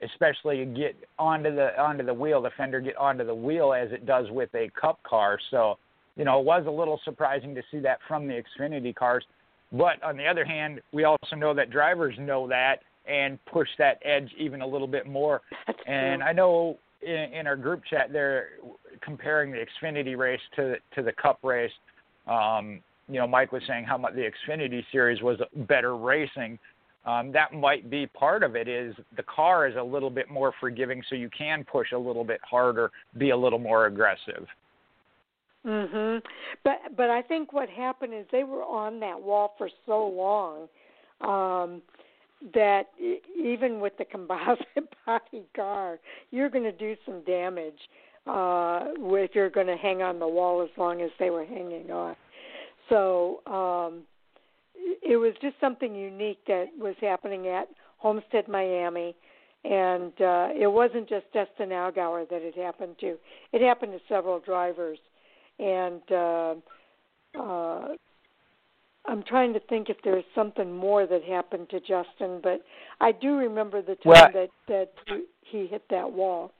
especially 0.00 0.64
get 0.64 0.96
onto 1.18 1.54
the 1.54 1.78
onto 1.78 2.02
the 2.02 2.14
wheel, 2.14 2.40
the 2.40 2.50
fender 2.56 2.80
get 2.80 2.96
onto 2.96 3.26
the 3.26 3.34
wheel 3.34 3.74
as 3.74 3.92
it 3.92 4.06
does 4.06 4.30
with 4.30 4.48
a 4.54 4.70
cup 4.80 5.02
car. 5.02 5.38
So, 5.50 5.76
you 6.16 6.24
know, 6.24 6.40
it 6.40 6.46
was 6.46 6.64
a 6.66 6.70
little 6.70 6.98
surprising 7.04 7.54
to 7.54 7.62
see 7.70 7.80
that 7.80 7.98
from 8.08 8.26
the 8.26 8.42
Xfinity 8.58 8.94
cars. 8.94 9.22
But 9.70 10.02
on 10.02 10.16
the 10.16 10.26
other 10.26 10.46
hand, 10.46 10.80
we 10.92 11.04
also 11.04 11.36
know 11.36 11.52
that 11.52 11.68
drivers 11.68 12.14
know 12.18 12.48
that 12.48 12.76
and 13.06 13.38
push 13.44 13.68
that 13.76 14.00
edge 14.02 14.30
even 14.38 14.62
a 14.62 14.66
little 14.66 14.88
bit 14.88 15.06
more. 15.06 15.42
That's 15.66 15.78
And 15.86 16.20
true. 16.20 16.28
I 16.28 16.32
know 16.32 16.78
in, 17.02 17.32
in 17.32 17.46
our 17.46 17.56
group 17.56 17.82
chat 17.88 18.12
there, 18.12 18.50
comparing 19.00 19.52
the 19.52 19.64
Xfinity 19.64 20.16
race 20.16 20.40
to 20.56 20.76
to 20.94 21.02
the 21.02 21.12
Cup 21.12 21.38
race, 21.42 21.72
um, 22.26 22.80
you 23.08 23.18
know, 23.20 23.26
Mike 23.26 23.52
was 23.52 23.62
saying 23.66 23.84
how 23.84 23.96
much 23.98 24.14
the 24.14 24.28
Xfinity 24.48 24.82
series 24.92 25.22
was 25.22 25.38
better 25.68 25.96
racing. 25.96 26.58
Um, 27.04 27.30
that 27.32 27.52
might 27.52 27.88
be 27.88 28.06
part 28.08 28.42
of 28.42 28.56
it. 28.56 28.66
Is 28.66 28.94
the 29.16 29.22
car 29.22 29.68
is 29.68 29.76
a 29.76 29.82
little 29.82 30.10
bit 30.10 30.28
more 30.28 30.52
forgiving, 30.58 31.02
so 31.08 31.14
you 31.14 31.30
can 31.36 31.64
push 31.64 31.92
a 31.92 31.98
little 31.98 32.24
bit 32.24 32.40
harder, 32.42 32.90
be 33.16 33.30
a 33.30 33.36
little 33.36 33.60
more 33.60 33.86
aggressive. 33.86 34.46
Mhm. 35.64 36.22
But 36.64 36.96
but 36.96 37.10
I 37.10 37.22
think 37.22 37.52
what 37.52 37.68
happened 37.68 38.14
is 38.14 38.26
they 38.30 38.44
were 38.44 38.64
on 38.64 39.00
that 39.00 39.20
wall 39.20 39.54
for 39.58 39.68
so 39.84 40.06
long 40.06 40.68
um 41.22 41.82
that 42.54 42.84
even 43.42 43.80
with 43.80 43.96
the 43.98 44.04
composite 44.04 44.66
body 45.06 45.44
car, 45.54 45.98
you're 46.30 46.50
going 46.50 46.64
to 46.64 46.72
do 46.72 46.96
some 47.04 47.22
damage 47.24 47.78
uh 48.26 48.86
if 48.98 49.34
you're 49.34 49.50
going 49.50 49.68
to 49.68 49.76
hang 49.76 50.02
on 50.02 50.18
the 50.18 50.26
wall 50.26 50.60
as 50.60 50.68
long 50.76 51.00
as 51.00 51.10
they 51.18 51.30
were 51.30 51.44
hanging 51.44 51.90
on. 51.90 52.16
So, 52.88 53.40
um 53.46 54.02
it 55.02 55.16
was 55.16 55.34
just 55.40 55.54
something 55.60 55.94
unique 55.94 56.40
that 56.46 56.66
was 56.78 56.94
happening 57.00 57.46
at 57.48 57.68
Homestead 57.98 58.48
Miami 58.48 59.14
and 59.64 60.12
uh 60.20 60.48
it 60.54 60.70
wasn't 60.70 61.08
just 61.08 61.26
Dustin 61.32 61.70
Allgaier 61.70 62.28
that 62.28 62.42
it 62.42 62.56
happened 62.56 62.96
to. 63.00 63.16
It 63.52 63.62
happened 63.62 63.92
to 63.92 64.00
several 64.08 64.40
drivers 64.40 64.98
and 65.58 66.02
uh 66.10 66.54
uh 67.40 67.88
I'm 69.08 69.22
trying 69.22 69.52
to 69.52 69.60
think 69.60 69.88
if 69.88 69.96
there's 70.02 70.24
something 70.34 70.72
more 70.72 71.06
that 71.06 71.22
happened 71.22 71.70
to 71.70 71.80
Justin, 71.80 72.40
but 72.42 72.62
I 73.00 73.12
do 73.12 73.36
remember 73.36 73.82
the 73.82 73.96
time 73.96 74.00
Well- 74.04 74.32
that 74.32 74.50
that 74.68 74.92
he 75.42 75.66
hit 75.66 75.88
that 75.90 76.10
wall. 76.10 76.52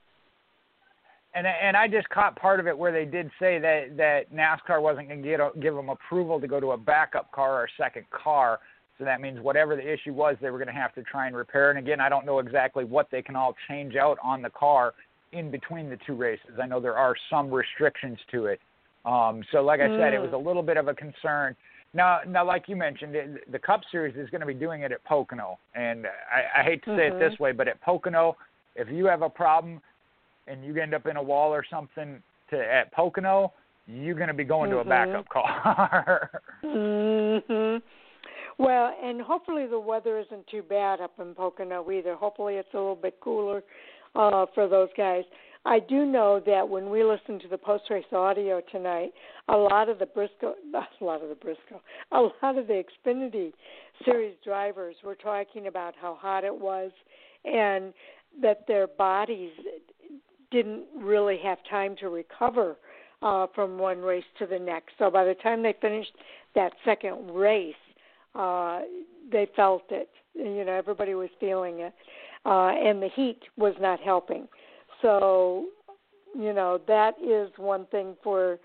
And 1.34 1.46
and 1.46 1.76
I 1.76 1.86
just 1.86 2.08
caught 2.08 2.34
part 2.36 2.60
of 2.60 2.66
it 2.66 2.76
where 2.76 2.92
they 2.92 3.04
did 3.04 3.30
say 3.38 3.58
that 3.58 3.96
that 3.96 4.32
NASCAR 4.32 4.80
wasn't 4.80 5.08
going 5.08 5.22
to 5.22 5.28
get 5.28 5.40
a, 5.40 5.50
give 5.60 5.74
them 5.74 5.90
approval 5.90 6.40
to 6.40 6.46
go 6.46 6.60
to 6.60 6.72
a 6.72 6.78
backup 6.78 7.30
car 7.32 7.60
or 7.60 7.64
a 7.64 7.68
second 7.76 8.06
car. 8.10 8.60
So 8.96 9.04
that 9.04 9.20
means 9.20 9.40
whatever 9.40 9.76
the 9.76 9.86
issue 9.86 10.14
was, 10.14 10.36
they 10.40 10.48
were 10.48 10.56
going 10.56 10.74
to 10.74 10.80
have 10.80 10.94
to 10.94 11.02
try 11.02 11.26
and 11.26 11.36
repair. 11.36 11.68
And 11.68 11.78
again, 11.78 12.00
I 12.00 12.08
don't 12.08 12.24
know 12.24 12.38
exactly 12.38 12.84
what 12.84 13.10
they 13.10 13.20
can 13.20 13.36
all 13.36 13.54
change 13.68 13.96
out 13.96 14.16
on 14.22 14.40
the 14.40 14.48
car 14.48 14.94
in 15.32 15.50
between 15.50 15.90
the 15.90 15.98
two 16.06 16.14
races. 16.14 16.58
I 16.60 16.66
know 16.66 16.80
there 16.80 16.96
are 16.96 17.14
some 17.28 17.52
restrictions 17.52 18.18
to 18.30 18.46
it. 18.46 18.60
Um, 19.04 19.44
so, 19.52 19.60
like 19.62 19.80
I 19.80 19.88
said, 19.98 20.14
it 20.14 20.20
was 20.20 20.32
a 20.32 20.38
little 20.38 20.62
bit 20.62 20.78
of 20.78 20.88
a 20.88 20.94
concern. 20.94 21.54
Now, 21.96 22.20
now, 22.28 22.44
like 22.44 22.68
you 22.68 22.76
mentioned, 22.76 23.16
the 23.50 23.58
Cup 23.58 23.80
Series 23.90 24.14
is 24.16 24.28
going 24.28 24.42
to 24.42 24.46
be 24.46 24.52
doing 24.52 24.82
it 24.82 24.92
at 24.92 25.02
Pocono, 25.04 25.58
and 25.74 26.06
I, 26.06 26.60
I 26.60 26.62
hate 26.62 26.84
to 26.84 26.90
say 26.94 27.08
Mhm. 27.08 27.12
it 27.12 27.18
this 27.18 27.40
way, 27.40 27.52
but 27.52 27.68
at 27.68 27.80
Pocono, 27.80 28.36
if 28.74 28.90
you 28.90 29.06
have 29.06 29.22
a 29.22 29.30
problem 29.30 29.80
and 30.46 30.62
you 30.62 30.76
end 30.76 30.92
up 30.92 31.06
in 31.06 31.16
a 31.16 31.22
wall 31.22 31.54
or 31.54 31.64
something 31.64 32.22
to 32.50 32.56
at 32.72 32.92
Pocono, 32.92 33.50
you're 33.86 34.14
going 34.14 34.28
to 34.28 34.34
be 34.34 34.44
going 34.44 34.70
to 34.70 34.78
a 34.78 34.84
backup 34.84 35.26
car. 35.30 36.30
Mhm. 36.62 37.82
Well, 38.58 38.94
and 39.02 39.20
hopefully 39.20 39.66
the 39.66 39.78
weather 39.78 40.18
isn't 40.18 40.46
too 40.48 40.62
bad 40.62 41.00
up 41.00 41.18
in 41.18 41.34
Pocono 41.34 41.90
either. 41.90 42.14
Hopefully 42.14 42.56
it's 42.56 42.72
a 42.74 42.76
little 42.76 42.94
bit 42.94 43.18
cooler 43.20 43.62
uh 44.14 44.46
for 44.54 44.66
those 44.68 44.88
guys. 44.96 45.24
I 45.66 45.80
do 45.80 46.06
know 46.06 46.40
that 46.46 46.68
when 46.68 46.90
we 46.90 47.02
listened 47.02 47.40
to 47.42 47.48
the 47.48 47.58
post 47.58 47.84
race 47.90 48.04
audio 48.12 48.62
tonight, 48.70 49.12
a 49.48 49.56
lot 49.56 49.88
of 49.88 49.98
the 49.98 50.06
Briscoe, 50.06 50.54
a 51.00 51.04
lot 51.04 51.22
of 51.22 51.28
the 51.28 51.34
Briscoe, 51.34 51.82
a 52.12 52.20
lot 52.20 52.56
of 52.56 52.68
the 52.68 52.84
Xfinity 53.04 53.52
series 54.04 54.36
drivers 54.44 54.94
were 55.04 55.16
talking 55.16 55.66
about 55.66 55.94
how 56.00 56.16
hot 56.20 56.44
it 56.44 56.54
was, 56.54 56.92
and 57.44 57.92
that 58.40 58.64
their 58.68 58.86
bodies 58.86 59.50
didn't 60.52 60.84
really 60.96 61.38
have 61.42 61.58
time 61.68 61.96
to 61.96 62.10
recover 62.10 62.76
uh, 63.22 63.48
from 63.52 63.76
one 63.76 63.98
race 63.98 64.24
to 64.38 64.46
the 64.46 64.58
next. 64.58 64.90
So 64.98 65.10
by 65.10 65.24
the 65.24 65.34
time 65.34 65.64
they 65.64 65.74
finished 65.80 66.12
that 66.54 66.72
second 66.84 67.28
race, 67.32 67.74
uh, 68.36 68.82
they 69.32 69.48
felt 69.56 69.82
it. 69.90 70.10
You 70.34 70.64
know, 70.64 70.72
everybody 70.72 71.14
was 71.14 71.30
feeling 71.40 71.80
it, 71.80 71.94
uh, 72.44 72.68
and 72.68 73.02
the 73.02 73.08
heat 73.16 73.40
was 73.56 73.74
not 73.80 73.98
helping. 73.98 74.46
So, 75.02 75.66
you 76.34 76.52
know, 76.52 76.80
that 76.86 77.14
is 77.22 77.50
one 77.56 77.86
thing 77.86 78.16
for 78.22 78.58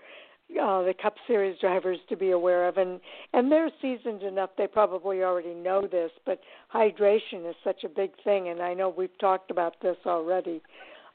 uh, 0.60 0.82
the 0.82 0.94
Cup 1.00 1.14
Series 1.26 1.58
drivers 1.60 1.98
to 2.08 2.16
be 2.16 2.32
aware 2.32 2.68
of, 2.68 2.76
and 2.76 3.00
and 3.32 3.50
they're 3.50 3.70
seasoned 3.80 4.22
enough; 4.22 4.50
they 4.58 4.66
probably 4.66 5.22
already 5.22 5.54
know 5.54 5.86
this. 5.86 6.10
But 6.26 6.40
hydration 6.72 7.48
is 7.48 7.54
such 7.64 7.84
a 7.84 7.88
big 7.88 8.10
thing, 8.22 8.48
and 8.48 8.60
I 8.60 8.74
know 8.74 8.88
we've 8.90 9.16
talked 9.18 9.50
about 9.50 9.74
this 9.80 9.96
already 10.04 10.60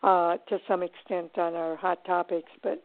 uh, 0.03 0.37
to 0.49 0.59
some 0.67 0.83
extent 0.83 1.37
on 1.37 1.53
our 1.53 1.75
hot 1.75 2.03
topics. 2.05 2.51
But 2.63 2.83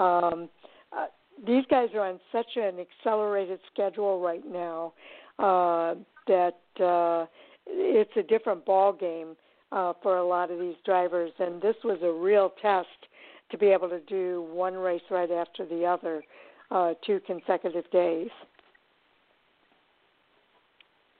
um, 0.00 0.48
uh, 0.96 1.06
these 1.46 1.64
guys 1.70 1.88
are 1.94 2.06
on 2.06 2.20
such 2.30 2.56
an 2.56 2.78
accelerated 2.80 3.60
schedule 3.72 4.20
right 4.20 4.44
now 4.44 4.92
uh, 5.38 5.94
that 6.26 6.58
uh, 6.82 7.26
it's 7.66 8.16
a 8.16 8.22
different 8.22 8.64
ball 8.64 8.92
game 8.92 9.36
uh, 9.72 9.92
for 10.02 10.18
a 10.18 10.26
lot 10.26 10.50
of 10.50 10.60
these 10.60 10.76
drivers, 10.84 11.32
and 11.38 11.60
this 11.60 11.76
was 11.82 11.98
a 12.02 12.12
real 12.12 12.52
test 12.60 12.88
to 13.50 13.58
be 13.58 13.66
able 13.66 13.88
to 13.88 14.00
do 14.00 14.46
one 14.52 14.74
race 14.74 15.02
right 15.10 15.30
after 15.30 15.66
the 15.66 15.84
other, 15.84 16.22
uh, 16.70 16.94
two 17.06 17.20
consecutive 17.26 17.88
days. 17.90 18.28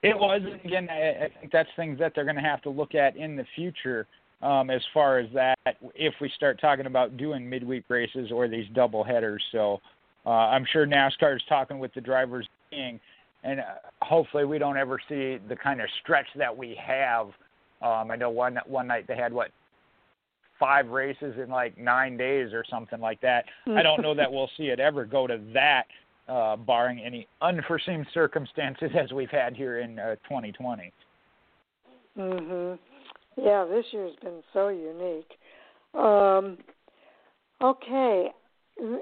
It 0.02 0.18
was, 0.18 0.42
again, 0.64 0.88
I, 0.90 1.28
think 1.40 1.52
that's 1.52 1.68
things 1.76 1.98
that 2.00 2.12
they're 2.14 2.24
going 2.24 2.36
to 2.36 2.42
have 2.42 2.60
to 2.62 2.70
look 2.70 2.94
at 2.94 3.16
in 3.16 3.36
the 3.36 3.44
future 3.54 4.06
um, 4.42 4.68
as 4.68 4.82
far 4.92 5.18
as 5.18 5.28
that 5.32 5.56
if 5.94 6.14
we 6.20 6.28
start 6.34 6.60
talking 6.60 6.86
about 6.86 7.16
doing 7.16 7.48
midweek 7.48 7.84
races 7.88 8.32
or 8.32 8.48
these 8.48 8.66
double 8.74 9.04
headers. 9.04 9.42
So 9.52 9.80
uh, 10.26 10.30
I'm 10.30 10.66
sure 10.72 10.86
NASCAR 10.86 11.36
is 11.36 11.42
talking 11.48 11.78
with 11.78 11.94
the 11.94 12.00
drivers, 12.00 12.48
and 12.72 12.98
uh, 13.44 13.62
hopefully 14.00 14.44
we 14.44 14.58
don't 14.58 14.76
ever 14.76 14.98
see 15.08 15.38
the 15.48 15.56
kind 15.62 15.80
of 15.80 15.86
stretch 16.02 16.26
that 16.36 16.56
we 16.56 16.76
have. 16.84 17.28
Um, 17.82 18.10
I 18.10 18.16
know 18.16 18.30
one 18.30 18.58
one 18.66 18.86
night 18.86 19.06
they 19.08 19.16
had 19.16 19.32
what 19.32 19.50
five 20.58 20.88
races 20.88 21.34
in 21.42 21.50
like 21.50 21.76
nine 21.76 22.16
days 22.16 22.52
or 22.52 22.64
something 22.70 23.00
like 23.00 23.20
that. 23.20 23.44
I 23.66 23.82
don't 23.82 24.00
know 24.00 24.14
that 24.14 24.30
we'll 24.32 24.50
see 24.56 24.64
it 24.64 24.78
ever 24.78 25.04
go 25.04 25.26
to 25.26 25.40
that, 25.52 25.84
uh, 26.28 26.56
barring 26.56 27.00
any 27.00 27.26
unforeseen 27.40 28.06
circumstances 28.14 28.90
as 28.98 29.10
we've 29.12 29.30
had 29.30 29.56
here 29.56 29.80
in 29.80 29.98
uh, 29.98 30.14
2020. 30.28 30.92
Mhm. 32.16 32.78
Yeah, 33.36 33.64
this 33.64 33.86
year's 33.92 34.14
been 34.22 34.42
so 34.52 34.68
unique. 34.68 35.38
Um, 35.94 36.58
okay. 37.60 38.30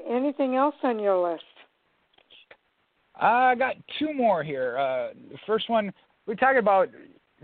Anything 0.09 0.57
else 0.57 0.75
on 0.83 0.99
your 0.99 1.31
list? 1.31 1.45
I 3.17 3.55
got 3.55 3.75
two 3.99 4.15
more 4.15 4.43
here. 4.43 4.79
Uh, 4.79 5.09
the 5.31 5.39
first 5.47 5.69
one, 5.69 5.93
we 6.27 6.37
talked 6.37 6.59
about 6.59 6.89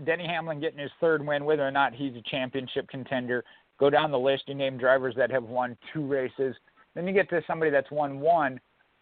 Denny 0.05 0.27
Hamlin 0.27 0.59
getting 0.59 0.79
his 0.79 0.91
third 0.99 1.25
win, 1.25 1.45
whether 1.45 1.67
or 1.67 1.71
not 1.71 1.93
he's 1.93 2.15
a 2.15 2.21
championship 2.29 2.87
contender. 2.89 3.43
Go 3.79 3.89
down 3.89 4.11
the 4.11 4.19
list, 4.19 4.43
you 4.47 4.55
name 4.55 4.77
drivers 4.77 5.15
that 5.17 5.31
have 5.31 5.43
won 5.43 5.77
two 5.93 6.05
races. 6.05 6.55
Then 6.95 7.07
you 7.07 7.13
get 7.13 7.29
to 7.29 7.41
somebody 7.47 7.71
that's 7.71 7.91
won 7.91 8.19
one. 8.19 8.59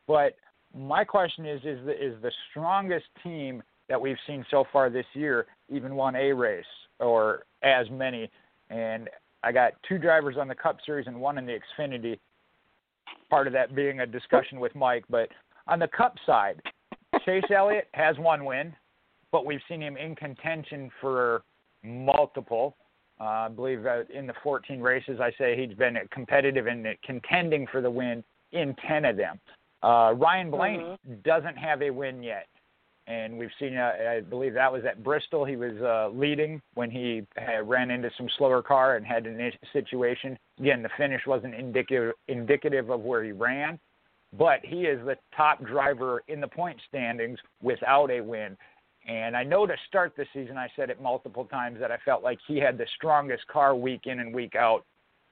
But 0.07 0.35
my 0.77 1.03
question 1.03 1.45
is, 1.45 1.61
is 1.63 1.85
the, 1.85 1.91
is 1.91 2.21
the 2.21 2.31
strongest 2.49 3.05
team 3.23 3.63
that 3.87 3.99
we've 3.99 4.17
seen 4.27 4.45
so 4.51 4.65
far 4.71 4.89
this 4.89 5.05
year 5.13 5.45
even 5.69 5.95
won 5.95 6.15
a 6.15 6.33
race 6.33 6.65
or 6.99 7.43
as 7.63 7.89
many? 7.89 8.29
And 8.69 9.09
I 9.43 9.51
got 9.51 9.73
two 9.87 9.97
drivers 9.97 10.35
on 10.39 10.47
the 10.47 10.55
Cup 10.55 10.77
Series 10.85 11.07
and 11.07 11.19
one 11.19 11.37
in 11.37 11.45
the 11.45 11.57
Xfinity. 11.79 12.19
Part 13.29 13.47
of 13.47 13.53
that 13.53 13.75
being 13.75 14.01
a 14.01 14.05
discussion 14.05 14.59
with 14.59 14.75
Mike, 14.75 15.05
but 15.09 15.29
on 15.67 15.79
the 15.79 15.87
Cup 15.87 16.15
side, 16.25 16.61
Chase 17.25 17.43
Elliott 17.55 17.87
has 17.93 18.17
one 18.17 18.45
win, 18.45 18.73
but 19.35 19.45
we've 19.45 19.59
seen 19.67 19.81
him 19.81 19.97
in 19.97 20.15
contention 20.15 20.89
for 21.01 21.43
multiple. 21.83 22.77
Uh, 23.19 23.23
I 23.23 23.49
believe 23.49 23.85
uh, 23.85 24.03
in 24.13 24.27
the 24.27 24.33
14 24.41 24.79
races, 24.79 25.19
I 25.19 25.29
say 25.37 25.61
he's 25.61 25.77
been 25.77 25.97
competitive 26.09 26.67
and 26.67 26.87
contending 27.03 27.67
for 27.69 27.81
the 27.81 27.91
win 27.91 28.23
in 28.53 28.73
10 28.87 29.03
of 29.03 29.17
them. 29.17 29.37
Uh, 29.83 30.13
Ryan 30.15 30.49
Blaney 30.49 30.97
doesn't 31.25 31.57
have 31.57 31.81
a 31.81 31.89
win 31.89 32.23
yet, 32.23 32.47
and 33.07 33.37
we've 33.37 33.49
seen. 33.59 33.75
Uh, 33.75 33.91
I 34.09 34.21
believe 34.21 34.53
that 34.53 34.71
was 34.71 34.83
at 34.85 35.03
Bristol. 35.03 35.43
He 35.43 35.57
was 35.57 35.73
uh, 35.81 36.17
leading 36.17 36.61
when 36.75 36.89
he 36.89 37.23
ran 37.61 37.91
into 37.91 38.09
some 38.17 38.29
slower 38.37 38.61
car 38.61 38.95
and 38.95 39.05
had 39.05 39.25
an 39.27 39.41
is- 39.41 39.53
situation. 39.73 40.39
Again, 40.61 40.81
the 40.81 40.89
finish 40.95 41.23
wasn't 41.27 41.55
indicative 41.55 42.13
indicative 42.29 42.89
of 42.89 43.01
where 43.01 43.21
he 43.21 43.33
ran, 43.33 43.77
but 44.37 44.61
he 44.63 44.83
is 44.83 45.05
the 45.05 45.17
top 45.35 45.61
driver 45.65 46.23
in 46.29 46.39
the 46.39 46.47
point 46.47 46.79
standings 46.87 47.37
without 47.61 48.09
a 48.09 48.21
win. 48.21 48.55
And 49.07 49.37
I 49.37 49.43
know 49.43 49.67
to 49.67 49.75
start 49.87 50.13
the 50.15 50.25
season, 50.33 50.57
I 50.57 50.67
said 50.75 50.89
it 50.89 51.01
multiple 51.01 51.45
times 51.45 51.79
that 51.79 51.91
I 51.91 51.97
felt 52.03 52.23
like 52.23 52.39
he 52.47 52.57
had 52.57 52.77
the 52.77 52.87
strongest 52.95 53.47
car 53.47 53.75
week 53.75 54.07
in 54.07 54.19
and 54.19 54.33
week 54.33 54.55
out, 54.55 54.83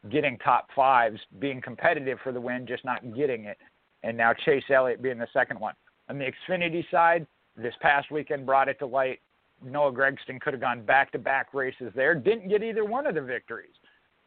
getting 0.09 0.37
top 0.39 0.69
fives, 0.75 1.19
being 1.39 1.59
competitive 1.59 2.19
for 2.23 2.31
the 2.31 2.41
win, 2.41 2.67
just 2.67 2.85
not 2.85 3.15
getting 3.15 3.45
it. 3.45 3.57
And 4.03 4.15
now 4.15 4.33
Chase 4.33 4.63
Elliott 4.69 5.01
being 5.01 5.17
the 5.17 5.27
second 5.33 5.59
one. 5.59 5.73
On 6.09 6.19
the 6.19 6.25
Xfinity 6.25 6.89
side, 6.91 7.25
this 7.55 7.73
past 7.81 8.11
weekend 8.11 8.45
brought 8.45 8.67
it 8.67 8.77
to 8.79 8.85
light. 8.85 9.21
Noah 9.63 9.93
Gragson 9.93 10.41
could 10.41 10.53
have 10.53 10.61
gone 10.61 10.83
back 10.83 11.11
to 11.13 11.19
back 11.19 11.53
races 11.53 11.91
there, 11.95 12.13
didn't 12.13 12.49
get 12.49 12.61
either 12.61 12.83
one 12.83 13.07
of 13.07 13.15
the 13.15 13.21
victories, 13.21 13.73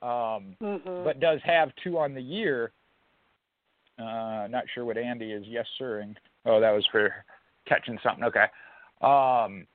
um, 0.02 0.56
Mhm. 0.60 1.04
but 1.04 1.20
does 1.20 1.40
have 1.42 1.74
two 1.76 1.98
on 1.98 2.14
the 2.14 2.22
year. 2.22 2.72
Uh, 3.98 4.46
not 4.50 4.68
sure 4.70 4.84
what 4.84 4.96
Andy 4.96 5.32
is 5.32 5.46
yes 5.46 5.68
sirring. 5.78 6.16
Oh, 6.46 6.58
that 6.60 6.70
was 6.70 6.86
for 6.86 7.24
catching 7.66 7.98
something. 7.98 8.24
Okay. 8.24 8.46
Um, 9.02 9.66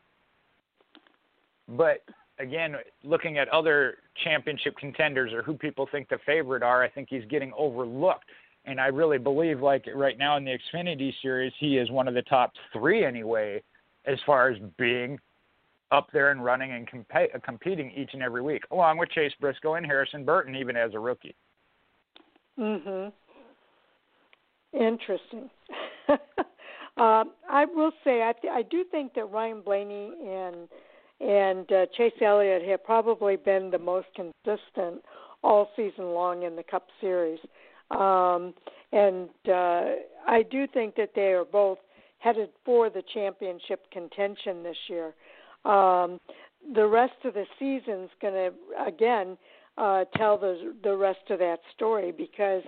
but 1.67 2.03
again, 2.39 2.75
looking 3.03 3.37
at 3.37 3.47
other 3.49 3.97
championship 4.23 4.75
contenders 4.77 5.31
or 5.33 5.43
who 5.43 5.53
people 5.53 5.87
think 5.91 6.09
the 6.09 6.17
favorite 6.25 6.63
are, 6.63 6.83
I 6.83 6.89
think 6.89 7.07
he's 7.09 7.25
getting 7.25 7.53
overlooked. 7.57 8.25
And 8.65 8.79
I 8.79 8.87
really 8.87 9.17
believe, 9.17 9.61
like 9.61 9.85
right 9.93 10.17
now 10.17 10.37
in 10.37 10.45
the 10.45 10.57
Xfinity 10.73 11.13
Series, 11.21 11.53
he 11.59 11.77
is 11.77 11.89
one 11.89 12.07
of 12.07 12.13
the 12.13 12.21
top 12.23 12.51
three 12.73 13.05
anyway, 13.05 13.63
as 14.05 14.19
far 14.25 14.49
as 14.49 14.57
being 14.77 15.19
up 15.91 16.07
there 16.13 16.31
and 16.31 16.43
running 16.43 16.71
and 16.71 16.87
comp- 16.89 17.43
competing 17.43 17.91
each 17.91 18.11
and 18.13 18.21
every 18.21 18.41
week, 18.41 18.63
along 18.71 18.97
with 18.97 19.09
Chase 19.09 19.33
Briscoe 19.39 19.75
and 19.75 19.85
Harrison 19.85 20.23
Burton, 20.23 20.55
even 20.55 20.77
as 20.77 20.93
a 20.93 20.99
rookie. 20.99 21.35
Mhm. 22.57 23.11
Interesting. 24.73 25.49
Um, 27.01 27.31
I 27.49 27.65
will 27.65 27.91
say 28.03 28.21
I, 28.21 28.33
th- 28.39 28.53
I 28.53 28.61
do 28.61 28.83
think 28.83 29.15
that 29.15 29.25
Ryan 29.31 29.61
Blaney 29.61 30.11
and 30.23 30.67
and 31.19 31.71
uh, 31.71 31.85
Chase 31.97 32.13
Elliott 32.21 32.63
have 32.67 32.83
probably 32.83 33.37
been 33.37 33.71
the 33.71 33.79
most 33.79 34.07
consistent 34.15 35.03
all 35.43 35.69
season 35.75 36.13
long 36.13 36.43
in 36.43 36.55
the 36.55 36.63
Cup 36.63 36.87
Series. 36.99 37.39
Um, 37.91 38.53
and 38.91 39.29
uh, 39.47 39.83
I 40.27 40.43
do 40.49 40.67
think 40.67 40.95
that 40.95 41.11
they 41.15 41.33
are 41.33 41.45
both 41.45 41.79
headed 42.19 42.49
for 42.65 42.89
the 42.89 43.03
championship 43.13 43.89
contention 43.91 44.61
this 44.61 44.77
year. 44.87 45.13
Um, 45.65 46.19
the 46.75 46.85
rest 46.85 47.13
of 47.23 47.33
the 47.33 47.45
season's 47.57 48.09
going 48.21 48.33
to 48.33 48.51
again 48.85 49.37
uh, 49.77 50.05
tell 50.17 50.37
the 50.37 50.75
the 50.83 50.95
rest 50.95 51.29
of 51.31 51.39
that 51.39 51.59
story 51.75 52.11
because 52.11 52.63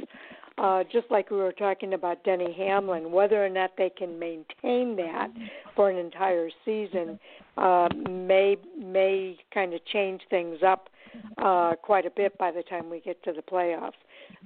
uh, 0.57 0.83
just 0.91 1.09
like 1.09 1.31
we 1.31 1.37
were 1.37 1.51
talking 1.51 1.93
about 1.93 2.23
Denny 2.23 2.53
Hamlin, 2.53 3.11
whether 3.11 3.43
or 3.43 3.49
not 3.49 3.71
they 3.77 3.89
can 3.89 4.19
maintain 4.19 4.95
that 4.97 5.29
for 5.75 5.89
an 5.89 5.97
entire 5.97 6.49
season 6.63 7.19
uh, 7.57 7.89
may 8.09 8.57
may 8.77 9.37
kind 9.53 9.73
of 9.73 9.83
change 9.85 10.21
things 10.29 10.59
up 10.65 10.89
uh, 11.37 11.73
quite 11.81 12.05
a 12.05 12.11
bit 12.11 12.37
by 12.37 12.51
the 12.51 12.63
time 12.63 12.89
we 12.89 12.99
get 12.99 13.21
to 13.23 13.31
the 13.31 13.41
playoffs. 13.41 13.91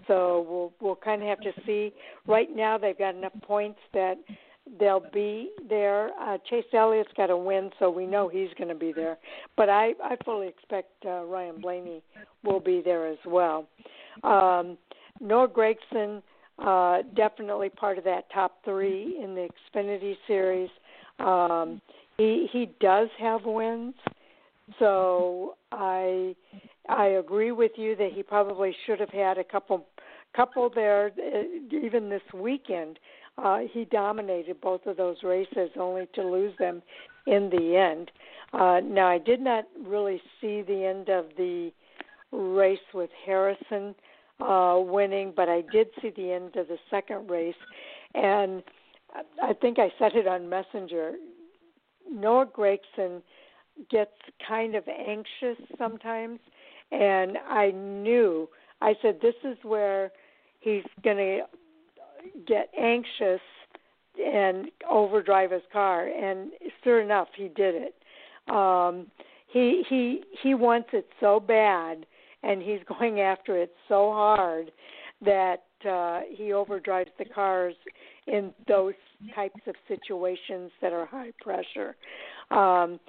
So 0.07 0.45
we'll 0.49 0.73
we'll 0.81 0.95
kind 0.95 1.21
of 1.21 1.27
have 1.27 1.41
to 1.41 1.51
see. 1.65 1.93
Right 2.25 2.53
now, 2.55 2.77
they've 2.77 2.97
got 2.97 3.15
enough 3.15 3.33
points 3.41 3.79
that 3.93 4.15
they'll 4.79 5.05
be 5.13 5.49
there. 5.69 6.11
Uh, 6.19 6.37
Chase 6.49 6.65
Elliott's 6.73 7.11
got 7.15 7.29
a 7.29 7.37
win, 7.37 7.69
so 7.79 7.89
we 7.89 8.05
know 8.05 8.27
he's 8.27 8.49
going 8.57 8.67
to 8.69 8.75
be 8.75 8.91
there. 8.91 9.17
But 9.55 9.69
I 9.69 9.93
I 10.03 10.17
fully 10.25 10.47
expect 10.47 11.05
uh, 11.05 11.23
Ryan 11.23 11.61
Blaney 11.61 12.01
will 12.43 12.59
be 12.59 12.81
there 12.83 13.07
as 13.07 13.19
well. 13.25 13.67
Um, 14.23 14.77
Noah 15.19 15.47
Gragson, 15.47 16.21
uh, 16.59 17.03
definitely 17.15 17.69
part 17.69 17.97
of 17.97 18.03
that 18.03 18.25
top 18.33 18.59
three 18.63 19.19
in 19.21 19.35
the 19.35 19.47
Xfinity 19.75 20.15
series. 20.27 20.69
Um, 21.19 21.81
he 22.17 22.47
he 22.51 22.69
does 22.79 23.09
have 23.19 23.41
wins, 23.45 23.95
so 24.79 25.55
I 25.71 26.35
I 26.89 27.05
agree 27.05 27.51
with 27.51 27.71
you 27.75 27.95
that 27.95 28.11
he 28.13 28.23
probably 28.23 28.75
should 28.85 28.99
have 28.99 29.09
had 29.09 29.37
a 29.37 29.43
couple 29.43 29.85
couple 30.35 30.69
there 30.73 31.11
uh, 31.17 31.75
even 31.75 32.09
this 32.09 32.21
weekend. 32.33 32.99
Uh, 33.37 33.59
he 33.71 33.85
dominated 33.85 34.59
both 34.61 34.85
of 34.87 34.97
those 34.97 35.17
races, 35.23 35.69
only 35.79 36.07
to 36.15 36.23
lose 36.23 36.53
them 36.57 36.81
in 37.27 37.49
the 37.51 37.75
end. 37.77 38.09
Uh, 38.53 38.79
now 38.83 39.07
I 39.07 39.19
did 39.19 39.41
not 39.41 39.65
really 39.85 40.21
see 40.41 40.63
the 40.63 40.85
end 40.85 41.09
of 41.09 41.25
the 41.37 41.71
race 42.31 42.79
with 42.93 43.09
Harrison 43.25 43.93
uh, 44.39 44.79
winning, 44.79 45.33
but 45.35 45.49
I 45.49 45.63
did 45.71 45.87
see 46.01 46.11
the 46.15 46.31
end 46.31 46.55
of 46.55 46.67
the 46.67 46.77
second 46.89 47.29
race, 47.29 47.55
and 48.13 48.63
I 49.41 49.53
think 49.53 49.79
I 49.79 49.91
said 49.97 50.13
it 50.15 50.27
on 50.27 50.49
Messenger. 50.49 51.13
Noah 52.11 52.45
Gragson 52.45 53.21
gets 53.89 54.11
kind 54.47 54.75
of 54.75 54.83
anxious 54.87 55.63
sometimes, 55.77 56.39
and 56.91 57.37
I 57.49 57.71
knew. 57.71 58.49
I 58.81 58.93
said 59.01 59.19
this 59.21 59.35
is 59.43 59.57
where 59.63 60.11
he's 60.59 60.83
going 61.03 61.17
to 61.17 61.41
get 62.47 62.69
anxious 62.79 63.41
and 64.23 64.67
overdrive 64.89 65.51
his 65.51 65.61
car, 65.71 66.07
and 66.07 66.51
sure 66.83 67.01
enough, 67.01 67.27
he 67.35 67.49
did 67.49 67.75
it. 67.75 67.95
Um, 68.53 69.07
he 69.47 69.83
he 69.89 70.23
he 70.41 70.53
wants 70.53 70.89
it 70.93 71.07
so 71.19 71.39
bad 71.39 72.05
and 72.43 72.61
he's 72.61 72.79
going 72.99 73.21
after 73.21 73.57
it 73.57 73.73
so 73.87 74.11
hard 74.11 74.71
that 75.25 75.63
uh, 75.89 76.21
he 76.29 76.45
overdrives 76.45 77.11
the 77.17 77.25
cars 77.25 77.73
in 78.27 78.53
those 78.67 78.93
types 79.33 79.59
of 79.67 79.75
situations 79.87 80.71
that 80.81 80.93
are 80.93 81.05
high 81.05 81.31
pressure. 81.41 81.95
Um, 82.51 82.99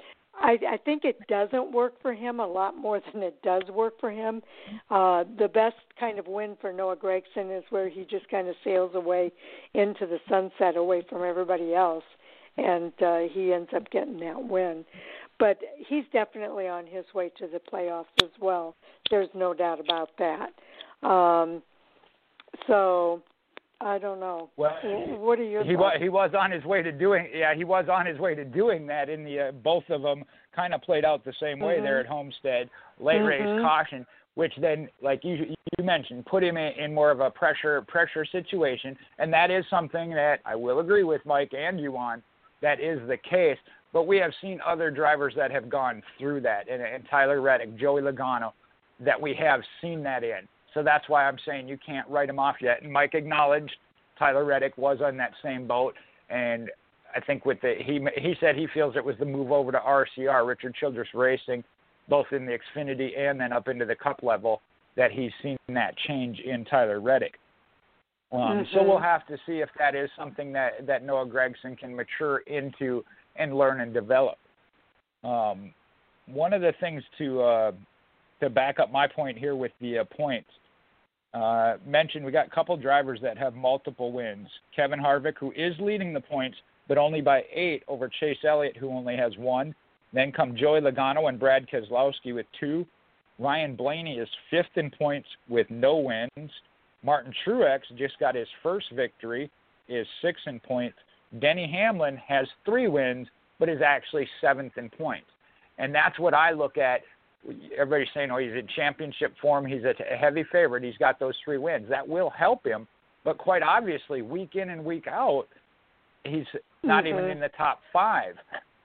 I, 0.40 0.56
I 0.70 0.76
think 0.84 1.04
it 1.04 1.18
doesn't 1.26 1.72
work 1.72 2.00
for 2.00 2.14
him 2.14 2.38
a 2.40 2.46
lot 2.46 2.76
more 2.76 3.00
than 3.12 3.22
it 3.22 3.42
does 3.42 3.62
work 3.72 3.94
for 3.98 4.10
him. 4.10 4.40
Uh, 4.88 5.24
the 5.38 5.48
best 5.48 5.76
kind 5.98 6.18
of 6.18 6.28
win 6.28 6.56
for 6.60 6.72
Noah 6.72 6.96
Gragson 6.96 7.56
is 7.56 7.64
where 7.70 7.88
he 7.88 8.06
just 8.08 8.28
kind 8.30 8.48
of 8.48 8.54
sails 8.62 8.92
away 8.94 9.32
into 9.74 10.06
the 10.06 10.18
sunset, 10.28 10.76
away 10.76 11.02
from 11.08 11.24
everybody 11.24 11.74
else, 11.74 12.04
and 12.56 12.92
uh, 13.02 13.18
he 13.32 13.52
ends 13.52 13.70
up 13.74 13.90
getting 13.90 14.20
that 14.20 14.42
win 14.42 14.84
but 15.38 15.58
he's 15.88 16.04
definitely 16.12 16.68
on 16.68 16.86
his 16.86 17.04
way 17.14 17.30
to 17.38 17.46
the 17.46 17.60
playoffs 17.72 18.06
as 18.22 18.30
well. 18.40 18.74
There's 19.10 19.28
no 19.34 19.54
doubt 19.54 19.80
about 19.80 20.10
that. 20.18 20.50
Um, 21.06 21.62
so 22.66 23.22
I 23.80 23.98
don't 23.98 24.18
know. 24.18 24.50
Well, 24.56 24.74
what 25.18 25.38
are 25.38 25.44
your 25.44 25.62
he 25.62 25.74
thoughts? 25.74 25.96
was 25.96 25.96
he 26.00 26.08
was 26.08 26.30
on 26.38 26.50
his 26.50 26.64
way 26.64 26.82
to 26.82 26.90
doing 26.90 27.28
yeah 27.32 27.54
he 27.54 27.64
was 27.64 27.86
on 27.90 28.06
his 28.06 28.18
way 28.18 28.34
to 28.34 28.44
doing 28.44 28.86
that 28.88 29.08
in 29.08 29.24
the 29.24 29.40
uh, 29.40 29.52
both 29.52 29.84
of 29.88 30.02
them 30.02 30.24
kind 30.54 30.74
of 30.74 30.82
played 30.82 31.04
out 31.04 31.24
the 31.24 31.34
same 31.40 31.60
way 31.60 31.74
mm-hmm. 31.74 31.84
there 31.84 32.00
at 32.00 32.06
Homestead 32.06 32.68
late 32.98 33.16
mm-hmm. 33.16 33.26
race 33.26 33.62
caution 33.62 34.04
which 34.34 34.52
then 34.60 34.88
like 35.00 35.20
you 35.22 35.54
you 35.78 35.84
mentioned 35.84 36.26
put 36.26 36.42
him 36.42 36.56
in, 36.56 36.72
in 36.72 36.92
more 36.92 37.12
of 37.12 37.20
a 37.20 37.30
pressure 37.30 37.80
pressure 37.82 38.24
situation 38.24 38.96
and 39.18 39.32
that 39.32 39.50
is 39.50 39.64
something 39.70 40.10
that 40.10 40.40
I 40.44 40.56
will 40.56 40.80
agree 40.80 41.04
with 41.04 41.24
Mike 41.24 41.52
and 41.56 41.78
you 41.78 41.96
on 41.96 42.22
that 42.60 42.80
is 42.80 42.98
the 43.06 43.16
case 43.16 43.58
but 43.92 44.06
we 44.06 44.18
have 44.18 44.32
seen 44.40 44.60
other 44.66 44.90
drivers 44.90 45.34
that 45.36 45.50
have 45.50 45.68
gone 45.68 46.02
through 46.18 46.40
that, 46.42 46.68
and, 46.70 46.82
and 46.82 47.04
Tyler 47.10 47.40
Reddick, 47.40 47.76
Joey 47.78 48.02
Logano, 48.02 48.52
that 49.00 49.20
we 49.20 49.34
have 49.34 49.60
seen 49.80 50.02
that 50.02 50.24
in. 50.24 50.46
So 50.74 50.82
that's 50.82 51.08
why 51.08 51.26
I'm 51.26 51.38
saying 51.46 51.68
you 51.68 51.78
can't 51.84 52.08
write 52.08 52.28
him 52.28 52.38
off 52.38 52.56
yet. 52.60 52.82
And 52.82 52.92
Mike 52.92 53.14
acknowledged 53.14 53.74
Tyler 54.18 54.44
Reddick 54.44 54.76
was 54.76 54.98
on 55.02 55.16
that 55.16 55.32
same 55.42 55.66
boat, 55.66 55.94
and 56.28 56.70
I 57.14 57.20
think 57.20 57.46
with 57.46 57.60
the 57.60 57.74
he 57.78 58.00
he 58.20 58.34
said 58.40 58.56
he 58.56 58.66
feels 58.74 58.96
it 58.96 59.04
was 59.04 59.16
the 59.18 59.24
move 59.24 59.50
over 59.50 59.72
to 59.72 59.78
RCR, 59.78 60.46
Richard 60.46 60.74
Childress 60.74 61.08
Racing, 61.14 61.64
both 62.08 62.26
in 62.32 62.44
the 62.44 62.58
Xfinity 62.58 63.18
and 63.18 63.40
then 63.40 63.52
up 63.52 63.68
into 63.68 63.84
the 63.84 63.94
Cup 63.94 64.20
level, 64.22 64.60
that 64.96 65.10
he's 65.10 65.32
seen 65.42 65.56
that 65.68 65.96
change 66.06 66.40
in 66.40 66.64
Tyler 66.64 67.00
Reddick. 67.00 67.34
Um, 68.30 68.40
mm-hmm. 68.40 68.62
So 68.74 68.82
we'll 68.82 69.00
have 69.00 69.26
to 69.28 69.38
see 69.46 69.60
if 69.60 69.70
that 69.78 69.94
is 69.94 70.10
something 70.18 70.52
that 70.52 70.86
that 70.86 71.02
Noah 71.02 71.26
Gragson 71.26 71.78
can 71.78 71.96
mature 71.96 72.38
into 72.46 73.04
and 73.38 73.56
learn 73.56 73.80
and 73.80 73.94
develop. 73.94 74.38
Um, 75.24 75.72
one 76.26 76.52
of 76.52 76.60
the 76.60 76.72
things 76.80 77.02
to 77.18 77.42
uh, 77.42 77.72
to 78.40 78.50
back 78.50 78.78
up 78.78 78.92
my 78.92 79.06
point 79.06 79.38
here 79.38 79.56
with 79.56 79.72
the 79.80 79.98
uh, 79.98 80.04
points 80.04 80.48
uh, 81.34 81.76
mentioned, 81.86 82.24
we 82.24 82.32
got 82.32 82.46
a 82.46 82.50
couple 82.50 82.76
drivers 82.76 83.20
that 83.22 83.36
have 83.36 83.54
multiple 83.54 84.12
wins. 84.12 84.48
Kevin 84.74 84.98
Harvick, 84.98 85.34
who 85.38 85.52
is 85.52 85.74
leading 85.78 86.12
the 86.12 86.20
points, 86.20 86.56
but 86.88 86.96
only 86.96 87.20
by 87.20 87.42
eight 87.52 87.82
over 87.86 88.10
Chase 88.20 88.38
Elliott, 88.46 88.76
who 88.76 88.88
only 88.90 89.16
has 89.16 89.32
one. 89.36 89.74
Then 90.12 90.32
come 90.32 90.56
Joey 90.56 90.80
Logano 90.80 91.28
and 91.28 91.38
Brad 91.38 91.66
Keselowski 91.68 92.34
with 92.34 92.46
two. 92.58 92.86
Ryan 93.38 93.76
Blaney 93.76 94.18
is 94.18 94.28
fifth 94.50 94.76
in 94.76 94.90
points 94.90 95.28
with 95.48 95.66
no 95.70 95.98
wins. 95.98 96.50
Martin 97.04 97.32
Truex 97.46 97.80
just 97.96 98.18
got 98.18 98.34
his 98.34 98.48
first 98.62 98.86
victory, 98.94 99.50
is 99.88 100.06
sixth 100.22 100.46
in 100.46 100.58
points. 100.60 100.96
Denny 101.40 101.70
Hamlin 101.70 102.16
has 102.26 102.46
three 102.64 102.88
wins, 102.88 103.28
but 103.58 103.68
is 103.68 103.80
actually 103.84 104.28
seventh 104.40 104.78
in 104.78 104.88
points. 104.90 105.28
And 105.78 105.94
that's 105.94 106.18
what 106.18 106.34
I 106.34 106.52
look 106.52 106.78
at. 106.78 107.02
Everybody's 107.76 108.08
saying, 108.14 108.30
oh, 108.30 108.38
he's 108.38 108.52
in 108.52 108.66
championship 108.74 109.34
form. 109.40 109.64
He's 109.64 109.84
a 109.84 109.94
heavy 110.16 110.44
favorite. 110.50 110.82
He's 110.82 110.96
got 110.96 111.20
those 111.20 111.34
three 111.44 111.58
wins. 111.58 111.88
That 111.88 112.06
will 112.06 112.30
help 112.30 112.66
him. 112.66 112.86
But 113.24 113.38
quite 113.38 113.62
obviously, 113.62 114.22
week 114.22 114.54
in 114.54 114.70
and 114.70 114.84
week 114.84 115.06
out, 115.06 115.46
he's 116.24 116.46
not 116.82 117.04
mm-hmm. 117.04 117.18
even 117.18 117.30
in 117.30 117.40
the 117.40 117.50
top 117.56 117.80
five. 117.92 118.34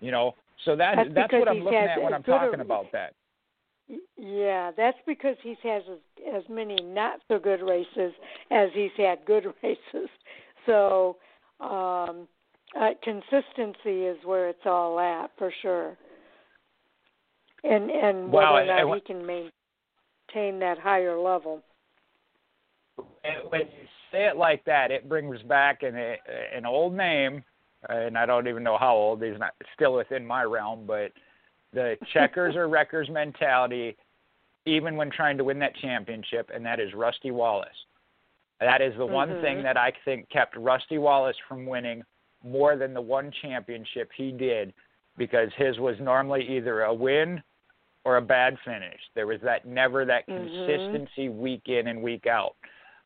You 0.02 0.12
know, 0.12 0.36
so 0.66 0.76
that 0.76 0.96
that's, 0.98 1.10
that's 1.14 1.34
what 1.34 1.48
I'm 1.48 1.60
looking 1.60 1.80
at 1.80 2.02
when 2.02 2.14
I'm 2.14 2.24
talking 2.24 2.60
about 2.60 2.92
that. 2.92 3.14
Yeah, 4.18 4.72
that's 4.76 4.98
because 5.06 5.36
he's 5.44 5.58
has 5.64 5.84
as, 5.92 6.36
as 6.36 6.44
many 6.50 6.76
not 6.82 7.20
so 7.28 7.38
good 7.38 7.62
races 7.62 8.14
as 8.52 8.70
he's 8.74 8.92
had 8.98 9.20
good 9.26 9.46
races. 9.64 10.10
So 10.66 11.18
um, 11.64 12.28
uh, 12.80 12.90
consistency 13.04 14.06
is 14.06 14.18
where 14.26 14.50
it's 14.50 14.66
all 14.66 15.00
at 15.00 15.32
for 15.38 15.52
sure, 15.62 15.98
and 17.64 17.90
and 17.90 18.32
whether 18.32 18.46
well, 18.46 18.58
or 18.58 18.66
not 18.66 18.82
and, 18.82 18.94
he 18.96 19.02
can 19.02 19.26
maintain 19.26 20.60
that 20.60 20.80
higher 20.80 21.18
level. 21.18 21.62
When 23.50 23.62
you 23.62 23.88
say 24.12 24.26
it 24.26 24.38
like 24.38 24.66
that, 24.66 24.92
it 24.92 25.08
brings 25.08 25.42
back 25.44 25.84
an 25.84 25.96
an 25.96 26.66
old 26.66 26.94
name, 26.94 27.44
and 27.90 28.18
I 28.18 28.26
don't 28.26 28.48
even 28.48 28.64
know 28.64 28.78
how 28.78 28.96
old. 28.96 29.24
He's 29.24 29.40
not 29.40 29.54
still 29.76 29.94
within 29.94 30.26
my 30.26 30.44
realm, 30.44 30.86
but 30.86 31.12
the 31.74 31.98
checkers 32.14 32.56
or 32.56 32.68
wreckers 32.68 33.10
mentality, 33.10 33.96
even 34.66 34.96
when 34.96 35.12
trying 35.12 35.38
to 35.38 35.44
win 35.44 35.60
that 35.60 35.76
championship, 35.76 36.50
and 36.54 36.66
that 36.66 36.80
is 36.80 36.94
Rusty 36.94 37.32
Wallace. 37.32 37.70
That 38.64 38.82
is 38.82 38.96
the 38.96 39.06
one 39.06 39.30
Mhm. 39.30 39.42
thing 39.42 39.64
that 39.64 39.78
I 39.78 39.92
think 40.06 40.30
kept 40.30 40.56
Rusty 40.56 40.98
Wallace 40.98 41.38
from 41.48 41.66
winning 41.66 42.04
more 42.44 42.76
than 42.76 42.94
the 42.94 43.02
one 43.02 43.30
championship 43.32 44.12
he 44.14 44.32
did 44.32 44.74
because 45.18 45.54
his 45.56 45.80
was 45.80 46.00
normally 46.00 46.48
either 46.48 46.84
a 46.84 46.94
win 46.94 47.44
or 48.06 48.18
a 48.18 48.22
bad 48.22 48.58
finish. 48.60 49.02
There 49.16 49.28
was 49.28 49.42
that 49.42 49.66
never 49.66 50.06
that 50.06 50.28
Mhm. 50.28 50.36
consistency 50.36 51.30
week 51.30 51.68
in 51.68 51.88
and 51.88 52.02
week 52.02 52.26
out. 52.26 52.56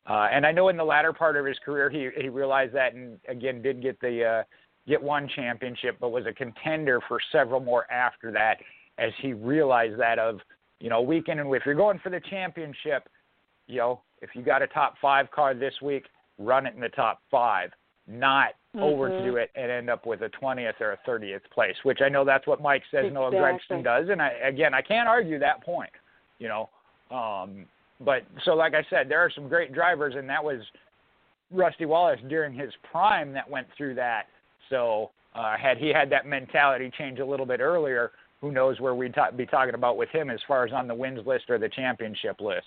Uh, 0.06 0.28
and 0.30 0.46
I 0.46 0.52
know 0.52 0.68
in 0.68 0.76
the 0.76 0.84
latter 0.84 1.12
part 1.12 1.36
of 1.36 1.44
his 1.44 1.58
career 1.58 1.90
he 1.90 2.08
he 2.10 2.28
realized 2.28 2.72
that 2.74 2.94
and 2.94 3.20
again 3.28 3.60
did 3.60 3.80
get 3.80 4.00
the 4.00 4.24
uh, 4.24 4.44
get 4.86 5.02
one 5.02 5.28
championship, 5.28 5.98
but 6.00 6.10
was 6.10 6.26
a 6.26 6.32
contender 6.32 7.00
for 7.02 7.20
several 7.30 7.60
more 7.60 7.90
after 7.90 8.30
that 8.32 8.60
as 8.96 9.12
he 9.16 9.32
realized 9.34 9.98
that 9.98 10.18
of 10.18 10.40
you 10.80 10.88
know 10.88 11.02
week 11.02 11.28
in 11.28 11.40
and 11.40 11.54
if 11.54 11.66
you're 11.66 11.74
going 11.74 11.98
for 11.98 12.10
the 12.10 12.20
championship, 12.20 13.08
you 13.68 13.78
know 13.78 14.00
if 14.20 14.30
you 14.34 14.42
got 14.42 14.62
a 14.62 14.66
top 14.66 14.94
five 15.00 15.30
car 15.30 15.54
this 15.54 15.74
week, 15.80 16.06
run 16.38 16.66
it 16.66 16.74
in 16.74 16.80
the 16.80 16.88
top 16.88 17.20
five, 17.30 17.70
not 18.08 18.54
overdo 18.74 19.34
Mhm. 19.34 19.42
it 19.42 19.50
and 19.54 19.70
end 19.70 19.88
up 19.88 20.06
with 20.06 20.22
a 20.22 20.28
20th 20.30 20.80
or 20.80 20.92
a 20.92 20.96
30th 20.98 21.48
place, 21.50 21.76
which 21.84 22.00
I 22.02 22.08
know 22.08 22.24
that's 22.24 22.46
what 22.46 22.60
Mike 22.60 22.82
says 22.90 23.12
Noah 23.12 23.30
Gragson 23.30 23.82
does, 23.84 24.08
and 24.08 24.20
I 24.20 24.28
again 24.42 24.74
I 24.74 24.82
can't 24.82 25.08
argue 25.08 25.38
that 25.38 25.62
point, 25.62 25.90
you 26.38 26.48
know. 26.48 26.68
Um, 27.10 27.66
but 28.00 28.24
so 28.44 28.54
like 28.54 28.74
I 28.74 28.84
said, 28.90 29.08
there 29.08 29.20
are 29.20 29.30
some 29.30 29.48
great 29.48 29.72
drivers, 29.72 30.14
and 30.16 30.28
that 30.28 30.42
was 30.42 30.60
Rusty 31.50 31.86
Wallace 31.86 32.20
during 32.28 32.52
his 32.52 32.72
prime 32.90 33.32
that 33.32 33.48
went 33.48 33.66
through 33.76 33.94
that. 33.94 34.26
So 34.68 35.10
uh, 35.34 35.56
had 35.56 35.78
he 35.78 35.88
had 35.88 36.10
that 36.10 36.26
mentality 36.26 36.90
change 36.96 37.20
a 37.20 37.24
little 37.24 37.46
bit 37.46 37.60
earlier, 37.60 38.12
who 38.40 38.52
knows 38.52 38.80
where 38.80 38.94
we'd 38.94 39.14
ta- 39.14 39.30
be 39.30 39.46
talking 39.46 39.74
about 39.74 39.96
with 39.96 40.08
him 40.10 40.30
as 40.30 40.40
far 40.46 40.64
as 40.64 40.72
on 40.72 40.86
the 40.86 40.94
wins 40.94 41.26
list 41.26 41.48
or 41.48 41.58
the 41.58 41.68
championship 41.68 42.40
list. 42.40 42.66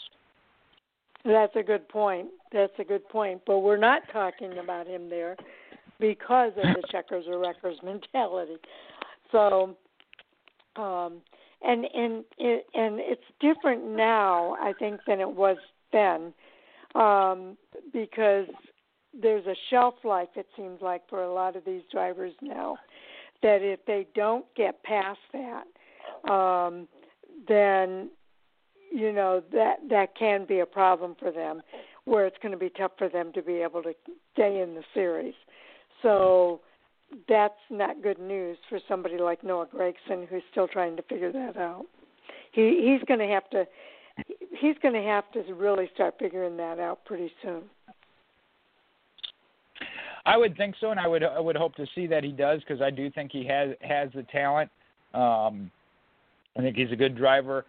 That's 1.26 1.56
a 1.56 1.64
good 1.64 1.88
point. 1.88 2.28
That's 2.52 2.74
a 2.80 2.84
good 2.84 3.08
point. 3.10 3.42
But 3.46 3.60
we're 3.60 3.78
not 3.78 4.04
talking 4.12 4.58
about 4.58 4.88
him 4.88 5.10
there 5.10 5.36
because 6.00 6.52
of 6.58 6.64
the 6.64 6.84
checkers 6.92 7.26
or 7.28 7.40
wreckers 7.40 7.78
mentality. 7.84 8.56
So, 9.32 9.76
um, 10.76 11.22
and 11.64 11.86
and 11.86 12.26
it, 12.38 12.66
and 12.74 13.00
it's 13.00 13.24
different 13.40 13.88
now, 13.88 14.56
I 14.60 14.74
think, 14.78 15.00
than 15.08 15.20
it 15.20 15.30
was 15.30 15.58
then, 15.94 16.34
um, 16.96 17.58
because 17.94 18.48
there's 19.20 19.46
a 19.46 19.56
shelf 19.70 19.96
life. 20.04 20.30
It 20.36 20.48
seems 20.56 20.82
like 20.82 21.08
for 21.08 21.24
a 21.24 21.32
lot 21.32 21.56
of 21.56 21.64
these 21.66 21.84
drivers 21.92 22.34
now, 22.42 22.78
that 23.44 23.62
if 23.62 23.86
they 23.86 24.08
don't 24.16 24.46
get 24.56 24.82
past 24.84 25.20
that, 25.34 26.32
um, 26.32 26.88
then 27.48 28.10
you 28.92 29.12
know 29.12 29.42
that 29.52 29.78
that 29.90 30.16
can 30.18 30.46
be 30.46 30.60
a 30.60 30.66
problem 30.66 31.16
for 31.20 31.32
them 31.32 31.62
where 32.06 32.26
it's 32.26 32.38
going 32.42 32.52
to 32.52 32.58
be 32.58 32.70
tough 32.70 32.92
for 32.98 33.10
them 33.10 33.32
to 33.34 33.42
be 33.42 33.56
able 33.56 33.82
to 33.84 33.94
stay 34.34 34.62
in 34.62 34.76
the 34.76 34.84
series 34.94 35.34
so 36.02 36.62
that's 37.28 37.54
not 37.70 38.02
good 38.02 38.20
news 38.20 38.58
for 38.70 38.80
somebody 38.88 39.18
like 39.18 39.44
Noah 39.44 39.68
Gragson 39.68 40.28
who's 40.28 40.44
still 40.52 40.68
trying 40.68 40.96
to 40.98 41.04
figure 41.04 41.32
that 41.32 41.58
out 41.58 41.86
he 42.52 42.92
he's 42.92 43.06
going 43.08 43.20
to 43.20 43.34
have 43.34 43.50
to 43.52 43.66
he's 44.60 44.76
going 44.82 44.94
to 44.94 45.02
have 45.02 45.30
to 45.34 45.54
really 45.54 45.90
start 45.94 46.16
figuring 46.20 46.58
that 46.58 46.80
out 46.80 47.06
pretty 47.06 47.32
soon 47.42 47.64
I 50.26 50.38
would 50.38 50.56
think 50.56 50.76
so, 50.80 50.92
and 50.92 51.00
I 51.00 51.08
would 51.08 51.24
I 51.24 51.40
would 51.40 51.56
hope 51.56 51.76
to 51.76 51.86
see 51.96 52.08
that 52.08 52.24
he 52.24 52.32
does 52.32 52.60
because 52.60 52.82
I 52.82 52.90
do 52.90 53.10
think 53.10 53.32
he 53.32 53.46
has 53.48 53.70
has 53.82 54.10
the 54.14 54.24
talent. 54.24 54.70
Um, 55.14 55.72
I 56.58 56.62
think 56.62 56.76
he's 56.76 56.92
a 56.92 56.96
good 56.96 57.18
driver. 57.18 57.66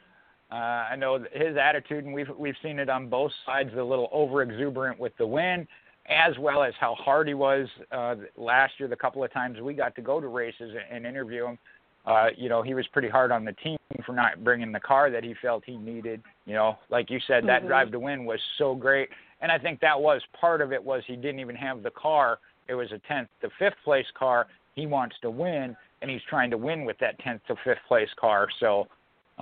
Uh, 0.53 0.87
I 0.91 0.97
know 0.97 1.19
his 1.33 1.57
attitude, 1.57 2.05
and 2.05 2.13
we've 2.13 2.29
we've 2.37 2.55
seen 2.63 2.79
it 2.79 2.91
on 2.91 3.09
both 3.09 3.33
sides, 3.47 3.71
a 3.75 3.83
little 3.83 4.11
over 4.13 4.43
exuberant 4.43 4.99
with 5.01 5.17
the 5.17 5.27
win, 5.27 5.67
as 6.11 6.39
well 6.39 6.63
as 6.63 6.75
how 6.79 6.95
hard 6.95 7.27
he 7.27 7.33
was 7.33 7.67
uh, 7.91 8.17
last 8.37 8.75
year. 8.79 8.87
The 8.87 8.97
couple 8.97 9.25
of 9.25 9.33
times 9.33 9.61
we 9.61 9.73
got 9.73 9.95
to 9.97 10.03
go 10.03 10.21
to 10.21 10.29
races 10.29 10.75
and, 10.91 11.07
interview 11.07 11.47
him, 11.47 11.59
uh, 12.05 12.27
you 12.37 12.51
know, 12.51 12.61
he 12.61 12.75
was 12.75 12.87
pretty 12.89 13.09
hard 13.09 13.33
on 13.33 13.47
the 13.47 13.53
team 13.53 13.79
for 14.05 14.13
not 14.13 14.45
bringing 14.45 14.73
the 14.73 14.81
car 14.81 15.11
that 15.11 15.25
he 15.25 15.35
felt 15.41 15.63
he 15.65 15.79
needed. 15.79 16.21
You 16.45 16.55
know, 16.55 16.79
like 16.91 17.09
you 17.09 17.19
said, 17.27 17.47
that 17.47 17.63
Mhm. 17.63 17.69
drive 17.69 17.91
to 17.93 17.99
win 18.01 18.27
was 18.27 18.41
so 18.59 18.75
great, 18.75 19.09
and 19.41 19.51
I 19.51 19.57
think 19.57 19.81
that 19.81 19.99
was 19.99 20.23
part 20.39 20.61
of 20.61 20.71
it. 20.71 20.85
Was 20.85 21.03
he 21.07 21.17
didn't 21.17 21.41
even 21.41 21.57
have 21.57 21.83
the 21.83 21.93
car; 21.93 22.41
it 22.69 22.75
was 22.75 22.93
a 22.93 22.99
tenth 22.99 23.31
to 23.41 23.49
fifth 23.59 23.83
place 23.85 24.11
car. 24.11 24.49
He 24.75 24.87
wants 24.87 25.19
to 25.21 25.31
win, 25.31 25.75
and 26.03 26.11
he's 26.11 26.23
trying 26.25 26.51
to 26.51 26.59
win 26.59 26.85
with 26.85 26.99
that 26.99 27.19
tenth 27.21 27.43
to 27.47 27.57
fifth 27.65 27.83
place 27.89 28.13
car. 28.17 28.49
So. 28.61 28.87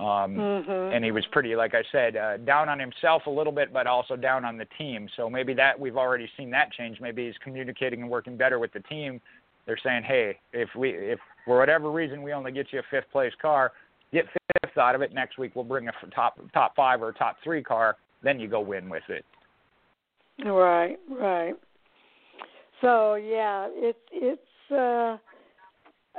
Um, 0.01 0.35
Mhm. 0.35 0.93
and 0.93 1.05
he 1.05 1.11
was 1.11 1.25
pretty, 1.27 1.55
like 1.55 1.75
I 1.75 1.83
said, 1.91 2.17
uh, 2.17 2.37
down 2.37 2.69
on 2.69 2.79
himself 2.79 3.27
a 3.27 3.29
little 3.29 3.53
bit, 3.53 3.71
but 3.71 3.85
also 3.85 4.15
down 4.15 4.43
on 4.45 4.57
the 4.57 4.65
team. 4.77 5.07
So 5.15 5.29
maybe 5.29 5.53
that 5.53 5.79
we've 5.79 5.97
already 5.97 6.27
seen 6.35 6.49
that 6.51 6.71
change. 6.71 6.99
Maybe 6.99 7.27
he's 7.27 7.37
communicating 7.37 8.01
and 8.01 8.09
working 8.09 8.35
better 8.35 8.57
with 8.57 8.73
the 8.73 8.79
team. 8.81 9.21
They're 9.65 9.77
saying, 9.77 10.03
hey, 10.03 10.39
if 10.53 10.73
we, 10.75 10.89
if 10.89 11.19
for 11.45 11.59
whatever 11.59 11.91
reason 11.91 12.23
we 12.23 12.33
only 12.33 12.51
get 12.51 12.73
you 12.73 12.79
a 12.79 12.83
fifth 12.89 13.11
place 13.11 13.33
car, 13.35 13.73
get 14.11 14.25
fifth 14.63 14.77
out 14.77 14.95
of 14.95 15.01
it. 15.01 15.13
Next 15.13 15.37
week 15.37 15.55
we'll 15.55 15.65
bring 15.65 15.87
a 15.87 15.93
top 16.13 16.39
top 16.53 16.75
five 16.75 17.03
or 17.03 17.11
top 17.11 17.37
three 17.43 17.61
car. 17.61 17.97
Then 18.23 18.39
you 18.39 18.47
go 18.47 18.59
win 18.59 18.89
with 18.89 19.07
it. 19.09 19.25
Right, 20.43 20.97
right. 21.09 21.55
So 22.81 23.15
yeah, 23.15 23.67
it's 23.71 23.99
it's 24.11 24.71
uh, 24.71 25.17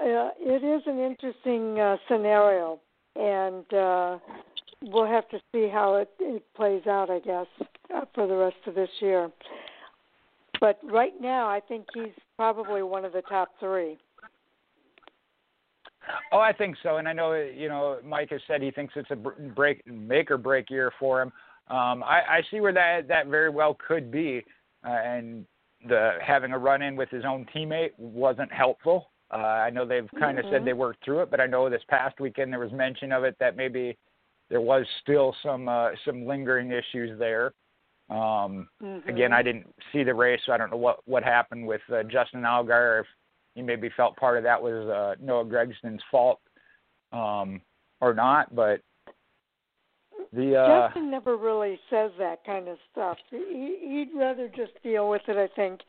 uh, 0.01 0.31
it 0.39 0.62
is 0.62 0.83
an 0.86 0.99
interesting 0.99 1.81
uh, 1.81 1.97
scenario, 2.09 2.81
and 3.16 3.73
uh, 3.74 4.18
we'll 4.82 5.07
have 5.07 5.28
to 5.31 5.39
see 5.52 5.68
how 5.73 5.97
it, 5.97 6.10
it 6.20 6.44
plays 6.55 6.86
out, 6.86 7.10
I 7.10 7.20
guess, 7.20 7.47
uh, 7.94 8.02
for 8.15 8.26
the 8.26 8.36
rest 8.36 8.57
of 8.66 8.74
this 8.74 8.91
year. 9.00 9.31
But 10.60 10.78
right 10.84 11.15
now, 11.20 11.49
I 11.49 11.60
think 11.60 11.86
he's 11.92 12.12
probably 12.36 12.82
one 12.82 13.05
of 13.05 13.12
the 13.12 13.23
top 13.23 13.50
three. 13.58 13.99
Oh, 16.32 16.39
I 16.39 16.52
think 16.52 16.76
so, 16.82 16.97
and 16.97 17.08
I 17.08 17.12
know 17.12 17.32
you 17.34 17.68
know 17.68 17.99
Mike 18.05 18.31
has 18.31 18.41
said 18.47 18.60
he 18.62 18.70
thinks 18.70 18.94
it's 18.97 19.10
a 19.10 19.16
break 19.16 19.86
make 19.86 20.31
or 20.31 20.39
break 20.39 20.70
year 20.70 20.92
for 20.99 21.23
him. 21.23 21.32
Um, 21.68 22.02
I, 22.02 22.20
I 22.28 22.42
see 22.50 22.60
where 22.60 22.73
that 22.73 23.07
that 23.08 23.28
very 23.28 23.50
well 23.50 23.76
could 23.86 24.10
be, 24.10 24.44
uh, 24.84 24.91
and 24.91 25.47
the 25.86 26.18
having 26.24 26.52
a 26.52 26.58
run 26.58 26.82
in 26.82 26.97
with 26.97 27.08
his 27.10 27.24
own 27.24 27.47
teammate 27.55 27.91
wasn't 27.99 28.52
helpful. 28.52 29.11
Uh, 29.33 29.36
I 29.36 29.70
know 29.70 29.86
they've 29.86 30.11
kind 30.19 30.39
of 30.39 30.44
Mhm. 30.44 30.51
said 30.51 30.65
they 30.65 30.75
worked 30.75 31.02
through 31.05 31.20
it, 31.23 31.31
but 31.31 31.41
I 31.41 31.47
know 31.47 31.69
this 31.69 31.85
past 31.85 32.20
weekend 32.20 32.52
there 32.52 32.61
was 32.61 32.73
mention 32.73 33.12
of 33.12 33.25
it 33.25 33.39
that 33.39 33.57
maybe 33.57 33.97
there 34.51 34.61
was 34.61 34.86
still 35.01 35.35
some 35.43 35.69
uh, 35.69 35.93
some 36.05 36.27
lingering 36.27 36.70
issues 36.70 37.19
there. 37.19 37.55
Um, 38.11 38.69
Mhm. 38.83 39.09
Again, 39.09 39.33
I 39.33 39.43
didn't 39.43 39.75
see 39.91 40.02
the 40.02 40.15
race, 40.15 40.43
so 40.44 40.52
I 40.52 40.59
don't 40.59 40.70
know 40.70 40.77
what 40.77 41.01
what 41.07 41.25
happened 41.25 41.67
with 41.67 41.81
uh, 41.91 42.02
Justin 42.02 42.43
Allgaier. 42.43 43.01
If 43.01 43.07
he 43.55 43.62
maybe 43.62 43.89
felt 43.91 44.17
part 44.17 44.36
of 44.36 44.43
that 44.43 44.61
was 44.61 44.86
uh, 44.89 45.15
Noah 45.19 45.47
Gragson's 45.47 46.02
fault 46.11 46.41
um, 47.12 47.62
or 48.01 48.12
not, 48.12 48.55
but 48.55 48.83
the 50.33 50.57
uh, 50.57 50.89
Justin 50.89 51.11
never 51.11 51.36
really 51.36 51.81
says 51.89 52.11
that 52.19 52.44
kind 52.44 52.69
of 52.69 52.78
stuff. 52.91 53.19
He, 53.31 53.78
he'd 53.81 54.11
rather 54.15 54.49
just 54.49 54.73
deal 54.83 55.09
with 55.09 55.23
it, 55.28 55.36
I 55.36 55.49
think, 55.55 55.81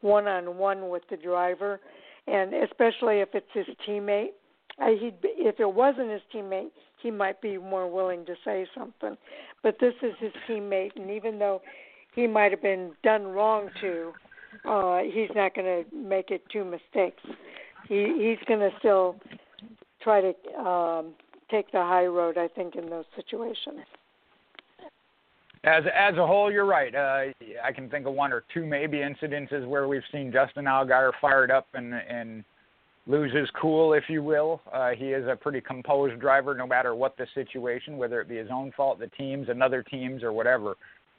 one 0.00 0.26
on 0.26 0.56
one 0.58 0.88
with 0.88 1.02
the 1.08 1.16
driver, 1.16 1.80
and 2.26 2.54
especially 2.54 3.20
if 3.20 3.30
it's 3.34 3.46
his 3.52 3.66
teammate. 3.86 4.30
Uh, 4.80 4.88
he'd 4.98 5.20
be, 5.20 5.28
if 5.36 5.60
it 5.60 5.72
wasn't 5.72 6.10
his 6.10 6.22
teammate, 6.34 6.70
he 7.02 7.10
might 7.10 7.40
be 7.42 7.58
more 7.58 7.90
willing 7.90 8.24
to 8.24 8.34
say 8.44 8.66
something. 8.76 9.16
But 9.62 9.76
this 9.80 9.94
is 10.02 10.14
his 10.18 10.32
teammate, 10.48 10.96
and 10.96 11.10
even 11.10 11.38
though 11.38 11.60
he 12.14 12.26
might 12.26 12.52
have 12.52 12.62
been 12.62 12.92
done 13.02 13.26
wrong 13.26 13.68
to, 13.80 14.12
uh, 14.64 15.00
he's 15.02 15.30
not 15.34 15.54
going 15.54 15.84
to 15.84 15.96
make 15.96 16.30
it 16.30 16.42
two 16.50 16.64
mistakes. 16.64 17.22
He 17.88 18.14
he's 18.18 18.44
going 18.46 18.60
to 18.60 18.70
still 18.78 19.16
try 20.02 20.20
to 20.20 20.60
um, 20.60 21.14
take 21.50 21.70
the 21.72 21.78
high 21.78 22.06
road. 22.06 22.38
I 22.38 22.48
think 22.48 22.76
in 22.76 22.88
those 22.88 23.04
situations. 23.16 23.80
As 25.64 25.84
as 25.94 26.16
a 26.16 26.26
whole, 26.26 26.50
you're 26.50 26.66
right. 26.66 26.92
Uh, 26.92 27.32
I 27.62 27.72
can 27.72 27.88
think 27.88 28.06
of 28.06 28.14
one 28.14 28.32
or 28.32 28.42
two 28.52 28.66
maybe 28.66 28.98
incidences 28.98 29.66
where 29.66 29.86
we've 29.86 30.02
seen 30.10 30.32
Justin 30.32 30.64
Allgaier 30.64 31.12
fired 31.20 31.52
up 31.52 31.68
and 31.74 31.94
and 31.94 32.44
lose 33.06 33.32
his 33.32 33.48
cool, 33.60 33.94
if 33.94 34.04
you 34.08 34.24
will. 34.24 34.60
Uh, 34.72 34.90
he 34.90 35.06
is 35.06 35.26
a 35.28 35.36
pretty 35.36 35.60
composed 35.60 36.20
driver, 36.20 36.54
no 36.54 36.66
matter 36.66 36.94
what 36.94 37.16
the 37.16 37.26
situation, 37.34 37.96
whether 37.96 38.20
it 38.20 38.28
be 38.28 38.36
his 38.36 38.48
own 38.52 38.72
fault, 38.76 38.98
the 38.98 39.08
team's, 39.08 39.48
another 39.48 39.82
team's, 39.82 40.22
or 40.22 40.32
whatever. 40.32 40.76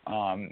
Um, 0.07 0.51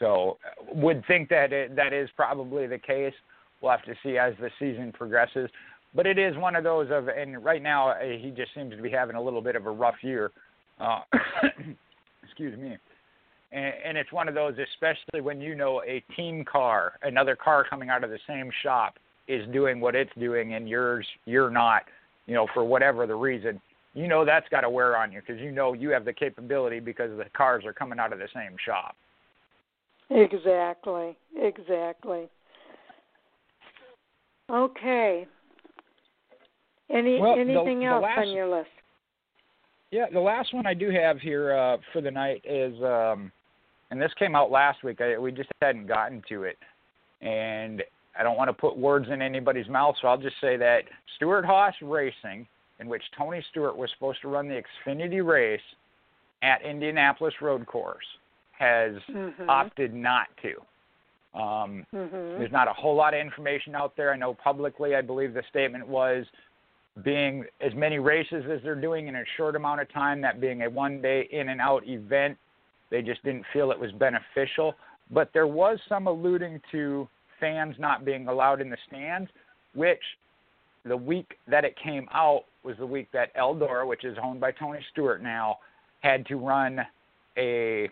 so, 0.00 0.38
would 0.72 1.04
think 1.06 1.28
that 1.28 1.52
it, 1.52 1.76
that 1.76 1.92
is 1.92 2.08
probably 2.16 2.66
the 2.66 2.78
case. 2.78 3.14
We'll 3.60 3.70
have 3.70 3.84
to 3.84 3.94
see 4.02 4.18
as 4.18 4.34
the 4.40 4.50
season 4.58 4.92
progresses. 4.92 5.48
But 5.94 6.08
it 6.08 6.18
is 6.18 6.36
one 6.36 6.56
of 6.56 6.64
those 6.64 6.88
of, 6.90 7.06
and 7.06 7.44
right 7.44 7.62
now 7.62 7.90
uh, 7.90 8.00
he 8.00 8.32
just 8.36 8.52
seems 8.52 8.74
to 8.74 8.82
be 8.82 8.90
having 8.90 9.14
a 9.14 9.22
little 9.22 9.40
bit 9.40 9.54
of 9.54 9.66
a 9.66 9.70
rough 9.70 10.02
year. 10.02 10.32
Uh, 10.80 11.00
excuse 12.24 12.58
me 12.58 12.76
and, 13.54 13.72
and 13.84 13.98
it's 13.98 14.12
one 14.12 14.28
of 14.28 14.34
those, 14.34 14.54
especially 14.72 15.20
when 15.20 15.40
you 15.40 15.54
know 15.54 15.82
a 15.86 16.02
team 16.16 16.44
car, 16.44 16.94
another 17.02 17.36
car 17.36 17.64
coming 17.68 17.88
out 17.88 18.04
of 18.04 18.10
the 18.10 18.18
same 18.26 18.50
shop, 18.62 18.98
is 19.28 19.46
doing 19.52 19.80
what 19.80 19.94
it's 19.94 20.10
doing, 20.18 20.54
and 20.54 20.68
yours, 20.68 21.06
you're 21.24 21.50
not. 21.50 21.84
You 22.26 22.34
know, 22.34 22.46
for 22.54 22.64
whatever 22.64 23.06
the 23.06 23.14
reason, 23.14 23.60
you 23.94 24.08
know 24.08 24.24
that's 24.24 24.48
got 24.48 24.62
to 24.62 24.70
wear 24.70 24.96
on 24.96 25.12
you 25.12 25.20
because 25.20 25.40
you 25.40 25.52
know 25.52 25.72
you 25.72 25.90
have 25.90 26.04
the 26.04 26.12
capability 26.12 26.80
because 26.80 27.16
the 27.16 27.26
cars 27.36 27.64
are 27.64 27.72
coming 27.72 27.98
out 27.98 28.12
of 28.12 28.18
the 28.18 28.28
same 28.34 28.56
shop. 28.64 28.96
Exactly. 30.10 31.16
Exactly. 31.36 32.28
Okay. 34.50 35.26
Any 36.90 37.18
well, 37.20 37.34
anything 37.38 37.80
the, 37.80 37.86
else 37.86 38.02
the 38.02 38.06
last, 38.06 38.18
on 38.18 38.28
your 38.30 38.48
list? 38.48 38.68
Yeah, 39.90 40.06
the 40.12 40.20
last 40.20 40.52
one 40.52 40.66
I 40.66 40.74
do 40.74 40.90
have 40.90 41.18
here 41.18 41.56
uh, 41.56 41.76
for 41.92 42.00
the 42.00 42.10
night 42.10 42.42
is, 42.44 42.74
um, 42.82 43.32
and 43.94 44.02
this 44.02 44.12
came 44.18 44.34
out 44.34 44.50
last 44.50 44.82
week. 44.82 45.00
I, 45.00 45.16
we 45.16 45.30
just 45.30 45.48
hadn't 45.62 45.86
gotten 45.86 46.20
to 46.28 46.42
it, 46.42 46.58
and 47.22 47.80
I 48.18 48.24
don't 48.24 48.36
want 48.36 48.48
to 48.48 48.52
put 48.52 48.76
words 48.76 49.06
in 49.08 49.22
anybody's 49.22 49.68
mouth, 49.68 49.94
so 50.02 50.08
I'll 50.08 50.18
just 50.18 50.34
say 50.40 50.56
that 50.56 50.80
Stewart-Haas 51.14 51.74
Racing, 51.80 52.44
in 52.80 52.88
which 52.88 53.04
Tony 53.16 53.40
Stewart 53.52 53.76
was 53.76 53.88
supposed 53.94 54.20
to 54.22 54.28
run 54.28 54.48
the 54.48 54.60
Xfinity 54.84 55.24
race 55.24 55.60
at 56.42 56.60
Indianapolis 56.62 57.34
Road 57.40 57.66
Course, 57.66 58.04
has 58.58 58.94
mm-hmm. 59.08 59.48
opted 59.48 59.94
not 59.94 60.26
to. 60.42 61.38
Um, 61.38 61.86
mm-hmm. 61.94 62.38
There's 62.40 62.50
not 62.50 62.66
a 62.66 62.72
whole 62.72 62.96
lot 62.96 63.14
of 63.14 63.20
information 63.20 63.76
out 63.76 63.96
there. 63.96 64.12
I 64.12 64.16
know 64.16 64.34
publicly, 64.34 64.96
I 64.96 65.02
believe 65.02 65.34
the 65.34 65.44
statement 65.50 65.86
was 65.86 66.26
being 67.04 67.44
as 67.60 67.72
many 67.76 68.00
races 68.00 68.44
as 68.52 68.58
they're 68.64 68.74
doing 68.74 69.06
in 69.06 69.14
a 69.14 69.24
short 69.36 69.54
amount 69.54 69.82
of 69.82 69.92
time, 69.92 70.20
that 70.22 70.40
being 70.40 70.62
a 70.62 70.70
one 70.70 71.00
day 71.00 71.28
in 71.30 71.48
and 71.48 71.60
out 71.60 71.86
event, 71.86 72.36
they 72.94 73.02
just 73.02 73.24
didn't 73.24 73.44
feel 73.52 73.72
it 73.72 73.80
was 73.80 73.90
beneficial. 73.90 74.74
But 75.10 75.30
there 75.34 75.48
was 75.48 75.80
some 75.88 76.06
alluding 76.06 76.60
to 76.70 77.08
fans 77.40 77.74
not 77.76 78.04
being 78.04 78.28
allowed 78.28 78.60
in 78.60 78.70
the 78.70 78.76
stands, 78.86 79.28
which 79.74 80.00
the 80.84 80.96
week 80.96 81.36
that 81.48 81.64
it 81.64 81.74
came 81.82 82.06
out 82.14 82.44
was 82.62 82.76
the 82.78 82.86
week 82.86 83.08
that 83.12 83.34
Eldora, 83.34 83.84
which 83.84 84.04
is 84.04 84.16
owned 84.22 84.38
by 84.38 84.52
Tony 84.52 84.78
Stewart 84.92 85.20
now, 85.20 85.58
had 86.02 86.24
to 86.26 86.36
run 86.36 86.80
a 87.36 87.88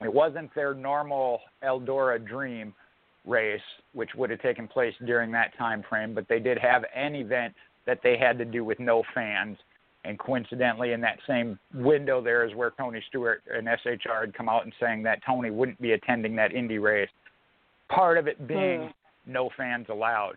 it 0.00 0.12
wasn't 0.12 0.52
their 0.54 0.72
normal 0.72 1.40
Eldora 1.62 2.18
Dream 2.26 2.72
race, 3.26 3.60
which 3.92 4.08
would 4.16 4.30
have 4.30 4.40
taken 4.40 4.66
place 4.66 4.94
during 5.04 5.30
that 5.32 5.56
time 5.58 5.84
frame, 5.86 6.14
but 6.14 6.26
they 6.28 6.40
did 6.40 6.58
have 6.58 6.84
an 6.96 7.14
event 7.14 7.54
that 7.86 8.00
they 8.02 8.16
had 8.16 8.38
to 8.38 8.46
do 8.46 8.64
with 8.64 8.80
no 8.80 9.02
fans. 9.14 9.58
And 10.04 10.18
coincidentally, 10.18 10.92
in 10.92 11.00
that 11.02 11.18
same 11.28 11.58
window, 11.74 12.20
there 12.20 12.44
is 12.44 12.54
where 12.56 12.72
Tony 12.76 13.02
Stewart 13.08 13.42
and 13.52 13.68
SHR 13.68 14.22
had 14.22 14.34
come 14.34 14.48
out 14.48 14.64
and 14.64 14.72
saying 14.80 15.04
that 15.04 15.20
Tony 15.24 15.50
wouldn't 15.50 15.80
be 15.80 15.92
attending 15.92 16.34
that 16.36 16.52
Indy 16.52 16.78
race. 16.78 17.08
Part 17.88 18.18
of 18.18 18.26
it 18.26 18.48
being 18.48 18.80
mm. 18.80 18.92
no 19.26 19.48
fans 19.56 19.86
allowed. 19.90 20.36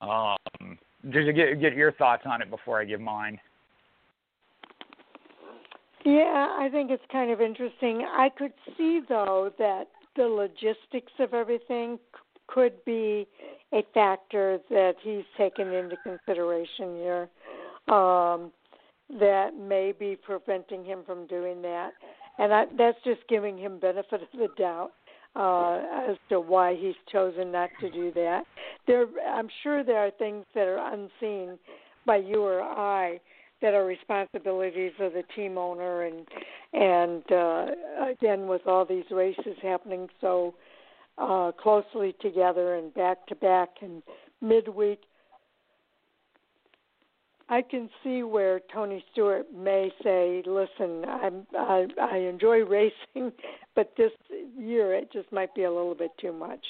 Um, 0.00 0.78
just 1.10 1.26
to 1.26 1.32
get 1.32 1.60
get 1.60 1.74
your 1.74 1.92
thoughts 1.92 2.22
on 2.26 2.40
it 2.40 2.50
before 2.50 2.80
I 2.80 2.84
give 2.84 3.00
mine. 3.00 3.38
Yeah, 6.04 6.56
I 6.58 6.68
think 6.70 6.90
it's 6.90 7.02
kind 7.10 7.30
of 7.30 7.40
interesting. 7.40 8.06
I 8.08 8.28
could 8.36 8.52
see 8.78 9.00
though 9.08 9.52
that 9.58 9.88
the 10.16 10.22
logistics 10.22 11.12
of 11.18 11.34
everything 11.34 11.98
could 12.46 12.72
be 12.84 13.26
a 13.72 13.82
factor 13.92 14.58
that 14.70 14.94
he's 15.02 15.24
taken 15.36 15.72
into 15.72 15.96
consideration 16.02 16.96
here. 16.96 17.28
Um, 17.88 18.52
that 19.18 19.50
may 19.56 19.92
be 19.92 20.16
preventing 20.16 20.84
him 20.84 21.00
from 21.06 21.26
doing 21.26 21.62
that, 21.62 21.92
and 22.38 22.52
I, 22.52 22.64
that's 22.76 22.98
just 23.04 23.20
giving 23.28 23.56
him 23.56 23.78
benefit 23.78 24.22
of 24.22 24.28
the 24.38 24.48
doubt 24.58 24.92
uh, 25.36 26.10
as 26.10 26.16
to 26.30 26.40
why 26.40 26.74
he's 26.74 26.94
chosen 27.10 27.52
not 27.52 27.70
to 27.80 27.90
do 27.90 28.10
that. 28.12 28.44
There, 28.86 29.06
I'm 29.28 29.48
sure 29.62 29.84
there 29.84 29.98
are 29.98 30.10
things 30.12 30.44
that 30.54 30.66
are 30.66 30.92
unseen 30.92 31.58
by 32.06 32.16
you 32.16 32.42
or 32.42 32.62
I 32.62 33.20
that 33.62 33.74
are 33.74 33.84
responsibilities 33.84 34.92
of 35.00 35.12
the 35.12 35.24
team 35.34 35.58
owner 35.58 36.02
and 36.02 36.26
and 36.72 37.22
uh, 37.32 37.66
again 38.10 38.46
with 38.46 38.62
all 38.66 38.84
these 38.84 39.04
races 39.10 39.56
happening 39.62 40.08
so 40.20 40.54
uh, 41.18 41.52
closely 41.52 42.14
together 42.20 42.76
and 42.76 42.92
back 42.94 43.26
to 43.26 43.34
back 43.34 43.70
and 43.80 44.02
midweek 44.42 45.00
I 47.48 47.62
can 47.62 47.88
see 48.02 48.22
where 48.22 48.60
Tony 48.72 49.04
Stewart 49.12 49.46
may 49.54 49.92
say, 50.02 50.42
"Listen, 50.46 51.04
I'm, 51.06 51.46
I 51.56 51.86
I 52.00 52.16
enjoy 52.18 52.64
racing, 52.64 53.32
but 53.74 53.92
this 53.96 54.12
year 54.58 54.94
it 54.94 55.12
just 55.12 55.30
might 55.32 55.54
be 55.54 55.64
a 55.64 55.72
little 55.72 55.94
bit 55.94 56.10
too 56.20 56.32
much." 56.32 56.64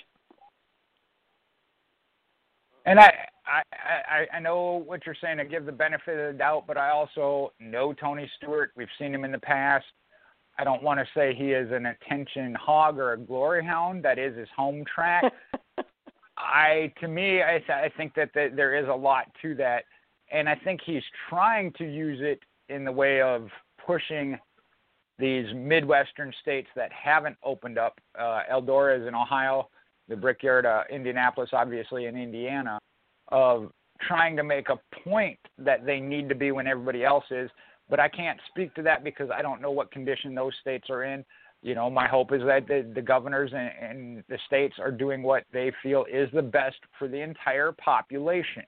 And 2.85 3.01
I, 3.01 3.13
I, 3.47 3.63
I, 4.09 4.37
I 4.37 4.41
know 4.41 4.83
what 4.87 5.05
you're 5.07 5.17
saying 5.21 5.41
I 5.41 5.45
give 5.45 5.67
the 5.67 5.73
benefit 5.73 6.19
of 6.21 6.33
the 6.33 6.39
doubt, 6.39 6.65
but 6.69 6.77
I 6.77 6.91
also 6.91 7.53
know 7.59 7.93
Tony 7.93 8.31
Stewart. 8.37 8.71
We've 8.77 8.89
seen 8.99 9.13
him 9.13 9.25
in 9.25 9.33
the 9.33 9.39
past. 9.39 9.87
I 10.59 10.65
don't 10.65 10.83
want 10.83 11.01
to 11.01 11.07
say 11.15 11.35
he 11.35 11.53
is 11.53 11.71
an 11.73 11.87
attention 11.87 12.55
hog 12.55 12.99
or 12.99 13.13
a 13.13 13.19
glory 13.19 13.65
hound. 13.65 14.05
That 14.05 14.19
is 14.19 14.37
his 14.37 14.49
home 14.57 14.85
track. 14.93 15.25
I, 16.39 16.93
to 17.01 17.09
me, 17.09 17.43
I, 17.43 17.57
I 17.69 17.91
think 17.97 18.15
that 18.15 18.31
the, 18.35 18.51
there 18.55 18.77
is 18.77 18.89
a 18.89 18.95
lot 18.95 19.27
to 19.43 19.55
that, 19.57 19.85
and 20.31 20.49
I 20.49 20.57
think 20.57 20.81
he's 20.85 21.03
trying 21.29 21.73
to 21.75 21.85
use 21.85 22.19
it 22.21 22.41
in 22.69 22.85
the 22.85 22.93
way 22.93 23.21
of 23.21 23.49
pushing 23.85 24.39
these 25.19 25.47
midwestern 25.55 26.33
states 26.43 26.69
that 26.77 26.91
haven't 26.93 27.37
opened 27.43 27.79
up. 27.79 27.99
Uh, 28.19 28.41
Eldora 28.51 29.01
is 29.01 29.07
in 29.07 29.15
Ohio 29.15 29.69
the 30.09 30.17
Brickyard, 30.17 30.67
uh, 30.67 30.83
Indianapolis, 30.91 31.51
obviously 31.53 32.07
in 32.07 32.17
Indiana, 32.17 32.79
of 33.29 33.71
trying 34.01 34.37
to 34.37 34.45
make 34.45 34.69
a 34.69 34.79
point 35.09 35.39
that 35.59 35.85
they 35.85 36.01
need 36.01 36.29
to 36.29 36.35
be 36.35 36.53
when 36.53 36.67
everybody 36.67 37.05
else 37.05 37.25
is. 37.31 37.51
But 37.89 38.01
I 38.01 38.09
can't 38.09 38.39
speak 38.49 38.75
to 38.75 38.83
that 38.83 39.05
because 39.05 39.31
I 39.31 39.43
don't 39.43 39.61
know 39.61 39.71
what 39.71 39.91
condition 39.91 40.35
those 40.35 40.53
states 40.61 40.89
are 40.91 41.05
in. 41.05 41.25
You 41.63 41.75
know, 41.75 41.91
my 41.91 42.07
hope 42.07 42.33
is 42.33 42.43
that 42.43 42.69
the, 42.69 42.89
the 42.95 43.03
governors 43.03 43.53
and, 43.53 43.71
and 43.81 44.25
the 44.29 44.39
states 44.47 44.75
are 44.79 44.91
doing 44.91 45.23
what 45.23 45.45
they 45.53 45.73
feel 45.83 46.05
is 46.13 46.29
the 46.33 46.43
best 46.43 46.77
for 46.99 47.09
the 47.09 47.21
entire 47.21 47.73
population. 47.73 48.63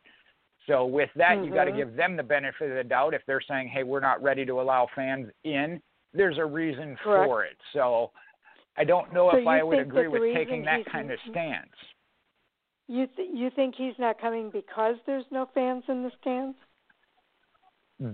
So 0.69 0.85
with 0.85 1.11
that, 1.17 1.31
mm-hmm. 1.31 1.45
you 1.45 1.55
got 1.55 1.65
to 1.65 1.73
give 1.73 1.97
them 1.97 2.17
the 2.17 2.23
benefit 2.23 2.71
of 2.71 2.77
the 2.77 2.85
doubt. 2.85 3.15
If 3.15 3.23
they're 3.27 3.41
saying, 3.41 3.69
"Hey, 3.69 3.83
we're 3.83 4.01
not 4.01 4.23
ready 4.23 4.45
to 4.45 4.61
allow 4.61 4.87
fans 4.95 5.29
in," 5.45 5.81
there's 6.13 6.39
a 6.39 6.45
reason 6.45 6.97
Correct. 7.03 7.27
for 7.27 7.45
it. 7.45 7.57
So 7.73 8.11
I 8.77 8.85
don't 8.85 9.13
know 9.13 9.31
so 9.33 9.39
if 9.39 9.47
I 9.47 9.63
would 9.63 9.79
agree 9.79 10.09
with 10.09 10.35
taking 10.35 10.63
that 10.65 10.85
kind 10.91 11.11
of 11.11 11.19
stance. 11.31 11.71
You 12.87 13.07
th- 13.17 13.31
you 13.33 13.51
think 13.51 13.75
he's 13.77 13.99
not 13.99 14.21
coming 14.21 14.51
because 14.51 14.97
there's 15.07 15.25
no 15.31 15.49
fans 15.55 15.85
in 15.89 16.03
the 16.03 16.11
stands? 16.21 16.57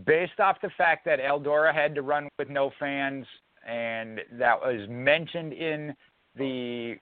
Based 0.06 0.40
off 0.40 0.56
the 0.62 0.70
fact 0.78 1.04
that 1.04 1.20
Eldora 1.20 1.74
had 1.74 1.94
to 1.96 2.02
run 2.02 2.28
with 2.38 2.48
no 2.48 2.70
fans, 2.80 3.26
and 3.66 4.20
that 4.32 4.58
was 4.58 4.88
mentioned 4.88 5.52
in 5.52 5.94
the 6.34 6.96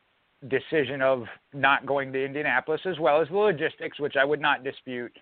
decision 0.49 1.01
of 1.01 1.25
not 1.55 1.87
going 1.87 2.13
to 2.13 2.25
Indianapolis, 2.25 2.81
as 2.85 2.99
well 2.99 3.23
as 3.23 3.29
the 3.29 3.37
logistics, 3.37 4.01
which 4.01 4.17
I 4.17 4.25
would 4.25 4.41
not 4.41 4.65
dispute. 4.65 5.17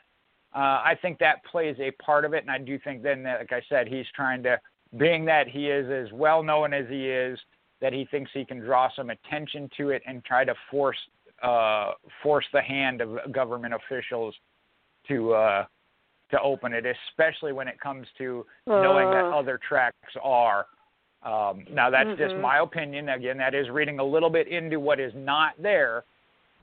Uh, 0.54 0.82
I 0.84 0.98
think 1.00 1.18
that 1.18 1.44
plays 1.44 1.76
a 1.78 1.90
part 2.02 2.24
of 2.24 2.34
it, 2.34 2.42
and 2.42 2.50
I 2.50 2.58
do 2.58 2.78
think 2.78 3.02
then, 3.02 3.22
that, 3.22 3.40
like 3.40 3.52
I 3.52 3.62
said, 3.68 3.86
he's 3.86 4.06
trying 4.14 4.42
to, 4.42 4.60
being 4.98 5.24
that 5.26 5.46
he 5.46 5.68
is 5.68 5.88
as 5.90 6.12
well 6.12 6.42
known 6.42 6.74
as 6.74 6.86
he 6.88 7.08
is, 7.08 7.38
that 7.80 7.92
he 7.92 8.06
thinks 8.10 8.30
he 8.34 8.44
can 8.44 8.58
draw 8.58 8.88
some 8.94 9.10
attention 9.10 9.70
to 9.76 9.90
it 9.90 10.02
and 10.06 10.24
try 10.24 10.44
to 10.44 10.54
force 10.70 10.98
uh, 11.42 11.92
force 12.22 12.44
the 12.52 12.60
hand 12.60 13.00
of 13.00 13.32
government 13.32 13.72
officials 13.72 14.34
to 15.08 15.32
uh, 15.32 15.64
to 16.30 16.40
open 16.40 16.72
it, 16.72 16.84
especially 16.84 17.52
when 17.52 17.66
it 17.68 17.80
comes 17.80 18.06
to 18.18 18.44
uh. 18.66 18.82
knowing 18.82 19.10
that 19.10 19.24
other 19.24 19.58
tracks 19.66 19.96
are. 20.22 20.66
Um, 21.22 21.64
now 21.70 21.90
that's 21.90 22.08
mm-hmm. 22.08 22.22
just 22.22 22.36
my 22.36 22.58
opinion. 22.58 23.08
Again, 23.10 23.38
that 23.38 23.54
is 23.54 23.68
reading 23.68 23.98
a 23.98 24.04
little 24.04 24.30
bit 24.30 24.48
into 24.48 24.80
what 24.80 24.98
is 24.98 25.12
not 25.14 25.52
there. 25.60 26.04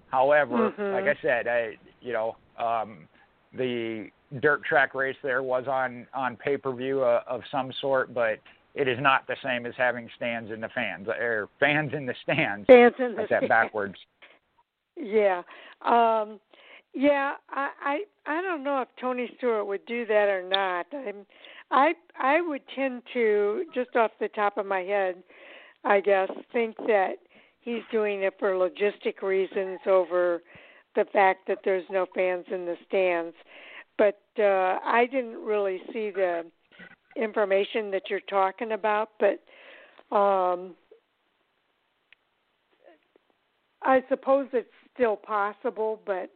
However, 0.10 0.72
mm-hmm. 0.72 0.94
like 0.94 1.18
I 1.18 1.22
said, 1.22 1.48
I 1.48 1.78
you 2.02 2.14
know 2.14 2.38
um, 2.58 3.08
the 3.58 4.10
dirt 4.42 4.64
track 4.64 4.94
race 4.94 5.16
there 5.24 5.44
was 5.44 5.66
on 5.68 6.08
on 6.14 6.36
pay 6.36 6.58
per 6.58 6.74
view 6.74 7.04
uh, 7.04 7.22
of 7.28 7.42
some 7.52 7.72
sort, 7.82 8.14
but 8.14 8.40
it 8.76 8.88
is 8.88 8.98
not 9.02 9.26
the 9.28 9.36
same 9.44 9.66
as 9.66 9.74
having 9.76 10.10
stands 10.16 10.52
in 10.52 10.62
the 10.62 10.70
fans 10.70 11.08
or 11.08 11.50
fans 11.60 11.92
in 11.94 12.06
the 12.06 12.14
stands. 12.24 12.68
Fans 12.68 12.94
in 13.00 13.12
the 13.12 13.26
That's 13.30 13.42
that 13.42 13.50
backwards. 13.50 13.96
Yeah. 15.00 15.44
Um 15.86 16.40
yeah, 16.96 17.34
I, 17.52 17.70
I 17.86 18.00
I 18.26 18.42
don't 18.42 18.64
know 18.64 18.82
if 18.82 18.88
Tony 19.00 19.30
Stewart 19.38 19.68
would 19.68 19.86
do 19.86 20.08
that 20.08 20.28
or 20.28 20.42
not. 20.42 20.88
I'm 20.92 21.28
I 21.70 21.94
I 22.20 22.42
would 22.42 22.64
tend 22.76 23.04
to 23.14 23.66
just 23.76 23.96
off 23.96 24.10
the 24.20 24.30
top 24.30 24.58
of 24.58 24.66
my 24.66 24.80
head, 24.80 25.18
I 25.84 26.00
guess, 26.00 26.32
think 26.52 26.76
that 26.88 27.18
he's 27.62 27.84
doing 27.92 28.24
it 28.24 28.34
for 28.40 28.54
logistic 28.54 29.22
reasons 29.22 29.80
over 29.86 30.42
the 30.96 31.06
fact 31.14 31.48
that 31.48 31.60
there's 31.64 31.86
no 31.92 32.06
fans 32.16 32.46
in 32.52 32.66
the 32.66 32.76
stands. 32.88 33.36
But 33.98 34.22
uh 34.40 34.80
I 34.84 35.08
didn't 35.12 35.44
really 35.44 35.82
see 35.94 36.12
the 36.12 36.46
information 37.16 37.92
that 37.92 38.04
you're 38.10 38.20
talking 38.22 38.72
about, 38.72 39.10
but 39.20 39.40
um, 40.16 40.76
I 43.82 44.04
suppose 44.10 44.48
it's 44.54 44.70
still 44.94 45.16
possible, 45.16 46.00
but 46.06 46.30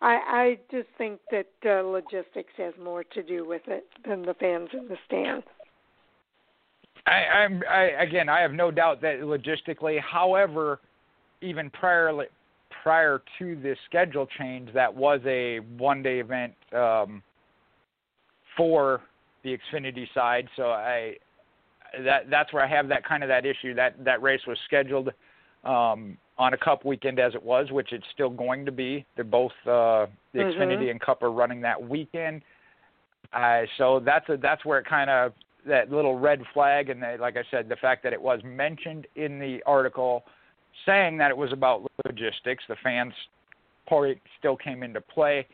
I, 0.00 0.14
I 0.26 0.58
just 0.70 0.88
think 0.98 1.20
that 1.30 1.48
uh, 1.64 1.82
logistics 1.82 2.52
has 2.56 2.74
more 2.82 3.04
to 3.04 3.22
do 3.22 3.46
with 3.46 3.62
it 3.66 3.86
than 4.06 4.22
the 4.22 4.34
fans 4.34 4.68
in 4.72 4.88
the 4.88 4.96
stands. 5.06 5.46
I, 7.06 7.12
I'm 7.12 7.62
I, 7.70 7.82
again. 8.02 8.28
I 8.28 8.40
have 8.40 8.52
no 8.52 8.70
doubt 8.70 9.02
that 9.02 9.20
logistically, 9.20 10.00
however, 10.00 10.80
even 11.42 11.68
prior 11.70 12.12
prior 12.84 13.22
to 13.38 13.56
this 13.62 13.78
schedule 13.86 14.28
change, 14.38 14.68
that 14.74 14.94
was 14.94 15.18
a 15.24 15.60
one-day 15.78 16.20
event 16.20 16.52
um, 16.76 17.22
for 18.56 19.00
the 19.42 19.56
Xfinity 19.56 20.06
side. 20.14 20.46
So 20.54 20.64
I 20.64 21.14
that 22.04 22.28
that's 22.30 22.52
where 22.52 22.62
I 22.62 22.68
have 22.68 22.88
that 22.88 23.04
kind 23.06 23.22
of 23.22 23.28
that 23.30 23.46
issue. 23.46 23.74
That 23.74 24.04
that 24.04 24.20
race 24.20 24.42
was 24.46 24.58
scheduled 24.66 25.08
um, 25.64 26.18
on 26.36 26.52
a 26.52 26.58
Cup 26.58 26.84
weekend 26.84 27.18
as 27.18 27.34
it 27.34 27.42
was, 27.42 27.70
which 27.70 27.92
it's 27.92 28.04
still 28.12 28.30
going 28.30 28.66
to 28.66 28.72
be. 28.72 29.06
They're 29.16 29.24
both 29.24 29.52
uh, 29.62 30.06
the 30.34 30.40
mm-hmm. 30.40 30.60
Xfinity 30.60 30.90
and 30.90 31.00
Cup 31.00 31.22
are 31.22 31.32
running 31.32 31.62
that 31.62 31.82
weekend. 31.82 32.42
Uh, 33.32 33.62
so 33.78 34.00
that's 34.04 34.28
a, 34.28 34.36
that's 34.36 34.64
where 34.66 34.78
it 34.78 34.86
kind 34.86 35.08
of 35.08 35.32
that 35.66 35.90
little 35.90 36.18
red 36.18 36.42
flag, 36.52 36.90
and 36.90 37.02
the, 37.02 37.16
like 37.18 37.38
I 37.38 37.44
said, 37.50 37.70
the 37.70 37.76
fact 37.76 38.02
that 38.02 38.12
it 38.12 38.20
was 38.20 38.40
mentioned 38.44 39.06
in 39.16 39.38
the 39.38 39.62
article 39.64 40.24
saying 40.84 41.16
that 41.18 41.30
it 41.30 41.36
was 41.36 41.52
about 41.52 41.90
logistics, 42.04 42.64
the 42.68 42.76
fans 42.82 43.12
part 43.88 44.18
still 44.38 44.56
came 44.56 44.82
into 44.82 45.00
play, 45.00 45.46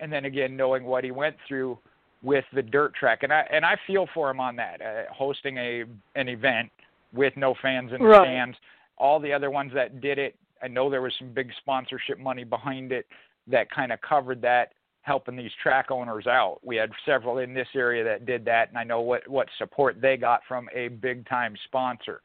and 0.00 0.12
then 0.12 0.24
again 0.24 0.56
knowing 0.56 0.84
what 0.84 1.04
he 1.04 1.10
went 1.10 1.36
through 1.46 1.78
with 2.22 2.44
the 2.52 2.62
dirt 2.62 2.94
track, 2.94 3.22
and 3.22 3.32
I 3.32 3.46
and 3.52 3.64
I 3.64 3.76
feel 3.86 4.06
for 4.14 4.30
him 4.30 4.40
on 4.40 4.56
that, 4.56 4.80
uh, 4.80 5.12
hosting 5.12 5.58
a 5.58 5.84
an 6.14 6.28
event 6.28 6.70
with 7.12 7.36
no 7.36 7.54
fans 7.62 7.92
in 7.92 8.00
the 8.00 8.08
right. 8.08 8.26
stands. 8.26 8.56
All 8.98 9.20
the 9.20 9.32
other 9.32 9.50
ones 9.50 9.72
that 9.74 10.00
did 10.00 10.18
it, 10.18 10.34
I 10.62 10.68
know 10.68 10.90
there 10.90 11.02
was 11.02 11.12
some 11.18 11.32
big 11.32 11.50
sponsorship 11.58 12.18
money 12.18 12.44
behind 12.44 12.92
it 12.92 13.06
that 13.46 13.70
kind 13.70 13.92
of 13.92 14.00
covered 14.00 14.40
that 14.42 14.72
helping 15.02 15.36
these 15.36 15.52
track 15.62 15.90
owners 15.90 16.26
out. 16.26 16.58
We 16.64 16.74
had 16.74 16.90
several 17.04 17.38
in 17.38 17.54
this 17.54 17.68
area 17.76 18.02
that 18.02 18.26
did 18.26 18.44
that, 18.46 18.70
and 18.70 18.78
I 18.78 18.84
know 18.84 19.00
what 19.00 19.26
what 19.28 19.48
support 19.58 20.00
they 20.00 20.16
got 20.16 20.40
from 20.48 20.68
a 20.74 20.88
big 20.88 21.28
time 21.28 21.54
sponsor. 21.64 22.22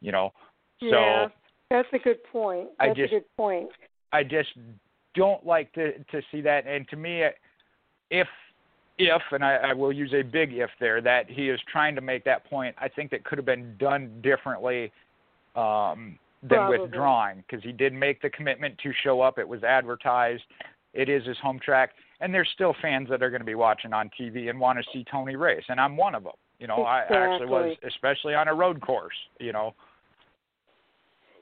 You 0.00 0.12
know, 0.12 0.32
so 0.80 0.86
yeah, 0.88 1.28
that's 1.76 1.88
a 1.92 1.98
good 1.98 2.22
point. 2.24 2.68
That's 2.78 2.90
I 2.90 2.94
just, 2.94 3.12
a 3.12 3.16
good 3.16 3.36
point. 3.36 3.68
I 4.12 4.22
just 4.22 4.50
don't 5.14 5.44
like 5.44 5.72
to 5.74 5.92
to 5.92 6.22
see 6.30 6.40
that, 6.42 6.66
and 6.66 6.88
to 6.88 6.96
me, 6.96 7.24
if 8.10 8.26
if 8.98 9.22
and 9.32 9.44
I, 9.44 9.56
I 9.56 9.72
will 9.72 9.92
use 9.92 10.12
a 10.14 10.22
big 10.22 10.52
if 10.52 10.70
there 10.80 11.00
that 11.00 11.28
he 11.28 11.48
is 11.48 11.60
trying 11.70 11.94
to 11.94 12.00
make 12.00 12.24
that 12.24 12.48
point, 12.48 12.74
I 12.78 12.88
think 12.88 13.10
that 13.10 13.24
could 13.24 13.38
have 13.38 13.46
been 13.46 13.76
done 13.78 14.20
differently. 14.22 14.92
Um, 15.56 16.18
than 16.42 16.58
Probably. 16.58 16.80
withdrawing 16.80 17.44
because 17.48 17.64
he 17.64 17.72
did 17.72 17.94
make 17.94 18.20
the 18.20 18.28
commitment 18.28 18.76
to 18.82 18.92
show 19.02 19.22
up. 19.22 19.38
It 19.38 19.48
was 19.48 19.62
advertised. 19.62 20.42
It 20.92 21.08
is 21.08 21.24
his 21.24 21.38
home 21.38 21.58
track 21.58 21.92
and 22.20 22.32
there's 22.32 22.48
still 22.54 22.74
fans 22.80 23.08
that 23.10 23.22
are 23.22 23.30
going 23.30 23.40
to 23.40 23.46
be 23.46 23.54
watching 23.54 23.92
on 23.92 24.10
TV 24.18 24.48
and 24.48 24.58
want 24.58 24.78
to 24.78 24.84
see 24.92 25.04
Tony 25.10 25.36
race, 25.36 25.64
and 25.68 25.80
I'm 25.80 25.96
one 25.96 26.14
of 26.14 26.22
them. 26.22 26.32
You 26.58 26.68
know, 26.68 26.80
exactly. 26.80 27.16
I 27.16 27.34
actually 27.34 27.48
was, 27.48 27.76
especially 27.86 28.34
on 28.34 28.48
a 28.48 28.54
road 28.54 28.80
course. 28.80 29.14
You 29.38 29.52
know. 29.52 29.74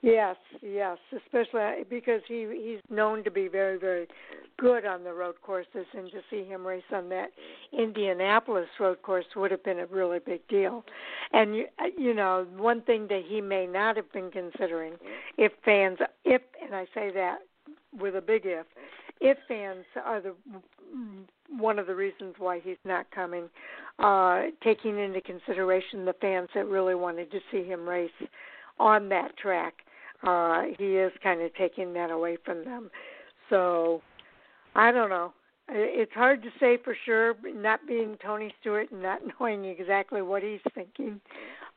Yes, 0.02 0.36
yes, 0.62 0.98
especially 1.16 1.84
because 1.88 2.22
he 2.26 2.46
he's 2.52 2.80
known 2.90 3.22
to 3.22 3.30
be 3.30 3.46
very 3.46 3.78
very 3.78 4.08
good 4.58 4.84
on 4.84 5.04
the 5.04 5.12
road 5.12 5.36
courses, 5.42 5.86
and 5.96 6.10
to 6.10 6.20
see 6.28 6.44
him 6.44 6.66
race 6.66 6.82
on 6.92 7.08
that 7.10 7.30
Indianapolis 7.72 8.66
road 8.80 9.00
course 9.02 9.24
would 9.36 9.52
have 9.52 9.62
been 9.62 9.78
a 9.78 9.86
really 9.86 10.18
big 10.18 10.46
deal. 10.48 10.84
And 11.32 11.54
you 11.54 11.66
you 11.96 12.14
know 12.14 12.46
one 12.56 12.82
thing 12.82 13.06
that 13.08 13.22
he 13.28 13.40
may 13.40 13.64
not 13.64 13.96
have 13.96 14.12
been 14.12 14.32
considering 14.32 14.94
if 15.38 15.52
fans 15.64 15.98
if 16.24 16.42
and 16.60 16.74
I 16.74 16.86
say 16.94 17.12
that 17.14 17.38
with 17.96 18.16
a 18.16 18.20
big 18.20 18.42
if 18.44 18.66
if 19.20 19.38
fans 19.46 19.84
are 20.04 20.20
the 20.20 20.34
one 21.48 21.78
of 21.78 21.86
the 21.86 21.94
reasons 21.94 22.34
why 22.38 22.58
he's 22.58 22.76
not 22.84 23.08
coming, 23.12 23.48
uh, 24.00 24.42
taking 24.64 24.98
into 24.98 25.20
consideration 25.20 26.04
the 26.04 26.14
fans 26.14 26.48
that 26.54 26.66
really 26.66 26.94
wanted 26.96 27.30
to 27.30 27.38
see 27.52 27.62
him 27.62 27.88
race 27.88 28.10
on 28.80 29.08
that 29.10 29.36
track, 29.36 29.74
uh, 30.22 30.62
he 30.78 30.96
is 30.96 31.12
kind 31.22 31.42
of 31.42 31.54
taking 31.54 31.92
that 31.94 32.10
away 32.10 32.36
from 32.44 32.64
them. 32.64 32.90
So 33.50 34.02
I 34.74 34.92
don't 34.92 35.10
know. 35.10 35.32
It's 35.68 36.12
hard 36.12 36.42
to 36.42 36.48
say 36.58 36.76
for 36.82 36.96
sure, 37.04 37.34
not 37.54 37.80
being 37.86 38.16
Tony 38.24 38.52
Stewart 38.60 38.90
and 38.90 39.02
not 39.02 39.20
knowing 39.40 39.64
exactly 39.64 40.22
what 40.22 40.42
he's 40.42 40.60
thinking 40.74 41.20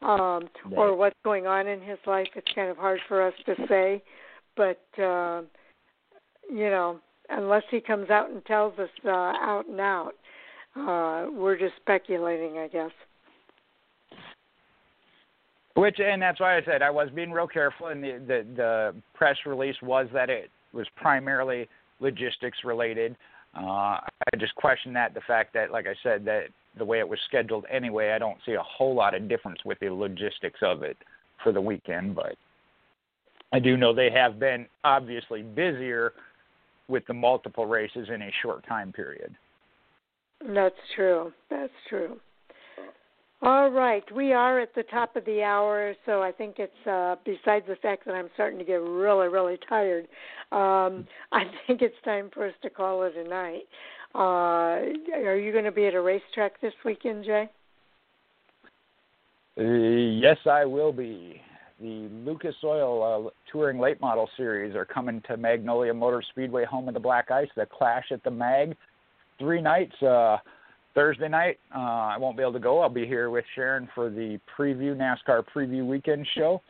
um, 0.01 0.49
or 0.71 0.95
what's 0.95 1.15
going 1.23 1.47
on 1.47 1.67
in 1.67 1.81
his 1.81 1.99
life. 2.05 2.27
It's 2.35 2.51
kind 2.53 2.69
of 2.69 2.77
hard 2.77 2.99
for 3.07 3.25
us 3.25 3.33
to 3.45 3.55
say, 3.69 4.03
but 4.57 4.81
uh, 5.01 5.43
you 6.49 6.69
know, 6.69 6.99
unless 7.29 7.63
he 7.71 7.79
comes 7.79 8.09
out 8.09 8.29
and 8.29 8.43
tells 8.45 8.77
us 8.79 8.89
uh, 9.05 9.09
out 9.09 9.65
and 9.69 9.79
out, 9.79 10.13
uh, 10.75 11.31
we're 11.31 11.57
just 11.57 11.73
speculating, 11.81 12.57
I 12.57 12.67
guess. 12.67 12.91
Which 15.75 15.99
and 15.99 16.21
that's 16.21 16.39
why 16.39 16.57
I 16.57 16.63
said 16.63 16.81
I 16.81 16.89
was 16.89 17.09
being 17.13 17.31
real 17.31 17.47
careful, 17.47 17.87
and 17.87 18.03
the 18.03 18.21
the, 18.25 18.45
the 18.55 18.95
press 19.13 19.35
release 19.45 19.75
was 19.81 20.07
that 20.13 20.29
it 20.29 20.49
was 20.73 20.87
primarily 20.95 21.67
logistics 21.99 22.57
related. 22.63 23.15
Uh, 23.57 23.99
I 23.99 24.37
just 24.37 24.55
question 24.55 24.93
that 24.93 25.13
the 25.13 25.21
fact 25.21 25.53
that, 25.53 25.71
like 25.71 25.85
I 25.87 25.95
said, 26.03 26.25
that 26.25 26.47
the 26.77 26.85
way 26.85 26.99
it 26.99 27.07
was 27.07 27.19
scheduled 27.27 27.65
anyway, 27.71 28.11
I 28.11 28.19
don't 28.19 28.37
see 28.45 28.53
a 28.53 28.63
whole 28.63 28.95
lot 28.95 29.15
of 29.15 29.29
difference 29.29 29.59
with 29.63 29.79
the 29.79 29.89
logistics 29.89 30.59
of 30.61 30.83
it 30.83 30.97
for 31.43 31.51
the 31.51 31.61
weekend, 31.61 32.15
but 32.15 32.35
I 33.53 33.59
do 33.59 33.77
know 33.77 33.93
they 33.93 34.09
have 34.11 34.39
been 34.39 34.67
obviously 34.83 35.41
busier 35.41 36.13
with 36.87 37.05
the 37.07 37.13
multiple 37.13 37.65
races 37.65 38.09
in 38.13 38.21
a 38.21 38.31
short 38.41 38.65
time 38.67 38.91
period. 38.91 39.33
That's 40.45 40.75
true. 40.95 41.31
That's 41.49 41.71
true. 41.89 42.19
All 43.45 43.69
right, 43.69 44.03
we 44.11 44.33
are 44.33 44.59
at 44.59 44.73
the 44.73 44.81
top 44.81 45.15
of 45.15 45.23
the 45.25 45.43
hour, 45.43 45.93
so 46.07 46.23
I 46.23 46.31
think 46.31 46.55
it's 46.57 46.87
uh, 46.87 47.15
besides 47.23 47.65
the 47.67 47.75
fact 47.79 48.03
that 48.05 48.15
I'm 48.15 48.29
starting 48.33 48.57
to 48.57 48.65
get 48.65 48.81
really, 48.81 49.27
really 49.27 49.59
tired. 49.69 50.05
Um, 50.51 51.05
I 51.31 51.43
think 51.67 51.83
it's 51.83 51.95
time 52.03 52.31
for 52.33 52.47
us 52.47 52.55
to 52.63 52.71
call 52.71 53.03
it 53.03 53.13
a 53.15 53.23
night. 53.23 53.67
Uh, 54.15 54.81
are 55.27 55.37
you 55.37 55.51
going 55.51 55.65
to 55.65 55.71
be 55.71 55.85
at 55.85 55.93
a 55.93 56.01
racetrack 56.01 56.59
this 56.59 56.73
weekend, 56.83 57.23
Jay? 57.23 57.47
Uh, 59.59 59.61
yes, 59.61 60.37
I 60.49 60.65
will 60.65 60.91
be 60.91 61.39
the 61.79 62.09
Lucas 62.25 62.55
Oil 62.63 63.27
uh, 63.27 63.29
Touring 63.51 63.77
Late 63.77 64.01
Model 64.01 64.27
Series 64.37 64.75
are 64.75 64.85
coming 64.85 65.21
to 65.27 65.37
Magnolia 65.37 65.93
Motor 65.93 66.23
Speedway, 66.31 66.65
home 66.65 66.87
of 66.87 66.95
the 66.95 66.99
Black 66.99 67.29
Ice. 67.29 67.49
The 67.55 67.67
Clash 67.67 68.05
at 68.09 68.23
the 68.23 68.31
Mag, 68.31 68.75
three 69.37 69.61
nights. 69.61 70.01
Uh, 70.01 70.37
Thursday 70.95 71.27
night, 71.27 71.59
uh, 71.75 71.79
I 71.79 72.17
won't 72.17 72.37
be 72.37 72.41
able 72.41 72.53
to 72.53 72.59
go. 72.59 72.79
I'll 72.79 72.89
be 72.89 73.05
here 73.05 73.29
with 73.29 73.43
Sharon 73.53 73.87
for 73.93 74.09
the 74.09 74.39
preview 74.57 74.95
NASCAR 74.95 75.43
preview 75.53 75.85
weekend 75.85 76.25
show. 76.35 76.61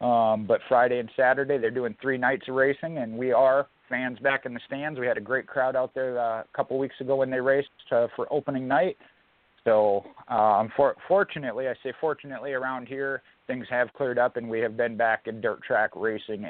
Um, 0.00 0.46
but 0.46 0.60
Friday 0.68 0.98
and 0.98 1.10
Saturday, 1.16 1.58
they're 1.58 1.70
doing 1.70 1.94
three 2.00 2.18
nights 2.18 2.48
of 2.48 2.54
racing, 2.54 2.98
and 2.98 3.16
we 3.16 3.32
are 3.32 3.68
fans 3.88 4.18
back 4.18 4.46
in 4.46 4.54
the 4.54 4.60
stands. 4.66 4.98
We 4.98 5.06
had 5.06 5.18
a 5.18 5.20
great 5.20 5.46
crowd 5.46 5.76
out 5.76 5.94
there 5.94 6.18
uh, 6.18 6.40
a 6.40 6.44
couple 6.54 6.78
weeks 6.78 6.96
ago 7.00 7.16
when 7.16 7.30
they 7.30 7.40
raced 7.40 7.68
uh, 7.92 8.08
for 8.16 8.26
opening 8.32 8.66
night. 8.66 8.96
So, 9.64 10.04
um, 10.28 10.70
for, 10.76 10.96
fortunately, 11.06 11.68
I 11.68 11.74
say 11.82 11.92
fortunately 12.00 12.52
around 12.52 12.88
here, 12.88 13.22
things 13.46 13.66
have 13.70 13.92
cleared 13.92 14.18
up 14.18 14.36
and 14.36 14.48
we 14.48 14.60
have 14.60 14.76
been 14.76 14.96
back 14.96 15.22
in 15.26 15.40
dirt 15.40 15.62
track 15.62 15.90
racing 15.94 16.44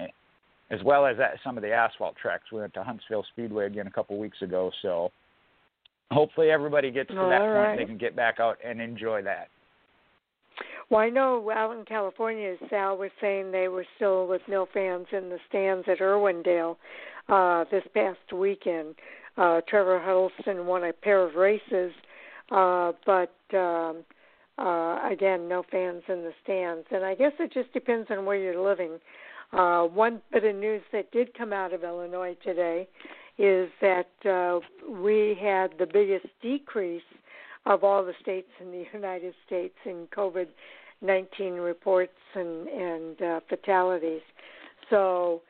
as 0.71 0.81
well 0.85 1.07
as 1.07 1.17
at 1.21 1.39
some 1.45 1.57
of 1.57 1.63
the 1.63 1.73
asphalt 1.73 2.17
tracks. 2.21 2.45
We 2.53 2.61
went 2.61 2.75
to 2.75 2.83
Huntsville 2.83 3.25
Speedway 3.33 3.67
again 3.67 3.87
a 3.87 3.91
couple 3.91 4.19
weeks 4.19 4.41
ago, 4.43 4.71
so 4.83 5.11
hopefully 6.15 6.51
everybody 6.51 6.91
gets 6.91 7.11
to 7.11 7.21
All 7.21 7.29
that 7.29 7.39
right. 7.39 7.67
point 7.69 7.81
they 7.81 7.85
can 7.85 7.99
get 7.99 8.17
back 8.17 8.41
out 8.41 8.59
and 8.65 8.81
enjoy 8.81 9.23
that. 9.23 9.49
Well, 10.91 11.01
I 11.01 11.09
know 11.09 11.51
out 11.51 11.77
in 11.77 11.85
California, 11.85 12.55
Sal 12.71 12.97
was 12.97 13.11
saying 13.21 13.51
they 13.51 13.69
were 13.69 13.87
still 13.97 14.27
with 14.27 14.43
no 14.49 14.67
fans 14.73 15.07
in 15.13 15.29
the 15.29 15.39
stands 15.49 15.87
at 15.89 15.99
Irwindale 15.99 16.77
uh, 17.29 17.65
this 17.71 17.85
past 17.95 18.33
weekend. 18.33 18.95
Uh, 19.37 19.61
Trevor 19.67 19.99
Huddleston 19.99 20.67
won 20.67 20.85
a 20.85 20.93
pair 20.93 21.23
of 21.27 21.35
races, 21.35 21.93
uh, 22.51 22.93
but 23.07 23.35
um, 23.55 24.05
uh, 24.59 25.09
again, 25.11 25.49
no 25.49 25.65
fans 25.71 26.03
in 26.09 26.23
the 26.23 26.33
stands. 26.45 26.87
And 26.91 27.05
I 27.05 27.15
guess 27.15 27.33
it 27.41 27.53
just 27.53 27.73
depends 27.73 28.09
on 28.11 28.25
where 28.27 28.37
you're 28.37 28.63
living. 28.63 29.01
Uh, 29.53 29.85
one 29.85 30.21
bit 30.33 30.45
of 30.45 30.55
news 30.55 30.83
that 30.93 31.11
did 31.13 31.37
come 31.37 31.53
out 31.53 31.73
of 31.73 31.83
Illinois 31.83 32.37
today 32.45 32.89
is 33.39 33.69
that 33.81 34.11
uh, 34.25 34.61
we 34.89 35.37
had 35.41 35.73
the 35.79 35.87
biggest 35.87 36.27
decrease 36.41 37.03
of 37.67 37.83
all 37.83 38.05
the 38.05 38.15
states 38.21 38.49
in 38.61 38.71
the 38.71 38.85
United 38.93 39.35
States 39.47 39.75
in 39.85 40.07
COVID 40.17 40.47
19 41.03 41.55
reports 41.55 42.13
and, 42.35 42.67
and 42.69 43.23
uh, 43.23 43.41
fatalities. 43.49 44.23
So 44.91 45.43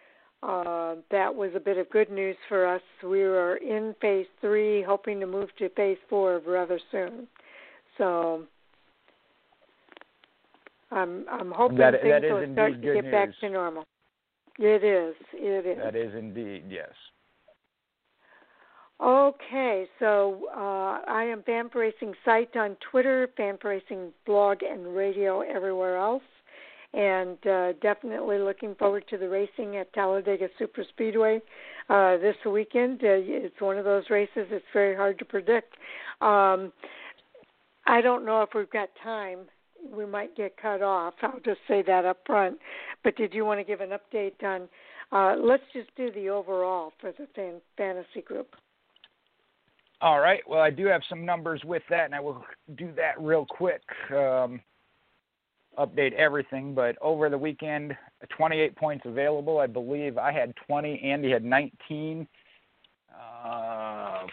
uh, 0.43 0.97
that 1.11 1.35
was 1.35 1.51
a 1.55 1.61
bit 1.61 1.79
of 1.79 1.89
good 1.91 2.11
news 2.11 2.37
for 2.49 2.67
us. 2.67 2.83
We 3.03 3.23
are 3.23 3.57
in 3.57 3.95
phase 4.01 4.27
three, 4.41 4.83
hoping 4.83 5.21
to 5.21 5.27
move 5.27 5.49
to 5.59 5.69
phase 5.71 5.99
four 6.09 6.41
rather 6.47 6.79
soon. 6.91 7.29
So 7.99 8.45
I'm 10.91 11.25
I'm 11.31 11.51
hoping 11.51 11.79
that, 11.79 11.95
things 12.03 12.23
that 12.23 12.23
will 12.23 12.53
start 12.53 12.73
to 12.75 12.79
get 12.79 13.05
news. 13.05 13.13
back 13.13 13.29
to 13.41 13.49
normal. 13.49 13.85
It 14.59 14.85
is. 14.85 15.15
It 15.33 15.67
is. 15.67 15.79
That 15.83 15.97
is 15.97 16.15
indeed, 16.15 16.65
yes. 16.69 16.91
Okay, 19.05 19.87
so 19.99 20.49
uh, 20.57 20.99
I 21.07 21.25
am 21.31 21.43
Fan 21.43 21.69
Racing 21.75 22.15
site 22.25 22.57
on 22.57 22.75
Twitter, 22.91 23.29
Fan 23.37 23.59
Racing 23.63 24.15
blog 24.25 24.63
and 24.63 24.97
radio 24.97 25.43
everywhere 25.43 25.99
else, 25.99 26.23
and 26.95 27.37
uh, 27.47 27.73
definitely 27.83 28.39
looking 28.39 28.75
forward 28.77 29.05
to 29.11 29.19
the 29.19 29.29
racing 29.29 29.77
at 29.77 29.93
Talladega 29.93 30.49
Super 30.59 30.85
Speedway 30.89 31.43
uh, 31.91 32.17
this 32.17 32.37
weekend. 32.51 33.03
Uh, 33.05 33.21
it's 33.21 33.61
one 33.61 33.77
of 33.77 33.85
those 33.85 34.05
races 34.09 34.47
it's 34.51 34.65
very 34.73 34.97
hard 34.97 35.19
to 35.19 35.27
predict. 35.27 35.75
Um, 36.23 36.73
I 37.87 38.01
don't 38.01 38.25
know 38.25 38.41
if 38.41 38.51
we've 38.55 38.71
got 38.71 38.89
time. 39.03 39.41
We 39.95 40.07
might 40.07 40.35
get 40.35 40.57
cut 40.57 40.81
off. 40.81 41.13
I'll 41.21 41.41
just 41.45 41.61
say 41.69 41.83
that 41.87 42.07
up 42.07 42.21
front. 42.25 42.57
But 43.03 43.17
did 43.17 43.35
you 43.35 43.45
want 43.45 43.61
to 43.61 43.65
give 43.65 43.83
an 43.83 43.91
update 43.91 44.43
on? 44.43 44.67
Uh, 45.13 45.37
let's 45.39 45.63
just 45.75 45.95
do 45.95 46.11
the 46.13 46.31
overall 46.31 46.95
for 47.03 47.13
the 47.13 47.27
fan, 47.37 47.61
fantasy 47.77 48.23
group. 48.25 48.57
All 50.05 50.21
right. 50.21 50.43
Well, 50.47 50.61
I 50.61 50.69
do 50.69 50.85
have 50.85 51.01
some 51.09 51.25
numbers 51.25 51.63
with 51.65 51.83
that, 51.89 52.05
and 52.05 52.15
I 52.15 52.21
will 52.21 52.45
do 52.77 52.93
that 52.95 53.19
real 53.19 53.47
quick. 53.47 53.81
Um, 54.11 54.61
update 55.79 56.13
everything, 56.13 56.75
but 56.75 56.95
over 57.01 57.31
the 57.31 57.39
weekend, 57.39 57.97
28 58.37 58.77
points 58.77 59.07
available. 59.07 59.61
I 59.61 59.67
believe 59.67 60.19
I 60.19 60.31
had 60.31 60.53
20. 60.67 61.01
Andy 61.03 61.31
had 61.31 61.43
19. 61.43 62.29
Uh, 63.19 64.27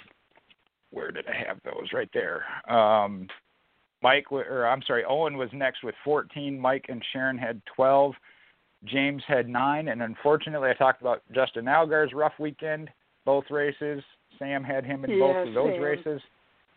where 0.89 1.09
did 1.09 1.25
I 1.25 1.47
have 1.47 1.59
those? 1.63 1.93
Right 1.93 2.09
there. 2.13 2.43
Um, 2.69 3.29
Mike, 4.03 4.29
or 4.29 4.67
I'm 4.67 4.81
sorry, 4.85 5.05
Owen 5.07 5.37
was 5.37 5.51
next 5.53 5.85
with 5.85 5.95
14. 6.03 6.59
Mike 6.59 6.87
and 6.89 7.01
Sharon 7.13 7.37
had 7.37 7.61
12. 7.73 8.13
James 8.83 9.23
had 9.25 9.47
nine, 9.47 9.87
and 9.87 10.01
unfortunately, 10.01 10.69
I 10.69 10.73
talked 10.73 10.99
about 10.99 11.23
Justin 11.33 11.69
Allgaier's 11.69 12.11
rough 12.13 12.33
weekend, 12.39 12.89
both 13.23 13.45
races. 13.49 14.03
Sam 14.41 14.63
had 14.63 14.83
him 14.83 15.05
in 15.05 15.19
both 15.19 15.47
of 15.47 15.53
those 15.53 15.73
Sam. 15.75 15.81
races. 15.83 16.21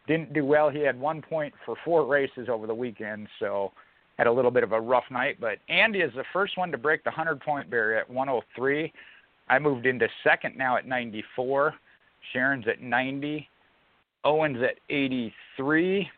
Didn't 0.07 0.34
do 0.34 0.44
well. 0.44 0.68
He 0.68 0.81
had 0.81 1.01
one 1.01 1.23
point 1.23 1.55
for 1.65 1.76
four 1.83 2.05
races 2.05 2.49
over 2.51 2.67
the 2.67 2.75
weekend, 2.75 3.26
so 3.39 3.73
had 4.18 4.26
a 4.26 4.33
little 4.33 4.51
bit 4.51 4.62
of 4.62 4.73
a 4.73 4.81
rough 4.81 5.05
night. 5.10 5.39
But 5.41 5.59
Andy 5.70 6.01
is 6.01 6.12
the 6.15 6.25
first 6.31 6.59
one 6.59 6.70
to 6.73 6.78
break 6.78 7.02
the 7.05 7.10
100 7.10 7.41
point 7.41 7.70
barrier 7.70 7.99
at 7.99 8.10
103. 8.10 8.93
I 9.49 9.59
moved 9.59 9.86
into 9.86 10.07
second 10.23 10.57
now 10.59 10.76
at 10.76 10.86
94. 10.86 11.75
Sharon's 12.33 12.68
at 12.68 12.83
90. 12.83 13.49
Owen's 14.25 14.62
at 14.62 14.76
83. 14.91 16.09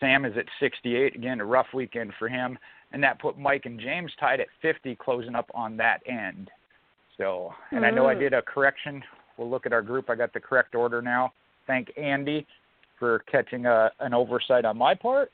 Sam 0.00 0.24
is 0.26 0.36
at 0.36 0.44
68. 0.60 1.14
Again, 1.16 1.40
a 1.40 1.44
rough 1.46 1.66
weekend 1.72 2.12
for 2.18 2.28
him. 2.28 2.58
And 2.92 3.02
that 3.02 3.18
put 3.20 3.38
Mike 3.38 3.64
and 3.64 3.80
James 3.80 4.12
tied 4.20 4.40
at 4.40 4.46
50, 4.62 4.96
closing 4.96 5.34
up 5.34 5.50
on 5.54 5.76
that 5.78 6.00
end. 6.06 6.50
So, 7.16 7.52
and 7.70 7.84
I 7.84 7.90
know 7.90 8.06
I 8.06 8.14
Mm. 8.14 8.20
did 8.20 8.32
a 8.34 8.42
correction. 8.42 9.02
We'll 9.38 9.48
look 9.48 9.66
at 9.66 9.72
our 9.72 9.82
group. 9.82 10.10
I 10.10 10.16
got 10.16 10.32
the 10.32 10.40
correct 10.40 10.74
order 10.74 11.00
now. 11.00 11.32
Thank 11.66 11.92
Andy 11.96 12.46
for 12.98 13.20
catching 13.30 13.66
a, 13.66 13.90
an 14.00 14.12
oversight 14.12 14.64
on 14.64 14.76
my 14.76 14.94
part, 14.94 15.30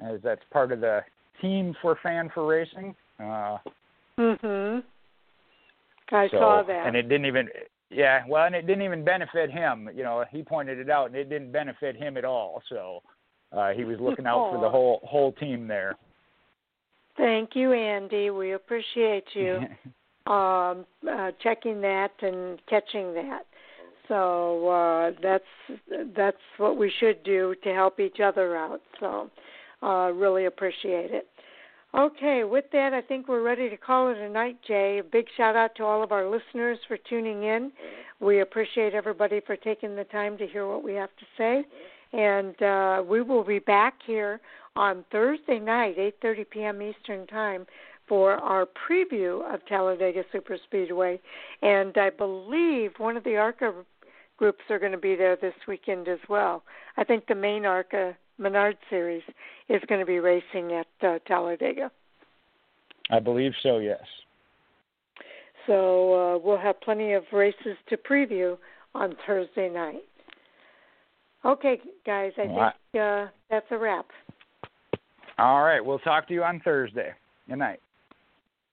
as 0.00 0.20
that's 0.22 0.42
part 0.52 0.70
of 0.72 0.80
the 0.80 1.00
team 1.40 1.74
for 1.82 1.98
Fan4Racing. 2.04 2.94
Uh, 3.18 3.58
Mhm. 4.18 4.84
I 6.10 6.28
so, 6.28 6.38
saw 6.38 6.62
that. 6.62 6.86
And 6.86 6.94
it 6.94 7.08
didn't 7.08 7.26
even, 7.26 7.48
yeah, 7.90 8.24
well, 8.28 8.44
and 8.44 8.54
it 8.54 8.66
didn't 8.66 8.82
even 8.82 9.02
benefit 9.02 9.50
him. 9.50 9.88
You 9.94 10.02
know, 10.02 10.24
he 10.30 10.42
pointed 10.42 10.78
it 10.78 10.90
out, 10.90 11.06
and 11.06 11.16
it 11.16 11.28
didn't 11.28 11.52
benefit 11.52 11.96
him 11.96 12.16
at 12.16 12.24
all. 12.24 12.62
So 12.68 13.02
uh, 13.52 13.70
he 13.72 13.84
was 13.84 13.98
looking 13.98 14.26
out 14.26 14.50
for 14.50 14.60
the 14.60 14.68
whole 14.68 15.00
whole 15.04 15.32
team 15.32 15.66
there. 15.66 15.96
Thank 17.16 17.56
you, 17.56 17.72
Andy. 17.72 18.30
We 18.30 18.52
appreciate 18.52 19.24
you 19.34 19.60
um, 20.26 20.86
uh, 21.10 21.30
checking 21.42 21.80
that 21.80 22.12
and 22.20 22.60
catching 22.68 23.14
that. 23.14 23.42
So 24.08 24.68
uh, 24.68 25.10
that's 25.22 25.80
that's 26.14 26.36
what 26.58 26.76
we 26.76 26.92
should 27.00 27.22
do 27.24 27.54
to 27.64 27.72
help 27.72 28.00
each 28.00 28.20
other 28.22 28.56
out. 28.56 28.80
So 29.00 29.30
uh, 29.82 30.12
really 30.12 30.46
appreciate 30.46 31.10
it. 31.10 31.28
Okay, 31.94 32.44
with 32.44 32.64
that, 32.72 32.94
I 32.94 33.02
think 33.02 33.28
we're 33.28 33.42
ready 33.42 33.68
to 33.68 33.76
call 33.76 34.10
it 34.10 34.16
a 34.16 34.28
night, 34.28 34.56
Jay. 34.66 34.98
A 34.98 35.04
big 35.04 35.26
shout 35.36 35.56
out 35.56 35.74
to 35.76 35.84
all 35.84 36.02
of 36.02 36.10
our 36.10 36.26
listeners 36.26 36.78
for 36.88 36.96
tuning 36.96 37.42
in. 37.42 37.70
We 38.18 38.40
appreciate 38.40 38.94
everybody 38.94 39.40
for 39.46 39.56
taking 39.56 39.94
the 39.94 40.04
time 40.04 40.38
to 40.38 40.46
hear 40.46 40.66
what 40.66 40.82
we 40.82 40.94
have 40.94 41.10
to 41.10 41.26
say. 41.36 41.64
And 42.14 42.62
uh, 42.62 43.02
we 43.06 43.20
will 43.20 43.44
be 43.44 43.58
back 43.58 43.94
here 44.06 44.40
on 44.74 45.04
Thursday 45.12 45.58
night, 45.58 45.98
8:30 45.98 46.50
p.m. 46.50 46.82
Eastern 46.82 47.26
Time, 47.26 47.66
for 48.12 48.32
our 48.32 48.66
preview 48.66 49.42
of 49.54 49.64
Talladega 49.64 50.22
Super 50.32 50.58
Speedway. 50.66 51.18
And 51.62 51.96
I 51.96 52.10
believe 52.10 52.90
one 52.98 53.16
of 53.16 53.24
the 53.24 53.36
ARCA 53.36 53.72
groups 54.36 54.60
are 54.68 54.78
going 54.78 54.92
to 54.92 54.98
be 54.98 55.16
there 55.16 55.34
this 55.34 55.54
weekend 55.66 56.08
as 56.08 56.18
well. 56.28 56.62
I 56.98 57.04
think 57.04 57.26
the 57.26 57.34
main 57.34 57.64
ARCA 57.64 58.14
Menard 58.36 58.76
series 58.90 59.22
is 59.70 59.80
going 59.88 59.98
to 59.98 60.04
be 60.04 60.18
racing 60.18 60.74
at 60.74 61.08
uh, 61.08 61.20
Talladega. 61.26 61.90
I 63.10 63.18
believe 63.18 63.52
so. 63.62 63.78
Yes. 63.78 64.02
So 65.66 66.12
uh, 66.12 66.38
we'll 66.38 66.58
have 66.58 66.82
plenty 66.82 67.14
of 67.14 67.22
races 67.32 67.78
to 67.88 67.96
preview 67.96 68.58
on 68.94 69.16
Thursday 69.26 69.70
night. 69.70 70.04
Okay, 71.46 71.80
guys, 72.04 72.32
I 72.36 72.44
Well, 72.44 72.72
think 72.92 73.02
uh, 73.02 73.26
that's 73.48 73.66
a 73.70 73.78
wrap. 73.78 74.04
All 75.38 75.62
right. 75.62 75.82
We'll 75.82 75.98
talk 76.00 76.28
to 76.28 76.34
you 76.34 76.44
on 76.44 76.60
Thursday. 76.62 77.12
Good 77.48 77.56
night. 77.56 77.80